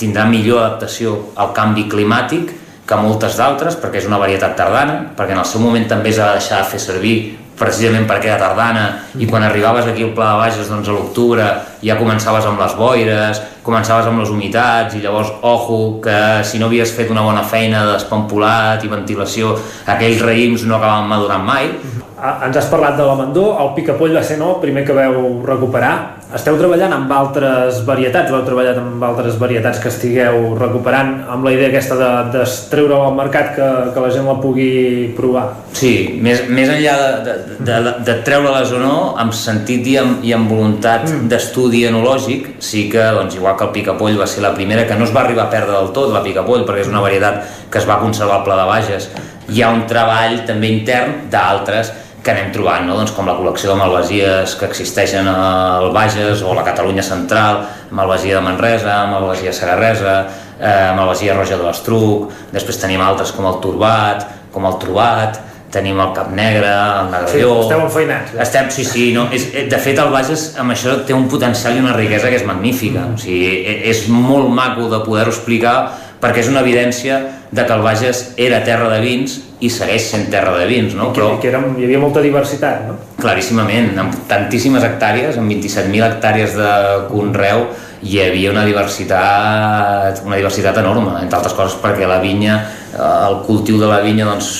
tindrà 0.00 0.26
millor 0.28 0.60
adaptació 0.64 1.16
al 1.40 1.54
canvi 1.56 1.86
climàtic 1.90 2.52
que 2.86 2.98
moltes 2.98 3.36
d'altres, 3.38 3.76
perquè 3.78 4.02
és 4.02 4.08
una 4.10 4.18
varietat 4.18 4.56
tardana, 4.58 4.96
perquè 5.16 5.36
en 5.36 5.42
el 5.42 5.48
seu 5.48 5.62
moment 5.62 5.86
també 5.88 6.10
es 6.10 6.18
va 6.18 6.34
deixar 6.36 6.60
de 6.64 6.70
fer 6.72 6.80
servir 6.82 7.14
precisament 7.60 8.08
perquè 8.08 8.32
era 8.32 8.40
tardana 8.40 8.86
i 9.20 9.28
quan 9.28 9.44
arribaves 9.44 9.86
aquí 9.90 10.06
al 10.06 10.14
Pla 10.16 10.32
de 10.32 10.40
Bages 10.40 10.72
doncs 10.72 10.88
a 10.88 10.96
l'octubre 10.96 11.46
ja 11.84 11.98
començaves 12.00 12.48
amb 12.48 12.60
les 12.60 12.76
boires 12.78 13.42
començaves 13.62 14.08
amb 14.08 14.22
les 14.22 14.30
humitats 14.32 14.96
i 14.96 15.02
llavors, 15.04 15.30
ojo, 15.44 16.00
que 16.00 16.40
si 16.48 16.58
no 16.58 16.70
havies 16.70 16.94
fet 16.96 17.12
una 17.12 17.22
bona 17.22 17.44
feina 17.44 17.84
de 17.84 17.98
despampolat 17.98 18.84
i 18.84 18.92
ventilació 18.92 19.52
aquells 19.86 20.24
raïms 20.24 20.64
no 20.64 20.78
acabaven 20.78 21.12
madurant 21.12 21.44
mai 21.44 21.68
ens 22.20 22.56
has 22.56 22.68
parlat 22.68 22.98
de 22.98 23.04
l'amandó, 23.06 23.46
el 23.62 23.70
picapoll 23.76 24.12
va 24.16 24.22
ser 24.24 24.36
no, 24.40 24.54
el 24.56 24.60
primer 24.64 24.84
que 24.84 24.96
veu 24.96 25.40
recuperar. 25.46 26.19
Esteu 26.30 26.54
treballant 26.54 26.92
amb 26.94 27.10
altres 27.10 27.80
varietats, 27.82 28.30
heu 28.30 28.44
treballat 28.46 28.76
amb 28.78 29.02
altres 29.02 29.34
varietats 29.40 29.80
que 29.82 29.90
estigueu 29.90 30.52
recuperant 30.54 31.24
amb 31.34 31.46
la 31.46 31.52
idea 31.56 31.70
aquesta 31.72 31.96
de, 31.98 32.10
de 32.36 32.44
treure 32.70 32.94
al 32.94 33.16
mercat 33.18 33.48
que, 33.56 33.70
que 33.90 34.04
la 34.04 34.10
gent 34.14 34.28
la 34.30 34.36
pugui 34.38 34.68
provar? 35.16 35.48
Sí, 35.74 36.20
més, 36.22 36.44
més 36.46 36.70
enllà 36.70 36.94
de, 37.26 37.34
de, 37.58 37.64
de, 37.66 37.94
de 38.06 38.14
treure-les 38.28 38.74
o 38.78 38.82
no, 38.82 38.92
amb 39.18 39.34
sentit 39.34 39.88
i 39.90 39.96
amb, 39.98 40.22
i 40.26 40.34
amb 40.36 40.52
voluntat 40.54 41.08
mm. 41.08 41.26
d'estudi 41.32 41.82
enològic, 41.88 42.46
sí 42.62 42.84
que, 42.92 43.02
doncs, 43.16 43.34
igual 43.40 43.58
que 43.58 43.66
el 43.66 43.74
picapoll 43.74 44.20
va 44.20 44.28
ser 44.30 44.44
la 44.46 44.54
primera, 44.54 44.86
que 44.86 44.98
no 45.00 45.08
es 45.08 45.14
va 45.16 45.24
arribar 45.24 45.48
a 45.48 45.52
perdre 45.56 45.74
del 45.74 45.90
tot, 45.96 46.12
la 46.14 46.22
picapoll, 46.22 46.62
perquè 46.68 46.86
és 46.86 46.92
una 46.92 47.02
varietat 47.02 47.42
que 47.72 47.82
es 47.82 47.90
va 47.90 47.98
conservar 48.04 48.38
al 48.38 48.46
Pla 48.46 48.60
de 48.60 48.68
Bages, 48.70 49.10
hi 49.50 49.64
ha 49.64 49.72
un 49.74 49.82
treball 49.90 50.44
també 50.46 50.70
intern 50.70 51.24
d'altres 51.32 51.90
que 52.22 52.32
anem 52.32 52.50
trobant, 52.52 52.84
no? 52.88 52.96
doncs 52.98 53.14
com 53.16 53.28
la 53.28 53.36
col·lecció 53.38 53.72
de 53.72 53.78
malvasies 53.80 54.56
que 54.60 54.68
existeixen 54.68 55.28
al 55.30 55.90
Bages 55.94 56.44
o 56.44 56.52
a 56.52 56.58
la 56.58 56.64
Catalunya 56.66 57.04
central, 57.04 57.62
malvasia 57.96 58.36
de 58.38 58.42
Manresa, 58.44 58.96
malvasia 59.08 59.54
Sagarresa, 59.56 60.16
eh, 60.58 60.90
malvasia 60.96 61.36
Roja 61.38 61.56
de 61.56 61.64
l'Estruc, 61.64 62.28
després 62.52 62.80
tenim 62.82 63.00
altres 63.04 63.32
com 63.32 63.48
el 63.48 63.56
Turbat, 63.64 64.26
com 64.52 64.68
el 64.68 64.76
Trobat, 64.82 65.40
tenim 65.70 66.00
el 66.02 66.12
Cap 66.12 66.32
Negre, 66.34 66.68
el 66.68 67.10
Negrelló... 67.12 67.50
Sí, 67.54 67.66
esteu 67.68 67.84
enfeinats. 67.86 68.32
Ja. 68.34 68.42
Estem, 68.44 68.70
sí, 68.74 68.84
sí, 68.84 69.04
no, 69.14 69.28
és, 69.32 69.46
de 69.70 69.80
fet 69.80 70.00
el 70.02 70.10
Bages 70.12 70.50
amb 70.60 70.74
això 70.74 70.98
té 71.06 71.16
un 71.16 71.28
potencial 71.30 71.78
i 71.78 71.84
una 71.84 71.94
riquesa 71.96 72.30
que 72.30 72.40
és 72.40 72.46
magnífica, 72.46 73.06
mm. 73.06 73.16
o 73.16 73.22
sigui, 73.22 73.52
e, 73.62 73.76
és 73.92 74.08
molt 74.12 74.50
maco 74.52 74.90
de 74.92 75.00
poder-ho 75.06 75.32
explicar 75.32 75.76
perquè 76.20 76.42
és 76.42 76.50
una 76.52 76.60
evidència 76.60 77.22
de 77.50 77.64
que 77.64 77.76
el 77.76 77.86
Bages 77.86 78.26
era 78.36 78.60
terra 78.66 78.90
de 78.92 79.00
vins 79.04 79.38
i 79.60 79.68
segueix 79.68 80.08
sent 80.12 80.26
terra 80.32 80.54
de 80.56 80.64
vins, 80.70 80.94
no? 80.96 81.10
I 81.10 81.14
que, 81.14 81.20
Però, 81.20 81.36
que 81.40 81.50
era, 81.50 81.60
hi 81.76 81.84
havia 81.84 82.00
molta 82.00 82.22
diversitat, 82.24 82.86
no? 82.88 82.96
Claríssimament, 83.20 83.92
amb 84.00 84.16
tantíssimes 84.30 84.84
hectàrees, 84.86 85.36
amb 85.40 85.52
27.000 85.52 86.06
hectàrees 86.08 86.56
de 86.56 86.72
conreu, 87.10 87.66
hi 88.00 88.20
havia 88.24 88.54
una 88.54 88.64
diversitat, 88.64 90.22
una 90.24 90.40
diversitat 90.40 90.80
enorme, 90.80 91.18
entre 91.20 91.36
altres 91.36 91.56
coses 91.56 91.76
perquè 91.82 92.08
la 92.08 92.20
vinya, 92.24 92.56
eh, 92.94 93.00
el 93.28 93.42
cultiu 93.48 93.80
de 93.80 93.88
la 93.90 94.00
vinya 94.04 94.28
doncs, 94.30 94.52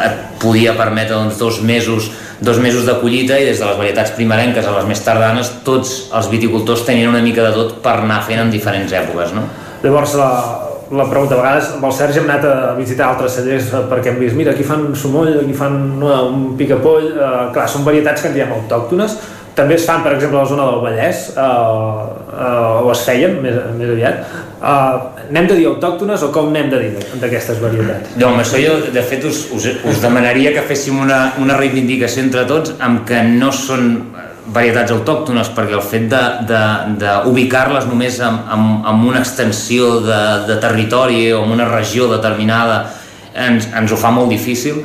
et 0.00 0.22
podia 0.40 0.72
permetre 0.76 1.16
doncs, 1.16 1.38
dos 1.40 1.60
mesos 1.62 2.10
dos 2.44 2.58
mesos 2.58 2.84
de 2.84 2.96
collita 3.00 3.38
i 3.38 3.44
des 3.46 3.60
de 3.60 3.64
les 3.64 3.76
varietats 3.78 4.10
primerenques 4.16 4.66
a 4.66 4.72
les 4.74 4.88
més 4.88 5.00
tardanes 5.00 5.50
tots 5.64 5.94
els 6.12 6.28
viticultors 6.28 6.82
tenien 6.84 7.08
una 7.08 7.22
mica 7.24 7.46
de 7.46 7.54
tot 7.54 7.78
per 7.84 7.94
anar 8.02 8.20
fent 8.26 8.42
en 8.42 8.50
diferents 8.52 8.92
èpoques 8.92 9.32
no? 9.36 9.46
Llavors 9.84 10.16
la, 10.18 10.30
la 10.96 11.06
pregunta, 11.10 11.36
a 11.36 11.42
vegades 11.42 11.70
amb 11.76 11.86
el 11.88 11.94
Sergi 11.94 12.20
hem 12.20 12.28
anat 12.30 12.44
a 12.48 12.74
visitar 12.78 13.10
altres 13.10 13.38
cellers 13.38 13.70
eh, 13.72 13.84
perquè 13.90 14.12
hem 14.12 14.20
vist, 14.22 14.36
mira, 14.38 14.54
aquí 14.54 14.66
fan 14.66 14.90
sumoll, 14.98 15.32
aquí 15.42 15.54
fan 15.56 15.78
no, 16.00 16.10
un 16.30 16.50
picapoll, 16.58 17.12
eh, 17.14 17.46
clar, 17.54 17.68
són 17.70 17.86
varietats 17.86 18.24
que 18.24 18.30
en 18.30 18.36
diem 18.38 18.52
autòctones, 18.54 19.16
també 19.54 19.76
es 19.78 19.84
fan, 19.86 20.02
per 20.02 20.16
exemple, 20.16 20.38
a 20.40 20.42
la 20.42 20.50
zona 20.50 20.64
del 20.66 20.80
Vallès, 20.82 21.28
eh, 21.30 21.44
eh, 22.34 22.82
o 22.82 22.90
es 22.90 23.04
feien 23.06 23.38
més, 23.42 23.60
més 23.78 23.92
aviat. 23.94 24.34
Eh, 24.64 25.26
n'hem 25.30 25.48
de 25.50 25.58
dir 25.60 25.68
autòctones 25.70 26.24
o 26.26 26.30
com 26.34 26.50
n'hem 26.54 26.70
de 26.72 26.82
dir 26.82 27.06
d'aquestes 27.22 27.62
varietats? 27.62 28.16
No, 28.18 28.32
amb 28.32 28.42
això 28.42 28.58
jo, 28.62 28.74
de 28.94 29.04
fet, 29.06 29.26
us, 29.30 29.44
us, 29.54 29.68
us 29.86 30.02
demanaria 30.02 30.54
que 30.56 30.66
féssim 30.66 30.98
una, 31.04 31.20
una 31.42 31.58
reivindicació 31.60 32.24
entre 32.26 32.46
tots 32.50 32.74
amb 32.82 33.06
que 33.08 33.22
no 33.28 33.52
són 33.54 33.92
varietats 34.52 34.92
autòctones 34.92 35.48
perquè 35.56 35.76
el 35.78 35.84
fet 35.84 36.10
d'ubicar-les 37.00 37.86
només 37.88 38.18
en, 38.20 38.42
en, 38.52 38.66
en 38.84 39.06
una 39.08 39.22
extensió 39.24 40.00
de, 40.04 40.20
de 40.50 40.58
territori 40.60 41.30
o 41.32 41.44
en 41.46 41.56
una 41.56 41.68
regió 41.70 42.10
determinada 42.12 42.84
ens, 43.32 43.70
ens 43.72 43.92
ho 43.92 43.98
fa 43.98 44.12
molt 44.14 44.28
difícil 44.32 44.82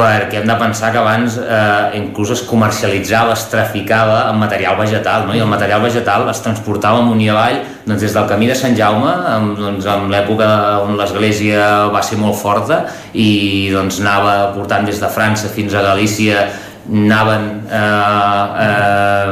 perquè 0.00 0.38
hem 0.40 0.46
de 0.46 0.54
pensar 0.56 0.92
que 0.94 1.00
abans 1.00 1.36
eh, 1.40 1.98
inclús 1.98 2.30
es 2.36 2.42
comercialitzava, 2.46 3.34
es 3.34 3.42
traficava 3.50 4.22
amb 4.30 4.40
material 4.40 4.78
vegetal, 4.78 5.26
no? 5.26 5.34
i 5.34 5.42
el 5.42 5.50
material 5.50 5.82
vegetal 5.82 6.28
es 6.30 6.40
transportava 6.44 7.02
amunt 7.02 7.20
i 7.20 7.28
avall 7.32 7.58
doncs, 7.84 8.00
des 8.04 8.14
del 8.14 8.28
camí 8.30 8.48
de 8.48 8.56
Sant 8.56 8.78
Jaume, 8.78 9.10
amb, 9.34 9.58
doncs, 9.58 9.88
amb 9.90 10.12
l'època 10.12 10.48
on 10.86 10.96
l'església 11.00 11.90
va 11.92 12.04
ser 12.06 12.20
molt 12.22 12.38
forta, 12.38 12.84
i 13.12 13.68
doncs, 13.74 14.00
anava 14.04 14.54
portant 14.54 14.86
des 14.86 15.02
de 15.02 15.10
França 15.10 15.50
fins 15.52 15.74
a 15.74 15.84
Galícia 15.90 16.46
anaven, 16.88 17.48
eh, 17.70 18.46
eh, 18.64 19.28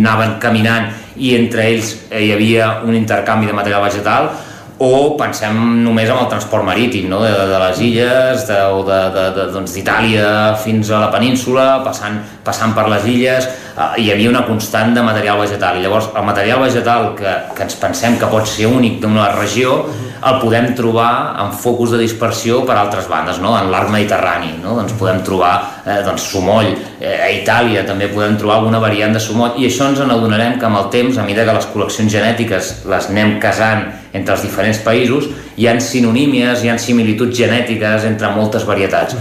anaven 0.00 0.38
caminant 0.40 0.92
i 1.18 1.34
entre 1.36 1.66
ells 1.72 1.94
eh, 2.10 2.22
hi 2.26 2.32
havia 2.36 2.78
un 2.86 2.94
intercanvi 2.94 3.48
de 3.48 3.56
material 3.56 3.82
vegetal 3.82 4.30
o 4.78 5.16
pensem 5.18 5.56
només 5.82 6.06
en 6.06 6.20
el 6.20 6.28
transport 6.30 6.62
marítim 6.62 7.08
no? 7.10 7.18
de, 7.24 7.30
de 7.50 7.58
les 7.64 7.80
illes 7.82 8.44
de, 8.46 8.58
o 8.70 8.84
d'Itàlia 8.86 10.28
doncs, 10.28 10.62
fins 10.62 10.92
a 10.92 11.00
la 11.02 11.08
península 11.10 11.66
passant, 11.82 12.20
passant 12.46 12.76
per 12.76 12.86
les 12.92 13.08
illes 13.10 13.48
eh, 13.48 13.88
hi 14.04 14.12
havia 14.14 14.30
una 14.30 14.44
constant 14.46 14.94
de 14.94 15.02
material 15.02 15.40
vegetal 15.42 15.80
i 15.80 15.82
llavors 15.82 16.12
el 16.14 16.28
material 16.28 16.62
vegetal 16.62 17.10
que, 17.18 17.34
que 17.56 17.66
ens 17.66 17.78
pensem 17.80 18.20
que 18.20 18.30
pot 18.30 18.46
ser 18.46 18.70
únic 18.70 19.00
d'una 19.02 19.32
regió 19.34 19.80
el 20.18 20.38
podem 20.42 20.72
trobar 20.74 21.38
en 21.44 21.52
focus 21.54 21.92
de 21.94 22.00
dispersió 22.02 22.62
per 22.66 22.76
altres 22.78 23.08
bandes, 23.10 23.38
no? 23.42 23.54
en 23.58 23.70
l'arc 23.72 23.90
mediterrani. 23.92 24.54
No? 24.62 24.74
Doncs 24.78 24.96
podem 24.98 25.20
trobar 25.26 25.52
eh, 25.84 26.00
doncs, 26.06 26.26
sumoll, 26.32 26.72
eh, 26.98 27.14
a 27.14 27.30
Itàlia 27.36 27.84
també 27.86 28.10
podem 28.12 28.36
trobar 28.40 28.58
alguna 28.58 28.82
variant 28.82 29.14
de 29.14 29.22
sumoll, 29.22 29.58
i 29.60 29.68
això 29.68 29.90
ens 29.90 30.02
n'adonarem 30.02 30.58
que 30.58 30.66
amb 30.68 30.80
el 30.82 30.90
temps, 30.94 31.18
a 31.18 31.26
mesura 31.26 31.46
que 31.46 31.58
les 31.60 31.70
col·leccions 31.74 32.16
genètiques 32.18 32.72
les 32.88 33.10
anem 33.12 33.38
casant 33.42 33.86
entre 34.16 34.34
els 34.34 34.42
diferents 34.42 34.80
països, 34.82 35.28
hi 35.58 35.68
han 35.68 35.80
sinonímies, 35.84 36.64
hi 36.64 36.72
han 36.72 36.80
similituds 36.82 37.36
genètiques 37.36 38.06
entre 38.08 38.30
moltes 38.34 38.64
varietats. 38.66 39.16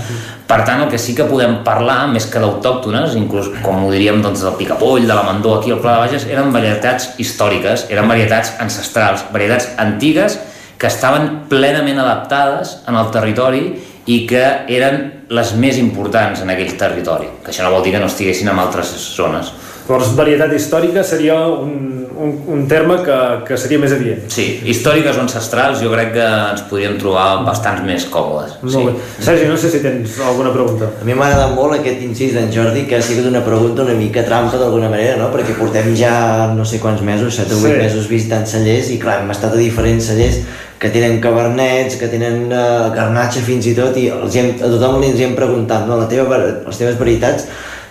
Per 0.47 0.61
tant, 0.63 0.85
el 0.85 0.89
que 0.89 0.99
sí 1.01 1.13
que 1.13 1.25
podem 1.27 1.57
parlar, 1.65 2.05
més 2.07 2.25
que 2.31 2.39
d'autòctones, 2.39 3.17
inclús 3.19 3.49
com 3.65 3.83
ho 3.83 3.91
diríem 3.91 4.21
doncs, 4.23 4.45
del 4.45 4.55
picapoll, 4.59 5.03
de 5.03 5.13
la 5.13 5.25
mandó 5.27 5.57
aquí 5.57 5.73
al 5.75 5.81
Pla 5.83 5.97
de 5.97 6.05
Bages, 6.05 6.27
eren 6.31 6.53
varietats 6.55 7.11
històriques, 7.19 7.89
eren 7.91 8.07
varietats 8.07 8.53
ancestrals, 8.63 9.27
varietats 9.33 9.73
antigues 9.77 10.39
que 10.77 10.87
estaven 10.87 11.47
plenament 11.49 11.99
adaptades 11.99 12.77
en 12.87 12.97
el 12.99 13.11
territori 13.13 13.63
i 14.07 14.21
que 14.29 14.43
eren 14.71 15.01
les 15.33 15.53
més 15.59 15.79
importants 15.81 16.43
en 16.43 16.51
aquell 16.53 16.77
territori, 16.79 17.27
que 17.43 17.51
això 17.51 17.65
no 17.65 17.73
vol 17.73 17.83
dir 17.83 17.95
que 17.95 18.01
no 18.03 18.07
estiguessin 18.11 18.53
en 18.53 18.61
altres 18.61 18.93
zones. 19.17 19.51
Llavors, 19.87 20.09
varietat 20.17 20.51
històrica 20.51 20.99
seria 21.07 21.35
un, 21.47 22.07
un, 22.19 22.31
un 22.51 22.65
terme 22.67 22.97
que, 23.05 23.17
que 23.47 23.55
seria 23.59 23.79
més 23.79 23.93
adient. 23.95 24.25
Sí, 24.33 24.45
històriques 24.67 25.15
o 25.15 25.21
ancestrals 25.23 25.79
jo 25.79 25.91
crec 25.93 26.11
que 26.17 26.25
ens 26.27 26.65
podríem 26.67 26.97
trobar 26.99 27.45
bastants 27.47 27.85
més 27.87 28.03
còmodes. 28.11 28.57
Molt 28.67 28.89
bé. 28.89 29.05
Sergi, 29.23 29.45
no 29.47 29.55
sé 29.55 29.71
si 29.71 29.79
tens 29.85 30.17
alguna 30.27 30.51
pregunta. 30.51 30.89
A 30.99 31.07
mi 31.07 31.15
m'ha 31.15 31.29
agradat 31.29 31.55
molt 31.55 31.77
aquest 31.77 32.03
incís 32.03 32.35
d'en 32.35 32.51
Jordi, 32.51 32.83
que 32.89 32.99
ha 32.99 33.05
sigut 33.05 33.29
una 33.31 33.45
pregunta 33.47 33.85
una 33.87 33.95
mica 33.95 34.25
trampa 34.27 34.59
d'alguna 34.59 34.91
manera, 34.91 35.15
no? 35.21 35.29
perquè 35.31 35.55
portem 35.55 35.93
ja 35.95 36.13
no 36.57 36.67
sé 36.67 36.81
quants 36.83 37.05
mesos, 37.07 37.39
7 37.39 37.55
o 37.55 37.61
8 37.63 37.63
Sí. 37.63 37.73
mesos 37.85 38.11
visitant 38.11 38.43
cellers, 38.49 38.91
i 38.91 38.99
clar, 38.99 39.21
hem 39.23 39.31
estat 39.31 39.55
a 39.55 39.61
diferents 39.61 40.11
cellers 40.11 40.41
que 40.77 40.91
tenen 40.93 41.21
cabernets, 41.23 41.95
que 41.97 42.11
tenen 42.11 42.51
uh, 42.51 42.91
garnatxa 42.93 43.39
fins 43.41 43.65
i 43.71 43.73
tot, 43.73 43.95
i 43.97 44.11
els 44.13 44.35
hem, 44.37 44.51
a 44.59 44.67
tothom 44.69 44.99
li 45.01 45.07
ens 45.13 45.23
hem 45.25 45.33
preguntat, 45.39 45.87
no? 45.89 45.95
La 45.97 46.05
teva, 46.11 46.37
les 46.67 46.77
teves 46.77 46.99
varietats 46.99 47.47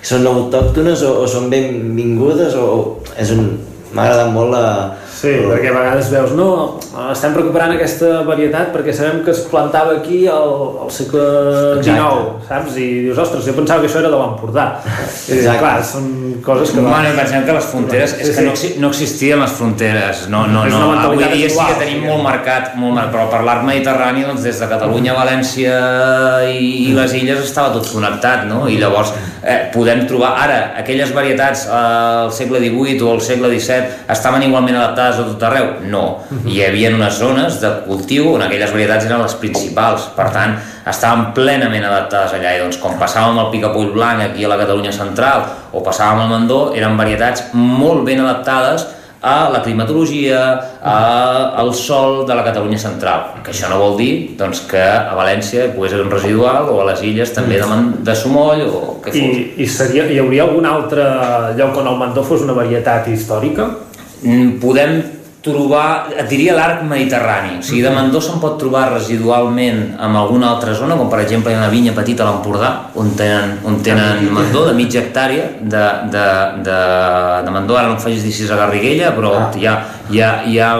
són 0.06 0.26
autòctones 0.30 1.02
o, 1.06 1.16
o 1.24 1.30
són 1.30 1.50
benvingudes 1.52 2.54
o, 2.58 2.66
o 2.66 3.16
és 3.18 3.34
un... 3.34 3.56
M'ha 3.96 4.02
agradat 4.02 4.32
molt 4.34 4.50
la... 4.52 4.64
Sí, 5.16 5.30
perquè 5.46 5.70
a 5.70 5.72
vegades 5.72 6.08
veus, 6.12 6.32
no, 6.36 6.46
estem 7.08 7.32
recuperant 7.32 7.70
aquesta 7.72 8.18
varietat 8.26 8.74
perquè 8.74 8.92
sabem 8.92 9.22
que 9.24 9.30
es 9.32 9.38
plantava 9.48 9.94
aquí 10.02 10.18
al, 10.28 10.50
al 10.84 10.90
segle 10.92 11.22
XIX, 11.78 12.34
saps? 12.44 12.74
I 12.76 12.88
dius, 13.06 13.20
ostres, 13.22 13.46
jo 13.46 13.54
pensava 13.56 13.80
que 13.80 13.88
això 13.88 14.02
era 14.02 14.10
de 14.12 14.18
l'Empordà. 14.20 14.66
I 14.84 15.38
dius, 15.38 15.48
clar, 15.62 15.78
són 15.88 16.10
coses 16.44 16.74
que... 16.74 16.84
Bueno, 16.84 17.14
pensem 17.16 17.46
que 17.48 17.56
les 17.56 17.70
fronteres, 17.70 18.16
és 18.20 18.34
que 18.36 18.44
no, 18.44 18.52
no 18.82 18.92
existien 18.92 19.40
les 19.40 19.54
fronteres, 19.56 20.26
no, 20.34 20.42
no, 20.52 20.66
no. 20.68 20.82
avui 20.98 21.22
dia 21.22 21.48
sí 21.48 21.62
que 21.62 21.78
tenim 21.80 22.02
sí. 22.02 22.10
molt 22.10 22.26
marcat, 22.26 22.74
molt 22.76 22.98
marcat, 22.98 23.14
però 23.16 23.30
per 23.32 23.40
l'arc 23.48 23.64
mediterrani, 23.70 24.26
doncs 24.28 24.44
des 24.44 24.60
de 24.60 24.68
Catalunya, 24.74 25.16
València 25.16 25.80
i, 26.52 26.90
i 26.90 26.92
les 26.98 27.16
illes 27.16 27.40
estava 27.46 27.72
tot 27.78 27.88
connectat, 27.88 28.44
no? 28.50 28.66
I 28.68 28.76
llavors 28.82 29.16
eh, 29.46 29.70
podem 29.72 30.02
trobar, 30.10 30.32
ara, 30.42 30.58
aquelles 30.80 31.12
varietats 31.14 31.66
eh, 31.68 31.72
al 32.26 32.32
segle 32.34 32.58
XVIII 32.64 33.04
o 33.06 33.12
al 33.14 33.22
segle 33.22 33.50
XVII 33.52 34.08
estaven 34.12 34.42
igualment 34.42 34.76
adaptades 34.76 35.20
a 35.22 35.26
tot 35.28 35.46
arreu? 35.48 35.68
No. 35.86 36.04
Hi 36.44 36.64
havia 36.66 36.90
unes 36.94 37.20
zones 37.20 37.60
de 37.62 37.70
cultiu 37.86 38.32
on 38.34 38.42
aquelles 38.46 38.74
varietats 38.74 39.06
eren 39.06 39.22
les 39.22 39.36
principals, 39.40 40.10
per 40.16 40.28
tant, 40.34 40.56
estaven 40.86 41.30
plenament 41.36 41.86
adaptades 41.86 42.34
allà 42.36 42.56
i 42.56 42.60
doncs 42.64 42.80
com 42.82 42.98
passàvem 42.98 43.38
el 43.44 43.52
picapoll 43.54 43.94
blanc 43.94 44.26
aquí 44.26 44.44
a 44.44 44.50
la 44.50 44.58
Catalunya 44.60 44.94
central 44.94 45.46
o 45.72 45.82
passàvem 45.86 46.26
el 46.26 46.34
mandó, 46.34 46.60
eren 46.74 46.98
varietats 46.98 47.48
molt 47.54 48.04
ben 48.06 48.22
adaptades 48.24 48.86
a 49.26 49.48
la 49.50 49.60
climatologia, 49.64 50.40
a, 50.82 50.96
al 51.58 51.72
sol 51.74 52.20
de 52.28 52.34
la 52.38 52.44
Catalunya 52.46 52.78
central. 52.78 53.24
Que 53.42 53.50
això 53.54 53.70
no 53.72 53.80
vol 53.80 53.96
dir 53.98 54.10
doncs, 54.38 54.60
que 54.70 54.78
a 54.82 55.16
València 55.18 55.66
pogués 55.74 55.96
haver 55.96 56.06
un 56.06 56.12
residual 56.14 56.70
o 56.70 56.78
a 56.82 56.86
les 56.92 57.02
illes 57.08 57.32
també 57.34 57.58
de, 57.58 57.66
Man- 57.70 57.90
de 58.06 58.14
Sumoll 58.14 58.62
o 58.68 58.84
què 59.04 59.14
I, 59.16 59.24
fos. 59.24 59.42
i 59.64 59.66
seria, 59.66 60.06
hi 60.10 60.20
hauria 60.22 60.46
algun 60.46 60.66
altre 60.70 61.04
lloc 61.58 61.76
on 61.82 61.90
el 61.92 61.98
mandó 62.04 62.22
fos 62.26 62.46
una 62.46 62.54
varietat 62.56 63.08
històrica? 63.10 63.66
Mm, 64.22 64.56
Podem 64.62 64.96
trobar, 65.46 66.10
et 66.10 66.26
diria 66.28 66.56
l'arc 66.56 66.82
mediterrani, 66.88 67.60
o 67.60 67.64
sigui, 67.64 67.80
de 67.84 67.92
Mandó 67.94 68.20
se'n 68.22 68.40
pot 68.42 68.58
trobar 68.58 68.88
residualment 68.92 69.78
en 69.94 70.18
alguna 70.18 70.50
altra 70.50 70.74
zona, 70.74 70.98
com 70.98 71.08
per 71.12 71.22
exemple 71.22 71.52
hi 71.52 71.56
ha 71.56 71.62
una 71.62 71.70
vinya 71.72 71.94
petita 71.94 72.24
a 72.24 72.28
l'Empordà, 72.28 72.70
on 72.98 73.12
tenen, 73.18 73.56
on 73.64 73.78
tenen 73.86 74.26
mandó 74.34 74.66
de 74.66 74.74
mitja 74.76 75.00
hectàrea 75.04 75.48
de, 75.60 75.84
de, 76.12 76.26
de, 76.66 76.76
de 77.46 77.54
mandó, 77.54 77.78
ara 77.78 77.92
no 77.92 77.96
em 77.96 78.02
facis 78.02 78.26
dir 78.26 78.34
si 78.34 78.44
és 78.44 78.52
a 78.52 78.60
Garriguella, 78.60 79.14
però 79.16 79.32
hi, 79.54 79.66
ha, 79.70 79.78
hi, 80.10 80.20
ha, 80.20 80.30
hi 80.44 80.60
ha 80.60 80.70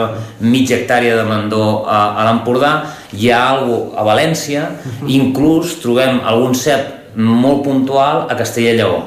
mitja 0.43 0.77
hectàrea 0.81 1.17
de 1.17 1.25
mandó 1.27 1.63
a, 1.87 2.03
a 2.19 2.29
l'Empordà, 2.29 2.73
hi 3.15 3.31
ha 3.31 3.43
algo 3.55 3.81
a 3.97 4.05
València, 4.07 4.67
inclús 5.07 5.79
trobem 5.83 6.19
algun 6.27 6.57
cep 6.57 7.15
molt 7.17 7.63
puntual 7.65 8.27
a 8.29 8.35
Castella 8.37 8.75
i 8.75 8.81
Lleó, 8.81 8.97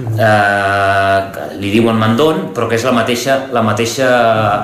eh, 0.00 1.54
li 1.60 1.70
diuen 1.74 1.98
mandon, 1.98 2.50
però 2.54 2.68
que 2.68 2.78
és 2.78 2.84
la 2.86 2.94
mateixa, 2.96 3.46
la 3.52 3.62
mateixa, 3.66 4.10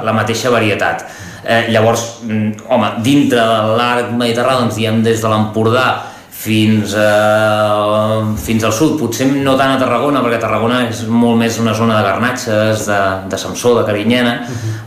la 0.07 0.15
mateixa 0.17 0.53
varietat. 0.55 1.07
Eh, 1.47 1.67
llavors, 1.71 2.23
mm, 2.25 2.67
home, 2.69 2.91
dintre 3.07 3.39
de 3.39 3.79
l'arc 3.79 4.13
mediterrani, 4.13 4.67
doncs 4.67 4.77
diem 4.77 5.03
des 5.03 5.21
de 5.23 5.29
l'Empordà 5.31 5.87
fins, 6.31 6.95
a, 6.95 8.23
fins 8.37 8.65
al 8.65 8.73
sud, 8.73 8.99
potser 9.01 9.29
no 9.31 9.55
tant 9.57 9.77
a 9.77 9.79
Tarragona, 9.81 10.23
perquè 10.25 10.41
Tarragona 10.43 10.83
és 10.89 11.05
molt 11.09 11.39
més 11.41 11.59
una 11.63 11.75
zona 11.75 11.97
de 11.99 12.05
garnatxes, 12.07 12.85
de, 12.87 13.01
de 13.31 13.39
Samsó, 13.41 13.77
de 13.79 13.87
Carinyena, 13.87 14.37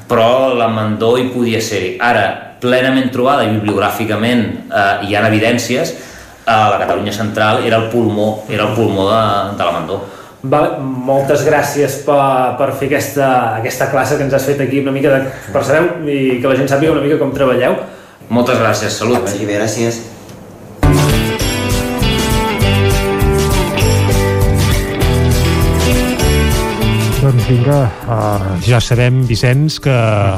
però 0.08 0.54
la 0.56 0.68
mandó 0.68 1.16
hi 1.18 1.30
podia 1.34 1.62
ser-hi. 1.62 1.96
Ara, 2.00 2.28
plenament 2.60 3.10
trobada 3.12 3.48
i 3.48 3.54
bibliogràficament 3.56 4.46
eh, 4.68 5.08
hi 5.08 5.16
ha 5.16 5.26
evidències, 5.28 5.96
a 6.50 6.70
la 6.74 6.80
Catalunya 6.82 7.14
central 7.14 7.66
era 7.66 7.78
el 7.78 7.90
pulmó, 7.90 8.46
era 8.50 8.70
el 8.70 8.76
pulmó 8.76 9.10
de, 9.10 9.58
de 9.58 9.66
la 9.66 9.72
mandó. 9.72 10.00
Vale, 10.42 10.78
moltes 10.80 11.42
gràcies 11.44 11.98
per, 12.06 12.56
per 12.60 12.70
fer 12.80 12.88
aquesta, 12.88 13.32
aquesta 13.60 13.90
classe 13.92 14.16
que 14.16 14.24
ens 14.24 14.36
has 14.38 14.46
fet 14.48 14.62
aquí 14.64 14.80
una 14.80 14.94
mica 14.96 15.12
de, 15.12 15.34
per 15.52 15.66
saber 15.68 16.08
i 16.08 16.40
que 16.40 16.48
la 16.48 16.56
gent 16.56 16.72
sàpiga 16.72 16.96
una 16.96 17.04
mica 17.04 17.20
com 17.20 17.34
treballeu. 17.36 17.76
Moltes 18.30 18.62
gràcies, 18.62 18.96
salut. 19.02 19.28
Gràcies. 19.44 20.00
Vinga, 27.50 27.90
uh, 28.06 28.44
ja 28.62 28.78
sabem, 28.78 29.24
Vicenç, 29.26 29.80
que 29.82 29.94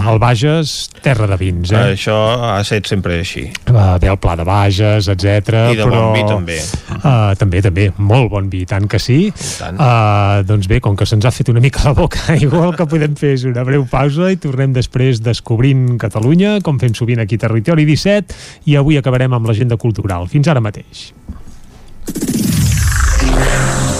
el 0.07 0.19
Bages, 0.21 0.87
terra 1.03 1.25
de 1.27 1.35
vins, 1.35 1.73
eh? 1.75 1.91
Això 1.97 2.15
ha 2.39 2.53
estat 2.63 2.87
sempre 2.87 3.17
així. 3.19 3.43
Uh, 3.67 3.97
bé, 3.99 4.07
el 4.07 4.15
pla 4.21 4.37
de 4.39 4.45
Bages, 4.47 5.09
etc. 5.11 5.51
I 5.73 5.75
de 5.75 5.89
però, 5.89 6.05
bon 6.05 6.15
vi, 6.15 6.23
també. 6.29 6.55
Uh, 7.01 7.33
també, 7.35 7.59
també, 7.65 7.89
molt 7.99 8.31
bon 8.31 8.47
vi, 8.53 8.63
tant 8.69 8.87
que 8.87 9.01
sí. 9.03 9.19
tant. 9.59 9.75
Uh, 9.75 10.39
doncs 10.47 10.71
bé, 10.71 10.79
com 10.79 10.95
que 10.95 11.09
se'ns 11.09 11.27
ha 11.27 11.35
fet 11.35 11.51
una 11.51 11.59
mica 11.59 11.83
la 11.89 11.95
boca, 11.99 12.31
igual 12.47 12.71
que 12.79 12.87
podem 12.87 13.19
fer 13.19 13.35
és 13.35 13.43
una 13.51 13.67
breu 13.67 13.83
pausa 13.91 14.31
i 14.31 14.39
tornem 14.39 14.71
després 14.79 15.19
descobrint 15.19 15.97
Catalunya, 15.99 16.61
com 16.63 16.79
fem 16.79 16.95
sovint 16.95 17.19
aquí 17.19 17.35
a 17.35 17.43
Territori 17.43 17.83
17, 17.91 18.39
i 18.71 18.79
avui 18.79 19.01
acabarem 19.01 19.35
amb 19.35 19.51
l'agenda 19.51 19.75
cultural. 19.75 20.31
Fins 20.31 20.47
ara 20.47 20.63
mateix. 20.63 21.09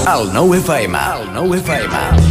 El 0.08 0.32
nou 0.32 0.56
FM. 0.56 0.96
El 1.20 1.34
nou 1.36 1.60
FM. 1.60 2.31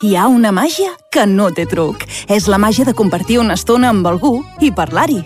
Hi 0.00 0.14
ha 0.16 0.30
una 0.32 0.48
màgia 0.48 0.94
que 1.12 1.26
no 1.28 1.50
té 1.52 1.66
truc. 1.68 2.06
És 2.32 2.46
la 2.48 2.56
màgia 2.56 2.86
de 2.88 2.94
compartir 2.96 3.36
una 3.36 3.52
estona 3.58 3.90
amb 3.92 4.06
algú 4.08 4.30
i 4.64 4.70
parlar-hi. 4.72 5.18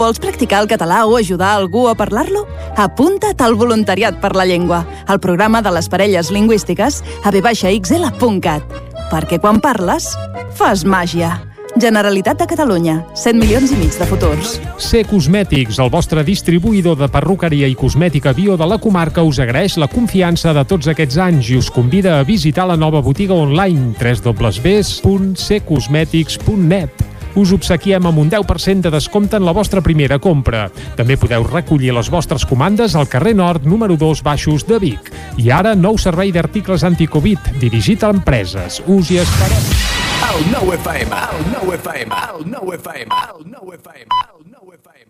Vols 0.00 0.18
practicar 0.18 0.64
el 0.64 0.66
català 0.66 1.04
o 1.06 1.14
ajudar 1.14 1.52
algú 1.54 1.84
a 1.86 1.94
parlar-lo? 1.94 2.42
Apunta't 2.74 3.44
al 3.46 3.54
Voluntariat 3.54 4.18
per 4.18 4.34
la 4.34 4.48
Llengua, 4.50 4.82
al 5.06 5.22
programa 5.22 5.62
de 5.62 5.70
les 5.78 5.86
parelles 5.86 6.32
lingüístiques 6.34 7.04
a 7.22 7.30
vxl.cat. 7.30 8.80
Perquè 9.12 9.38
quan 9.38 9.62
parles, 9.62 10.10
fas 10.58 10.82
màgia. 10.82 11.36
Generalitat 11.76 12.40
de 12.40 12.46
Catalunya, 12.48 13.04
100 13.14 13.36
milions 13.36 13.70
i 13.72 13.76
mig 13.76 13.98
de 14.00 14.06
futurs. 14.08 14.60
C 14.80 15.04
Cosmètics, 15.04 15.78
el 15.82 15.90
vostre 15.92 16.24
distribuïdor 16.24 16.96
de 16.96 17.08
perruqueria 17.12 17.68
i 17.68 17.74
cosmètica 17.76 18.32
bio 18.32 18.56
de 18.56 18.64
la 18.64 18.78
comarca, 18.80 19.20
us 19.22 19.38
agraeix 19.44 19.76
la 19.76 19.88
confiança 19.92 20.56
de 20.56 20.64
tots 20.64 20.88
aquests 20.88 21.20
anys 21.20 21.50
i 21.52 21.56
us 21.60 21.68
convida 21.70 22.16
a 22.16 22.24
visitar 22.24 22.64
la 22.70 22.76
nova 22.80 23.02
botiga 23.04 23.36
online 23.36 23.92
www.ccosmetics.net 24.00 26.90
us 27.36 27.52
obsequiem 27.52 28.00
amb 28.08 28.16
un 28.16 28.32
10% 28.32 28.80
de 28.86 28.90
descompte 28.94 29.36
en 29.36 29.44
la 29.44 29.52
vostra 29.52 29.84
primera 29.84 30.16
compra. 30.18 30.70
També 30.96 31.20
podeu 31.20 31.44
recollir 31.44 31.92
les 31.92 32.08
vostres 32.08 32.48
comandes 32.48 32.96
al 32.96 33.12
carrer 33.12 33.36
Nord, 33.36 33.68
número 33.68 34.00
2, 34.00 34.24
baixos 34.24 34.64
de 34.64 34.80
Vic. 34.80 35.12
I 35.36 35.52
ara, 35.52 35.76
nou 35.76 36.00
servei 36.00 36.32
d'articles 36.32 36.80
anticovid, 36.88 37.36
dirigit 37.60 38.08
a 38.08 38.10
empreses. 38.16 38.80
Us 38.88 39.12
hi 39.12 39.20
esperem. 39.20 39.95
El 40.16 40.46
nou 40.48 40.72
FM, 40.72 41.12
el 41.12 41.42
nou 41.52 41.72
FM, 41.76 42.16
el 42.16 42.46
nou 42.48 42.72
FM, 42.72 43.12
el 43.28 43.42
nou 43.52 43.72
FM, 43.76 44.08
el 44.24 44.40
nou 44.48 44.72
FM. 44.72 45.08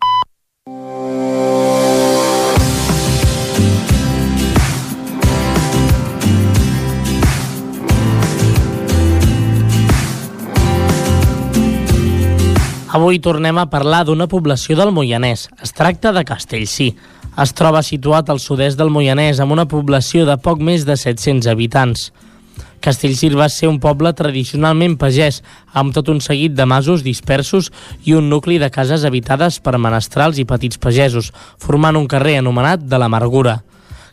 Avui 12.97 13.19
tornem 13.23 13.57
a 13.57 13.69
parlar 13.71 14.03
d'una 14.07 14.27
població 14.27 14.75
del 14.75 14.91
Moianès. 14.91 15.47
Es 15.63 15.71
tracta 15.71 16.11
de 16.11 16.23
Castellcí. 16.27 16.91
Es 17.39 17.53
troba 17.55 17.83
situat 17.85 18.27
al 18.33 18.39
sud-est 18.43 18.75
del 18.79 18.91
Moianès 18.91 19.39
amb 19.39 19.55
una 19.55 19.67
població 19.71 20.25
de 20.27 20.35
poc 20.35 20.59
més 20.59 20.83
de 20.87 20.95
700 20.99 21.47
habitants. 21.51 22.11
Castellcir 22.81 23.33
va 23.35 23.49
ser 23.49 23.67
un 23.67 23.79
poble 23.83 24.11
tradicionalment 24.13 24.97
pagès, 25.01 25.41
amb 25.73 25.93
tot 25.95 26.09
un 26.13 26.21
seguit 26.21 26.53
de 26.55 26.65
masos 26.65 27.03
dispersos 27.03 27.71
i 28.05 28.13
un 28.13 28.29
nucli 28.29 28.59
de 28.61 28.69
cases 28.71 29.05
habitades 29.05 29.59
per 29.59 29.77
menestrals 29.77 30.37
i 30.37 30.45
petits 30.45 30.77
pagesos, 30.77 31.31
formant 31.57 31.97
un 31.97 32.07
carrer 32.07 32.37
anomenat 32.41 32.85
de 32.85 32.99
l'Amargura. 33.01 33.61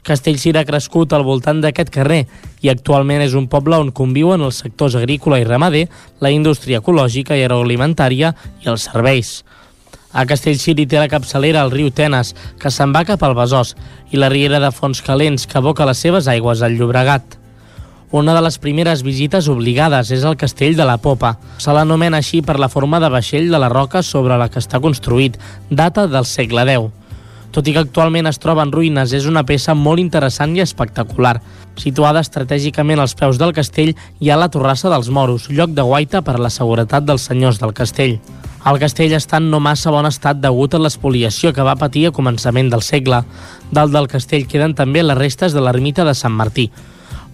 Castellcir 0.05 0.59
ha 0.59 0.67
crescut 0.69 1.15
al 1.17 1.25
voltant 1.25 1.63
d'aquest 1.65 1.89
carrer 1.93 2.25
i 2.61 2.69
actualment 2.69 3.23
és 3.25 3.37
un 3.39 3.47
poble 3.49 3.79
on 3.81 3.93
conviuen 3.97 4.43
els 4.45 4.61
sectors 4.61 4.97
agrícola 5.01 5.41
i 5.41 5.47
ramader, 5.49 5.87
la 6.21 6.33
indústria 6.33 6.83
ecològica 6.85 7.37
i 7.37 7.45
agroalimentària 7.45 8.35
i 8.65 8.69
els 8.73 8.85
serveis. 8.91 9.39
A 10.13 10.27
Castellcir 10.31 10.77
hi 10.79 10.87
té 10.87 11.01
la 11.01 11.09
capçalera 11.11 11.65
el 11.65 11.73
riu 11.73 11.89
Tenes, 11.91 12.35
que 12.61 12.71
se'n 12.71 12.93
va 12.95 13.07
cap 13.09 13.25
al 13.25 13.35
Besòs, 13.35 13.73
i 14.13 14.21
la 14.21 14.29
riera 14.31 14.61
de 14.63 14.71
Fons 14.71 15.01
Calents, 15.03 15.49
que 15.49 15.59
aboca 15.59 15.89
les 15.89 16.05
seves 16.05 16.29
aigües 16.31 16.63
al 16.63 16.77
Llobregat. 16.79 17.44
Una 18.11 18.35
de 18.35 18.43
les 18.45 18.59
primeres 18.59 19.03
visites 19.03 19.49
obligades 19.49 20.11
és 20.15 20.25
el 20.25 20.37
castell 20.37 20.77
de 20.77 20.85
la 20.85 20.99
Popa. 20.99 21.37
Se 21.59 21.73
l'anomena 21.73 22.21
així 22.21 22.43
per 22.43 22.59
la 22.61 22.69
forma 22.69 23.01
de 23.01 23.09
vaixell 23.11 23.51
de 23.51 23.59
la 23.59 23.71
roca 23.73 24.03
sobre 24.03 24.37
la 24.39 24.51
que 24.51 24.61
està 24.61 24.81
construït, 24.81 25.39
data 25.71 26.07
del 26.07 26.29
segle 26.29 26.67
X. 26.69 26.93
Tot 27.55 27.69
i 27.71 27.73
que 27.73 27.85
actualment 27.85 28.27
es 28.27 28.41
troba 28.43 28.65
en 28.67 28.73
ruïnes, 28.75 29.13
és 29.15 29.29
una 29.31 29.45
peça 29.47 29.77
molt 29.79 30.03
interessant 30.03 30.57
i 30.57 30.63
espectacular. 30.63 31.37
Situada 31.79 32.23
estratègicament 32.23 32.99
als 32.99 33.15
peus 33.15 33.39
del 33.39 33.55
castell 33.55 33.93
hi 33.95 34.31
ha 34.31 34.39
la 34.39 34.51
torrassa 34.51 34.91
dels 34.91 35.11
moros, 35.11 35.47
lloc 35.51 35.71
de 35.71 35.83
guaita 35.87 36.23
per 36.27 36.35
a 36.35 36.43
la 36.43 36.51
seguretat 36.51 37.07
dels 37.07 37.29
senyors 37.31 37.61
del 37.63 37.75
castell. 37.75 38.19
El 38.65 38.81
castell 38.81 39.13
està 39.13 39.39
en 39.39 39.51
no 39.53 39.61
massa 39.61 39.93
bon 39.93 40.07
estat 40.09 40.39
degut 40.41 40.75
a 40.75 40.81
l'espoliació 40.81 41.53
que 41.53 41.67
va 41.67 41.77
patir 41.77 42.07
a 42.09 42.15
començament 42.17 42.71
del 42.73 42.83
segle. 42.83 43.21
Dalt 43.71 43.93
del 43.93 44.09
castell 44.09 44.49
queden 44.51 44.75
també 44.75 45.03
les 45.05 45.19
restes 45.19 45.55
de 45.55 45.63
l'ermita 45.63 46.07
de 46.09 46.15
Sant 46.17 46.35
Martí. 46.35 46.71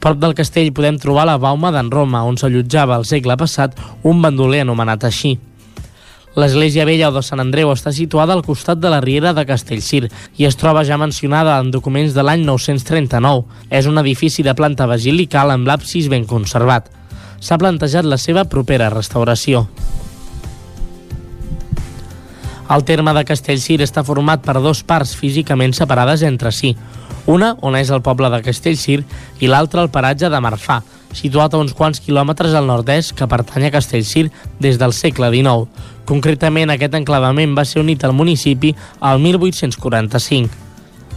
Prop 0.00 0.16
del 0.16 0.32
castell 0.32 0.72
podem 0.72 0.96
trobar 0.96 1.26
la 1.28 1.36
bauma 1.36 1.68
d'en 1.74 1.90
Roma, 1.92 2.24
on 2.24 2.38
s'allotjava 2.40 2.96
al 2.96 3.04
segle 3.04 3.36
passat 3.36 3.76
un 4.02 4.22
bandoler 4.24 4.62
anomenat 4.64 5.04
així. 5.04 5.34
L'església 6.40 6.86
vella 6.86 7.10
o 7.10 7.12
de 7.12 7.20
Sant 7.26 7.42
Andreu 7.42 7.72
està 7.74 7.90
situada 7.92 8.32
al 8.32 8.44
costat 8.46 8.78
de 8.80 8.90
la 8.92 9.00
riera 9.02 9.34
de 9.34 9.44
Castellcir 9.44 10.06
i 10.38 10.46
es 10.46 10.56
troba 10.56 10.86
ja 10.86 10.96
mencionada 10.96 11.58
en 11.58 11.72
documents 11.74 12.14
de 12.14 12.22
l'any 12.22 12.46
939. 12.46 13.44
És 13.68 13.90
un 13.90 13.98
edifici 13.98 14.46
de 14.46 14.54
planta 14.54 14.86
basilical 14.86 15.50
amb 15.50 15.66
l'absis 15.68 16.08
ben 16.08 16.24
conservat. 16.30 16.86
S'ha 17.40 17.58
plantejat 17.58 18.06
la 18.06 18.16
seva 18.16 18.46
propera 18.46 18.92
restauració. 18.94 19.66
El 22.70 22.84
terme 22.86 23.10
de 23.16 23.24
Castellcir 23.26 23.80
està 23.82 24.04
format 24.06 24.44
per 24.44 24.60
dos 24.62 24.84
parts 24.86 25.16
físicament 25.18 25.74
separades 25.74 26.22
entre 26.22 26.54
si. 26.54 26.76
Una, 27.30 27.52
on 27.62 27.76
és 27.78 27.90
el 27.94 28.02
poble 28.02 28.26
de 28.32 28.40
Castellcir, 28.42 29.04
i 29.38 29.46
l'altra, 29.46 29.84
el 29.84 29.92
paratge 29.94 30.26
de 30.32 30.40
Marfà, 30.42 30.80
situat 31.14 31.54
a 31.54 31.60
uns 31.62 31.76
quants 31.78 32.02
quilòmetres 32.02 32.56
al 32.58 32.66
nord-est 32.66 33.14
que 33.14 33.28
pertany 33.30 33.68
a 33.68 33.74
Castellcir 33.74 34.24
des 34.58 34.80
del 34.80 34.94
segle 34.96 35.30
XIX. 35.30 35.68
Concretament, 36.10 36.72
aquest 36.74 36.96
enclavament 36.98 37.54
va 37.54 37.66
ser 37.68 37.84
unit 37.84 38.02
al 38.02 38.16
municipi 38.18 38.72
al 38.98 39.22
1845. 39.22 40.66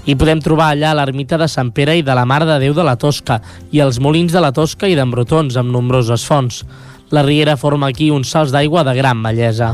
Hi 0.05 0.17
podem 0.19 0.41
trobar 0.43 0.69
allà 0.73 0.91
l'ermita 0.93 1.39
de 1.39 1.47
Sant 1.47 1.71
Pere 1.73 1.95
i 1.97 2.05
de 2.05 2.13
la 2.13 2.27
Mare 2.29 2.45
de 2.45 2.59
Déu 2.61 2.77
de 2.77 2.85
la 2.85 2.97
Tosca 2.99 3.39
i 3.71 3.81
els 3.81 4.01
molins 4.03 4.35
de 4.35 4.43
la 4.43 4.51
Tosca 4.53 4.91
i 4.91 4.99
d'en 4.99 5.09
Brotons 5.09 5.57
amb 5.57 5.73
nombroses 5.73 6.27
fonts. 6.27 6.61
La 7.09 7.23
riera 7.23 7.57
forma 7.57 7.89
aquí 7.89 8.11
uns 8.11 8.35
salts 8.35 8.53
d'aigua 8.53 8.83
de 8.83 8.99
gran 8.99 9.23
bellesa. 9.23 9.73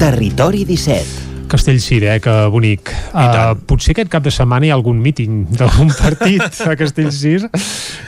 Territori 0.00 0.64
17 0.64 1.28
Castellcir, 1.50 2.04
eh? 2.04 2.20
Que 2.22 2.32
bonic. 2.48 2.88
Uh, 3.12 3.52
potser 3.68 3.92
aquest 3.92 4.08
cap 4.08 4.22
de 4.24 4.30
setmana 4.32 4.64
hi 4.64 4.70
ha 4.70 4.76
algun 4.78 5.00
míting 5.02 5.42
d'algun 5.50 5.90
partit 5.98 6.60
a 6.64 6.76
Castellcir 6.78 7.50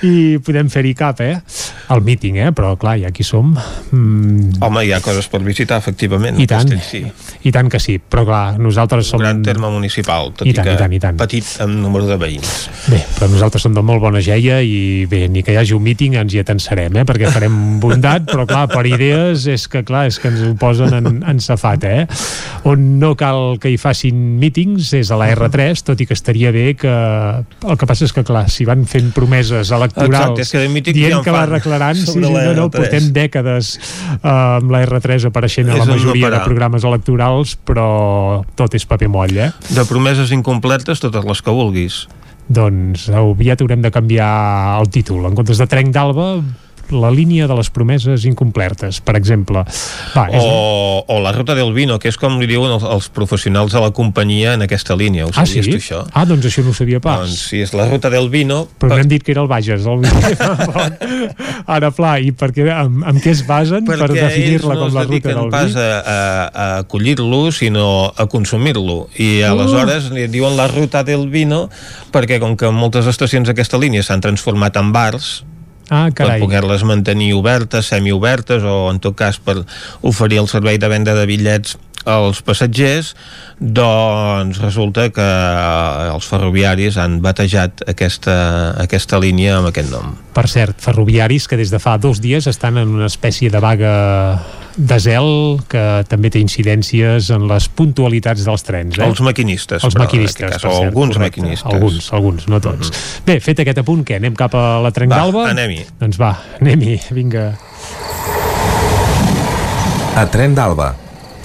i 0.07 0.39
podem 0.47 0.71
fer-hi 0.73 0.95
cap, 0.97 1.21
eh? 1.21 1.43
El 1.91 2.03
míting, 2.07 2.39
eh? 2.39 2.51
Però, 2.55 2.75
clar, 2.81 2.97
ja 3.01 3.11
aquí 3.11 3.25
som... 3.27 3.53
Mm. 3.91 4.61
Home, 4.63 4.85
hi 4.87 4.93
ha 4.95 5.01
coses 5.05 5.27
per 5.33 5.43
visitar, 5.45 5.79
efectivament. 5.83 6.39
I 6.41 6.47
tant, 6.51 6.69
Castellcir. 6.69 7.11
i 7.43 7.53
tant 7.55 7.71
que 7.73 7.81
sí. 7.83 7.99
Però, 7.99 8.25
clar, 8.29 8.59
nosaltres 8.63 9.11
som... 9.11 9.21
Un 9.21 9.27
gran 9.27 9.43
terme 9.47 9.71
municipal, 9.73 10.33
tot 10.37 10.47
I 10.47 10.53
i, 10.53 10.57
tant, 10.57 10.69
que 10.69 10.77
i 10.77 10.81
tant, 10.81 10.95
i 10.95 11.01
tant. 11.03 11.19
petit 11.21 11.49
en 11.65 11.75
número 11.83 12.07
de 12.09 12.19
veïns. 12.21 12.53
Bé, 12.93 13.03
però 13.17 13.31
nosaltres 13.33 13.67
som 13.67 13.75
de 13.75 13.85
molt 13.85 14.03
bona 14.03 14.23
geia 14.25 14.61
i 14.63 15.05
bé, 15.11 15.25
ni 15.33 15.43
que 15.45 15.55
hi 15.55 15.61
hagi 15.61 15.77
un 15.77 15.85
míting 15.85 16.17
ens 16.21 16.35
hi 16.35 16.43
atensarem, 16.43 17.01
eh? 17.03 17.07
Perquè 17.09 17.33
farem 17.35 17.59
bondat, 17.83 18.29
però 18.31 18.47
clar, 18.49 18.67
per 18.71 18.85
idees 18.89 19.47
és 19.51 19.67
que 19.71 19.85
clar, 19.87 20.07
és 20.11 20.21
que 20.23 20.31
ens 20.33 20.45
ho 20.47 20.55
posen 20.61 20.95
en, 20.99 21.21
en 21.29 21.43
safat, 21.43 21.87
eh? 21.89 22.07
On 22.69 22.83
no 23.01 23.15
cal 23.19 23.59
que 23.63 23.73
hi 23.73 23.79
facin 23.81 24.39
mítings 24.41 24.93
és 24.99 25.11
a 25.13 25.19
la 25.21 25.31
R3, 25.35 25.85
tot 25.87 26.01
i 26.03 26.09
que 26.09 26.17
estaria 26.17 26.53
bé 26.55 26.73
que... 26.79 26.93
El 26.93 27.79
que 27.79 27.89
passa 27.89 28.07
és 28.07 28.15
que, 28.15 28.25
clar, 28.27 28.47
si 28.53 28.67
van 28.69 28.85
fent 28.89 29.13
promeses 29.15 29.71
electorals 29.75 30.39
Exacte, 30.39 30.47
és 30.47 30.53
que 30.53 30.63
de 30.63 30.95
dient 30.95 31.23
que 31.25 31.35
la 31.35 31.72
arreglaran, 31.73 31.97
sí, 31.97 32.13
sí, 32.13 32.19
no, 32.21 32.31
no, 32.31 32.69
R3. 32.69 32.71
portem 32.77 33.11
dècades 33.15 33.75
uh, 34.21 34.59
amb 34.61 34.73
la 34.73 34.83
R3 34.87 35.29
apareixent 35.31 35.71
a 35.73 35.79
la 35.81 35.87
majoria 35.89 36.31
de 36.33 36.41
programes 36.45 36.85
electorals, 36.85 37.57
però 37.57 38.43
tot 38.59 38.75
és 38.79 38.87
paper 38.89 39.11
moll, 39.13 39.37
eh? 39.37 39.51
De 39.73 39.87
promeses 39.89 40.33
incompletes, 40.35 41.03
totes 41.03 41.25
les 41.29 41.43
que 41.43 41.55
vulguis. 41.55 42.03
Doncs 42.53 43.09
aviat 43.15 43.63
haurem 43.63 43.83
de 43.85 43.93
canviar 43.95 44.33
el 44.81 44.91
títol. 44.93 45.25
En 45.29 45.39
comptes 45.39 45.61
de 45.63 45.67
Trenc 45.71 45.93
d'Alba, 45.95 46.35
la 46.93 47.11
línia 47.11 47.47
de 47.51 47.55
les 47.59 47.71
promeses 47.71 48.25
incomplertes, 48.29 49.01
per 49.05 49.17
exemple. 49.19 49.65
Va, 50.15 50.27
és... 50.31 50.43
O, 50.43 51.05
o 51.09 51.19
la 51.25 51.33
ruta 51.33 51.55
del 51.59 51.73
vino, 51.75 51.99
que 51.99 52.09
és 52.13 52.19
com 52.21 52.39
li 52.41 52.47
diuen 52.51 52.73
els, 52.77 52.85
els 52.85 53.09
professionals 53.13 53.73
de 53.73 53.81
la 53.83 53.91
companyia 53.97 54.55
en 54.55 54.63
aquesta 54.67 54.97
línia. 54.97 55.27
Ho 55.27 55.33
Ah, 55.35 55.47
sí? 55.47 55.61
tu, 55.65 55.77
això? 55.79 56.03
Ah, 56.13 56.25
doncs 56.29 56.47
això 56.47 56.63
no 56.65 56.71
ho 56.71 56.77
sabia 56.77 57.01
pas. 57.03 57.25
Doncs 57.25 57.47
sí, 57.51 57.63
és 57.65 57.73
la 57.75 57.89
ruta 57.91 58.11
del 58.13 58.29
vino. 58.33 58.67
Però 58.79 58.95
n'hem 58.97 59.09
dit 59.11 59.23
que 59.25 59.33
era 59.35 59.43
el 59.43 59.49
Bages, 59.51 59.87
el 59.87 60.03
Ara, 61.77 61.91
pla, 61.95 62.17
i 62.23 62.33
per 62.37 62.51
què, 62.55 62.67
amb, 62.73 63.03
amb 63.09 63.23
què 63.23 63.33
es 63.33 63.43
basen 63.47 63.87
per 63.89 63.99
perquè 64.01 64.19
ells 64.19 64.35
definir-la 64.35 64.75
no 64.77 64.87
com 64.87 64.97
la 64.97 65.05
ruta 65.09 65.35
del 65.37 65.51
pas 65.53 65.73
vi? 65.75 65.81
a, 65.81 65.99
a, 66.01 66.19
a 66.79 66.83
collir-lo, 66.91 67.43
sinó 67.55 67.87
a 68.17 68.27
consumir-lo. 68.31 69.09
I 69.19 69.31
Uh. 69.43 69.49
aleshores 69.53 70.11
li 70.15 70.27
diuen 70.31 70.57
la 70.59 70.67
ruta 70.71 71.03
del 71.07 71.27
vino 71.33 71.65
perquè 72.13 72.39
com 72.43 72.55
que 72.57 72.69
moltes 72.75 73.07
estacions 73.11 73.49
d'aquesta 73.49 73.79
línia 73.81 74.03
s'han 74.05 74.21
transformat 74.25 74.77
en 74.81 74.93
bars, 74.95 75.43
Ah, 75.93 76.07
per 76.09 76.25
carai. 76.25 76.41
poder-les 76.41 76.87
mantenir 76.89 77.35
obertes, 77.37 77.91
semiobertes 77.93 78.65
o 78.65 78.89
en 78.89 79.01
tot 79.05 79.17
cas 79.19 79.37
per 79.37 79.59
oferir 80.01 80.41
el 80.41 80.49
servei 80.49 80.81
de 80.81 80.89
venda 80.89 81.13
de 81.13 81.27
bitllets 81.29 81.77
als 82.09 82.41
passatgers 82.43 83.13
doncs 83.61 84.59
resulta 84.63 85.11
que 85.15 85.29
els 86.09 86.27
ferroviaris 86.27 86.97
han 86.99 87.21
batejat 87.23 87.85
aquesta, 87.93 88.35
aquesta 88.83 89.21
línia 89.23 89.59
amb 89.61 89.71
aquest 89.71 89.93
nom 89.93 90.17
Per 90.35 90.49
cert, 90.49 90.81
ferroviaris 90.83 91.47
que 91.47 91.61
des 91.61 91.71
de 91.71 91.79
fa 91.83 91.99
dos 92.01 92.25
dies 92.25 92.49
estan 92.51 92.81
en 92.81 92.97
una 92.97 93.13
espècie 93.13 93.53
de 93.53 93.61
vaga 93.63 93.93
de 94.77 94.99
zel 95.01 95.61
que 95.69 95.83
també 96.09 96.31
té 96.33 96.41
incidències 96.41 97.29
en 97.35 97.45
les 97.51 97.67
puntualitats 97.69 98.45
dels 98.47 98.63
trens. 98.65 98.99
Eh? 98.99 99.05
Els 99.05 99.21
maquinistes, 99.21 99.85
Els 99.85 99.97
maquinistes, 100.01 100.51
cas, 100.55 100.63
per 100.63 100.71
o 100.71 100.75
cert, 100.79 100.87
alguns 100.89 101.17
correcte. 101.17 101.41
maquinistes. 101.43 101.75
Alguns, 101.75 102.13
alguns, 102.13 102.49
no 102.49 102.61
tots. 102.65 102.93
Bé, 103.27 103.39
fet 103.45 103.61
aquest 103.65 103.83
apunt, 103.85 104.05
què? 104.09 104.17
Anem 104.23 104.35
cap 104.39 104.55
a 104.57 104.81
la 104.83 104.91
Trenc 104.95 105.13
Va, 105.13 105.21
d'Alba? 105.23 105.47
anem-hi. 105.53 105.85
Doncs 106.01 106.19
va, 106.21 106.33
anem-hi, 106.61 106.99
vinga. 107.13 107.51
A 110.17 110.27
Tren 110.31 110.55
d'Alba. 110.55 110.95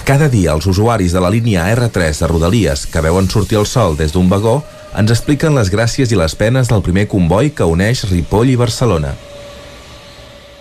Cada 0.08 0.28
dia 0.32 0.54
els 0.56 0.66
usuaris 0.66 1.12
de 1.12 1.20
la 1.20 1.28
línia 1.32 1.66
R3 1.74 2.22
de 2.22 2.26
Rodalies 2.30 2.86
que 2.88 3.00
veuen 3.04 3.28
sortir 3.28 3.58
el 3.60 3.66
sol 3.68 3.96
des 3.96 4.12
d'un 4.12 4.28
vagó 4.28 4.62
ens 4.96 5.10
expliquen 5.12 5.54
les 5.54 5.68
gràcies 5.72 6.12
i 6.12 6.16
les 6.16 6.34
penes 6.34 6.68
del 6.68 6.80
primer 6.82 7.06
comboi 7.08 7.50
que 7.52 7.64
uneix 7.68 8.06
Ripoll 8.08 8.48
i 8.48 8.56
Barcelona. 8.56 9.12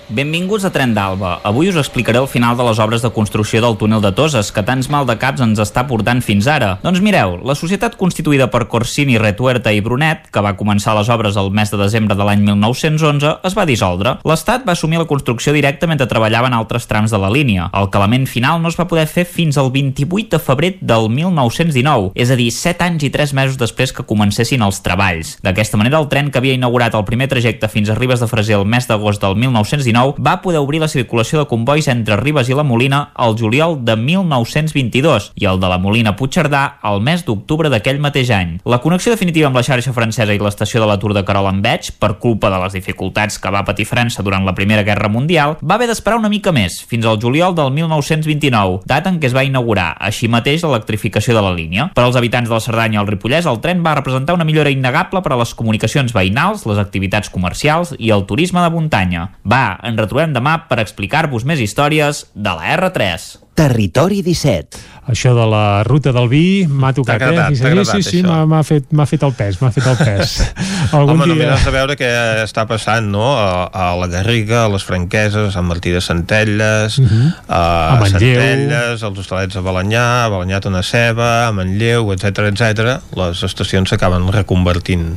Benvinguts 0.07 0.63
a 0.63 0.69
Tren 0.71 0.93
d'Alba. 0.95 1.33
Avui 1.43 1.67
us 1.67 1.75
explicaré 1.75 2.21
el 2.21 2.29
final 2.31 2.55
de 2.55 2.63
les 2.63 2.79
obres 2.79 3.01
de 3.03 3.09
construcció 3.11 3.59
del 3.59 3.75
túnel 3.75 3.99
de 3.99 4.13
Toses, 4.15 4.53
que 4.55 4.61
tants 4.63 4.87
mal 4.87 5.03
de 5.03 5.17
caps 5.19 5.41
ens 5.43 5.59
està 5.59 5.81
portant 5.83 6.21
fins 6.23 6.45
ara. 6.47 6.77
Doncs 6.79 7.01
mireu, 7.03 7.33
la 7.43 7.57
societat 7.59 7.97
constituïda 7.99 8.47
per 8.47 8.69
Corsini, 8.71 9.17
Retuerta 9.19 9.73
i 9.75 9.81
Brunet, 9.83 10.29
que 10.31 10.43
va 10.43 10.53
començar 10.55 10.93
les 10.95 11.11
obres 11.11 11.35
el 11.35 11.51
mes 11.51 11.73
de 11.73 11.79
desembre 11.81 12.15
de 12.15 12.23
l'any 12.23 12.45
1911, 12.45 13.33
es 13.43 13.57
va 13.57 13.65
dissoldre. 13.67 14.13
L'Estat 14.23 14.63
va 14.63 14.77
assumir 14.77 15.01
la 15.01 15.09
construcció 15.09 15.51
directe 15.51 15.91
mentre 15.91 16.07
treballava 16.07 16.47
en 16.47 16.55
altres 16.55 16.87
trams 16.87 17.11
de 17.11 17.19
la 17.19 17.33
línia. 17.33 17.67
El 17.75 17.91
calament 17.91 18.29
final 18.31 18.63
no 18.63 18.71
es 18.71 18.79
va 18.79 18.87
poder 18.87 19.09
fer 19.11 19.27
fins 19.27 19.59
al 19.59 19.73
28 19.75 20.37
de 20.37 20.39
febrer 20.39 20.71
del 20.79 21.09
1919, 21.11 22.13
és 22.15 22.31
a 22.31 22.39
dir, 22.39 22.47
7 22.55 22.87
anys 22.87 23.09
i 23.09 23.11
3 23.11 23.35
mesos 23.35 23.59
després 23.59 23.91
que 23.91 24.07
comencessin 24.07 24.63
els 24.63 24.79
treballs. 24.87 25.35
D'aquesta 25.43 25.75
manera, 25.75 25.99
el 25.99 26.07
tren 26.07 26.31
que 26.31 26.39
havia 26.39 26.55
inaugurat 26.55 26.95
el 26.95 27.03
primer 27.03 27.27
trajecte 27.27 27.67
fins 27.67 27.91
a 27.91 27.99
Ribes 27.99 28.23
de 28.23 28.31
Freser 28.31 28.55
el 28.55 28.63
mes 28.63 28.87
d'agost 28.87 29.19
del 29.19 29.35
1919 29.35 29.96
va 30.17 30.37
poder 30.41 30.59
obrir 30.61 30.81
la 30.81 30.89
circulació 30.91 31.39
de 31.41 31.47
convois 31.49 31.87
entre 31.91 32.17
Ribes 32.19 32.49
i 32.51 32.57
la 32.57 32.65
Molina 32.67 32.99
el 33.23 33.37
juliol 33.39 33.79
de 33.85 33.95
1922 33.97 35.31
i 35.35 35.47
el 35.49 35.59
de 35.61 35.71
la 35.71 35.79
Molina 35.81 36.15
Puigcerdà 36.19 36.63
el 36.87 37.01
mes 37.01 37.23
d'octubre 37.25 37.71
d'aquell 37.73 38.01
mateix 38.03 38.31
any. 38.35 38.57
La 38.65 38.79
connexió 38.83 39.11
definitiva 39.13 39.49
amb 39.49 39.57
la 39.57 39.65
xarxa 39.65 39.93
francesa 39.95 40.35
i 40.35 40.41
l'estació 40.41 40.81
de 40.83 40.89
l'atur 40.89 41.13
de 41.17 41.23
Carol 41.27 41.49
en 41.49 41.61
Veig, 41.65 41.91
per 41.99 42.17
culpa 42.21 42.51
de 42.53 42.61
les 42.63 42.77
dificultats 42.77 43.39
que 43.41 43.51
va 43.53 43.65
patir 43.67 43.87
França 43.89 44.23
durant 44.23 44.45
la 44.45 44.55
Primera 44.55 44.85
Guerra 44.87 45.09
Mundial, 45.09 45.57
va 45.63 45.75
haver 45.75 45.89
d'esperar 45.89 46.19
una 46.21 46.31
mica 46.31 46.53
més, 46.55 46.79
fins 46.87 47.05
al 47.05 47.19
juliol 47.21 47.55
del 47.57 47.71
1929, 47.75 48.81
data 48.85 49.11
en 49.11 49.19
què 49.21 49.29
es 49.31 49.35
va 49.35 49.45
inaugurar, 49.47 49.89
així 49.99 50.29
mateix, 50.31 50.63
l'electrificació 50.63 51.35
de 51.35 51.43
la 51.43 51.53
línia. 51.55 51.89
Per 51.95 52.05
als 52.05 52.17
habitants 52.19 52.49
de 52.49 52.55
la 52.55 52.63
Cerdanya 52.63 52.99
i 52.99 53.01
el 53.01 53.09
Ripollès, 53.09 53.47
el 53.49 53.61
tren 53.63 53.83
va 53.85 53.95
representar 53.97 54.35
una 54.37 54.47
millora 54.47 54.73
innegable 54.73 55.21
per 55.25 55.33
a 55.33 55.39
les 55.41 55.53
comunicacions 55.57 56.13
veïnals, 56.15 56.65
les 56.69 56.81
activitats 56.81 57.31
comercials 57.33 57.95
i 57.97 58.11
el 58.15 58.25
turisme 58.29 58.63
de 58.63 58.71
muntanya. 58.73 59.27
Va, 59.47 59.77
ens 59.87 59.99
retrobem 59.99 60.33
demà 60.35 60.59
per 60.69 60.79
explicar-vos 60.83 61.45
més 61.47 61.59
històries 61.63 62.25
de 62.35 62.53
la 62.53 62.75
R3. 62.77 63.37
Territori 63.57 64.19
17. 64.21 64.77
Això 65.09 65.31
de 65.33 65.45
la 65.49 65.81
ruta 65.87 66.11
del 66.13 66.27
vi 66.29 66.67
m'ha 66.69 66.91
tocat, 66.93 67.15
agradat, 67.15 67.47
eh? 67.47 67.55
t'ha 67.55 67.57
Sí, 67.57 67.65
agradat, 67.65 68.03
sí, 68.05 68.17
sí, 68.19 68.19
m'ha 68.21 68.59
fet, 68.67 68.91
m'ha 68.93 69.05
fet 69.09 69.23
el 69.25 69.33
pes, 69.33 69.57
m'ha 69.63 69.71
fet 69.73 69.87
el 69.89 69.95
pes. 69.97 70.33
Algun 70.97 71.15
Home, 71.15 71.25
només 71.31 71.41
dia... 71.47 71.55
has 71.55 71.65
de 71.65 71.73
veure 71.73 71.95
què 71.97 72.09
està 72.43 72.67
passant 72.69 73.07
no? 73.09 73.23
a, 73.33 73.47
a 73.71 73.87
la 73.97 74.09
Garriga, 74.11 74.65
a 74.67 74.69
les 74.75 74.85
Franqueses, 74.85 75.47
a 75.47 75.55
Sant 75.55 75.65
Martí 75.71 75.95
de 75.95 76.03
Centelles, 76.05 76.99
Mhm. 77.01 77.33
a, 77.47 77.63
A 77.95 77.99
Manlleu. 78.03 78.19
Centelles, 78.19 79.03
als 79.09 79.23
Hostalets 79.23 79.57
de 79.57 79.65
Balanyà, 79.65 80.05
a 80.27 80.29
Balanyà 80.35 80.61
Tona 80.61 80.83
Ceba, 80.85 81.47
a 81.47 81.51
Manlleu, 81.55 82.11
etc 82.13 82.45
etc. 82.51 82.99
les 83.17 83.41
estacions 83.47 83.89
s'acaben 83.89 84.27
reconvertint 84.35 85.15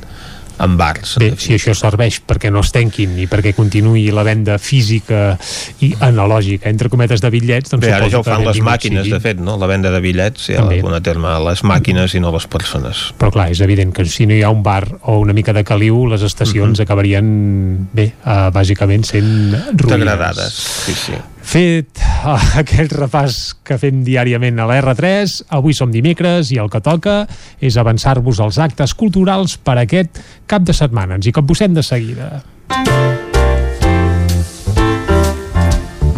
en 0.60 0.76
bars. 0.76 1.16
Bé, 1.20 1.32
si 1.40 1.54
això 1.56 1.74
serveix 1.76 2.20
perquè 2.26 2.50
no 2.52 2.60
es 2.64 2.70
tanquin 2.74 3.16
i 3.18 3.26
perquè 3.30 3.54
continuï 3.56 4.10
la 4.14 4.24
venda 4.26 4.58
física 4.60 5.38
i 5.80 5.92
analògica, 6.04 6.68
entre 6.70 6.90
cometes, 6.92 7.20
de 7.24 7.30
bitllets, 7.32 7.70
doncs 7.72 7.86
Bé, 7.86 7.92
ara 7.96 8.08
ja 8.12 8.20
ho 8.20 8.26
fan 8.26 8.44
les 8.46 8.60
màquines, 8.64 9.04
sigui. 9.06 9.14
de 9.16 9.20
fet, 9.24 9.40
no? 9.40 9.56
La 9.60 9.66
venda 9.70 9.90
de 9.90 10.00
bitllets 10.04 10.50
ja 10.52 10.60
També. 10.62 10.82
la 10.82 11.00
a 11.00 11.04
terme 11.04 11.32
les 11.46 11.62
màquines 11.64 12.14
i 12.14 12.20
no 12.20 12.32
les 12.34 12.46
persones. 12.50 13.02
Però 13.18 13.30
clar, 13.32 13.48
és 13.54 13.60
evident 13.64 13.92
que 13.94 14.04
si 14.04 14.26
no 14.26 14.34
hi 14.36 14.42
ha 14.42 14.50
un 14.52 14.62
bar 14.62 14.84
o 15.02 15.18
una 15.20 15.32
mica 15.32 15.52
de 15.56 15.64
caliu, 15.64 16.06
les 16.10 16.22
estacions 16.22 16.78
Mhm. 16.78 16.82
acabarien, 16.84 17.88
bé, 17.92 18.12
uh, 18.24 18.50
bàsicament 18.52 19.04
sent 19.04 19.54
ruïnes. 19.76 19.98
Degradades, 19.98 20.52
sí, 20.52 20.92
sí. 20.94 21.12
Fet 21.42 22.02
aquest 22.62 22.92
repàs 22.96 23.40
que 23.66 23.78
fem 23.80 24.04
diàriament 24.06 24.60
a 24.60 24.68
la 24.68 24.78
R3, 24.82 25.40
avui 25.56 25.76
som 25.76 25.92
dimecres 25.92 26.52
i 26.54 26.60
el 26.62 26.70
que 26.72 26.82
toca 26.84 27.24
és 27.60 27.80
avançar-vos 27.80 28.42
els 28.44 28.60
actes 28.60 28.94
culturals 28.94 29.56
per 29.56 29.80
aquest 29.80 30.22
cap 30.50 30.66
de 30.66 30.76
setmana. 30.76 31.18
Ens 31.18 31.26
hi 31.26 31.34
capbussem 31.34 31.74
de 31.74 31.86
seguida. 31.86 32.40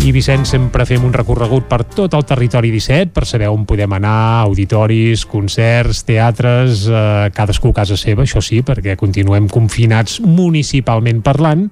I 0.02 0.10
Vicenç, 0.10 0.49
sempre 0.51 0.83
fem 0.83 1.05
un 1.07 1.12
recorregut 1.15 1.68
per 1.70 1.84
tot 1.86 2.17
el 2.18 2.25
territori 2.26 2.73
17 2.75 3.12
per 3.15 3.23
saber 3.23 3.47
on 3.52 3.62
podem 3.70 3.92
anar, 3.94 4.42
auditoris, 4.49 5.23
concerts, 5.31 6.01
teatres, 6.09 6.89
eh, 6.91 7.28
cadascú 7.31 7.70
a 7.70 7.76
casa 7.76 7.94
seva, 7.97 8.25
això 8.25 8.42
sí, 8.42 8.65
perquè 8.67 8.97
continuem 8.99 9.47
confinats 9.47 10.18
municipalment 10.26 11.23
parlant. 11.23 11.68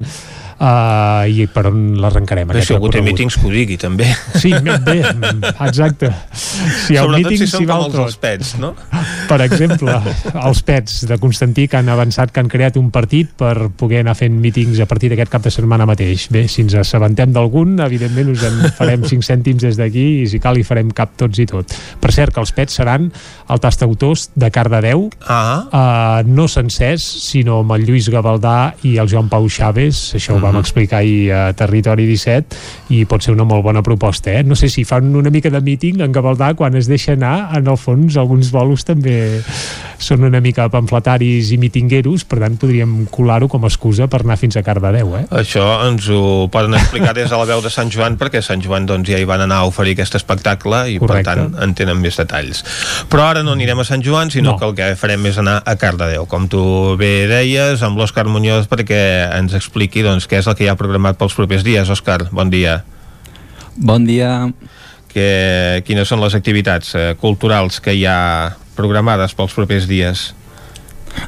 Uh, 0.60 1.24
i 1.24 1.46
per 1.48 1.62
on 1.70 1.94
l'arrencarem 1.96 2.50
si 2.60 2.74
algú 2.74 2.90
té 2.92 3.00
mítings 3.00 3.38
que 3.40 3.46
ho 3.48 3.52
digui, 3.52 3.78
també. 3.80 4.04
Sí, 4.36 4.50
bé, 4.60 4.98
exacte. 5.64 6.10
Si 6.36 6.98
Sobretot 6.98 7.14
míting 7.16 7.38
si 7.40 7.46
són 7.48 7.64
val 7.64 7.86
com 7.86 7.94
els 7.94 7.96
dels 7.96 8.18
pets, 8.20 8.50
no? 8.60 8.74
Per 9.30 9.38
exemple, 9.46 9.94
els 10.50 10.60
pets 10.68 10.98
de 11.08 11.16
Constantí 11.22 11.64
que 11.64 11.78
han 11.80 11.88
avançat 11.88 12.34
que 12.34 12.42
han 12.42 12.50
creat 12.52 12.76
un 12.76 12.90
partit 12.92 13.30
per 13.40 13.70
poder 13.80 14.02
anar 14.04 14.12
fent 14.18 14.36
mítings 14.42 14.82
a 14.84 14.88
partir 14.90 15.08
d'aquest 15.08 15.32
cap 15.32 15.46
de 15.48 15.54
setmana 15.54 15.86
mateix. 15.88 16.26
Bé, 16.34 16.44
si 16.44 16.60
ens 16.66 16.76
assabentem 16.82 17.32
d'algun, 17.32 17.78
evidentment 17.86 18.34
us 18.34 18.44
en 18.50 18.60
farem 18.76 19.08
5 19.08 19.24
cèntims 19.30 19.64
des 19.64 19.80
d'aquí 19.80 20.06
i 20.26 20.28
si 20.28 20.42
cal 20.44 20.60
hi 20.60 20.66
farem 20.66 20.92
cap 20.92 21.16
tots 21.16 21.40
i 21.40 21.48
tot. 21.48 21.72
Per 22.04 22.12
cert, 22.12 22.36
que 22.36 22.44
els 22.44 22.52
pets 22.52 22.76
seran 22.82 23.08
el 23.48 23.64
tastautors 23.64 24.28
de 24.36 24.52
Cardedeu, 24.52 25.08
ah. 25.24 25.40
uh, 25.64 26.28
no 26.28 26.50
sencers, 26.52 27.08
sinó 27.24 27.62
amb 27.64 27.78
el 27.78 27.88
Lluís 27.88 28.12
Gavaldà 28.12 28.74
i 28.84 28.98
el 29.00 29.08
Joan 29.08 29.32
Pau 29.32 29.48
Chaves, 29.48 30.10
això 30.20 30.36
ho 30.36 30.49
vam 30.50 30.60
explicar 30.60 31.00
ahir 31.00 31.30
a 31.32 31.42
Territori 31.56 32.06
17 32.10 32.58
i 32.96 33.04
pot 33.08 33.22
ser 33.24 33.32
una 33.34 33.44
molt 33.48 33.62
bona 33.64 33.82
proposta, 33.86 34.32
eh? 34.34 34.42
No 34.44 34.56
sé 34.58 34.68
si 34.72 34.84
fan 34.84 35.14
una 35.16 35.30
mica 35.30 35.50
de 35.50 35.60
míting 35.62 36.00
en 36.02 36.12
Gavaldà 36.12 36.52
quan 36.58 36.74
es 36.76 36.88
deixa 36.90 37.14
anar, 37.14 37.50
en 37.56 37.68
el 37.70 37.78
fons 37.78 38.16
alguns 38.20 38.50
bolos 38.52 38.84
també 38.84 39.40
són 40.00 40.24
una 40.24 40.40
mica 40.40 40.64
pamfletaris 40.72 41.50
i 41.52 41.58
mitingueros, 41.60 42.24
per 42.24 42.38
tant 42.40 42.56
podríem 42.60 43.04
colar-ho 43.12 43.48
com 43.52 43.64
a 43.64 43.68
excusa 43.70 44.06
per 44.10 44.22
anar 44.24 44.38
fins 44.40 44.56
a 44.56 44.62
Cardedeu, 44.66 45.12
eh? 45.18 45.24
Això 45.42 45.64
ens 45.86 46.08
ho 46.10 46.48
poden 46.52 46.74
explicar 46.78 47.12
des 47.16 47.28
de 47.30 47.36
la 47.36 47.44
veu 47.48 47.60
de 47.62 47.70
Sant 47.70 47.90
Joan, 47.92 48.16
perquè 48.20 48.40
a 48.40 48.46
Sant 48.46 48.62
Joan 48.64 48.86
doncs, 48.88 49.10
ja 49.12 49.20
hi 49.20 49.28
van 49.28 49.44
anar 49.44 49.60
a 49.62 49.68
oferir 49.68 49.92
aquest 49.98 50.16
espectacle 50.18 50.86
i 50.90 50.98
Correcte. 50.98 51.22
per 51.22 51.36
tant 51.52 51.62
en 51.62 51.74
tenen 51.76 52.00
més 52.00 52.16
detalls. 52.18 52.64
Però 53.12 53.28
ara 53.28 53.44
no 53.46 53.52
anirem 53.52 53.78
a 53.80 53.84
Sant 53.86 54.02
Joan, 54.02 54.30
sinó 54.32 54.50
No. 54.50 54.56
que 54.58 54.64
el 54.66 54.74
que 54.74 54.96
farem 54.96 55.26
és 55.30 55.36
anar 55.38 55.60
a 55.64 55.76
Cardedeu, 55.76 56.24
com 56.26 56.48
tu 56.48 56.96
bé 56.98 57.26
deies, 57.30 57.82
amb 57.86 57.98
l'Òscar 58.00 58.24
Muñoz 58.26 58.66
perquè 58.72 59.30
ens 59.38 59.52
expliqui 59.54 60.02
doncs, 60.02 60.26
què 60.26 60.39
és 60.40 60.48
el 60.50 60.56
que 60.58 60.64
hi 60.66 60.70
ha 60.72 60.76
programat 60.80 61.18
pels 61.20 61.36
propers 61.36 61.64
dies. 61.66 61.90
Òscar, 61.92 62.24
bon 62.32 62.50
dia. 62.52 62.80
Bon 63.76 64.04
dia. 64.06 64.50
Que, 65.10 65.82
quines 65.86 66.08
són 66.10 66.20
les 66.22 66.36
activitats 66.38 66.94
eh, 66.94 67.06
culturals 67.20 67.80
que 67.82 67.94
hi 67.96 68.04
ha 68.06 68.52
programades 68.76 69.34
pels 69.34 69.54
propers 69.56 69.88
dies? 69.90 70.30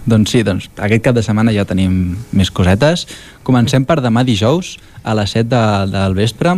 Doncs 0.06 0.30
sí, 0.30 0.44
doncs 0.46 0.68
aquest 0.78 1.02
cap 1.02 1.16
de 1.16 1.24
setmana 1.26 1.52
ja 1.54 1.64
tenim 1.66 2.14
més 2.32 2.52
cosetes. 2.54 3.06
Comencem 3.42 3.84
per 3.84 3.98
demà 4.04 4.22
dijous, 4.24 4.76
a 5.02 5.16
les 5.18 5.34
7 5.34 5.48
de, 5.50 5.62
del 5.90 6.14
vespre, 6.14 6.54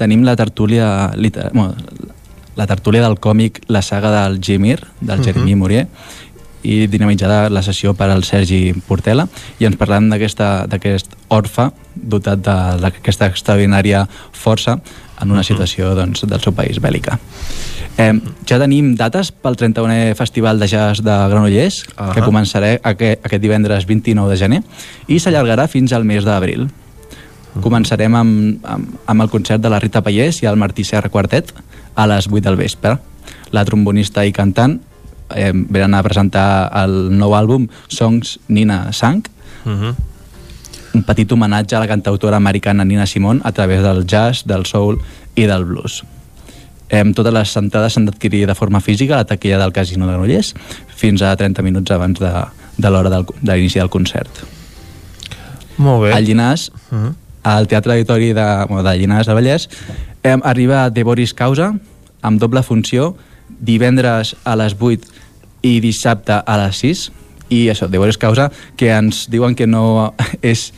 tenim 0.00 0.24
la 0.24 0.34
tertúlia, 0.40 1.10
liter, 1.20 1.50
bueno, 1.52 1.74
la 2.56 2.66
tertúlia 2.66 3.02
del 3.04 3.18
còmic 3.20 3.62
La 3.68 3.82
saga 3.84 4.10
del 4.22 4.40
Jimir, 4.40 4.80
del 5.00 5.18
Mhm. 5.18 5.24
Jeremy 5.24 5.54
Mourier, 5.54 5.86
i 6.62 6.86
dinamitzada 6.86 7.50
la 7.50 7.62
sessió 7.62 7.94
per 7.94 8.10
al 8.10 8.24
Sergi 8.24 8.72
Portela 8.86 9.26
i 9.58 9.66
ens 9.66 9.78
parlem 9.80 10.08
d'aquest 10.12 11.16
orfe 11.28 11.70
dotat 11.94 12.42
d'aquesta 12.42 13.28
extraordinària 13.30 14.06
força 14.32 14.78
en 15.22 15.30
una 15.30 15.44
situació 15.46 15.92
doncs, 15.94 16.24
del 16.26 16.40
seu 16.42 16.54
país 16.54 16.80
bèl·lica. 16.82 17.18
Eh, 18.00 18.12
ja 18.48 18.58
tenim 18.58 18.94
dates 18.96 19.30
pel 19.32 19.58
31è 19.60 20.14
Festival 20.18 20.58
de 20.58 20.68
Jazz 20.70 21.02
de 21.04 21.16
Granollers, 21.30 21.82
uh 21.82 21.92
-huh. 21.92 22.14
que 22.14 22.22
començarà 22.22 22.78
aquest, 22.82 23.24
aquest 23.24 23.42
divendres 23.42 23.86
29 23.86 24.30
de 24.30 24.36
gener 24.36 24.62
i 25.06 25.18
s'allargarà 25.18 25.68
fins 25.68 25.92
al 25.92 26.04
mes 26.04 26.24
d'abril. 26.24 26.62
Uh 26.62 26.68
-huh. 27.54 27.60
Començarem 27.60 28.14
amb, 28.14 28.58
amb, 28.64 28.88
amb 29.06 29.22
el 29.22 29.28
concert 29.28 29.62
de 29.62 29.68
la 29.68 29.78
Rita 29.78 30.02
Pallés 30.02 30.42
i 30.42 30.46
el 30.46 30.56
Martí 30.56 30.84
Serra 30.84 31.08
Quartet 31.08 31.52
a 31.94 32.06
les 32.06 32.26
8 32.26 32.40
del 32.40 32.56
vespre. 32.56 32.98
La 33.50 33.64
trombonista 33.64 34.24
i 34.24 34.32
cantant 34.32 34.80
eh, 35.34 35.52
venen 35.52 35.94
a 35.94 36.02
presentar 36.02 36.70
el 36.84 37.10
nou 37.16 37.34
àlbum 37.36 37.68
Songs 37.88 38.38
Nina 38.48 38.92
Sang, 38.92 39.22
uh 39.64 39.70
-huh. 39.70 39.94
un 40.94 41.02
petit 41.02 41.30
homenatge 41.32 41.76
a 41.76 41.80
la 41.80 41.88
cantautora 41.88 42.36
americana 42.36 42.84
Nina 42.84 43.06
Simone 43.06 43.40
a 43.44 43.52
través 43.52 43.82
del 43.82 44.06
jazz, 44.06 44.44
del 44.44 44.66
soul 44.66 44.98
i 45.34 45.46
del 45.46 45.64
blues. 45.64 46.04
Eh, 46.88 47.04
totes 47.14 47.32
les 47.32 47.56
entrades 47.56 47.92
s'han 47.92 48.04
d'adquirir 48.04 48.46
de 48.46 48.54
forma 48.54 48.80
física 48.80 49.14
a 49.14 49.16
la 49.18 49.24
taquilla 49.24 49.58
del 49.58 49.72
Casino 49.72 50.06
de 50.06 50.12
Granollers 50.12 50.54
fins 50.94 51.22
a 51.22 51.34
30 51.36 51.62
minuts 51.62 51.90
abans 51.90 52.18
de, 52.20 52.32
de 52.76 52.90
l'hora 52.90 53.10
de 53.40 53.54
l'inici 53.54 53.78
del 53.78 53.88
concert. 53.88 54.28
Molt 55.78 56.04
bé. 56.04 56.12
Al 56.12 56.24
Llinàs, 56.24 56.70
uh 56.90 56.98
-huh. 56.98 57.14
al 57.42 57.66
Teatre 57.66 57.92
Auditori 57.92 58.32
de, 58.32 58.66
bueno, 58.68 58.82
de 58.82 58.98
Llinàs 58.98 59.26
de 59.26 59.34
Vallès, 59.34 59.68
eh, 60.22 60.36
arriba 60.42 60.90
De 60.90 61.02
Boris 61.02 61.32
Causa 61.34 61.74
amb 62.20 62.40
doble 62.40 62.62
funció 62.62 63.16
divendres 63.62 64.34
a 64.44 64.56
les 64.58 64.74
8 64.78 65.08
i 65.62 65.78
dissabte 65.80 66.42
a 66.42 66.58
les 66.64 66.82
6 66.82 67.08
i 67.52 67.68
això, 67.70 67.88
de 67.88 67.98
Causa 68.18 68.50
que 68.76 68.90
ens 68.90 69.28
diuen 69.30 69.54
que 69.54 69.66
no 69.66 70.14
és 70.42 70.72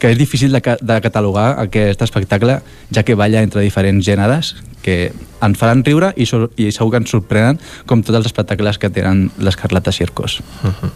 que 0.00 0.08
és 0.08 0.16
difícil 0.16 0.52
de, 0.52 0.60
de 0.64 0.96
catalogar 1.04 1.58
aquest 1.60 2.00
espectacle 2.02 2.60
ja 2.88 3.02
que 3.04 3.14
balla 3.14 3.42
entre 3.42 3.60
diferents 3.60 4.06
gèneres 4.06 4.54
que 4.80 5.12
ens 5.44 5.58
faran 5.60 5.84
riure 5.84 6.14
i, 6.16 6.24
so, 6.24 6.48
i 6.56 6.70
segur 6.72 6.94
que 6.94 7.02
ens 7.02 7.12
sorprenen 7.12 7.60
com 7.86 8.00
tots 8.00 8.16
els 8.16 8.30
espectacles 8.30 8.80
que 8.80 8.88
tenen 8.88 9.28
l'Escarlata 9.38 9.92
Circos. 9.92 10.40
Uh 10.64 10.72
-huh. 10.72 10.90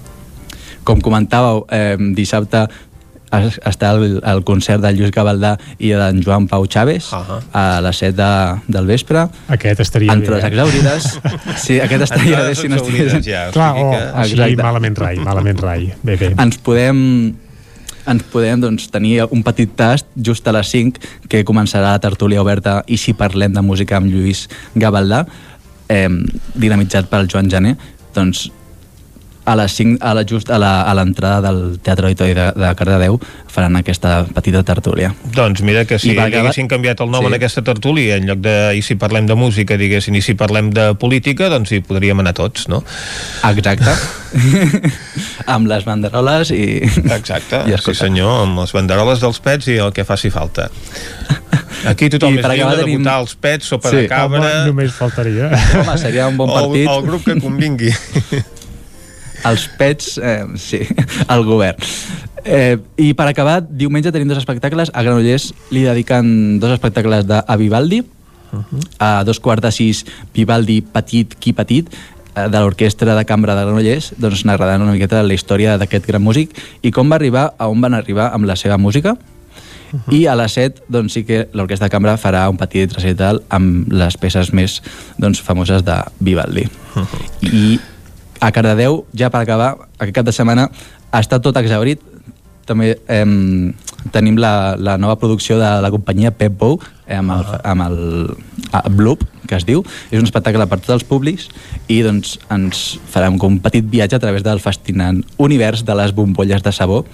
Com 0.85 1.01
comentàveu, 1.01 1.67
eh, 1.71 1.97
dissabte 2.17 2.69
està 3.43 3.93
el, 3.95 4.19
el 4.25 4.43
concert 4.47 4.83
de 4.83 4.93
Lluís 4.95 5.13
Gavaldà 5.15 5.55
i 5.79 5.93
d'en 5.95 6.23
Joan 6.25 6.49
Pau 6.51 6.67
Chaves 6.67 7.13
uh 7.13 7.23
-huh. 7.23 7.41
a 7.53 7.81
les 7.81 7.97
7 7.97 8.17
de, 8.17 8.61
del 8.69 8.87
vespre. 8.87 9.29
Aquest 9.49 9.81
estaria 9.81 10.13
entre 10.13 10.35
bé 10.35 10.37
les 10.37 10.45
exaurides 10.45 11.21
sí, 11.65 11.81
aquest 11.81 12.03
estaria 12.03 12.43
bé 12.43 12.55
si 12.55 12.69
no 12.69 12.77
estigués 12.77 13.25
ja, 13.25 13.51
clar, 13.51 13.75
o, 13.77 13.91
que... 13.91 14.21
o 14.21 14.25
sigui, 14.25 14.57
malament 14.57 14.97
rai, 14.97 15.17
malament 15.17 15.61
rai. 15.61 15.95
Bé, 16.03 16.17
bé. 16.17 16.35
ens 16.39 16.59
podem 16.59 17.35
ens 18.07 18.23
podem 18.23 18.61
doncs, 18.61 18.89
tenir 18.93 19.25
un 19.31 19.43
petit 19.43 19.71
tast 19.77 20.07
just 20.17 20.47
a 20.49 20.53
les 20.53 20.69
5 20.69 21.01
que 21.29 21.45
començarà 21.45 21.95
la 21.95 22.03
tertúlia 22.03 22.43
oberta 22.43 22.83
i 22.87 22.97
si 22.97 23.15
parlem 23.17 23.53
de 23.53 23.63
música 23.63 23.97
amb 23.97 24.13
Lluís 24.13 24.49
Gavaldà 24.75 25.25
eh, 25.89 26.09
dinamitzat 26.55 27.09
pel 27.09 27.29
Joan 27.31 27.51
Jané 27.51 27.77
doncs 28.15 28.51
a 29.45 29.55
les 29.57 29.73
5, 29.77 29.99
a 30.01 30.15
la, 30.17 30.25
just 30.25 30.51
a 30.51 30.59
l'entrada 30.97 31.41
del 31.45 31.79
Teatre 31.85 32.09
Auditori 32.09 32.35
de, 32.37 32.47
de 32.57 32.71
Cardedeu 32.79 33.19
faran 33.55 33.77
aquesta 33.77 34.25
petita 34.35 34.65
tertúlia. 34.67 35.13
Doncs 35.37 35.63
mira 35.63 35.85
que 35.85 35.99
si 36.01 36.15
I 36.15 36.19
haguessin 36.19 36.69
canviat 36.71 37.05
el 37.05 37.13
nom 37.13 37.23
sí. 37.23 37.31
en 37.31 37.37
aquesta 37.37 37.63
tertúlia, 37.63 38.17
en 38.17 38.27
lloc 38.31 38.41
de 38.43 38.57
i 38.79 38.83
si 38.83 38.97
parlem 38.99 39.29
de 39.29 39.37
música, 39.39 39.77
diguessin, 39.79 40.17
i 40.17 40.23
si 40.25 40.35
parlem 40.35 40.73
de 40.75 40.89
política, 40.99 41.51
doncs 41.53 41.75
hi 41.77 41.83
podríem 41.85 42.25
anar 42.25 42.35
tots, 42.35 42.67
no? 42.73 42.83
Exacte. 43.47 43.95
amb 45.55 45.71
les 45.71 45.87
banderoles 45.87 46.51
i... 46.51 46.65
Exacte, 47.05 47.63
I 47.69 47.79
sí 47.79 47.95
senyor, 48.01 48.49
amb 48.49 48.65
les 48.65 48.75
banderoles 48.75 49.23
dels 49.23 49.39
pets 49.45 49.71
i 49.71 49.79
el 49.85 49.95
que 49.95 50.09
faci 50.09 50.33
falta. 50.35 50.71
Aquí 51.85 52.09
tothom 52.09 52.35
I 52.35 52.41
és 52.41 52.49
lliure 52.49 52.81
tenim... 52.81 52.97
de 52.97 53.05
votar 53.05 53.21
els 53.23 53.37
pets, 53.37 53.71
sopa 53.71 53.93
sí. 53.93 54.03
de 54.03 54.11
cabra... 54.11 54.41
Home, 54.41 54.67
només 54.73 54.97
faltaria. 54.97 55.53
Home, 55.53 55.97
seria 56.01 56.27
un 56.33 56.41
bon 56.41 56.51
partit. 56.51 56.89
El, 56.89 56.95
el 56.97 57.09
grup 57.11 57.29
que 57.29 57.39
convingui 57.45 57.93
els 59.45 59.69
pets, 59.79 60.19
eh, 60.19 60.45
sí, 60.57 60.81
al 61.33 61.45
govern. 61.45 61.77
Eh, 62.45 62.77
I 63.01 63.13
per 63.17 63.29
acabar, 63.31 63.63
diumenge 63.65 64.13
tenim 64.13 64.29
dos 64.29 64.41
espectacles. 64.41 64.93
A 64.93 65.03
Granollers 65.03 65.53
li 65.73 65.85
dediquen 65.87 66.59
dos 66.61 66.75
espectacles 66.77 67.27
de, 67.29 67.41
a 67.41 67.57
Vivaldi, 67.57 68.03
uh 68.53 68.59
-huh. 68.59 68.83
a 68.99 69.25
dos 69.25 69.41
quarts 69.41 69.63
de 69.63 69.73
sis 69.73 70.05
Vivaldi 70.35 70.83
Petit, 70.83 71.35
qui 71.35 71.53
petit, 71.53 71.89
eh, 72.37 72.49
de 72.49 72.59
l'Orquestra 72.61 73.15
de 73.15 73.25
Cambra 73.25 73.55
de 73.55 73.65
Granollers, 73.65 74.15
doncs 74.19 74.45
narrant 74.45 74.83
una 74.83 74.93
miqueta 74.93 75.23
la 75.23 75.35
història 75.35 75.79
d'aquest 75.79 76.07
gran 76.07 76.23
músic 76.23 76.51
i 76.83 76.91
com 76.91 77.11
va 77.11 77.17
arribar 77.17 77.55
a 77.59 77.69
on 77.69 77.81
van 77.81 77.95
arribar 77.95 78.33
amb 78.33 78.45
la 78.45 78.57
seva 78.57 78.77
música. 78.79 79.17
Uh 79.93 80.01
-huh. 80.01 80.15
I 80.15 80.27
a 80.27 80.35
les 80.35 80.53
7 80.53 80.83
doncs, 80.89 81.13
sí 81.13 81.25
que 81.25 81.49
l'Orquestra 81.53 81.87
de 81.87 81.91
Cambra 81.91 82.19
farà 82.19 82.49
un 82.51 82.57
petit 82.57 82.93
recital 82.93 83.43
amb 83.49 83.93
les 83.93 84.17
peces 84.17 84.53
més 84.53 84.83
doncs, 85.19 85.41
famoses 85.41 85.85
de 85.85 85.95
Vivaldi. 86.21 86.69
Uh 86.97 87.03
-huh. 87.03 87.53
I 87.53 87.81
a 88.45 88.53
Cardedeu, 88.53 89.05
ja 89.17 89.31
per 89.33 89.41
acabar, 89.41 89.75
aquest 89.97 90.19
cap 90.19 90.27
de 90.27 90.35
setmana 90.37 90.69
estat 91.17 91.45
tot 91.45 91.57
exaurit. 91.57 92.03
També 92.69 92.95
eh, 92.97 93.25
tenim 94.13 94.39
la, 94.41 94.75
la 94.81 94.97
nova 95.01 95.17
producció 95.21 95.59
de 95.61 95.69
la 95.85 95.91
companyia 95.93 96.33
Pep 96.33 96.57
Bou, 96.61 96.79
eh, 97.07 97.17
amb, 97.17 97.33
el, 97.35 97.45
amb 97.65 97.87
el 97.87 97.97
a 98.73 98.83
Bloop, 98.89 99.25
que 99.49 99.57
es 99.57 99.67
diu. 99.69 99.85
És 100.11 100.21
un 100.21 100.29
espectacle 100.29 100.67
per 100.69 100.81
tots 100.81 100.97
els 100.97 101.07
públics 101.09 101.49
i 101.93 102.01
doncs, 102.05 102.39
ens 102.53 102.85
farem 103.13 103.39
com 103.41 103.57
un 103.57 103.63
petit 103.65 103.85
viatge 103.85 104.17
a 104.17 104.23
través 104.23 104.45
del 104.45 104.61
fascinant 104.65 105.23
univers 105.37 105.85
de 105.85 105.97
les 106.01 106.17
bombolles 106.17 106.65
de 106.65 106.73
sabó 106.73 107.05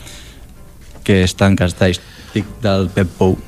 que 1.04 1.22
és 1.24 1.34
tan 1.34 1.56
característic 1.58 2.58
del 2.62 2.90
Pep 2.94 3.18
Bou. 3.18 3.38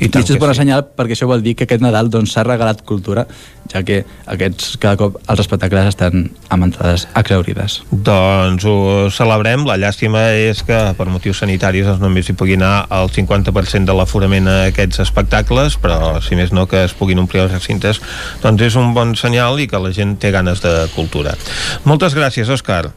I, 0.00 0.08
I 0.08 0.08
això 0.08 0.32
és 0.32 0.40
bona 0.40 0.54
sí. 0.56 0.62
senyal 0.62 0.86
perquè 0.96 1.12
això 1.12 1.26
vol 1.28 1.42
dir 1.44 1.52
que 1.58 1.66
aquest 1.66 1.82
Nadal 1.84 2.08
doncs, 2.08 2.32
s'ha 2.32 2.40
doncs, 2.40 2.48
regalat 2.54 2.80
cultura, 2.88 3.26
ja 3.70 3.82
que 3.84 4.00
aquests, 4.32 4.78
cada 4.80 4.96
cop 4.96 5.18
els 5.20 5.42
espectacles 5.42 5.90
estan 5.92 6.30
amb 6.48 6.66
entrades 6.66 7.04
exaurides. 7.20 7.80
Doncs 7.92 8.64
ho 8.64 8.78
celebrem. 9.12 9.66
La 9.68 9.76
llàstima 9.80 10.30
és 10.32 10.64
que 10.64 10.78
per 10.96 11.08
motius 11.12 11.42
sanitaris 11.44 11.90
doncs, 11.90 12.00
només 12.00 12.30
hi 12.30 12.36
pugui 12.38 12.56
anar 12.56 12.86
el 12.96 13.12
50% 13.12 13.84
de 13.90 13.98
l'aforament 13.98 14.48
a 14.48 14.56
aquests 14.70 15.04
espectacles, 15.04 15.76
però 15.82 16.16
si 16.24 16.38
més 16.38 16.54
no 16.56 16.64
que 16.70 16.86
es 16.86 16.96
puguin 16.96 17.20
omplir 17.20 17.44
els 17.44 17.52
recintes, 17.52 18.00
doncs 18.40 18.70
és 18.70 18.80
un 18.80 18.94
bon 18.96 19.12
senyal 19.20 19.60
i 19.60 19.68
que 19.68 19.84
la 19.84 19.92
gent 19.92 20.16
té 20.22 20.32
ganes 20.32 20.64
de 20.64 20.74
cultura. 20.96 21.36
Moltes 21.84 22.16
gràcies, 22.16 22.48
Òscar. 22.48 22.88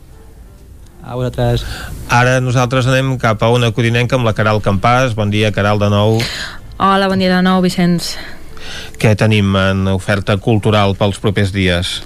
A 1.03 1.15
vosaltres. 1.19 1.65
Ara 2.07 2.39
nosaltres 2.39 2.87
anem 2.87 3.17
cap 3.19 3.41
a 3.43 3.51
una 3.51 3.73
codinenca 3.75 4.15
amb 4.15 4.23
la 4.23 4.31
Caral 4.37 4.63
Campàs. 4.63 5.17
Bon 5.19 5.27
dia, 5.27 5.51
Caral, 5.51 5.81
de 5.81 5.89
nou. 5.91 6.21
Hola, 6.77 7.05
bon 7.07 7.21
dia 7.21 7.29
de 7.29 7.41
nou, 7.45 7.59
Vicenç. 7.61 8.15
Què 8.97 9.11
tenim 9.19 9.53
en 9.59 9.85
oferta 9.91 10.39
cultural 10.41 10.95
pels 10.97 11.19
propers 11.21 11.51
dies? 11.53 11.99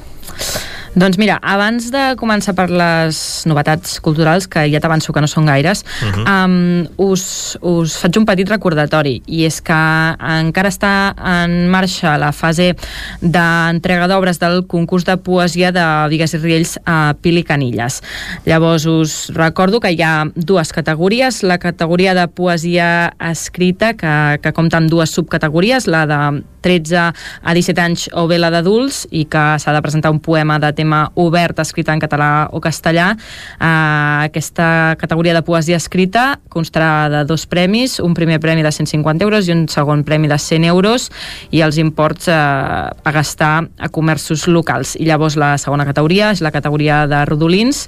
Doncs 0.97 1.19
mira, 1.21 1.35
abans 1.45 1.91
de 1.93 2.03
començar 2.17 2.55
per 2.57 2.71
les 2.73 3.17
novetats 3.45 3.99
culturals, 4.01 4.47
que 4.49 4.63
ja 4.65 4.79
t'avanço 4.81 5.13
que 5.13 5.21
no 5.21 5.27
són 5.29 5.45
gaires, 5.45 5.83
uh 6.01 6.07
-huh. 6.09 6.23
um, 6.25 6.87
us, 6.97 7.57
us 7.61 7.97
faig 8.01 8.17
un 8.17 8.25
petit 8.25 8.49
recordatori, 8.49 9.21
i 9.27 9.45
és 9.45 9.61
que 9.61 9.77
encara 10.17 10.69
està 10.69 11.13
en 11.43 11.69
marxa 11.69 12.17
la 12.17 12.31
fase 12.31 12.75
d'entrega 13.21 14.07
d'obres 14.07 14.39
del 14.39 14.65
concurs 14.65 15.05
de 15.05 15.17
poesia 15.17 15.71
de 15.71 15.85
Vigues 16.09 16.33
i 16.33 16.37
Riells 16.37 16.79
a 16.85 17.13
Pili 17.21 17.43
Canilles. 17.43 18.01
Llavors 18.45 18.85
us 18.85 19.29
recordo 19.35 19.79
que 19.79 19.91
hi 19.91 20.01
ha 20.01 20.25
dues 20.33 20.73
categories, 20.73 21.43
la 21.43 21.59
categoria 21.59 22.15
de 22.15 22.27
poesia 22.27 23.13
escrita, 23.19 23.93
que, 23.93 24.39
que 24.41 24.51
compta 24.51 24.77
amb 24.77 24.89
dues 24.89 25.11
subcategories, 25.11 25.85
la 25.85 26.07
de 26.07 26.43
13 26.61 27.13
a 27.43 27.53
17 27.53 27.81
anys 27.81 28.09
o 28.13 28.27
bé 28.27 28.39
la 28.39 28.49
d'adults, 28.49 29.07
i 29.11 29.25
que 29.25 29.59
s'ha 29.59 29.73
de 29.73 29.81
presentar 29.81 30.11
un 30.11 30.19
poema 30.19 30.57
de 30.59 30.73
tema 30.73 30.86
tema 30.87 31.11
obert 31.19 31.59
escrit 31.59 31.89
en 31.91 31.99
català 31.99 32.47
o 32.55 32.61
castellà. 32.63 33.11
Uh, 33.59 34.23
aquesta 34.23 34.95
categoria 34.99 35.33
de 35.35 35.43
poesia 35.43 35.77
escrita 35.77 36.39
constarà 36.49 37.09
de 37.11 37.23
dos 37.27 37.45
premis, 37.45 37.99
un 37.99 38.15
primer 38.15 38.39
premi 38.39 38.63
de 38.63 38.71
150 38.71 39.25
euros 39.25 39.47
i 39.47 39.51
un 39.51 39.67
segon 39.67 40.05
premi 40.07 40.29
de 40.31 40.37
100 40.39 40.67
euros 40.71 41.09
i 41.51 41.61
els 41.65 41.77
imports 41.81 42.29
uh, 42.31 42.87
a 42.95 43.11
gastar 43.11 43.67
a 43.77 43.89
comerços 43.89 44.47
locals. 44.47 44.95
I 44.95 45.09
llavors 45.09 45.35
la 45.35 45.57
segona 45.59 45.85
categoria 45.85 46.31
és 46.31 46.41
la 46.41 46.53
categoria 46.55 47.03
de 47.07 47.23
rodolins 47.27 47.87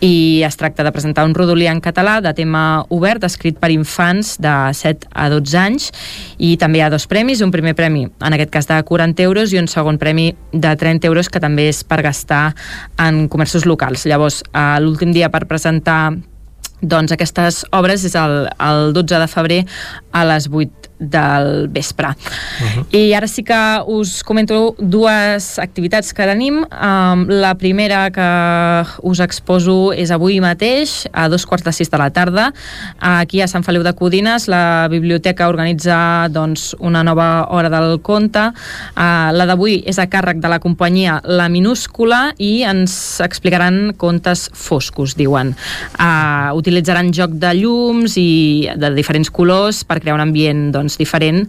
i 0.00 0.42
es 0.46 0.56
tracta 0.56 0.86
de 0.86 0.92
presentar 0.92 1.26
un 1.28 1.36
rodolí 1.36 1.68
en 1.68 1.82
català 1.84 2.18
de 2.24 2.32
tema 2.32 2.84
obert 2.88 3.24
escrit 3.28 3.58
per 3.60 3.70
infants 3.74 4.36
de 4.40 4.54
7 4.72 5.12
a 5.12 5.28
12 5.28 5.60
anys 5.60 5.90
i 6.38 6.56
també 6.56 6.80
hi 6.80 6.86
ha 6.86 6.90
dos 6.90 7.08
premis, 7.10 7.42
un 7.44 7.52
primer 7.52 7.74
premi 7.76 8.06
en 8.08 8.32
aquest 8.32 8.54
cas 8.54 8.70
de 8.70 8.80
40 8.82 9.26
euros 9.26 9.52
i 9.52 9.60
un 9.60 9.68
segon 9.68 9.98
premi 10.00 10.30
de 10.52 10.74
30 10.78 11.10
euros 11.10 11.28
que 11.28 11.42
també 11.42 11.68
és 11.68 11.82
per 11.84 12.00
gastar 12.06 12.27
presentar 12.28 12.54
en 12.98 13.28
comerços 13.28 13.64
locals. 13.66 14.06
Llavors, 14.06 14.42
eh, 14.52 14.80
l'últim 14.80 15.12
dia 15.12 15.30
per 15.30 15.46
presentar 15.46 16.16
doncs 16.80 17.12
aquestes 17.12 17.64
obres 17.72 18.04
és 18.04 18.14
el, 18.14 18.48
el 18.60 18.92
12 18.92 19.18
de 19.18 19.26
febrer 19.26 19.66
a 20.12 20.24
les 20.24 20.48
8 20.48 20.87
del 20.98 21.68
vespre. 21.68 22.08
Uh 22.08 22.66
-huh. 22.66 22.96
I 22.96 23.14
ara 23.14 23.26
sí 23.26 23.42
que 23.44 23.82
us 23.86 24.22
comento 24.24 24.74
dues 24.78 25.58
activitats 25.58 26.12
que 26.12 26.24
tenim. 26.24 26.58
Um, 26.58 27.26
la 27.28 27.54
primera 27.54 28.10
que 28.10 28.84
us 29.02 29.20
exposo 29.20 29.92
és 29.92 30.10
avui 30.10 30.40
mateix, 30.40 31.08
a 31.12 31.28
dos 31.28 31.46
quarts 31.46 31.64
de 31.64 31.72
sis 31.72 31.90
de 31.90 31.98
la 31.98 32.10
tarda. 32.10 32.52
Aquí 32.98 33.40
a 33.42 33.46
Sant 33.46 33.64
Feliu 33.64 33.82
de 33.82 33.92
Codines, 33.92 34.48
la 34.48 34.88
biblioteca 34.88 35.48
organitza 35.48 36.28
doncs, 36.30 36.74
una 36.78 37.04
nova 37.04 37.46
hora 37.50 37.68
del 37.68 38.00
conte. 38.00 38.52
Uh, 38.96 39.30
la 39.32 39.46
d'avui 39.46 39.82
és 39.86 39.98
a 39.98 40.06
càrrec 40.06 40.40
de 40.40 40.48
la 40.48 40.58
companyia 40.58 41.20
La 41.24 41.48
Minúscula 41.48 42.32
i 42.38 42.62
ens 42.62 43.20
explicaran 43.20 43.94
contes 43.96 44.48
foscos, 44.54 45.14
diuen. 45.18 45.54
Uh, 45.98 46.56
utilitzaran 46.56 47.12
joc 47.12 47.34
de 47.38 47.52
llums 47.58 48.16
i 48.16 48.68
de 48.76 48.90
diferents 48.96 49.30
colors 49.30 49.84
per 49.84 50.00
crear 50.00 50.16
un 50.16 50.24
ambient 50.24 50.70
doncs, 50.72 50.87
diferent 50.96 51.44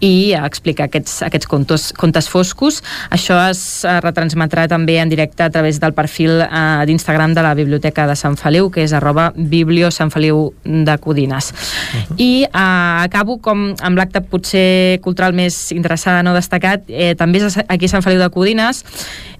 i 0.00 0.32
explicar 0.34 0.88
aquests, 0.88 1.20
aquests 1.22 1.46
contos, 1.46 1.92
contes 1.92 2.28
foscos. 2.28 2.82
Això 3.10 3.38
es 3.50 3.84
retransmetrà 4.02 4.66
també 4.68 4.98
en 4.98 5.12
directe 5.12 5.44
a 5.44 5.50
través 5.50 5.78
del 5.80 5.94
perfil 5.94 6.42
uh, 6.42 6.82
d'Instagram 6.88 7.34
de 7.34 7.44
la 7.46 7.54
Biblioteca 7.54 8.06
de 8.08 8.16
Sant 8.16 8.36
Feliu, 8.40 8.70
que 8.72 8.82
és 8.82 8.94
arroba 8.96 9.30
biblio 9.36 9.90
Sant 9.94 10.10
Feliu 10.10 10.50
de 10.64 10.98
Codines. 10.98 11.52
Uh 11.52 11.56
-huh. 11.56 12.14
I 12.18 12.46
uh, 12.48 13.04
acabo 13.04 13.38
com 13.38 13.74
amb 13.80 13.98
l'acte 13.98 14.20
potser 14.20 15.00
cultural 15.00 15.32
més 15.32 15.72
interessant 15.72 16.26
o 16.26 16.34
destacat, 16.34 16.82
eh, 16.88 17.14
també 17.14 17.38
és 17.38 17.58
aquí 17.68 17.84
a 17.84 17.88
Sant 17.88 18.02
Feliu 18.02 18.20
de 18.20 18.30
Codines, 18.30 18.84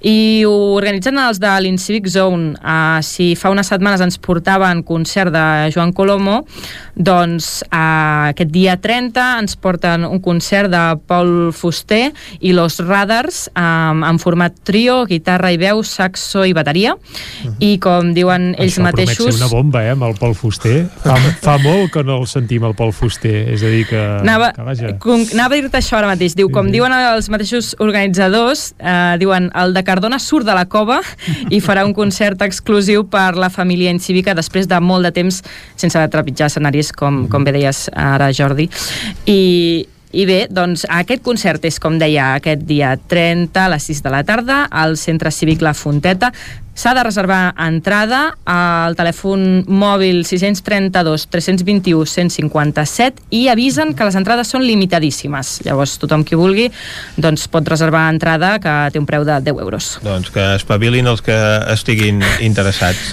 i 0.00 0.44
ho 0.48 0.74
organitzen 0.76 1.18
els 1.18 1.40
de 1.40 1.50
l'Incivic 1.60 2.08
Zone. 2.08 2.54
Uh, 2.60 3.00
si 3.04 3.34
fa 3.36 3.50
unes 3.50 3.68
setmanes 3.68 4.00
ens 4.00 4.18
portaven 4.18 4.82
concert 4.82 5.32
de 5.32 5.70
Joan 5.74 5.92
Colomo, 5.92 6.40
doncs 6.96 7.62
uh, 7.68 8.30
aquest 8.32 8.50
dia 8.50 8.76
30 8.80 9.20
ens 9.40 9.56
porten 9.56 10.04
un 10.06 10.20
concert 10.22 10.70
de 10.70 10.82
Paul 11.10 11.52
Fuster 11.56 12.12
i 12.40 12.52
Los 12.56 12.78
Radars 12.84 13.48
um, 13.54 14.04
en 14.06 14.20
format 14.22 14.54
trio, 14.64 15.04
guitarra 15.08 15.52
i 15.52 15.58
veu, 15.60 15.82
saxo 15.86 16.44
i 16.46 16.54
bateria. 16.56 16.94
Uh 16.94 17.00
-huh. 17.48 17.54
I 17.58 17.78
com 17.78 18.14
diuen 18.14 18.54
ells 18.58 18.78
Això 18.78 18.82
mateixos... 18.82 19.34
Això 19.34 19.44
una 19.44 19.48
bomba, 19.48 19.84
eh, 19.84 19.90
amb 19.90 20.04
el 20.04 20.14
Pol 20.14 20.34
Fuster. 20.34 20.86
Fa, 21.02 21.16
fa 21.42 21.58
molt 21.58 21.92
que 21.92 22.04
no 22.04 22.20
el 22.20 22.26
sentim, 22.26 22.64
el 22.64 22.74
Pol 22.74 22.92
Fuster. 22.92 23.48
És 23.54 23.62
a 23.62 23.66
dir, 23.66 23.86
que... 23.86 24.00
Anava, 24.20 24.52
que 24.52 24.62
vaja. 24.62 24.98
com, 24.98 25.24
anava 25.32 25.54
a 25.54 25.60
dir-te 25.60 25.78
això 25.78 25.96
ara 25.96 26.06
mateix. 26.06 26.34
Diu, 26.34 26.50
com 26.50 26.70
diuen 26.70 26.92
els 26.92 27.28
mateixos 27.28 27.74
organitzadors, 27.78 28.74
eh, 28.78 29.16
diuen, 29.18 29.50
el 29.54 29.74
de 29.74 29.82
Cardona 29.84 30.18
surt 30.18 30.46
de 30.46 30.54
la 30.54 30.66
cova 30.66 31.00
i 31.50 31.60
farà 31.60 31.84
un 31.84 31.94
concert 31.94 32.42
exclusiu 32.42 33.04
per 33.10 33.36
la 33.36 33.50
família 33.50 33.90
incívica 33.90 34.34
després 34.34 34.68
de 34.68 34.80
molt 34.80 35.06
de 35.08 35.12
temps 35.12 35.42
sense 35.76 36.06
trepitjar 36.12 36.50
escenaris, 36.50 36.92
com, 36.92 37.26
com 37.30 37.44
bé 37.44 37.54
deies 37.56 37.88
ara, 37.94 38.30
Jordi. 38.36 38.68
I, 39.30 39.86
i 40.10 40.24
bé, 40.26 40.40
doncs 40.50 40.82
aquest 40.90 41.22
concert 41.22 41.64
és, 41.68 41.78
com 41.82 41.98
deia, 42.00 42.32
aquest 42.40 42.64
dia 42.66 42.96
30 43.10 43.62
a 43.62 43.68
les 43.70 43.86
6 43.86 44.02
de 44.02 44.12
la 44.12 44.24
tarda 44.26 44.64
al 44.66 44.96
Centre 44.98 45.30
Cívic 45.30 45.62
La 45.62 45.74
Fonteta. 45.76 46.32
S'ha 46.80 46.94
de 46.96 47.02
reservar 47.04 47.50
entrada 47.60 48.38
al 48.48 48.94
telèfon 48.96 49.66
mòbil 49.68 50.22
632 50.24 51.26
321 51.28 52.06
157 52.08 53.26
i 53.36 53.42
avisen 53.52 53.90
que 53.92 54.06
les 54.08 54.16
entrades 54.16 54.48
són 54.48 54.64
limitadíssimes. 54.64 55.58
Llavors, 55.66 55.98
tothom 56.00 56.24
qui 56.24 56.38
vulgui 56.40 56.70
doncs 57.20 57.44
pot 57.52 57.68
reservar 57.68 58.06
entrada 58.08 58.54
que 58.64 58.72
té 58.94 59.02
un 59.02 59.04
preu 59.04 59.26
de 59.28 59.36
10 59.50 59.60
euros. 59.60 59.88
Doncs 60.06 60.32
que 60.32 60.46
espavilin 60.54 61.10
els 61.12 61.20
que 61.26 61.36
estiguin 61.74 62.24
interessats. 62.40 63.12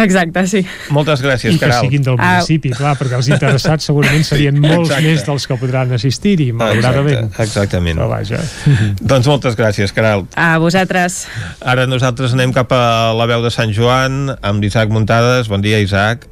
Exacte, 0.00 0.46
sí. 0.48 0.64
Moltes 0.88 1.20
gràcies, 1.20 1.52
I 1.52 1.60
que 1.60 1.66
Caral. 1.66 1.84
siguin 1.84 2.08
del 2.08 2.16
municipi, 2.16 2.72
clar, 2.72 2.94
perquè 2.96 3.20
els 3.20 3.28
interessats 3.28 3.84
segurament 3.92 4.24
serien 4.24 4.56
molts 4.56 4.94
Exacte. 4.94 5.10
més 5.10 5.26
dels 5.28 5.48
que 5.50 5.60
podran 5.60 5.92
assistir-hi, 5.98 6.48
malauradament. 6.56 7.28
Exacte, 7.28 7.44
exactament. 7.50 8.00
Però 8.00 8.08
vaja. 8.08 8.40
Doncs 9.12 9.28
moltes 9.28 9.60
gràcies, 9.60 9.92
Caral. 9.92 10.24
A 10.40 10.56
vosaltres. 10.56 11.26
Ara 11.60 11.84
nosaltres 11.84 12.32
anem 12.32 12.56
cap 12.56 12.72
a 12.72 12.93
la 13.18 13.26
veu 13.30 13.42
de 13.44 13.50
Sant 13.54 13.72
Joan 13.74 14.30
amb 14.40 14.62
l'Isaac 14.62 14.92
Muntades. 14.94 15.48
Bon 15.52 15.62
dia, 15.64 15.80
Isaac. 15.84 16.28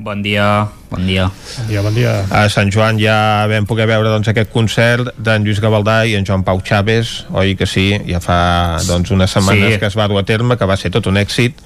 Bon 0.00 0.20
dia, 0.22 0.68
bon 0.88 1.02
dia. 1.04 1.24
Bon 1.58 1.66
dia, 1.68 1.80
bon 1.82 1.94
dia. 1.96 2.12
A 2.30 2.44
Sant 2.52 2.70
Joan 2.72 2.98
ja 3.02 3.46
vam 3.50 3.66
poder 3.68 3.88
veure 3.90 4.08
doncs, 4.12 4.28
aquest 4.30 4.52
concert 4.54 5.10
d'en 5.18 5.42
Lluís 5.44 5.58
Gavaldà 5.60 6.04
i 6.06 6.14
en 6.16 6.24
Joan 6.24 6.44
Pau 6.46 6.60
Chaves, 6.64 7.24
oi 7.34 7.56
que 7.58 7.66
sí? 7.66 7.88
Ja 8.08 8.20
fa 8.22 8.38
doncs, 8.86 9.10
unes 9.10 9.34
setmanes 9.34 9.74
Sí. 9.74 9.80
que 9.82 9.90
es 9.90 9.98
va 9.98 10.06
dur 10.08 10.20
a 10.22 10.24
terme, 10.24 10.56
que 10.56 10.64
va 10.70 10.76
ser 10.78 10.92
tot 10.94 11.06
un 11.10 11.18
èxit. 11.20 11.58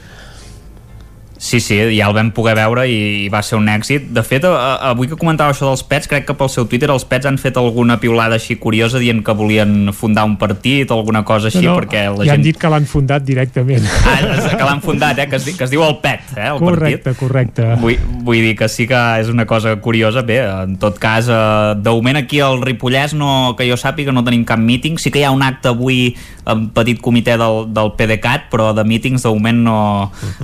Sí, 1.44 1.60
sí, 1.60 1.76
ja 1.92 2.06
el 2.08 2.14
vam 2.16 2.30
poder 2.32 2.54
veure 2.56 2.86
i, 2.88 3.26
i 3.26 3.28
va 3.28 3.42
ser 3.44 3.58
un 3.58 3.66
èxit. 3.68 4.06
De 4.16 4.22
fet, 4.24 4.46
a, 4.48 4.78
avui 4.88 5.10
que 5.10 5.18
comentava 5.20 5.52
això 5.52 5.66
dels 5.68 5.82
Pets, 5.84 6.08
crec 6.08 6.24
que 6.24 6.36
pel 6.38 6.48
seu 6.48 6.64
Twitter 6.64 6.88
els 6.88 7.04
Pets 7.04 7.28
han 7.28 7.36
fet 7.40 7.58
alguna 7.60 7.98
piulada 8.00 8.38
així 8.38 8.56
curiosa 8.56 8.96
dient 9.02 9.20
que 9.26 9.34
volien 9.36 9.92
fundar 9.92 10.24
un 10.24 10.38
partit 10.40 10.88
o 10.88 10.96
alguna 10.96 11.20
cosa 11.28 11.50
així, 11.50 11.60
No, 11.66 11.74
no, 11.74 11.82
perquè 11.82 12.06
la 12.08 12.22
ja 12.22 12.30
gent... 12.30 12.38
han 12.38 12.46
dit 12.46 12.60
que 12.60 12.70
l'han 12.72 12.88
fundat 12.88 13.26
directament. 13.28 13.84
Ah, 14.08 14.16
que 14.56 14.64
l'han 14.64 14.80
fundat, 14.84 15.20
eh? 15.20 15.28
que, 15.28 15.36
es, 15.36 15.50
que 15.58 15.68
es 15.68 15.72
diu 15.72 15.84
el 15.84 15.98
PET, 16.00 16.32
eh? 16.38 16.48
el 16.48 16.62
correcte, 16.62 17.02
partit. 17.10 17.20
correcte. 17.20 17.68
Vull, 17.82 18.00
vull 18.24 18.40
dir 18.40 18.54
que 18.56 18.70
sí 18.72 18.88
que 18.88 19.02
és 19.20 19.28
una 19.28 19.44
cosa 19.44 19.76
curiosa. 19.84 20.24
Bé, 20.24 20.40
en 20.48 20.78
tot 20.80 20.96
cas, 21.02 21.28
eh, 21.28 21.74
de 21.76 21.92
moment 21.92 22.22
aquí 22.22 22.40
al 22.40 22.62
Ripollès, 22.64 23.12
no, 23.20 23.52
que 23.58 23.68
jo 23.68 23.76
sàpiga, 23.76 24.16
no 24.16 24.24
tenim 24.24 24.46
cap 24.48 24.62
míting. 24.64 24.96
Sí 25.02 25.12
que 25.12 25.20
hi 25.20 25.28
ha 25.28 25.34
un 25.34 25.44
acte 25.44 25.74
avui 25.74 26.14
en 26.48 26.68
petit 26.76 27.00
comitè 27.04 27.36
del, 27.40 27.66
del 27.76 27.92
PDeCAT, 27.98 28.48
però 28.52 28.72
de 28.76 28.84
mítings 28.88 29.24
de 29.24 29.32
moment 29.32 29.62
no 29.64 29.78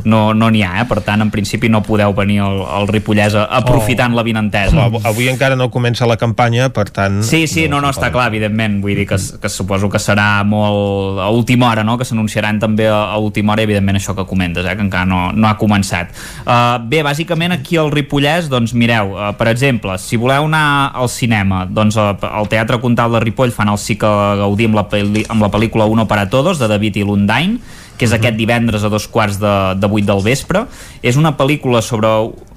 no 0.05 0.23
n'hi 0.33 0.41
no 0.41 0.49
n'hi 0.53 0.62
ha, 0.65 0.73
eh? 0.83 0.87
Per 0.91 1.01
tant, 1.07 1.23
en 1.23 1.31
principi 1.31 1.70
no 1.70 1.81
podeu 1.86 2.12
venir 2.19 2.41
al, 2.43 2.60
al 2.67 2.89
Ripollès 2.91 3.36
aprofitant 3.39 4.10
Oh. 4.12 4.17
la 4.19 4.25
vinentesa. 4.27 4.75
Home, 4.75 4.99
av- 4.99 5.07
avui 5.12 5.28
encara 5.31 5.55
no 5.57 5.70
comença 5.70 6.07
la 6.10 6.17
campanya, 6.19 6.69
per 6.75 6.89
tant... 6.91 7.20
Sí, 7.23 7.47
sí, 7.47 7.69
no, 7.70 7.78
no, 7.81 7.93
està 7.94 8.10
clar, 8.10 8.27
evidentment. 8.33 8.81
Vull 8.83 8.99
dir 8.99 9.07
que, 9.07 9.17
que 9.41 9.49
suposo 9.52 9.89
que 9.93 10.01
serà 10.02 10.43
molt 10.44 11.20
a 11.23 11.28
última 11.31 11.69
hora, 11.70 11.85
no? 11.86 11.97
que 12.01 12.05
s'anunciaran 12.09 12.59
també 12.59 12.89
a, 12.91 13.05
a 13.15 13.19
última 13.23 13.55
hora, 13.55 13.62
evidentment 13.62 14.01
això 14.01 14.15
que 14.19 14.27
comentes, 14.27 14.67
eh? 14.67 14.75
que 14.77 14.83
encara 14.85 15.07
no, 15.07 15.31
no 15.33 15.49
ha 15.49 15.55
començat. 15.60 16.10
Uh, 16.43 16.78
bé, 16.91 17.02
bàsicament 17.07 17.55
aquí 17.55 17.78
al 17.81 17.93
Ripollès, 17.94 18.49
doncs 18.51 18.75
mireu, 18.75 19.15
uh, 19.15 19.31
per 19.39 19.49
exemple, 19.52 19.94
si 20.02 20.19
voleu 20.20 20.49
anar 20.51 20.91
al 20.97 21.09
cinema, 21.12 21.65
doncs 21.70 21.97
uh, 22.01 22.15
al 22.27 22.49
Teatre 22.51 22.81
Comtal 22.83 23.12
de 23.15 23.20
Ripoll 23.23 23.52
fan 23.55 23.70
el 23.70 23.78
cicle 23.78 24.10
Gaudí 24.41 24.67
amb 24.70 24.81
la, 24.81 24.86
amb 25.31 25.44
la 25.47 25.51
pel·lícula 25.52 25.86
Uno 25.91 26.09
para 26.10 26.28
Todos, 26.33 26.59
de 26.59 26.69
David 26.70 26.97
i 27.01 27.05
Lundain, 27.07 27.59
que 28.01 28.09
és 28.09 28.15
aquest 28.17 28.39
divendres 28.39 28.85
a 28.85 28.89
dos 28.89 29.05
quarts 29.12 29.37
de, 29.37 29.57
de 29.77 29.91
vuit 29.93 30.07
del 30.09 30.25
vespre. 30.25 30.65
És 31.05 31.20
una 31.20 31.37
pel·lícula 31.37 31.85
sobre 31.85 32.09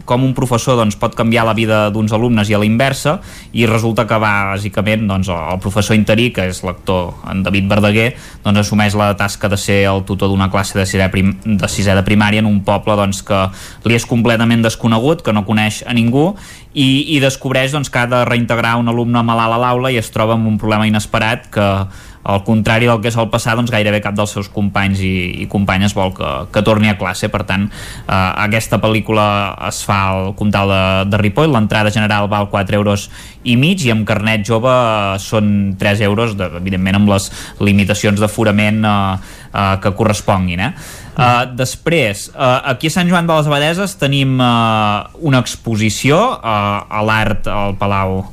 com 0.05 0.23
un 0.23 0.33
professor 0.35 0.75
doncs, 0.75 0.97
pot 0.99 1.15
canviar 1.15 1.45
la 1.47 1.55
vida 1.55 1.87
d'uns 1.93 2.11
alumnes 2.15 2.49
i 2.51 2.55
a 2.55 2.59
la 2.59 2.67
inversa 2.67 3.17
i 3.55 3.65
resulta 3.69 4.05
que 4.07 4.17
va, 4.19 4.51
bàsicament, 4.51 5.05
doncs, 5.07 5.29
el 5.31 5.61
professor 5.63 5.95
interí, 5.95 6.29
que 6.35 6.49
és 6.51 6.59
l'actor 6.67 7.13
en 7.31 7.43
David 7.45 7.69
Verdaguer, 7.71 8.09
doncs, 8.43 8.65
assumeix 8.65 8.97
la 8.99 9.13
tasca 9.19 9.47
de 9.51 9.59
ser 9.59 9.83
el 9.89 10.03
tutor 10.07 10.31
d'una 10.31 10.49
classe 10.51 10.77
de 10.79 10.85
sisè, 10.89 11.07
prim, 11.13 11.33
de 11.45 11.71
sisè 11.71 11.95
de 11.95 12.03
primària 12.03 12.43
en 12.43 12.49
un 12.51 12.59
poble 12.67 12.97
doncs, 12.99 13.23
que 13.23 13.45
li 13.87 13.95
és 13.95 14.07
completament 14.09 14.65
desconegut, 14.65 15.23
que 15.23 15.35
no 15.35 15.45
coneix 15.47 15.83
a 15.87 15.95
ningú 15.95 16.33
i, 16.73 17.15
i 17.15 17.21
descobreix 17.23 17.71
doncs, 17.71 17.91
que 17.93 18.03
ha 18.03 18.09
de 18.11 18.23
reintegrar 18.27 18.75
un 18.81 18.91
alumne 18.91 19.23
malalt 19.23 19.55
a 19.55 19.61
l'aula 19.61 19.93
i 19.93 20.01
es 20.01 20.11
troba 20.11 20.35
amb 20.35 20.49
un 20.51 20.59
problema 20.59 20.89
inesperat 20.89 21.47
que 21.53 21.69
al 22.23 22.43
contrari 22.47 22.87
del 22.87 23.01
que 23.03 23.11
sol 23.11 23.29
passar, 23.31 23.57
doncs 23.59 23.71
gairebé 23.73 23.99
cap 24.03 24.15
dels 24.15 24.31
seus 24.31 24.47
companys 24.51 25.01
i, 25.03 25.43
i 25.43 25.47
companyes 25.51 25.95
vol 25.95 26.13
que, 26.15 26.29
que 26.55 26.63
torni 26.63 26.89
a 26.89 26.97
classe. 26.99 27.27
Per 27.31 27.43
tant, 27.47 27.67
eh, 27.67 28.31
aquesta 28.45 28.79
pel·lícula 28.83 29.27
es 29.67 29.83
fa 29.87 29.99
al 30.13 30.31
Comtal 30.39 30.71
de, 30.71 30.81
de 31.11 31.21
Ripoll, 31.21 31.51
l'entrada 31.51 31.91
general 31.93 32.29
val 32.31 32.49
4 32.51 32.79
euros 32.79 33.09
i 33.43 33.57
mig 33.59 33.83
i 33.83 33.91
amb 33.91 34.07
carnet 34.07 34.45
jove 34.47 34.71
eh, 34.71 35.19
són 35.19 35.75
3 35.79 36.03
euros, 36.07 36.37
de, 36.39 36.47
evidentment 36.61 37.01
amb 37.01 37.11
les 37.11 37.29
limitacions 37.59 38.23
d'aforament 38.23 38.83
eh, 38.87 38.97
eh, 39.51 39.73
que 39.83 39.95
corresponguin. 39.97 40.63
Eh? 40.69 40.73
Uh, 41.13 41.43
després, 41.53 42.31
uh, 42.33 42.63
aquí 42.71 42.89
a 42.89 42.93
Sant 42.95 43.05
Joan 43.05 43.27
de 43.29 43.35
les 43.37 43.45
Abadeses 43.45 43.91
tenim 44.01 44.39
uh, 44.41 45.05
una 45.21 45.43
exposició 45.43 46.17
uh, 46.39 46.79
a 46.89 47.03
l'art 47.05 47.45
al 47.53 47.75
Palau 47.77 48.23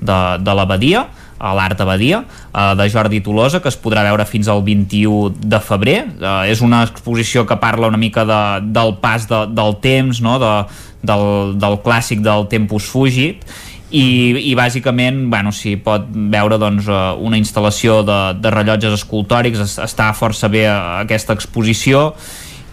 de, 0.00 0.16
de 0.40 0.54
l'Abadia, 0.56 1.02
a 1.40 1.54
l'Art 1.56 1.80
Abadia, 1.80 2.20
uh, 2.52 2.74
de 2.76 2.86
Jordi 2.92 3.22
Tolosa, 3.24 3.62
que 3.64 3.72
es 3.72 3.78
podrà 3.80 4.04
veure 4.04 4.28
fins 4.28 4.50
al 4.52 4.60
21 4.66 5.40
de 5.40 5.60
febrer. 5.64 5.98
Uh, 6.20 6.44
és 6.52 6.60
una 6.60 6.84
exposició 6.84 7.46
que 7.48 7.56
parla 7.58 7.88
una 7.88 8.00
mica 8.00 8.26
de, 8.28 8.42
del 8.68 8.98
pas 9.00 9.24
de, 9.30 9.46
del 9.56 9.78
temps, 9.80 10.20
no? 10.20 10.36
de, 10.42 10.54
del, 11.02 11.26
del 11.60 11.80
clàssic 11.84 12.20
del 12.24 12.46
Tempus 12.52 12.92
Fugit, 12.92 13.48
i, 13.90 14.50
i 14.50 14.52
bàsicament 14.54 15.24
bueno, 15.30 15.50
s'hi 15.54 15.74
pot 15.82 16.06
veure 16.10 16.58
doncs, 16.62 16.86
eh, 16.86 16.98
una 17.26 17.38
instal·lació 17.40 18.00
de, 18.06 18.18
de 18.38 18.52
rellotges 18.54 18.94
escultòrics 19.00 19.64
es, 19.64 19.74
està 19.82 20.12
força 20.14 20.50
bé 20.52 20.64
eh, 20.68 20.76
aquesta 21.02 21.34
exposició 21.34 22.12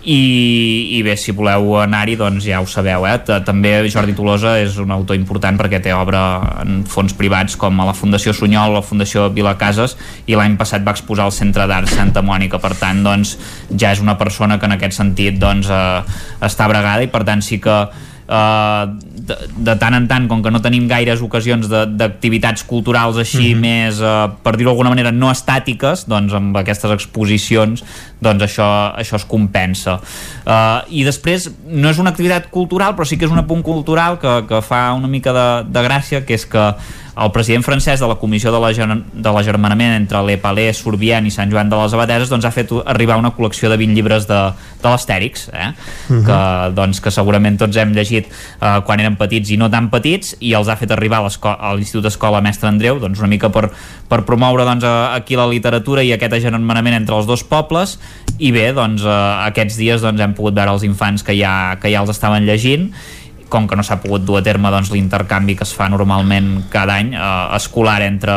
i, 0.04 0.98
i 0.98 1.02
bé, 1.04 1.16
si 1.18 1.34
voleu 1.36 1.74
anar-hi 1.82 2.16
doncs 2.20 2.46
ja 2.46 2.62
ho 2.62 2.68
sabeu, 2.70 3.06
eh? 3.10 3.18
També 3.46 3.74
Jordi 3.90 4.14
Tolosa 4.16 4.54
és 4.62 4.78
un 4.80 4.94
autor 4.94 5.18
important 5.18 5.58
perquè 5.60 5.82
té 5.84 5.94
obra 5.96 6.22
en 6.64 6.84
fons 6.88 7.16
privats 7.18 7.58
com 7.60 7.82
a 7.82 7.88
la 7.90 7.96
Fundació 7.98 8.34
Sunyol 8.36 8.76
la 8.78 8.84
Fundació 8.86 9.28
Vilacases 9.34 9.98
i 10.30 10.38
l'any 10.38 10.58
passat 10.60 10.86
va 10.86 10.94
exposar 10.96 11.28
al 11.28 11.36
Centre 11.36 11.66
d'Art 11.68 11.90
Santa 11.92 12.22
Mònica 12.22 12.62
per 12.62 12.76
tant 12.80 13.02
doncs 13.04 13.36
ja 13.74 13.92
és 13.96 14.04
una 14.04 14.18
persona 14.20 14.60
que 14.60 14.70
en 14.70 14.78
aquest 14.78 15.00
sentit 15.00 15.42
doncs 15.42 15.72
eh, 15.74 16.20
està 16.46 16.70
bregada 16.70 17.04
i 17.04 17.12
per 17.12 17.26
tant 17.28 17.42
sí 17.42 17.60
que 17.64 17.82
uh, 18.28 18.86
de, 19.28 19.36
de 19.58 19.76
tant 19.80 19.94
en 19.98 20.08
tant, 20.08 20.28
com 20.28 20.44
que 20.44 20.52
no 20.52 20.62
tenim 20.64 20.88
gaires 20.88 21.22
ocasions 21.22 21.68
de- 21.72 21.86
d'activitats 21.98 22.64
culturals 22.68 23.18
així 23.18 23.54
Mhm. 23.56 23.60
més, 23.62 24.00
uh, 24.02 24.30
per 24.44 24.56
dir-ho 24.58 24.70
d'alguna 24.72 24.90
manera, 24.90 25.12
no 25.12 25.32
estàtiques, 25.32 26.06
doncs 26.08 26.34
amb 26.34 26.56
aquestes 26.58 26.92
exposicions 26.92 27.84
doncs 28.22 28.44
això, 28.44 28.68
això 28.98 29.16
es 29.16 29.26
compensa. 29.26 30.00
Uh, 30.46 30.82
I 30.90 31.04
després, 31.04 31.52
no 31.70 31.90
és 31.90 32.00
una 32.00 32.10
activitat 32.10 32.50
cultural, 32.50 32.96
però 32.96 33.06
sí 33.06 33.18
que 33.18 33.26
és 33.26 33.32
un 33.32 33.38
apunt 33.38 33.62
cultural 33.64 34.18
que, 34.20 34.46
que 34.48 34.62
fa 34.62 34.94
una 34.94 35.08
mica 35.08 35.34
de, 35.34 35.48
de 35.70 35.84
gràcia, 35.86 36.26
que 36.26 36.34
és 36.34 36.46
que 36.46 36.74
el 37.18 37.32
president 37.34 37.64
francès 37.66 38.00
de 38.00 38.08
la 38.08 38.16
Comissió 38.22 38.52
de 38.54 38.60
la 38.62 38.70
Ger- 38.76 39.02
de 39.14 39.32
l'Agermanament 39.34 39.96
entre 39.98 40.22
l'Epalès, 40.22 40.78
Sorbien 40.84 41.26
i 41.26 41.32
Sant 41.34 41.50
Joan 41.52 41.70
de 41.72 41.80
les 41.80 41.94
Abadeses 41.98 42.30
doncs, 42.30 42.46
ha 42.46 42.52
fet 42.54 42.70
arribar 42.86 43.18
una 43.18 43.32
col·lecció 43.34 43.72
de 43.72 43.78
20 43.80 43.96
llibres 43.98 44.28
de, 44.30 44.38
de 44.84 44.88
l'Astèrix, 44.88 45.48
eh? 45.54 45.72
Mhm. 46.10 46.24
que, 46.28 46.38
doncs, 46.78 47.02
que 47.02 47.12
segurament 47.12 47.58
tots 47.58 47.78
hem 47.78 47.94
llegit 47.96 48.28
eh, 48.30 48.78
quan 48.86 49.02
érem 49.02 49.18
petits 49.18 49.50
i 49.52 49.58
no 49.58 49.70
tan 49.74 49.90
petits, 49.90 50.36
i 50.40 50.54
els 50.54 50.70
ha 50.70 50.78
fet 50.78 50.92
arribar 50.94 51.24
a 51.26 51.74
l'Institut 51.74 52.06
Escola 52.12 52.42
Mestre 52.42 52.70
Andreu, 52.70 53.00
doncs, 53.02 53.20
una 53.20 53.28
mica 53.32 53.50
per, 53.50 53.70
per 54.08 54.22
promoure 54.28 54.66
doncs, 54.68 54.86
aquí 55.18 55.36
la 55.36 55.48
literatura 55.50 56.04
i 56.06 56.14
aquest 56.14 56.38
agermanament 56.38 57.00
entre 57.02 57.18
els 57.18 57.26
dos 57.26 57.44
pobles, 57.44 57.98
i 58.38 58.52
bé, 58.54 58.70
doncs, 58.78 59.02
eh, 59.02 59.20
aquests 59.50 59.78
dies 59.80 60.02
doncs, 60.06 60.22
hem 60.22 60.34
pogut 60.38 60.54
veure 60.54 60.76
els 60.78 60.84
infants 60.86 61.24
que 61.26 61.34
ja, 61.38 61.78
que 61.82 61.90
ja 61.90 62.04
els 62.06 62.14
estaven 62.14 62.46
llegint, 62.46 62.92
com 63.50 63.68
que 63.68 63.78
no 63.80 63.84
s'ha 63.86 64.00
pogut 64.04 64.26
dur 64.28 64.40
a 64.40 64.44
terme 64.46 64.72
doncs, 64.74 64.92
l'intercanvi 64.94 65.56
que 65.58 65.66
es 65.68 65.74
fa 65.76 65.90
normalment 65.92 66.68
cada 66.74 66.98
any 67.02 67.14
eh, 67.16 67.58
escolar 67.58 68.02
entre 68.06 68.36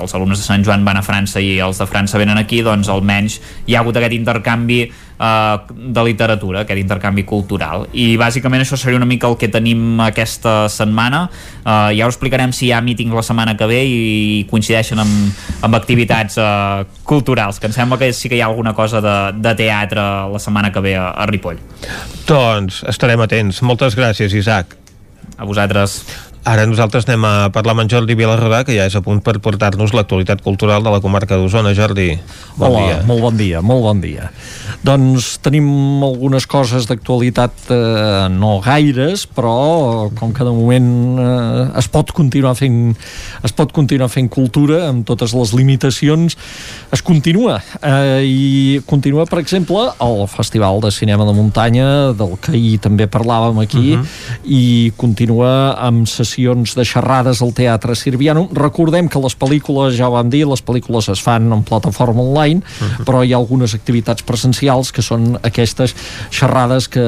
els 0.00 0.14
alumnes 0.16 0.40
de 0.40 0.46
Sant 0.46 0.64
Joan 0.64 0.84
van 0.84 1.00
a 1.00 1.04
França 1.06 1.40
i 1.42 1.58
els 1.62 1.80
de 1.80 1.86
França 1.88 2.20
venen 2.20 2.40
aquí, 2.40 2.62
doncs 2.64 2.90
almenys 2.92 3.40
hi 3.66 3.76
ha 3.76 3.82
hagut 3.82 3.98
aquest 4.00 4.16
intercanvi 4.16 4.80
eh, 4.86 5.56
de 5.68 6.04
literatura, 6.04 6.62
aquest 6.62 6.80
intercanvi 6.80 7.26
cultural 7.28 7.86
i 7.92 8.12
bàsicament 8.20 8.64
això 8.64 8.78
seria 8.80 9.00
una 9.00 9.08
mica 9.08 9.30
el 9.30 9.38
que 9.40 9.50
tenim 9.52 10.00
aquesta 10.04 10.68
setmana 10.72 11.26
eh, 11.28 11.92
ja 11.98 12.08
us 12.08 12.16
explicarem 12.16 12.52
si 12.54 12.68
hi 12.68 12.72
ha 12.72 12.80
mítings 12.84 13.14
la 13.14 13.24
setmana 13.26 13.56
que 13.58 13.68
ve 13.70 13.82
i 13.88 14.46
coincideixen 14.50 15.00
amb, 15.02 15.44
amb 15.62 15.78
activitats 15.78 16.38
eh, 16.38 16.84
culturals, 17.04 17.60
que 17.60 17.68
em 17.70 17.74
sembla 17.74 17.98
que 17.98 18.12
sí 18.16 18.30
que 18.30 18.38
hi 18.38 18.42
ha 18.42 18.50
alguna 18.50 18.74
cosa 18.74 19.00
de, 19.04 19.16
de 19.42 19.54
teatre 19.58 20.02
la 20.32 20.42
setmana 20.42 20.72
que 20.72 20.82
ve 20.84 20.96
a, 20.96 21.10
a 21.12 21.26
Ripoll. 21.30 21.60
Doncs 22.28 22.82
estarem 22.88 23.20
atents. 23.24 23.62
Moltes 23.66 23.98
gràcies, 23.98 24.34
Isaac. 24.38 24.76
A 25.36 25.48
vosaltres. 25.48 26.02
Ara 26.42 26.64
nosaltres 26.66 27.04
anem 27.06 27.22
a 27.22 27.32
parlar 27.54 27.76
amb 27.76 27.84
en 27.84 27.90
Jordi 27.92 28.16
Vilarrodà, 28.18 28.64
que 28.66 28.74
ja 28.74 28.88
és 28.88 28.94
a 28.98 29.00
punt 29.04 29.20
per 29.22 29.36
portar-nos 29.38 29.92
l'actualitat 29.94 30.40
cultural 30.42 30.82
de 30.82 30.90
la 30.90 30.98
comarca 30.98 31.36
d'Osona. 31.38 31.70
Jordi, 31.78 32.16
bon 32.58 32.72
Hola, 32.72 32.80
dia. 32.82 32.96
molt 33.06 33.22
bon 33.22 33.36
dia, 33.38 33.60
molt 33.62 33.84
bon 33.84 34.00
dia. 34.02 34.26
Doncs 34.82 35.36
tenim 35.44 35.68
algunes 36.02 36.48
coses 36.50 36.88
d'actualitat 36.90 37.70
eh, 37.70 38.26
no 38.34 38.56
gaires, 38.64 39.22
però 39.30 40.10
com 40.18 40.32
que 40.34 40.42
de 40.42 40.50
moment 40.56 40.88
eh, 41.22 41.78
es 41.78 41.86
pot 41.94 42.10
continuar 42.10 42.56
fent 42.58 42.96
es 43.46 43.54
pot 43.54 43.70
continuar 43.70 44.10
fent 44.10 44.26
cultura 44.28 44.88
amb 44.88 45.06
totes 45.06 45.36
les 45.38 45.54
limitacions, 45.54 46.34
es 46.90 47.04
continua 47.06 47.60
eh, 47.86 48.26
i 48.26 48.80
continua, 48.90 49.28
per 49.30 49.38
exemple, 49.44 49.86
el 50.02 50.26
Festival 50.26 50.82
de 50.82 50.90
Cinema 50.90 51.22
de 51.30 51.38
Muntanya 51.38 51.88
del 52.18 52.34
que 52.42 52.56
ahir 52.58 52.74
també 52.82 53.06
parlàvem 53.06 53.62
aquí 53.62 53.94
Mhm. 53.94 54.06
i 54.50 54.92
continua 54.98 55.76
amb 55.78 56.08
sessions 56.10 56.31
de 56.36 56.84
xerrades 56.84 57.42
al 57.42 57.52
Teatre 57.52 57.94
Sirviano. 57.94 58.48
Recordem 58.52 59.08
que 59.08 59.20
les 59.20 59.34
pel·lícules, 59.36 59.96
ja 59.96 60.08
ho 60.08 60.14
vam 60.16 60.30
dir, 60.30 60.46
les 60.48 60.62
pel·lícules 60.64 61.10
es 61.12 61.20
fan 61.20 61.52
en 61.52 61.62
plataforma 61.62 62.22
online, 62.22 62.62
però 63.04 63.22
hi 63.22 63.32
ha 63.32 63.36
algunes 63.36 63.74
activitats 63.74 64.22
presencials 64.22 64.92
que 64.92 65.02
són 65.02 65.36
aquestes 65.42 65.94
xerrades 66.30 66.88
que 66.88 67.02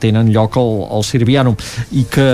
tenen 0.00 0.32
lloc 0.34 0.58
al, 0.58 0.72
al 0.90 1.04
Sirviano. 1.04 1.54
I 1.92 2.04
que 2.10 2.26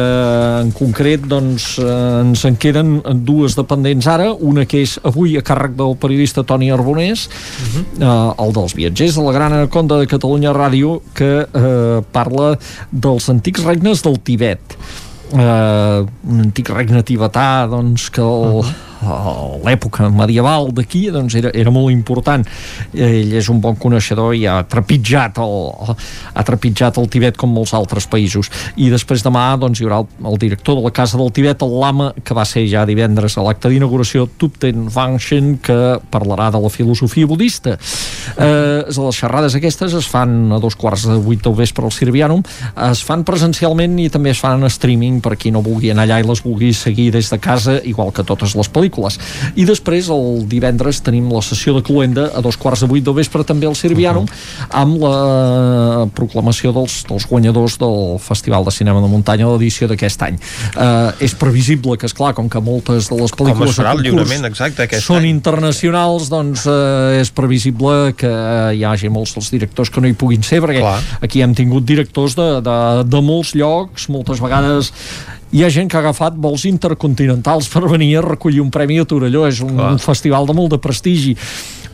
en 0.62 0.72
concret 0.76 1.26
doncs, 1.28 1.78
eh, 1.78 1.90
ens 2.22 2.44
en 2.48 2.56
queden 2.56 3.00
dues 3.26 3.56
dependents 3.58 4.08
ara, 4.10 4.30
una 4.34 4.64
que 4.64 4.82
és 4.86 4.96
avui 5.04 5.36
a 5.36 5.44
càrrec 5.44 5.76
del 5.78 5.96
periodista 6.00 6.44
Toni 6.46 6.70
Arbonés, 6.72 7.28
eh, 7.28 8.06
el 8.06 8.56
dels 8.56 8.76
viatgers 8.78 9.18
de 9.18 9.26
la 9.26 9.36
Gran 9.36 9.58
Anaconda 9.58 10.00
de 10.00 10.08
Catalunya 10.10 10.54
Ràdio, 10.56 11.00
que 11.14 11.44
eh, 11.44 12.00
parla 12.12 12.56
dels 12.90 13.28
antics 13.30 13.64
regnes 13.66 14.04
del 14.06 14.20
Tibet 14.24 14.78
eh, 15.32 16.06
un 16.30 16.44
antic 16.44 16.70
regne 16.74 17.02
tibetà 17.06 17.66
doncs, 17.70 18.08
que 18.14 18.24
el, 18.24 18.64
a 18.66 18.89
l'època 19.64 20.08
medieval 20.12 20.70
d'aquí 20.76 21.06
doncs 21.12 21.36
era, 21.38 21.50
era 21.56 21.72
molt 21.72 21.92
important. 21.92 22.44
Ell 22.94 23.32
és 23.38 23.48
un 23.52 23.60
bon 23.62 23.76
coneixedor 23.80 24.34
i 24.36 24.44
ha 24.48 24.60
trepitjat 24.68 25.40
el, 25.42 25.94
ha 26.34 26.44
trepitjat 26.46 27.00
el 27.00 27.08
Tibet 27.12 27.38
com 27.40 27.52
molts 27.54 27.72
altres 27.76 28.06
països. 28.10 28.50
I 28.76 28.90
després 28.92 29.24
demà 29.24 29.46
doncs, 29.60 29.80
hi 29.80 29.86
haurà 29.88 30.02
el, 30.02 30.10
el 30.32 30.38
director 30.42 30.78
de 30.78 30.84
la 30.84 30.92
Casa 30.94 31.18
del 31.20 31.32
Tibet 31.32 31.64
el 31.64 31.76
Lama 31.80 32.10
que 32.24 32.36
va 32.36 32.44
ser 32.48 32.66
ja 32.70 32.84
divendres 32.88 33.38
a 33.38 33.44
l'acte 33.46 33.70
d'inauguració 33.72 34.26
Tupten 34.38 34.88
Vangshen 34.92 35.56
que 35.64 35.78
parlarà 36.12 36.50
de 36.52 36.60
la 36.60 36.72
filosofia 36.72 37.28
budista. 37.30 37.76
Eh, 38.36 38.84
les 38.90 39.16
xerrades 39.16 39.56
aquestes 39.56 39.94
es 39.96 40.08
fan 40.10 40.52
a 40.52 40.60
dos 40.60 40.76
quarts 40.76 41.06
de 41.08 41.16
vuit 41.22 41.42
del 41.42 41.56
vespre 41.56 41.86
al 41.86 41.94
Sirvianum. 41.94 42.44
Es 42.90 43.02
fan 43.06 43.24
presencialment 43.24 43.96
i 44.02 44.10
també 44.12 44.34
es 44.34 44.42
fan 44.42 44.60
en 44.60 44.70
streaming 44.70 45.20
per 45.24 45.36
qui 45.40 45.52
no 45.54 45.64
vulgui 45.64 45.92
anar 45.92 46.06
allà 46.06 46.20
i 46.20 46.28
les 46.28 46.44
vulgui 46.44 46.72
seguir 46.76 47.10
des 47.14 47.30
de 47.32 47.38
casa 47.40 47.78
igual 47.84 48.12
que 48.12 48.26
totes 48.26 48.54
les 48.58 48.68
pel·lícules 48.68 48.89
i 49.56 49.66
després 49.68 50.10
el 50.12 50.44
divendres 50.50 51.00
tenim 51.04 51.30
la 51.32 51.42
sessió 51.44 51.74
de 51.76 51.82
Cluenda 51.86 52.28
a 52.34 52.42
dos 52.44 52.58
quarts 52.60 52.84
de 52.84 52.90
vuit 52.90 53.04
del 53.04 53.16
vespre 53.16 53.44
també 53.46 53.68
al 53.68 53.76
Sirvianum 53.78 54.28
amb 54.70 54.98
la 55.02 56.06
proclamació 56.16 56.74
dels, 56.76 57.00
dels 57.08 57.26
guanyadors 57.30 57.78
del 57.80 58.18
Festival 58.22 58.66
de 58.66 58.74
Cinema 58.74 59.02
de 59.02 59.10
Muntanya 59.10 59.46
de 59.46 59.56
l'edició 59.56 59.88
d'aquest 59.90 60.26
any 60.26 60.38
eh, 60.40 61.24
és 61.26 61.34
previsible 61.38 61.96
que, 62.00 62.10
és 62.10 62.16
clar 62.16 62.32
com 62.36 62.48
que 62.50 62.62
moltes 62.64 63.10
de 63.10 63.18
les 63.20 63.34
pel·lícules 63.34 63.74
el 63.74 63.84
de 63.84 63.88
concurs 63.88 64.06
lliurament 64.06 64.48
exacte 64.50 64.88
són 65.00 65.22
any? 65.22 65.30
internacionals 65.32 66.30
doncs 66.32 66.66
eh, 66.70 67.20
és 67.22 67.32
previsible 67.34 68.14
que 68.18 68.30
hi 68.76 68.84
hagi 68.86 69.10
molts 69.12 69.34
dels 69.36 69.50
directors 69.54 69.92
que 69.92 70.02
no 70.02 70.10
hi 70.10 70.16
puguin 70.18 70.44
ser 70.46 70.62
perquè 70.64 70.82
Clar. 70.84 70.98
aquí 71.26 71.44
hem 71.44 71.54
tingut 71.56 71.86
directors 71.86 72.36
de, 72.38 72.48
de, 72.64 72.78
de 73.08 73.22
molts 73.24 73.54
llocs 73.58 74.08
moltes 74.12 74.42
vegades 74.42 74.92
hi 75.50 75.64
ha 75.64 75.70
gent 75.72 75.90
que 75.90 75.98
ha 75.98 76.02
agafat 76.04 76.36
vols 76.38 76.64
intercontinentals 76.68 77.68
per 77.72 77.82
venir 77.90 78.16
a 78.18 78.24
recollir 78.26 78.62
un 78.62 78.70
premi 78.70 79.00
a 79.00 79.06
Torelló 79.08 79.46
és 79.48 79.60
un, 79.64 79.74
Clar. 79.76 79.92
un 79.96 80.02
festival 80.02 80.46
de 80.46 80.56
molt 80.56 80.74
de 80.76 80.78
prestigi 80.82 81.36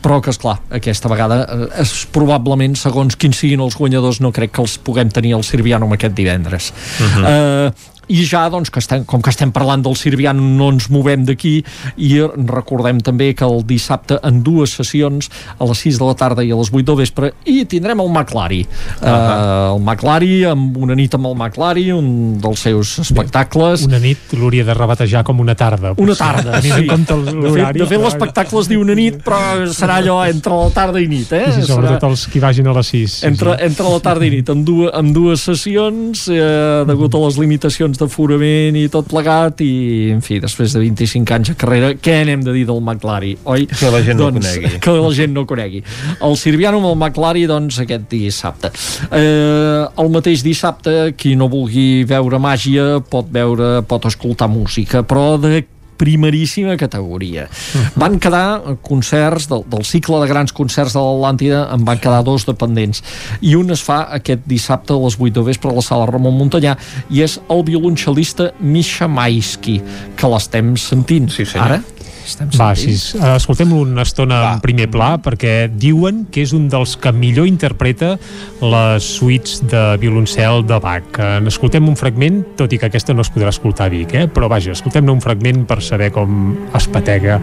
però 0.01 0.19
que, 0.21 0.31
és 0.31 0.39
clar 0.39 0.59
aquesta 0.77 1.09
vegada 1.09 1.41
eh, 1.43 1.67
és 1.81 1.93
probablement, 2.13 2.77
segons 2.77 3.17
quins 3.19 3.37
siguin 3.41 3.63
els 3.65 3.77
guanyadors, 3.77 4.21
no 4.21 4.31
crec 4.35 4.53
que 4.55 4.63
els 4.63 4.77
puguem 4.77 5.09
tenir 5.13 5.33
al 5.35 5.43
Sirviano 5.43 5.89
aquest 5.93 6.13
divendres. 6.15 6.71
Mhm. 7.01 7.25
eh, 7.25 7.95
i 8.07 8.23
ja, 8.27 8.45
doncs, 8.49 8.71
que 8.71 8.79
estem, 8.83 9.03
com 9.07 9.21
que 9.23 9.31
estem 9.33 9.51
parlant 9.55 9.83
del 9.85 9.97
Sirviano 9.99 10.41
no 10.41 10.69
ens 10.73 10.89
movem 10.93 11.25
d'aquí 11.27 11.55
i 11.97 12.11
recordem 12.47 13.01
també 13.03 13.33
que 13.37 13.45
el 13.47 13.63
dissabte 13.67 14.19
en 14.23 14.41
dues 14.45 14.77
sessions 14.79 15.29
a 15.57 15.67
les 15.67 15.83
6 15.85 15.99
de 15.99 16.07
la 16.07 16.15
tarda 16.19 16.45
i 16.45 16.51
a 16.51 16.59
les 16.59 16.71
8 16.73 16.85
del 16.87 16.99
vespre 17.01 17.33
i 17.45 17.63
tindrem 17.69 17.99
el 18.03 18.11
McLari 18.11 18.61
uh 18.63 19.03
-huh. 19.03 19.75
el 19.75 19.81
McLari, 19.81 20.45
amb 20.45 20.77
una 20.77 20.95
nit 20.95 21.13
amb 21.13 21.25
el 21.27 21.35
McLari 21.35 21.91
un 21.91 22.39
dels 22.41 22.59
seus 22.59 22.99
espectacles 22.99 23.85
Una 23.85 23.99
nit 23.99 24.17
l'hauria 24.33 24.63
de 24.63 24.73
rebatejar 24.73 25.23
com 25.23 25.39
una 25.39 25.55
tarda. 25.55 25.93
una 25.97 26.15
tarda, 26.15 26.61
sí. 26.61 26.71
en 26.71 26.87
compte 26.87 27.13
De 27.13 27.51
fet, 27.51 27.77
de 27.77 27.85
fet 27.85 28.01
l'espectacle 28.01 28.59
es 28.61 28.69
diu 28.69 28.81
una 28.81 28.95
nit, 28.95 29.19
però 29.23 29.39
serà 29.73 29.99
allò 30.01 30.17
entre 30.27 30.53
la 30.53 30.69
tarda 30.75 31.01
i 31.01 31.07
nit, 31.07 31.31
eh? 31.33 31.51
Sí, 31.55 31.65
sobretot 31.67 31.97
Serà 31.97 32.11
els 32.11 32.25
que 32.31 32.41
vagin 32.43 32.67
a 32.67 32.73
les 32.77 32.91
6. 32.93 33.15
Sí, 33.19 33.25
entre, 33.27 33.55
sí. 33.55 33.65
entre 33.67 33.89
la 33.89 33.99
tarda 34.03 34.27
i 34.27 34.31
nit, 34.33 34.49
amb, 34.53 34.65
dues, 34.67 34.91
amb 34.93 35.13
dues 35.15 35.43
sessions, 35.49 36.27
eh, 36.33 36.83
degut 36.87 37.15
a 37.17 37.23
les 37.25 37.39
limitacions 37.41 37.96
d'aforament 37.99 38.77
i 38.79 38.87
tot 38.93 39.07
plegat, 39.09 39.61
i, 39.65 40.09
en 40.13 40.21
fi, 40.25 40.39
després 40.43 40.75
de 40.75 40.81
25 40.83 41.35
anys 41.37 41.51
de 41.53 41.57
carrera, 41.59 41.93
què 41.95 42.19
n'hem 42.27 42.43
de 42.45 42.55
dir 42.55 42.65
del 42.69 42.81
McLari, 42.81 43.35
oi? 43.45 43.67
Que 43.71 43.91
la 43.93 44.01
gent 44.05 44.21
no 44.21 44.31
conegui. 44.33 44.73
Que 44.83 44.93
la 44.97 45.13
gent 45.15 45.33
no 45.35 45.45
conegui. 45.49 45.83
El 46.23 46.37
Sirviano 46.39 46.81
amb 46.81 46.91
el 46.91 46.99
McLari, 46.99 47.45
doncs, 47.49 47.81
aquest 47.83 48.09
dissabte. 48.11 48.71
Eh, 49.11 49.85
el 50.03 50.13
mateix 50.13 50.43
dissabte, 50.45 51.13
qui 51.17 51.35
no 51.39 51.49
vulgui 51.51 52.03
veure 52.07 52.41
màgia 52.41 52.97
pot 53.11 53.31
veure, 53.33 53.81
pot 53.87 54.07
escoltar 54.09 54.49
música, 54.51 55.03
però 55.07 55.35
de 55.41 55.65
primeríssima 55.97 56.77
categoria. 56.77 57.47
Van 57.95 58.19
quedar 58.21 58.77
concerts 58.85 59.49
del, 59.51 59.65
del 59.69 59.85
cicle 59.87 60.21
de 60.23 60.29
grans 60.29 60.53
concerts 60.55 60.95
de 60.95 61.03
l'Atlàntida 61.03 61.65
en 61.73 61.85
van 61.87 62.01
quedar 62.01 62.23
dos 62.27 62.47
dependents 62.47 63.03
i 63.41 63.55
un 63.57 63.73
es 63.73 63.83
fa 63.83 64.03
aquest 64.17 64.45
dissabte 64.49 64.95
a 64.95 65.01
les 65.03 65.17
8 65.19 65.33
de 65.39 65.45
vespre 65.49 65.71
a 65.71 65.77
la 65.77 65.85
sala 65.85 66.07
Ramon 66.09 66.37
Montanyà 66.37 66.77
i 67.09 67.23
és 67.25 67.39
el 67.53 67.65
violoncel·lista 67.67 68.51
Misha 68.59 69.09
Maisky 69.11 69.79
que 70.17 70.31
l'estem 70.31 70.75
sentint. 70.81 71.31
Sí, 71.33 71.47
ara 71.57 71.81
estem 72.27 72.49
Va, 72.59 72.75
sí, 72.77 72.93
escoltem-lo 72.93 73.81
una 73.85 74.03
estona 74.05 74.53
en 74.53 74.61
primer 74.63 74.89
pla 74.93 75.17
perquè 75.23 75.67
diuen 75.71 76.25
que 76.31 76.43
és 76.45 76.53
un 76.55 76.67
dels 76.71 76.97
que 77.01 77.11
millor 77.15 77.47
interpreta 77.49 78.15
les 78.61 79.03
suites 79.17 79.61
de 79.71 79.83
violoncel 80.01 80.65
de 80.67 80.79
Bach. 80.83 81.19
Eh, 81.19 81.39
N'escoltem 81.43 81.87
un 81.87 81.97
fragment, 81.99 82.43
tot 82.59 82.73
i 82.73 82.77
que 82.81 82.89
aquesta 82.91 83.15
no 83.15 83.21
es 83.25 83.31
podrà 83.33 83.49
escoltar 83.53 83.87
a 83.87 83.93
Vic, 83.93 84.13
eh? 84.13 84.27
però 84.31 84.49
vaja, 84.51 84.71
escoltem-ne 84.75 85.11
un 85.13 85.23
fragment 85.23 85.65
per 85.69 85.79
saber 85.85 86.11
com 86.15 86.55
es 86.77 86.87
patega 86.91 87.39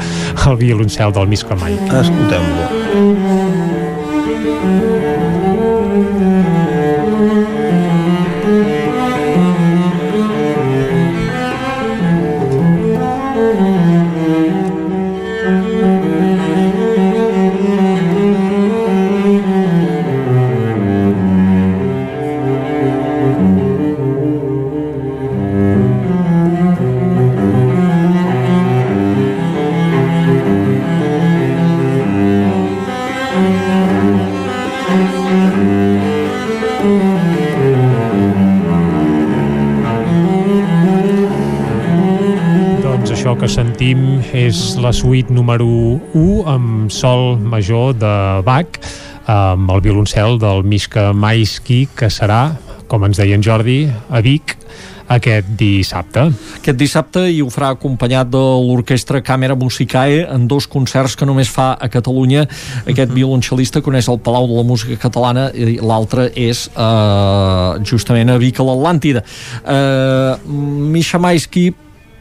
el 0.48 0.56
violoncel 0.60 1.12
del 1.16 1.30
Misca 1.30 1.54
Mai. 1.58 1.74
Escoltem-lo. 2.02 2.64
Que 43.44 43.50
sentim 43.52 44.22
és 44.32 44.56
la 44.80 44.88
suite 44.96 45.28
número 45.28 45.66
1 46.16 46.44
amb 46.48 46.86
sol 46.88 47.34
major 47.36 47.90
de 47.92 48.12
Bach 48.46 48.78
amb 49.28 49.68
el 49.74 49.82
violoncel 49.84 50.38
del 50.40 50.64
Mishka 50.64 51.10
Maisky 51.12 51.82
que 51.92 52.08
serà, 52.08 52.54
com 52.88 53.04
ens 53.04 53.20
deia 53.20 53.36
en 53.36 53.44
Jordi, 53.44 53.82
a 54.08 54.22
Vic 54.24 54.54
aquest 55.12 55.52
dissabte. 55.60 56.24
Aquest 56.62 56.80
dissabte 56.80 57.26
i 57.28 57.42
ho 57.44 57.50
farà 57.52 57.74
acompanyat 57.76 58.32
de 58.32 58.40
l'Orquestra 58.64 59.20
Càmera 59.20 59.58
Musicae 59.60 60.24
en 60.24 60.48
dos 60.48 60.64
concerts 60.64 61.12
que 61.12 61.28
només 61.28 61.52
fa 61.52 61.74
a 61.76 61.92
Catalunya. 61.92 62.46
Aquest 62.88 63.12
violoncel·lista 63.12 63.84
coneix 63.84 64.08
el 64.08 64.24
Palau 64.24 64.48
de 64.48 64.56
la 64.56 64.64
Música 64.64 64.96
Catalana 65.04 65.50
i 65.52 65.76
l'altre 65.84 66.30
és 66.32 66.70
uh, 66.72 67.76
justament 67.84 68.32
a 68.32 68.40
Vic 68.40 68.56
a 68.56 68.70
l'Atlàntida. 68.72 69.26
Uh, 69.60 70.38
Misha 70.96 71.20
Maisky 71.20 71.74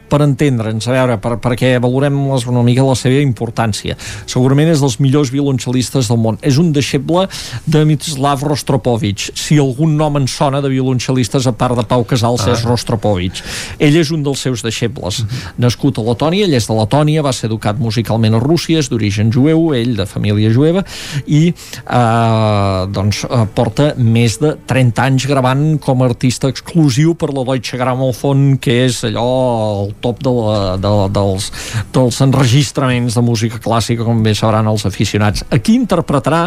per 0.08 0.20
entendre'ns, 0.24 0.86
a 0.88 0.94
veure, 0.94 1.18
per, 1.22 1.36
perquè 1.42 1.74
valorem 1.82 2.16
les, 2.30 2.46
una 2.50 2.62
mica 2.66 2.84
la 2.86 2.96
seva 2.98 3.20
importància. 3.24 3.96
Segurament 4.30 4.70
és 4.72 4.82
dels 4.82 4.98
millors 5.02 5.32
violoncel·listes 5.34 6.10
del 6.10 6.20
món. 6.20 6.38
És 6.42 6.58
un 6.60 6.72
deixeble 6.74 7.26
de 7.66 7.84
Miroslav 7.88 8.44
Rostropovich. 8.46 9.30
Si 9.38 9.58
algun 9.60 9.96
nom 9.98 10.18
en 10.20 10.28
sona 10.30 10.62
de 10.64 10.70
violoncel·listes, 10.72 11.48
a 11.48 11.54
part 11.56 11.78
de 11.78 11.86
Pau 11.88 12.04
Casals, 12.08 12.46
ah. 12.46 12.54
és 12.54 12.64
Rostropovich. 12.66 13.42
Ell 13.82 13.98
és 14.00 14.12
un 14.14 14.24
dels 14.26 14.44
seus 14.46 14.62
deixebles. 14.64 15.20
Uh 15.20 15.26
-huh. 15.26 15.52
Nascut 15.58 15.98
a 15.98 16.02
Letònia, 16.02 16.44
ell 16.44 16.54
és 16.54 16.68
de 16.68 16.74
Letònia, 16.74 17.22
va 17.22 17.32
ser 17.32 17.48
educat 17.48 17.78
musicalment 17.78 18.34
a 18.34 18.38
Rússia, 18.38 18.78
és 18.78 18.88
d'origen 18.88 19.32
jueu, 19.32 19.72
ell 19.74 19.96
de 19.96 20.06
família 20.06 20.50
jueva, 20.50 20.84
i 21.26 21.48
eh, 21.48 22.86
doncs 22.92 23.24
eh, 23.24 23.46
porta 23.54 23.94
més 23.96 24.38
de 24.38 24.56
30 24.66 25.02
anys 25.02 25.26
gravant 25.26 25.78
com 25.78 26.02
a 26.02 26.06
artista 26.06 26.48
exclusiu 26.48 27.14
per 27.14 27.32
la 27.32 27.44
Deutsche 27.44 27.78
Grammophon, 27.78 28.58
que 28.58 28.84
és 28.86 29.02
allò 29.04 29.84
el 29.84 29.94
top 30.04 30.20
de 30.24 30.32
la, 30.36 30.58
de, 30.80 30.92
dels, 31.14 31.48
dels 31.94 32.20
enregistraments 32.24 33.16
de 33.16 33.24
música 33.24 33.60
clàssica, 33.62 34.06
com 34.06 34.22
bé 34.24 34.34
sabran 34.36 34.68
els 34.70 34.84
aficionats. 34.88 35.44
Aquí 35.54 35.76
interpretarà 35.78 36.44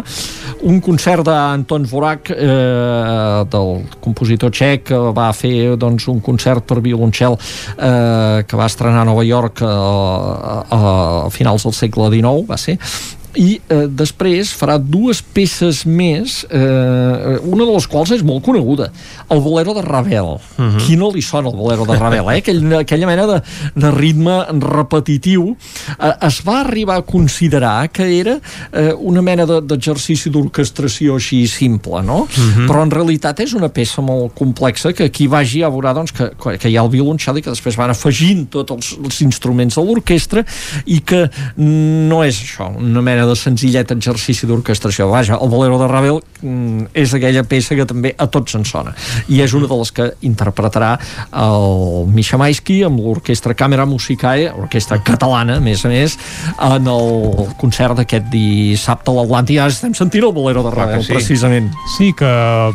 un 0.70 0.80
concert 0.84 1.26
d'Anton 1.28 1.88
Vorak, 1.90 2.32
eh, 2.32 3.44
del 3.52 3.74
compositor 4.04 4.54
txec, 4.54 4.88
que 4.92 5.02
va 5.16 5.32
fer 5.36 5.76
doncs, 5.80 6.08
un 6.12 6.22
concert 6.24 6.66
per 6.68 6.80
violoncel 6.86 7.38
eh, 7.38 8.44
que 8.48 8.60
va 8.60 8.70
estrenar 8.70 9.04
a 9.04 9.10
Nova 9.10 9.26
York 9.28 9.64
eh, 9.66 9.68
a, 9.68 10.82
a 11.26 11.30
finals 11.34 11.68
del 11.68 11.76
segle 11.76 12.12
XIX, 12.14 12.46
va 12.48 12.60
ser, 12.62 12.78
i 13.36 13.58
eh, 13.70 13.86
després 13.90 14.52
farà 14.56 14.78
dues 14.80 15.20
peces 15.22 15.84
més 15.86 16.40
eh, 16.50 17.38
una 17.44 17.66
de 17.66 17.74
les 17.74 17.88
quals 17.90 18.14
és 18.16 18.24
molt 18.26 18.44
coneguda 18.46 18.90
el 19.34 19.42
bolero 19.44 19.74
de 19.76 19.84
Ravel 19.86 20.38
uh 20.38 20.40
-huh. 20.58 20.78
qui 20.86 20.96
no 20.96 21.12
li 21.12 21.22
sona 21.22 21.50
el 21.50 21.56
bolero 21.56 21.86
de 21.86 21.98
Ravel 21.98 22.26
eh? 22.32 22.38
Aquell, 22.38 22.74
aquella 22.74 23.08
mena 23.08 23.28
de, 23.28 23.42
de 23.76 23.92
ritme 23.92 24.46
repetitiu 24.60 25.56
eh, 26.00 26.14
es 26.28 26.42
va 26.48 26.62
arribar 26.62 26.98
a 26.98 27.02
considerar 27.02 27.90
que 27.90 28.20
era 28.20 28.40
eh, 28.72 28.94
una 28.98 29.22
mena 29.22 29.46
d'exercici 29.46 30.30
d'orquestració 30.30 31.16
així 31.16 31.48
simple 31.48 32.02
no? 32.04 32.20
Uh 32.22 32.28
-huh. 32.28 32.68
però 32.68 32.84
en 32.84 32.92
realitat 32.92 33.40
és 33.40 33.54
una 33.54 33.70
peça 33.70 34.02
molt 34.02 34.34
complexa 34.34 34.94
que 34.94 35.10
qui 35.10 35.28
vagi 35.28 35.64
a 35.64 35.70
veure 35.70 35.94
doncs, 35.94 36.12
que, 36.12 36.58
que 36.58 36.70
hi 36.70 36.78
ha 36.78 36.84
el 36.84 36.90
violoncel 36.90 37.38
i 37.38 37.42
que 37.42 37.50
després 37.50 37.76
van 37.76 37.90
afegint 37.90 38.50
tots 38.50 38.72
els, 38.72 38.98
els 39.04 39.22
instruments 39.22 39.76
de 39.76 39.82
l'orquestra 39.82 40.46
i 40.86 41.00
que 41.02 41.30
no 41.58 42.24
és 42.24 42.42
això, 42.42 42.70
una 42.78 43.02
mena 43.02 43.17
de 43.26 43.36
senzillet 43.36 43.92
exercici 43.96 44.48
d'orquestració. 44.50 45.08
Vaja, 45.10 45.40
el 45.42 45.50
Bolero 45.50 45.80
de 45.82 45.88
Ravel 45.90 46.20
mm, 46.42 46.92
és 46.94 47.14
aquella 47.16 47.44
peça 47.48 47.76
que 47.78 47.86
també 47.88 48.14
a 48.18 48.28
tots 48.32 48.58
ens 48.60 48.70
sona. 48.70 48.94
I 49.32 49.42
és 49.46 49.54
una 49.58 49.70
de 49.70 49.80
les 49.80 49.92
que 49.96 50.10
interpretarà 50.28 50.94
el 51.32 52.08
Misha 52.14 52.38
Maisky 52.38 52.82
amb 52.88 53.02
l'Orquestra 53.02 53.56
Càmera 53.58 53.88
Musicae, 53.90 54.52
orquestra 54.52 55.00
catalana, 55.04 55.58
a 55.58 55.64
més 55.64 55.86
a 55.86 55.92
més, 55.92 56.18
en 56.62 56.88
el 56.92 57.48
concert 57.62 57.98
d'aquest 57.98 58.30
dissabte 58.34 59.12
a 59.12 59.18
l'Atlàntic. 59.18 59.62
Ara 59.64 59.74
estem 59.74 59.96
sentint 59.98 60.28
el 60.28 60.36
Bolero 60.36 60.64
de 60.66 60.74
Ravel, 60.74 61.04
sí. 61.06 61.14
precisament. 61.14 61.72
Sí, 61.98 62.12
que 62.18 62.30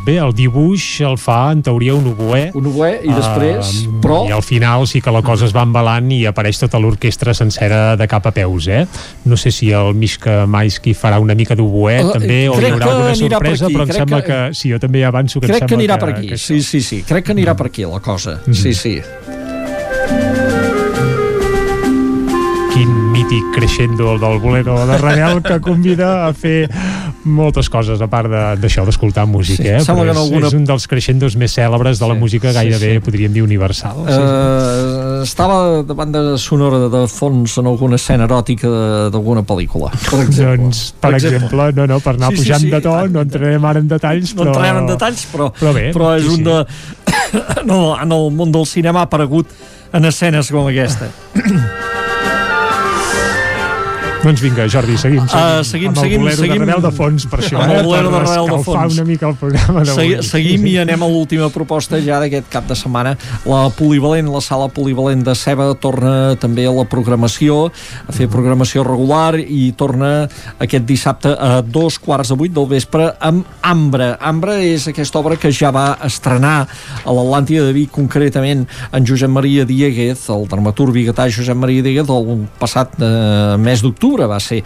bé, 0.07 0.19
el 0.23 0.35
dibuix 0.37 0.89
el 1.07 1.19
fa, 1.21 1.53
en 1.53 1.62
teoria, 1.67 1.95
un 1.99 2.11
oboè. 2.12 2.49
Un 2.59 2.71
oboè, 2.73 2.95
i 3.05 3.12
després, 3.12 3.75
uh, 3.87 3.99
però... 4.03 4.23
I 4.29 4.35
al 4.35 4.45
final 4.47 4.87
sí 4.91 5.03
que 5.05 5.15
la 5.15 5.23
cosa 5.27 5.47
es 5.49 5.55
va 5.55 5.67
embalant 5.67 6.11
i 6.15 6.23
apareix 6.29 6.61
tota 6.62 6.81
l'orquestra 6.83 7.35
sencera 7.37 7.97
de 7.99 8.09
cap 8.11 8.27
a 8.29 8.35
peus, 8.35 8.69
eh? 8.69 8.85
No 9.29 9.39
sé 9.41 9.53
si 9.55 9.71
el 9.77 9.95
Mishka 10.33 10.47
Maisky 10.47 10.94
farà 10.94 11.19
una 11.19 11.35
mica 11.35 11.55
d'oboè 11.59 11.99
uh, 12.02 12.12
també, 12.17 12.47
o 12.49 12.57
hi 12.59 12.70
haurà 12.70 12.91
alguna 12.91 13.15
sorpresa, 13.15 13.67
per 13.67 13.75
però 13.75 13.86
em 13.86 13.94
sembla 13.97 14.20
que... 14.23 14.28
que... 14.33 14.59
Sí, 14.59 14.70
jo 14.73 14.78
també 14.83 15.05
avanço 15.05 15.41
que 15.41 15.49
crec 15.49 15.62
em 15.62 15.69
sembla 15.69 15.77
que 15.77 15.81
anirà 15.81 15.99
que, 15.99 16.05
per 16.05 16.15
aquí, 16.15 16.28
que 16.33 16.39
sí, 16.41 16.61
sí, 16.62 16.81
sí, 16.81 17.02
crec 17.09 17.28
que 17.28 17.36
anirà 17.36 17.57
per 17.59 17.69
aquí 17.70 17.86
la 17.89 18.01
cosa, 18.01 18.39
mm 18.41 18.52
-hmm. 18.52 18.62
sí, 18.62 18.75
sí. 18.75 19.02
Quin 22.73 22.89
mític 23.12 23.44
crescendo 23.55 24.17
del 24.19 24.39
bolero 24.41 24.86
de 24.86 24.99
Ravel 24.99 25.43
que 25.43 25.61
convida 25.61 26.27
a 26.27 26.33
fer 26.33 26.70
moltes 27.25 27.68
coses 27.70 28.01
a 28.02 28.09
part 28.10 28.31
d'això 28.60 28.84
d'escoltar 28.86 29.25
música, 29.31 29.62
sí, 29.62 29.68
eh? 29.68 29.81
Però 29.86 30.05
és, 30.05 30.17
alguna... 30.17 30.49
és 30.49 30.57
un 30.57 30.65
dels 30.68 30.86
crescendos 30.91 31.36
més 31.39 31.55
cèlebres 31.55 32.01
de 32.01 32.09
la 32.09 32.17
sí, 32.17 32.20
música 32.20 32.52
gairebé, 32.55 32.91
sí, 32.94 32.99
sí. 32.99 33.05
podríem 33.05 33.34
dir, 33.34 33.44
universal. 33.47 34.02
Uh, 34.02 34.10
sí. 34.10 35.28
Estava 35.28 35.59
de 35.86 35.97
banda 35.99 36.25
sonora 36.42 36.89
de 36.92 37.05
fons 37.10 37.57
en 37.60 37.70
alguna 37.70 38.01
escena 38.01 38.26
eròtica 38.28 38.70
d'alguna 39.15 39.44
pel·lícula, 39.47 39.92
per 40.10 40.23
exemple. 40.25 40.57
doncs, 40.65 40.83
per, 40.97 41.10
per 41.10 41.20
exemple, 41.20 41.39
exemple, 41.47 41.68
no, 41.78 41.86
no, 41.94 42.01
per 42.05 42.17
anar 42.17 42.33
sí, 42.33 42.42
pujant 42.42 42.65
sí, 42.65 42.70
sí. 42.70 42.75
de 42.75 42.83
to, 42.89 42.97
no 43.12 43.25
entrarem 43.28 43.70
ara 43.70 43.84
en 43.84 43.92
detalls, 43.92 44.34
però... 44.34 44.49
No 44.49 44.57
entrarem 44.57 44.83
en 44.83 44.91
detalls, 44.91 45.28
però, 45.33 45.52
però, 45.60 45.76
bé, 45.78 45.86
però 45.94 46.17
és 46.18 46.26
sí, 46.26 46.34
un 46.36 46.51
de... 46.51 46.59
no, 47.70 47.81
en 47.99 48.18
el 48.18 48.28
món 48.34 48.55
del 48.55 48.68
cinema 48.68 49.05
ha 49.05 49.10
aparegut 49.10 49.55
en 49.92 50.09
escenes 50.09 50.51
com 50.51 50.70
aquesta. 50.73 51.12
Doncs 54.23 54.39
vinga, 54.39 54.68
Jordi, 54.70 54.94
seguim. 54.94 55.25
Seguim, 55.26 55.59
uh, 55.59 55.65
seguim, 55.67 55.89
amb 55.91 55.99
seguim, 55.99 56.23
el 56.23 56.36
seguim, 56.39 56.60
de 56.60 56.67
Rebel 56.68 56.83
de 56.84 56.91
fons, 56.94 57.25
per 57.26 57.41
això. 57.41 57.59
Amb 57.59 57.73
el 57.75 57.86
bolero 57.89 58.07
eh, 58.07 58.12
de 58.12 58.18
Rebel 58.23 58.51
de 58.52 58.59
fons. 58.62 58.94
una 58.94 59.05
mica 59.09 59.26
el 59.26 59.34
programa 59.41 59.83
d'avui. 59.83 59.97
Segui, 59.97 60.26
seguim 60.28 60.67
i 60.70 60.75
anem 60.78 61.02
a 61.02 61.09
l'última 61.10 61.49
proposta 61.51 61.99
ja 61.99 62.20
d'aquest 62.23 62.47
cap 62.52 62.68
de 62.70 62.76
setmana. 62.78 63.17
La 63.51 63.65
polivalent, 63.75 64.28
la 64.31 64.42
sala 64.44 64.68
polivalent 64.70 65.25
de 65.26 65.34
Ceba 65.34 65.67
torna 65.83 66.36
també 66.39 66.68
a 66.70 66.75
la 66.76 66.84
programació, 66.86 67.57
a 68.07 68.15
fer 68.15 68.28
programació 68.31 68.84
regular 68.86 69.41
i 69.42 69.73
torna 69.75 70.12
aquest 70.62 70.86
dissabte 70.86 71.34
a 71.34 71.59
dos 71.67 71.99
quarts 71.99 72.31
de 72.31 72.39
vuit 72.39 72.55
del 72.55 72.70
vespre 72.70 73.10
amb 73.18 73.42
Ambra. 73.67 74.12
Ambra 74.23 74.55
és 74.62 74.86
aquesta 74.86 75.18
obra 75.18 75.34
que 75.34 75.51
ja 75.51 75.75
va 75.75 75.97
estrenar 76.07 76.68
a 77.02 77.17
l'Atlàntida 77.18 77.67
de 77.67 77.75
Vic, 77.75 77.91
concretament 77.91 78.68
en 78.92 79.02
Josep 79.02 79.34
Maria 79.34 79.67
Dieguez, 79.67 80.28
el 80.31 80.47
dramaturg 80.47 80.94
biguetà 80.94 81.26
Josep 81.26 81.59
Maria 81.59 81.83
Dieguez, 81.83 82.07
el 82.07 82.47
passat 82.62 82.94
eh, 83.02 83.59
mes 83.59 83.83
d'octubre 83.83 84.11
d'octubre 84.12 84.28
va 84.28 84.41
ser 84.41 84.62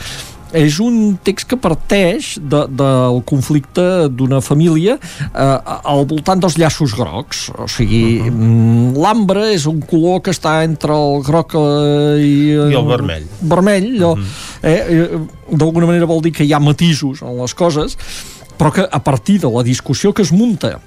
és 0.56 0.78
un 0.80 1.16
text 1.26 1.48
que 1.50 1.56
parteix 1.58 2.36
de, 2.38 2.62
del 2.70 3.18
conflicte 3.26 4.06
d'una 4.14 4.38
família 4.40 4.94
eh, 4.96 5.80
al 5.82 6.06
voltant 6.08 6.40
dels 6.40 6.56
llaços 6.56 6.94
grocs 6.96 7.48
o 7.50 7.66
sigui, 7.66 8.20
uh 8.20 8.30
-huh. 8.30 9.02
l'ambre 9.02 9.52
és 9.52 9.66
un 9.66 9.80
color 9.82 10.22
que 10.22 10.30
està 10.30 10.62
entre 10.62 10.94
el 10.94 11.22
groc 11.22 11.54
eh, 11.54 11.58
i, 12.22 12.34
eh, 12.54 12.70
i 12.72 12.78
el 12.78 12.86
vermell 12.86 13.26
vermell 13.40 14.02
uh 14.02 14.14
-huh. 14.14 14.24
eh, 14.62 14.84
eh, 14.88 15.20
d'alguna 15.50 15.86
manera 15.86 16.06
vol 16.06 16.22
dir 16.22 16.32
que 16.32 16.44
hi 16.44 16.52
ha 16.52 16.60
matisos 16.60 17.22
en 17.22 17.36
les 17.36 17.54
coses 17.54 17.96
però 18.56 18.72
que 18.72 18.88
a 18.90 19.02
partir 19.02 19.40
de 19.40 19.50
la 19.50 19.62
discussió 19.62 20.12
que 20.12 20.22
es 20.22 20.32
munta 20.32 20.80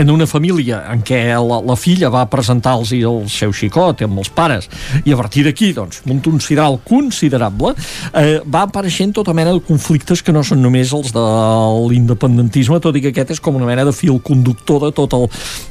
en 0.00 0.10
una 0.10 0.26
família 0.26 0.82
en 0.92 1.02
què 1.06 1.20
la, 1.34 1.60
la 1.64 1.76
filla 1.78 2.10
va 2.12 2.24
presentar-los 2.30 2.92
el 2.96 3.26
seu 3.32 3.52
xicot 3.54 4.02
amb 4.06 4.22
els 4.22 4.30
pares 4.34 4.68
i 5.04 5.14
a 5.14 5.18
partir 5.18 5.44
d'aquí 5.46 5.72
doncs, 5.76 6.02
un 6.08 6.40
sidral 6.44 6.78
considerable 6.86 7.74
eh, 8.12 8.38
va 8.44 8.64
apareixent 8.66 9.14
tota 9.16 9.34
mena 9.36 9.54
de 9.56 9.62
conflictes 9.64 10.22
que 10.22 10.34
no 10.34 10.44
són 10.44 10.62
només 10.62 10.92
els 10.96 11.12
de 11.14 11.26
l'independentisme 11.90 12.80
tot 12.84 12.96
i 12.96 13.04
que 13.04 13.12
aquest 13.14 13.36
és 13.36 13.42
com 13.44 13.56
una 13.58 13.68
mena 13.68 13.86
de 13.88 13.94
fil 13.96 14.20
conductor 14.24 14.88
de 14.88 14.92
tot 14.96 15.16
el, 15.16 15.28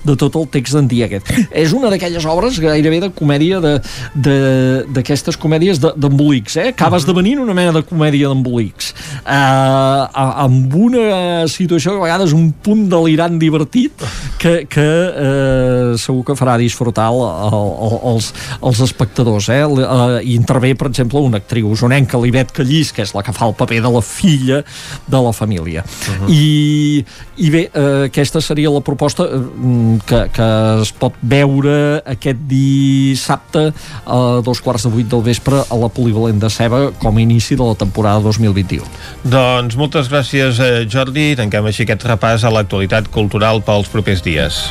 de 0.08 0.18
tot 0.20 0.36
el 0.40 0.48
text 0.54 0.78
d'en 0.78 0.90
Dieguet 0.92 1.34
és 1.52 1.76
una 1.78 1.92
d'aquelles 1.94 2.26
obres 2.30 2.60
gairebé 2.64 3.02
de 3.06 3.12
comèdia 3.16 3.62
d'aquestes 3.62 5.38
comèdies 5.40 5.82
d'embolics 5.84 6.58
eh? 6.62 6.70
acaba 6.74 7.00
esdevenint 7.02 7.42
una 7.42 7.54
mena 7.58 7.74
de 7.74 7.84
comèdia 7.88 8.30
d'embolics. 8.32 8.94
Eh, 9.24 10.04
amb 10.18 10.76
una 10.76 11.48
situació 11.52 11.96
que 11.96 12.02
a 12.02 12.06
vegades 12.06 12.34
un 12.38 12.52
punt 12.64 12.88
delirant 12.92 13.40
divertit 13.42 14.06
que, 14.38 14.66
que 14.70 14.88
eh, 14.88 15.98
segur 16.00 16.24
que 16.28 16.36
farà 16.38 16.58
disfrutar 16.62 17.10
el, 17.12 17.22
el, 17.48 17.70
el, 17.88 17.96
els, 18.14 18.32
els 18.62 18.82
espectadors 18.86 19.50
eh? 19.54 19.62
eh? 19.64 20.20
i 20.24 20.36
intervé 20.38 20.74
per 20.78 20.92
exemple 20.92 21.22
una 21.24 21.42
actriu 21.42 21.72
usonenca, 21.74 22.20
l'Ivet 22.22 22.54
Callís 22.56 22.94
que 22.96 23.04
és 23.06 23.14
la 23.18 23.24
que 23.26 23.34
fa 23.36 23.50
el 23.50 23.56
paper 23.58 23.82
de 23.86 23.92
la 23.94 24.04
filla 24.06 24.62
de 25.08 25.24
la 25.24 25.34
família 25.34 25.84
uh 25.84 26.14
-huh. 26.14 26.30
I, 26.32 27.06
i 27.38 27.50
bé, 27.50 27.70
eh, 27.74 28.06
aquesta 28.06 28.42
seria 28.42 28.70
la 28.70 28.82
proposta 28.82 29.24
eh, 29.24 30.00
que, 30.06 30.30
que 30.34 30.48
es 30.82 30.92
pot 30.92 31.14
veure 31.22 32.02
aquest 32.06 32.40
dissabte 32.48 33.74
a 34.06 34.42
dos 34.44 34.62
quarts 34.62 34.84
de 34.84 34.90
vuit 34.90 35.08
del 35.08 35.22
vespre 35.22 35.64
a 35.70 35.76
la 35.76 35.90
Polivalent 35.90 36.40
de 36.40 36.50
Ceba 36.50 36.92
com 37.00 37.18
a 37.18 37.22
inici 37.22 37.56
de 37.56 37.64
la 37.64 37.76
temporada 37.76 38.20
2021 38.22 38.84
Doncs 39.24 39.76
moltes 39.76 40.10
gràcies 40.10 40.60
eh, 40.60 40.86
Jordi, 40.90 41.36
tanquem 41.36 41.66
així 41.66 41.84
aquest 41.84 42.06
repàs 42.06 42.44
a 42.44 42.50
l'actualitat 42.54 43.10
cultural 43.14 43.62
pels 43.62 43.90
propers 43.98 44.22
dies. 44.22 44.68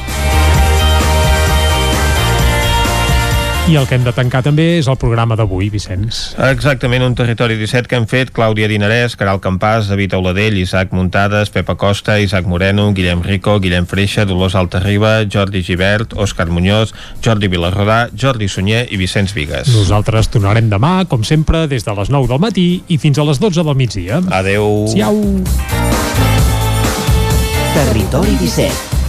I 3.66 3.74
el 3.74 3.88
que 3.90 3.96
hem 3.96 4.04
de 4.06 4.12
tancar 4.14 4.44
també 4.46 4.76
és 4.78 4.86
el 4.86 4.94
programa 4.94 5.34
d'avui, 5.34 5.66
Vicenç. 5.72 6.36
Exactament, 6.52 7.02
un 7.02 7.16
territori 7.18 7.56
17 7.58 7.90
que 7.90 7.98
han 7.98 8.06
fet 8.06 8.30
Clàudia 8.30 8.68
Dinarès, 8.70 9.16
Caral 9.18 9.40
Campàs, 9.42 9.88
David 9.90 10.14
Auladell, 10.14 10.54
Isaac 10.60 10.94
Muntades, 10.94 11.50
Pepa 11.50 11.74
Costa, 11.74 12.20
Isaac 12.22 12.46
Moreno, 12.46 12.92
Guillem 12.94 13.24
Rico, 13.26 13.58
Guillem 13.58 13.90
Freixa, 13.90 14.22
Dolors 14.22 14.54
Altarriba, 14.54 15.16
Jordi 15.26 15.64
Givert, 15.66 16.14
Òscar 16.14 16.46
Muñoz, 16.46 16.94
Jordi 17.24 17.50
Vilarrodà, 17.50 18.04
Jordi 18.14 18.46
Sunyer 18.46 18.86
i 18.86 19.02
Vicenç 19.02 19.34
Vigues. 19.34 19.74
Nosaltres 19.74 20.30
tornarem 20.30 20.70
demà, 20.70 21.00
com 21.10 21.26
sempre, 21.26 21.66
des 21.66 21.82
de 21.82 21.98
les 21.98 22.14
9 22.14 22.30
del 22.30 22.44
matí 22.46 22.68
i 22.86 23.02
fins 23.02 23.18
a 23.18 23.26
les 23.26 23.42
12 23.42 23.66
del 23.66 23.74
migdia. 23.74 24.22
Adeu. 24.30 24.84
Siau. 24.94 25.24
Territori 27.74 28.38
17 28.46 28.95